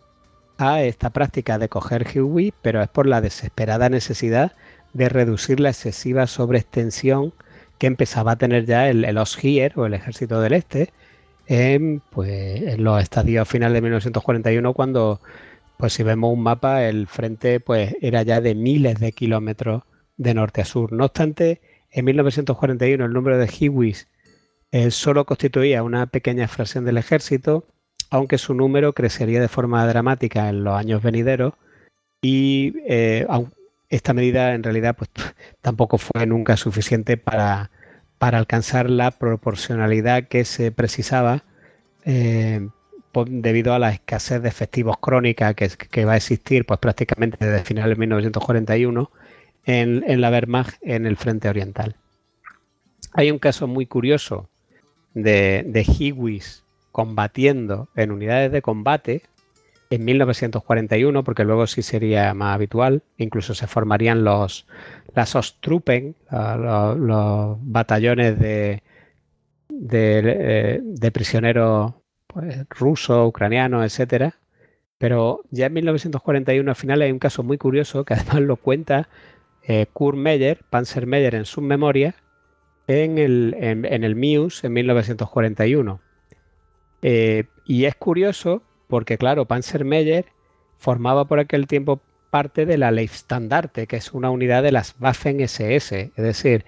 a 0.58 0.84
esta 0.84 1.10
práctica 1.10 1.58
de 1.58 1.70
coger 1.70 2.06
hiwi, 2.14 2.54
pero 2.62 2.82
es 2.82 2.90
por 2.90 3.08
la 3.08 3.22
desesperada 3.22 3.90
necesidad 3.90 4.54
de 4.94 5.10
reducir 5.10 5.60
la 5.60 5.70
excesiva 5.70 6.28
sobreextensión 6.28 7.34
que 7.78 7.88
empezaba 7.88 8.34
a 8.34 8.36
tener 8.36 8.66
ya 8.66 8.90
el, 8.90 9.06
el 9.06 9.18
o 9.18 9.86
el 9.86 9.94
ejército 9.94 10.40
del 10.40 10.54
este 10.54 10.94
en, 11.48 12.02
pues, 12.12 12.62
en 12.62 12.84
los 12.84 13.02
estadios 13.02 13.48
finales 13.48 13.74
de 13.74 13.82
1941 13.82 14.74
cuando 14.74 15.20
pues 15.82 15.94
si 15.94 16.04
vemos 16.04 16.32
un 16.32 16.44
mapa, 16.44 16.84
el 16.84 17.08
frente 17.08 17.60
pues 17.60 17.96
era 18.02 18.22
ya 18.22 18.40
de 18.40 18.54
miles 18.54 19.00
de 19.00 19.14
kilómetros 19.14 19.82
de 20.16 20.36
norte 20.36 20.62
a 20.62 20.66
sur. 20.66 20.94
No 20.94 21.06
obstante, 21.06 21.60
en 21.90 22.06
1941 22.06 23.04
el 23.04 23.12
número 23.12 23.40
de 23.40 23.50
Hiwis 23.52 24.08
eh, 24.72 24.92
solo 24.92 25.26
constituía 25.26 25.82
una 25.82 26.06
pequeña 26.06 26.48
fracción 26.48 26.86
del 26.86 27.00
ejército, 27.00 27.66
aunque 28.12 28.38
su 28.38 28.54
número 28.54 28.94
crecería 28.94 29.42
de 29.42 29.48
forma 29.48 29.88
dramática 29.88 30.50
en 30.50 30.64
los 30.64 30.76
años 30.76 31.02
venideros 31.02 31.56
y 32.22 32.76
eh, 32.88 33.26
esta 33.90 34.14
medida 34.14 34.54
en 34.54 34.62
realidad 34.62 34.96
pues, 34.96 35.10
tampoco 35.62 35.98
fue 35.98 36.28
nunca 36.28 36.58
suficiente 36.58 37.18
para, 37.18 37.72
para 38.20 38.38
alcanzar 38.38 38.88
la 38.88 39.10
proporcionalidad 39.10 40.28
que 40.28 40.46
se 40.46 40.72
precisaba 40.72 41.44
eh, 42.06 42.70
debido 43.28 43.74
a 43.74 43.80
la 43.80 43.92
escasez 43.92 44.42
de 44.42 44.50
efectivos 44.50 44.98
crónica 45.00 45.54
que, 45.54 46.06
va 46.06 46.14
a 46.14 46.18
existir 46.18 46.66
pues 46.66 46.80
prácticamente 46.80 47.46
desde 47.46 47.64
finales 47.64 47.98
de 47.98 48.00
1941 48.00 49.12
en, 49.66 50.04
en 50.08 50.22
la 50.22 50.30
Wehrmacht 50.30 50.76
en 50.82 51.06
el 51.06 51.18
frente 51.18 51.50
oriental. 51.50 51.96
Hay 53.14 53.32
un 53.32 53.40
caso 53.40 53.68
muy 53.68 53.86
curioso 53.86 54.50
de, 55.14 55.64
de 55.68 55.84
Hiwis 55.84 56.64
combatiendo 56.92 57.90
en 57.96 58.12
unidades 58.12 58.52
de 58.52 58.62
combate 58.62 59.24
en 59.90 60.06
1941, 60.06 61.24
porque 61.24 61.44
luego 61.44 61.68
sí 61.68 61.82
sería 61.82 62.34
más 62.34 62.56
habitual, 62.56 63.04
incluso 63.18 63.54
se 63.54 63.68
formarían 63.68 64.24
los 64.24 64.66
las 65.14 65.36
Ostruppen, 65.36 66.16
los, 66.32 67.58
batallones 67.62 68.40
de, 68.40 68.82
eh, 69.70 70.80
de 70.82 71.12
prisioneros 71.12 71.94
pues, 72.34 72.66
ruso, 72.70 73.28
ucraniano, 73.28 73.84
etcétera. 73.84 74.36
Pero 74.98 75.42
ya 75.50 75.66
en 75.66 75.74
1941 75.74 76.70
al 76.70 76.76
final 76.76 77.02
hay 77.02 77.12
un 77.12 77.20
caso 77.20 77.44
muy 77.44 77.58
curioso 77.58 78.06
que 78.06 78.14
además 78.16 78.42
lo 78.42 78.56
cuenta 78.58 79.10
eh, 79.64 79.88
Kurt 79.94 80.18
Meyer, 80.18 80.60
Panzer 80.70 81.08
Meyer 81.08 81.36
en 81.36 81.46
sus 81.46 81.64
memorias, 81.64 82.16
en 82.88 83.18
el, 83.18 83.56
en, 83.60 83.86
el 84.04 84.16
Muse 84.16 84.68
en 84.68 84.74
1941. 84.74 86.02
Eh, 87.02 87.46
y 87.66 87.86
es 87.86 87.96
curioso 87.96 88.64
porque, 88.88 89.18
claro, 89.18 89.46
Panzer 89.46 89.86
Meyer 89.86 90.26
formaba 90.78 91.26
por 91.26 91.40
aquel 91.40 91.68
tiempo 91.68 92.02
parte 92.30 92.66
de 92.66 92.78
la 92.78 92.92
Leibstandarte, 92.92 93.88
que 93.88 93.98
es 93.98 94.14
una 94.14 94.30
unidad 94.30 94.64
de 94.64 94.72
las 94.72 94.96
Waffen 95.00 95.42
SS, 95.42 96.12
es 96.16 96.24
decir, 96.24 96.66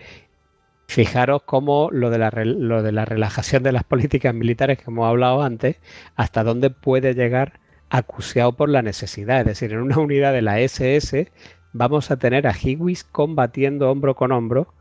Fijaros 0.87 1.43
cómo 1.43 1.89
lo 1.91 2.09
de, 2.09 2.17
la, 2.19 2.29
lo 2.29 2.83
de 2.83 2.91
la 2.91 3.05
relajación 3.05 3.63
de 3.63 3.71
las 3.71 3.83
políticas 3.83 4.33
militares 4.33 4.77
que 4.77 4.85
hemos 4.87 5.07
hablado 5.07 5.41
antes, 5.41 5.77
hasta 6.15 6.43
dónde 6.43 6.69
puede 6.69 7.13
llegar 7.13 7.59
acuciado 7.89 8.53
por 8.53 8.69
la 8.69 8.81
necesidad. 8.81 9.41
Es 9.41 9.45
decir, 9.45 9.71
en 9.71 9.79
una 9.79 9.99
unidad 9.99 10.33
de 10.33 10.41
la 10.41 10.59
SS 10.59 11.31
vamos 11.73 12.11
a 12.11 12.17
tener 12.17 12.47
a 12.47 12.53
Hiwis 12.53 13.03
combatiendo 13.03 13.89
hombro 13.89 14.15
con 14.15 14.31
hombro 14.31 14.73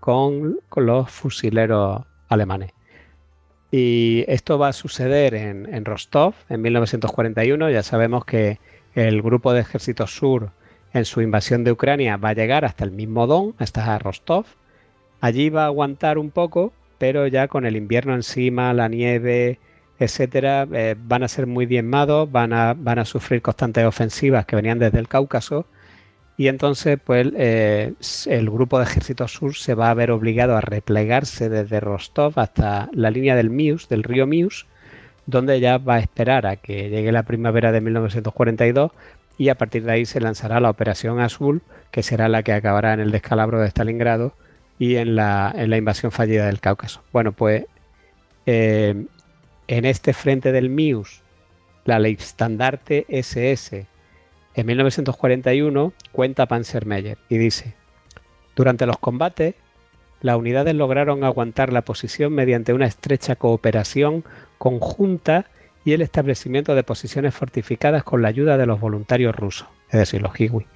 con, 0.00 0.60
los 0.76 1.10
fusileros 1.10 2.02
alemanes. 2.28 2.72
Y 3.70 4.24
esto 4.28 4.58
va 4.58 4.68
a 4.68 4.72
suceder 4.72 5.34
en, 5.34 5.72
en, 5.74 5.84
Rostov 5.84 6.34
en 6.48 6.62
1941. 6.62 7.70
Ya 7.70 7.82
sabemos 7.82 8.24
que 8.24 8.60
el 8.94 9.20
grupo 9.22 9.52
de 9.52 9.60
ejército 9.60 10.06
sur 10.06 10.52
en 10.92 11.04
su 11.04 11.20
invasión 11.20 11.64
de 11.64 11.72
Ucrania 11.72 12.16
va 12.16 12.30
a 12.30 12.34
llegar 12.34 12.64
hasta 12.64 12.84
el 12.84 12.90
mismo 12.90 13.26
Don, 13.26 13.54
hasta 13.58 13.98
Rostov. 13.98 14.46
Allí 15.20 15.50
va 15.50 15.64
a 15.64 15.66
aguantar 15.66 16.18
un 16.18 16.30
poco, 16.30 16.72
pero 16.98 17.26
ya 17.26 17.48
con 17.48 17.66
el 17.66 17.76
invierno 17.76 18.14
encima, 18.14 18.72
la 18.72 18.88
nieve, 18.88 19.58
etcétera, 19.98 20.66
eh, 20.72 20.94
van 20.96 21.22
a 21.22 21.28
ser 21.28 21.46
muy 21.46 21.66
diezmados, 21.66 22.30
van 22.30 22.52
a, 22.52 22.74
van 22.74 22.98
a 22.98 23.04
sufrir 23.04 23.42
constantes 23.42 23.84
ofensivas 23.84 24.46
que 24.46 24.56
venían 24.56 24.78
desde 24.78 24.98
el 24.98 25.08
Cáucaso. 25.08 25.66
Y 26.36 26.46
entonces, 26.46 26.98
pues, 27.04 27.28
eh, 27.36 27.94
el 28.26 28.48
grupo 28.50 28.78
de 28.78 28.84
ejército 28.84 29.26
sur 29.26 29.56
se 29.56 29.74
va 29.74 29.90
a 29.90 29.94
ver 29.94 30.12
obligado 30.12 30.56
a 30.56 30.60
replegarse 30.60 31.48
desde 31.48 31.80
Rostov 31.80 32.38
hasta 32.38 32.88
la 32.92 33.10
línea 33.10 33.34
del 33.34 33.50
Mius, 33.50 33.88
del 33.88 34.04
río 34.04 34.26
Mius, 34.26 34.66
donde 35.26 35.58
ya 35.58 35.78
va 35.78 35.96
a 35.96 35.98
esperar 35.98 36.46
a 36.46 36.56
que 36.56 36.90
llegue 36.90 37.10
la 37.10 37.24
primavera 37.24 37.72
de 37.72 37.80
1942 37.80 38.92
y 39.36 39.48
a 39.48 39.56
partir 39.56 39.84
de 39.84 39.92
ahí 39.92 40.06
se 40.06 40.20
lanzará 40.20 40.60
la 40.60 40.70
Operación 40.70 41.20
Azul, 41.20 41.62
que 41.90 42.02
será 42.04 42.28
la 42.28 42.42
que 42.44 42.52
acabará 42.52 42.92
en 42.94 43.00
el 43.00 43.10
descalabro 43.10 43.60
de 43.60 43.68
Stalingrado 43.68 44.32
y 44.78 44.96
en 44.96 45.16
la, 45.16 45.54
invasión 45.56 46.12
fallida 46.12 46.46
del 46.46 46.60
Cáucaso. 46.60 47.02
Bueno, 47.12 47.32
pues 47.32 47.64
eh, 48.46 49.06
en 49.66 49.84
este 49.84 50.12
frente 50.12 50.52
del 50.52 50.70
MIUS, 50.70 51.22
la 51.84 51.98
Leibstandarte 51.98 53.06
SS, 53.08 53.86
en 54.54 54.66
1941 54.66 55.92
cuenta 56.12 56.46
Panzermeyer 56.46 57.18
y 57.28 57.38
dice, 57.38 57.74
durante 58.56 58.86
los 58.86 58.98
combates, 58.98 59.54
las 60.20 60.36
unidades 60.36 60.74
lograron 60.74 61.22
aguantar 61.22 61.72
la 61.72 61.82
posición 61.82 62.32
mediante 62.32 62.72
una 62.72 62.86
estrecha 62.86 63.36
cooperación 63.36 64.24
conjunta 64.58 65.46
y 65.84 65.92
el 65.92 66.02
establecimiento 66.02 66.74
de 66.74 66.82
posiciones 66.82 67.34
fortificadas 67.34 68.02
con 68.02 68.20
la 68.20 68.28
ayuda 68.28 68.58
de 68.58 68.66
los 68.66 68.80
voluntarios 68.80 69.34
rusos, 69.34 69.68
es 69.90 70.00
decir, 70.00 70.20
los 70.20 70.38
Hiwi. 70.38 70.66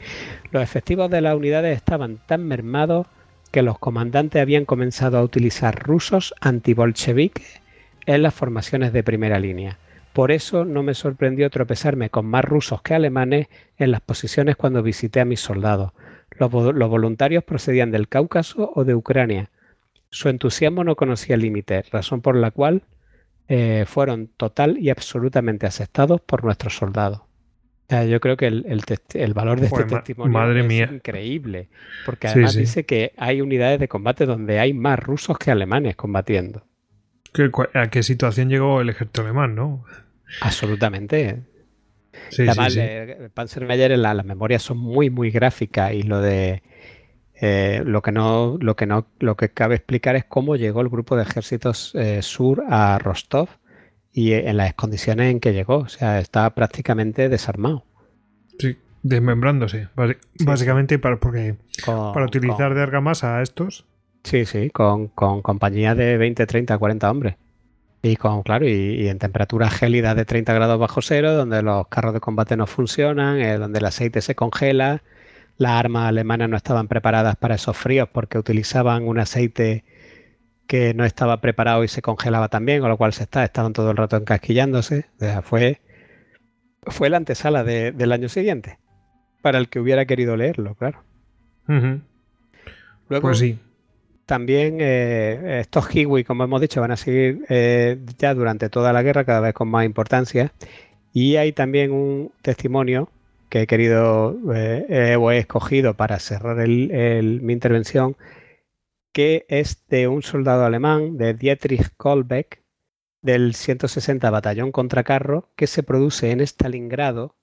Los 0.53 0.63
efectivos 0.63 1.11
de 1.11 1.21
las 1.21 1.35
unidades 1.35 1.77
estaban 1.77 2.19
tan 2.25 2.47
mermados 2.47 3.09
que 3.53 3.63
los 3.63 3.79
comandantes 3.79 4.43
habían 4.43 4.65
comenzado 4.65 5.19
a 5.19 5.23
utilizar 5.23 5.81
rusos 5.81 6.35
antibolcheviques 6.41 7.61
en 8.07 8.23
las 8.23 8.35
formaciones 8.35 8.93
de 8.93 9.05
primera 9.05 9.39
línea. 9.39 9.79
Por 10.13 10.33
eso 10.33 10.65
no 10.65 10.83
me 10.83 10.95
sorprendió 10.95 11.49
tropezarme 11.51 12.11
con 12.11 12.27
más 12.27 12.45
rusos 12.45 12.83
que 12.83 12.95
alemanes 12.95 13.49
en 13.79 13.93
las 13.93 14.01
posiciones 14.01 14.57
cuando 14.57 14.83
visité 14.83 15.21
a 15.21 15.25
mis 15.25 15.41
soldados. 15.41 15.93
Los, 16.39 16.51
voluntarios 16.51 17.45
procedían 17.45 17.91
del 17.91 18.09
Cáucaso 18.09 18.73
o 18.75 18.85
de 18.85 18.95
Ucrania. 18.95 19.51
Su 20.11 20.29
entusiasmo 20.29 20.83
no 20.83 20.97
conocía 20.97 21.37
límites, 21.37 21.91
razón 21.91 22.21
por 22.21 22.37
la 22.37 22.51
cual 22.51 22.83
eh, 23.49 23.85
fueron 23.87 24.29
total 24.29 24.79
y 24.79 24.91
absolutamente 24.91 25.67
aceptados 25.67 26.21
por 26.21 26.45
nuestros 26.45 26.77
soldados. 26.77 27.21
Yo 28.09 28.21
creo 28.21 28.37
que 28.37 28.47
el, 28.47 29.35
valor 29.35 29.61
de 29.61 29.67
este 29.67 29.85
testimonio 29.85 30.53
es 30.53 30.91
increíble, 30.91 31.69
porque 32.07 32.29
además 32.29 32.55
dice 32.55 32.85
que 32.85 33.13
hay 33.17 33.41
unidades 33.41 33.81
de 33.81 33.89
combate 33.89 34.27
donde 34.27 34.59
hay 34.59 34.73
más 34.73 34.99
rusos 34.99 35.39
que 35.39 35.51
alemanes 35.51 35.97
combatiendo. 35.97 36.65
¿A 37.75 37.89
qué 37.89 38.03
situación 38.03 38.49
llegó 38.49 38.81
el 38.81 38.91
ejército 38.91 39.23
alemán, 39.23 39.55
no? 39.55 39.85
Absolutamente. 40.41 41.43
Sí, 42.29 42.43
Además, 42.43 42.75
sí, 42.75 42.81
Panzermeyer, 43.33 43.97
las 43.99 44.25
memorias 44.25 44.63
son 44.63 44.79
muy, 44.79 45.11
muy 45.11 45.31
gráficas 45.31 45.93
y 45.95 46.03
lo 46.03 46.21
de 46.21 46.63
eh, 47.41 47.83
lo 47.85 48.03
que 48.03 48.13
no, 48.13 48.57
lo 48.61 48.77
que 48.77 48.87
no, 48.87 49.07
lo 49.19 49.37
que 49.37 49.49
cabe 49.49 49.75
explicar 49.75 50.15
es 50.15 50.25
cómo 50.25 50.57
llegó 50.57 50.81
el 50.81 50.89
grupo 50.89 51.17
de 51.17 51.25
ejércitos 51.25 51.93
eh, 51.95 52.23
sur 52.23 52.65
a 52.69 52.99
Rostov 52.99 53.49
y 54.13 54.33
en 54.33 54.57
las 54.57 54.75
condiciones 54.75 55.31
en 55.31 55.41
que 55.41 55.53
llegó. 55.53 55.79
O 55.79 55.89
sea, 55.89 56.21
estaba 56.21 56.51
prácticamente 56.51 57.29
desarmado. 57.29 57.85
Sí, 58.59 58.77
desmembrándose, 59.03 59.89
básicamente 60.45 60.99
para, 60.99 61.19
porque, 61.19 61.57
para 61.85 62.27
utilizar 62.27 62.75
de 62.75 62.83
argamasa 62.83 63.39
a 63.39 63.43
estos. 63.43 63.87
Sí, 64.25 64.45
sí, 64.45 64.71
con, 64.71 65.09
con 65.09 65.43
compañía 65.43 65.95
de 65.95 66.17
20, 66.17 66.47
30, 66.47 66.79
40 66.79 67.11
hombres. 67.11 67.37
Y 68.03 68.17
con, 68.17 68.43
claro, 68.43 68.69
y, 68.69 69.09
en 69.09 69.19
temperaturas 69.19 69.73
gélidas 69.73 70.17
de 70.17 70.25
30 70.25 70.53
grados 70.53 70.79
bajo 70.79 71.01
cero, 71.03 71.35
donde 71.35 71.63
los 71.63 71.87
carros 71.87 72.13
de 72.13 72.21
combate 72.21 72.57
no 72.57 72.67
funcionan, 72.67 73.41
eh, 73.41 73.59
donde 73.59 73.79
el 73.79 73.85
aceite 73.85 74.21
se 74.21 74.35
congela, 74.35 75.03
las 75.57 75.73
armas 75.73 76.09
alemanas 76.09 76.49
no 76.49 76.57
estaban 76.57 76.89
preparadas 76.89 77.37
para 77.37 77.55
esos 77.55 77.77
fríos 77.77 78.09
porque 78.11 78.39
utilizaban 78.39 79.07
un 79.07 79.21
aceite 79.21 79.85
que 80.67 80.95
no 80.95 81.05
estaba 81.05 81.41
preparado 81.41 81.85
y 81.85 81.89
se 81.89 82.03
congelaba 82.03 82.49
también, 82.49 82.81
con 82.81 82.89
lo 82.89 82.97
cual 82.97 83.13
se 83.13 83.25
está, 83.25 83.45
estaban 83.45 83.73
todo 83.73 83.91
el 83.91 83.97
rato 83.97 84.17
encasquillándose. 84.17 85.07
O 85.17 85.21
sea, 85.21 85.43
fue, 85.43 85.81
fue 86.83 87.11
la 87.11 87.19
antesala 87.19 87.65
del 87.65 88.13
año 88.13 88.29
siguiente, 88.29 88.79
para 89.43 89.59
el 89.59 89.69
que 89.69 89.81
hubiera 89.81 90.07
querido 90.07 90.37
leerlo, 90.37 90.75
claro. 90.75 91.03
Luego, 91.67 92.03
pues 93.29 93.39
sí 93.39 93.59
también 94.33 94.79
eh, 94.81 95.59
estos 95.61 95.95
Hiwi, 95.95 96.25
como 96.25 96.45
hemos 96.45 96.61
dicho, 96.61 96.81
van 96.81 96.93
a 96.93 96.97
seguir 96.97 97.45
eh, 97.51 97.99
ya 98.19 98.33
durante 98.33 98.71
toda 98.71 98.93
la 98.95 99.03
guerra, 99.03 99.25
cada 99.25 99.41
vez 99.41 99.53
con 99.53 99.69
más 99.69 99.85
importancia. 99.85 100.53
Y 101.13 101.37
hay 101.37 101.53
también 101.53 101.93
un 101.93 102.33
testimonio 102.41 103.11
que 103.51 103.63
he 103.63 103.67
querido 103.67 104.39
eh, 104.55 105.17
o 105.21 105.31
he 105.31 105.37
escogido 105.39 105.93
para 105.95 106.19
cerrar 106.19 106.57
mi 106.67 107.53
intervención, 107.53 108.17
que 109.13 109.47
es 109.49 109.87
de 109.89 110.09
un 110.09 110.23
soldado 110.23 110.65
alemán, 110.65 111.17
de 111.17 111.35
Dietrich 111.35 111.95
Kolbeck, 111.97 112.63
del 113.23 113.55
160 113.55 114.29
Batallón 114.31 114.73
Contracarro, 114.73 115.51
que 115.57 115.67
se 115.67 115.83
produce 115.83 116.31
en 116.31 116.41
Stalingrado 116.41 117.37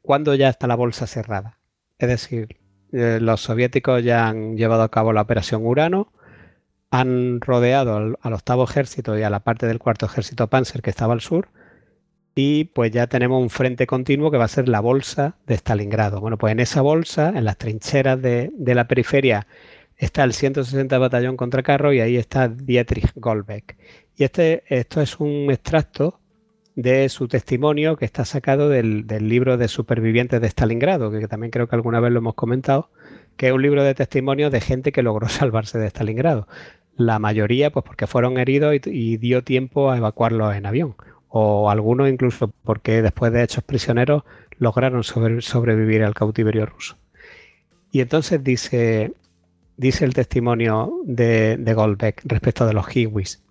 cuando 0.00 0.34
ya 0.34 0.48
está 0.48 0.66
la 0.66 0.76
bolsa 0.76 1.06
cerrada. 1.06 1.58
Es 1.98 2.08
decir, 2.08 2.56
eh, 2.92 3.18
los 3.20 3.40
soviéticos 3.40 4.02
ya 4.02 4.28
han 4.28 4.56
llevado 4.56 4.82
a 4.82 4.90
cabo 4.90 5.12
la 5.12 5.22
operación 5.22 5.64
Urano, 5.66 6.12
han 6.90 7.40
rodeado 7.40 7.96
al, 7.96 8.32
octavo 8.32 8.64
ejército 8.64 9.18
y 9.18 9.22
a 9.22 9.30
la 9.30 9.40
parte 9.40 9.66
del 9.66 9.78
cuarto 9.78 10.06
ejército 10.06 10.48
Panzer 10.48 10.82
que 10.82 10.90
estaba 10.90 11.14
al 11.14 11.20
sur, 11.22 11.48
y 12.34 12.64
pues 12.64 12.90
ya 12.92 13.06
tenemos 13.06 13.42
un 13.42 13.50
frente 13.50 13.86
continuo 13.86 14.30
que 14.30 14.38
va 14.38 14.44
a 14.44 14.48
ser 14.48 14.68
la 14.68 14.80
bolsa 14.80 15.36
de 15.46 15.54
Stalingrado. 15.54 16.20
Bueno, 16.20 16.38
pues 16.38 16.52
en 16.52 16.60
esa 16.60 16.80
bolsa, 16.80 17.28
en 17.34 17.44
las 17.44 17.58
trincheras 17.58 18.20
de 18.20 18.74
la 18.74 18.88
periferia, 18.88 19.46
está 20.04 20.24
el 20.24 20.32
160 20.32 20.98
Batallón 20.98 21.36
contra 21.36 21.62
Carro 21.62 21.92
y 21.92 22.00
ahí 22.00 22.16
está 22.16 22.48
Dietrich 22.48 23.12
Goldbeck. 23.14 23.76
Y 24.16 24.24
este, 24.24 24.64
esto 24.66 25.00
es 25.00 25.20
un 25.20 25.48
extracto 25.50 26.18
de 26.74 27.08
su 27.08 27.28
testimonio 27.28 27.96
que 27.96 28.04
está 28.04 28.24
sacado 28.24 28.68
del, 28.68 29.06
libro 29.06 29.56
de 29.56 29.68
supervivientes 29.68 30.40
de 30.40 30.48
Stalingrado, 30.48 31.12
que, 31.12 31.28
también 31.28 31.52
creo 31.52 31.68
que 31.68 31.76
alguna 31.76 32.00
vez 32.00 32.10
lo 32.10 32.18
hemos 32.18 32.34
comentado, 32.34 32.90
que 33.36 33.48
es 33.48 33.52
un 33.52 33.62
libro 33.62 33.84
de 33.84 33.94
testimonio 33.94 34.50
de 34.50 34.60
gente 34.60 34.90
que 34.90 35.02
logró 35.02 35.28
salvarse 35.28 35.78
de 35.78 35.86
Stalingrado. 35.86 36.48
La 36.96 37.20
mayoría, 37.20 37.70
pues 37.70 37.84
porque 37.84 38.08
fueron 38.08 38.38
heridos 38.38 38.74
y, 38.84 39.16
dio 39.18 39.44
tiempo 39.44 39.90
a 39.90 39.98
evacuarlos 39.98 40.54
en 40.56 40.66
avión. 40.66 40.96
O 41.28 41.70
algunos 41.70 42.10
incluso 42.10 42.52
porque 42.64 43.02
después 43.02 43.32
de 43.32 43.42
hechos 43.42 43.64
prisioneros 43.64 44.24
lograron 44.58 45.02
sobrevivir 45.04 46.02
al 46.02 46.12
cautiverio 46.12 46.66
ruso. 46.66 46.98
Y 47.90 48.00
entonces 48.00 48.42
dice, 48.42 49.14
dice 49.82 50.04
el 50.04 50.14
testimonio 50.14 50.92
de, 51.04 51.56
de 51.56 51.74
Goldbeck 51.74 52.22
respecto 52.24 52.66
de 52.66 52.72
los 52.72 52.86
Hiwis. 52.96 53.42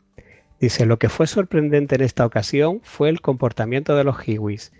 Dice, 0.62 0.86
lo 0.86 0.98
que 0.98 1.10
fue 1.10 1.28
sorprendente 1.28 1.96
en 1.96 2.02
esta 2.02 2.26
ocasión 2.26 2.80
fue 2.84 3.10
el 3.10 3.20
comportamiento 3.20 3.96
de 3.96 4.04
los 4.04 4.28
hiwis, 4.28 4.72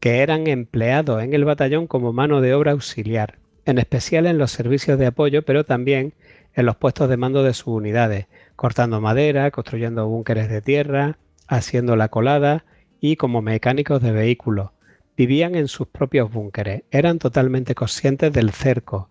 que 0.00 0.18
eran 0.18 0.48
empleados 0.48 1.22
en 1.22 1.32
el 1.32 1.44
batallón 1.44 1.86
como 1.86 2.12
mano 2.12 2.40
de 2.40 2.54
obra 2.54 2.72
auxiliar, 2.72 3.38
en 3.64 3.78
especial 3.78 4.26
en 4.26 4.36
los 4.36 4.50
servicios 4.50 4.98
de 4.98 5.06
apoyo, 5.06 5.42
pero 5.42 5.64
también 5.64 6.12
en 6.54 6.66
los 6.66 6.76
puestos 6.76 7.08
de 7.08 7.16
mando 7.16 7.44
de 7.44 7.54
sus 7.54 7.68
unidades, 7.68 8.26
cortando 8.56 9.00
madera, 9.00 9.50
construyendo 9.52 10.08
búnkeres 10.08 10.50
de 10.50 10.60
tierra, 10.60 11.18
haciendo 11.46 11.94
la 11.94 12.08
colada 12.08 12.64
y 13.00 13.14
como 13.14 13.40
mecánicos 13.40 14.02
de 14.02 14.10
vehículos. 14.10 14.70
Vivían 15.16 15.54
en 15.54 15.68
sus 15.68 15.86
propios 15.86 16.32
búnkeres, 16.32 16.82
eran 16.90 17.20
totalmente 17.20 17.76
conscientes 17.76 18.32
del 18.32 18.50
cerco, 18.50 19.08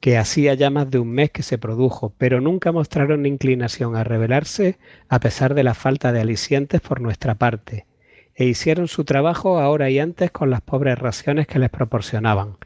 que 0.00 0.16
hacía 0.16 0.54
ya 0.54 0.70
más 0.70 0.90
de 0.90 0.98
un 0.98 1.10
mes 1.10 1.30
que 1.30 1.42
se 1.42 1.58
produjo, 1.58 2.14
pero 2.16 2.40
nunca 2.40 2.72
mostraron 2.72 3.26
inclinación 3.26 3.96
a 3.96 4.04
rebelarse 4.04 4.78
a 5.08 5.20
pesar 5.20 5.54
de 5.54 5.62
la 5.62 5.74
falta 5.74 6.10
de 6.12 6.20
alicientes 6.20 6.80
por 6.80 7.02
nuestra 7.02 7.34
parte, 7.34 7.86
e 8.34 8.46
hicieron 8.46 8.88
su 8.88 9.04
trabajo 9.04 9.60
ahora 9.60 9.90
y 9.90 9.98
antes 9.98 10.30
con 10.30 10.48
las 10.48 10.62
pobres 10.62 10.98
raciones 10.98 11.46
que 11.46 11.58
les 11.58 11.68
proporcionaban. 11.68 12.56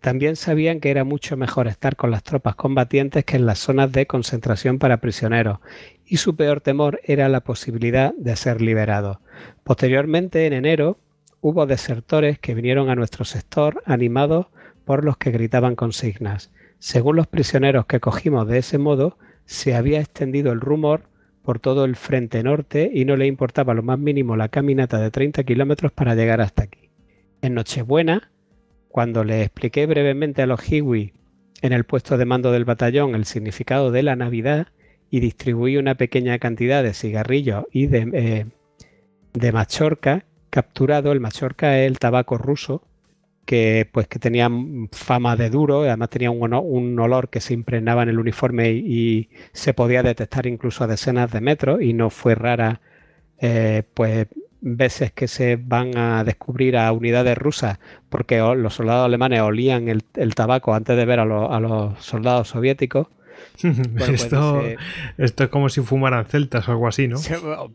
También 0.00 0.36
sabían 0.36 0.78
que 0.78 0.90
era 0.90 1.02
mucho 1.02 1.36
mejor 1.36 1.66
estar 1.66 1.96
con 1.96 2.12
las 2.12 2.22
tropas 2.22 2.54
combatientes 2.54 3.24
que 3.24 3.36
en 3.36 3.46
las 3.46 3.58
zonas 3.58 3.90
de 3.90 4.06
concentración 4.06 4.78
para 4.78 5.00
prisioneros, 5.00 5.58
y 6.04 6.18
su 6.18 6.36
peor 6.36 6.60
temor 6.60 7.00
era 7.02 7.28
la 7.28 7.40
posibilidad 7.40 8.14
de 8.14 8.36
ser 8.36 8.60
liberados. 8.60 9.18
Posteriormente, 9.64 10.46
en 10.46 10.52
enero, 10.52 10.98
hubo 11.40 11.66
desertores 11.66 12.38
que 12.38 12.54
vinieron 12.54 12.90
a 12.90 12.94
nuestro 12.94 13.24
sector 13.24 13.82
animados 13.86 14.46
por 14.84 15.04
los 15.04 15.16
que 15.16 15.32
gritaban 15.32 15.74
consignas. 15.74 16.52
Según 16.78 17.16
los 17.16 17.26
prisioneros 17.26 17.86
que 17.86 18.00
cogimos 18.00 18.46
de 18.46 18.58
ese 18.58 18.78
modo, 18.78 19.18
se 19.44 19.74
había 19.74 20.00
extendido 20.00 20.52
el 20.52 20.60
rumor 20.60 21.08
por 21.42 21.60
todo 21.60 21.84
el 21.84 21.96
frente 21.96 22.42
norte 22.42 22.90
y 22.92 23.04
no 23.04 23.16
le 23.16 23.26
importaba 23.26 23.74
lo 23.74 23.82
más 23.82 23.98
mínimo 23.98 24.36
la 24.36 24.48
caminata 24.48 24.98
de 24.98 25.10
30 25.10 25.44
kilómetros 25.44 25.92
para 25.92 26.14
llegar 26.14 26.40
hasta 26.40 26.64
aquí. 26.64 26.90
En 27.40 27.54
Nochebuena, 27.54 28.30
cuando 28.88 29.24
le 29.24 29.42
expliqué 29.42 29.86
brevemente 29.86 30.42
a 30.42 30.46
los 30.46 30.60
Hiwi 30.70 31.12
en 31.62 31.72
el 31.72 31.84
puesto 31.84 32.18
de 32.18 32.24
mando 32.24 32.52
del 32.52 32.64
batallón 32.64 33.14
el 33.14 33.24
significado 33.24 33.90
de 33.90 34.02
la 34.02 34.16
Navidad 34.16 34.68
y 35.10 35.20
distribuí 35.20 35.76
una 35.76 35.94
pequeña 35.94 36.38
cantidad 36.38 36.82
de 36.82 36.94
cigarrillos 36.94 37.64
y 37.70 37.86
de, 37.86 38.10
eh, 38.12 38.46
de 39.32 39.52
machorca 39.52 40.24
capturado, 40.50 41.12
el 41.12 41.20
machorca 41.20 41.78
es 41.78 41.86
el 41.86 41.98
tabaco 41.98 42.38
ruso, 42.38 42.82
que 43.46 43.88
pues 43.90 44.08
que 44.08 44.18
tenían 44.18 44.88
fama 44.92 45.36
de 45.36 45.48
duro, 45.48 45.82
además 45.82 46.10
tenía 46.10 46.30
un, 46.30 46.52
un, 46.52 46.98
olor 47.00 47.30
que 47.30 47.40
se 47.40 47.54
impregnaba 47.54 48.02
en 48.02 48.10
el 48.10 48.18
uniforme 48.18 48.72
y, 48.72 49.30
se 49.52 49.72
podía 49.72 50.02
detectar 50.02 50.46
incluso 50.46 50.84
a 50.84 50.86
decenas 50.86 51.32
de 51.32 51.40
metros 51.40 51.80
y 51.80 51.94
no 51.94 52.10
fue 52.10 52.34
rara 52.34 52.80
eh, 53.40 53.84
pues 53.94 54.26
veces 54.60 55.12
que 55.12 55.28
se 55.28 55.56
van 55.56 55.96
a 55.96 56.24
descubrir 56.24 56.76
a 56.76 56.90
unidades 56.92 57.38
rusas 57.38 57.78
porque 58.08 58.38
los 58.38 58.74
soldados 58.74 59.06
alemanes 59.06 59.40
olían 59.40 59.88
el, 59.88 60.34
tabaco 60.34 60.74
antes 60.74 60.96
de 60.96 61.04
ver 61.04 61.20
a, 61.20 61.24
los 61.24 62.04
soldados 62.04 62.48
soviéticos. 62.48 63.08
Pues 63.96 64.08
esto, 64.08 64.62
esto, 65.18 65.44
es 65.44 65.50
como 65.50 65.68
si 65.68 65.80
fumaran 65.82 66.24
celtas 66.26 66.68
o 66.68 66.72
algo 66.72 66.88
así, 66.88 67.06
¿no? 67.06 67.18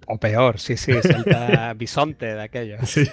O, 0.07 0.17
peor, 0.17 0.59
sí, 0.59 0.75
sí, 0.75 0.91
celta 1.01 1.73
bisonte 1.77 2.25
de 2.25 2.41
aquello. 2.41 2.77
sí. 2.83 3.05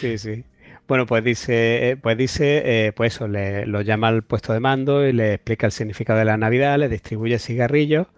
sí. 0.00 0.18
sí. 0.18 0.44
Bueno, 0.90 1.06
pues 1.06 1.22
dice, 1.22 1.90
eh, 1.90 1.96
pues 1.96 2.18
dice, 2.18 2.62
eh, 2.86 2.92
pues 2.92 3.14
eso, 3.14 3.28
le, 3.28 3.64
lo 3.64 3.80
llama 3.80 4.08
al 4.08 4.24
puesto 4.24 4.52
de 4.52 4.58
mando 4.58 5.06
y 5.06 5.12
le 5.12 5.34
explica 5.34 5.66
el 5.66 5.70
significado 5.70 6.18
de 6.18 6.24
la 6.24 6.36
Navidad, 6.36 6.80
le 6.80 6.88
distribuye 6.88 7.38
cigarrillos 7.38 8.08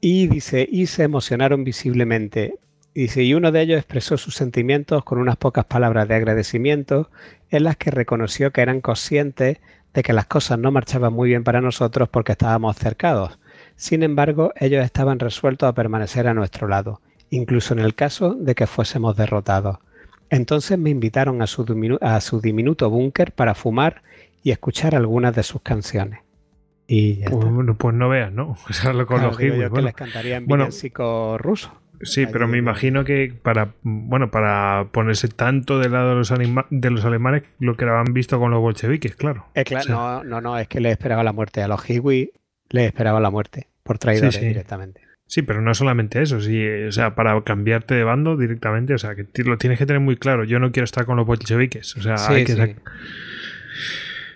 y 0.00 0.28
dice, 0.28 0.68
y 0.70 0.86
se 0.86 1.02
emocionaron 1.02 1.64
visiblemente. 1.64 2.60
dice, 2.94 3.24
y 3.24 3.34
uno 3.34 3.50
de 3.50 3.62
ellos 3.62 3.78
expresó 3.78 4.16
sus 4.16 4.36
sentimientos 4.36 5.02
con 5.02 5.18
unas 5.18 5.36
pocas 5.36 5.64
palabras 5.64 6.06
de 6.06 6.14
agradecimiento 6.14 7.10
en 7.50 7.64
las 7.64 7.76
que 7.76 7.90
reconoció 7.90 8.52
que 8.52 8.60
eran 8.60 8.80
conscientes 8.80 9.58
de 9.94 10.02
que 10.04 10.12
las 10.12 10.26
cosas 10.26 10.60
no 10.60 10.70
marchaban 10.70 11.12
muy 11.12 11.30
bien 11.30 11.42
para 11.42 11.60
nosotros 11.60 12.08
porque 12.08 12.32
estábamos 12.32 12.76
cercados. 12.76 13.40
Sin 13.74 14.04
embargo, 14.04 14.52
ellos 14.60 14.84
estaban 14.84 15.18
resueltos 15.18 15.68
a 15.68 15.74
permanecer 15.74 16.28
a 16.28 16.34
nuestro 16.34 16.68
lado, 16.68 17.00
incluso 17.30 17.74
en 17.74 17.80
el 17.80 17.96
caso 17.96 18.34
de 18.34 18.54
que 18.54 18.68
fuésemos 18.68 19.16
derrotados. 19.16 19.78
Entonces 20.34 20.78
me 20.78 20.90
invitaron 20.90 21.40
a 21.42 21.46
su, 21.46 21.64
diminu- 21.64 21.98
a 22.00 22.20
su 22.20 22.40
diminuto 22.40 22.90
búnker 22.90 23.32
para 23.32 23.54
fumar 23.54 24.02
y 24.42 24.50
escuchar 24.50 24.94
algunas 24.94 25.34
de 25.34 25.42
sus 25.42 25.62
canciones. 25.62 26.20
Y 26.86 27.16
ya 27.16 27.30
Pues, 27.30 27.46
bueno, 27.50 27.76
pues 27.78 27.94
no 27.94 28.08
veas, 28.08 28.32
¿no? 28.32 28.56
O 28.68 28.72
sea, 28.72 28.92
lo 28.92 29.06
con 29.06 29.16
Claro, 29.18 29.30
los 29.30 29.38
digo 29.38 29.54
yo 29.54 29.56
hibis, 29.56 29.64
que 29.66 29.70
bueno. 29.70 29.86
les 29.86 29.94
cantaría 29.94 30.36
en 30.36 30.46
Bueno. 30.46 30.68
ruso. 31.38 31.72
Sí, 32.02 32.26
pero 32.26 32.46
me 32.48 32.58
imagino 32.58 33.04
que 33.04 33.32
para 33.40 33.74
bueno 33.82 34.30
para 34.30 34.88
ponerse 34.92 35.28
tanto 35.28 35.78
del 35.78 35.92
lado 35.92 36.10
de 36.10 36.14
los, 36.16 36.32
anima- 36.32 36.66
de 36.68 36.90
los 36.90 37.04
alemanes 37.04 37.44
lo 37.60 37.76
que 37.76 37.84
han 37.86 38.12
visto 38.12 38.38
con 38.38 38.50
los 38.50 38.60
bolcheviques, 38.60 39.14
claro. 39.16 39.46
Eh, 39.54 39.64
claro, 39.64 39.84
O 39.84 39.86
sea- 39.86 39.94
no, 39.94 40.24
no, 40.24 40.40
no, 40.40 40.58
es 40.58 40.68
que 40.68 40.80
les 40.80 40.92
esperaba 40.92 41.22
la 41.22 41.32
muerte. 41.32 41.62
A 41.62 41.68
los 41.68 41.88
Hiwi 41.88 42.32
les 42.70 42.86
esperaba 42.86 43.20
la 43.20 43.30
muerte 43.30 43.68
por 43.84 43.96
traidores 43.98 44.34
Sí, 44.34 44.40
sí. 44.40 44.46
directamente. 44.48 45.02
Sí, 45.26 45.42
pero 45.42 45.62
no 45.62 45.74
solamente 45.74 46.20
eso, 46.22 46.40
sí, 46.40 46.66
o 46.86 46.92
sea, 46.92 47.14
para 47.14 47.40
cambiarte 47.42 47.94
de 47.94 48.04
bando 48.04 48.36
directamente, 48.36 48.94
o 48.94 48.98
sea, 48.98 49.14
que 49.14 49.26
lo 49.44 49.56
tienes 49.58 49.78
que 49.78 49.86
tener 49.86 50.00
muy 50.00 50.16
claro. 50.16 50.44
Yo 50.44 50.58
no 50.58 50.70
quiero 50.70 50.84
estar 50.84 51.06
con 51.06 51.16
los 51.16 51.26
bolcheviques, 51.26 51.96
o 51.96 52.02
sea, 52.02 52.18
Sí, 52.18 52.32
hay, 52.34 52.44
que 52.44 52.52
sí. 52.54 52.60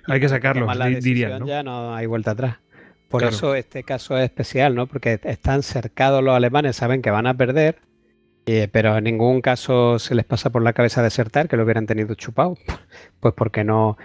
hay 0.06 0.20
que 0.20 0.28
sacarlos, 0.28 0.68
dirían, 1.02 1.40
¿no? 1.40 1.46
ya 1.46 1.62
no 1.62 1.94
hay 1.94 2.06
vuelta 2.06 2.32
atrás. 2.32 2.56
Por 3.08 3.20
Claro. 3.22 3.36
eso 3.36 3.54
este 3.54 3.84
caso 3.84 4.18
es 4.18 4.24
especial, 4.24 4.74
¿no? 4.74 4.86
Porque 4.86 5.18
están 5.24 5.62
cercados 5.62 6.22
los 6.22 6.34
alemanes, 6.34 6.76
saben 6.76 7.00
que 7.00 7.10
van 7.10 7.26
a 7.26 7.34
perder, 7.34 7.78
eh, 8.46 8.68
pero 8.70 8.96
en 8.96 9.04
ningún 9.04 9.40
caso 9.40 9.98
se 9.98 10.14
les 10.14 10.24
pasa 10.24 10.50
por 10.50 10.62
la 10.62 10.72
cabeza 10.72 11.02
desertar, 11.02 11.48
que 11.48 11.56
lo 11.56 11.64
hubieran 11.64 11.86
tenido 11.86 12.14
chupado. 12.14 12.56
Pues 13.20 13.34
porque 13.36 13.64
no. 13.64 13.96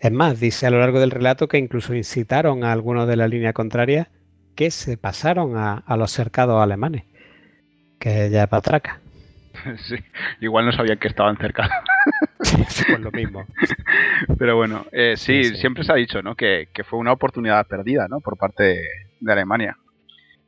Es 0.00 0.10
más, 0.12 0.40
dice 0.40 0.66
a 0.66 0.70
lo 0.70 0.78
largo 0.80 1.00
del 1.00 1.10
relato 1.10 1.48
que 1.48 1.58
incluso 1.58 1.94
incitaron 1.94 2.64
a 2.64 2.72
algunos 2.72 3.06
de 3.08 3.16
la 3.16 3.28
línea 3.28 3.52
contraria 3.52 4.10
que 4.54 4.70
se 4.70 4.96
pasaron 4.96 5.56
a, 5.56 5.78
a 5.86 5.96
los 5.96 6.10
cercados 6.12 6.62
alemanes. 6.62 7.04
Que 7.98 8.30
ya 8.30 8.44
es 8.44 8.48
patraca. 8.48 9.00
Sí, 9.86 9.96
igual 10.40 10.66
no 10.66 10.72
sabían 10.72 10.98
que 10.98 11.08
estaban 11.08 11.36
cerca. 11.38 11.70
pues 12.38 13.00
lo 13.00 13.10
mismo. 13.12 13.46
Pero 14.38 14.56
bueno, 14.56 14.84
eh, 14.92 15.14
sí, 15.16 15.44
Sí, 15.44 15.44
sí. 15.44 15.56
siempre 15.56 15.84
se 15.84 15.92
ha 15.92 15.96
dicho, 15.96 16.22
¿no? 16.22 16.34
Que, 16.34 16.68
que 16.74 16.84
fue 16.84 16.98
una 16.98 17.12
oportunidad 17.12 17.66
perdida, 17.66 18.06
¿no? 18.08 18.20
Por 18.20 18.36
parte 18.36 18.62
de, 18.64 18.82
de 19.20 19.32
Alemania. 19.32 19.76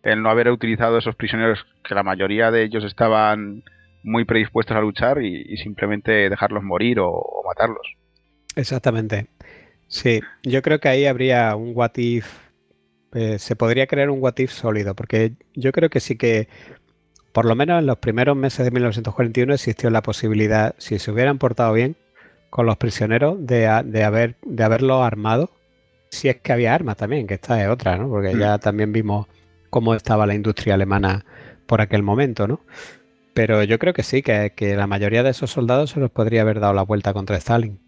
El 0.03 0.23
no 0.23 0.29
haber 0.31 0.51
utilizado 0.51 0.99
esos 0.99 1.17
prisioneros, 1.17 1.65
que 1.85 1.95
la 1.95 2.03
mayoría 2.03 2.51
de 2.51 2.65
ellos 2.65 2.85
estaban 2.85 3.63
muy 4.03 4.25
predispuestos 4.25 4.77
a 4.77 4.81
luchar 4.81 5.23
y, 5.23 5.43
y 5.49 5.57
simplemente 5.59 6.29
dejarlos 6.29 6.63
morir 6.63 7.01
o, 7.01 7.09
o 7.11 7.43
matarlos. 7.47 7.87
Exactamente. 8.55 9.29
Sí, 9.89 10.21
yo 10.43 10.63
creo 10.63 10.81
que 10.81 10.89
ahí 10.89 11.07
habría 11.07 11.55
un 11.57 11.73
what 11.75 11.93
if, 11.97 12.27
eh, 13.17 13.39
se 13.39 13.57
podría 13.57 13.87
crear 13.87 14.11
un 14.11 14.23
what 14.23 14.35
if 14.37 14.53
sólido, 14.53 14.95
porque 14.95 15.33
yo 15.55 15.73
creo 15.73 15.89
que 15.89 16.01
sí 16.01 16.17
que, 16.17 16.49
por 17.33 17.47
lo 17.47 17.55
menos 17.55 17.79
en 17.79 17.87
los 17.87 17.97
primeros 17.97 18.37
meses 18.37 18.63
de 18.63 18.71
1941 18.71 19.55
existió 19.55 19.89
la 19.89 20.03
posibilidad, 20.03 20.75
si 20.77 20.99
se 20.99 21.11
hubieran 21.11 21.39
portado 21.39 21.73
bien 21.73 21.97
con 22.51 22.67
los 22.67 22.77
prisioneros, 22.77 23.39
de, 23.39 23.83
de, 23.87 24.05
haber, 24.05 24.37
de 24.43 24.65
haberlos 24.65 25.03
armado, 25.03 25.51
si 26.11 26.29
es 26.29 26.37
que 26.37 26.53
había 26.53 26.75
armas 26.75 26.99
también, 26.99 27.27
que 27.27 27.35
esta 27.35 27.63
es 27.63 27.71
otra, 27.71 27.97
¿no? 27.97 28.11
Porque 28.11 28.37
ya 28.37 28.59
también 28.59 28.93
vimos 28.93 29.27
cómo 29.71 29.95
estaba 29.95 30.27
la 30.27 30.35
industria 30.35 30.75
alemana 30.75 31.25
por 31.67 31.81
aquel 31.81 32.03
momento, 32.03 32.47
¿no? 32.47 32.61
Pero 33.33 33.63
yo 33.63 33.79
creo 33.79 33.95
que 33.95 34.03
sí, 34.03 34.21
que, 34.21 34.53
que 34.55 34.77
la 34.77 34.87
mayoría 34.87 35.23
de 35.23 35.31
esos 35.31 35.51
soldados 35.51 35.91
se 35.91 36.01
los 36.01 36.11
podría 36.11 36.43
haber 36.43 36.61
dado 36.61 36.75
la 36.75 36.83
vuelta 36.83 37.15
contra 37.15 37.39
Stalin. 37.39 37.79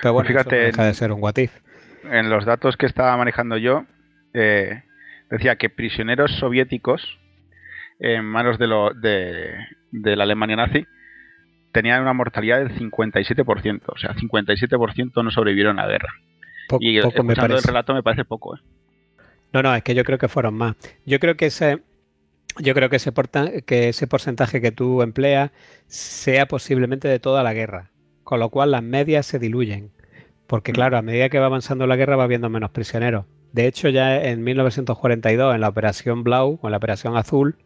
Pero 0.00 0.14
bueno, 0.14 0.28
Fíjate, 0.28 0.56
eso 0.60 0.66
deja 0.66 0.84
de 0.84 0.94
ser 0.94 1.10
un 1.10 1.20
what 1.20 1.36
if. 1.38 1.52
En 2.04 2.30
los 2.30 2.44
datos 2.44 2.76
que 2.76 2.86
estaba 2.86 3.16
manejando 3.16 3.56
yo, 3.56 3.84
eh, 4.34 4.82
decía 5.30 5.56
que 5.56 5.70
prisioneros 5.70 6.32
soviéticos 6.38 7.18
en 8.00 8.24
manos 8.24 8.58
de, 8.58 8.66
lo, 8.66 8.92
de, 8.94 9.54
de 9.90 10.16
la 10.16 10.24
Alemania 10.24 10.56
nazi 10.56 10.86
tenían 11.72 12.02
una 12.02 12.12
mortalidad 12.12 12.58
del 12.58 12.70
57%. 12.76 13.82
O 13.88 13.98
sea, 13.98 14.14
57% 14.14 15.22
no 15.22 15.30
sobrevivieron 15.30 15.78
a 15.78 15.86
la 15.86 15.92
guerra. 15.92 16.12
Y 16.80 17.00
poco 17.00 17.22
me 17.22 17.32
escuchando 17.32 17.32
el 17.32 17.36
parece. 17.50 17.66
relato 17.68 17.94
me 17.94 18.02
parece 18.02 18.24
poco. 18.24 18.56
¿eh? 18.56 18.60
No, 19.52 19.62
no, 19.62 19.74
es 19.74 19.82
que 19.82 19.94
yo 19.94 20.04
creo 20.04 20.18
que 20.18 20.28
fueron 20.28 20.54
más. 20.54 20.76
Yo 21.06 21.18
creo 21.18 21.36
que 21.36 21.46
ese, 21.46 21.82
yo 22.58 22.74
creo 22.74 22.88
que 22.90 22.96
ese, 22.96 23.12
porta- 23.12 23.50
que 23.62 23.88
ese 23.90 24.06
porcentaje 24.06 24.60
que 24.60 24.72
tú 24.72 25.02
empleas 25.02 25.50
sea 25.86 26.46
posiblemente 26.46 27.08
de 27.08 27.18
toda 27.18 27.42
la 27.42 27.54
guerra, 27.54 27.90
con 28.24 28.40
lo 28.40 28.50
cual 28.50 28.70
las 28.70 28.82
medias 28.82 29.26
se 29.26 29.38
diluyen, 29.38 29.90
porque 30.46 30.72
claro, 30.72 30.98
a 30.98 31.02
medida 31.02 31.28
que 31.30 31.38
va 31.38 31.46
avanzando 31.46 31.86
la 31.86 31.96
guerra 31.96 32.16
va 32.16 32.24
habiendo 32.24 32.50
menos 32.50 32.70
prisioneros. 32.70 33.24
De 33.52 33.66
hecho, 33.66 33.88
ya 33.88 34.22
en 34.22 34.44
1942, 34.44 35.54
en 35.54 35.60
la 35.60 35.68
Operación 35.68 36.22
Blau 36.24 36.58
o 36.60 36.66
en 36.68 36.70
la 36.70 36.76
Operación 36.76 37.16
Azul, 37.16 37.56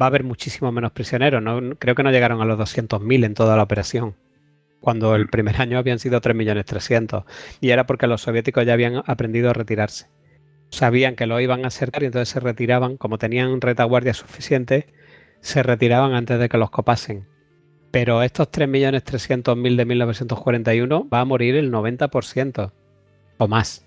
va 0.00 0.06
a 0.06 0.08
haber 0.08 0.24
muchísimos 0.24 0.72
menos 0.72 0.92
prisioneros. 0.92 1.42
No, 1.42 1.76
creo 1.76 1.94
que 1.94 2.02
no 2.02 2.10
llegaron 2.10 2.40
a 2.40 2.44
los 2.44 2.58
200.000 2.58 3.24
en 3.24 3.34
toda 3.34 3.56
la 3.56 3.62
operación, 3.62 4.16
cuando 4.80 5.14
el 5.14 5.28
primer 5.28 5.60
año 5.60 5.78
habían 5.78 5.98
sido 5.98 6.20
3.300.000. 6.20 7.24
Y 7.60 7.70
era 7.70 7.86
porque 7.86 8.06
los 8.06 8.22
soviéticos 8.22 8.66
ya 8.66 8.72
habían 8.72 9.02
aprendido 9.06 9.50
a 9.50 9.52
retirarse 9.52 10.08
sabían 10.72 11.16
que 11.16 11.26
lo 11.26 11.38
iban 11.38 11.64
a 11.64 11.68
acercar 11.68 12.02
y 12.02 12.06
entonces 12.06 12.30
se 12.30 12.40
retiraban, 12.40 12.96
como 12.96 13.18
tenían 13.18 13.60
retaguardia 13.60 14.14
suficiente, 14.14 14.86
se 15.40 15.62
retiraban 15.62 16.14
antes 16.14 16.40
de 16.40 16.48
que 16.48 16.58
los 16.58 16.70
copasen. 16.70 17.28
Pero 17.90 18.22
estos 18.22 18.50
3.300.000 18.50 19.76
de 19.76 19.84
1941 19.84 21.08
va 21.12 21.20
a 21.20 21.24
morir 21.24 21.56
el 21.56 21.70
90% 21.70 22.72
o 23.38 23.48
más. 23.48 23.86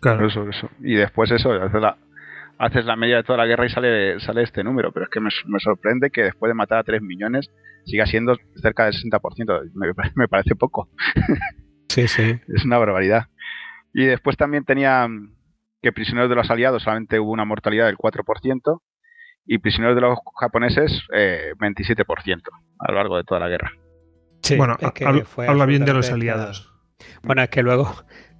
Claro. 0.00 0.26
Eso, 0.26 0.48
eso. 0.48 0.70
Y 0.80 0.94
después 0.94 1.30
eso, 1.30 1.52
haces 1.52 1.80
la, 1.80 1.96
haces 2.58 2.84
la 2.84 2.96
media 2.96 3.16
de 3.16 3.22
toda 3.24 3.38
la 3.38 3.46
guerra 3.46 3.66
y 3.66 3.70
sale, 3.70 4.20
sale 4.20 4.42
este 4.42 4.62
número. 4.64 4.92
Pero 4.92 5.04
es 5.04 5.10
que 5.10 5.20
me, 5.20 5.30
me 5.46 5.58
sorprende 5.60 6.10
que 6.10 6.22
después 6.22 6.48
de 6.50 6.54
matar 6.54 6.78
a 6.78 6.84
3 6.84 7.02
millones 7.02 7.50
siga 7.84 8.06
siendo 8.06 8.36
cerca 8.62 8.84
del 8.84 8.94
60%. 8.94 9.70
Me, 9.74 9.88
me 10.14 10.28
parece 10.28 10.54
poco. 10.56 10.88
Sí, 11.88 12.08
sí. 12.08 12.38
Es 12.54 12.64
una 12.66 12.76
barbaridad. 12.76 13.28
Y 13.94 14.04
después 14.04 14.36
también 14.36 14.64
tenía 14.64 15.06
mm, 15.08 15.34
que 15.80 15.92
prisioneros 15.92 16.28
de 16.28 16.36
los 16.36 16.50
aliados 16.50 16.82
solamente 16.82 17.18
hubo 17.18 17.30
una 17.30 17.46
mortalidad 17.46 17.86
del 17.86 17.96
4% 17.96 18.82
y 19.46 19.58
prisioneros 19.58 19.94
de 19.94 20.02
los 20.02 20.18
japoneses 20.38 21.04
eh, 21.14 21.52
27% 21.58 22.42
a 22.80 22.90
lo 22.92 22.98
largo 22.98 23.16
de 23.16 23.24
toda 23.24 23.40
la 23.40 23.48
guerra. 23.48 23.70
Sí, 24.42 24.56
bueno, 24.56 24.76
es 24.78 24.92
que 24.92 25.06
hab- 25.06 25.24
fue 25.24 25.46
habla 25.48 25.64
bien 25.64 25.86
de 25.86 25.94
los 25.94 26.10
aliados. 26.12 26.70
Bueno, 27.22 27.40
es 27.42 27.48
que 27.48 27.62
luego, 27.62 27.90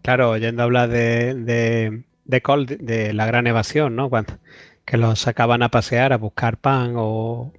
claro, 0.06 0.30
oyendo 0.30 0.62
hablar 0.62 0.88
de, 0.88 1.34
de, 1.34 2.04
de 2.24 2.40
Cold, 2.42 2.78
de 2.78 3.12
la 3.12 3.26
gran 3.26 3.46
evasión, 3.48 3.96
¿no? 3.96 4.08
Cuando, 4.08 4.38
que 4.84 4.96
los 4.96 5.18
sacaban 5.18 5.62
a 5.64 5.68
pasear, 5.68 6.12
a 6.12 6.16
buscar 6.16 6.58
pan 6.58 6.92
o 6.96 7.52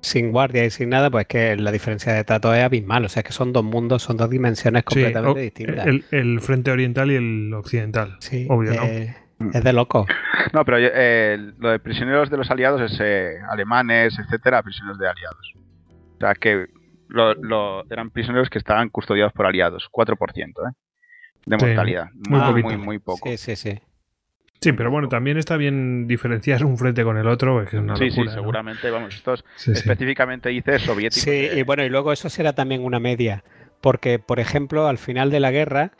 sin 0.00 0.32
guardia 0.32 0.64
y 0.64 0.70
sin 0.70 0.88
nada, 0.90 1.10
pues 1.10 1.26
que 1.26 1.56
la 1.56 1.70
diferencia 1.72 2.12
de 2.14 2.24
trato 2.24 2.54
es 2.54 2.62
abismal. 2.64 3.04
O 3.04 3.08
sea, 3.08 3.22
que 3.22 3.32
son 3.32 3.52
dos 3.52 3.64
mundos, 3.64 4.02
son 4.02 4.16
dos 4.16 4.30
dimensiones 4.30 4.82
Sí, 4.88 4.94
completamente 5.02 5.40
o- 5.40 5.42
distintas. 5.42 5.86
el, 5.86 6.04
el 6.10 6.40
frente 6.40 6.70
oriental 6.70 7.10
y 7.10 7.16
el 7.16 7.52
occidental. 7.54 8.16
sí, 8.20 8.46
obvio, 8.50 8.74
¿no? 8.74 8.82
eh, 8.84 9.14
es 9.52 9.62
de 9.64 9.72
loco. 9.72 10.06
No, 10.54 10.64
pero 10.64 10.78
eh, 10.80 11.36
lo 11.58 11.70
de 11.70 11.78
prisioneros 11.80 12.30
de 12.30 12.36
los 12.38 12.50
aliados 12.50 12.80
es 12.80 12.98
eh, 13.00 13.34
alemanes, 13.50 14.18
etcétera, 14.18 14.62
prisioneros 14.62 14.98
de 14.98 15.08
aliados. 15.08 15.52
O 16.16 16.20
sea 16.20 16.34
que 16.34 16.66
lo, 17.08 17.34
lo- 17.34 17.84
eran 17.90 18.10
prisioneros 18.10 18.48
que 18.48 18.58
estaban 18.58 18.88
custodiados 18.88 19.32
por 19.32 19.46
aliados, 19.46 19.88
4%, 19.90 20.68
¿eh? 20.68 20.72
De 21.46 21.58
Sí, 21.58 21.66
mortalidad. 21.66 22.10
muy 22.14 22.40
muy, 22.40 22.48
poquito. 22.50 22.68
muy, 22.68 22.76
muy 22.78 22.98
poco. 22.98 23.28
Sí, 23.30 23.36
sí, 23.36 23.56
sí. 23.56 23.78
Sí, 24.60 24.72
pero 24.72 24.90
bueno, 24.90 25.08
también 25.08 25.36
está 25.36 25.56
bien 25.58 26.06
diferenciar 26.06 26.64
un 26.64 26.78
frente 26.78 27.04
con 27.04 27.18
el 27.18 27.26
otro, 27.28 27.60
que 27.66 27.76
es 27.76 27.82
una 27.82 27.96
Sí, 27.96 28.06
locura. 28.08 28.22
sí, 28.22 28.24
¿no? 28.36 28.42
seguramente, 28.42 28.90
vamos, 28.90 29.14
estos 29.14 29.44
Sí, 29.56 29.72
sí. 29.74 29.80
específicamente 29.80 30.48
dice 30.48 30.78
soviéticos. 30.78 31.22
Sí, 31.22 31.48
y 31.54 31.62
bueno, 31.64 31.84
y 31.84 31.90
luego 31.90 32.12
eso 32.12 32.30
será 32.30 32.54
también 32.54 32.82
una 32.82 32.98
media, 32.98 33.44
porque, 33.82 34.18
por 34.18 34.40
ejemplo, 34.40 34.86
al 34.86 34.96
final 34.96 35.30
de 35.30 35.40
la 35.40 35.50
guerra, 35.50 35.92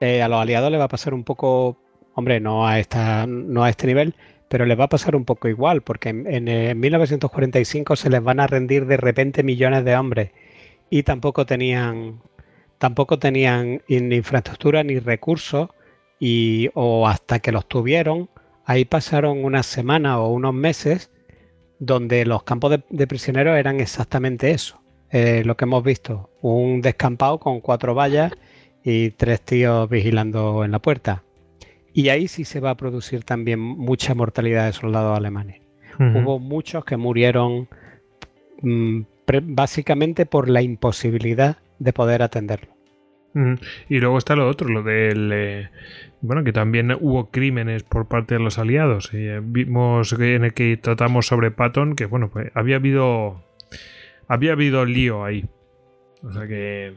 eh, 0.00 0.20
a 0.20 0.28
los 0.28 0.40
aliados 0.40 0.72
les 0.72 0.80
va 0.80 0.84
a 0.84 0.88
pasar 0.88 1.14
un 1.14 1.22
poco, 1.22 1.78
hombre, 2.14 2.40
no 2.40 2.66
a, 2.66 2.80
esta, 2.80 3.26
no 3.28 3.62
a 3.62 3.70
este 3.70 3.86
nivel, 3.86 4.14
pero 4.48 4.66
les 4.66 4.76
va 4.78 4.84
a 4.84 4.88
pasar 4.88 5.14
un 5.14 5.24
poco 5.24 5.46
igual, 5.46 5.82
porque 5.82 6.08
en, 6.08 6.26
en, 6.26 6.48
eh, 6.48 6.74
1945 6.74 7.94
se 7.94 8.10
les 8.10 8.20
van 8.22 8.40
a 8.40 8.48
rendir 8.48 8.86
de 8.86 8.96
repente 8.96 9.44
millones 9.44 9.84
de 9.84 9.94
hombres 9.96 10.32
y 10.90 11.04
tampoco 11.04 11.46
tenían, 11.46 12.20
tampoco 12.82 13.16
tenían 13.20 13.80
ni 13.86 14.16
infraestructura 14.16 14.82
ni 14.82 14.98
recursos, 14.98 15.68
y, 16.18 16.68
o 16.74 17.06
hasta 17.06 17.38
que 17.38 17.52
los 17.52 17.68
tuvieron, 17.68 18.28
ahí 18.64 18.84
pasaron 18.84 19.44
unas 19.44 19.66
semanas 19.66 20.16
o 20.16 20.30
unos 20.30 20.52
meses 20.52 21.12
donde 21.78 22.26
los 22.26 22.42
campos 22.42 22.72
de, 22.72 22.82
de 22.90 23.06
prisioneros 23.06 23.56
eran 23.56 23.78
exactamente 23.78 24.50
eso, 24.50 24.82
eh, 25.12 25.44
lo 25.44 25.56
que 25.56 25.64
hemos 25.64 25.84
visto, 25.84 26.30
un 26.40 26.80
descampado 26.80 27.38
con 27.38 27.60
cuatro 27.60 27.94
vallas 27.94 28.32
y 28.82 29.10
tres 29.10 29.42
tíos 29.42 29.88
vigilando 29.88 30.64
en 30.64 30.72
la 30.72 30.80
puerta. 30.80 31.22
Y 31.94 32.08
ahí 32.08 32.26
sí 32.26 32.44
se 32.44 32.58
va 32.58 32.70
a 32.70 32.76
producir 32.76 33.22
también 33.22 33.60
mucha 33.60 34.12
mortalidad 34.16 34.66
de 34.66 34.72
soldados 34.72 35.16
alemanes. 35.16 35.60
Hubo 36.00 36.40
muchos 36.40 36.84
que 36.84 36.96
murieron 36.96 37.68
mm, 38.60 39.02
básicamente 39.44 40.26
por 40.26 40.48
la 40.48 40.62
imposibilidad 40.62 41.58
de 41.78 41.92
poder 41.92 42.22
atenderlo. 42.22 42.72
Y 43.88 43.98
luego 43.98 44.18
está 44.18 44.36
lo 44.36 44.46
otro, 44.46 44.68
lo 44.68 44.82
del... 44.82 45.30
eh, 45.32 45.70
bueno, 46.20 46.44
que 46.44 46.52
también 46.52 46.92
hubo 47.00 47.30
crímenes 47.30 47.82
por 47.82 48.06
parte 48.06 48.34
de 48.34 48.40
los 48.40 48.58
aliados. 48.58 49.10
Y, 49.14 49.26
eh, 49.26 49.40
vimos 49.42 50.12
que 50.14 50.34
en 50.34 50.44
el 50.44 50.52
que 50.52 50.76
tratamos 50.76 51.26
sobre 51.28 51.50
Patton 51.50 51.94
que, 51.96 52.04
bueno, 52.04 52.28
pues 52.28 52.50
había 52.54 52.76
habido... 52.76 53.42
Había 54.28 54.52
habido 54.52 54.84
lío 54.84 55.24
ahí. 55.24 55.46
O 56.22 56.30
sea 56.32 56.46
que. 56.46 56.92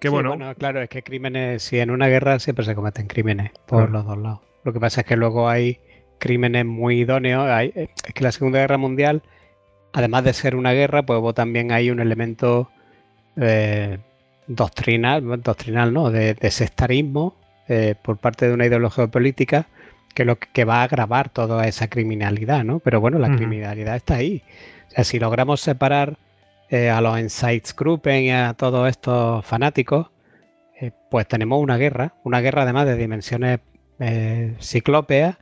Que 0.00 0.08
Sí, 0.08 0.12
bueno. 0.14 0.36
claro, 0.56 0.82
es 0.82 0.88
que 0.88 1.02
crímenes, 1.02 1.62
si 1.62 1.78
en 1.78 1.90
una 1.90 2.06
guerra 2.08 2.38
siempre 2.38 2.64
se 2.64 2.74
cometen 2.74 3.06
crímenes 3.06 3.50
por 3.66 3.84
Claro. 3.84 3.92
los 3.92 4.06
dos 4.06 4.18
lados. 4.18 4.40
Lo 4.64 4.72
que 4.72 4.78
pasa 4.80 5.00
es 5.00 5.06
que 5.06 5.16
luego 5.16 5.48
hay 5.48 5.78
crímenes 6.18 6.64
muy 6.66 7.00
idóneos. 7.00 7.48
Hay- 7.48 7.72
es 7.74 7.88
que 8.14 8.22
la 8.24 8.30
Segunda 8.32 8.58
Guerra 8.60 8.76
Mundial, 8.76 9.22
además 9.92 10.24
de 10.24 10.32
ser 10.34 10.54
una 10.56 10.72
guerra, 10.72 11.04
pues 11.04 11.18
hubo 11.20 11.32
también 11.32 11.72
hay 11.72 11.90
un 11.90 11.98
elemento 12.00 12.70
eh, 13.40 13.98
doctrinal, 14.46 15.42
doctrinal, 15.42 15.92
¿no? 15.92 16.10
De, 16.10 16.34
de 16.34 16.50
sectarismo 16.50 17.36
eh, 17.68 17.94
por 18.00 18.18
parte 18.18 18.48
de 18.48 18.54
una 18.54 18.66
ideología 18.66 19.06
política 19.06 19.66
que 20.14 20.24
lo 20.24 20.36
que, 20.38 20.64
va 20.64 20.80
a 20.80 20.82
agravar 20.82 21.28
toda 21.28 21.68
esa 21.68 21.88
criminalidad, 21.88 22.64
¿no? 22.64 22.80
Pero 22.80 23.00
bueno, 23.00 23.20
la 23.20 23.36
criminalidad 23.36 23.94
está 23.94 24.16
ahí. 24.16 24.42
O 24.88 24.90
sea, 24.90 25.04
si 25.04 25.20
logramos 25.20 25.60
separar 25.60 26.16
eh, 26.70 26.90
a 26.90 27.00
los 27.00 27.20
Insights-Gruppen 27.20 28.24
y 28.24 28.32
a 28.32 28.54
todos 28.54 28.88
estos 28.88 29.46
fanáticos, 29.46 30.08
eh, 30.80 30.90
pues 31.08 31.28
tenemos 31.28 31.62
una 31.62 31.76
guerra, 31.76 32.14
una 32.24 32.40
guerra 32.40 32.62
además 32.62 32.86
de 32.86 32.96
dimensiones 32.96 33.60
eh, 34.00 34.56
ciclópeas, 34.60 35.36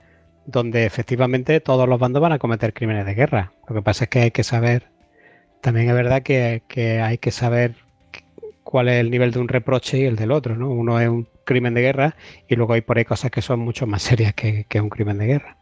donde 0.45 0.85
efectivamente 0.85 1.61
todos 1.61 1.89
los 1.89 1.99
bandos 1.99 2.21
van 2.21 2.33
a 2.33 2.39
cometer 2.39 2.75
crímenes 2.75 3.07
de 3.07 3.15
guerra. 3.15 3.53
Lo 3.69 3.75
que 3.75 3.83
pasa 3.83 4.05
es 4.05 4.11
que 4.11 4.21
hay 4.21 4.31
que 4.31 4.45
saber, 4.45 4.91
también 5.63 5.89
es 5.89 5.95
verdad 5.95 6.23
que, 6.23 6.63
que 6.69 7.01
hay 7.01 7.17
que 7.17 7.31
saber 7.31 7.77
cuál 8.67 8.89
es 8.89 8.97
el 8.97 9.13
nivel 9.13 9.31
de 9.31 9.39
un 9.39 9.47
reproche 9.47 9.99
y 9.99 10.05
el 10.07 10.17
del 10.17 10.33
otro, 10.33 10.57
¿no? 10.57 10.69
Uno 10.69 11.01
es 11.01 11.09
un 11.09 11.29
crimen 11.45 11.73
de 11.73 11.83
guerra 11.83 12.17
y 12.49 12.57
luego 12.57 12.73
hay 12.73 12.81
por 12.81 12.99
ahí 12.99 13.05
cosas 13.05 13.31
que 13.31 13.41
son 13.41 13.61
mucho 13.61 13.87
más 13.87 14.03
serias 14.03 14.35
que, 14.35 14.67
que 14.69 14.81
un 14.81 14.89
crimen 14.89 15.19
de 15.19 15.27
guerra. 15.27 15.57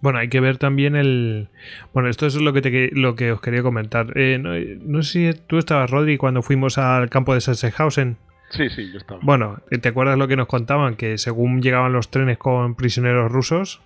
Bueno, 0.00 0.20
hay 0.20 0.28
que 0.28 0.38
ver 0.38 0.56
también 0.56 0.94
el. 0.94 1.48
Bueno, 1.92 2.08
esto 2.08 2.24
es 2.26 2.36
lo 2.36 2.52
que, 2.52 2.62
te, 2.62 2.90
lo 2.92 3.16
que 3.16 3.32
os 3.32 3.40
quería 3.40 3.64
comentar. 3.64 4.16
Eh, 4.16 4.38
no, 4.40 4.50
no 4.84 5.02
sé 5.02 5.32
si 5.32 5.40
tú 5.48 5.58
estabas, 5.58 5.90
Rodri, 5.90 6.18
cuando 6.18 6.40
fuimos 6.42 6.78
al 6.78 7.10
campo 7.10 7.34
de 7.34 7.40
Sachsenhausen. 7.40 8.16
Sí, 8.50 8.68
sí, 8.70 8.92
yo 8.92 8.98
estaba. 8.98 9.18
Bueno, 9.24 9.58
¿te 9.82 9.88
acuerdas 9.88 10.16
lo 10.16 10.28
que 10.28 10.36
nos 10.36 10.46
contaban? 10.46 10.94
Que 10.94 11.18
según 11.18 11.62
llegaban 11.62 11.92
los 11.92 12.10
trenes 12.12 12.38
con 12.38 12.76
prisioneros 12.76 13.32
rusos, 13.32 13.82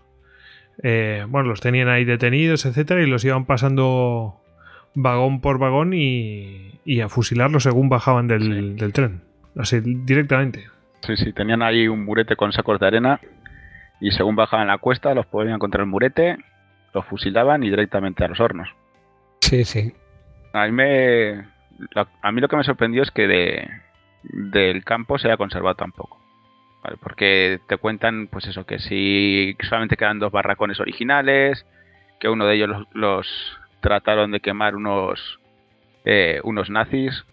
eh, 0.83 1.25
bueno, 1.29 1.49
los 1.49 1.63
tenían 1.63 1.89
ahí 1.89 2.05
detenidos, 2.05 2.67
etcétera, 2.67 3.03
y 3.03 3.07
los 3.07 3.25
iban 3.25 3.47
pasando 3.47 4.41
vagón 4.95 5.41
por 5.41 5.59
vagón 5.59 5.93
y, 5.95 6.79
y 6.85 7.01
a 7.01 7.09
fusilarlos 7.09 7.63
según 7.63 7.89
bajaban 7.89 8.27
del, 8.29 8.43
Sí. 8.43 8.75
del 8.81 8.93
tren. 8.93 9.23
Así, 9.57 9.81
directamente. 9.81 10.67
Sí, 11.03 11.17
sí, 11.17 11.33
tenían 11.33 11.63
ahí 11.63 11.89
un 11.89 12.05
murete 12.05 12.37
con 12.37 12.53
sacos 12.53 12.79
de 12.79 12.87
arena 12.87 13.21
y 14.01 14.11
según 14.13 14.37
bajaban 14.37 14.67
la 14.69 14.79
cuesta 14.79 15.15
los 15.15 15.27
ponían 15.27 15.59
contra 15.59 15.83
el 15.83 15.89
murete, 15.89 16.37
los 16.95 17.05
fusilaban 17.07 17.63
y 17.63 17.71
directamente 17.71 18.25
a 18.25 18.29
los 18.29 18.41
hornos. 18.41 18.69
Sí, 19.41 19.65
sí. 19.65 19.93
A 20.53 20.67
mí, 20.67 20.73
me, 20.73 21.37
lo- 21.95 22.09
a 22.23 22.33
mí 22.33 22.41
lo 22.41 22.49
que 22.49 22.57
me 22.57 22.65
sorprendió 22.65 23.03
es 23.03 23.11
que 23.11 23.27
de, 23.29 23.69
del 24.23 24.85
campo 24.85 25.19
se 25.19 25.29
haya 25.29 25.37
conservado 25.37 25.75
tan 25.77 25.93
poco. 25.93 26.19
¿vale? 26.83 26.97
Porque 27.03 27.61
te 27.69 27.77
cuentan, 27.77 28.27
pues 28.29 28.47
eso, 28.47 28.65
que 28.67 28.79
si 28.79 29.57
solamente 29.69 29.97
quedan 29.97 30.19
dos 30.19 30.33
barracones 30.33 30.81
originales, 30.81 31.65
que 32.19 32.29
uno 32.29 32.47
de 32.47 32.57
ellos 32.57 32.69
los, 32.69 32.87
los 32.95 33.59
trataron 33.81 34.31
de 34.33 34.41
quemar 34.41 34.77
unos, 34.77 35.39
eh, 36.05 36.41
unos 36.45 36.71
nazis, 36.71 37.25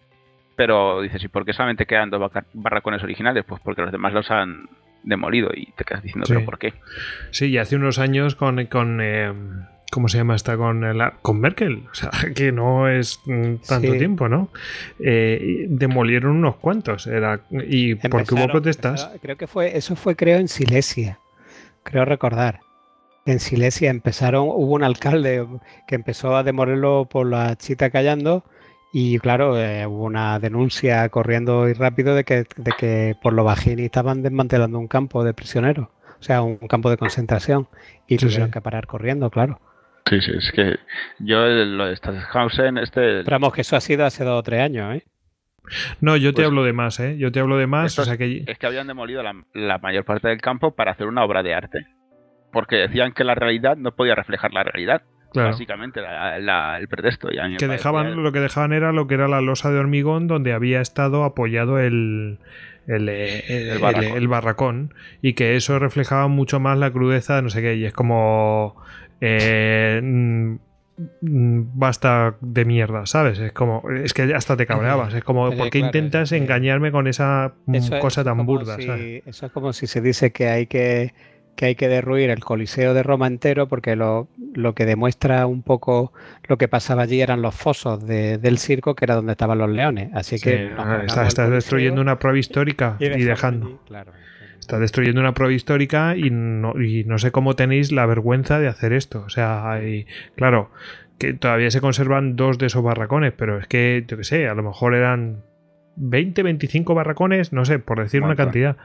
pero 0.55 1.01
dices, 1.01 1.23
¿y 1.23 1.27
por 1.27 1.45
qué 1.45 1.53
solamente 1.53 1.85
quedan 1.85 2.09
dos 2.09 2.31
barracones 2.53 3.03
originales? 3.03 3.43
Pues 3.47 3.61
porque 3.63 3.81
los 3.83 3.91
demás 3.91 4.13
los 4.13 4.29
han 4.31 4.67
demolido 5.03 5.51
y 5.53 5.71
te 5.73 5.83
quedas 5.83 6.03
diciendo, 6.03 6.25
Sí. 6.25 6.33
¿pero 6.33 6.45
por 6.45 6.57
qué? 6.59 6.73
Sí, 7.31 7.47
y 7.47 7.57
hace 7.57 7.75
unos 7.75 7.99
años 7.99 8.35
con. 8.35 8.65
con 8.65 8.99
eh, 9.01 9.31
¿Cómo 9.89 10.09
se 10.09 10.17
llama 10.17 10.35
esta? 10.35 10.57
Con, 10.57 10.83
el- 10.83 11.11
con 11.21 11.39
Merkel. 11.39 11.85
O 11.89 11.95
sea, 11.95 12.09
que 12.35 12.51
no 12.51 12.89
es 12.89 13.21
mm, 13.25 13.55
tanto 13.67 13.93
Sí. 13.93 13.97
tiempo, 13.97 14.27
¿no? 14.27 14.49
Eh, 14.99 15.65
demolieron 15.69 16.35
unos 16.35 16.57
cuantos. 16.57 17.07
Era, 17.07 17.39
y 17.51 17.95
porque 17.95 18.33
hubo 18.33 18.41
Empezaron- 18.43 18.51
protestas. 18.51 19.01
empezaron- 19.03 19.19
creo 19.19 19.37
que 19.37 19.47
fue, 19.47 19.77
eso 19.77 19.95
fue 19.95 20.15
creo 20.17 20.39
en 20.39 20.49
Silesia, 20.49 21.19
creo 21.83 22.03
recordar. 22.03 22.59
En 23.27 23.39
Silesia 23.39 23.89
empezaron, 23.91 24.47
hubo 24.47 24.73
un 24.73 24.83
alcalde 24.83 25.45
que 25.87 25.95
empezó 25.95 26.35
a 26.35 26.43
demolerlo 26.43 27.05
por 27.09 27.27
la 27.27 27.55
chita 27.57 27.89
callando 27.89 28.43
y 28.93 29.19
claro, 29.19 29.59
eh, 29.59 29.85
hubo 29.85 30.05
una 30.05 30.39
denuncia 30.39 31.07
corriendo 31.09 31.67
y 31.67 31.73
rápido 31.73 32.15
de 32.15 32.23
que, 32.23 32.45
de 32.55 32.71
que 32.79 33.15
por 33.21 33.33
lo 33.33 33.43
bajini 33.43 33.83
estaban 33.83 34.23
desmantelando 34.23 34.79
un 34.79 34.87
campo 34.87 35.23
de 35.25 35.33
prisioneros, 35.33 35.87
o 36.19 36.23
sea, 36.23 36.41
un 36.41 36.55
campo 36.69 36.89
de 36.89 36.95
concentración 36.97 37.67
y 38.07 38.17
Sí, 38.17 38.25
tuvieron 38.25 38.47
sí. 38.47 38.53
que 38.53 38.61
parar 38.61 38.87
corriendo, 38.87 39.29
claro. 39.29 39.59
Sí, 40.09 40.21
sí, 40.21 40.31
es 40.37 40.51
que 40.53 40.77
yo 41.19 41.45
lo 41.45 41.85
de 41.87 41.95
Stadthausen, 41.97 42.77
este... 42.77 43.23
Pero 43.25 43.31
vamos, 43.39 43.53
que 43.53 43.59
eso 43.61 43.75
ha 43.75 43.81
sido 43.81 44.05
hace 44.05 44.23
dos 44.23 44.39
o 44.39 44.43
tres 44.43 44.61
años, 44.61 44.95
¿eh? 44.95 45.03
No, 45.99 46.15
yo 46.15 46.29
te 46.31 46.35
Pues- 46.37 46.47
hablo 46.47 46.63
de 46.63 46.71
más, 46.71 46.97
¿eh? 47.01 47.17
Yo 47.17 47.29
te 47.33 47.41
hablo 47.41 47.57
de 47.57 47.67
más. 47.67 47.87
Esto 47.87 48.03
O 48.03 48.05
sea 48.05 48.15
que. 48.17 48.45
es 48.47 48.57
que 48.57 48.65
habían 48.67 48.87
demolido 48.87 49.21
la, 49.21 49.33
la 49.53 49.79
mayor 49.79 50.05
parte 50.05 50.29
del 50.29 50.39
campo 50.39 50.71
para 50.71 50.91
hacer 50.91 51.07
una 51.07 51.25
obra 51.25 51.43
de 51.43 51.53
arte. 51.53 51.85
Porque 52.51 52.75
decían 52.77 53.11
que 53.13 53.23
la 53.23 53.35
realidad 53.35 53.77
no 53.77 53.91
podía 53.95 54.15
reflejar 54.15 54.53
la 54.53 54.63
realidad. 54.63 55.01
Claro. 55.33 55.49
Básicamente, 55.49 56.01
la- 56.01 56.39
la- 56.39 56.77
el 56.79 56.87
pretexto. 56.87 57.31
Y 57.31 57.37
a 57.37 57.43
mí 57.45 57.51
me 57.51 57.57
Que 57.57 57.67
dejaban, 57.67 58.23
lo 58.23 58.31
que 58.31 58.39
dejaban 58.39 58.71
era 58.73 58.91
lo 58.93 59.07
que 59.07 59.15
era 59.15 59.27
la 59.27 59.41
losa 59.41 59.69
de 59.71 59.77
hormigón 59.79 60.27
donde 60.27 60.53
había 60.53 60.79
estado 60.81 61.25
apoyado 61.25 61.79
el, 61.79 62.39
el, 62.87 63.09
eh, 63.09 63.43
el- 63.49 63.69
El 63.71 63.79
barracón. 63.79 64.17
el 64.17 64.27
barracón 64.29 64.93
y 65.21 65.33
que 65.33 65.55
eso 65.57 65.77
reflejaba 65.79 66.27
mucho 66.29 66.59
más 66.61 66.77
la 66.77 66.89
crudeza 66.91 67.35
de 67.35 67.41
no 67.41 67.49
sé 67.49 67.61
qué. 67.61 67.75
Y 67.75 67.85
es 67.85 67.93
como. 67.93 68.81
eh, 69.19 69.99
mm, 70.01 70.55
basta 71.21 72.35
de 72.41 72.65
mierda, 72.65 73.05
¿sabes? 73.05 73.37
Es 73.39 73.51
como. 73.51 73.83
Es 73.91 74.13
que 74.13 74.33
hasta 74.33 74.57
te 74.57 74.65
cabreabas. 74.65 75.13
Es 75.13 75.23
como, 75.23 75.51
¿por 75.57 75.69
qué 75.69 75.79
intentas 75.79 76.31
engañarme 76.31 76.91
con 76.91 77.07
esa 77.07 77.53
mm, 77.65 77.75
Eso 77.75 77.99
cosa 77.99 78.21
es 78.21 78.25
tan 78.25 78.45
burda, 78.45 78.77
si- 78.77 78.83
¿sabes? 78.87 79.27
Eso 79.27 79.45
es 79.47 79.51
como 79.51 79.73
si 79.73 79.87
se 79.87 80.01
dice 80.01 80.31
que 80.31 80.47
hay 80.47 80.67
que, 80.67 81.13
que 81.57 81.65
hay 81.65 81.75
que 81.75 81.89
derruir 81.89 82.29
el 82.29 82.39
Coliseo 82.39 82.93
de 82.93 83.03
Roma 83.03 83.27
entero 83.27 83.67
porque 83.67 83.97
lo, 83.97 84.29
lo 84.53 84.73
que 84.73 84.85
demuestra 84.85 85.45
un 85.45 85.63
poco 85.63 86.13
lo 86.47 86.57
que 86.57 86.69
pasaba 86.69 87.01
allí 87.01 87.19
eran 87.19 87.41
los 87.41 87.53
fosos 87.55 88.07
de- 88.07 88.37
del 88.37 88.57
circo 88.59 88.95
que 88.95 89.03
era 89.03 89.15
donde 89.15 89.33
estaban 89.33 89.57
los 89.57 89.69
leones. 89.69 90.09
Así 90.13 90.37
Sí, 90.37 90.43
que 90.45 90.69
nos 90.69 90.79
ah, 90.87 91.03
está- 91.05 91.27
estás 91.27 91.49
destruyendo 91.49 91.99
una 91.99 92.19
prueba 92.19 92.37
histórica 92.39 92.95
y, 92.99 93.09
dejando. 93.23 93.65
allí, 93.67 93.77
claro. 93.85 94.11
Está 94.59 94.79
destruyendo 94.79 95.19
una 95.21 95.33
prueba 95.33 95.53
histórica 95.53 96.15
y 96.15 96.29
no, 96.29 96.81
y 96.81 97.03
no 97.05 97.17
sé 97.19 97.31
cómo 97.31 97.55
tenéis 97.55 97.91
la 97.91 98.05
vergüenza 98.05 98.59
de 98.59 98.67
hacer 98.67 98.93
esto. 98.93 99.23
O 99.25 99.29
sea, 99.29 99.69
hay- 99.71 100.05
claro, 100.35 100.71
que 101.17 101.33
todavía 101.33 101.71
se 101.71 101.81
conservan 101.81 102.35
dos 102.35 102.57
de 102.59 102.67
esos 102.67 102.83
barracones, 102.83 103.33
pero 103.35 103.59
es 103.59 103.67
que, 103.67 104.05
yo 104.07 104.17
qué 104.17 104.23
sé, 104.23 104.47
a 104.47 104.53
lo 104.53 104.63
mejor 104.63 104.93
eran 104.93 105.41
20, 105.97 106.43
25 106.43 106.93
barracones, 106.95 107.51
no 107.53 107.65
sé, 107.65 107.79
por 107.79 107.99
decir 107.99 108.21
una 108.23 108.35
cantidad. 108.35 108.77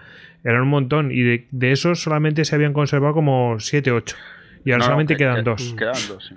Eran 0.44 0.62
un 0.62 0.68
montón 0.68 1.12
y 1.12 1.22
de, 1.22 1.46
de 1.50 1.72
esos 1.72 2.02
solamente 2.02 2.44
se 2.44 2.54
habían 2.54 2.72
conservado 2.72 3.14
como 3.14 3.60
7, 3.60 3.92
8. 3.92 4.16
Y 4.64 4.70
ahora 4.72 4.78
No, 4.78 4.84
solamente 4.86 5.14
que- 5.14 5.18
quedan 5.18 5.36
que- 5.36 5.42
dos. 5.42 5.74
Quedan 5.78 5.94
dos, 6.08 6.26
sí. 6.28 6.34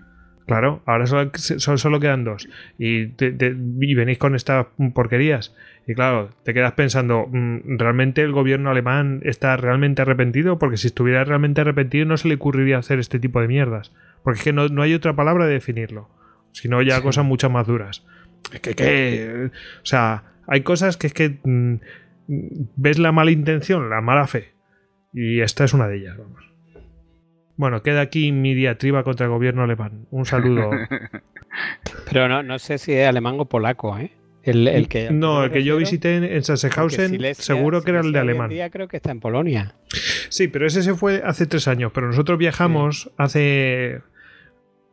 Claro, 0.47 0.83
ahora 0.85 1.07
solo, 1.07 1.31
solo, 1.33 1.77
solo 1.79 1.99
quedan 1.99 2.23
dos. 2.23 2.47
Y, 2.77 3.07
te- 3.07 3.31
te- 3.31 3.55
y 3.79 3.95
venís 3.95 4.19
con 4.19 4.35
estas 4.35 4.67
porquerías. 4.93 5.55
Y 5.87 5.95
claro, 5.95 6.29
te 6.43 6.53
quedas 6.53 6.73
pensando, 6.73 7.25
mm, 7.31 7.77
¿realmente 7.79 8.21
el 8.21 8.31
gobierno 8.31 8.69
alemán 8.69 9.21
está 9.23 9.57
realmente 9.57 10.03
arrepentido? 10.03 10.59
Porque 10.59 10.77
si 10.77 10.85
estuviera 10.85 11.23
realmente 11.23 11.61
arrepentido 11.61 12.05
no 12.05 12.17
se 12.17 12.27
le 12.27 12.35
ocurriría 12.35 12.77
hacer 12.77 12.99
este 12.99 13.17
tipo 13.19 13.41
de 13.41 13.47
mierdas. 13.47 13.91
Porque 14.23 14.37
es 14.37 14.43
que 14.43 14.53
no, 14.53 14.67
no 14.67 14.83
hay 14.83 14.93
otra 14.93 15.15
palabra 15.15 15.47
de 15.47 15.53
definirlo. 15.53 16.09
Sino 16.51 16.79
ya 16.83 16.97
Sí. 16.97 17.01
cosas 17.01 17.25
mucho 17.25 17.49
más 17.49 17.65
duras. 17.65 18.05
Es 18.53 18.59
que, 18.59 18.75
que- 18.75 19.49
o 19.81 19.85
sea, 19.85 20.23
hay 20.47 20.61
cosas 20.61 20.97
que 20.97 21.07
es 21.07 21.13
que 21.13 21.37
mm, 21.43 21.75
ves 22.75 22.99
la 22.99 23.11
mala 23.11 23.31
intención, 23.31 23.89
la 23.89 24.01
mala 24.01 24.27
fe. 24.27 24.53
Y 25.13 25.39
esta 25.41 25.63
es 25.63 25.73
una 25.73 25.87
de 25.87 25.97
ellas, 25.97 26.17
vamos. 26.17 26.43
Bueno, 27.57 27.81
queda 27.83 28.01
aquí 28.01 28.31
mi 28.33 28.53
diatriba 28.53 29.03
contra 29.03 29.27
el 29.27 29.31
gobierno 29.31 29.63
alemán. 29.63 30.07
Un 30.11 30.25
saludo. 30.25 30.69
Pero 32.11 32.27
no, 32.27 32.43
no 32.43 32.59
sé 32.59 32.77
si 32.77 32.93
es 32.93 33.07
alemán 33.07 33.35
o 33.39 33.45
polaco, 33.45 33.97
¿eh? 33.97 34.11
El, 34.43 34.67
el 34.67 34.87
que, 34.87 35.09
no, 35.09 35.43
el 35.45 35.51
que 35.51 35.63
yo 35.63 35.75
visité 35.77 36.17
en, 36.17 36.23
en 36.23 36.43
Sachsenhausen, 36.43 37.09
Silesia- 37.11 37.43
seguro 37.43 37.81
que 37.81 37.89
era 37.91 38.01
el 38.01 38.11
de 38.11 38.19
alemán. 38.19 38.49
día 38.49 38.69
creo 38.69 38.87
que 38.87 38.97
está 38.97 39.09
en 39.11 39.19
Polonia. 39.19 39.73
Sí, 40.29 40.47
pero 40.49 40.67
ese 40.67 40.83
se 40.83 40.93
fue 40.93 41.23
hace 41.25 41.47
tres 41.47 41.67
años. 41.67 41.91
Pero 41.95 42.07
nosotros 42.07 42.37
viajamos 42.37 43.09
hace. 43.17 44.01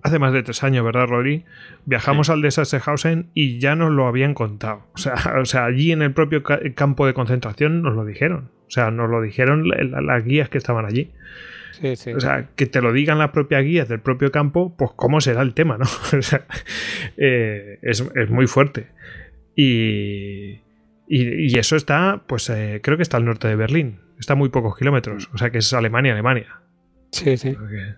Hace 0.03 0.19
más 0.19 0.33
de 0.33 0.43
tres 0.43 0.63
años, 0.65 0.85
¿verdad, 0.85 1.07
Rodri? 1.07 1.45
Viajamos 1.87 2.29
al 2.29 2.43
de 2.43 2.51
Sachsenhausen 2.51 3.31
y 3.35 3.59
ya 3.61 3.77
nos 3.77 3.93
lo 3.93 4.07
habían 4.09 4.35
contado. 4.35 4.85
O 4.95 4.99
sea, 4.99 5.15
o 5.41 5.45
sea 5.45 5.65
allí 5.67 5.93
en 5.93 6.03
el 6.03 6.13
propio 6.13 6.43
ca- 6.43 6.61
campo 6.75 7.07
de 7.07 7.15
concentración 7.15 7.83
nos 7.83 7.95
lo 7.95 8.05
dijeron. 8.05 8.51
O 8.67 8.71
sea, 8.71 8.91
nos 8.91 9.09
lo 9.09 9.21
dijeron 9.23 9.69
la- 9.69 9.83
la- 9.85 10.01
las 10.01 10.25
guías 10.25 10.49
que 10.49 10.59
estaban 10.59 10.87
allí. 10.87 11.13
Sí, 11.73 11.97
sí. 11.97 12.13
O 12.13 12.21
sea, 12.21 12.49
que 12.57 12.67
te 12.67 12.81
lo 12.83 12.93
digan 12.93 13.19
las 13.19 13.31
propias 13.31 13.63
guías 13.65 13.89
del 13.89 14.01
propio 14.01 14.31
campo, 14.33 14.75
pues 14.77 14.91
cómo 14.97 15.21
será 15.21 15.43
el 15.43 15.55
tema, 15.55 15.79
¿no? 15.79 15.85
O 16.19 16.23
sea, 16.23 16.47
eh, 17.17 17.79
es, 17.83 18.01
es 18.15 18.29
muy 18.31 18.47
fuerte. 18.47 18.89
Y, 19.57 20.61
y, 21.09 21.53
y 21.55 21.59
eso 21.59 21.77
está, 21.77 22.23
pues 22.27 22.49
eh, 22.51 22.81
creo 22.83 22.97
que 22.97 23.03
está 23.03 23.17
al 23.19 23.25
norte 23.25 23.49
de 23.49 23.57
Berlín. 23.57 24.01
Está 24.19 24.33
a 24.33 24.37
muy 24.37 24.49
pocos 24.49 24.77
kilómetros. 24.77 25.29
O 25.33 25.39
sea 25.39 25.51
que 25.51 25.59
es 25.59 25.73
Alemania, 25.73 26.13
Alemania. 26.13 26.61
sí, 27.13 27.37
sí. 27.37 27.53
Porque, 27.53 27.95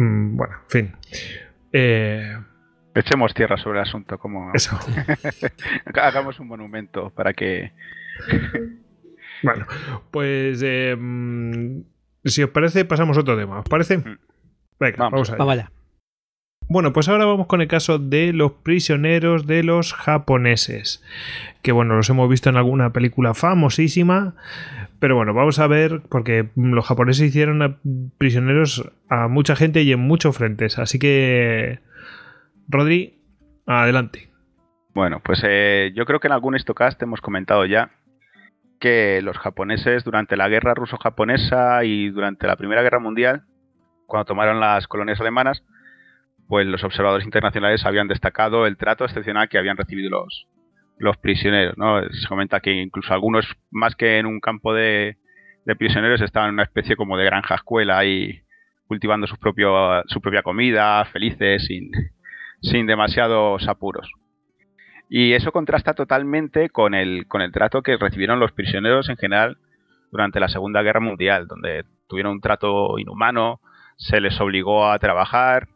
mm, 0.00 0.36
bueno, 0.36 0.54
en 0.64 0.70
fin. 0.70 0.92
Eh, 1.72 2.36
Echemos 2.94 3.32
tierra 3.34 3.56
sobre 3.56 3.78
el 3.78 3.84
asunto, 3.84 4.18
como 4.18 4.52
Eso. 4.52 4.78
hagamos 5.94 6.40
un 6.40 6.48
monumento 6.48 7.10
para 7.10 7.32
que 7.32 7.72
Bueno, 9.42 9.66
pues 10.10 10.60
eh, 10.62 10.96
mm, 10.98 11.82
si 12.24 12.42
os 12.42 12.50
parece, 12.50 12.84
pasamos 12.84 13.16
a 13.16 13.20
otro 13.20 13.36
tema. 13.38 13.60
¿Os 13.60 13.68
parece? 13.68 13.98
Mm. 13.98 14.18
Venga, 14.80 14.96
Vamos. 14.98 15.12
vamos, 15.12 15.30
a 15.30 15.32
ver. 15.32 15.60
Allá. 15.60 15.72
Bueno, 16.70 16.92
pues 16.92 17.08
ahora 17.08 17.24
vamos 17.24 17.48
con 17.48 17.60
el 17.60 17.66
caso 17.66 17.98
de 17.98 18.32
los 18.32 18.52
prisioneros 18.52 19.44
de 19.48 19.64
los 19.64 19.92
japoneses. 19.92 21.02
Que 21.62 21.72
bueno, 21.72 21.96
los 21.96 22.08
hemos 22.10 22.30
visto 22.30 22.48
en 22.48 22.56
alguna 22.56 22.92
película 22.92 23.34
famosísima. 23.34 24.34
Pero 25.00 25.16
bueno, 25.16 25.34
vamos 25.34 25.58
a 25.58 25.66
ver, 25.66 26.00
porque 26.08 26.50
los 26.54 26.86
japoneses 26.86 27.26
hicieron 27.28 27.62
a- 27.62 27.76
prisioneros 28.18 28.88
a 29.08 29.26
mucha 29.26 29.56
gente 29.56 29.82
y 29.82 29.90
en 29.90 29.98
muchos 29.98 30.36
frentes. 30.36 30.78
Así 30.78 31.00
que, 31.00 31.80
Rodri, 32.68 33.18
adelante. 33.66 34.28
Bueno, 34.94 35.20
pues 35.24 35.42
eh, 35.44 35.90
yo 35.96 36.04
creo 36.04 36.20
que 36.20 36.28
en 36.28 36.32
algún 36.34 36.54
Histocast 36.54 37.02
hemos 37.02 37.20
comentado 37.20 37.66
ya 37.66 37.90
que 38.78 39.20
los 39.22 39.36
japoneses 39.38 40.04
durante 40.04 40.36
la 40.36 40.48
guerra 40.48 40.74
ruso-japonesa 40.74 41.82
y 41.84 42.10
durante 42.10 42.46
la 42.46 42.54
Primera 42.56 42.82
Guerra 42.82 43.00
Mundial, 43.00 43.42
cuando 44.06 44.26
tomaron 44.26 44.60
las 44.60 44.86
colonias 44.86 45.20
alemanas, 45.20 45.64
pues 46.50 46.66
los 46.66 46.82
observadores 46.82 47.24
internacionales 47.24 47.86
habían 47.86 48.08
destacado 48.08 48.66
el 48.66 48.76
trato 48.76 49.04
excepcional 49.04 49.48
que 49.48 49.56
habían 49.56 49.76
recibido 49.76 50.10
los, 50.10 50.48
los 50.98 51.16
prisioneros. 51.16 51.78
¿no? 51.78 52.02
Se 52.02 52.26
comenta 52.26 52.58
que 52.58 52.72
incluso 52.72 53.14
algunos, 53.14 53.46
más 53.70 53.94
que 53.94 54.18
en 54.18 54.26
un 54.26 54.40
campo 54.40 54.74
de, 54.74 55.16
prisioneros, 55.78 56.20
estaban 56.20 56.48
en 56.48 56.54
una 56.54 56.64
especie 56.64 56.96
como 56.96 57.16
de 57.16 57.24
granja 57.24 57.54
escuela 57.54 57.98
ahí 57.98 58.40
cultivando 58.88 59.28
su, 59.28 59.36
propio, 59.36 60.02
su 60.06 60.20
propia 60.20 60.42
comida, 60.42 61.04
felices, 61.04 61.66
sin, 61.66 61.92
sin 62.62 62.84
demasiados 62.84 63.68
apuros. 63.68 64.10
Y 65.08 65.34
eso 65.34 65.52
contrasta 65.52 65.94
totalmente 65.94 66.68
con 66.68 66.94
el, 66.94 67.28
con 67.28 67.42
el 67.42 67.52
trato 67.52 67.80
que 67.82 67.96
recibieron 67.96 68.40
los 68.40 68.50
prisioneros 68.50 69.08
en 69.08 69.18
general 69.18 69.58
durante 70.10 70.40
la 70.40 70.48
Segunda 70.48 70.82
Guerra 70.82 70.98
Mundial, 70.98 71.46
donde 71.46 71.84
tuvieron 72.08 72.32
un 72.32 72.40
trato 72.40 72.98
inhumano, 72.98 73.60
se 73.98 74.20
les 74.20 74.40
obligó 74.40 74.90
a 74.90 74.98
trabajar, 74.98 75.68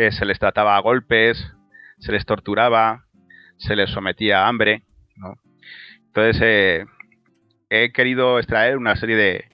eh, 0.00 0.12
se 0.12 0.24
les 0.24 0.38
trataba 0.38 0.76
a 0.76 0.80
golpes, 0.80 1.36
se 1.98 2.10
les 2.10 2.24
torturaba, 2.24 3.04
se 3.58 3.76
les 3.76 3.90
sometía 3.90 4.44
a 4.44 4.48
hambre. 4.48 4.82
Entonces, 6.06 6.40
eh, 6.42 6.86
he 7.68 7.92
querido 7.92 8.38
extraer 8.38 8.78
una 8.78 8.96
serie 8.96 9.44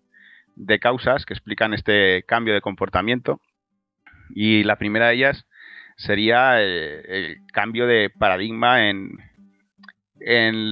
de, 0.54 0.78
causas 0.78 1.26
que 1.26 1.34
explican 1.34 1.74
este 1.74 2.22
cambio 2.28 2.54
de 2.54 2.60
comportamiento. 2.60 3.40
Y 4.36 4.62
la 4.62 4.76
primera 4.76 5.08
de 5.08 5.14
ellas 5.14 5.46
sería 5.96 6.62
eh, 6.62 7.02
el 7.08 7.38
cambio 7.52 7.88
de 7.88 8.08
paradigma 8.10 8.88
en 8.88 9.18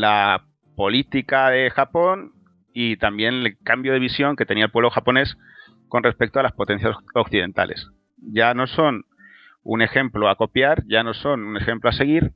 la 0.00 0.44
política 0.76 1.50
de 1.50 1.70
Japón 1.70 2.32
y 2.72 2.96
también 2.98 3.34
el 3.34 3.58
cambio 3.58 3.92
de 3.92 3.98
visión 3.98 4.36
que 4.36 4.46
tenía 4.46 4.66
el 4.66 4.70
pueblo 4.70 4.90
japonés 4.90 5.36
con 5.88 6.04
respecto 6.04 6.38
a 6.38 6.44
las 6.44 6.52
potencias 6.52 6.96
occidentales. 7.14 7.88
Ya 8.18 8.54
no 8.54 8.68
son 8.68 9.04
un 9.64 9.82
ejemplo 9.82 10.28
a 10.28 10.36
copiar, 10.36 10.84
ya 10.86 11.02
no 11.02 11.14
son 11.14 11.42
un 11.42 11.56
ejemplo 11.56 11.90
a 11.90 11.94
seguir, 11.94 12.32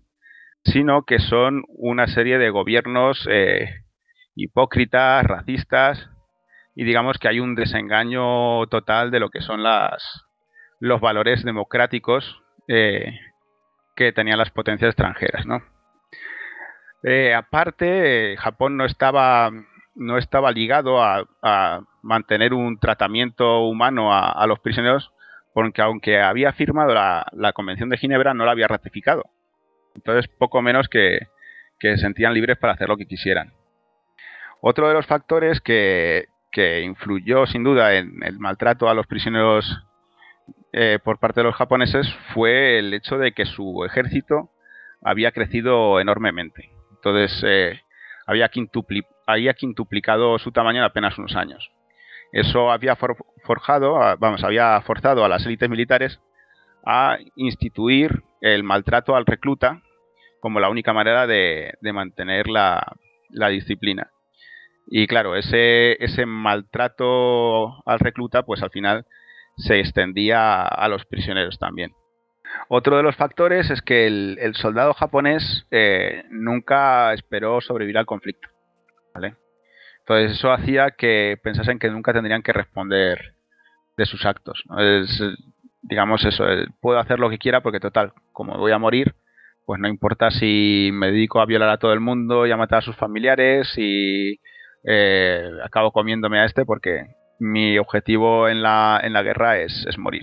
sino 0.65 1.05
que 1.05 1.19
son 1.19 1.63
una 1.69 2.09
serie 2.09 2.39
de 2.39 2.51
gobiernos 2.51 3.27
eh, 3.31 3.69
hipócritas, 4.35 5.25
racistas, 5.25 6.11
y 6.75 6.85
digamos 6.85 7.19
que 7.19 7.29
hay 7.29 7.41
un 7.41 7.55
desengaño 7.55 8.67
total 8.69 9.11
de 9.11 9.21
lo 9.21 9.31
que 9.31 9.41
son 9.41 9.63
las, 9.63 10.27
los 10.81 11.01
valores 11.01 11.45
democráticos 11.45 12.43
eh, 12.69 13.19
que 13.97 14.13
tenían 14.13 14.39
las 14.39 14.51
potencias 14.51 14.91
extranjeras, 14.91 15.45
¿no? 15.47 15.63
Eh, 17.03 17.35
aparte, 17.35 18.37
Japón 18.39 18.77
no 18.77 18.85
estaba, 18.85 19.51
no 19.95 20.19
estaba 20.19 20.53
ligado 20.53 21.03
a, 21.03 21.25
mantener 22.01 22.55
un 22.55 22.79
tratamiento 22.79 23.61
humano 23.61 24.15
a, 24.15 24.47
los 24.47 24.61
prisioneros, 24.61 25.13
porque 25.59 25.83
aunque 25.83 26.21
había 26.21 26.53
firmado 26.53 26.95
la, 26.95 27.53
Convención 27.53 27.89
de 27.89 27.97
Ginebra, 27.97 28.33
no 28.33 28.45
la 28.45 28.53
había 28.53 28.69
ratificado. 28.69 29.25
Entonces, 29.97 30.29
poco 30.39 30.63
menos 30.63 30.89
que, 30.89 31.19
se 31.81 31.97
sentían 31.97 32.33
libres 32.33 32.59
para 32.59 32.75
hacer 32.75 32.89
lo 32.89 32.97
que 32.97 33.07
quisieran. 33.07 33.53
Otro 34.61 34.87
de 34.87 34.95
los 34.95 35.05
factores 35.05 35.61
que, 35.61 36.29
influyó 36.85 37.45
sin 37.47 37.65
duda 37.65 37.97
en 37.97 38.23
el 38.23 38.39
maltrato 38.39 38.89
a 38.89 38.95
los 38.95 39.09
prisioneros 39.09 39.85
eh, 40.73 41.01
por 41.03 41.19
parte 41.19 41.41
de 41.41 41.45
los 41.47 41.57
japoneses 41.57 42.07
fue 42.35 42.79
el 42.79 42.95
hecho 42.95 43.19
de 43.19 43.33
que 43.33 43.45
su 43.45 43.85
ejército 43.85 44.53
había 45.03 45.33
crecido 45.33 45.99
enormemente. 45.99 46.71
Entonces 46.93 47.43
eh, 47.45 47.81
había, 48.27 48.49
había, 49.27 49.55
quintuplicado 49.55 50.39
su 50.39 50.53
tamaño 50.53 50.79
en 50.79 50.85
apenas 50.85 51.19
unos 51.19 51.35
años. 51.35 51.69
Eso 52.33 52.71
había 52.71 52.97
for 52.97 53.17
forjado, 53.45 54.03
a, 54.03 54.17
vamos, 54.17 54.45
había 54.45 54.81
forzado 54.83 55.25
a 55.25 55.29
las 55.29 55.47
élites 55.47 55.71
militares 55.71 56.21
a 56.85 57.19
instituir 57.37 58.23
el 58.41 58.63
maltrato 58.63 59.17
al 59.17 59.27
recluta 59.27 59.83
como 60.41 60.61
la 60.61 60.71
única 60.71 60.93
manera 60.93 61.27
de, 61.27 61.75
mantener 61.93 62.49
la, 62.49 62.95
disciplina. 63.51 64.11
Y 64.87 65.07
claro, 65.07 65.37
ese, 65.37 65.99
maltrato 66.27 67.83
al 67.87 67.99
recluta, 67.99 68.45
pues 68.45 68.63
al 68.63 68.71
final 68.71 69.05
se 69.57 69.81
extendía 69.81 70.63
a 70.63 70.89
los 70.89 71.05
prisioneros 71.05 71.59
también. 71.59 71.93
Otro 72.69 72.97
de 72.97 73.03
los 73.03 73.17
factores 73.17 73.71
es 73.71 73.83
que 73.83 74.07
el, 74.07 74.39
el 74.41 74.55
soldado 74.55 74.95
japonés 74.95 75.67
eh, 75.71 76.25
nunca 76.31 77.13
esperó 77.13 77.61
sobrevivir 77.61 77.99
al 77.99 78.07
conflicto. 78.07 78.49
¿vale? 79.13 79.35
Entonces 80.09 80.39
eso 80.39 80.51
hacía 80.51 80.93
que 80.93 81.39
pensasen 81.43 81.79
que 81.79 81.91
nunca 81.91 82.15
tendrían 82.15 82.43
que 82.43 82.55
responder 82.55 83.35
de 83.99 84.07
sus 84.07 84.25
actos. 84.25 84.65
Es, 84.79 85.23
digamos 85.83 86.25
eso, 86.25 86.45
puedo 86.81 86.99
hacer 86.99 87.19
lo 87.19 87.29
que 87.29 87.37
quiera 87.37 87.61
porque 87.61 87.79
total, 87.79 88.15
como 88.33 88.57
voy 88.57 88.73
a 88.73 88.79
morir, 88.79 89.15
pues 89.67 89.79
no 89.79 89.87
importa 89.87 90.31
si 90.31 90.89
me 90.95 91.09
dedico 91.09 91.43
a 91.43 91.45
violar 91.47 91.69
a 91.69 91.77
todo 91.77 91.93
el 91.93 92.01
mundo 92.01 92.47
y 92.47 92.51
a 92.51 92.57
matar 92.57 92.79
a 92.79 92.83
sus 92.87 92.97
familiares 92.97 93.71
y 93.77 94.41
eh, 94.83 95.51
acabo 95.63 95.93
comiéndome 95.93 96.39
a 96.39 96.47
este 96.47 96.65
porque 96.65 97.05
mi 97.39 97.77
objetivo 97.79 98.49
en 98.49 98.63
la, 98.63 98.99
en 99.05 99.13
la 99.13 99.23
guerra 99.23 99.59
es, 99.59 99.85
es, 99.87 99.99
morir. 99.99 100.23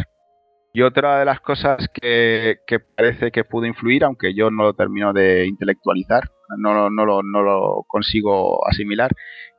Y 0.73 0.81
otra 0.81 1.19
de 1.19 1.25
las 1.25 1.41
cosas 1.41 1.87
que, 1.93 2.57
que, 2.65 2.79
parece 2.79 3.31
que 3.31 3.43
pudo 3.43 3.67
influir, 3.67 4.03
aunque 4.03 4.33
yo 4.33 4.49
no 4.49 4.63
lo 4.63 4.73
termino 4.73 5.13
de 5.13 5.45
intelectualizar, 5.45 6.23
no, 6.57 6.89
no, 6.89 7.05
lo, 7.05 7.23
no 7.23 7.41
lo, 7.41 7.85
consigo 7.87 8.67
asimilar, 8.67 9.11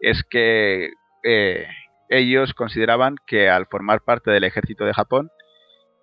es 0.07 0.23
que 0.23 0.91
eh, 1.25 1.67
ellos 2.09 2.55
consideraban 2.55 3.17
que 3.27 3.51
al 3.51 3.67
formar 3.67 4.03
parte 4.03 4.31
del 4.31 4.45
ejército 4.45 4.85
de 4.85 4.95
Japón, 4.95 5.31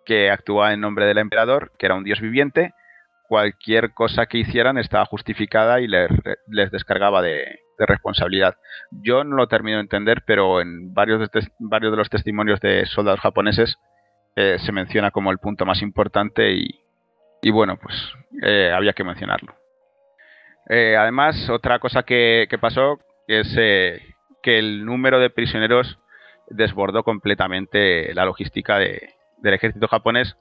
que 0.06 0.30
actuaba 0.30 0.74
en 0.74 0.82
nombre 0.82 1.06
del 1.06 1.20
emperador, 1.20 1.72
que 1.80 1.86
era 1.86 1.96
un 1.96 2.04
dios 2.04 2.20
viviente, 2.20 2.74
cualquier 3.30 3.94
cosa 3.94 4.26
que 4.26 4.40
hicieran 4.40 4.78
estaba 4.78 5.06
justificada 5.06 5.80
y 5.80 5.88
les, 5.88 6.10
les 6.48 6.70
descargaba 6.70 7.22
de, 7.22 7.60
responsabilidad. 7.86 8.56
Yo 8.92 9.26
no 9.26 9.36
lo 9.36 9.48
termino 9.48 9.78
de 9.78 9.84
entender, 9.84 10.24
pero 10.26 10.62
en 10.62 10.94
varios 10.94 11.20
de, 11.20 11.48
varios 11.60 11.92
de 11.92 11.98
los 11.98 12.10
testimonios 12.10 12.62
de 12.62 12.86
soldados 12.86 13.20
japoneses 13.20 13.78
eh, 14.38 14.58
se 14.60 14.72
menciona 14.72 15.12
como 15.12 15.32
el 15.32 15.38
punto 15.38 15.66
más 15.66 15.82
importante 15.82 16.54
y, 16.54 16.80
y 17.42 17.52
bueno, 17.52 17.78
pues 17.82 17.96
eh, 18.42 18.72
había 18.74 18.94
que 18.94 19.04
mencionarlo. 19.04 19.56
Además, 20.70 21.50
otra 21.50 21.80
cosa 21.80 22.04
que, 22.04 22.48
que 22.50 22.58
pasó 22.58 23.00
es 23.28 23.54
eh, 23.58 24.16
que 24.42 24.60
el 24.60 24.86
número 24.86 25.20
de 25.20 25.30
prisioneros 25.30 26.00
desbordó 26.50 27.04
completamente 27.04 28.14
la 28.14 28.26
logística 28.26 28.78
de, 28.78 29.14
del 29.38 29.54
ejército 29.54 29.88
japonés 29.88 30.36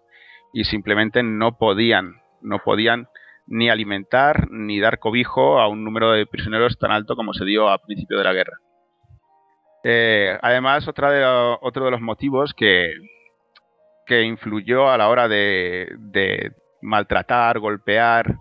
y 0.53 0.65
simplemente 0.65 1.23
no 1.23 1.57
podían, 1.59 2.21
no 2.41 2.59
podían 2.59 3.09
ni 3.47 3.71
alimentar 3.71 4.51
ni 4.51 4.81
dar 4.81 4.99
cobijo 4.99 5.61
a 5.61 5.69
un 5.69 5.85
número 5.85 6.13
de 6.13 6.27
prisioneros 6.27 6.79
tan 6.79 6.93
alto 6.93 7.17
como 7.17 7.33
se 7.33 7.45
dio 7.45 7.69
a 7.69 7.79
principio 7.79 8.19
de 8.19 8.25
la 8.25 8.33
guerra. 8.33 8.59
Eh, 9.85 10.39
además, 10.41 10.87
otro 10.87 11.11
de 11.11 11.91
los 11.91 12.01
motivos 12.01 12.55
que, 12.55 12.95
que 14.07 14.23
influyó 14.23 14.91
a 14.91 14.97
la 14.97 15.09
hora 15.09 15.27
de, 15.27 15.89
de 15.99 16.53
maltratar, 16.83 17.59
golpear, 17.59 18.37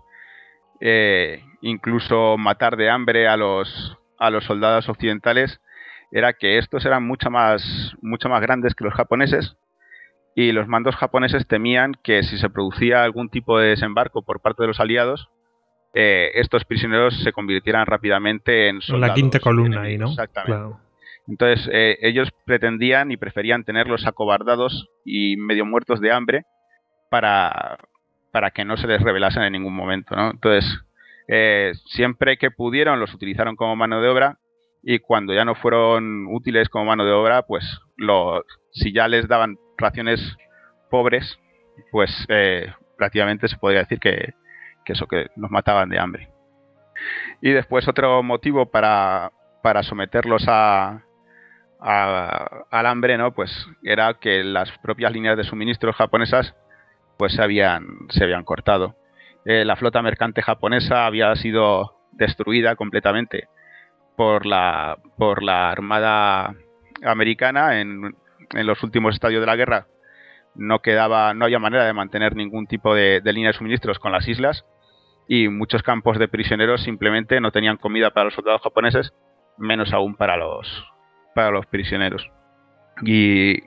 eh, 0.80 1.42
incluso 1.62 2.36
matar 2.38 2.76
de 2.76 2.90
hambre 2.90 3.26
a 3.26 3.36
los, 3.36 3.98
a 4.22 4.30
los 4.30 4.44
soldados 4.44 4.88
occidentales, 4.88 5.60
era 6.12 6.32
que 6.32 6.58
estos 6.58 6.84
eran 6.84 7.06
mucho 7.06 7.30
más, 7.30 7.94
mucho 8.02 8.28
más 8.28 8.40
grandes 8.40 8.74
que 8.74 8.84
los 8.84 8.94
japoneses 8.94 9.56
y 10.34 10.52
los 10.52 10.68
mandos 10.68 10.96
japoneses 10.96 11.46
temían 11.46 11.94
que 12.02 12.22
si 12.22 12.38
se 12.38 12.48
producía 12.48 13.02
algún 13.02 13.28
tipo 13.28 13.58
de 13.58 13.68
desembarco 13.68 14.22
por 14.22 14.40
parte 14.40 14.62
de 14.62 14.68
los 14.68 14.80
aliados, 14.80 15.28
eh, 15.94 16.30
estos 16.34 16.64
prisioneros 16.64 17.22
se 17.22 17.32
convirtieran 17.32 17.86
rápidamente 17.86 18.68
en 18.68 18.80
soldados. 18.80 19.08
La 19.08 19.14
quinta 19.14 19.40
columna 19.40 19.82
ahí, 19.82 19.98
¿no? 19.98 20.10
Exactamente. 20.10 20.52
Claro. 20.52 20.80
Entonces, 21.28 21.68
eh, 21.72 21.98
ellos 22.00 22.30
pretendían 22.44 23.10
y 23.12 23.16
preferían 23.16 23.64
tenerlos 23.64 24.06
acobardados 24.06 24.88
y 25.04 25.36
medio 25.36 25.64
muertos 25.64 26.00
de 26.00 26.12
hambre 26.12 26.44
para, 27.10 27.78
para 28.32 28.50
que 28.50 28.64
no 28.64 28.76
se 28.76 28.86
les 28.86 29.00
revelasen 29.02 29.42
en 29.42 29.52
ningún 29.52 29.74
momento, 29.74 30.16
¿no? 30.16 30.30
Entonces, 30.30 30.64
eh, 31.28 31.72
siempre 31.86 32.36
que 32.36 32.50
pudieron 32.50 33.00
los 33.00 33.14
utilizaron 33.14 33.56
como 33.56 33.76
mano 33.76 34.00
de 34.00 34.08
obra 34.08 34.38
y 34.82 34.98
cuando 34.98 35.32
ya 35.32 35.44
no 35.44 35.54
fueron 35.54 36.26
útiles 36.28 36.68
como 36.68 36.86
mano 36.86 37.04
de 37.04 37.12
obra, 37.12 37.42
pues 37.42 37.64
si 38.72 38.92
ya 38.92 39.06
les 39.06 39.28
daban 39.28 39.56
raciones 39.78 40.20
pobres, 40.90 41.38
pues 41.90 42.10
eh, 42.28 42.72
prácticamente 42.98 43.48
se 43.48 43.56
podría 43.56 43.80
decir 43.80 44.00
que, 44.00 44.34
eso, 44.86 45.06
que 45.06 45.28
nos 45.36 45.50
mataban 45.50 45.88
de 45.88 45.98
hambre. 45.98 46.28
Y 47.40 47.50
después 47.50 47.88
otro 47.88 48.22
motivo 48.22 48.70
para, 48.70 49.32
para 49.62 49.82
someterlos 49.82 50.44
a, 50.48 51.02
al 51.80 52.86
hambre, 52.86 53.18
¿no? 53.18 53.32
Pues 53.32 53.50
era 53.82 54.14
que 54.14 54.44
las 54.44 54.70
propias 54.78 55.12
líneas 55.12 55.36
de 55.36 55.44
suministros 55.44 55.96
japonesas 55.96 56.54
pues 57.18 57.34
se 57.34 57.42
habían, 57.42 57.86
se 58.10 58.24
habían 58.24 58.44
cortado. 58.44 58.96
Eh, 59.44 59.64
la 59.64 59.76
flota 59.76 60.02
mercante 60.02 60.42
japonesa 60.42 61.06
había 61.06 61.34
sido 61.36 61.96
destruida 62.12 62.76
completamente 62.76 63.48
por 64.16 64.46
la, 64.46 64.98
por 65.16 65.42
la 65.42 65.70
Armada 65.70 66.54
americana 67.04 67.80
en, 67.80 68.14
en 68.54 68.66
los 68.66 68.82
últimos 68.82 69.14
estadios 69.14 69.40
de 69.40 69.46
la 69.46 69.56
guerra. 69.56 69.86
No 70.54 70.80
quedaba, 70.80 71.34
no 71.34 71.46
había 71.46 71.58
manera 71.58 71.84
de 71.84 71.92
mantener 71.92 72.36
ningún 72.36 72.66
tipo 72.66 72.94
de, 72.94 73.20
de 73.20 73.32
línea 73.32 73.50
de 73.50 73.58
suministros 73.58 73.98
con 73.98 74.12
las 74.12 74.28
islas 74.28 74.64
y 75.26 75.48
muchos 75.48 75.82
campos 75.82 76.18
de 76.18 76.28
prisioneros 76.28 76.82
simplemente 76.82 77.40
no 77.40 77.52
tenían 77.52 77.78
comida 77.78 78.10
para 78.10 78.24
los 78.24 78.34
soldados 78.34 78.62
japoneses, 78.62 79.12
menos 79.56 79.92
aún 79.92 80.14
para 80.16 80.36
los, 80.36 80.86
para 81.34 81.50
los 81.50 81.66
prisioneros. 81.66 82.30
Y 83.02 83.62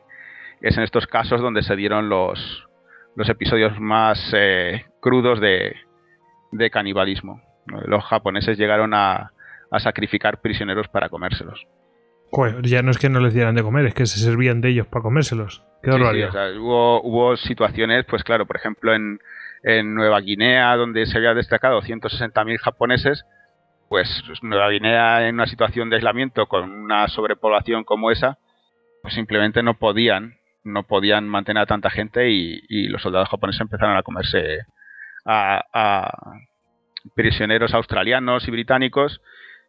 es 0.62 0.78
en 0.78 0.84
estos 0.84 1.08
casos 1.08 1.42
donde 1.42 1.64
se 1.64 1.76
dieron 1.76 2.10
los, 2.10 2.68
los 3.16 3.30
episodios 3.30 3.80
más 3.80 4.20
eh, 4.34 4.86
crudos 5.00 5.40
de, 5.40 5.76
de 6.52 6.70
canibalismo. 6.70 7.42
Los 7.86 8.04
japoneses 8.04 8.58
llegaron 8.58 8.94
a, 8.94 9.32
a 9.72 9.80
sacrificar 9.80 10.42
prisioneros 10.42 10.88
para 10.88 11.10
comérselos. 11.10 11.66
ya 12.64 12.82
no 12.82 12.92
es 12.92 12.98
que 12.98 13.10
no 13.10 13.20
les 13.20 13.34
dieran 13.34 13.56
de 13.56 13.64
comer, 13.64 13.86
es 13.86 13.94
que 13.94 14.06
se 14.06 14.20
servían 14.20 14.62
de 14.62 14.70
ellos 14.70 14.88
para 14.88 15.04
comérselos. 15.04 15.64
Qué 15.82 15.92
hubo, 15.92 17.02
hubo 17.02 17.38
situaciones, 17.38 18.06
pues 18.06 18.24
claro, 18.24 18.46
por 18.46 18.58
ejemplo 18.58 18.94
en, 18.94 19.20
en 19.64 19.94
Nueva 19.94 20.20
Guinea, 20.22 20.76
donde 20.76 21.06
se 21.06 21.18
había 21.18 21.34
destacado 21.34 21.82
160.000 21.82 22.58
japoneses, 22.58 23.26
pues 23.90 24.10
Nueva 24.42 24.70
Guinea 24.70 25.28
en 25.28 25.36
una 25.36 25.48
situación 25.48 25.90
de 25.90 25.98
aislamiento 25.98 26.48
con 26.48 26.70
una 26.70 27.08
sobrepoblación 27.08 27.84
como 27.84 28.12
esa, 28.12 28.38
pues 29.02 29.14
simplemente 29.14 29.62
no 29.62 29.76
podían, 29.76 30.38
no 30.66 30.84
podían 30.84 31.30
mantener 31.30 31.64
a 31.64 31.68
tanta 31.68 31.90
gente 31.90 32.30
y, 32.30 32.88
los 32.90 33.02
soldados 33.02 33.30
japoneses 33.30 33.62
empezaron 33.62 33.96
a 33.96 34.04
comerse 34.04 34.60
a, 35.26 36.12
prisioneros 37.16 37.74
australianos 37.74 38.48
y 38.48 38.52
británicos, 38.52 39.22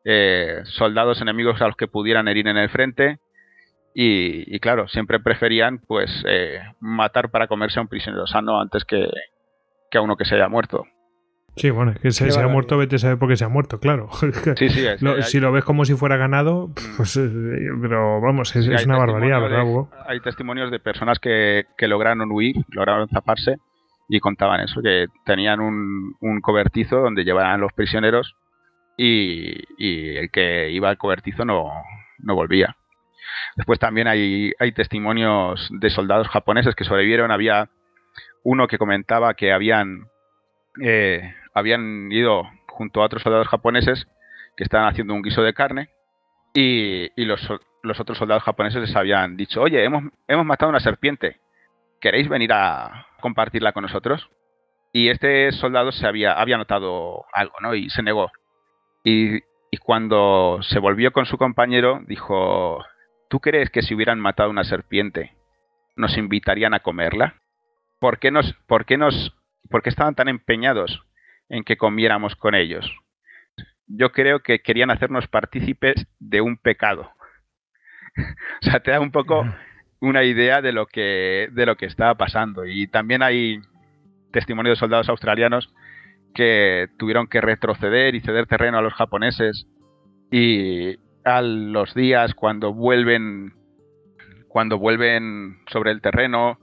eh, 0.04 0.62
soldados 0.64 1.20
enemigos 1.20 1.60
a 1.60 1.66
los 1.66 1.76
que 1.76 1.86
pudieran 1.86 2.28
herir 2.28 2.48
en 2.48 2.56
el 2.56 2.70
frente 2.70 3.18
y, 3.94 4.58
claro, 4.60 4.88
siempre 4.88 5.20
preferían 5.20 5.78
pues 5.78 6.10
eh, 6.26 6.60
matar 6.80 7.30
para 7.30 7.46
comerse 7.46 7.78
a 7.78 7.82
un 7.82 7.88
prisionero 7.88 8.26
sano 8.26 8.60
antes 8.60 8.84
que, 8.84 9.08
que 9.90 9.98
a 9.98 10.02
uno 10.02 10.16
que 10.16 10.26
se 10.26 10.34
haya 10.34 10.48
muerto. 10.48 10.84
Sí, 11.56 11.70
bueno, 11.70 11.92
es 11.92 11.98
que 12.00 12.10
se, 12.10 12.38
ha 12.38 12.48
muerto, 12.48 12.76
vete 12.76 12.96
a 12.96 12.98
saber 12.98 13.18
por 13.18 13.30
qué 13.30 13.36
se 13.36 13.44
ha 13.44 13.48
muerto, 13.48 13.80
claro. 13.80 14.10
Sí, 14.56 14.68
sí, 14.68 14.86
Si 15.22 15.40
lo 15.40 15.52
ves 15.52 15.64
como 15.64 15.86
si 15.86 15.94
fuera 15.94 16.18
ganado, 16.18 16.68
mm. 16.68 16.96
pues, 16.98 17.16
eh, 17.16 17.30
pero 17.80 18.20
vamos, 18.20 18.54
es, 18.54 18.84
una 18.84 18.98
barbaridad, 18.98 19.40
¿verdad, 19.40 19.64
Hugo? 19.64 19.90
Hay 20.06 20.20
testimonios 20.20 20.70
de 20.70 20.80
personas 20.80 21.18
que, 21.18 21.64
lograron 21.80 22.30
huir, 22.30 22.56
lograron 22.68 23.08
zaparse 23.08 23.56
y 24.08 24.20
contaban 24.20 24.60
eso, 24.60 24.82
que 24.82 25.06
tenían 25.24 25.60
un, 25.60 26.40
cobertizo 26.42 26.98
donde 27.00 27.24
llevaban 27.24 27.60
los 27.60 27.72
prisioneros 27.72 28.36
y, 28.98 30.18
el 30.18 30.30
que 30.30 30.70
iba 30.70 30.90
al 30.90 30.98
cobertizo 30.98 31.46
no, 31.46 31.72
no 32.18 32.34
volvía. 32.34 32.76
Después 33.56 33.78
también 33.78 34.08
hay, 34.08 34.52
hay 34.58 34.72
testimonios 34.72 35.70
de 35.70 35.88
soldados 35.88 36.28
japoneses 36.28 36.74
que 36.74 36.84
sobrevivieron. 36.84 37.30
Había 37.30 37.70
uno 38.42 38.68
que 38.68 38.76
comentaba 38.76 39.32
que 39.34 39.52
habían 39.52 40.08
eh, 40.82 41.34
habían 41.56 42.12
ido 42.12 42.42
junto 42.68 43.00
a 43.00 43.06
otros 43.06 43.22
soldados 43.22 43.48
japoneses 43.48 44.06
que 44.58 44.64
estaban 44.64 44.88
haciendo 44.88 45.14
un 45.14 45.22
guiso 45.22 45.42
de 45.42 45.54
carne 45.54 45.88
y, 46.52 47.10
los, 47.24 47.50
otros 47.98 48.18
soldados 48.18 48.42
japoneses 48.42 48.82
les 48.82 48.94
habían 48.94 49.38
dicho, 49.38 49.62
oye, 49.62 49.82
hemos, 49.82 50.04
hemos 50.28 50.44
matado 50.44 50.68
una 50.68 50.80
serpiente, 50.80 51.40
¿queréis 51.98 52.28
venir 52.28 52.52
a 52.52 53.06
compartirla 53.22 53.72
con 53.72 53.82
nosotros? 53.82 54.28
Y 54.92 55.08
este 55.08 55.50
soldado 55.52 55.92
se 55.92 56.06
había, 56.06 56.34
había 56.34 56.58
notado 56.58 57.24
algo, 57.32 57.54
¿no? 57.60 57.74
Y 57.74 57.88
se 57.88 58.02
negó. 58.02 58.30
Y, 59.02 59.36
y 59.70 59.78
cuando 59.78 60.58
se 60.60 60.78
volvió 60.78 61.10
con 61.10 61.24
su 61.24 61.38
compañero, 61.38 62.02
dijo, 62.06 62.84
¿tú 63.30 63.40
crees 63.40 63.70
que 63.70 63.80
si 63.80 63.94
hubieran 63.94 64.20
matado 64.20 64.50
una 64.50 64.64
serpiente, 64.64 65.34
nos 65.96 66.18
invitarían 66.18 66.74
a 66.74 66.80
comerla? 66.80 67.36
¿Por 67.98 68.18
qué 68.18 68.30
nos, 68.30 68.52
por 68.66 68.84
qué 68.84 68.98
nos, 68.98 69.34
por 69.70 69.82
qué 69.82 69.88
estaban 69.88 70.14
tan 70.14 70.28
empeñados 70.28 71.05
en 71.48 71.64
que 71.64 71.76
comiéramos 71.76 72.36
con 72.36 72.54
ellos. 72.54 72.90
Yo 73.86 74.10
creo 74.10 74.40
que 74.40 74.60
querían 74.60 74.90
hacernos 74.90 75.28
partícipes 75.28 76.06
de 76.18 76.40
un 76.40 76.56
pecado. 76.56 77.10
o 78.16 78.70
sea, 78.70 78.80
te 78.80 78.90
da 78.90 79.00
un 79.00 79.12
poco 79.12 79.44
una 80.00 80.24
idea 80.24 80.60
de 80.60 80.72
lo 80.72 80.86
que 80.86 81.48
de 81.52 81.66
lo 81.66 81.76
que 81.76 81.86
estaba 81.86 82.14
pasando 82.16 82.66
y 82.66 82.86
también 82.86 83.22
hay 83.22 83.60
testimonios 84.30 84.76
de 84.76 84.80
soldados 84.80 85.08
australianos 85.08 85.72
que 86.34 86.88
tuvieron 86.98 87.28
que 87.28 87.40
retroceder 87.40 88.14
y 88.14 88.20
ceder 88.20 88.46
terreno 88.46 88.78
a 88.78 88.82
los 88.82 88.92
japoneses 88.92 89.66
y 90.30 90.96
a 91.24 91.40
los 91.40 91.94
días 91.94 92.34
cuando 92.34 92.74
vuelven 92.74 93.54
cuando 94.48 94.78
vuelven 94.78 95.58
sobre 95.70 95.92
el 95.92 96.00
terreno 96.02 96.58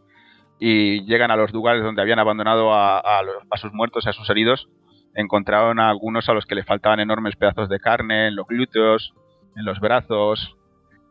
y 0.60 1.06
llegan 1.06 1.32
a 1.32 1.36
los 1.36 1.52
lugares 1.52 1.84
donde 1.84 2.02
habían 2.02 2.20
abandonado 2.20 2.74
a, 2.74 3.22
sus 3.58 3.74
muertos 3.74 4.06
y 4.06 4.10
a 4.10 4.14
sus 4.14 4.30
heridos, 4.30 4.70
encontraron 5.16 5.80
a 5.80 5.90
algunos 5.90 6.30
a 6.30 6.34
los 6.34 6.46
que 6.46 6.56
le 6.56 6.64
faltaban 6.64 7.00
enormes 7.00 7.36
pedazos 7.36 7.70
de 7.70 7.80
carne 7.80 8.28
en 8.28 8.36
los 8.36 8.48
glúteos, 8.48 9.14
en 9.56 9.66
los 9.66 9.80
brazos, 9.80 10.56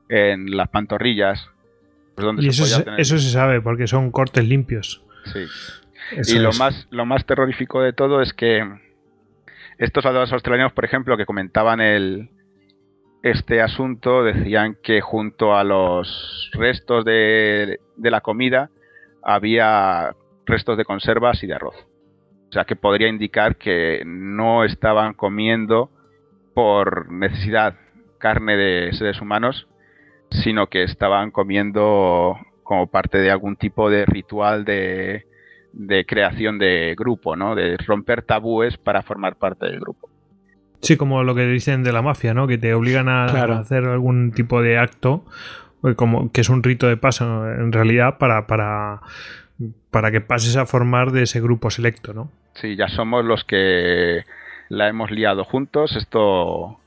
en 0.08 0.56
las 0.56 0.68
pantorrillas. 0.68 1.48
y 2.38 2.48
eso, 2.48 2.64
se, 2.64 2.84
eso 2.98 3.18
se 3.18 3.30
sabe 3.30 3.60
porque 3.60 3.86
son 3.86 4.10
cortes 4.10 4.46
limpios. 4.46 5.02
Sí. 5.24 5.46
y 6.34 6.38
lo 6.38 6.52
más, 6.54 6.88
lo 6.90 7.06
más 7.06 7.24
terrorífico 7.26 7.80
de 7.80 7.92
todo 7.92 8.22
es 8.22 8.32
que 8.32 8.66
estos 9.78 10.02
soldados 10.02 10.32
australianos, 10.32 10.72
por 10.72 10.84
ejemplo, 10.84 11.16
que 11.16 11.26
comentaban 11.26 11.80
el, 11.80 12.30
este 13.22 13.60
asunto, 13.60 14.24
decían 14.24 14.76
que 14.82 15.00
junto 15.00 15.54
a 15.56 15.64
los 15.64 16.50
restos 16.54 17.04
de, 17.04 17.80
de 17.96 18.10
la 18.10 18.20
comida 18.20 18.70
había 19.22 20.14
restos 20.46 20.76
de 20.76 20.84
conservas 20.84 21.42
y 21.42 21.46
de 21.46 21.54
arroz. 21.54 21.76
O 22.50 22.52
sea 22.52 22.64
que 22.64 22.76
podría 22.76 23.08
indicar 23.08 23.56
que 23.56 24.02
no 24.04 24.64
estaban 24.64 25.14
comiendo 25.14 25.90
por 26.54 27.10
necesidad 27.10 27.76
carne 28.18 28.56
de 28.56 28.92
seres 28.92 29.20
humanos, 29.20 29.68
sino 30.30 30.68
que 30.68 30.82
estaban 30.82 31.30
comiendo 31.30 32.36
como 32.62 32.86
parte 32.88 33.18
de 33.18 33.30
algún 33.30 33.56
tipo 33.56 33.90
de 33.90 34.06
ritual 34.06 34.64
de, 34.64 35.24
creación 36.06 36.58
de 36.58 36.94
grupo, 36.96 37.36
¿no? 37.36 37.54
De 37.54 37.76
romper 37.78 38.22
tabúes 38.22 38.76
para 38.76 39.02
formar 39.02 39.36
parte 39.36 39.66
del 39.66 39.80
grupo. 39.80 40.08
Sí, 40.80 40.96
como 40.96 41.22
lo 41.22 41.34
que 41.34 41.46
dicen 41.46 41.84
de 41.84 41.92
la 41.92 42.02
mafia, 42.02 42.34
¿no? 42.34 42.46
Que 42.46 42.58
te 42.58 42.74
obligan 42.74 43.08
a 43.08 43.26
hacer 43.26 43.84
algún 43.84 44.32
tipo 44.32 44.62
de 44.62 44.78
acto 44.78 45.24
como 45.96 46.30
que 46.30 46.40
es 46.40 46.48
un 46.48 46.62
rito 46.62 46.88
de 46.88 46.96
paso 46.96 47.46
en 47.50 47.72
realidad 47.72 48.18
para, 48.18 48.46
para, 48.46 49.00
para 49.90 50.10
que 50.10 50.20
pases 50.20 50.56
a 50.56 50.66
formar 50.66 51.10
de 51.10 51.22
ese 51.22 51.40
grupo 51.40 51.70
selecto, 51.70 52.14
¿no? 52.14 52.30
Sí, 52.54 52.76
ya 52.76 52.88
somos 52.88 53.24
los 53.24 53.44
que 53.44 54.24
la 54.68 54.88
hemos 54.88 55.10
liado 55.10 55.44
juntos, 55.44 55.96
esto 55.96 56.78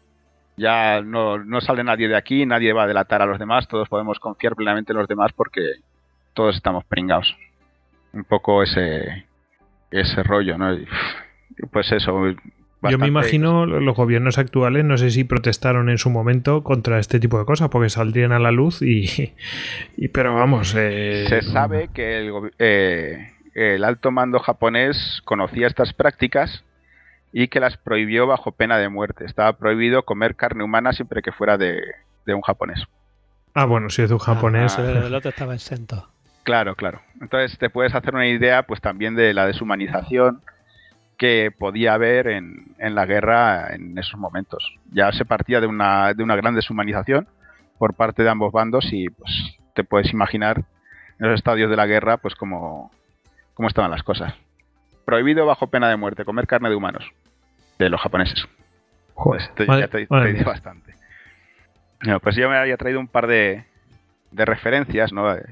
ya 0.57 1.01
no, 1.01 1.37
no 1.37 1.61
sale 1.61 1.83
nadie 1.83 2.07
de 2.07 2.15
aquí, 2.15 2.45
nadie 2.45 2.73
va 2.73 2.83
a 2.83 2.87
delatar 2.87 3.21
a 3.21 3.25
los 3.25 3.39
demás, 3.39 3.67
todos 3.67 3.89
podemos 3.89 4.19
confiar 4.19 4.55
plenamente 4.55 4.93
en 4.93 4.99
los 4.99 5.07
demás 5.07 5.33
porque 5.33 5.61
todos 6.33 6.55
estamos 6.55 6.85
pringados. 6.85 7.35
Un 8.13 8.23
poco 8.23 8.63
ese, 8.63 9.25
ese 9.91 10.23
rollo, 10.23 10.57
¿no? 10.57 10.77
pues 11.71 11.91
eso, 11.91 12.33
yo 12.89 12.97
me 12.97 13.07
imagino 13.07 13.65
los 13.65 13.95
gobiernos 13.95 14.37
actuales, 14.37 14.85
no 14.85 14.97
sé 14.97 15.11
si 15.11 15.23
protestaron 15.23 15.89
en 15.89 15.97
su 15.97 16.09
momento 16.09 16.63
contra 16.63 16.99
este 16.99 17.19
tipo 17.19 17.39
de 17.39 17.45
cosas, 17.45 17.69
porque 17.69 17.89
saldrían 17.89 18.31
a 18.31 18.39
la 18.39 18.51
luz 18.51 18.81
y. 18.81 19.33
pero 20.13 20.35
vamos. 20.35 20.73
Eh, 20.77 21.25
Se 21.29 21.41
sabe 21.41 21.89
que 21.93 22.19
el, 22.19 22.51
eh, 22.59 23.31
el 23.55 23.83
alto 23.83 24.11
mando 24.11 24.39
japonés 24.39 25.21
conocía 25.23 25.67
estas 25.67 25.93
prácticas 25.93 26.63
y 27.37 27.49
que 27.49 27.59
las 27.59 27.75
prohibió 27.75 28.27
bajo 28.27 28.53
pena 28.53 28.77
de 28.77 28.87
muerte. 28.87 29.25
Estaba 29.25 29.57
prohibido 29.57 30.03
comer 30.03 30.35
carne 30.35 30.63
humana 30.63 30.93
siempre 30.93 31.21
que 31.21 31.33
fuera 31.33 31.57
de, 31.57 31.81
un 32.27 32.41
japonés. 32.41 32.83
Ah, 33.53 33.65
bueno, 33.65 33.89
si 33.89 34.01
es 34.01 34.09
de 34.09 34.15
un 34.15 34.19
japonés. 34.19 34.79
Ah, 34.79 34.89
el 35.05 35.13
otro 35.13 35.29
estaba 35.29 35.53
exento. 35.53 36.09
Claro, 36.45 36.75
claro. 36.75 37.01
Entonces 37.19 37.57
te 37.57 37.71
puedes 37.71 37.95
hacer 37.95 38.13
una 38.13 38.27
idea 38.27 38.67
pues 38.67 38.79
también 38.79 39.15
de 39.15 39.33
la 39.33 39.47
deshumanización 39.47 40.43
que 41.17 41.51
podía 41.57 41.93
haber 41.93 42.27
en, 42.27 42.75
en 42.77 42.95
la 42.95 43.05
guerra 43.05 43.73
en 43.73 43.97
esos 43.97 44.19
momentos. 44.19 44.75
Ya 44.91 45.11
se 45.11 45.25
partía 45.25 45.61
de 45.61 45.67
una, 45.67 46.13
de 46.13 46.23
una 46.23 46.35
gran 46.35 46.55
deshumanización 46.55 47.27
por 47.77 47.93
parte 47.93 48.23
de 48.23 48.29
ambos 48.29 48.51
bandos 48.51 48.85
y 48.91 49.09
pues 49.09 49.31
te 49.73 49.83
puedes 49.83 50.11
imaginar 50.13 50.59
en 51.19 51.27
los 51.29 51.35
estadios 51.35 51.69
de 51.69 51.75
la 51.77 51.85
guerra 51.85 52.17
pues 52.17 52.35
cómo, 52.35 52.91
cómo 53.53 53.67
estaban 53.67 53.91
las 53.91 54.03
cosas. 54.03 54.33
Prohibido 55.05 55.45
bajo 55.45 55.67
pena 55.67 55.87
de 55.89 55.95
muerte 55.97 56.25
comer 56.25 56.47
carne 56.47 56.69
de 56.69 56.75
humanos 56.75 57.03
de 57.79 57.89
los 57.89 58.01
japoneses. 58.01 58.45
Joder, 59.13 59.41
Esto 59.41 59.63
madre- 59.65 59.81
ya 59.81 59.87
te, 59.87 60.07
te 60.07 60.33
dice 60.33 60.43
bastante. 60.43 60.93
No, 62.01 62.19
pues 62.19 62.35
yo 62.35 62.49
me 62.49 62.57
había 62.57 62.77
traído 62.77 62.99
un 62.99 63.07
par 63.07 63.27
de, 63.27 63.63
de 64.31 64.45
referencias, 64.45 65.13
¿no? 65.13 65.33
Eh, 65.33 65.43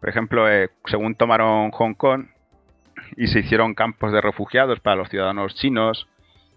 Por 0.00 0.08
ejemplo, 0.10 0.48
eh, 0.50 0.68
según 0.86 1.14
tomaron 1.14 1.70
Hong 1.70 1.94
Kong 1.94 2.26
y 3.18 3.26
se 3.26 3.40
hicieron 3.40 3.74
campos 3.74 4.12
de 4.12 4.20
refugiados 4.20 4.78
para 4.80 4.96
los 4.96 5.08
ciudadanos 5.08 5.54
chinos 5.56 6.06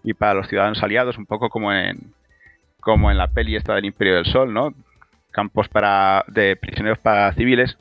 y 0.04 0.14
para 0.14 0.34
los 0.34 0.46
ciudadanos 0.48 0.82
aliados, 0.82 1.18
un 1.18 1.26
poco 1.26 1.50
como 1.50 1.72
en 1.72 2.14
como 2.80 3.10
en 3.10 3.18
la 3.18 3.28
peli 3.28 3.56
esta 3.56 3.74
del 3.74 3.84
Imperio 3.84 4.14
del 4.14 4.26
Sol, 4.26 4.54
¿no? 4.54 4.72
Campos 5.32 5.68
para 5.68 6.24
de 6.28 6.56
prisioneros 6.56 6.98
para 6.98 7.32
civiles, 7.34 7.76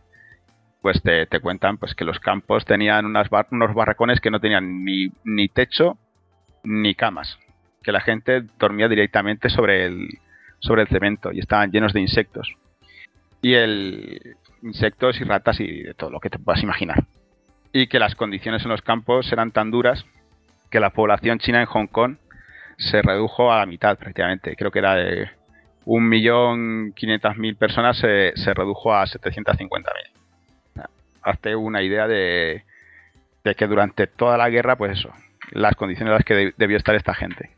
pues 0.81 1.01
te, 1.03 1.25
te 1.27 1.39
cuentan 1.39 1.77
pues 1.77 1.93
que 1.95 2.05
los 2.05 2.19
campos 2.19 2.65
tenían 2.65 3.05
unas 3.05 3.29
bar- 3.29 3.47
unos 3.51 3.73
barracones 3.73 4.19
que 4.19 4.31
no 4.31 4.39
tenían 4.39 4.83
ni, 4.83 5.11
ni 5.23 5.47
techo 5.47 5.97
ni 6.63 6.95
camas, 6.95 7.37
que 7.83 7.91
la 7.91 8.01
gente 8.01 8.43
dormía 8.59 8.87
directamente 8.87 9.49
sobre 9.49 9.85
el 9.85 10.07
sobre 10.59 10.83
el 10.83 10.87
cemento 10.87 11.31
y 11.31 11.39
estaban 11.39 11.71
llenos 11.71 11.93
de 11.93 12.01
insectos. 12.01 12.55
Y 13.43 13.53
el 13.53 14.35
insectos 14.63 15.19
y 15.19 15.23
ratas 15.23 15.59
y 15.59 15.83
de 15.83 15.93
todo 15.93 16.09
lo 16.11 16.19
que 16.19 16.29
te 16.29 16.37
puedas 16.39 16.61
imaginar. 16.63 17.03
Y 17.73 17.87
que 17.87 17.99
las 17.99 18.15
condiciones 18.15 18.63
en 18.63 18.69
los 18.69 18.81
campos 18.81 19.31
eran 19.31 19.51
tan 19.51 19.71
duras 19.71 20.05
que 20.69 20.79
la 20.79 20.89
población 20.91 21.39
china 21.39 21.59
en 21.61 21.65
Hong 21.67 21.87
Kong 21.87 22.17
se 22.77 23.01
redujo 23.01 23.51
a 23.51 23.59
la 23.59 23.65
mitad 23.65 23.97
prácticamente. 23.97 24.55
Creo 24.55 24.71
que 24.71 24.79
era 24.79 24.95
de 24.95 25.29
1.500.000 25.85 27.57
personas 27.57 27.97
se, 27.97 28.33
se 28.35 28.53
redujo 28.53 28.93
a 28.93 29.05
750.000. 29.05 30.85
Hazte 31.23 31.55
una 31.55 31.81
idea 31.81 32.07
de, 32.07 32.63
de 33.43 33.55
que 33.55 33.67
durante 33.67 34.07
toda 34.07 34.37
la 34.37 34.49
guerra, 34.49 34.75
pues 34.75 34.97
eso, 34.99 35.11
las 35.51 35.75
condiciones 35.75 36.11
en 36.11 36.15
las 36.15 36.25
que 36.25 36.33
de- 36.33 36.53
debió 36.57 36.77
estar 36.77 36.95
esta 36.95 37.13
gente. 37.13 37.51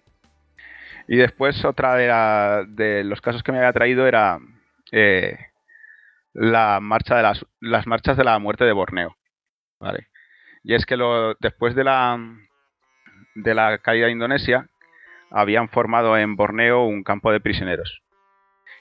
Y 1.07 1.17
después 1.17 1.63
otra 1.65 1.95
de, 1.95 2.07
la- 2.07 2.63
de 2.67 3.03
los 3.03 3.21
casos 3.21 3.41
que 3.43 3.51
me 3.51 3.59
había 3.59 3.73
traído 3.73 4.05
era 4.07 4.39
eh, 4.91 5.37
la 6.33 6.79
marcha 6.81 7.15
de 7.15 7.23
las, 7.23 7.45
las 7.61 7.87
marchas 7.87 8.17
de 8.17 8.23
la 8.23 8.37
muerte 8.39 8.65
de 8.65 8.73
Borneo. 8.73 9.15
¿Vale? 9.83 10.07
Y 10.63 10.73
es 10.73 10.85
que 10.85 10.95
lo, 10.97 11.35
después 11.35 11.75
de 11.75 11.83
la, 11.83 12.17
de 13.35 13.53
la 13.53 13.77
caída 13.79 14.05
de 14.05 14.13
Indonesia, 14.13 14.67
habían 15.29 15.67
formado 15.69 16.17
en 16.17 16.35
Borneo 16.35 16.85
un 16.85 17.03
campo 17.03 17.31
de 17.31 17.41
prisioneros. 17.41 18.01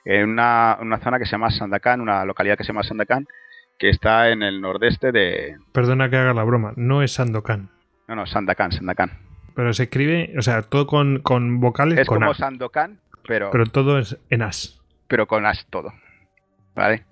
En 0.04 0.30
una, 0.30 0.78
una 0.80 0.98
zona 0.98 1.18
que 1.18 1.24
se 1.26 1.32
llama 1.32 1.50
Sandakan, 1.50 2.00
una 2.00 2.24
localidad 2.24 2.56
que 2.56 2.64
se 2.64 2.68
llama 2.68 2.84
Sandakan, 2.84 3.26
que 3.78 3.90
está 3.90 4.30
en 4.30 4.42
el 4.42 4.60
nordeste 4.60 5.10
de... 5.10 5.56
Perdona 5.72 6.08
que 6.08 6.16
haga 6.16 6.34
la 6.34 6.44
broma, 6.44 6.72
no 6.76 7.02
es 7.02 7.12
Sandokan. 7.12 7.70
No, 8.06 8.14
no, 8.14 8.26
Sandakan, 8.26 8.72
Sandakan. 8.72 9.10
Pero 9.54 9.72
se 9.72 9.84
escribe, 9.84 10.32
o 10.38 10.42
sea, 10.42 10.62
todo 10.62 10.86
con, 10.86 11.20
con 11.20 11.60
vocales 11.60 11.98
Es 11.98 12.06
con 12.08 12.18
como 12.20 12.30
A. 12.30 12.34
Sandokan, 12.34 13.00
pero, 13.26 13.50
Pero 13.50 13.66
todo 13.66 13.98
es 13.98 14.16
en 14.30 14.42
as. 14.42 14.80
pero 15.08 15.26
con 15.26 15.46
as 15.46 15.66
todo. 15.68 15.92
¿Vale? 16.74 17.04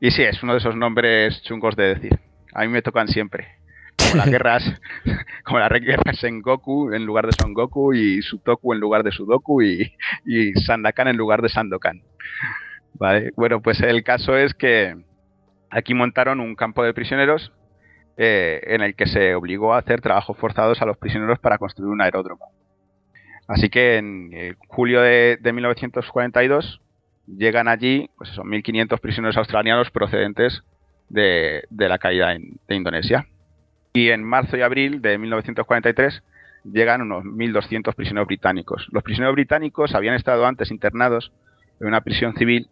Y 0.00 0.10
sí, 0.10 0.22
es 0.22 0.42
uno 0.42 0.52
de 0.52 0.58
esos 0.58 0.76
nombres 0.76 1.42
chungos 1.42 1.76
de 1.76 1.94
decir. 1.94 2.18
A 2.52 2.62
mí 2.62 2.68
me 2.68 2.82
tocan 2.82 3.08
siempre. 3.08 3.48
Como 3.96 4.16
las 4.16 4.30
guerras, 4.30 4.80
como 5.44 5.58
las 5.58 5.70
guerras 5.70 6.24
en 6.24 6.40
Goku 6.40 6.92
en 6.92 7.04
lugar 7.04 7.26
de 7.26 7.32
Son 7.32 7.54
Goku 7.54 7.92
y 7.94 8.22
Sutoku 8.22 8.72
en 8.72 8.80
lugar 8.80 9.02
de 9.02 9.12
Sudoku 9.12 9.62
y, 9.62 9.92
y 10.24 10.52
Sandakan 10.54 11.08
en 11.08 11.16
lugar 11.16 11.42
de 11.42 11.48
Sandokan. 11.48 12.02
¿Vale? 12.94 13.32
Bueno, 13.36 13.60
pues 13.62 13.80
el 13.80 14.02
caso 14.02 14.36
es 14.36 14.54
que 14.54 14.96
aquí 15.70 15.94
montaron 15.94 16.40
un 16.40 16.54
campo 16.54 16.84
de 16.84 16.94
prisioneros 16.94 17.52
eh, 18.16 18.60
en 18.66 18.82
el 18.82 18.94
que 18.94 19.06
se 19.06 19.34
obligó 19.34 19.74
a 19.74 19.78
hacer 19.78 20.00
trabajos 20.00 20.36
forzados 20.36 20.82
a 20.82 20.86
los 20.86 20.98
prisioneros 20.98 21.38
para 21.38 21.58
construir 21.58 21.90
un 21.90 22.02
aeródromo. 22.02 22.52
Así 23.48 23.70
que 23.70 23.96
en 23.96 24.30
eh, 24.32 24.54
julio 24.68 25.00
de, 25.00 25.38
de 25.40 25.52
1942 25.52 26.80
llegan 27.26 27.68
allí, 27.68 28.10
pues 28.16 28.30
eso, 28.30 28.42
1.500 28.42 29.00
prisioneros 29.00 29.36
australianos 29.36 29.90
procedentes 29.90 30.62
de, 31.12 31.64
la 31.70 31.98
caída 31.98 32.34
de 32.68 32.74
Indonesia. 32.74 33.26
Y 33.92 34.10
en 34.10 34.24
marzo 34.24 34.56
y 34.56 34.62
abril 34.62 35.02
de 35.02 35.18
1943 35.18 36.22
llegan 36.64 37.02
unos 37.02 37.24
1.200 37.24 37.94
prisioneros 37.94 38.26
británicos. 38.26 38.88
Los 38.90 39.02
prisioneros 39.02 39.34
británicos 39.34 39.94
habían 39.94 40.14
estado 40.14 40.46
antes 40.46 40.70
internados 40.70 41.32
en 41.80 41.88
una 41.88 42.00
prisión 42.00 42.34
civil, 42.34 42.68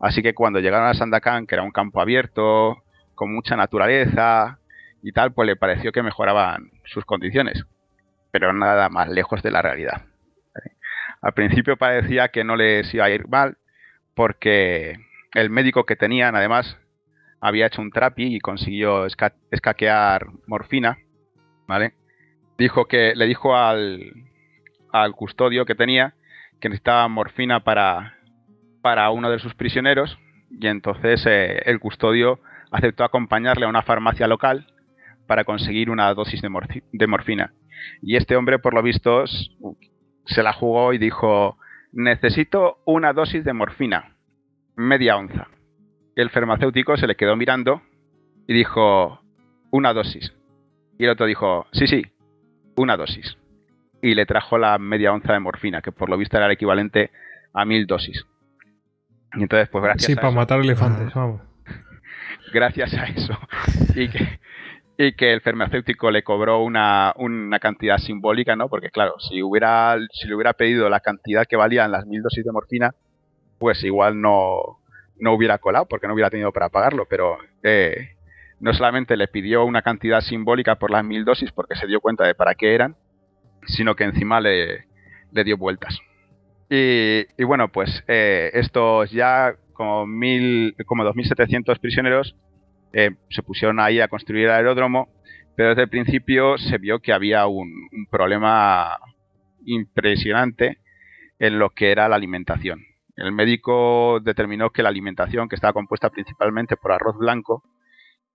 así 0.00 0.22
que 0.22 0.34
cuando 0.34 0.60
llegaron 0.60 0.88
a 0.88 0.94
Sandakan, 0.94 1.46
que 1.46 1.56
era 1.56 1.64
un 1.64 1.72
campo 1.72 2.00
abierto, 2.00 2.82
con 3.14 3.34
mucha 3.34 3.56
naturaleza 3.56 4.58
y 5.02 5.12
tal, 5.12 5.32
pues 5.32 5.46
le 5.46 5.56
pareció 5.56 5.92
que 5.92 6.02
mejoraban 6.02 6.70
sus 6.84 7.04
condiciones, 7.04 7.64
pero 8.30 8.52
nada 8.52 8.88
más 8.88 9.08
lejos 9.08 9.42
de 9.42 9.50
la 9.50 9.62
realidad. 9.62 10.02
Al 11.20 11.32
principio 11.32 11.76
parecía 11.76 12.28
que 12.28 12.44
no 12.44 12.56
les 12.56 12.92
iba 12.94 13.04
a 13.04 13.10
ir 13.10 13.26
mal, 13.28 13.56
porque 14.14 14.96
el 15.34 15.50
médico 15.50 15.84
que 15.84 15.96
tenían, 15.96 16.36
además, 16.36 16.78
había 17.40 17.66
hecho 17.66 17.82
un 17.82 17.90
trapi 17.90 18.36
y 18.36 18.40
consiguió 18.40 19.06
esca- 19.06 19.34
escaquear 19.50 20.26
morfina, 20.46 20.98
¿vale? 21.66 21.94
Dijo 22.58 22.86
que, 22.86 23.14
le 23.14 23.26
dijo 23.26 23.56
al, 23.56 24.12
custodio 25.14 25.66
que 25.66 25.74
tenía 25.74 26.14
que 26.60 26.68
necesitaba 26.70 27.06
morfina 27.08 27.60
para, 27.64 28.14
uno 29.10 29.30
de 29.30 29.38
sus 29.38 29.54
prisioneros 29.54 30.18
y 30.50 30.66
entonces 30.68 31.24
eh, 31.26 31.60
el 31.66 31.80
custodio 31.80 32.40
aceptó 32.70 33.04
acompañarle 33.04 33.66
a 33.66 33.68
una 33.68 33.82
farmacia 33.82 34.26
local 34.26 34.66
para 35.26 35.44
conseguir 35.44 35.90
una 35.90 36.12
dosis 36.14 36.40
de, 36.40 36.48
morfi- 36.48 36.82
de 36.92 37.06
morfina. 37.06 37.52
Y 38.00 38.16
este 38.16 38.36
hombre, 38.36 38.58
por 38.58 38.72
lo 38.74 38.82
visto, 38.82 39.24
se 40.24 40.42
la 40.42 40.52
jugó 40.52 40.92
y 40.94 40.98
dijo, 40.98 41.58
necesito 41.92 42.78
una 42.86 43.12
dosis 43.12 43.44
de 43.44 43.52
morfina, 43.52 44.16
media 44.76 45.16
onza. 45.16 45.48
El 46.16 46.30
farmacéutico 46.30 46.96
se 46.96 47.06
le 47.06 47.14
quedó 47.14 47.36
mirando 47.36 47.82
y 48.48 48.54
dijo, 48.54 49.20
una 49.70 49.92
dosis. 49.92 50.32
Y 50.98 51.04
el 51.04 51.10
otro 51.10 51.26
dijo, 51.26 51.66
sí, 51.72 51.86
sí, 51.86 52.02
una 52.76 52.96
dosis. 52.96 53.36
Y 54.02 54.14
le 54.14 54.26
trajo 54.26 54.58
la 54.58 54.78
media 54.78 55.12
onza 55.12 55.32
de 55.34 55.40
morfina, 55.40 55.82
que 55.82 55.92
por 55.92 56.08
lo 56.08 56.16
visto 56.16 56.36
era 56.36 56.46
el 56.46 56.52
equivalente 56.52 57.10
a 57.52 57.64
mil 57.64 57.86
dosis. 57.86 58.24
Y 59.34 59.42
entonces, 59.42 59.68
pues 59.68 59.84
gracias 59.84 60.06
Sí, 60.06 60.12
a 60.12 60.16
para 60.16 60.28
eso- 60.28 60.36
matar 60.36 60.60
elefantes, 60.60 61.12
vamos. 61.14 61.42
gracias 62.52 62.94
a 62.94 63.04
eso 63.04 63.38
y 63.94 64.08
que, 64.08 64.38
y 64.98 65.12
que 65.12 65.32
el 65.32 65.40
farmacéutico 65.42 66.10
le 66.10 66.22
cobró 66.22 66.62
una, 66.62 67.12
una 67.16 67.58
cantidad 67.58 67.98
simbólica, 67.98 68.56
¿no? 68.56 68.68
Porque 68.68 68.90
claro, 68.90 69.14
si 69.18 69.42
hubiera 69.42 69.96
si 70.12 70.28
le 70.28 70.34
hubiera 70.34 70.52
pedido 70.54 70.88
la 70.88 71.00
cantidad 71.00 71.44
que 71.46 71.56
valían 71.56 71.90
las 71.92 72.06
mil 72.06 72.22
dosis 72.22 72.44
de 72.44 72.52
morfina, 72.52 72.94
pues 73.58 73.82
igual 73.84 74.20
no, 74.20 74.78
no 75.18 75.32
hubiera 75.32 75.58
colado 75.58 75.86
porque 75.88 76.06
no 76.06 76.14
hubiera 76.14 76.30
tenido 76.30 76.52
para 76.52 76.68
pagarlo, 76.68 77.06
pero 77.08 77.38
eh, 77.62 78.16
no 78.60 78.72
solamente 78.72 79.16
le 79.16 79.28
pidió 79.28 79.64
una 79.64 79.82
cantidad 79.82 80.20
simbólica 80.20 80.76
por 80.76 80.90
las 80.90 81.04
mil 81.04 81.24
dosis 81.24 81.52
porque 81.52 81.76
se 81.76 81.86
dio 81.86 82.00
cuenta 82.00 82.24
de 82.24 82.34
para 82.34 82.54
qué 82.54 82.74
eran, 82.74 82.96
sino 83.66 83.94
que 83.94 84.04
encima 84.04 84.40
le, 84.40 84.86
le 85.32 85.44
dio 85.44 85.56
vueltas. 85.56 85.98
Y, 86.68 87.26
y 87.38 87.44
bueno, 87.44 87.68
pues 87.68 88.02
eh, 88.08 88.50
estos 88.54 89.10
ya 89.10 89.54
como, 89.72 90.06
mil, 90.06 90.74
como 90.86 91.04
2.700 91.04 91.78
prisioneros 91.78 92.34
eh, 92.92 93.10
se 93.30 93.42
pusieron 93.42 93.78
ahí 93.78 94.00
a 94.00 94.08
construir 94.08 94.46
el 94.46 94.52
aeródromo, 94.52 95.08
pero 95.54 95.70
desde 95.70 95.82
el 95.82 95.88
principio 95.88 96.58
se 96.58 96.78
vio 96.78 97.00
que 97.00 97.12
había 97.12 97.46
un, 97.46 97.88
un 97.92 98.06
problema 98.10 98.98
impresionante 99.64 100.78
en 101.38 101.58
lo 101.58 101.70
que 101.70 101.90
era 101.90 102.08
la 102.08 102.16
alimentación. 102.16 102.80
El 103.16 103.32
médico 103.32 104.20
determinó 104.22 104.70
que 104.70 104.82
la 104.82 104.90
alimentación, 104.90 105.48
que 105.48 105.54
estaba 105.56 105.72
compuesta 105.72 106.10
principalmente 106.10 106.76
por 106.76 106.92
arroz 106.92 107.16
blanco, 107.16 107.62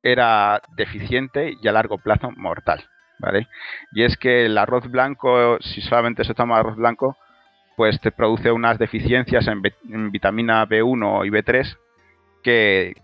era 0.03 0.61
deficiente 0.75 1.55
y 1.61 1.67
a 1.67 1.71
largo 1.71 1.97
plazo 1.99 2.31
mortal. 2.31 2.83
¿vale? 3.19 3.47
Y 3.93 4.03
es 4.03 4.17
que 4.17 4.45
el 4.47 4.57
arroz 4.57 4.89
blanco, 4.89 5.57
si 5.61 5.81
solamente 5.81 6.23
se 6.23 6.33
toma 6.33 6.57
arroz 6.57 6.75
blanco, 6.75 7.15
pues 7.77 7.99
te 8.01 8.11
produce 8.11 8.51
unas 8.51 8.79
deficiencias 8.79 9.47
en, 9.47 9.61
vi- 9.61 9.73
en 9.89 10.11
vitamina 10.11 10.65
B1 10.67 11.25
y 11.27 11.29
B3 11.29 11.77
que, 12.43 12.95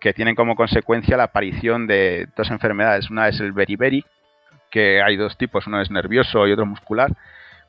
que 0.00 0.12
tienen 0.12 0.36
como 0.36 0.54
consecuencia 0.54 1.16
la 1.16 1.24
aparición 1.24 1.86
de 1.88 2.28
dos 2.36 2.50
enfermedades. 2.50 3.10
Una 3.10 3.28
es 3.28 3.40
el 3.40 3.52
beriberi, 3.52 4.04
que 4.70 5.02
hay 5.02 5.16
dos 5.16 5.36
tipos, 5.36 5.66
uno 5.66 5.80
es 5.80 5.90
nervioso 5.90 6.46
y 6.46 6.52
otro 6.52 6.66
muscular, 6.66 7.12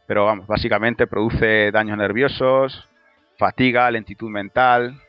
pero 0.07 0.25
vamos, 0.25 0.45
básicamente 0.47 1.07
produce 1.07 1.71
daños 1.71 1.97
nerviosos, 1.97 2.87
fatiga, 3.37 3.89
lentitud 3.91 4.29
mental, 4.29 5.01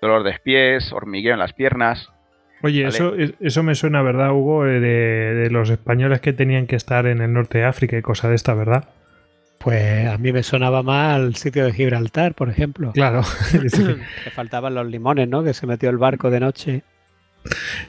dolor 0.00 0.22
de 0.22 0.38
pies, 0.42 0.92
hormigueo 0.92 1.34
en 1.34 1.38
las 1.38 1.52
piernas. 1.52 2.08
Oye, 2.62 2.86
eso, 2.86 3.14
eso 3.16 3.62
me 3.62 3.74
suena, 3.74 4.02
¿verdad, 4.02 4.32
Hugo? 4.32 4.64
De, 4.64 4.80
de 4.80 5.50
los 5.50 5.70
españoles 5.70 6.20
que 6.20 6.32
tenían 6.32 6.66
que 6.66 6.76
estar 6.76 7.06
en 7.06 7.22
el 7.22 7.32
norte 7.32 7.58
de 7.58 7.64
África 7.64 7.96
y 7.96 8.02
cosa 8.02 8.28
de 8.28 8.34
esta, 8.34 8.52
¿verdad? 8.54 8.88
Pues 9.58 10.08
a 10.08 10.16
mí 10.16 10.32
me 10.32 10.42
sonaba 10.42 10.82
más 10.82 11.16
al 11.16 11.36
sitio 11.36 11.66
de 11.66 11.72
Gibraltar, 11.72 12.34
por 12.34 12.48
ejemplo. 12.48 12.92
Claro. 12.92 13.22
que 14.24 14.30
faltaban 14.30 14.74
los 14.74 14.86
limones, 14.86 15.28
¿no? 15.28 15.44
Que 15.44 15.52
se 15.52 15.66
metió 15.66 15.90
el 15.90 15.98
barco 15.98 16.30
de 16.30 16.40
noche. 16.40 16.82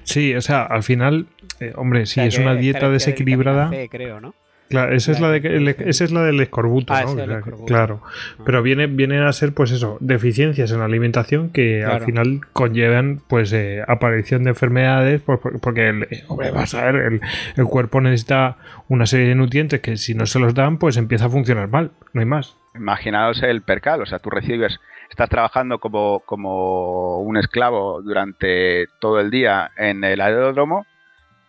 Sí, 0.04 0.36
o 0.36 0.42
sea, 0.42 0.64
al 0.64 0.84
final, 0.84 1.28
eh, 1.62 1.72
hombre, 1.76 2.06
si 2.08 2.20
es 2.20 2.38
una 2.38 2.56
dieta 2.56 2.90
desequilibrada. 2.90 3.72
creo, 3.90 4.20
¿no? 4.20 4.36
Claro, 4.72 4.96
esa 4.96 5.12
es, 5.12 5.20
la 5.20 5.30
de, 5.30 5.76
esa 5.86 6.04
es 6.04 6.12
la 6.12 6.24
del 6.24 6.40
escorbuto, 6.42 6.94
Ah, 6.94 7.04
¿no? 7.04 7.10
ese 7.12 7.18
es 7.18 7.20
el 7.20 7.26
Claro, 7.28 7.40
escorbuto. 7.40 7.66
Claro. 7.66 8.02
Ah. 8.04 8.42
Pero 8.46 8.64
viene, 8.64 8.88
vienen 8.88 9.22
a 9.24 9.32
ser, 9.34 9.54
pues 9.54 9.72
eso, 9.72 9.98
deficiencias 10.00 10.72
en 10.72 10.80
la 10.80 10.86
alimentación 10.86 11.50
que 11.52 11.84
al 11.84 12.02
final 12.02 12.42
conllevan, 12.54 13.22
pues, 13.28 13.54
eh, 13.54 13.84
aparición 13.88 14.44
de 14.44 14.50
enfermedades, 14.52 15.22
pues, 15.22 15.40
por- 15.40 15.60
porque, 15.60 15.90
el, 15.90 16.04
eh, 16.04 16.24
hombre, 16.28 16.52
vas 16.52 16.74
a 16.74 16.86
ver, 16.86 16.96
el, 16.96 17.22
el 17.58 17.66
cuerpo 17.66 18.02
necesita 18.02 18.58
una 18.88 19.06
serie 19.06 19.28
de 19.28 19.36
nutrientes 19.36 19.80
que 19.82 19.98
si 19.98 20.16
no 20.16 20.26
se 20.26 20.40
los 20.40 20.54
dan, 20.54 20.78
pues 20.78 20.98
empieza 20.98 21.26
a 21.26 21.30
funcionar 21.30 21.68
mal, 21.68 21.92
no 22.14 22.22
hay 22.22 22.26
más. 22.28 22.56
Imaginaos 22.76 23.44
el 23.44 23.62
percal, 23.62 24.02
o 24.02 24.06
sea, 24.06 24.20
tú 24.20 24.30
recibes, 24.30 24.80
estás 25.10 25.30
trabajando 25.30 25.80
como, 25.80 26.22
como 26.26 27.20
un 27.20 27.36
esclavo 27.36 28.02
durante 28.02 28.88
todo 29.00 29.20
el 29.20 29.30
día 29.30 29.72
en 29.78 30.04
el 30.06 30.22
aeródromo, 30.22 30.86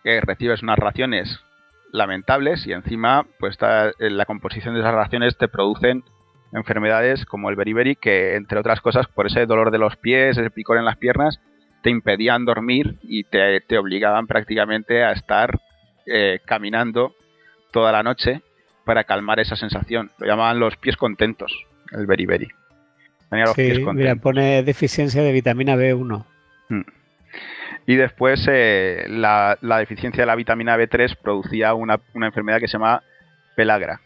que 0.03 0.19
recibes 0.19 0.61
unas 0.63 0.77
raciones 0.77 1.39
lamentables 1.93 2.65
y 2.65 2.73
encima, 2.73 3.25
pues 3.39 3.51
está, 3.51 3.91
en 3.99 4.17
la 4.17 4.25
composición 4.25 4.73
de 4.73 4.81
esas 4.81 4.95
raciones 4.95 5.37
te 5.37 5.47
producen 5.47 6.03
enfermedades 6.51 7.25
como 7.25 7.49
el 7.49 7.55
beriberi, 7.55 7.95
que 7.95 8.35
entre 8.35 8.59
otras 8.59 8.81
cosas, 8.81 9.07
por 9.07 9.27
ese 9.27 9.45
dolor 9.45 9.71
de 9.71 9.77
los 9.77 9.95
pies, 9.95 10.37
ese 10.37 10.49
picor 10.49 10.77
en 10.77 10.85
las 10.85 10.97
piernas, 10.97 11.39
te 11.83 11.91
impedían 11.91 12.45
dormir 12.45 12.97
y 13.03 13.23
te, 13.23 13.61
te 13.61 13.77
obligaban 13.77 14.25
prácticamente 14.25 15.03
a 15.03 15.11
estar 15.11 15.59
eh, 16.07 16.39
caminando 16.45 17.15
toda 17.71 17.91
la 17.91 18.03
noche 18.03 18.41
para 18.85 19.03
calmar 19.03 19.39
esa 19.39 19.55
sensación. 19.55 20.11
Lo 20.17 20.25
llamaban 20.25 20.59
los 20.59 20.75
pies 20.77 20.97
contentos, 20.97 21.53
el 21.91 22.07
beriberi. 22.07 22.47
Tenía 23.29 23.45
los 23.45 23.55
pies 23.55 23.79
contentos. 23.79 23.95
mira, 23.95 24.15
pone 24.15 24.63
deficiencia 24.63 25.21
de 25.21 25.31
vitamina 25.31 25.75
B1. 25.75 26.25
Y 27.85 27.95
después 27.95 28.45
eh, 28.49 29.05
la, 29.09 29.57
la 29.61 29.77
deficiencia 29.79 30.21
de 30.21 30.27
la 30.27 30.35
vitamina 30.35 30.77
B3 30.77 31.17
producía 31.21 31.73
una, 31.73 31.99
una 32.13 32.27
enfermedad 32.27 32.59
que 32.59 32.67
se 32.67 32.73
llama 32.73 33.03
pelagra, 33.55 33.99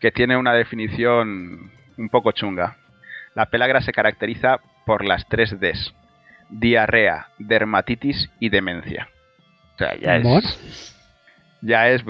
que 0.00 0.10
tiene 0.12 0.36
una 0.36 0.52
definición 0.54 1.70
un 1.96 2.08
poco 2.10 2.32
chunga. 2.32 2.76
La 3.34 3.46
pelagra 3.46 3.80
se 3.80 3.92
caracteriza 3.92 4.58
por 4.86 5.04
las 5.04 5.26
tres 5.28 5.58
Ds, 5.58 5.94
diarrea, 6.50 7.28
dermatitis 7.38 8.30
y 8.40 8.48
demencia. 8.50 9.08
O 9.74 9.78
sea, 9.78 9.96
ya 9.96 10.14
¿Amor? 10.16 10.42
es... 10.44 10.96
Ya 11.60 11.88
es... 11.88 12.02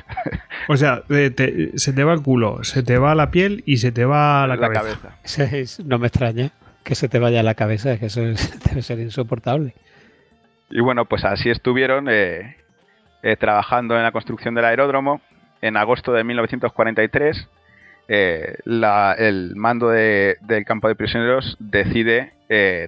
O 0.68 0.76
sea, 0.78 1.02
eh, 1.10 1.30
te- 1.30 1.76
se 1.78 1.92
te 1.92 2.04
va 2.04 2.14
el 2.14 2.22
culo, 2.22 2.64
se 2.64 2.82
te 2.82 2.96
va 2.96 3.14
la 3.14 3.30
piel 3.30 3.62
y 3.66 3.76
se 3.76 3.92
te 3.92 4.04
va 4.06 4.46
la, 4.46 4.56
cabeza. 4.58 5.18
Es- 5.22 5.80
no 5.84 5.98
me 5.98 6.06
extraña 6.06 6.50
que 6.82 6.94
se 6.94 7.08
te 7.08 7.18
vaya 7.18 7.42
la 7.42 7.54
cabeza, 7.54 7.98
que 7.98 8.06
eso 8.06 8.22
es- 8.22 8.58
debe 8.68 8.80
ser 8.82 8.98
insoportable. 9.00 9.74
Y 10.70 10.80
bueno, 10.80 11.04
pues 11.04 11.24
así 11.24 11.50
estuvieron 11.50 12.08
eh, 12.10 12.56
eh, 13.22 13.36
trabajando 13.36 13.96
en 13.96 14.02
la 14.02 14.12
construcción 14.12 14.54
del 14.54 14.64
aeródromo. 14.64 15.20
En 15.60 15.76
agosto 15.76 16.12
de 16.12 16.24
1943, 16.24 17.48
eh, 18.08 18.56
el 18.66 19.52
mando 19.56 19.88
de- 19.88 20.36
del 20.42 20.64
campo 20.64 20.88
de 20.88 20.94
prisioneros 20.96 21.56
decide 21.58 22.32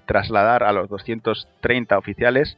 trasladar 0.07 0.63
a 0.63 0.71
los 0.73 0.89
230 0.89 1.99
oficiales 1.99 2.57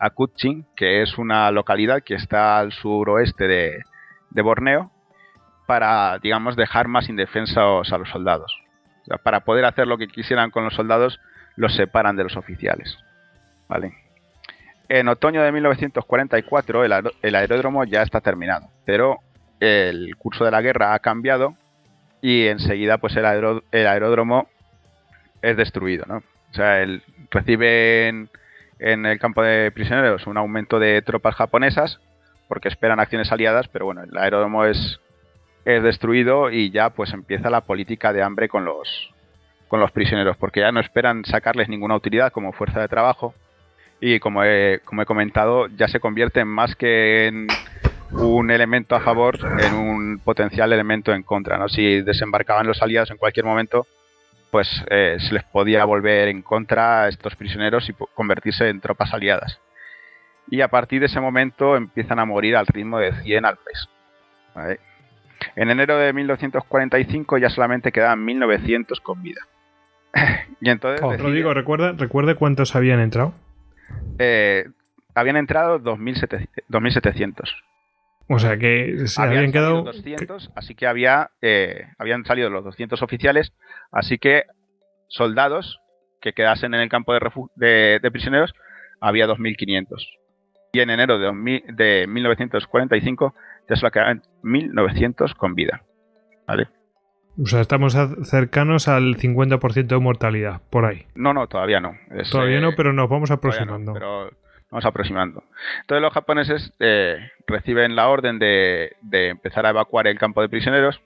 a 0.00 0.10
Kutchin, 0.10 0.64
que 0.74 1.02
es 1.02 1.18
una 1.18 1.50
localidad 1.52 2.02
que 2.02 2.14
está 2.14 2.58
al 2.58 2.72
suroeste 2.72 3.46
de, 3.46 3.82
de 4.30 4.42
Borneo, 4.42 4.90
para, 5.66 6.18
digamos, 6.18 6.56
dejar 6.56 6.88
más 6.88 7.08
indefensos 7.08 7.92
a 7.92 7.98
los 7.98 8.08
soldados. 8.08 8.52
Para 9.22 9.40
poder 9.40 9.66
hacer 9.66 9.86
lo 9.86 9.98
que 9.98 10.08
quisieran 10.08 10.50
con 10.50 10.64
los 10.64 10.74
soldados, 10.74 11.20
los 11.56 11.74
separan 11.76 12.16
de 12.16 12.24
los 12.24 12.36
oficiales. 12.36 12.96
¿Vale? 13.68 13.92
En 14.88 15.08
otoño 15.08 15.42
de 15.42 15.52
1944 15.52 16.84
el, 16.84 16.92
el 17.22 17.34
aeródromo 17.34 17.84
ya 17.84 18.02
está 18.02 18.20
terminado, 18.20 18.68
pero 18.86 19.18
el 19.60 20.16
curso 20.16 20.44
de 20.44 20.50
la 20.50 20.62
guerra 20.62 20.94
ha 20.94 20.98
cambiado 21.00 21.54
y 22.22 22.46
enseguida 22.46 22.98
pues 22.98 23.14
el, 23.16 23.24
el 23.70 23.86
aeródromo 23.86 24.48
es 25.42 25.56
destruido, 25.56 26.04
¿no? 26.06 26.16
O 26.50 26.54
sea, 26.54 26.84
reciben 27.30 28.30
en 28.78 29.06
el 29.06 29.18
campo 29.18 29.42
de 29.42 29.70
prisioneros 29.72 30.26
un 30.26 30.38
aumento 30.38 30.78
de 30.78 31.02
tropas 31.02 31.34
japonesas 31.34 32.00
porque 32.48 32.68
esperan 32.68 32.98
acciones 32.98 33.30
aliadas, 33.30 33.68
pero 33.68 33.84
bueno, 33.84 34.02
el 34.02 34.16
aeródromo 34.16 34.64
es, 34.64 35.00
es 35.66 35.82
destruido 35.82 36.50
y 36.50 36.70
ya 36.70 36.90
pues 36.90 37.12
empieza 37.12 37.50
la 37.50 37.60
política 37.60 38.14
de 38.14 38.22
hambre 38.22 38.48
con 38.48 38.64
los, 38.64 39.12
con 39.68 39.80
los 39.80 39.92
prisioneros, 39.92 40.38
porque 40.38 40.60
ya 40.60 40.72
no 40.72 40.80
esperan 40.80 41.26
sacarles 41.26 41.68
ninguna 41.68 41.94
utilidad 41.94 42.32
como 42.32 42.52
fuerza 42.52 42.80
de 42.80 42.88
trabajo 42.88 43.34
y 44.00 44.18
como 44.20 44.44
he, 44.44 44.80
como 44.84 45.02
he 45.02 45.06
comentado, 45.06 45.66
ya 45.68 45.88
se 45.88 46.00
convierte 46.00 46.40
en 46.40 46.48
más 46.48 46.76
que 46.76 47.26
en 47.26 47.46
un 48.12 48.50
elemento 48.50 48.94
a 48.96 49.00
favor, 49.00 49.38
en 49.60 49.74
un 49.74 50.18
potencial 50.20 50.72
elemento 50.72 51.12
en 51.12 51.22
contra. 51.22 51.58
¿no? 51.58 51.68
Si 51.68 52.00
desembarcaban 52.02 52.66
los 52.66 52.80
aliados 52.82 53.10
en 53.10 53.16
cualquier 53.18 53.44
momento, 53.46 53.86
pues 54.50 54.68
eh, 54.88 55.16
se 55.20 55.34
les 55.34 55.44
podía 55.44 55.84
volver 55.84 56.28
en 56.28 56.40
contra 56.42 57.02
a 57.02 57.08
estos 57.08 57.36
prisioneros 57.36 57.88
y 57.90 57.94
convertirse 58.14 58.68
en 58.68 58.80
tropas 58.80 59.12
aliadas. 59.12 59.60
Y 60.50 60.62
a 60.62 60.68
partir 60.68 61.00
de 61.00 61.06
ese 61.06 61.20
momento 61.20 61.76
empiezan 61.76 62.18
a 62.18 62.24
morir 62.24 62.56
al 62.56 62.66
ritmo 62.66 62.98
de 62.98 63.12
100 63.22 63.44
al 63.44 63.58
mes. 63.66 63.88
¿vale? 64.54 64.80
En 65.56 65.68
enero 65.70 65.98
de 65.98 66.12
1945 66.14 67.36
ya 67.38 67.50
solamente 67.50 67.92
quedaban 67.92 68.24
1900 68.24 69.00
con 69.00 69.22
vida. 69.22 69.42
y 70.60 70.70
entonces 70.70 71.02
Oh, 71.04 71.10
decide- 71.10 71.22
Rodrigo, 71.26 71.52
recuerda, 71.52 71.92
recuerde 71.92 72.34
cuántos 72.36 72.74
habían 72.74 73.00
entrado. 73.00 73.34
Eh, 74.18 74.66
habían 75.14 75.36
entrado 75.36 75.78
2700. 75.78 76.64
2700. 76.68 77.56
O 78.30 78.38
sea 78.38 78.58
que 78.58 79.06
se 79.06 79.20
habían 79.22 79.38
habían 79.38 79.52
quedado. 79.52 79.76
salido 79.76 79.92
200, 79.92 80.50
así 80.54 80.74
que 80.74 80.86
había, 80.86 81.30
eh, 81.40 81.86
habían 81.98 82.24
salido 82.26 82.50
los 82.50 82.62
200 82.64 83.00
oficiales, 83.02 83.52
así 83.90 84.18
que 84.18 84.42
soldados 85.08 85.80
que 86.20 86.32
quedasen 86.34 86.74
en 86.74 86.80
el 86.80 86.88
campo 86.90 87.14
de, 87.14 87.20
de- 87.56 88.00
de 88.02 88.10
prisioneros 88.10 88.52
había 89.00 89.26
2.500. 89.26 89.86
Y 90.72 90.80
en 90.80 90.90
enero 90.90 91.18
de, 91.18 91.24
2000 91.26 91.62
de 91.74 92.06
1945 92.06 93.34
ya 93.70 93.76
solo 93.76 93.90
quedaban 93.90 94.22
1.900 94.42 95.34
con 95.34 95.54
vida. 95.54 95.82
¿Vale? 96.46 96.68
O 97.40 97.46
sea, 97.46 97.60
estamos 97.60 97.96
cercanos 98.24 98.88
al 98.88 99.16
50% 99.16 99.86
de 99.86 99.98
mortalidad, 99.98 100.60
por 100.70 100.84
ahí. 100.86 101.06
No, 101.14 101.32
no, 101.32 101.46
todavía 101.46 101.80
no. 101.80 101.94
Es, 102.10 102.30
Todavía 102.30 102.58
eh, 102.58 102.60
no, 102.60 102.72
pero 102.76 102.92
nos 102.92 103.08
vamos 103.08 103.30
no, 103.30 103.36
aproximando. 103.36 103.92
pero 103.92 104.30
vamos 104.70 104.84
aproximando. 104.84 105.44
Entonces 105.82 106.02
los 106.02 106.12
japoneses 106.12 106.72
eh, 106.80 107.16
reciben 107.46 107.94
la 107.94 108.08
orden 108.08 108.38
de, 108.38 108.96
de 109.02 109.28
empezar 109.28 109.66
a 109.66 109.70
evacuar 109.70 110.08
el 110.08 110.18
campo 110.18 110.42
de 110.42 110.48
prisioneros. 110.48 111.00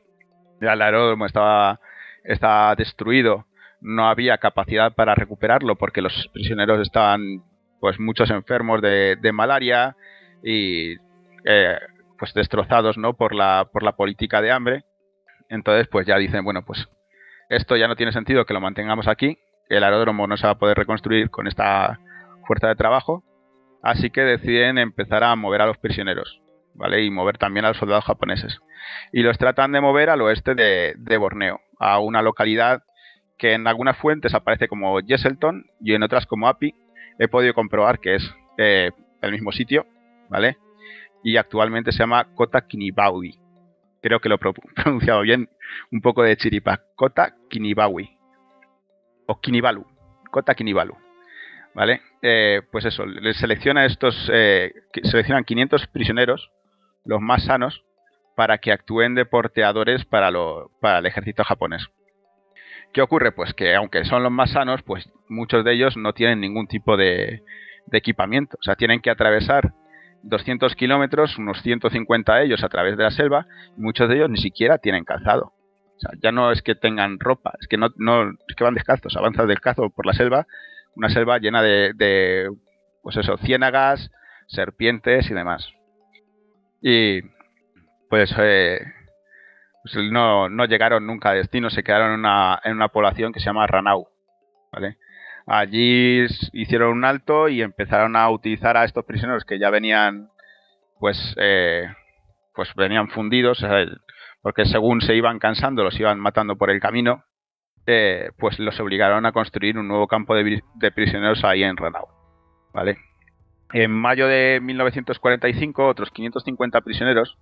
Ya 0.61 0.73
el 0.73 0.83
aeródromo 0.83 1.27
estaba, 1.27 1.81
estaba 2.25 2.75
destruido, 2.77 3.47
no 3.81 4.09
había 4.09 4.39
capacidad 4.39 4.94
para 4.94 5.15
recuperarlo 5.15 5.77
porque 5.77 6.01
los 6.01 6.31
prisioneros 6.33 6.81
estaban 6.81 7.43
pues 7.81 7.99
muchos 7.99 8.31
enfermos 8.31 8.81
de, 8.81 9.17
de 9.20 9.33
malaria 9.33 9.97
y 10.43 10.93
eh, 11.44 11.78
pues 12.19 12.33
destrozados 12.33 12.97
¿no? 12.97 13.15
por, 13.15 13.35
la, 13.35 13.69
por 13.73 13.83
la 13.83 13.93
política 13.93 14.41
de 14.41 14.52
hambre. 14.52 14.85
Entonces 15.52 15.86
pues 15.86 16.06
ya 16.06 16.16
dicen, 16.16 16.44
bueno 16.44 16.64
pues 16.64 16.89
esto 17.50 17.76
ya 17.76 17.86
no 17.86 17.97
tiene 17.97 18.12
sentido 18.12 18.47
que 18.47 18.55
lo 18.55 18.60
mantengamos 18.60 19.06
aquí, 19.06 19.39
el 19.68 19.84
aeródromo 19.84 20.26
no 20.26 20.39
se 20.39 20.47
va 20.47 20.52
a 20.52 20.58
poder 20.58 20.78
reconstruir 20.78 21.28
con 21.28 21.47
esta 21.47 22.00
fuerza 22.47 22.68
de 22.68 22.76
trabajo, 22.76 23.22
así 23.82 24.08
que 24.08 24.22
deciden 24.22 24.78
empezar 24.78 25.22
a 25.22 25.36
mover 25.36 25.60
a 25.60 25.66
los 25.66 25.76
prisioneros, 25.76 26.40
¿vale? 26.74 27.05
Y 27.05 27.10
mover 27.10 27.36
también 27.36 27.66
a 27.66 27.68
los 27.68 27.76
soldados 27.76 28.06
japoneses. 28.06 28.58
Y 29.12 29.22
los 29.22 29.36
tratan 29.36 29.72
de 29.72 29.82
mover 29.82 30.08
al 30.08 30.22
oeste 30.22 30.55
de, 30.55 31.16
Borneo, 31.18 31.60
a 31.78 31.98
una 31.98 32.22
localidad 32.22 32.84
que 33.36 33.52
en 33.52 33.66
algunas 33.66 33.98
fuentes 33.98 34.34
aparece 34.34 34.66
como 34.66 34.98
Jesselton 35.00 35.66
y 35.78 35.94
en 35.94 36.02
otras 36.02 36.24
como 36.24 36.48
Api. 36.48 36.74
He 37.18 37.28
podido 37.28 37.52
comprobar 37.52 38.00
que 38.00 38.14
es 38.14 38.34
eh, 38.56 38.92
el 39.20 39.32
mismo 39.32 39.52
sitio, 39.52 39.86
¿vale? 40.31 40.56
Y 41.22 41.36
actualmente 41.36 41.92
se 41.92 41.98
llama 41.98 42.28
Kota 42.34 42.66
Kinibawi. 42.66 43.41
Creo 44.02 44.20
que 44.20 44.28
lo 44.28 44.34
he 44.34 44.39
pro- 44.39 44.52
pronunciado 44.74 45.20
bien, 45.22 45.48
un 45.90 46.00
poco 46.00 46.22
de 46.22 46.36
chiripa. 46.36 46.81
Kota 46.97 47.34
Kinibawi. 47.48 48.18
O 49.26 49.40
Kinibalu. 49.40 49.86
Kota 50.31 50.55
Kinibalu. 50.55 50.97
¿Vale? 51.74 52.02
Eh, 52.20 52.60
pues 52.70 52.84
eso, 52.84 53.06
les 53.06 53.36
selecciona 53.39 53.86
estos, 53.86 54.28
eh, 54.32 54.72
seleccionan 55.05 55.44
500 55.44 55.86
prisioneros, 55.86 56.50
los 57.05 57.20
más 57.20 57.44
sanos, 57.44 57.82
para 58.36 58.58
que 58.58 58.72
actúen 58.72 59.14
de 59.14 59.24
porteadores 59.24 60.05
para, 60.05 60.31
lo- 60.31 60.70
para 60.81 60.98
el 60.98 61.06
ejército 61.06 61.44
japonés. 61.44 61.86
¿Qué 62.92 63.00
ocurre? 63.00 63.32
Pues 63.32 63.55
que 63.55 63.74
aunque 63.74 64.05
son 64.05 64.22
los 64.22 64.31
más 64.32 64.50
sanos, 64.52 64.82
pues 64.82 65.08
muchos 65.28 65.64
de 65.64 65.72
ellos 65.72 65.97
no 65.97 66.12
tienen 66.12 66.40
ningún 66.40 66.66
tipo 66.66 66.97
de, 66.98 67.42
equipamiento. 67.90 68.56
O 68.60 68.62
sea, 68.62 68.74
tienen 68.76 69.00
que 69.00 69.10
atravesar 69.10 69.72
200 70.23 70.75
kilómetros, 70.76 71.39
unos 71.39 71.60
150 71.62 72.34
de 72.34 72.44
ellos 72.44 72.65
a 72.65 72.68
través 72.68 72.97
de 72.97 73.05
la 73.05 73.10
selva, 73.10 73.47
muchos 73.76 74.09
de 74.09 74.17
ellos 74.17 74.31
ni 74.31 74.39
siquiera 74.39 74.78
tienen 74.78 75.05
calzado. 75.05 75.52
O 75.97 76.01
sea, 76.01 76.10
ya 76.20 76.33
no 76.33 76.51
es 76.51 76.62
que 76.62 76.75
tengan 76.75 77.18
ropa, 77.20 77.52
es 77.60 77.68
que 77.68 77.76
no, 77.76 77.89
no 77.97 78.31
es 78.31 78.57
que 78.57 78.65
van 78.65 78.75
descalzos, 78.75 79.17
avanzan 79.17 79.47
descalzos 79.47 79.92
por 79.92 80.07
la 80.07 80.12
selva, 80.12 80.47
una 80.94 81.09
selva 81.09 81.39
llena 81.39 81.62
de, 81.62 81.92
de 81.94 82.51
pues 83.02 83.17
eso, 83.17 83.36
ciénagas, 83.39 84.10
serpientes 84.47 85.31
y 85.31 85.34
demás. 85.34 85.73
Y 86.81 87.23
pues, 88.09 88.34
eh, 88.39 88.81
pues 89.83 89.97
no, 90.10 90.49
no, 90.49 90.65
llegaron 90.67 91.07
nunca 91.07 91.31
a 91.31 91.34
destino, 91.34 91.70
se 91.70 91.83
quedaron 91.83 92.12
en 92.12 92.20
una, 92.20 92.60
en 92.65 92.73
una 92.73 92.89
población 92.89 93.33
que 93.33 93.41
se 93.41 93.47
llama 93.47 93.67
Ranau. 93.67 94.09
¿vale? 94.73 94.97
Allí 95.46 96.24
hicieron 96.52 96.98
un 96.98 97.04
alto 97.04 97.48
y 97.48 97.62
empezaron 97.62 98.16
a 98.16 98.28
utilizar 98.30 98.76
a 98.76 98.84
estos 98.84 99.04
prisioneros 99.04 99.44
que 99.44 99.58
ya 99.58 99.70
venían, 99.70 100.30
pues, 101.00 101.34
eh, 101.38 101.86
pues 102.54 102.72
venían 102.74 103.08
fundidos, 103.08 103.64
porque 104.40 104.64
según 104.66 105.00
se 105.00 105.14
iban 105.14 105.38
cansando, 105.38 105.82
los 105.82 105.98
iban 105.98 106.20
matando 106.20 106.56
por 106.56 106.70
el 106.70 106.80
camino, 106.80 107.24
eh, 107.86 108.30
pues 108.38 108.58
los 108.58 108.78
obligaron 108.78 109.26
a 109.26 109.32
construir 109.32 109.76
un 109.78 109.88
nuevo 109.88 110.06
campo 110.06 110.34
de, 110.34 110.62
prisioneros 110.94 111.42
ahí 111.44 111.64
en 111.64 111.76
Ranau. 111.76 112.06
¿vale? 112.72 112.98
En 113.72 113.90
mayo 113.90 114.28
de 114.28 114.60
1945, 114.62 115.86
otros 115.86 116.10
550 116.10 116.80
prisioneros 116.82 117.36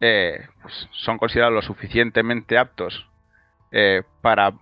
eh, 0.00 0.48
pues 0.60 0.88
son 0.90 1.16
considerados 1.16 1.54
lo 1.54 1.62
suficientemente 1.62 2.58
aptos 2.58 3.08
eh, 3.70 4.02
para 4.20 4.52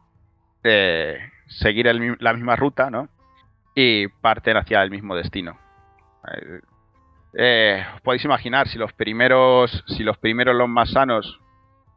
eh, 0.63 1.19
seguir 1.51 1.87
la 1.87 2.33
misma 2.33 2.57
ruta, 2.57 2.91
¿no? 2.91 3.09
Y 3.75 4.09
parten 4.09 4.57
hacia 4.57 4.83
el 4.83 4.91
mismo 4.91 5.15
destino. 5.15 5.59
podéis 8.03 8.25
imaginar 8.25 8.69
si 8.69 8.79
los 8.79 8.93
primeros, 8.93 9.85
si 9.89 10.03
los 10.03 10.17
primeros 10.19 10.57
los 10.57 10.69
más 10.69 10.91
sanos, 10.91 11.41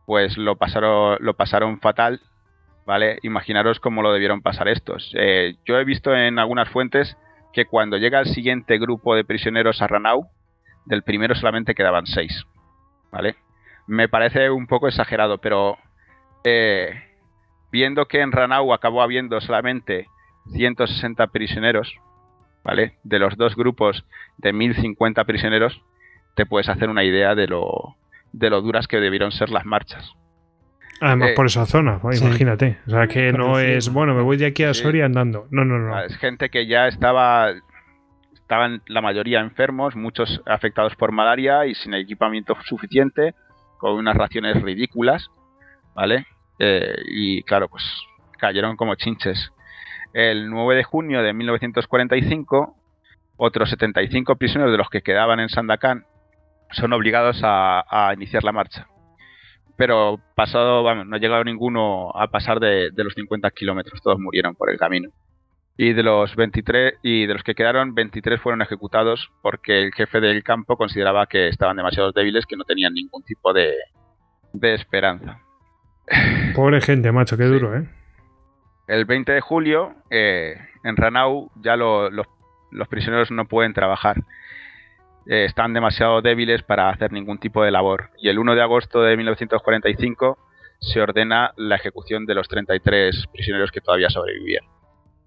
pues 0.06 0.38
lo 0.38 0.58
pasaron, 0.58 1.80
fatal, 1.80 2.20
¿vale? 2.86 3.20
Imaginaros 3.24 3.80
cómo 3.80 4.02
lo 4.02 4.12
debieron 4.12 4.42
pasar 4.42 4.68
estos. 4.68 5.12
yo 5.66 5.78
he 5.78 5.86
visto 5.86 6.14
en 6.16 6.40
algunas 6.40 6.70
fuentes 6.70 7.18
que 7.54 7.66
cuando 7.66 7.98
llega 7.98 8.20
el 8.20 8.34
siguiente 8.34 8.78
grupo 8.80 9.16
de 9.16 9.24
prisioneros 9.24 9.82
a 9.82 9.88
Ranau, 9.88 10.28
del 10.86 11.04
primero 11.04 11.36
solamente 11.36 11.76
quedaban 11.76 12.08
seis. 12.08 12.46
¿Vale? 13.12 13.36
Me 13.88 14.10
parece 14.10 14.50
un 14.50 14.66
poco 14.66 14.88
exagerado, 14.88 15.38
pero 15.38 15.78
eh, 16.44 17.13
viendo 17.74 18.06
que 18.06 18.22
en 18.22 18.32
Ranau 18.32 18.72
acabó 18.72 19.02
habiendo 19.02 19.42
solamente 19.42 20.06
160 20.52 21.26
prisioneros, 21.28 21.92
¿vale? 22.64 23.00
De 23.04 23.18
los 23.18 23.36
dos 23.36 23.56
grupos 23.56 24.06
de 24.38 24.54
1050 24.54 25.24
prisioneros, 25.26 25.82
te 26.36 26.46
puedes 26.46 26.70
hacer 26.70 26.88
una 26.88 27.04
idea 27.04 27.34
de 27.34 27.48
lo, 27.48 27.96
de 28.32 28.52
lo 28.52 28.62
duras 28.62 28.88
que 28.88 29.00
debieron 29.00 29.32
ser 29.32 29.50
las 29.50 29.66
marchas. 29.66 30.14
Además, 31.02 31.32
eh, 31.32 31.34
por 31.36 31.48
esa 31.48 31.66
zona, 31.66 32.00
imagínate. 32.04 32.78
O 32.86 32.92
sea, 32.92 33.08
que 33.08 33.34
no 33.34 33.58
es, 33.58 33.92
bueno, 33.92 34.14
me 34.14 34.22
voy 34.22 34.38
de 34.38 34.46
aquí 34.46 34.64
a 34.64 34.76
Soria 34.76 35.06
andando. 35.06 35.48
No, 35.50 35.66
no, 35.66 35.80
no. 35.80 36.00
Es 36.00 36.16
gente 36.18 36.50
que 36.50 36.68
ya 36.68 36.88
estaba, 36.88 37.54
estaban 38.36 38.84
la 38.86 39.02
mayoría 39.02 39.40
enfermos, 39.40 39.96
muchos 39.96 40.44
afectados 40.46 40.96
por 40.96 41.12
malaria 41.12 41.66
y 41.66 41.74
sin 41.74 41.96
equipamiento 41.96 42.56
suficiente, 42.66 43.34
con 43.80 43.94
unas 43.96 44.16
raciones 44.16 44.62
ridículas, 44.62 45.32
¿vale? 45.96 46.28
Eh, 46.60 46.96
y 47.06 47.44
claro, 47.44 47.70
pues 47.70 47.84
cayeron 48.38 48.76
como 48.76 48.96
chinches. 48.96 49.52
El 50.14 50.50
9 50.50 50.76
de 50.76 50.84
junio 50.84 51.24
de 51.24 51.34
1945, 51.34 52.76
otros 53.38 53.70
75 53.70 54.36
prisioneros 54.36 54.72
de 54.72 54.78
los 54.78 54.90
que 54.90 55.02
quedaban 55.02 55.40
en 55.40 55.50
Sandakan 55.50 56.06
son 56.72 56.94
obligados 56.94 57.42
a 57.44 58.12
iniciar 58.16 58.44
la 58.44 58.52
marcha 58.52 58.88
pero 59.76 60.20
pasado, 60.36 60.84
no 61.04 61.16
ha 61.16 61.20
llegado 61.20 61.44
ninguno 61.44 62.12
a 62.12 62.28
pasar 62.28 62.60
de, 62.60 62.92
los 62.96 63.14
50 63.14 63.50
kilómetros, 63.52 64.02
todos 64.02 64.20
murieron 64.20 64.56
por 64.56 64.70
el 64.70 64.78
camino. 64.78 65.10
Y 65.76 65.94
de 65.94 66.04
los 66.04 66.36
23 66.36 66.96
y 67.02 67.26
de 67.26 67.34
los 67.34 67.44
que 67.44 67.56
quedaron, 67.56 67.96
23 67.96 68.40
fueron 68.40 68.62
ejecutados 68.62 69.32
porque 69.42 69.82
el 69.82 69.94
jefe 69.94 70.22
del 70.22 70.44
campo 70.44 70.78
consideraba 70.78 71.26
que 71.26 71.48
estaban 71.48 71.78
demasiado 71.78 72.12
débiles, 72.12 72.46
que 72.46 72.56
no 72.56 72.64
tenían 72.64 72.94
ningún 72.94 73.24
tipo 73.24 73.54
de, 73.54 73.74
esperanza. 74.62 75.40
Pobre 76.56 76.82
gente, 76.82 77.12
macho, 77.12 77.38
qué 77.38 77.46
duro, 77.46 77.76
¿eh? 77.76 77.88
El 78.88 79.06
20 79.06 79.32
de 79.32 79.42
julio, 79.42 79.96
eh, 80.10 80.58
en 80.84 80.98
Ranau, 80.98 81.50
ya 81.56 81.76
los 81.78 82.88
prisioneros 82.90 83.32
no 83.32 83.46
pueden 83.46 83.74
trabajar 83.74 84.18
eh, 85.26 85.46
están 85.46 85.74
demasiado 85.74 86.22
débiles 86.22 86.64
para 86.64 86.90
hacer 86.90 87.12
ningún 87.12 87.38
tipo 87.38 87.64
de 87.64 87.72
labor. 87.72 88.10
Y 88.18 88.30
el 88.30 88.40
1 88.40 88.56
de 88.56 88.62
agosto 88.62 89.02
de 89.02 89.16
1945 89.16 90.38
se 90.80 91.02
ordena 91.02 91.54
la 91.56 91.76
ejecución 91.78 92.26
de 92.26 92.36
los 92.36 92.48
33 92.50 93.28
prisioneros 93.32 93.72
que 93.72 93.80
todavía 93.80 94.10
sobrevivían. 94.10 94.66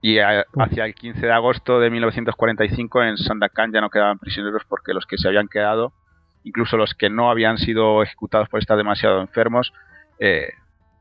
Y 0.02 0.18
hacia 0.18 0.84
el 0.84 0.94
15 0.94 1.26
de 1.26 1.32
agosto 1.32 1.80
de 1.80 1.90
1945 1.90 3.02
en 3.05 3.16
Sandakan 3.16 3.72
ya 3.72 3.80
no 3.80 3.88
quedaban 3.88 4.18
prisioneros 4.18 4.62
porque 4.68 4.92
los 4.92 5.06
que 5.06 5.16
se 5.16 5.28
habían 5.28 5.48
quedado, 5.48 5.94
incluso 6.44 6.76
los 6.76 6.94
que 6.94 7.08
no 7.08 7.30
habían 7.30 7.56
sido 7.56 8.02
ejecutados 8.02 8.48
por 8.50 8.60
estar 8.60 8.76
demasiado 8.76 9.22
enfermos, 9.22 9.72
eh, 10.18 10.50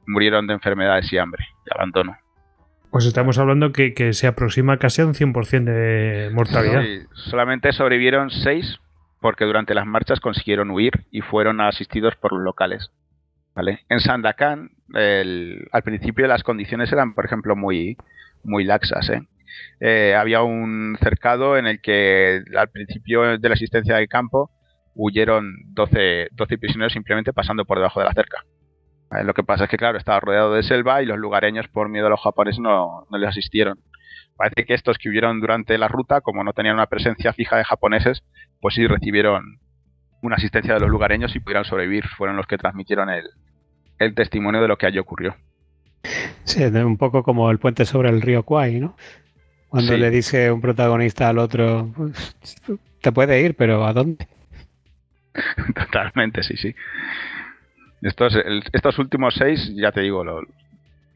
murieron 0.08 0.48
de 0.48 0.54
enfermedades 0.54 1.12
y 1.12 1.18
hambre 1.18 1.46
y 1.66 1.76
abandono. 1.76 2.18
Pues 2.92 3.06
estamos 3.06 3.38
hablando 3.38 3.74
que, 3.74 4.14
se 4.14 4.28
aproxima 4.28 4.78
casi 4.78 5.02
a 5.02 5.06
un 5.06 5.14
100% 5.14 5.64
de 5.66 6.30
mortalidad. 6.34 6.84
solamente 7.14 7.74
sobrevivieron 7.74 8.30
6 8.30 8.80
porque 9.20 9.46
durante 9.46 9.74
las 9.74 9.86
marchas 9.86 10.20
consiguieron 10.20 10.72
huir 10.72 11.06
y 11.12 11.22
fueron 11.22 11.60
asistidos 11.60 12.16
por 12.16 12.32
los 12.32 12.44
locales. 12.44 12.92
¿vale? 13.56 13.80
En 13.90 14.00
Sandakan, 14.00 14.70
al 14.94 15.84
principio 15.84 16.28
las 16.28 16.44
condiciones 16.44 16.92
eran, 16.92 17.16
por 17.16 17.26
ejemplo, 17.26 17.56
muy, 17.56 17.98
muy 18.44 18.64
laxas. 18.64 19.10
¿eh? 19.10 19.24
Eh, 19.80 20.16
había 20.16 20.42
un 20.42 20.98
cercado 21.02 21.58
en 21.58 21.66
el 21.66 21.82
que 21.82 22.44
al 22.56 22.70
principio 22.70 23.38
de 23.38 23.50
la 23.50 23.56
asistencia 23.56 23.96
del 23.96 24.08
campo 24.08 24.52
huyeron 24.94 25.54
12, 25.74 26.30
12 26.32 26.58
prisioneros 26.58 26.94
simplemente 26.94 27.34
pasando 27.34 27.66
por 27.66 27.78
debajo 27.78 28.00
de 28.00 28.06
la 28.06 28.14
cerca. 28.14 28.46
Lo 29.24 29.34
que 29.34 29.44
pasa 29.44 29.66
es 29.66 29.70
que, 29.70 29.78
claro, 29.78 29.98
estaba 29.98 30.20
rodeado 30.20 30.54
de 30.54 30.64
selva 30.64 31.02
y 31.02 31.06
los 31.06 31.18
lugareños, 31.18 31.68
por 31.68 31.90
miedo 31.90 32.08
a 32.08 32.10
los 32.10 32.22
japoneses, 32.22 32.60
no, 32.60 33.06
no 33.10 33.18
les 33.18 33.30
asistieron. 33.30 33.80
Parece 34.36 34.66
que 34.66 34.74
estos 34.74 34.98
que 34.98 35.10
huyeron 35.10 35.40
durante 35.40 35.78
la 35.78 35.88
ruta, 35.88 36.22
como 36.22 36.44
no 36.44 36.52
tenían 36.52 36.76
una 36.76 36.88
presencia 36.88 37.32
fija 37.32 37.58
de 37.58 37.64
japoneses, 37.64 38.24
pues 38.60 38.76
sí 38.76 38.86
recibieron 38.86 39.60
una 40.22 40.36
asistencia 40.36 40.74
de 40.74 40.80
los 40.82 40.90
lugareños 40.90 41.36
y 41.36 41.40
pudieron 41.40 41.66
sobrevivir. 41.66 42.06
Fueron 42.18 42.36
los 42.36 42.46
que 42.46 42.58
transmitieron 42.58 43.10
el, 43.10 44.16
testimonio 44.16 44.62
de 44.62 44.68
lo 44.68 44.78
que 44.78 44.88
allí 44.88 45.00
ocurrió. 45.00 45.36
Sí, 46.44 46.64
un 46.64 46.98
poco 46.98 47.24
como 47.24 47.50
el 47.50 47.60
puente 47.60 47.86
sobre 47.86 48.10
el 48.10 48.22
río 48.22 48.44
Kwai, 48.44 48.80
¿no? 48.80 48.98
Cuando 49.70 49.98
le 49.98 50.10
dice 50.10 50.52
un 50.52 50.62
protagonista 50.62 51.30
al 51.30 51.38
otro, 51.38 51.92
pues, 51.96 52.36
te 53.02 53.12
puede 53.12 53.42
ir, 53.42 53.56
pero 53.56 53.86
¿a 53.86 53.94
dónde? 53.94 54.28
Totalmente, 55.76 56.44
sí, 56.44 56.56
sí. 56.58 56.76
Estos, 58.06 58.38
estos 58.72 59.00
últimos 59.00 59.34
seis, 59.34 59.72
ya 59.76 59.92
te 59.92 60.02
digo, 60.02 60.24
lo, 60.24 60.42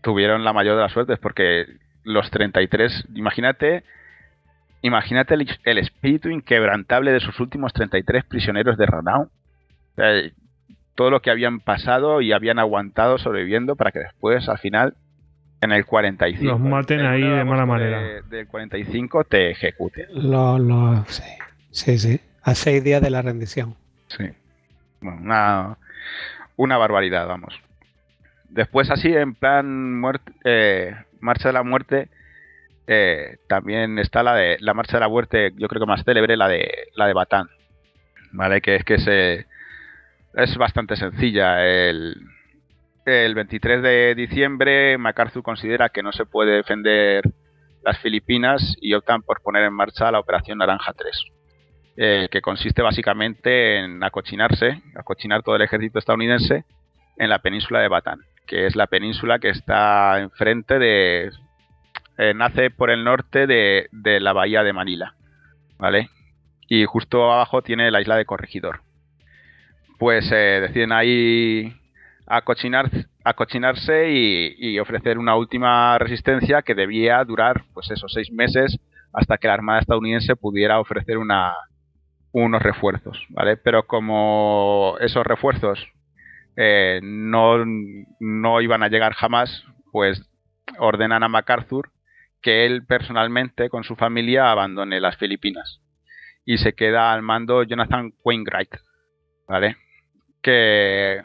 tuvieron 0.02 0.44
la 0.44 0.54
mayor 0.54 0.76
de 0.76 0.82
las 0.82 0.92
suertes 0.92 1.20
porque 1.20 1.68
los 2.04 2.32
33, 2.32 3.10
imagínate, 3.14 3.84
imagínate 4.82 5.36
el, 5.36 5.78
espíritu 5.78 6.30
inquebrantable 6.30 7.12
de 7.12 7.20
sus 7.20 7.40
últimos 7.40 7.74
33 7.74 8.26
prisioneros 8.26 8.78
de 8.78 8.86
Ranau. 8.86 9.30
todo 10.96 11.12
lo 11.12 11.22
que 11.22 11.30
habían 11.30 11.60
pasado 11.60 12.22
y 12.22 12.32
habían 12.32 12.58
aguantado 12.58 13.20
sobreviviendo 13.20 13.76
para 13.76 13.92
que 13.92 14.00
después, 14.00 14.50
al 14.50 14.58
final, 14.58 14.96
en 15.62 15.72
el 15.72 15.86
45. 15.86 16.52
Los 16.52 16.60
maten 16.60 17.06
ahí 17.06 17.22
de 17.22 17.44
mala 17.44 17.66
manera. 17.68 18.22
Del 18.30 18.48
45 18.48 19.26
te 19.26 19.52
ejecuten. 19.52 20.08
Lo, 20.12 21.06
sí, 21.08 21.24
sí, 21.72 22.00
sí. 22.00 22.20
A 22.42 22.56
seis 22.56 22.84
días 22.84 23.02
de 23.02 23.10
la 23.10 23.22
rendición. 23.22 23.76
Sí. 24.08 24.26
una, 25.02 25.78
una 26.60 26.78
barbaridad, 26.78 27.26
vamos. 27.26 27.58
Después 28.50 28.92
así, 28.92 29.16
en 29.16 29.34
plan 29.34 29.98
muerte, 29.98 30.34
eh, 30.44 30.94
Marcha 31.22 31.48
de 31.48 31.54
la 31.54 31.64
Muerte, 31.64 32.10
eh, 32.86 33.38
también 33.48 33.98
está 33.98 34.24
la 34.24 34.36
de 34.36 34.58
la 34.60 34.74
Marcha 34.74 34.98
de 34.98 35.00
la 35.00 35.08
Muerte, 35.08 35.54
yo 35.56 35.70
creo 35.70 35.80
que 35.80 35.88
más 35.88 36.04
célebre, 36.04 36.36
la 36.36 36.50
de 36.50 36.70
la 36.96 37.08
de 37.08 37.14
Batán, 37.14 37.48
¿vale? 38.34 38.60
Que 38.60 38.76
es 38.76 38.84
que 38.84 39.00
se, 39.00 39.46
es 40.34 40.58
bastante 40.58 40.98
sencilla. 40.98 41.66
El, 41.66 42.18
el 43.06 43.36
23 43.36 43.82
de 43.82 44.16
diciembre, 44.16 44.98
MacArthur 44.98 45.44
considera 45.44 45.88
que 45.88 46.04
no 46.04 46.12
se 46.12 46.26
puede 46.26 46.58
defender 46.58 47.24
las 47.86 47.98
Filipinas 48.00 48.76
y 48.82 48.96
optan 48.96 49.22
por 49.22 49.42
poner 49.42 49.64
en 49.64 49.74
marcha 49.74 50.12
la 50.12 50.20
Operación 50.20 50.58
Naranja 50.58 50.92
3, 50.92 51.24
eh, 52.02 52.30
que 52.32 52.42
consiste 52.42 52.82
básicamente 52.82 53.80
en 53.80 54.04
acochinarse, 54.04 54.82
acochinar 54.96 55.44
todo 55.44 55.58
el 55.58 55.64
ejército 55.64 56.00
estadounidense 56.00 56.64
en 57.18 57.30
la 57.30 57.40
península 57.40 57.82
de 57.82 57.90
Batán 57.90 58.22
que 58.50 58.66
es 58.66 58.76
la 58.76 58.88
península 58.88 59.40
que 59.40 59.50
está 59.50 60.20
enfrente 60.20 60.80
de... 60.80 61.32
Eh, 62.18 62.34
nace 62.34 62.72
por 62.72 62.90
el 62.90 63.06
norte 63.06 63.48
de, 63.48 63.88
la 64.20 64.34
bahía 64.34 64.64
de 64.64 64.74
Manila. 64.74 65.16
¿vale? 65.78 66.10
Y 66.68 66.84
justo 66.86 67.32
abajo 67.32 67.62
tiene 67.62 67.92
la 67.92 68.02
isla 68.02 68.18
de 68.18 68.26
Corregidor. 68.26 68.82
Pues 70.00 70.30
eh, 70.32 70.60
deciden 70.62 70.92
ahí 70.92 71.74
acochinar, 72.26 72.90
acochinarse 73.24 74.10
y, 74.10 74.56
y, 74.58 74.80
ofrecer 74.80 75.18
una 75.18 75.36
última 75.36 75.98
resistencia 76.00 76.64
que 76.64 76.76
debía 76.76 77.24
durar, 77.24 77.66
pues 77.74 77.92
esos 77.92 78.12
seis 78.12 78.32
meses 78.32 78.80
hasta 79.14 79.38
que 79.38 79.48
la 79.48 79.54
Armada 79.54 79.80
estadounidense 79.80 80.36
pudiera 80.36 80.80
ofrecer 80.80 81.18
una, 81.18 81.54
unos 82.32 82.62
refuerzos, 82.62 83.26
¿vale? 83.30 83.58
Pero 83.58 83.88
como 83.88 84.98
esos 85.00 85.26
refuerzos 85.26 85.80
eh, 86.56 87.00
no, 87.02 87.64
no 88.20 88.62
iban 88.62 88.84
a 88.84 88.90
llegar 88.90 89.14
jamás, 89.14 89.66
pues 89.92 90.22
ordenan 90.78 91.24
a 91.24 91.30
MacArthur 91.30 91.92
que 92.42 92.66
él 92.66 92.86
personalmente 92.86 93.70
con 93.70 93.84
su 93.84 93.96
familia 93.96 94.52
abandone 94.52 95.02
las 95.02 95.18
Filipinas 95.18 95.82
y 96.46 96.58
se 96.58 96.74
queda 96.74 97.12
al 97.14 97.22
mando 97.22 97.64
Jonathan 97.64 98.14
Wainwright, 98.24 98.76
¿vale? 99.48 99.78
Que 100.42 101.22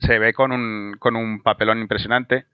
se 0.00 0.18
ve 0.18 0.32
con 0.32 0.52
un, 0.52 0.96
con 0.98 1.16
un 1.16 1.42
papelón 1.42 1.80
impresionante 1.80 2.46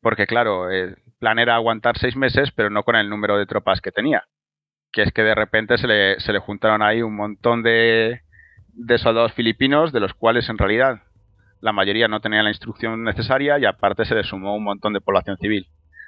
porque 0.00 0.26
claro, 0.26 0.70
el 0.70 0.96
plan 1.18 1.38
era 1.38 1.54
aguantar 1.54 1.98
seis 1.98 2.16
meses 2.16 2.50
pero 2.52 2.70
no 2.70 2.82
con 2.82 2.96
el 2.96 3.10
número 3.10 3.36
de 3.38 3.46
tropas 3.46 3.80
que 3.80 3.92
tenía 3.92 4.24
que 4.92 5.02
es 5.02 5.12
que 5.12 5.22
de 5.22 5.34
repente 5.34 5.78
se 5.78 5.86
le, 5.86 6.20
se 6.20 6.32
le 6.32 6.38
juntaron 6.38 6.82
ahí 6.82 7.02
un 7.02 7.14
montón 7.14 7.62
de, 7.62 8.20
de 8.72 8.98
soldados 8.98 9.32
filipinos, 9.32 9.92
de 9.92 10.00
los 10.00 10.14
cuales 10.14 10.48
en 10.48 10.58
realidad 10.58 11.02
la 11.60 11.72
mayoría 11.72 12.08
no 12.08 12.20
tenían 12.20 12.44
la 12.44 12.50
instrucción 12.50 13.02
necesaria 13.02 13.58
y 13.58 13.64
aparte 13.64 14.04
se 14.04 14.14
le 14.14 14.22
sumó 14.22 14.56
un 14.56 14.64
montón 14.64 14.92
de 14.92 15.00
población 15.00 15.36
civil. 15.38 15.66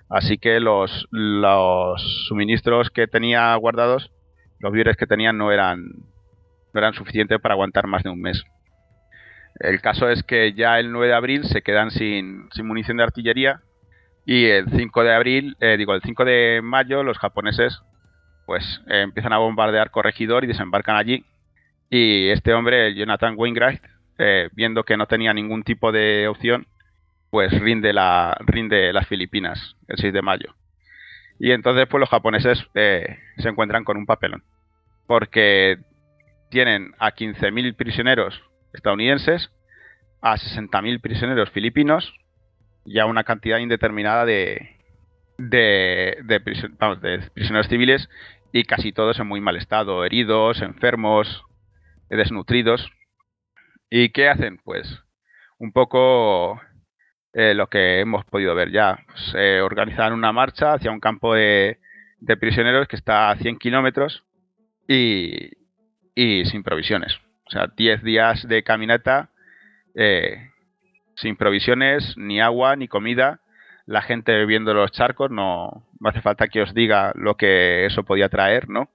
Así 0.08 0.38
que 0.38 0.60
los, 0.60 1.08
los 1.10 2.26
suministros 2.28 2.90
que 2.90 3.06
tenía 3.06 3.54
guardados, 3.56 4.10
los 4.58 4.72
víveres 4.72 4.96
que 4.96 5.06
tenían 5.06 5.38
no 5.38 5.52
eran, 5.52 5.84
no 5.84 6.78
eran 6.78 6.94
suficientes 6.94 7.40
para 7.40 7.54
aguantar 7.54 7.86
más 7.86 8.02
de 8.02 8.10
un 8.10 8.20
mes. 8.20 8.42
El 9.58 9.80
caso 9.80 10.08
es 10.08 10.22
que 10.22 10.52
ya 10.54 10.78
el 10.78 10.90
9 10.92 11.08
de 11.08 11.14
abril 11.14 11.44
se 11.44 11.62
quedan 11.62 11.90
sin, 11.90 12.48
sin 12.52 12.66
munición 12.66 12.96
de 12.96 13.02
artillería 13.02 13.60
y 14.24 14.46
el 14.46 14.70
5 14.70 15.02
de 15.02 15.14
abril, 15.14 15.56
eh, 15.60 15.76
digo, 15.76 15.94
el 15.94 16.02
5 16.02 16.24
de 16.24 16.60
mayo 16.62 17.02
los 17.02 17.18
japoneses 17.18 17.80
pues 18.50 18.82
eh, 18.88 19.02
empiezan 19.02 19.32
a 19.32 19.38
bombardear 19.38 19.92
Corregidor 19.92 20.42
y 20.42 20.48
desembarcan 20.48 20.96
allí. 20.96 21.24
Y 21.88 22.30
este 22.30 22.52
hombre, 22.52 22.96
Jonathan 22.96 23.34
Wainwright, 23.36 23.80
eh, 24.18 24.48
viendo 24.54 24.82
que 24.82 24.96
no 24.96 25.06
tenía 25.06 25.32
ningún 25.32 25.62
tipo 25.62 25.92
de 25.92 26.26
opción, 26.26 26.66
pues 27.30 27.52
rinde, 27.60 27.92
la, 27.92 28.36
rinde 28.40 28.92
las 28.92 29.06
Filipinas 29.06 29.76
el 29.86 29.98
6 29.98 30.12
de 30.12 30.22
mayo. 30.22 30.56
Y 31.38 31.52
entonces 31.52 31.86
pues 31.88 32.00
los 32.00 32.08
japoneses 32.08 32.66
eh, 32.74 33.18
se 33.36 33.48
encuentran 33.48 33.84
con 33.84 33.96
un 33.96 34.04
papelón. 34.04 34.42
Porque 35.06 35.78
tienen 36.50 36.90
a 36.98 37.12
15.000 37.12 37.76
prisioneros 37.76 38.42
estadounidenses, 38.72 39.48
a 40.22 40.34
60.000 40.34 41.00
prisioneros 41.00 41.50
filipinos 41.50 42.12
y 42.84 42.98
a 42.98 43.06
una 43.06 43.22
cantidad 43.22 43.58
indeterminada 43.58 44.24
de, 44.24 44.74
de, 45.38 46.18
de 46.24 46.40
prisioneros 46.40 47.68
civiles 47.68 48.08
y 48.52 48.64
casi 48.64 48.92
todos 48.92 49.18
en 49.18 49.26
muy 49.26 49.40
mal 49.40 49.56
estado, 49.56 50.04
heridos, 50.04 50.60
enfermos, 50.62 51.44
desnutridos. 52.08 52.90
¿Y 53.88 54.10
qué 54.10 54.28
hacen? 54.28 54.58
Pues 54.64 55.02
un 55.58 55.72
poco 55.72 56.60
eh, 57.32 57.54
lo 57.54 57.68
que 57.68 58.00
hemos 58.00 58.24
podido 58.24 58.54
ver 58.54 58.70
ya. 58.70 58.98
Eh, 59.34 59.60
organizar 59.62 60.12
una 60.12 60.32
marcha 60.32 60.74
hacia 60.74 60.90
un 60.90 61.00
campo 61.00 61.34
de, 61.34 61.78
prisioneros 62.38 62.88
que 62.88 62.96
está 62.96 63.30
a 63.30 63.36
100 63.36 63.58
kilómetros 63.58 64.24
y, 64.88 65.50
sin 66.16 66.62
provisiones. 66.62 67.16
O 67.46 67.50
sea, 67.50 67.68
10 67.76 68.02
días 68.02 68.46
de 68.46 68.62
caminata 68.62 69.30
eh, 69.94 70.50
sin 71.16 71.36
provisiones, 71.36 72.16
ni 72.16 72.40
agua, 72.40 72.76
ni 72.76 72.88
comida 72.88 73.40
la 73.86 74.02
gente 74.02 74.32
bebiendo 74.32 74.72
los 74.72 74.92
charcos, 74.92 75.32
no, 75.32 75.84
hace 76.08 76.20
falta 76.20 76.48
que 76.48 76.62
os 76.62 76.74
diga 76.74 77.12
lo 77.14 77.36
que 77.36 77.86
eso 77.86 78.04
podía 78.04 78.28
traer, 78.28 78.68
¿no? 78.68 78.88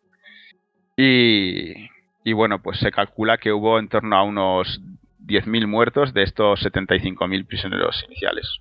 Y, 0.97 2.33
bueno, 2.33 2.61
pues 2.61 2.79
se 2.79 2.91
calcula 2.91 3.37
que 3.37 3.51
hubo 3.51 3.79
en 3.79 3.89
torno 3.89 4.15
a 4.15 4.23
unos 4.23 4.81
10.000 5.25 5.67
muertos 5.67 6.13
de 6.13 6.23
estos 6.23 6.63
75.000 6.63 7.45
prisioneros 7.45 8.03
iniciales. 8.07 8.59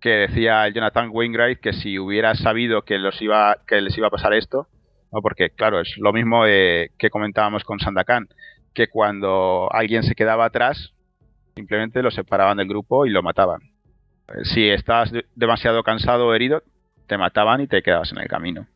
Que 0.00 0.10
decía 0.10 0.68
Jonathan 0.68 1.10
Wainwright 1.12 1.60
que 1.60 1.72
si 1.72 1.98
hubiera 1.98 2.34
sabido 2.34 2.82
que, 2.82 2.98
les 2.98 3.20
iba 3.20 3.52
a 3.52 4.10
pasar 4.10 4.34
esto, 4.34 4.68
¿no? 5.12 5.20
porque 5.20 5.50
claro, 5.50 5.80
es 5.80 5.96
lo 5.98 6.12
mismo 6.12 6.44
que 6.44 7.10
comentábamos 7.10 7.64
con 7.64 7.80
Sandakan, 7.80 8.28
que 8.72 8.88
cuando 8.88 9.68
alguien 9.72 10.02
se 10.02 10.14
quedaba 10.14 10.44
atrás, 10.44 10.92
simplemente 11.56 12.02
lo 12.02 12.10
separaban 12.10 12.58
del 12.58 12.68
grupo 12.68 13.06
y 13.06 13.10
lo 13.10 13.22
mataban 13.22 13.60
si 14.44 14.68
estabas 14.68 15.12
demasiado 15.34 15.82
cansado 15.82 16.26
o 16.26 16.34
herido, 16.34 16.62
te 17.06 17.18
mataban 17.18 17.60
y 17.60 17.66
te 17.66 17.82
quedabas 17.82 18.12
en 18.12 18.18
el 18.18 18.28
camino. 18.28 18.66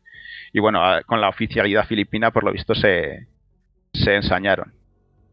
Y 0.53 0.59
bueno, 0.59 0.81
con 1.05 1.21
la 1.21 1.29
oficialidad 1.29 1.85
filipina, 1.85 2.31
por 2.31 2.43
lo 2.43 2.51
visto, 2.51 2.75
se, 2.75 3.27
se 3.93 4.15
ensañaron, 4.15 4.73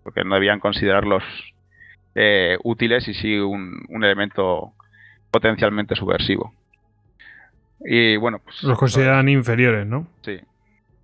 porque 0.02 0.24
no 0.24 0.34
debían 0.34 0.60
considerarlos 0.60 1.24
eh, 2.14 2.56
útiles 2.64 3.06
y 3.08 3.14
sí 3.14 3.38
un, 3.38 3.86
elemento 4.02 4.72
potencialmente 5.30 5.94
subversivo. 5.94 6.52
Y 7.80 8.16
bueno, 8.16 8.40
pues. 8.40 8.62
Los 8.62 8.78
consideran 8.78 9.28
inferiores, 9.28 9.86
¿no? 9.86 10.08
Sí. 10.22 10.40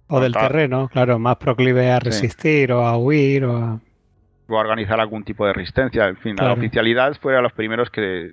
O 0.08 0.20
del 0.20 0.32
terreno, 0.32 0.89
claro, 0.89 1.18
más 1.18 1.36
proclive 1.36 1.90
a 1.90 1.98
resistir 1.98 2.73
o 2.73 2.84
a 2.84 2.98
huir 2.98 3.44
o 3.44 3.56
a 3.56 3.81
o 4.48 4.55
organizar 4.56 5.00
algún 5.00 5.24
tipo 5.24 5.47
de 5.47 5.52
resistencia. 5.52 6.06
En 6.08 6.16
fin, 6.16 6.36
la 6.36 6.52
oficialidad 6.52 7.16
fue 7.20 7.36
a 7.36 7.40
los 7.40 7.52
primeros 7.52 7.90
que... 7.90 8.31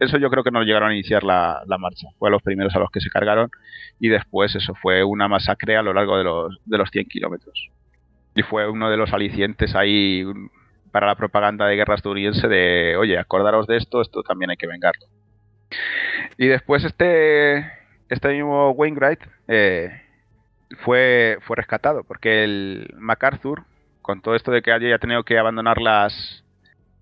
eso 0.00 0.18
yo 0.18 0.30
creo 0.30 0.42
que 0.42 0.50
no 0.50 0.62
llegaron 0.62 0.90
a 0.90 0.94
iniciar 0.94 1.22
la, 1.22 1.62
marcha. 1.78 2.08
Fue 2.18 2.28
a 2.28 2.32
los 2.32 2.42
primeros 2.42 2.74
a 2.74 2.80
los 2.80 2.90
que 2.90 3.00
se 3.00 3.10
cargaron 3.10 3.50
y 4.00 4.08
después 4.08 4.54
eso 4.54 4.74
fue 4.74 5.04
una 5.04 5.28
masacre 5.28 5.76
a 5.76 5.82
lo 5.82 5.92
largo 5.92 6.18
de 6.18 6.24
los, 6.24 6.58
de 6.64 6.78
los 6.78 6.90
100 6.90 7.06
kilómetros. 7.06 7.70
Y 8.34 8.42
fue 8.42 8.68
uno 8.68 8.90
de 8.90 8.96
los 8.96 9.12
alicientes 9.12 9.74
ahí 9.74 10.24
para 10.90 11.06
la 11.06 11.14
propaganda 11.14 11.66
de 11.66 11.76
guerra 11.76 11.94
estadounidense 11.94 12.48
de, 12.48 12.96
oye, 12.98 13.18
acordaros 13.18 13.66
de 13.66 13.76
esto, 13.76 14.00
esto 14.00 14.22
también 14.22 14.50
hay 14.50 14.56
que 14.56 14.66
vengarlo. 14.66 15.06
Y 16.38 16.48
después 16.48 16.84
este, 16.84 17.70
este 18.08 18.28
mismo 18.28 18.70
Wainwright 18.72 19.20
eh, 19.48 20.02
fue, 20.78 21.38
fue 21.42 21.56
rescatado 21.56 22.04
porque 22.04 22.44
el 22.44 22.94
MacArthur 22.98 23.64
con 24.02 24.20
todo 24.20 24.34
esto 24.34 24.50
de 24.50 24.62
que 24.62 24.72
haya 24.72 24.98
tenido 24.98 25.22
que 25.22 25.38
abandonar 25.38 25.80
las, 25.80 26.44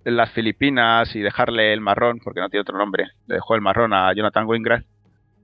las 0.05 0.31
Filipinas 0.31 1.15
y 1.17 1.21
dejarle 1.21 1.73
el 1.73 1.81
marrón, 1.81 2.21
porque 2.23 2.41
no 2.41 2.49
tiene 2.49 2.63
otro 2.63 2.79
nombre, 2.79 3.09
le 3.27 3.37
dejó 3.37 3.55
el 3.55 3.61
marrón 3.61 3.93
a 3.93 4.13
Jonathan 4.13 4.47
Wingrat, 4.47 4.85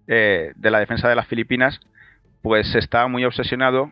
eh, 0.06 0.52
de 0.54 0.70
la 0.70 0.78
defensa 0.78 1.08
de 1.08 1.16
las 1.16 1.26
Filipinas, 1.26 1.80
pues 2.42 2.74
está 2.74 3.08
muy 3.08 3.24
obsesionado 3.24 3.90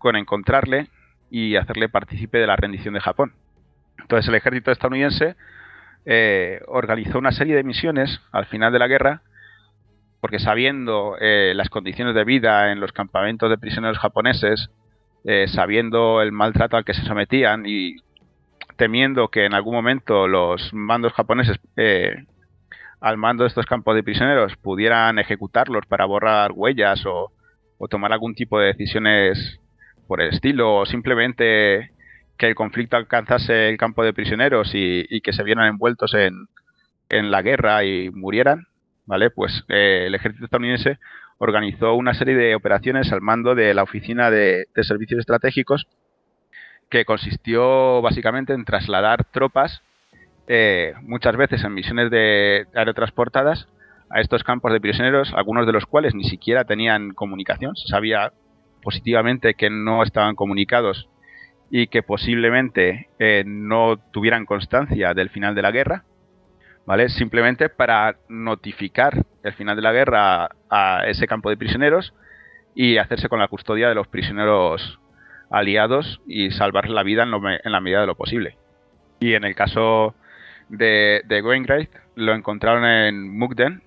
con 0.00 0.16
encontrarle 0.16 0.88
y 1.30 1.56
hacerle 1.56 1.88
partícipe 1.88 2.38
de 2.38 2.46
la 2.46 2.56
rendición 2.56 2.94
de 2.94 3.00
Japón. 3.00 3.32
Entonces 3.98 4.28
el 4.28 4.34
ejército 4.34 4.72
estadounidense 4.72 5.36
eh, 6.04 6.60
organizó 6.66 7.18
una 7.18 7.30
serie 7.30 7.54
de 7.54 7.62
misiones 7.62 8.20
al 8.32 8.46
final 8.46 8.72
de 8.72 8.78
la 8.80 8.88
guerra, 8.88 9.22
porque 10.20 10.40
sabiendo 10.40 11.16
eh, 11.20 11.52
las 11.54 11.68
condiciones 11.68 12.14
de 12.14 12.24
vida 12.24 12.72
en 12.72 12.80
los 12.80 12.92
campamentos 12.92 13.48
de 13.50 13.58
prisioneros 13.58 13.98
japoneses, 13.98 14.70
eh, 15.24 15.46
sabiendo 15.48 16.20
el 16.22 16.32
maltrato 16.32 16.76
al 16.76 16.84
que 16.84 16.94
se 16.94 17.02
sometían 17.02 17.64
y 17.66 17.96
temiendo 18.76 19.28
que 19.28 19.44
en 19.44 19.54
algún 19.54 19.74
momento 19.74 20.26
los 20.26 20.72
mandos 20.74 21.12
japoneses 21.12 21.58
eh, 21.76 22.24
al 23.00 23.16
mando 23.16 23.44
de 23.44 23.48
estos 23.48 23.66
campos 23.66 23.94
de 23.94 24.02
prisioneros 24.02 24.56
pudieran 24.56 25.18
ejecutarlos 25.18 25.86
para 25.86 26.04
borrar 26.04 26.52
huellas 26.54 27.04
o, 27.06 27.32
tomar 27.90 28.12
algún 28.12 28.36
tipo 28.36 28.60
de 28.60 28.68
decisiones 28.68 29.58
por 30.06 30.20
el 30.20 30.32
estilo 30.32 30.76
o 30.76 30.86
simplemente 30.86 31.90
que 32.38 32.46
el 32.46 32.54
conflicto 32.54 32.96
alcanzase 32.96 33.68
el 33.68 33.76
campo 33.76 34.04
de 34.04 34.12
prisioneros 34.12 34.70
y, 34.72 35.20
que 35.20 35.32
se 35.32 35.42
vieran 35.42 35.66
envueltos 35.66 36.14
en, 36.14 36.46
en, 37.08 37.32
la 37.32 37.42
guerra 37.42 37.84
y 37.84 38.08
murieran, 38.10 38.68
¿vale? 39.04 39.30
Pues 39.30 39.64
eh, 39.68 40.04
el 40.06 40.14
ejército 40.14 40.44
estadounidense 40.44 41.00
organizó 41.42 41.94
una 41.94 42.14
serie 42.14 42.36
de 42.36 42.54
operaciones 42.54 43.12
al 43.12 43.20
mando 43.20 43.56
de 43.56 43.74
la 43.74 43.82
Oficina 43.82 44.30
de, 44.30 44.68
Servicios 44.82 45.18
Estratégicos 45.18 45.88
que 46.88 47.04
consistió 47.04 48.00
básicamente 48.00 48.52
en 48.52 48.64
trasladar 48.64 49.24
tropas, 49.24 49.82
eh, 50.46 50.94
muchas 51.02 51.36
veces 51.36 51.64
en 51.64 51.74
misiones 51.74 52.12
de 52.12 52.66
aerotransportadas, 52.74 53.66
a 54.08 54.20
estos 54.20 54.44
campos 54.44 54.72
de 54.72 54.80
prisioneros, 54.80 55.32
algunos 55.34 55.66
de 55.66 55.72
los 55.72 55.84
cuales 55.86 56.14
ni 56.14 56.24
siquiera 56.24 56.64
tenían 56.64 57.12
comunicación. 57.12 57.74
Se 57.74 57.88
sabía 57.88 58.32
positivamente 58.80 59.54
que 59.54 59.68
no 59.68 60.04
estaban 60.04 60.36
comunicados 60.36 61.08
y 61.70 61.88
que 61.88 62.04
posiblemente 62.04 63.08
eh, 63.18 63.42
no 63.44 63.96
tuvieran 64.12 64.46
constancia 64.46 65.12
del 65.14 65.30
final 65.30 65.56
de 65.56 65.62
la 65.62 65.72
guerra. 65.72 66.04
¿vale? 66.86 67.08
Simplemente 67.08 67.68
para 67.68 68.16
notificar 68.28 69.24
el 69.42 69.52
final 69.54 69.76
de 69.76 69.82
la 69.82 69.92
guerra 69.92 70.50
a 70.70 71.04
ese 71.06 71.26
campo 71.26 71.50
de 71.50 71.56
prisioneros 71.56 72.14
y 72.74 72.98
hacerse 72.98 73.28
con 73.28 73.38
la 73.38 73.48
custodia 73.48 73.88
de 73.88 73.94
los 73.94 74.08
prisioneros 74.08 74.98
aliados 75.50 76.20
y 76.26 76.50
salvar 76.50 76.88
la 76.88 77.02
vida 77.02 77.24
en, 77.24 77.72
la 77.72 77.80
medida 77.80 78.00
de 78.00 78.06
lo 78.06 78.14
posible. 78.14 78.56
Y 79.20 79.34
en 79.34 79.44
el 79.44 79.54
caso 79.54 80.14
de, 80.68 81.22
de 81.26 81.42
Wainwright, 81.42 81.90
lo 82.16 82.34
encontraron 82.34 82.84
en 82.84 83.36
Mukden, 83.36 83.82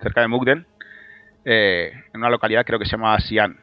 cerca 0.00 0.22
de 0.22 0.28
Mukden, 0.28 0.66
eh, 1.44 1.92
en 2.12 2.20
una 2.20 2.30
localidad 2.30 2.64
creo 2.64 2.78
que 2.78 2.86
se 2.86 2.92
llama 2.92 3.18
Xi'an. 3.18 3.58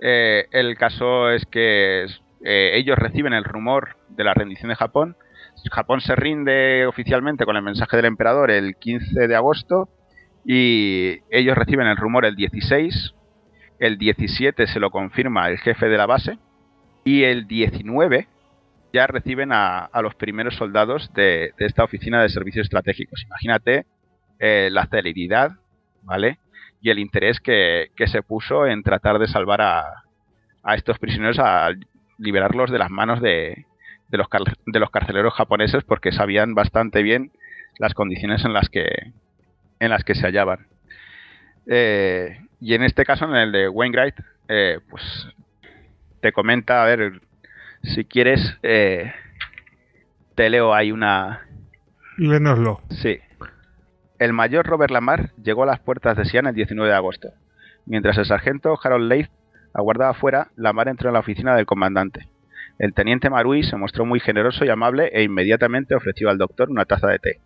Eh, 0.00 0.46
el 0.50 0.76
caso 0.76 1.30
es 1.30 1.44
que 1.46 2.06
eh, 2.44 2.70
ellos 2.74 2.98
reciben 2.98 3.32
el 3.32 3.44
rumor 3.44 3.96
de 4.08 4.24
la 4.24 4.34
rendición 4.34 4.68
de 4.68 4.76
Japón. 4.76 5.16
Japón 5.70 6.00
se 6.00 6.14
rinde 6.14 6.84
oficialmente 6.86 7.44
con 7.46 7.56
el 7.56 7.62
mensaje 7.62 7.96
del 7.96 8.06
emperador 8.06 8.50
el 8.50 8.76
15 8.76 9.28
de 9.28 9.36
agosto 9.36 9.88
y 10.44 11.20
ellos 11.30 11.56
reciben 11.56 11.86
el 11.86 11.96
rumor 11.96 12.24
el 12.24 12.36
16. 12.36 13.14
El 13.78 13.98
17 13.98 14.66
se 14.66 14.80
lo 14.80 14.90
confirma 14.90 15.48
el 15.48 15.58
jefe 15.58 15.88
de 15.88 15.96
la 15.96 16.06
base 16.06 16.38
y 17.04 17.24
el 17.24 17.46
19 17.46 18.28
ya 18.92 19.06
reciben 19.06 19.50
a, 19.52 19.90
los 20.02 20.14
primeros 20.14 20.54
soldados 20.54 21.12
de, 21.14 21.52
esta 21.58 21.82
oficina 21.82 22.22
de 22.22 22.28
servicios 22.28 22.64
estratégicos. 22.64 23.24
Imagínate 23.24 23.86
la 24.38 24.86
celeridad, 24.86 25.52
¿vale? 26.02 26.38
y 26.84 26.90
el 26.90 26.98
interés 26.98 27.40
que, 27.40 27.88
se 28.06 28.22
puso 28.22 28.66
en 28.66 28.82
tratar 28.82 29.18
de 29.18 29.26
salvar 29.26 29.62
a, 29.62 30.04
estos 30.76 30.98
prisioneros, 30.98 31.38
a 31.38 31.70
liberarlos 32.18 32.70
de 32.70 32.78
las 32.78 32.90
manos 32.90 33.22
de, 33.22 33.64
los, 34.10 34.26
de 34.66 34.80
los 34.80 34.90
carceleros 34.90 35.32
japoneses 35.32 35.82
porque 35.82 36.12
sabían 36.12 36.54
bastante 36.54 37.02
bien 37.02 37.32
las 37.78 37.94
condiciones 37.94 38.44
en 38.44 38.52
las 38.52 38.68
que, 38.68 39.14
en 39.80 39.90
las 39.90 40.04
que 40.04 40.14
se 40.14 40.26
hallaban. 40.26 40.66
Eh, 41.66 42.38
y 42.60 42.74
en 42.74 42.82
este 42.82 43.04
caso, 43.04 43.24
en 43.26 43.34
el 43.34 43.52
de 43.52 43.68
Wainwright, 43.68 44.14
eh, 44.48 44.80
pues 44.90 45.02
te 46.20 46.32
comenta, 46.32 46.82
a 46.82 46.86
ver, 46.86 47.20
si 47.82 48.04
quieres, 48.04 48.58
eh, 48.62 49.12
te 50.34 50.48
leo 50.50 50.74
ahí 50.74 50.92
una... 50.92 51.46
Lénoslo. 52.16 52.80
Sí. 52.90 53.18
El 54.18 54.32
mayor 54.32 54.66
Robert 54.66 54.90
Lamar 54.90 55.32
llegó 55.42 55.64
a 55.64 55.66
las 55.66 55.80
puertas 55.80 56.16
de 56.16 56.24
Siena 56.24 56.50
el 56.50 56.54
19 56.54 56.88
de 56.88 56.96
agosto. 56.96 57.28
Mientras 57.86 58.16
el 58.16 58.24
sargento 58.24 58.78
Harold 58.82 59.08
Leith 59.08 59.30
aguardaba 59.74 60.12
afuera, 60.12 60.48
Lamar 60.56 60.88
entró 60.88 61.08
en 61.08 61.14
la 61.14 61.20
oficina 61.20 61.54
del 61.56 61.66
comandante. 61.66 62.28
El 62.78 62.94
teniente 62.94 63.30
Marui 63.30 63.62
se 63.62 63.76
mostró 63.76 64.04
muy 64.04 64.20
generoso 64.20 64.64
y 64.64 64.70
amable 64.70 65.10
e 65.12 65.22
inmediatamente 65.22 65.94
ofreció 65.94 66.30
al 66.30 66.38
doctor 66.38 66.70
una 66.70 66.84
taza 66.84 67.08
de 67.08 67.18
té. 67.18 67.40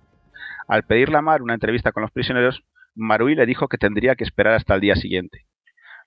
Al 0.69 0.83
pedir 0.83 1.09
Lamar 1.09 1.41
una 1.41 1.55
entrevista 1.55 1.93
con 1.93 2.03
los 2.03 2.13
prisioneros, 2.13 2.63
Marui 2.95 3.35
le 3.35 3.47
dijo 3.47 3.69
que 3.69 3.79
tendría 3.79 4.17
que 4.17 4.25
esperar 4.25 4.55
hasta 4.55 4.75
el 4.75 4.83
día 4.83 4.97
siguiente. 4.97 5.47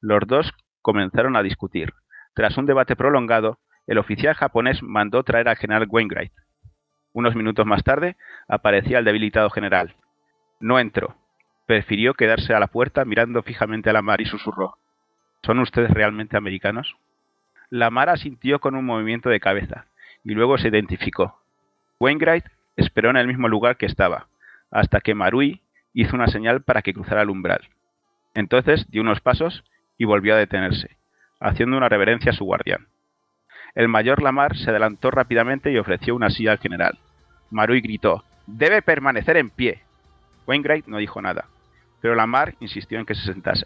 Los 0.02 0.22
dos 0.28 0.54
comenzaron 0.84 1.36
a 1.36 1.42
discutir. 1.42 1.94
Tras 2.36 2.58
un 2.58 2.68
debate 2.68 2.96
prolongado, 2.96 3.58
el 3.88 3.98
oficial 3.98 4.36
japonés 4.36 4.84
mandó 4.84 5.24
traer 5.24 5.50
al 5.50 5.58
general 5.58 5.88
Wainwright. 5.90 6.32
Unos 7.12 7.36
minutos 7.36 7.66
más 7.66 7.84
tarde 7.84 8.18
aparecía 8.48 9.00
el 9.00 9.06
debilitado 9.06 9.50
general. 9.50 9.96
No 10.60 10.80
entró. 10.80 11.16
Prefirió 11.66 12.14
quedarse 12.14 12.54
a 12.54 12.60
la 12.60 12.68
puerta 12.68 13.04
mirando 13.04 13.42
fijamente 13.42 13.90
a 13.90 13.94
la 13.94 14.04
mar 14.04 14.22
y 14.22 14.26
susurró. 14.26 14.78
¿Son 15.44 15.58
ustedes 15.60 15.90
realmente 15.90 16.38
americanos? 16.38 16.96
La 17.72 17.90
mar 17.90 18.10
asintió 18.10 18.60
con 18.60 18.76
un 18.76 18.86
movimiento 18.86 19.30
de 19.30 19.40
cabeza 19.40 19.88
y 20.24 20.34
luego 20.36 20.60
se 20.60 20.68
identificó. 20.68 21.42
Wainwright 22.00 22.46
esperó 22.76 23.10
en 23.10 23.18
el 23.18 23.28
mismo 23.28 23.48
lugar 23.48 23.78
que 23.78 23.86
estaba, 23.86 24.28
hasta 24.72 25.02
que 25.02 25.14
Marui 25.14 25.62
hizo 25.94 26.16
una 26.16 26.28
señal 26.28 26.64
para 26.64 26.82
que 26.82 26.94
cruzara 26.94 27.22
el 27.22 27.30
umbral. 27.30 27.70
Entonces 28.34 28.90
dio 28.90 29.02
unos 29.02 29.20
pasos 29.20 29.64
y 29.98 30.06
volvió 30.06 30.34
a 30.34 30.38
detenerse, 30.38 30.98
haciendo 31.40 31.78
una 31.78 31.90
reverencia 31.90 32.32
a 32.32 32.36
su 32.36 32.46
guardián. 32.46 32.88
El 33.76 33.88
mayor 33.88 34.22
Lamar 34.22 34.58
se 34.58 34.70
adelantó 34.70 35.12
rápidamente 35.12 35.72
y 35.72 35.78
ofreció 35.78 36.16
una 36.16 36.30
silla 36.30 36.54
al 36.54 36.60
general. 36.60 36.98
Marui 37.52 37.82
gritó: 37.82 38.24
Debe 38.48 38.82
permanecer 38.82 39.38
en 39.38 39.50
pie. 39.50 39.82
Wainwright 40.48 40.88
no 40.88 40.98
dijo 40.98 41.22
nada, 41.22 41.46
pero 42.02 42.16
Lamar 42.16 42.56
insistió 42.60 43.00
en 43.00 43.06
que 43.06 43.16
se 43.16 43.24
sentase. 43.24 43.66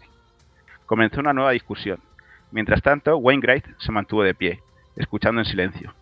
Comenzó 0.84 1.20
una 1.20 1.32
nueva 1.32 1.52
discusión. 1.52 1.98
Mientras 2.52 2.82
tanto, 2.82 3.16
Wainwright 3.16 3.64
se 3.78 3.92
mantuvo 3.92 4.22
de 4.22 4.34
pie, 4.34 4.60
escuchando 4.94 5.40
en 5.40 5.46
silencio. 5.46 5.94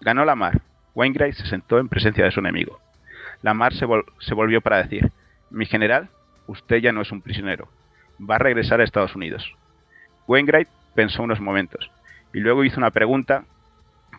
Ganó 0.00 0.24
Lamar. 0.24 0.60
Wainwright 0.94 1.34
se 1.34 1.46
sentó 1.46 1.78
en 1.78 1.88
presencia 1.88 2.24
de 2.24 2.30
su 2.30 2.40
enemigo. 2.40 2.80
Lamar 3.42 3.74
se, 3.74 3.86
se 4.20 4.34
volvió 4.34 4.60
para 4.60 4.82
decir, 4.82 5.10
Mi 5.50 5.66
general, 5.66 6.08
usted 6.46 6.78
ya 6.78 6.92
no 6.92 7.02
es 7.02 7.12
un 7.12 7.22
prisionero. 7.22 7.68
Va 8.18 8.36
a 8.36 8.38
regresar 8.38 8.80
a 8.80 8.84
Estados 8.84 9.14
Unidos. 9.14 9.54
Wainwright 10.26 10.68
pensó 10.94 11.22
unos 11.22 11.40
momentos 11.40 11.90
y 12.32 12.40
luego 12.40 12.64
hizo 12.64 12.78
una 12.78 12.90
pregunta 12.90 13.44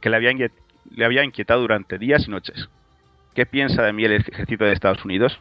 que 0.02 0.10
le 0.10 0.16
había, 0.16 0.32
había 1.06 1.24
inquietado 1.24 1.62
durante 1.62 1.98
días 1.98 2.28
y 2.28 2.32
noches. 2.32 2.70
¿Qué 3.36 3.46
piensa 3.46 3.84
de 3.84 3.94
mí 3.94 4.06
el 4.06 4.14
ejército 4.14 4.66
de 4.66 4.74
Estados 4.74 5.04
Unidos? 5.06 5.40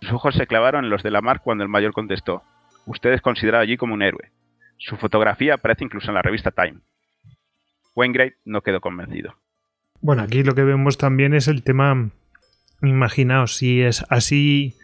Sus 0.00 0.12
ojos 0.12 0.34
se 0.34 0.46
clavaron 0.46 0.84
en 0.84 0.90
los 0.90 1.02
de 1.02 1.10
la 1.10 1.22
mar 1.22 1.40
cuando 1.42 1.64
el 1.64 1.70
mayor 1.70 1.92
contestó: 1.92 2.42
Usted 2.86 3.12
es 3.12 3.22
considerado 3.22 3.62
allí 3.62 3.76
como 3.76 3.94
un 3.94 4.02
héroe. 4.02 4.30
Su 4.78 4.96
fotografía 4.96 5.54
aparece 5.54 5.84
incluso 5.84 6.08
en 6.08 6.14
la 6.14 6.22
revista 6.22 6.50
Time. 6.50 6.80
Wainwright 7.94 8.34
no 8.44 8.62
quedó 8.62 8.80
convencido. 8.80 9.36
Bueno, 10.00 10.22
aquí 10.22 10.42
lo 10.42 10.54
que 10.54 10.64
vemos 10.64 10.98
también 10.98 11.32
es 11.34 11.46
el 11.46 11.62
tema. 11.62 12.10
Imaginaos, 12.82 13.56
si 13.56 13.82
es 13.82 14.04
así, 14.08 14.76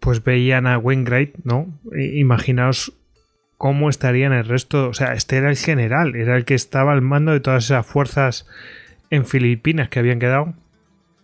pues 0.00 0.22
veían 0.24 0.66
a 0.66 0.78
Wainwright, 0.78 1.36
¿no? 1.44 1.66
Imaginaos 1.94 2.92
cómo 3.58 3.90
estarían 3.90 4.32
el 4.32 4.44
resto. 4.46 4.88
O 4.88 4.94
sea, 4.94 5.12
este 5.12 5.36
era 5.36 5.50
el 5.50 5.56
general, 5.56 6.16
era 6.16 6.36
el 6.36 6.44
que 6.44 6.54
estaba 6.54 6.92
al 6.92 7.02
mando 7.02 7.32
de 7.32 7.40
todas 7.40 7.64
esas 7.64 7.86
fuerzas 7.86 8.46
en 9.10 9.26
Filipinas 9.26 9.88
que 9.88 9.98
habían 9.98 10.18
quedado. 10.18 10.54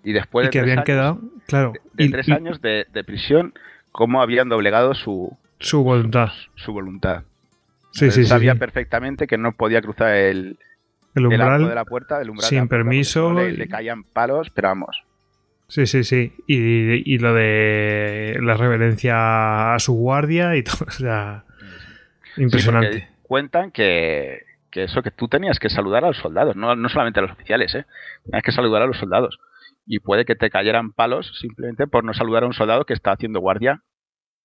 Y 0.04 0.12
después 0.12 0.46
de 0.46 0.50
que 0.50 0.60
habían 0.60 0.84
quedado, 0.84 1.20
claro. 1.46 1.72
De, 1.94 2.08
tres 2.10 2.28
años 2.28 2.60
de, 2.60 2.86
prisión, 3.06 3.54
cómo 3.90 4.20
habían 4.20 4.48
doblegado 4.48 4.94
su, 4.94 5.36
su 5.58 5.82
voluntad. 5.82 6.28
Su 6.54 6.72
voluntad. 6.72 7.24
Sí, 7.92 8.10
sí, 8.10 8.26
sabía 8.26 8.56
perfectamente 8.56 9.26
que 9.26 9.38
no 9.38 9.52
podía 9.52 9.80
cruzar 9.80 10.14
el, 10.14 10.58
el 11.14 11.26
umbral 11.26 11.66
de 11.66 11.74
la 11.74 11.86
puerta, 11.86 12.18
del 12.18 12.30
umbral 12.30 12.48
sin 12.48 12.68
permiso. 12.68 13.32
Le, 13.32 13.66
caían 13.68 14.04
palos, 14.04 14.50
pero 14.50 14.68
vamos. 14.68 15.02
Sí, 15.68 15.86
sí, 15.86 16.04
sí. 16.04 16.32
Y, 16.46 17.12
y, 17.12 17.18
lo 17.18 17.34
de 17.34 18.38
la 18.40 18.54
reverencia 18.54 19.74
a 19.74 19.78
su 19.78 19.94
guardia 19.94 20.56
y 20.56 20.62
todo. 20.62 20.76
O 20.88 20.90
sea, 20.90 21.44
impresionante. 22.36 23.08
cuentan 23.22 23.72
que, 23.72 24.42
que, 24.70 24.84
eso, 24.84 25.02
que 25.02 25.10
tú 25.10 25.28
tenías 25.28 25.58
que 25.58 25.68
saludar 25.68 26.04
a 26.04 26.08
los 26.08 26.18
soldados, 26.18 26.54
no, 26.54 26.76
no 26.76 26.88
solamente 26.88 27.18
a 27.18 27.22
los 27.22 27.32
oficiales, 27.32 27.74
¿eh? 27.74 27.84
Tenías 28.24 28.42
que 28.42 28.52
saludar 28.52 28.82
a 28.82 28.86
los 28.86 28.98
soldados 28.98 29.38
y 29.86 30.00
puede 30.00 30.24
que 30.24 30.34
te 30.34 30.50
cayeran 30.50 30.92
palos 30.92 31.32
simplemente 31.40 31.86
por 31.86 32.04
no 32.04 32.12
saludar 32.12 32.42
a 32.42 32.46
un 32.46 32.52
soldado 32.52 32.84
que 32.84 32.92
está 32.92 33.12
haciendo 33.12 33.40
guardia 33.40 33.82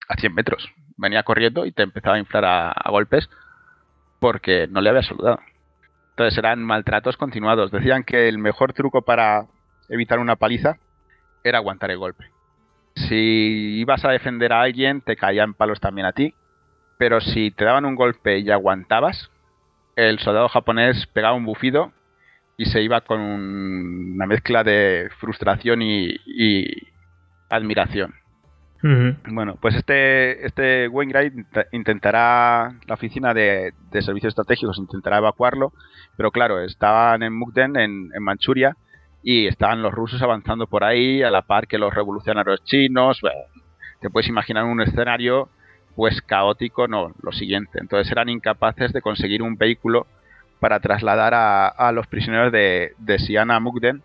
a 0.08 0.16
100 0.16 0.33
metros. 0.33 0.69
Venía 0.98 1.24
corriendo 1.24 1.66
y 1.66 1.72
te 1.72 1.83
empezaba 1.83 2.16
a 2.16 2.19
inflar 2.19 2.45
a, 2.45 2.90
golpes 2.90 3.30
porque 4.19 4.67
no 4.67 4.82
le 4.82 4.90
había 4.90 5.01
saludado. 5.01 5.40
Entonces 6.11 6.38
eran 6.38 6.64
maltratos 6.64 7.17
continuados. 7.17 7.72
Decían 7.72 8.03
que 8.03 8.30
el 8.30 8.38
mejor 8.38 8.74
truco 8.74 9.01
para 9.01 9.48
evitar 9.90 10.19
una 10.19 10.35
paliza 10.35 10.77
era 11.44 11.60
aguantar 11.60 11.92
el 11.92 11.98
golpe. 11.98 12.26
Si 12.95 13.80
ibas 13.80 14.03
a 14.06 14.11
defender 14.11 14.53
a 14.53 14.61
alguien, 14.61 15.02
te 15.02 15.16
caían 15.16 15.53
palos 15.53 15.80
también 15.80 16.08
a 16.08 16.14
ti. 16.14 16.34
Pero 16.98 17.20
si 17.20 17.52
te 17.52 17.66
daban 17.66 17.86
un 17.86 17.95
golpe 17.95 18.40
y 18.40 18.52
aguantabas, 18.52 19.32
el 19.95 20.20
soldado 20.20 20.50
japonés 20.50 21.08
pegaba 21.08 21.36
un 21.36 21.45
bufido 21.45 21.92
y 22.58 22.66
se 22.66 22.82
iba 22.82 23.02
con 23.02 23.20
una 23.20 24.26
mezcla 24.28 24.64
de 24.64 25.10
frustración 25.20 25.82
y, 25.82 26.16
admiración. 27.50 28.14
Bueno, 29.32 29.58
pues 29.61 29.76
este, 29.76 30.45
este 30.45 30.88
Wainwright 30.88 31.34
intentará, 31.72 32.74
la 32.88 32.94
oficina 32.94 33.34
de, 33.34 33.74
servicios 34.02 34.32
estratégicos 34.32 34.78
intentará 34.78 35.18
evacuarlo, 35.18 35.74
pero 36.18 36.32
claro, 36.32 36.61
estaban 36.61 37.24
en 37.24 37.34
Mukden, 37.34 37.78
en, 37.78 38.10
Manchuria, 38.20 38.76
y 39.24 39.48
estaban 39.48 39.82
los 39.82 39.93
rusos 39.93 40.22
avanzando 40.22 40.67
por 40.67 40.83
ahí, 40.83 41.24
a 41.24 41.32
la 41.32 41.43
par 41.43 41.67
que 41.67 41.77
los 41.77 41.93
revolucionarios 41.93 42.64
chinos. 42.64 43.22
te 44.00 44.09
puedes 44.09 44.30
imaginar 44.30 44.66
un 44.66 44.82
escenario 44.82 45.50
pues 45.95 46.22
caótico, 46.22 46.88
no, 46.88 47.14
lo 47.22 47.32
siguiente. 47.32 47.80
Entonces 47.80 48.11
eran 48.11 48.30
incapaces 48.30 48.93
de 48.93 49.01
conseguir 49.01 49.41
un 49.41 49.58
vehículo 49.58 50.08
para 50.59 50.80
trasladar 50.80 51.33
a, 51.33 51.91
los 51.91 52.08
prisioneros 52.08 52.51
de, 52.51 52.93
de 52.98 53.19
Siana 53.19 53.56
a 53.56 53.59
Mukden 53.59 54.03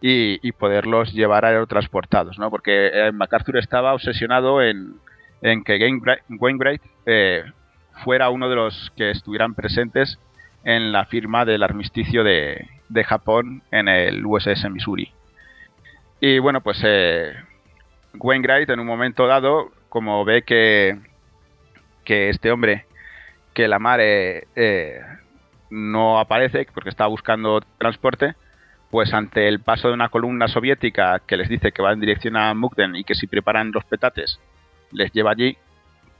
y, 0.00 0.52
poderlos 0.52 1.12
llevar 1.12 1.44
aerotransportados, 1.44 2.38
¿no? 2.38 2.50
Porque 2.50 2.90
eh, 2.92 3.12
MacArthur 3.12 3.56
estaba 3.56 3.94
obsesionado 3.94 4.62
en, 4.62 5.00
que 5.64 6.00
Wainwright 6.28 6.82
eh, 7.06 7.44
fuera 8.04 8.30
uno 8.30 8.48
de 8.48 8.56
los 8.56 8.92
que 8.96 9.10
estuvieran 9.10 9.54
presentes 9.54 10.18
en 10.64 10.92
la 10.92 11.06
firma 11.06 11.44
del 11.44 11.62
armisticio 11.62 12.24
de, 12.24 12.68
Japón 13.04 13.62
en 13.70 13.88
el 13.88 14.24
USS 14.24 14.70
Missouri. 14.70 15.12
Y 16.20 16.38
bueno, 16.38 16.60
pues 16.60 16.80
eh, 16.84 17.34
Wainwright 18.14 18.70
en 18.70 18.80
un 18.80 18.86
momento 18.86 19.26
dado, 19.26 19.70
como 19.88 20.24
ve 20.24 20.42
que, 20.42 20.98
que 22.04 22.30
este 22.30 22.50
hombre 22.50 22.86
que 23.52 23.68
la 23.68 23.78
Mare 23.78 24.48
eh, 24.54 25.00
no 25.70 26.18
aparece 26.18 26.66
porque 26.72 26.90
está 26.90 27.06
buscando 27.06 27.60
transporte, 27.78 28.34
pues 28.90 29.12
ante 29.12 29.48
el 29.48 29.60
paso 29.60 29.88
de 29.88 29.94
una 29.94 30.08
columna 30.08 30.48
soviética 30.48 31.20
que 31.26 31.36
les 31.36 31.48
dice 31.48 31.72
que 31.72 31.82
va 31.82 31.92
en 31.92 32.00
dirección 32.00 32.36
a 32.36 32.52
Mukden 32.54 32.96
y 32.96 33.04
que 33.04 33.14
si 33.14 33.26
preparan 33.26 33.72
los 33.72 33.84
petates 33.84 34.40
les 34.92 35.12
lleva 35.12 35.32
allí, 35.32 35.56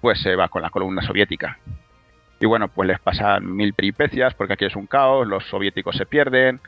pues 0.01 0.21
se 0.21 0.35
va 0.35 0.49
con 0.49 0.63
la 0.63 0.71
columna 0.71 1.03
soviética. 1.03 1.59
Y 2.39 2.47
bueno, 2.47 2.69
pues 2.69 2.89
les 2.89 3.01
pasan 3.01 3.57
mil 3.57 3.73
peripecias 3.73 4.35
porque 4.35 4.55
aquí 4.55 4.65
es 4.67 4.77
un 4.77 4.87
caos, 4.87 5.27
los 5.27 5.45
soviéticos 5.47 5.97
se 5.97 6.07
pierden. 6.07 6.61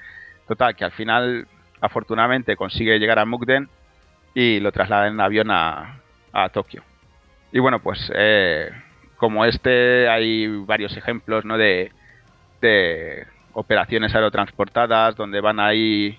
Total, 0.47 0.75
que 0.75 0.85
al 0.85 0.93
final, 0.93 1.47
afortunadamente, 1.81 2.57
consigue 2.57 2.99
llegar 2.99 3.19
a 3.19 3.27
Mukden 3.27 3.69
y 4.35 4.61
lo 4.61 4.73
trasladan 4.73 5.15
en 5.15 5.21
avión 5.21 5.51
a, 5.51 6.01
a 6.33 6.49
Tokio. 6.49 6.83
Y 7.53 7.59
bueno, 7.59 7.81
pues 7.81 8.11
eh, 8.15 8.71
como 9.17 9.45
este 9.45 10.09
hay 10.09 10.47
varios 10.47 10.97
ejemplos 10.97 11.45
¿no? 11.45 11.59
de, 11.59 11.93
de 12.61 13.27
operaciones 13.53 14.15
aerotransportadas 14.15 15.17
donde 15.17 15.41
van 15.41 15.61
ahí 15.61 16.19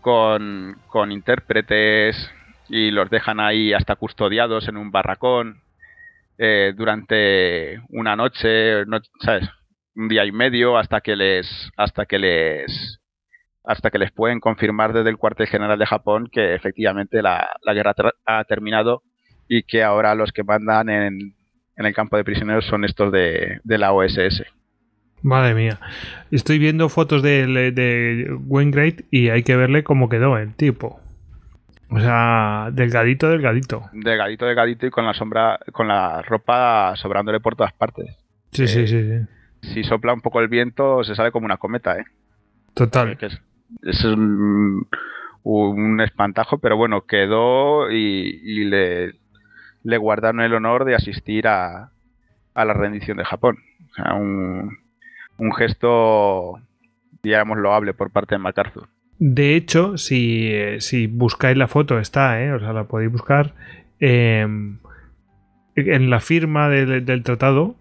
con, 0.00 0.78
con 0.88 1.10
intérpretes 1.10 2.30
y 2.68 2.90
los 2.90 3.10
dejan 3.10 3.40
ahí 3.40 3.72
hasta 3.72 3.96
custodiados 3.96 4.68
en 4.68 4.76
un 4.76 4.90
barracón 4.90 5.60
eh, 6.38 6.72
durante 6.76 7.80
una 7.88 8.16
noche. 8.16 8.82
Un 9.94 10.08
día 10.08 10.24
y 10.26 10.32
medio 10.32 10.76
hasta 10.76 11.00
que 11.00 11.16
les 11.16 11.70
hasta 11.76 12.04
que 12.04 12.18
les 12.18 13.00
hasta 13.64 13.90
que 13.90 13.98
les 13.98 14.12
pueden 14.12 14.40
confirmar 14.40 14.92
desde 14.92 15.10
el 15.10 15.16
cuartel 15.16 15.48
general 15.48 15.78
de 15.78 15.86
Japón 15.86 16.28
que 16.30 16.54
efectivamente 16.54 17.20
la, 17.22 17.48
guerra 17.74 17.94
ha 18.24 18.44
terminado 18.44 19.02
y 19.48 19.64
que 19.64 19.82
ahora 19.82 20.14
los 20.14 20.32
que 20.32 20.44
mandan 20.44 20.88
en, 20.88 21.34
el 21.76 21.94
campo 21.94 22.16
de 22.16 22.24
prisioneros 22.24 22.64
son 22.66 22.84
estos 22.84 23.10
de, 23.12 23.60
la 23.64 23.92
OSS. 23.92 24.44
Madre 25.22 25.54
mía. 25.54 25.80
Estoy 26.30 26.58
viendo 26.58 26.88
fotos 26.88 27.22
de, 27.22 27.46
de 27.72 29.00
y 29.10 29.30
hay 29.30 29.42
que 29.42 29.56
verle 29.56 29.82
cómo 29.82 30.08
quedó 30.08 30.38
el 30.38 30.54
tipo. 30.54 31.00
O 31.88 32.00
sea, 32.00 32.70
delgadito, 32.72 33.28
delgadito. 33.28 33.88
Delgadito, 33.92 34.44
delgadito 34.46 34.86
y 34.86 34.90
con 34.90 35.06
la 35.06 35.14
sombra, 35.14 35.58
con 35.72 35.86
la 35.86 36.22
ropa 36.22 36.94
sobrándole 36.96 37.40
por 37.40 37.54
todas 37.54 37.72
partes. 37.72 38.16
Sí, 38.52 38.66
sí, 38.66 38.86
sí, 38.86 39.02
sí. 39.02 39.26
Si 39.72 39.84
sopla 39.84 40.12
un 40.12 40.20
poco 40.20 40.40
el 40.40 40.48
viento, 40.48 41.04
se 41.04 41.14
sale 41.14 41.30
como 41.30 41.46
una 41.46 41.56
cometa, 41.56 41.98
¿eh? 41.98 42.04
Total. 42.74 43.16
Es, 43.82 44.04
un, 44.04 44.86
espantajo, 46.00 46.58
pero 46.58 46.76
bueno, 46.76 47.06
quedó 47.06 47.90
y, 47.90 48.64
le, 48.64 49.14
le, 49.82 49.96
guardaron 49.96 50.40
el 50.40 50.54
honor 50.54 50.84
de 50.84 50.94
asistir 50.94 51.48
a, 51.48 51.90
a 52.54 52.64
la 52.64 52.74
rendición 52.74 53.16
de 53.16 53.24
Japón. 53.24 53.58
O 53.90 53.94
sea, 53.94 54.14
un, 54.14 54.78
un 55.38 55.54
gesto, 55.54 56.60
digamos, 57.22 57.58
loable 57.58 57.94
por 57.94 58.10
parte 58.10 58.34
de 58.34 58.40
MacArthur. 58.40 58.88
De 59.18 59.56
hecho, 59.56 59.96
si, 59.96 61.06
buscáis 61.08 61.56
la 61.56 61.68
foto, 61.68 61.98
está, 61.98 62.42
¿eh? 62.42 62.52
o 62.52 62.58
sea, 62.58 62.72
la 62.72 62.84
podéis 62.84 63.10
buscar. 63.10 63.54
Em, 63.98 64.78
en 65.74 66.10
la 66.10 66.20
firma 66.20 66.68
del, 66.68 67.22
tratado, 67.22 67.76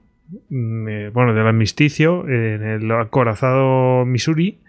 mm, 0.49 0.87
eh, 0.87 1.09
bueno, 1.09 1.33
del 1.33 1.45
armisticio, 1.45 2.27
en 2.27 2.63
el 2.63 2.91
acorazado 2.91 4.05
Missouri, 4.05 4.59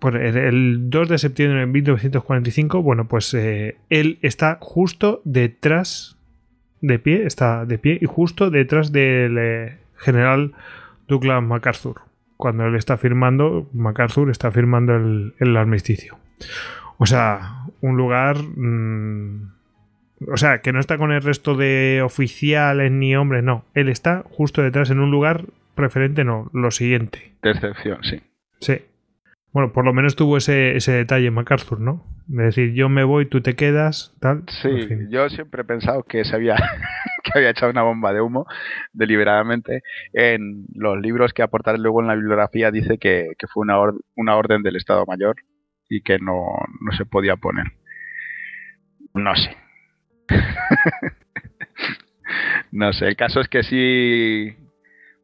pues 0.00 0.16
el 0.16 0.90
2 0.90 1.08
de 1.08 1.18
septiembre 1.18 1.60
de 1.60 1.66
1945, 1.66 2.82
bueno, 2.82 3.06
pues 3.06 3.32
eh, 3.34 3.76
él 3.88 4.18
está 4.22 4.58
justo 4.60 5.22
detrás, 5.24 6.18
de 6.80 6.98
pie, 6.98 7.24
está 7.24 7.64
de 7.66 7.78
pie 7.78 7.98
y 8.00 8.06
justo 8.06 8.50
detrás 8.50 8.90
del 8.90 9.78
general 9.96 10.54
Douglas 11.06 11.40
MacArthur 11.40 12.11
cuando 12.42 12.66
él 12.66 12.74
está 12.74 12.96
firmando, 12.96 13.70
MacArthur 13.72 14.28
está 14.28 14.50
firmando 14.50 14.96
el, 14.96 15.56
armisticio. 15.56 16.18
O 16.98 17.06
sea, 17.06 17.66
un 17.80 17.96
lugar... 17.96 18.36
Mm, 18.36 19.52
o 20.26 20.36
sea, 20.36 20.60
que 20.60 20.72
no 20.72 20.80
está 20.80 20.98
con 20.98 21.12
el 21.12 21.22
resto 21.22 21.54
de 21.54 22.02
oficiales 22.04 22.90
ni 22.90 23.14
hombres, 23.14 23.44
no. 23.44 23.64
Él 23.74 23.88
está 23.88 24.24
justo 24.28 24.60
detrás 24.60 24.90
en 24.90 24.98
un 24.98 25.12
lugar 25.12 25.44
preferente, 25.76 26.24
no, 26.24 26.50
lo 26.52 26.72
siguiente. 26.72 27.32
De 27.42 27.52
excepción, 27.52 28.02
sí. 28.02 28.20
Sí. 28.58 28.86
Bueno, 29.52 29.72
por 29.72 29.84
lo 29.84 29.92
menos 29.92 30.16
tuvo 30.16 30.36
ese, 30.36 30.76
ese 30.76 30.90
detalle 30.90 31.30
MacArthur, 31.30 31.78
¿no? 31.78 32.04
De 32.26 32.42
decir, 32.42 32.72
yo 32.72 32.88
me 32.88 33.04
voy, 33.04 33.26
tú 33.26 33.40
te 33.40 33.54
quedas, 33.54 34.16
tal. 34.18 34.42
Sí, 34.48 34.68
yo 35.10 35.28
siempre 35.28 35.62
he 35.62 35.64
pensado 35.64 36.02
que 36.02 36.24
se 36.24 36.34
había, 36.34 36.56
que 37.24 37.32
había 37.34 37.50
echado 37.50 37.70
una 37.70 37.82
bomba 37.82 38.12
de 38.12 38.20
humo 38.20 38.46
deliberadamente. 38.92 39.82
En 40.12 40.66
los 40.74 41.00
libros 41.00 41.32
que 41.32 41.42
aportaré 41.42 41.78
luego 41.78 42.00
en 42.00 42.08
la 42.08 42.14
bibliografía 42.14 42.70
dice 42.70 42.98
que, 42.98 43.32
fue 43.52 43.62
una, 43.62 43.76
una 44.16 44.36
orden 44.36 44.62
del 44.62 44.76
Estado 44.76 45.04
Mayor 45.06 45.36
y 45.88 46.02
que 46.02 46.18
no, 46.18 46.46
no 46.80 46.92
se 46.92 47.04
podía 47.04 47.36
poner. 47.36 47.66
No 49.14 49.34
sé. 49.36 49.56
no 52.72 52.92
sé, 52.92 53.08
el 53.08 53.16
caso 53.16 53.40
es 53.40 53.48
que 53.48 53.62
sí 53.62 54.56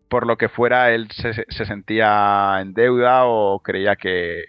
por 0.09 0.27
lo 0.27 0.37
que 0.37 0.49
fuera, 0.49 0.91
él 0.91 1.09
se, 1.11 1.65
sentía 1.65 2.61
en 2.61 2.73
deuda 2.73 3.27
o 3.27 3.61
creía 3.61 3.97
que, 3.97 4.45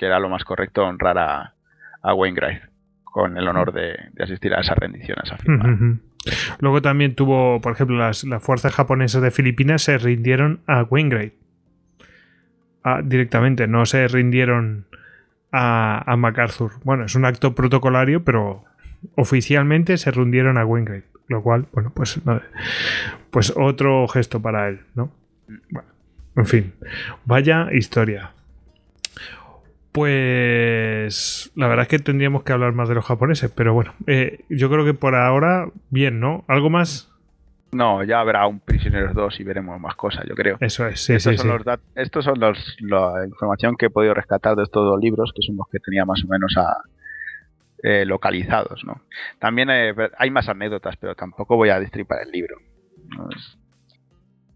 era 0.00 0.18
lo 0.18 0.30
más 0.30 0.44
correcto 0.44 0.82
honrar 0.82 1.18
a, 1.18 1.54
a 2.02 2.14
Wainwright 2.14 2.62
con 3.04 3.36
el 3.36 3.46
honor 3.46 3.74
de, 3.74 3.98
asistir 4.18 4.54
a 4.54 4.60
esa 4.60 4.74
rendición, 4.74 5.18
a 5.20 5.26
esa 5.26 5.36
firma. 5.36 6.00
Luego 6.58 6.82
también 6.82 7.14
tuvo, 7.14 7.60
por 7.60 7.72
ejemplo, 7.72 7.96
las, 7.96 8.26
fuerzas 8.40 8.74
japonesas 8.74 9.22
de 9.22 9.30
Filipinas 9.30 9.82
se 9.82 9.98
rindieron 9.98 10.60
a 10.66 10.82
Wainwright. 10.82 11.34
Ah, 12.84 13.00
directamente, 13.04 13.66
no 13.66 13.86
se 13.86 14.06
rindieron 14.08 14.86
a, 15.52 16.02
a, 16.10 16.16
MacArthur. 16.16 16.72
Bueno, 16.84 17.04
es 17.04 17.14
un 17.14 17.24
acto 17.24 17.54
protocolario, 17.54 18.24
pero 18.24 18.64
oficialmente 19.16 19.96
se 19.96 20.10
rindieron 20.10 20.58
a 20.58 20.64
Wainwright. 20.64 21.04
Lo 21.28 21.42
cual, 21.42 21.66
bueno, 21.72 21.92
pues, 21.94 22.20
pues 23.30 23.52
otro 23.56 24.08
gesto 24.08 24.42
para 24.42 24.68
él, 24.68 24.80
¿no? 24.96 25.12
En 26.36 26.46
fin, 26.46 26.72
vaya 27.24 27.68
historia. 27.72 28.32
Pues 29.92 31.50
la 31.56 31.66
verdad 31.66 31.82
es 31.82 31.88
que 31.88 31.98
tendríamos 31.98 32.44
que 32.44 32.52
hablar 32.52 32.72
más 32.72 32.88
de 32.88 32.94
los 32.94 33.04
japoneses, 33.04 33.50
pero 33.50 33.74
bueno, 33.74 33.94
eh, 34.06 34.44
yo 34.48 34.70
creo 34.70 34.84
que 34.84 34.94
por 34.94 35.14
ahora 35.14 35.68
bien, 35.90 36.20
¿no? 36.20 36.44
¿Algo 36.46 36.70
más? 36.70 37.10
No, 37.72 38.02
ya 38.02 38.20
habrá 38.20 38.46
un 38.46 38.60
Prisioneros 38.60 39.14
2 39.14 39.40
y 39.40 39.44
veremos 39.44 39.80
más 39.80 39.94
cosas, 39.94 40.24
yo 40.28 40.34
creo. 40.34 40.56
Eso 40.60 40.86
es, 40.86 41.04
sí, 41.04 41.14
estos 41.14 41.32
sí, 41.32 41.38
son 41.38 41.62
Los 41.64 41.78
estos 41.94 42.24
son 42.24 42.40
los, 42.40 42.76
la 42.80 43.24
información 43.26 43.76
que 43.76 43.86
he 43.86 43.90
podido 43.90 44.14
rescatar 44.14 44.56
de 44.56 44.64
estos 44.64 44.84
dos 44.84 45.00
libros, 45.00 45.32
que 45.34 45.42
son 45.42 45.56
los 45.56 45.68
que 45.68 45.78
tenía 45.78 46.04
más 46.04 46.24
o 46.24 46.28
menos 46.28 46.56
a, 46.56 46.82
eh, 47.82 48.04
localizados. 48.04 48.84
¿no? 48.84 49.02
También 49.38 49.70
eh, 49.70 49.94
hay 50.18 50.30
más 50.30 50.48
anécdotas, 50.48 50.96
pero 50.96 51.14
tampoco 51.14 51.56
voy 51.56 51.70
a 51.70 51.80
destripar 51.80 52.18
el 52.22 52.30
libro. 52.30 52.56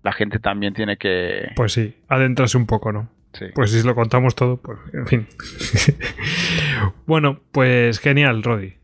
La 0.03 0.13
gente 0.13 0.39
también 0.39 0.75
tiene 0.75 0.97
que... 0.97 1.53
Pues 1.57 1.73
sí, 1.73 1.97
adentrarse 2.09 2.59
un 2.59 2.67
poco, 2.67 2.93
¿no? 2.93 3.09
Pues 3.55 3.71
si 3.71 3.83
lo 3.83 3.95
contamos 3.95 4.35
todo, 4.35 4.57
pues 4.59 4.79
en 4.93 5.07
fin. 5.07 5.27
bueno, 7.07 7.41
pues 7.53 7.99
genial, 7.99 8.43
Roddy. 8.43 8.75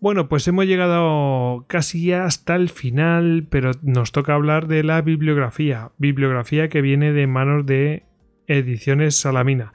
Bueno, 0.00 0.28
pues 0.28 0.46
hemos 0.46 0.66
llegado 0.66 1.64
casi 1.68 2.12
hasta 2.12 2.54
el 2.54 2.68
final, 2.68 3.46
pero 3.50 3.72
nos 3.82 4.12
toca 4.12 4.34
hablar 4.34 4.68
de 4.68 4.82
la 4.82 5.00
bibliografía. 5.00 5.90
Bibliografía 5.98 6.68
que 6.68 6.82
viene 6.82 7.12
de 7.12 7.26
manos 7.26 7.66
de 7.66 8.04
Ediciones 8.46 9.16
Salamina. 9.16 9.72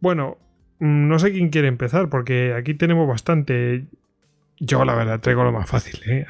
Bueno, 0.00 0.38
Mm, 0.80 1.08
no 1.08 1.18
sé 1.18 1.30
quién 1.32 1.50
quiere 1.50 1.68
empezar, 1.68 2.08
porque 2.08 2.54
aquí 2.54 2.74
tenemos 2.74 3.06
bastante. 3.06 3.86
Yo, 4.60 4.84
la 4.84 4.94
verdad, 4.94 5.20
traigo 5.20 5.42
lo 5.42 5.52
más 5.52 5.68
fácil. 5.68 5.98
¿eh? 6.06 6.26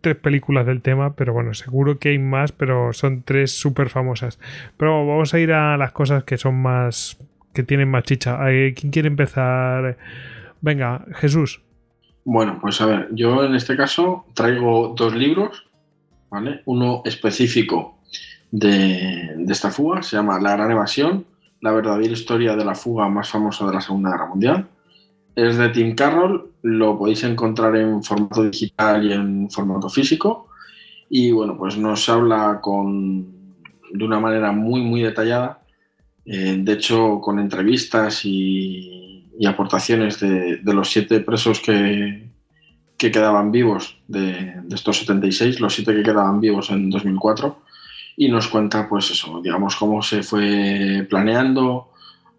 Tres 0.00 0.16
películas 0.16 0.66
del 0.66 0.80
tema, 0.80 1.14
pero 1.14 1.32
bueno, 1.32 1.54
seguro 1.54 1.98
que 1.98 2.08
hay 2.08 2.18
más, 2.18 2.50
pero 2.50 2.92
son 2.92 3.22
tres 3.22 3.52
súper 3.52 3.90
famosas. 3.90 4.38
Pero 4.76 5.06
vamos 5.06 5.34
a 5.34 5.38
ir 5.38 5.52
a 5.52 5.76
las 5.76 5.92
cosas 5.92 6.24
que 6.24 6.38
son 6.38 6.60
más. 6.62 7.18
que 7.52 7.62
tienen 7.62 7.90
más 7.90 8.04
chicha. 8.04 8.38
¿Quién 8.74 8.90
quiere 8.90 9.08
empezar? 9.08 9.98
Venga, 10.62 11.04
Jesús. 11.16 11.60
Bueno, 12.24 12.58
pues 12.60 12.80
a 12.80 12.86
ver, 12.86 13.08
yo 13.12 13.44
en 13.44 13.54
este 13.54 13.76
caso 13.76 14.26
traigo 14.34 14.94
dos 14.96 15.14
libros, 15.14 15.66
¿vale? 16.30 16.62
Uno 16.64 17.02
específico 17.04 17.98
de 18.50 19.44
esta 19.48 19.70
fuga, 19.70 20.02
se 20.02 20.16
llama 20.16 20.40
La 20.40 20.56
Gran 20.56 20.70
Evasión 20.70 21.26
la 21.60 21.72
verdadera 21.72 22.12
historia 22.12 22.56
de 22.56 22.64
la 22.64 22.74
fuga 22.74 23.08
más 23.08 23.28
famosa 23.28 23.66
de 23.66 23.74
la 23.74 23.80
Segunda 23.80 24.10
Guerra 24.10 24.26
Mundial. 24.26 24.68
Es 25.36 25.58
de 25.58 25.68
Tim 25.68 25.94
Carroll, 25.94 26.50
lo 26.62 26.98
podéis 26.98 27.22
encontrar 27.24 27.76
en 27.76 28.02
formato 28.02 28.42
digital 28.42 29.04
y 29.04 29.12
en 29.12 29.50
formato 29.50 29.90
físico. 29.90 30.48
Y 31.10 31.30
bueno, 31.30 31.58
pues 31.58 31.76
nos 31.76 32.08
habla 32.08 32.58
con, 32.62 33.52
de 33.92 34.04
una 34.04 34.18
manera 34.18 34.50
muy, 34.52 34.80
muy 34.80 35.02
detallada. 35.02 35.60
Eh, 36.24 36.56
de 36.58 36.72
hecho, 36.72 37.20
con 37.20 37.38
entrevistas 37.38 38.24
y, 38.24 39.28
aportaciones 39.46 40.18
de, 40.18 40.58
los 40.64 40.90
siete 40.90 41.20
presos 41.20 41.60
que, 41.60 42.30
que 42.96 43.10
quedaban 43.10 43.52
vivos 43.52 43.98
de, 44.08 44.54
de, 44.64 44.74
estos 44.74 44.96
76, 45.00 45.60
los 45.60 45.74
siete 45.74 45.94
que 45.94 46.02
quedaban 46.02 46.40
vivos 46.40 46.70
en 46.70 46.88
2004, 46.88 47.58
y 48.16 48.30
nos 48.30 48.48
cuenta, 48.48 48.88
pues 48.88 49.10
eso, 49.10 49.42
digamos, 49.42 49.76
cómo 49.76 50.00
se 50.00 50.22
fue 50.22 51.06
planeando, 51.10 51.90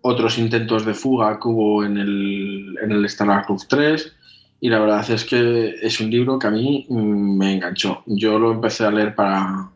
otros 0.01 0.37
intentos 0.37 0.85
de 0.85 0.93
fuga 0.93 1.39
que 1.39 1.47
hubo 1.47 1.83
en 1.83 1.97
el, 1.97 2.75
en 2.81 2.91
el 2.91 3.05
Star 3.05 3.45
Club 3.45 3.61
3, 3.67 4.13
y 4.59 4.69
la 4.69 4.79
verdad 4.79 5.09
es 5.09 5.25
que 5.25 5.75
es 5.81 5.99
un 5.99 6.09
libro 6.09 6.39
que 6.39 6.47
a 6.47 6.51
mí 6.51 6.85
mm, 6.89 7.37
me 7.37 7.53
enganchó. 7.53 8.03
Yo 8.05 8.39
lo 8.39 8.51
empecé 8.51 8.85
a 8.85 8.91
leer 8.91 9.13
para, 9.13 9.69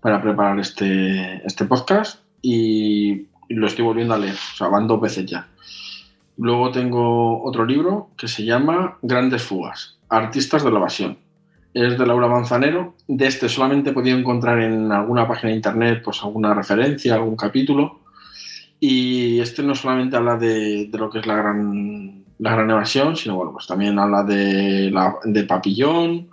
para 0.00 0.20
preparar 0.20 0.58
este, 0.58 1.46
este 1.46 1.64
podcast 1.64 2.20
y 2.42 3.26
lo 3.48 3.66
estoy 3.66 3.84
volviendo 3.84 4.14
a 4.14 4.18
leer, 4.18 4.34
o 4.34 4.56
sea, 4.56 4.68
van 4.68 4.86
dos 4.86 5.00
veces 5.00 5.26
ya. 5.26 5.48
Luego 6.36 6.70
tengo 6.70 7.42
otro 7.42 7.64
libro 7.64 8.10
que 8.16 8.28
se 8.28 8.44
llama 8.44 8.98
Grandes 9.02 9.42
Fugas, 9.42 9.98
Artistas 10.08 10.62
de 10.62 10.70
la 10.70 10.78
Evasión. 10.78 11.18
Es 11.74 11.98
de 11.98 12.06
Laura 12.06 12.28
Manzanero. 12.28 12.94
De 13.08 13.26
este 13.26 13.48
solamente 13.48 13.90
he 13.90 13.92
podido 13.92 14.16
encontrar 14.16 14.60
en 14.60 14.92
alguna 14.92 15.26
página 15.26 15.50
de 15.50 15.56
internet 15.56 16.02
pues 16.04 16.22
alguna 16.22 16.54
referencia, 16.54 17.14
algún 17.14 17.36
capítulo. 17.36 18.00
Y 18.80 19.40
este 19.40 19.62
no 19.62 19.74
solamente 19.74 20.16
habla 20.16 20.36
de, 20.36 20.86
de 20.86 20.98
lo 20.98 21.10
que 21.10 21.18
es 21.18 21.26
la 21.26 21.36
gran, 21.36 22.24
la 22.38 22.52
gran 22.52 22.70
evasión, 22.70 23.16
sino 23.16 23.36
bueno, 23.36 23.52
pues 23.52 23.66
también 23.66 23.98
habla 23.98 24.22
de, 24.22 24.90
la, 24.90 25.16
de 25.24 25.44
Papillón, 25.44 26.28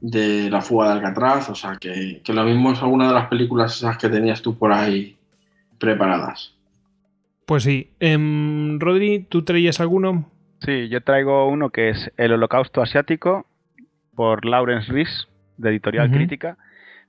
de 0.00 0.48
la 0.50 0.60
fuga 0.60 0.86
de 0.86 0.92
Alcatraz, 0.92 1.50
o 1.50 1.54
sea 1.54 1.76
que, 1.76 2.22
que 2.24 2.32
lo 2.32 2.44
mismo 2.44 2.72
es 2.72 2.80
alguna 2.80 3.08
de 3.08 3.14
las 3.14 3.26
películas 3.28 3.76
esas 3.76 3.98
que 3.98 4.08
tenías 4.08 4.40
tú 4.40 4.56
por 4.56 4.72
ahí 4.72 5.16
preparadas. 5.78 6.54
Pues 7.46 7.64
sí. 7.64 7.90
Eh, 7.98 8.16
Rodri, 8.78 9.26
¿tú 9.28 9.42
traías 9.42 9.80
alguno? 9.80 10.30
Sí, 10.60 10.88
yo 10.88 11.02
traigo 11.02 11.48
uno 11.48 11.70
que 11.70 11.88
es 11.88 12.12
El 12.16 12.32
Holocausto 12.32 12.82
Asiático 12.82 13.46
por 14.14 14.44
Lawrence 14.44 14.92
Rees, 14.92 15.26
de 15.56 15.70
Editorial 15.70 16.08
uh 16.08 16.12
-huh. 16.12 16.16
Crítica. 16.16 16.58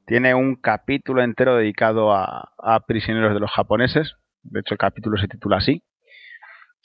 Tiene 0.05 0.33
un 0.33 0.55
capítulo 0.55 1.21
entero 1.21 1.55
dedicado 1.55 2.11
a, 2.11 2.49
a, 2.57 2.79
prisioneros 2.79 3.33
de 3.33 3.39
los 3.39 3.51
japoneses. 3.51 4.15
De 4.43 4.59
hecho, 4.59 4.73
el 4.73 4.79
capítulo 4.79 5.17
se 5.17 5.27
titula 5.27 5.57
así. 5.57 5.83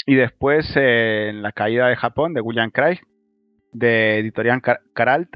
Y 0.06 0.14
después, 0.14 0.66
eh, 0.76 1.28
en 1.30 1.42
La 1.42 1.52
caída 1.52 1.88
de 1.88 1.96
Japón, 1.96 2.34
de 2.34 2.40
William 2.40 2.70
Craig, 2.70 3.00
de 3.72 4.18
Editorial 4.18 4.62
Car 4.62 4.80
Caralt, 4.94 5.30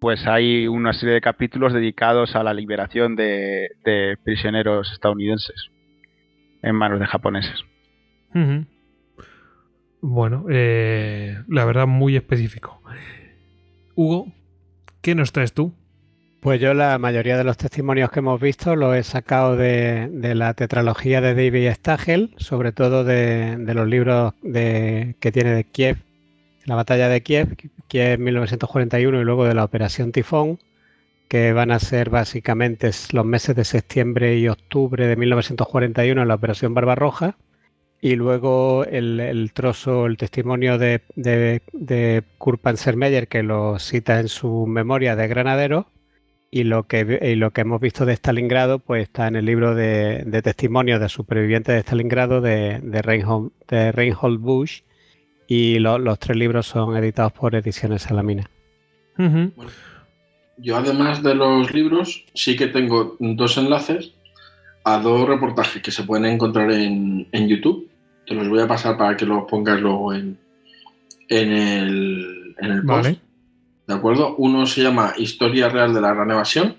pues 0.00 0.26
hay 0.26 0.66
una 0.66 0.92
serie 0.92 1.14
de 1.14 1.20
capítulos 1.20 1.72
dedicados 1.72 2.34
a 2.34 2.42
la 2.42 2.52
liberación 2.52 3.14
de, 3.14 3.68
de 3.84 4.16
prisioneros 4.24 4.90
estadounidenses 4.92 5.70
en 6.62 6.74
manos 6.74 6.98
de 6.98 7.06
japoneses. 7.06 7.64
Bueno, 10.00 10.46
eh, 10.50 11.38
la 11.46 11.64
verdad 11.64 11.86
muy 11.86 12.16
específico. 12.16 12.82
Hugo, 13.94 14.32
¿qué 15.02 15.14
nos 15.14 15.30
traes 15.32 15.52
tú? 15.52 15.72
Pues 16.42 16.60
yo 16.60 16.74
la 16.74 16.98
mayoría 16.98 17.38
de 17.38 17.44
los 17.44 17.56
testimonios 17.56 18.10
que 18.10 18.18
hemos 18.18 18.40
visto 18.40 18.74
los 18.74 18.96
he 18.96 19.04
sacado 19.04 19.54
de, 19.54 20.10
la 20.34 20.54
tetralogía 20.54 21.20
de 21.20 21.36
David 21.36 21.70
Stagel, 21.70 22.34
sobre 22.36 22.72
todo 22.72 23.04
de, 23.04 23.56
los 23.72 23.86
libros 23.86 24.34
que 24.42 25.30
tiene 25.32 25.54
de 25.54 25.62
Kiev, 25.62 25.98
la 26.64 26.74
batalla 26.74 27.08
de 27.08 27.22
Kiev, 27.22 27.56
Kiev 27.86 28.18
1941 28.18 29.20
y 29.20 29.24
luego 29.24 29.44
de 29.44 29.54
la 29.54 29.62
Operación 29.62 30.10
Tifón, 30.10 30.58
que 31.28 31.52
van 31.52 31.70
a 31.70 31.78
ser 31.78 32.10
básicamente 32.10 32.90
los 33.12 33.24
meses 33.24 33.54
de 33.54 33.64
septiembre 33.64 34.36
y 34.36 34.48
octubre 34.48 35.06
de 35.06 35.14
1941 35.14 36.22
en 36.22 36.26
la 36.26 36.34
Operación 36.34 36.74
Barbarroja. 36.74 37.36
Y 38.00 38.16
luego 38.16 38.84
el, 38.84 39.52
trozo, 39.54 40.06
el 40.06 40.16
testimonio 40.16 40.76
de, 40.76 41.02
de, 41.14 41.62
de 41.72 42.24
Kurt 42.38 42.60
Panzermeyer, 42.60 43.28
que 43.28 43.44
lo 43.44 43.78
cita 43.78 44.18
en 44.18 44.26
su 44.26 44.66
memoria 44.66 45.14
de 45.14 45.28
Granadero. 45.28 45.86
Y 46.54 46.64
lo, 46.64 46.84
que, 46.84 47.18
y 47.22 47.34
lo 47.34 47.50
que 47.50 47.62
hemos 47.62 47.80
visto 47.80 48.04
de 48.04 48.12
Stalingrado, 48.12 48.78
pues 48.78 49.04
está 49.04 49.26
en 49.26 49.36
el 49.36 49.46
libro 49.46 49.74
de, 49.74 50.22
de 50.24 50.42
testimonios 50.42 51.00
de 51.00 51.08
supervivientes 51.08 51.74
de 51.74 51.80
Stalingrado 51.80 52.40
de, 52.40 52.78
de, 52.80 53.02
Reinhold, 53.02 53.50
de 53.68 53.90
Reinhold 53.90 54.38
Bush. 54.38 54.82
Y 55.48 55.78
lo, 55.78 55.98
los 55.98 56.18
tres 56.18 56.36
libros 56.36 56.66
son 56.66 56.96
editados 56.96 57.32
por 57.32 57.54
Ediciones 57.54 58.02
Salamina. 58.02 58.48
Uh 59.18 59.22
-huh. 59.22 59.52
bueno, 59.56 59.72
yo 60.58 60.76
además 60.76 61.22
de 61.22 61.34
los 61.34 61.72
libros, 61.72 62.24
sí 62.34 62.54
que 62.54 62.68
tengo 62.68 63.16
dos 63.18 63.56
enlaces 63.56 64.12
a 64.84 64.98
dos 64.98 65.26
reportajes 65.26 65.82
que 65.82 65.90
se 65.90 66.04
pueden 66.04 66.26
encontrar 66.26 66.70
en, 66.70 67.26
en 67.32 67.48
YouTube 67.48 67.88
te 68.26 68.34
los 68.34 68.48
voy 68.48 68.60
a 68.60 68.68
pasar 68.68 68.96
para 68.96 69.16
que 69.16 69.26
los 69.26 69.44
pongas 69.44 69.80
luego 69.80 70.12
en, 70.14 70.38
en, 71.28 71.52
el, 71.52 72.54
en 72.58 72.70
el 72.70 72.82
post. 72.84 73.04
Vale. 73.04 73.18
¿De 73.86 73.94
acuerdo? 73.94 74.34
Uno 74.36 74.66
se 74.66 74.82
llama 74.82 75.14
Historia 75.16 75.68
Real 75.68 75.92
de 75.92 76.00
la 76.00 76.14
Gran 76.14 76.30
Evasión. 76.30 76.76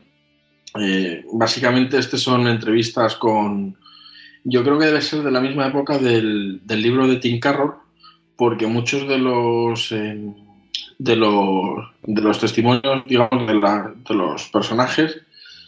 Eh, 0.80 1.25
básicamente, 1.33 1.98
estas 1.98 2.22
son 2.22 2.48
entrevistas 2.48 3.15
con. 3.15 3.77
Yo 4.43 4.64
creo 4.64 4.77
que 4.77 4.85
debe 4.85 5.01
ser 5.01 5.23
de 5.23 5.32
la 5.32 5.41
misma 5.41 5.67
época 5.67 5.98
del, 5.98 6.61
del 6.64 6.82
libro 6.82 7.07
de 7.07 7.17
Tim 7.17 7.40
Carroll, 7.40 7.75
porque 8.35 8.67
muchos 8.67 9.07
de 9.07 9.17
los. 9.17 9.91
Eh, 9.91 10.33
de 10.98 11.15
los, 11.15 11.85
de 12.03 12.22
los 12.22 12.40
testimonios, 12.40 13.03
digamos, 13.06 13.48
de, 13.48 13.56
la, 13.56 13.93
de 14.07 14.15
los 14.15 14.48
personajes 14.49 15.22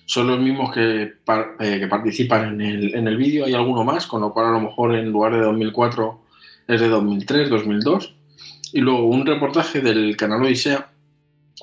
son 0.05 0.27
los 0.27 0.39
mismos 0.39 0.71
que, 0.71 1.13
eh, 1.59 1.79
que 1.79 1.87
participan 1.87 2.53
en 2.53 2.61
el, 2.61 2.95
en 2.95 3.07
el 3.07 3.17
vídeo. 3.17 3.45
Hay 3.45 3.53
alguno 3.53 3.83
más, 3.83 4.07
con 4.07 4.21
lo 4.21 4.31
cual 4.31 4.47
a 4.47 4.51
lo 4.51 4.61
mejor 4.61 4.95
en 4.95 5.11
lugar 5.11 5.33
de 5.33 5.41
2004 5.41 6.21
es 6.67 6.79
de 6.79 6.87
2003, 6.87 7.49
2002. 7.49 8.13
Y 8.73 8.81
luego 8.81 9.05
un 9.07 9.25
reportaje 9.25 9.81
del 9.81 10.15
canal 10.15 10.43
Odisea 10.43 10.89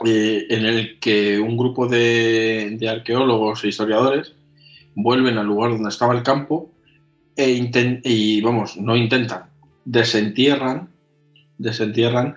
eh, 0.04 0.46
en 0.48 0.64
el 0.64 0.98
que 0.98 1.38
un 1.38 1.56
grupo 1.56 1.86
de, 1.86 2.78
arqueólogos 2.90 3.62
e 3.62 3.68
historiadores 3.68 4.34
vuelven 4.94 5.38
al 5.38 5.46
lugar 5.46 5.70
donde 5.70 5.90
estaba 5.90 6.14
el 6.14 6.22
campo 6.22 6.70
e 7.36 7.70
y, 8.04 8.40
vamos, 8.40 8.76
no 8.76 8.96
intentan, 8.96 9.44
desentierran, 9.84 10.88
desentierran 11.58 12.36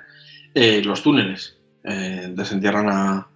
eh, 0.54 0.82
los 0.84 1.02
túneles, 1.02 1.58
eh, 1.84 2.32
desentierran 2.34 2.90
a, 2.90 3.28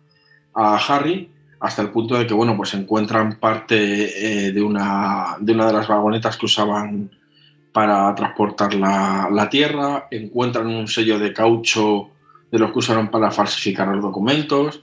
Harry 0.54 1.30
hasta 1.62 1.82
el 1.82 1.90
punto 1.90 2.18
de 2.18 2.28
que 2.28 2.34
bueno, 2.34 2.58
pues 2.58 2.74
encuentran 2.74 3.40
parte 3.40 4.52
de, 4.52 4.62
una, 4.62 5.38
de 5.40 5.54
una 5.54 5.68
de 5.68 5.74
las 5.74 5.88
vagonetas 5.88 6.36
que 6.36 6.48
usaban 6.48 7.10
para 7.72 8.14
transportar 8.16 8.74
la, 8.74 9.48
tierra, 9.50 10.08
encuentran 10.12 10.68
un 10.68 10.88
sello 10.88 11.20
de 11.20 11.34
caucho 11.34 12.10
de 12.52 12.60
los 12.60 12.72
que 12.72 12.80
usaron 12.80 13.10
para 13.10 13.32
falsificar 13.32 13.88
los 13.88 14.02
documentos 14.02 14.82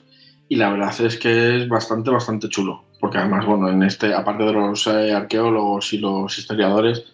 y 0.48 0.56
la 0.56 0.70
verdad 0.70 0.94
es 1.00 1.18
que 1.18 1.56
es 1.56 1.68
bastante, 1.68 2.10
bastante 2.10 2.48
chulo, 2.48 2.84
porque 3.00 3.18
además, 3.18 3.46
bueno, 3.46 3.68
en 3.68 3.82
este, 3.82 4.14
aparte 4.14 4.44
de 4.44 4.52
los 4.52 4.86
eh, 4.86 5.12
arqueólogos 5.12 5.92
y 5.92 5.98
los 5.98 6.38
historiadores, 6.38 7.04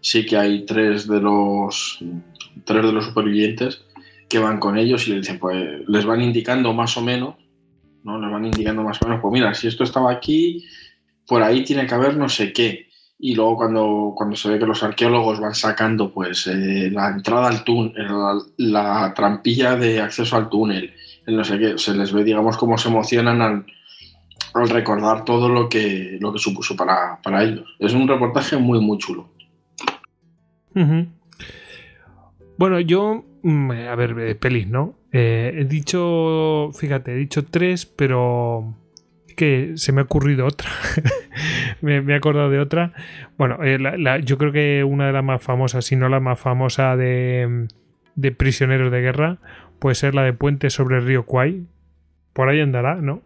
sí 0.00 0.26
que 0.26 0.36
hay 0.36 0.64
tres 0.64 1.06
de 1.06 1.20
los, 1.20 1.98
tres 2.64 2.84
de 2.84 2.92
los 2.92 3.04
supervivientes 3.04 3.82
que 4.28 4.38
van 4.38 4.58
con 4.58 4.76
ellos 4.76 5.06
y 5.06 5.12
les 5.12 5.22
dicen, 5.22 5.38
pues 5.38 5.88
les 5.88 6.04
van 6.04 6.20
indicando 6.20 6.72
más 6.72 6.96
o 6.96 7.02
menos 7.02 7.34
¿no? 8.02 8.18
Nos 8.18 8.32
van 8.32 8.44
indicando 8.44 8.82
más 8.82 9.00
o 9.02 9.06
menos, 9.06 9.20
pues 9.20 9.32
mira, 9.32 9.54
si 9.54 9.68
esto 9.68 9.84
estaba 9.84 10.10
aquí, 10.10 10.64
por 11.26 11.42
ahí 11.42 11.64
tiene 11.64 11.86
que 11.86 11.94
haber 11.94 12.16
no 12.16 12.28
sé 12.28 12.52
qué. 12.52 12.88
Y 13.22 13.34
luego 13.34 13.56
cuando, 13.56 14.14
cuando 14.16 14.34
se 14.34 14.48
ve 14.48 14.58
que 14.58 14.66
los 14.66 14.82
arqueólogos 14.82 15.40
van 15.40 15.54
sacando 15.54 16.10
pues 16.10 16.46
eh, 16.46 16.90
la 16.90 17.10
entrada 17.10 17.48
al 17.48 17.64
túnel, 17.64 17.94
la, 17.96 18.38
la, 18.56 19.14
trampilla 19.14 19.76
de 19.76 20.00
acceso 20.00 20.36
al 20.36 20.48
túnel, 20.48 20.94
el 21.26 21.36
no 21.36 21.44
sé 21.44 21.58
qué, 21.58 21.76
se 21.76 21.94
les 21.94 22.12
ve, 22.12 22.24
digamos, 22.24 22.56
cómo 22.56 22.78
se 22.78 22.88
emocionan 22.88 23.42
al, 23.42 23.66
al 24.54 24.68
recordar 24.68 25.24
todo 25.24 25.48
lo 25.48 25.68
que, 25.68 26.18
lo 26.20 26.32
que 26.32 26.38
supuso 26.38 26.74
para, 26.76 27.20
para, 27.22 27.42
ellos. 27.42 27.76
Es 27.78 27.92
un 27.92 28.08
reportaje 28.08 28.56
muy, 28.56 28.80
muy 28.80 28.98
chulo. 28.98 29.28
Bueno, 32.56 32.80
yo, 32.80 33.24
mm, 33.42 33.70
a 33.70 33.94
ver, 33.96 34.18
eh, 34.18 34.34
pelis, 34.34 34.66
¿no? 34.66 34.94
Eh, 35.12 35.52
he 35.56 35.64
dicho, 35.64 36.70
fíjate, 36.72 37.12
he 37.12 37.16
dicho 37.16 37.44
tres, 37.44 37.86
pero 37.86 38.76
que 39.36 39.72
se 39.76 39.92
me 39.92 40.00
ha 40.00 40.04
ocurrido 40.04 40.46
otra. 40.46 40.70
me, 41.80 42.00
me, 42.00 42.12
he 42.12 42.16
acordado 42.16 42.50
de 42.50 42.58
otra. 42.58 42.92
Bueno, 43.36 43.62
eh, 43.62 43.78
la, 43.78 43.96
la, 43.96 44.18
yo 44.18 44.38
creo 44.38 44.52
que 44.52 44.84
una 44.84 45.06
de 45.06 45.12
las 45.12 45.24
más 45.24 45.42
famosas, 45.42 45.84
si 45.84 45.96
no 45.96 46.08
la 46.08 46.20
más 46.20 46.38
famosa 46.38 46.96
de, 46.96 47.68
de 48.14 48.32
prisioneros 48.32 48.90
de 48.92 49.00
guerra, 49.00 49.38
puede 49.78 49.94
ser 49.94 50.14
la 50.14 50.22
de 50.22 50.32
Puente 50.32 50.70
sobre 50.70 50.98
el 50.98 51.06
río 51.06 51.24
Kwai. 51.24 51.66
Por 52.32 52.48
ahí 52.48 52.60
andará, 52.60 52.96
¿no? 52.96 53.22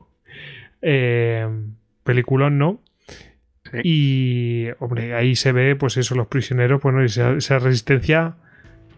Eh, 0.81 1.47
peliculón, 2.05 2.59
¿no? 2.59 2.81
Sí. 3.71 3.79
Y, 3.83 4.69
hombre, 4.79 5.15
ahí 5.15 5.37
se 5.37 5.53
ve, 5.53 5.77
pues 5.77 5.97
eso, 5.97 6.15
los 6.15 6.29
prisioneros, 6.29 6.81
bueno, 6.81 7.03
esa, 7.03 7.33
esa 7.33 7.59
resistencia 7.59 8.37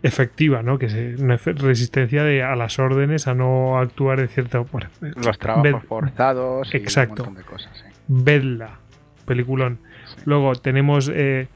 efectiva, 0.02 0.62
¿no? 0.62 0.78
Que 0.78 0.86
es 0.86 1.20
una 1.20 1.36
resistencia 1.36 2.24
de, 2.24 2.42
a 2.42 2.54
las 2.56 2.78
órdenes, 2.78 3.26
a 3.26 3.34
no 3.34 3.78
actuar 3.78 4.20
de 4.20 4.28
cierta 4.28 4.60
bueno, 4.60 4.88
Los 5.00 5.38
trabajos 5.38 5.64
ved, 5.64 5.78
forzados. 5.80 6.74
Y 6.74 6.76
exacto. 6.76 7.24
Un 7.24 7.28
montón 7.30 7.42
de 7.42 7.50
cosas, 7.50 7.76
sí. 7.76 7.84
Vedla, 8.08 8.78
peliculón. 9.26 9.78
Luego 10.24 10.54
tenemos 10.54 11.10
eh, 11.14 11.48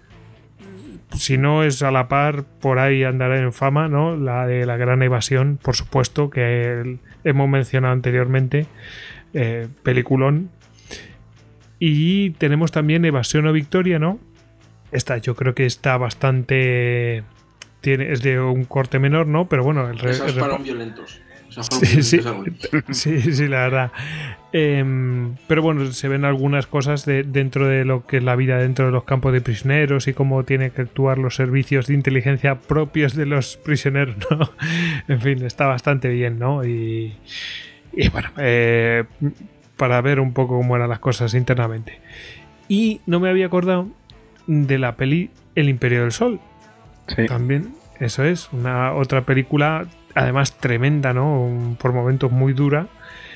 si 1.14 1.38
no 1.38 1.64
es 1.64 1.82
a 1.82 1.90
la 1.90 2.08
par, 2.08 2.44
por 2.60 2.78
ahí 2.78 3.02
andará 3.04 3.38
en 3.38 3.52
fama, 3.52 3.88
¿no? 3.88 4.16
La 4.16 4.46
de 4.46 4.66
la 4.66 4.76
gran 4.76 5.02
evasión, 5.02 5.58
por 5.60 5.74
supuesto, 5.76 6.28
que 6.30 6.98
hemos 7.24 7.48
mencionado 7.48 7.92
anteriormente. 7.94 8.66
Eh, 9.32 9.68
peliculón. 9.82 10.50
Y 11.78 12.30
tenemos 12.32 12.72
también 12.72 13.04
Evasión 13.04 13.46
o 13.46 13.52
Victoria, 13.52 13.98
¿no? 13.98 14.18
Esta 14.92 15.16
yo 15.18 15.34
creo 15.34 15.54
que 15.54 15.64
está 15.66 15.96
bastante... 15.96 17.22
Tiene, 17.80 18.12
es 18.12 18.20
de 18.22 18.38
un 18.40 18.64
corte 18.64 18.98
menor, 18.98 19.26
¿no? 19.26 19.48
Pero 19.48 19.64
bueno, 19.64 19.88
el, 19.88 19.96
Esas 20.04 20.36
el- 20.36 20.62
violentos. 20.62 21.22
Esas 21.48 21.68
Sí, 21.68 22.02
sí. 22.02 22.18
violentos. 22.18 22.70
Sí, 22.90 23.20
sí, 23.32 23.48
la 23.48 23.60
verdad. 23.60 23.92
Em, 24.52 25.36
pero 25.46 25.62
bueno, 25.62 25.92
se 25.92 26.08
ven 26.08 26.24
algunas 26.24 26.66
cosas 26.66 27.04
de, 27.04 27.22
dentro 27.22 27.68
de 27.68 27.84
lo 27.84 28.04
que 28.04 28.16
es 28.16 28.24
la 28.24 28.34
vida 28.34 28.58
dentro 28.58 28.86
de 28.86 28.92
los 28.92 29.04
campos 29.04 29.32
de 29.32 29.40
prisioneros 29.40 30.08
y 30.08 30.12
cómo 30.12 30.42
tienen 30.44 30.72
que 30.72 30.82
actuar 30.82 31.18
los 31.18 31.36
servicios 31.36 31.86
de 31.86 31.94
inteligencia 31.94 32.56
propios 32.56 33.14
de 33.14 33.26
los 33.26 33.56
prisioneros, 33.58 34.16
¿no? 34.30 34.50
En 35.08 35.20
fin, 35.20 35.44
está 35.44 35.66
bastante 35.66 36.08
bien, 36.08 36.38
¿no? 36.40 36.64
Y, 36.64 37.14
y 37.92 38.08
bueno, 38.08 38.30
eh, 38.38 39.04
para 39.76 40.00
ver 40.00 40.18
un 40.18 40.32
poco 40.32 40.56
cómo 40.56 40.74
eran 40.74 40.88
las 40.88 40.98
cosas 40.98 41.34
internamente. 41.34 42.00
Y 42.68 43.00
no 43.06 43.20
me 43.20 43.28
había 43.28 43.46
acordado 43.46 43.88
de 44.46 44.78
la 44.78 44.96
peli 44.96 45.30
El 45.54 45.68
Imperio 45.68 46.02
del 46.02 46.12
Sol. 46.12 46.40
Sí. 47.08 47.26
También, 47.26 47.74
eso 48.00 48.24
es, 48.24 48.52
una 48.52 48.94
otra 48.94 49.22
película, 49.22 49.86
además 50.14 50.58
tremenda, 50.58 51.12
¿no? 51.12 51.76
Por 51.80 51.92
momentos 51.92 52.32
muy 52.32 52.52
dura. 52.52 52.88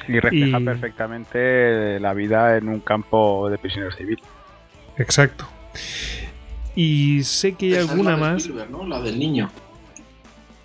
Y 0.08 0.20
refleja 0.20 0.60
Y- 0.60 0.64
perfectamente 0.64 1.98
la 2.00 2.14
vida 2.14 2.56
en 2.56 2.68
un 2.68 2.80
campo 2.80 3.48
de 3.50 3.58
prisioneros 3.58 3.96
civiles. 3.96 4.24
Exacto. 4.98 5.48
Y 6.76 7.22
sé 7.24 7.54
que 7.54 7.66
hay 7.66 7.72
Esa 7.72 7.82
es 7.84 7.90
alguna 7.90 8.10
la 8.10 8.16
de 8.16 8.22
más. 8.22 8.48
¿no? 8.70 8.86
La 8.86 9.00
del 9.00 9.18
niño. 9.18 9.50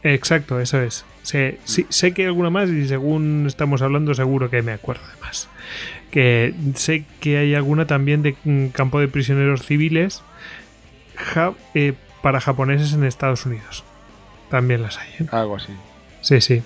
Exacto, 0.04 0.60
eso 0.60 0.82
es. 0.82 1.06
Sé, 1.24 1.60
sí, 1.66 1.86
sé 1.90 2.14
que 2.14 2.24
hay 2.24 2.28
alguna 2.28 2.50
más 2.50 2.70
y 2.70 2.88
según 2.88 3.46
estamos 3.48 3.82
hablando 3.82 4.14
seguro 4.14 4.50
que 4.50 4.62
me 4.62 4.72
acuerdo 4.72 5.04
de 5.08 5.20
más. 5.22 5.48
Que 6.10 6.54
sé 6.76 7.06
que 7.20 7.38
hay 7.38 7.54
alguna 7.54 7.86
también 7.86 8.24
de 8.24 8.36
mm, 8.44 8.68
campo 8.70 9.00
de 9.00 9.08
prisioneros 9.08 9.64
civiles 9.66 10.24
ja- 11.16 11.54
eh, 11.76 11.94
para 12.24 12.40
japoneses 12.42 12.94
en 12.94 13.04
Estados 13.04 13.46
Unidos. 13.46 13.84
También 14.50 14.82
las 14.82 14.98
hay. 14.98 15.10
¿eh? 15.20 15.26
Algo 15.32 15.58
así. 15.58 15.74
Sí, 16.22 16.42
sí. 16.42 16.64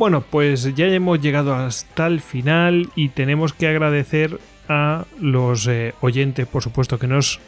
Bueno, 0.00 0.22
pues 0.22 0.74
ya 0.74 0.86
hemos 0.86 1.20
llegado 1.20 1.54
hasta 1.54 2.06
el 2.06 2.22
final 2.22 2.88
y 2.96 3.10
tenemos 3.10 3.52
que 3.52 3.68
agradecer 3.68 4.38
a 4.66 5.04
los 5.20 5.68
eh, 5.68 5.92
oyentes, 6.00 6.46
por 6.46 6.62
supuesto, 6.62 6.98
que 6.98 7.06
nos 7.06 7.38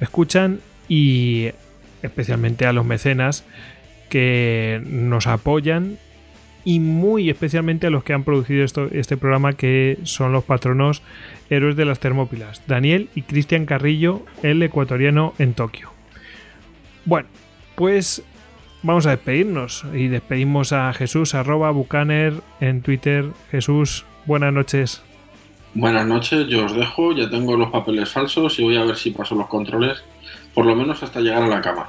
escuchan 0.00 0.58
y 0.88 1.50
especialmente 2.02 2.66
a 2.66 2.72
los 2.72 2.84
mecenas 2.84 3.44
que 4.08 4.82
nos 4.84 5.28
apoyan 5.28 5.96
y 6.64 6.80
muy 6.80 7.30
especialmente 7.30 7.86
a 7.86 7.90
los 7.90 8.02
que 8.02 8.12
han 8.12 8.24
producido 8.24 8.64
esto, 8.64 8.88
este 8.90 9.16
programa 9.16 9.52
que 9.52 10.00
son 10.02 10.32
los 10.32 10.42
patronos 10.42 11.00
héroes 11.48 11.76
de 11.76 11.84
las 11.84 12.00
Termópilas, 12.00 12.60
Daniel 12.66 13.08
y 13.14 13.22
Cristian 13.22 13.66
Carrillo, 13.66 14.26
el 14.42 14.60
ecuatoriano 14.64 15.32
en 15.38 15.54
Tokio. 15.54 15.92
Bueno, 17.04 17.28
pues 17.76 18.24
vamos 18.84 19.06
a 19.06 19.10
despedirnos 19.10 19.84
y 19.92 20.08
despedimos 20.08 20.72
a 20.72 20.92
Jesús 20.92 21.34
arroba 21.34 21.70
Bucaner 21.72 22.34
en 22.60 22.82
Twitter. 22.82 23.30
Jesús, 23.50 24.04
buenas 24.26 24.52
noches. 24.52 25.02
Buenas 25.74 26.06
noches, 26.06 26.46
yo 26.46 26.66
os 26.66 26.76
dejo, 26.76 27.12
ya 27.12 27.28
tengo 27.28 27.56
los 27.56 27.70
papeles 27.70 28.08
falsos 28.12 28.58
y 28.60 28.62
voy 28.62 28.76
a 28.76 28.84
ver 28.84 28.94
si 28.94 29.10
paso 29.10 29.34
los 29.34 29.48
controles, 29.48 30.04
por 30.54 30.66
lo 30.66 30.76
menos 30.76 31.02
hasta 31.02 31.20
llegar 31.20 31.42
a 31.42 31.48
la 31.48 31.60
cama. 31.60 31.88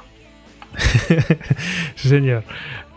sí, 1.94 2.08
señor. 2.08 2.42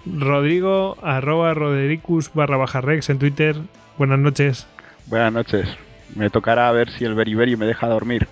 Rodrigo 0.06 0.98
arroba 1.04 1.54
Rodericus 1.54 2.32
barra 2.34 2.58
baja 2.58 2.82
Rex 2.82 3.10
en 3.10 3.20
Twitter. 3.20 3.58
Buenas 3.98 4.18
noches. 4.18 4.66
Buenas 5.06 5.32
noches. 5.32 5.68
Me 6.16 6.30
tocará 6.32 6.72
ver 6.72 6.90
si 6.90 7.06
el 7.06 7.14
beriberi 7.14 7.56
me 7.56 7.66
deja 7.66 7.88
dormir. 7.88 8.28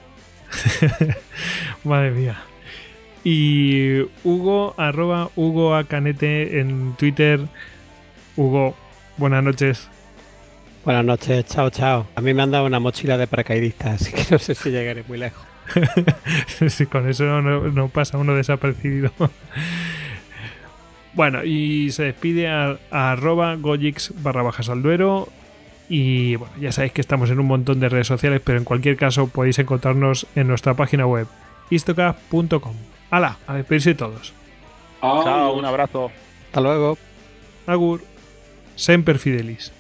Madre 1.83 2.11
mía. 2.11 2.37
Y 3.29 4.03
Hugo 4.23 4.73
arroba 4.77 5.31
Hugo 5.35 5.75
Acanete 5.75 6.61
en 6.61 6.95
Twitter. 6.95 7.41
Hugo, 8.37 8.73
buenas 9.17 9.43
noches. 9.43 9.89
Buenas 10.85 11.03
noches, 11.03 11.45
chao, 11.45 11.69
chao. 11.69 12.07
A 12.15 12.21
mí 12.21 12.33
me 12.33 12.43
han 12.43 12.51
dado 12.51 12.65
una 12.65 12.79
mochila 12.79 13.17
de 13.17 13.27
paracaidistas, 13.27 14.01
así 14.01 14.13
que 14.13 14.23
no 14.31 14.39
sé 14.39 14.55
si 14.55 14.71
llegaré 14.71 15.03
muy 15.05 15.17
lejos. 15.17 15.45
Sí, 16.69 16.85
con 16.85 17.09
eso 17.09 17.25
no, 17.41 17.67
no 17.67 17.89
pasa 17.89 18.17
uno 18.17 18.33
desapercibido. 18.33 19.11
Bueno, 21.13 21.43
y 21.43 21.91
se 21.91 22.03
despide 22.03 22.47
a, 22.47 22.77
a 22.91 23.11
arroba 23.11 23.55
gojix 23.55 24.13
barra 24.23 24.43
bajas 24.43 24.69
al 24.69 24.81
duero. 24.81 25.27
Y 25.89 26.37
bueno, 26.37 26.53
ya 26.61 26.71
sabéis 26.71 26.93
que 26.93 27.01
estamos 27.01 27.29
en 27.29 27.41
un 27.41 27.47
montón 27.47 27.81
de 27.81 27.89
redes 27.89 28.07
sociales, 28.07 28.39
pero 28.41 28.57
en 28.57 28.63
cualquier 28.63 28.95
caso 28.95 29.27
podéis 29.27 29.59
encontrarnos 29.59 30.27
en 30.35 30.47
nuestra 30.47 30.75
página 30.75 31.05
web, 31.05 31.27
istocast.com. 31.71 32.75
¡Hala! 33.09 33.37
A 33.47 33.53
despedirse 33.55 33.95
todos. 33.95 34.33
Chao, 35.01 35.53
un 35.53 35.65
abrazo. 35.65 36.11
Hasta 36.47 36.61
luego. 36.61 36.97
Agur. 37.65 38.01
Semper 38.75 39.19
Fidelis. 39.19 39.71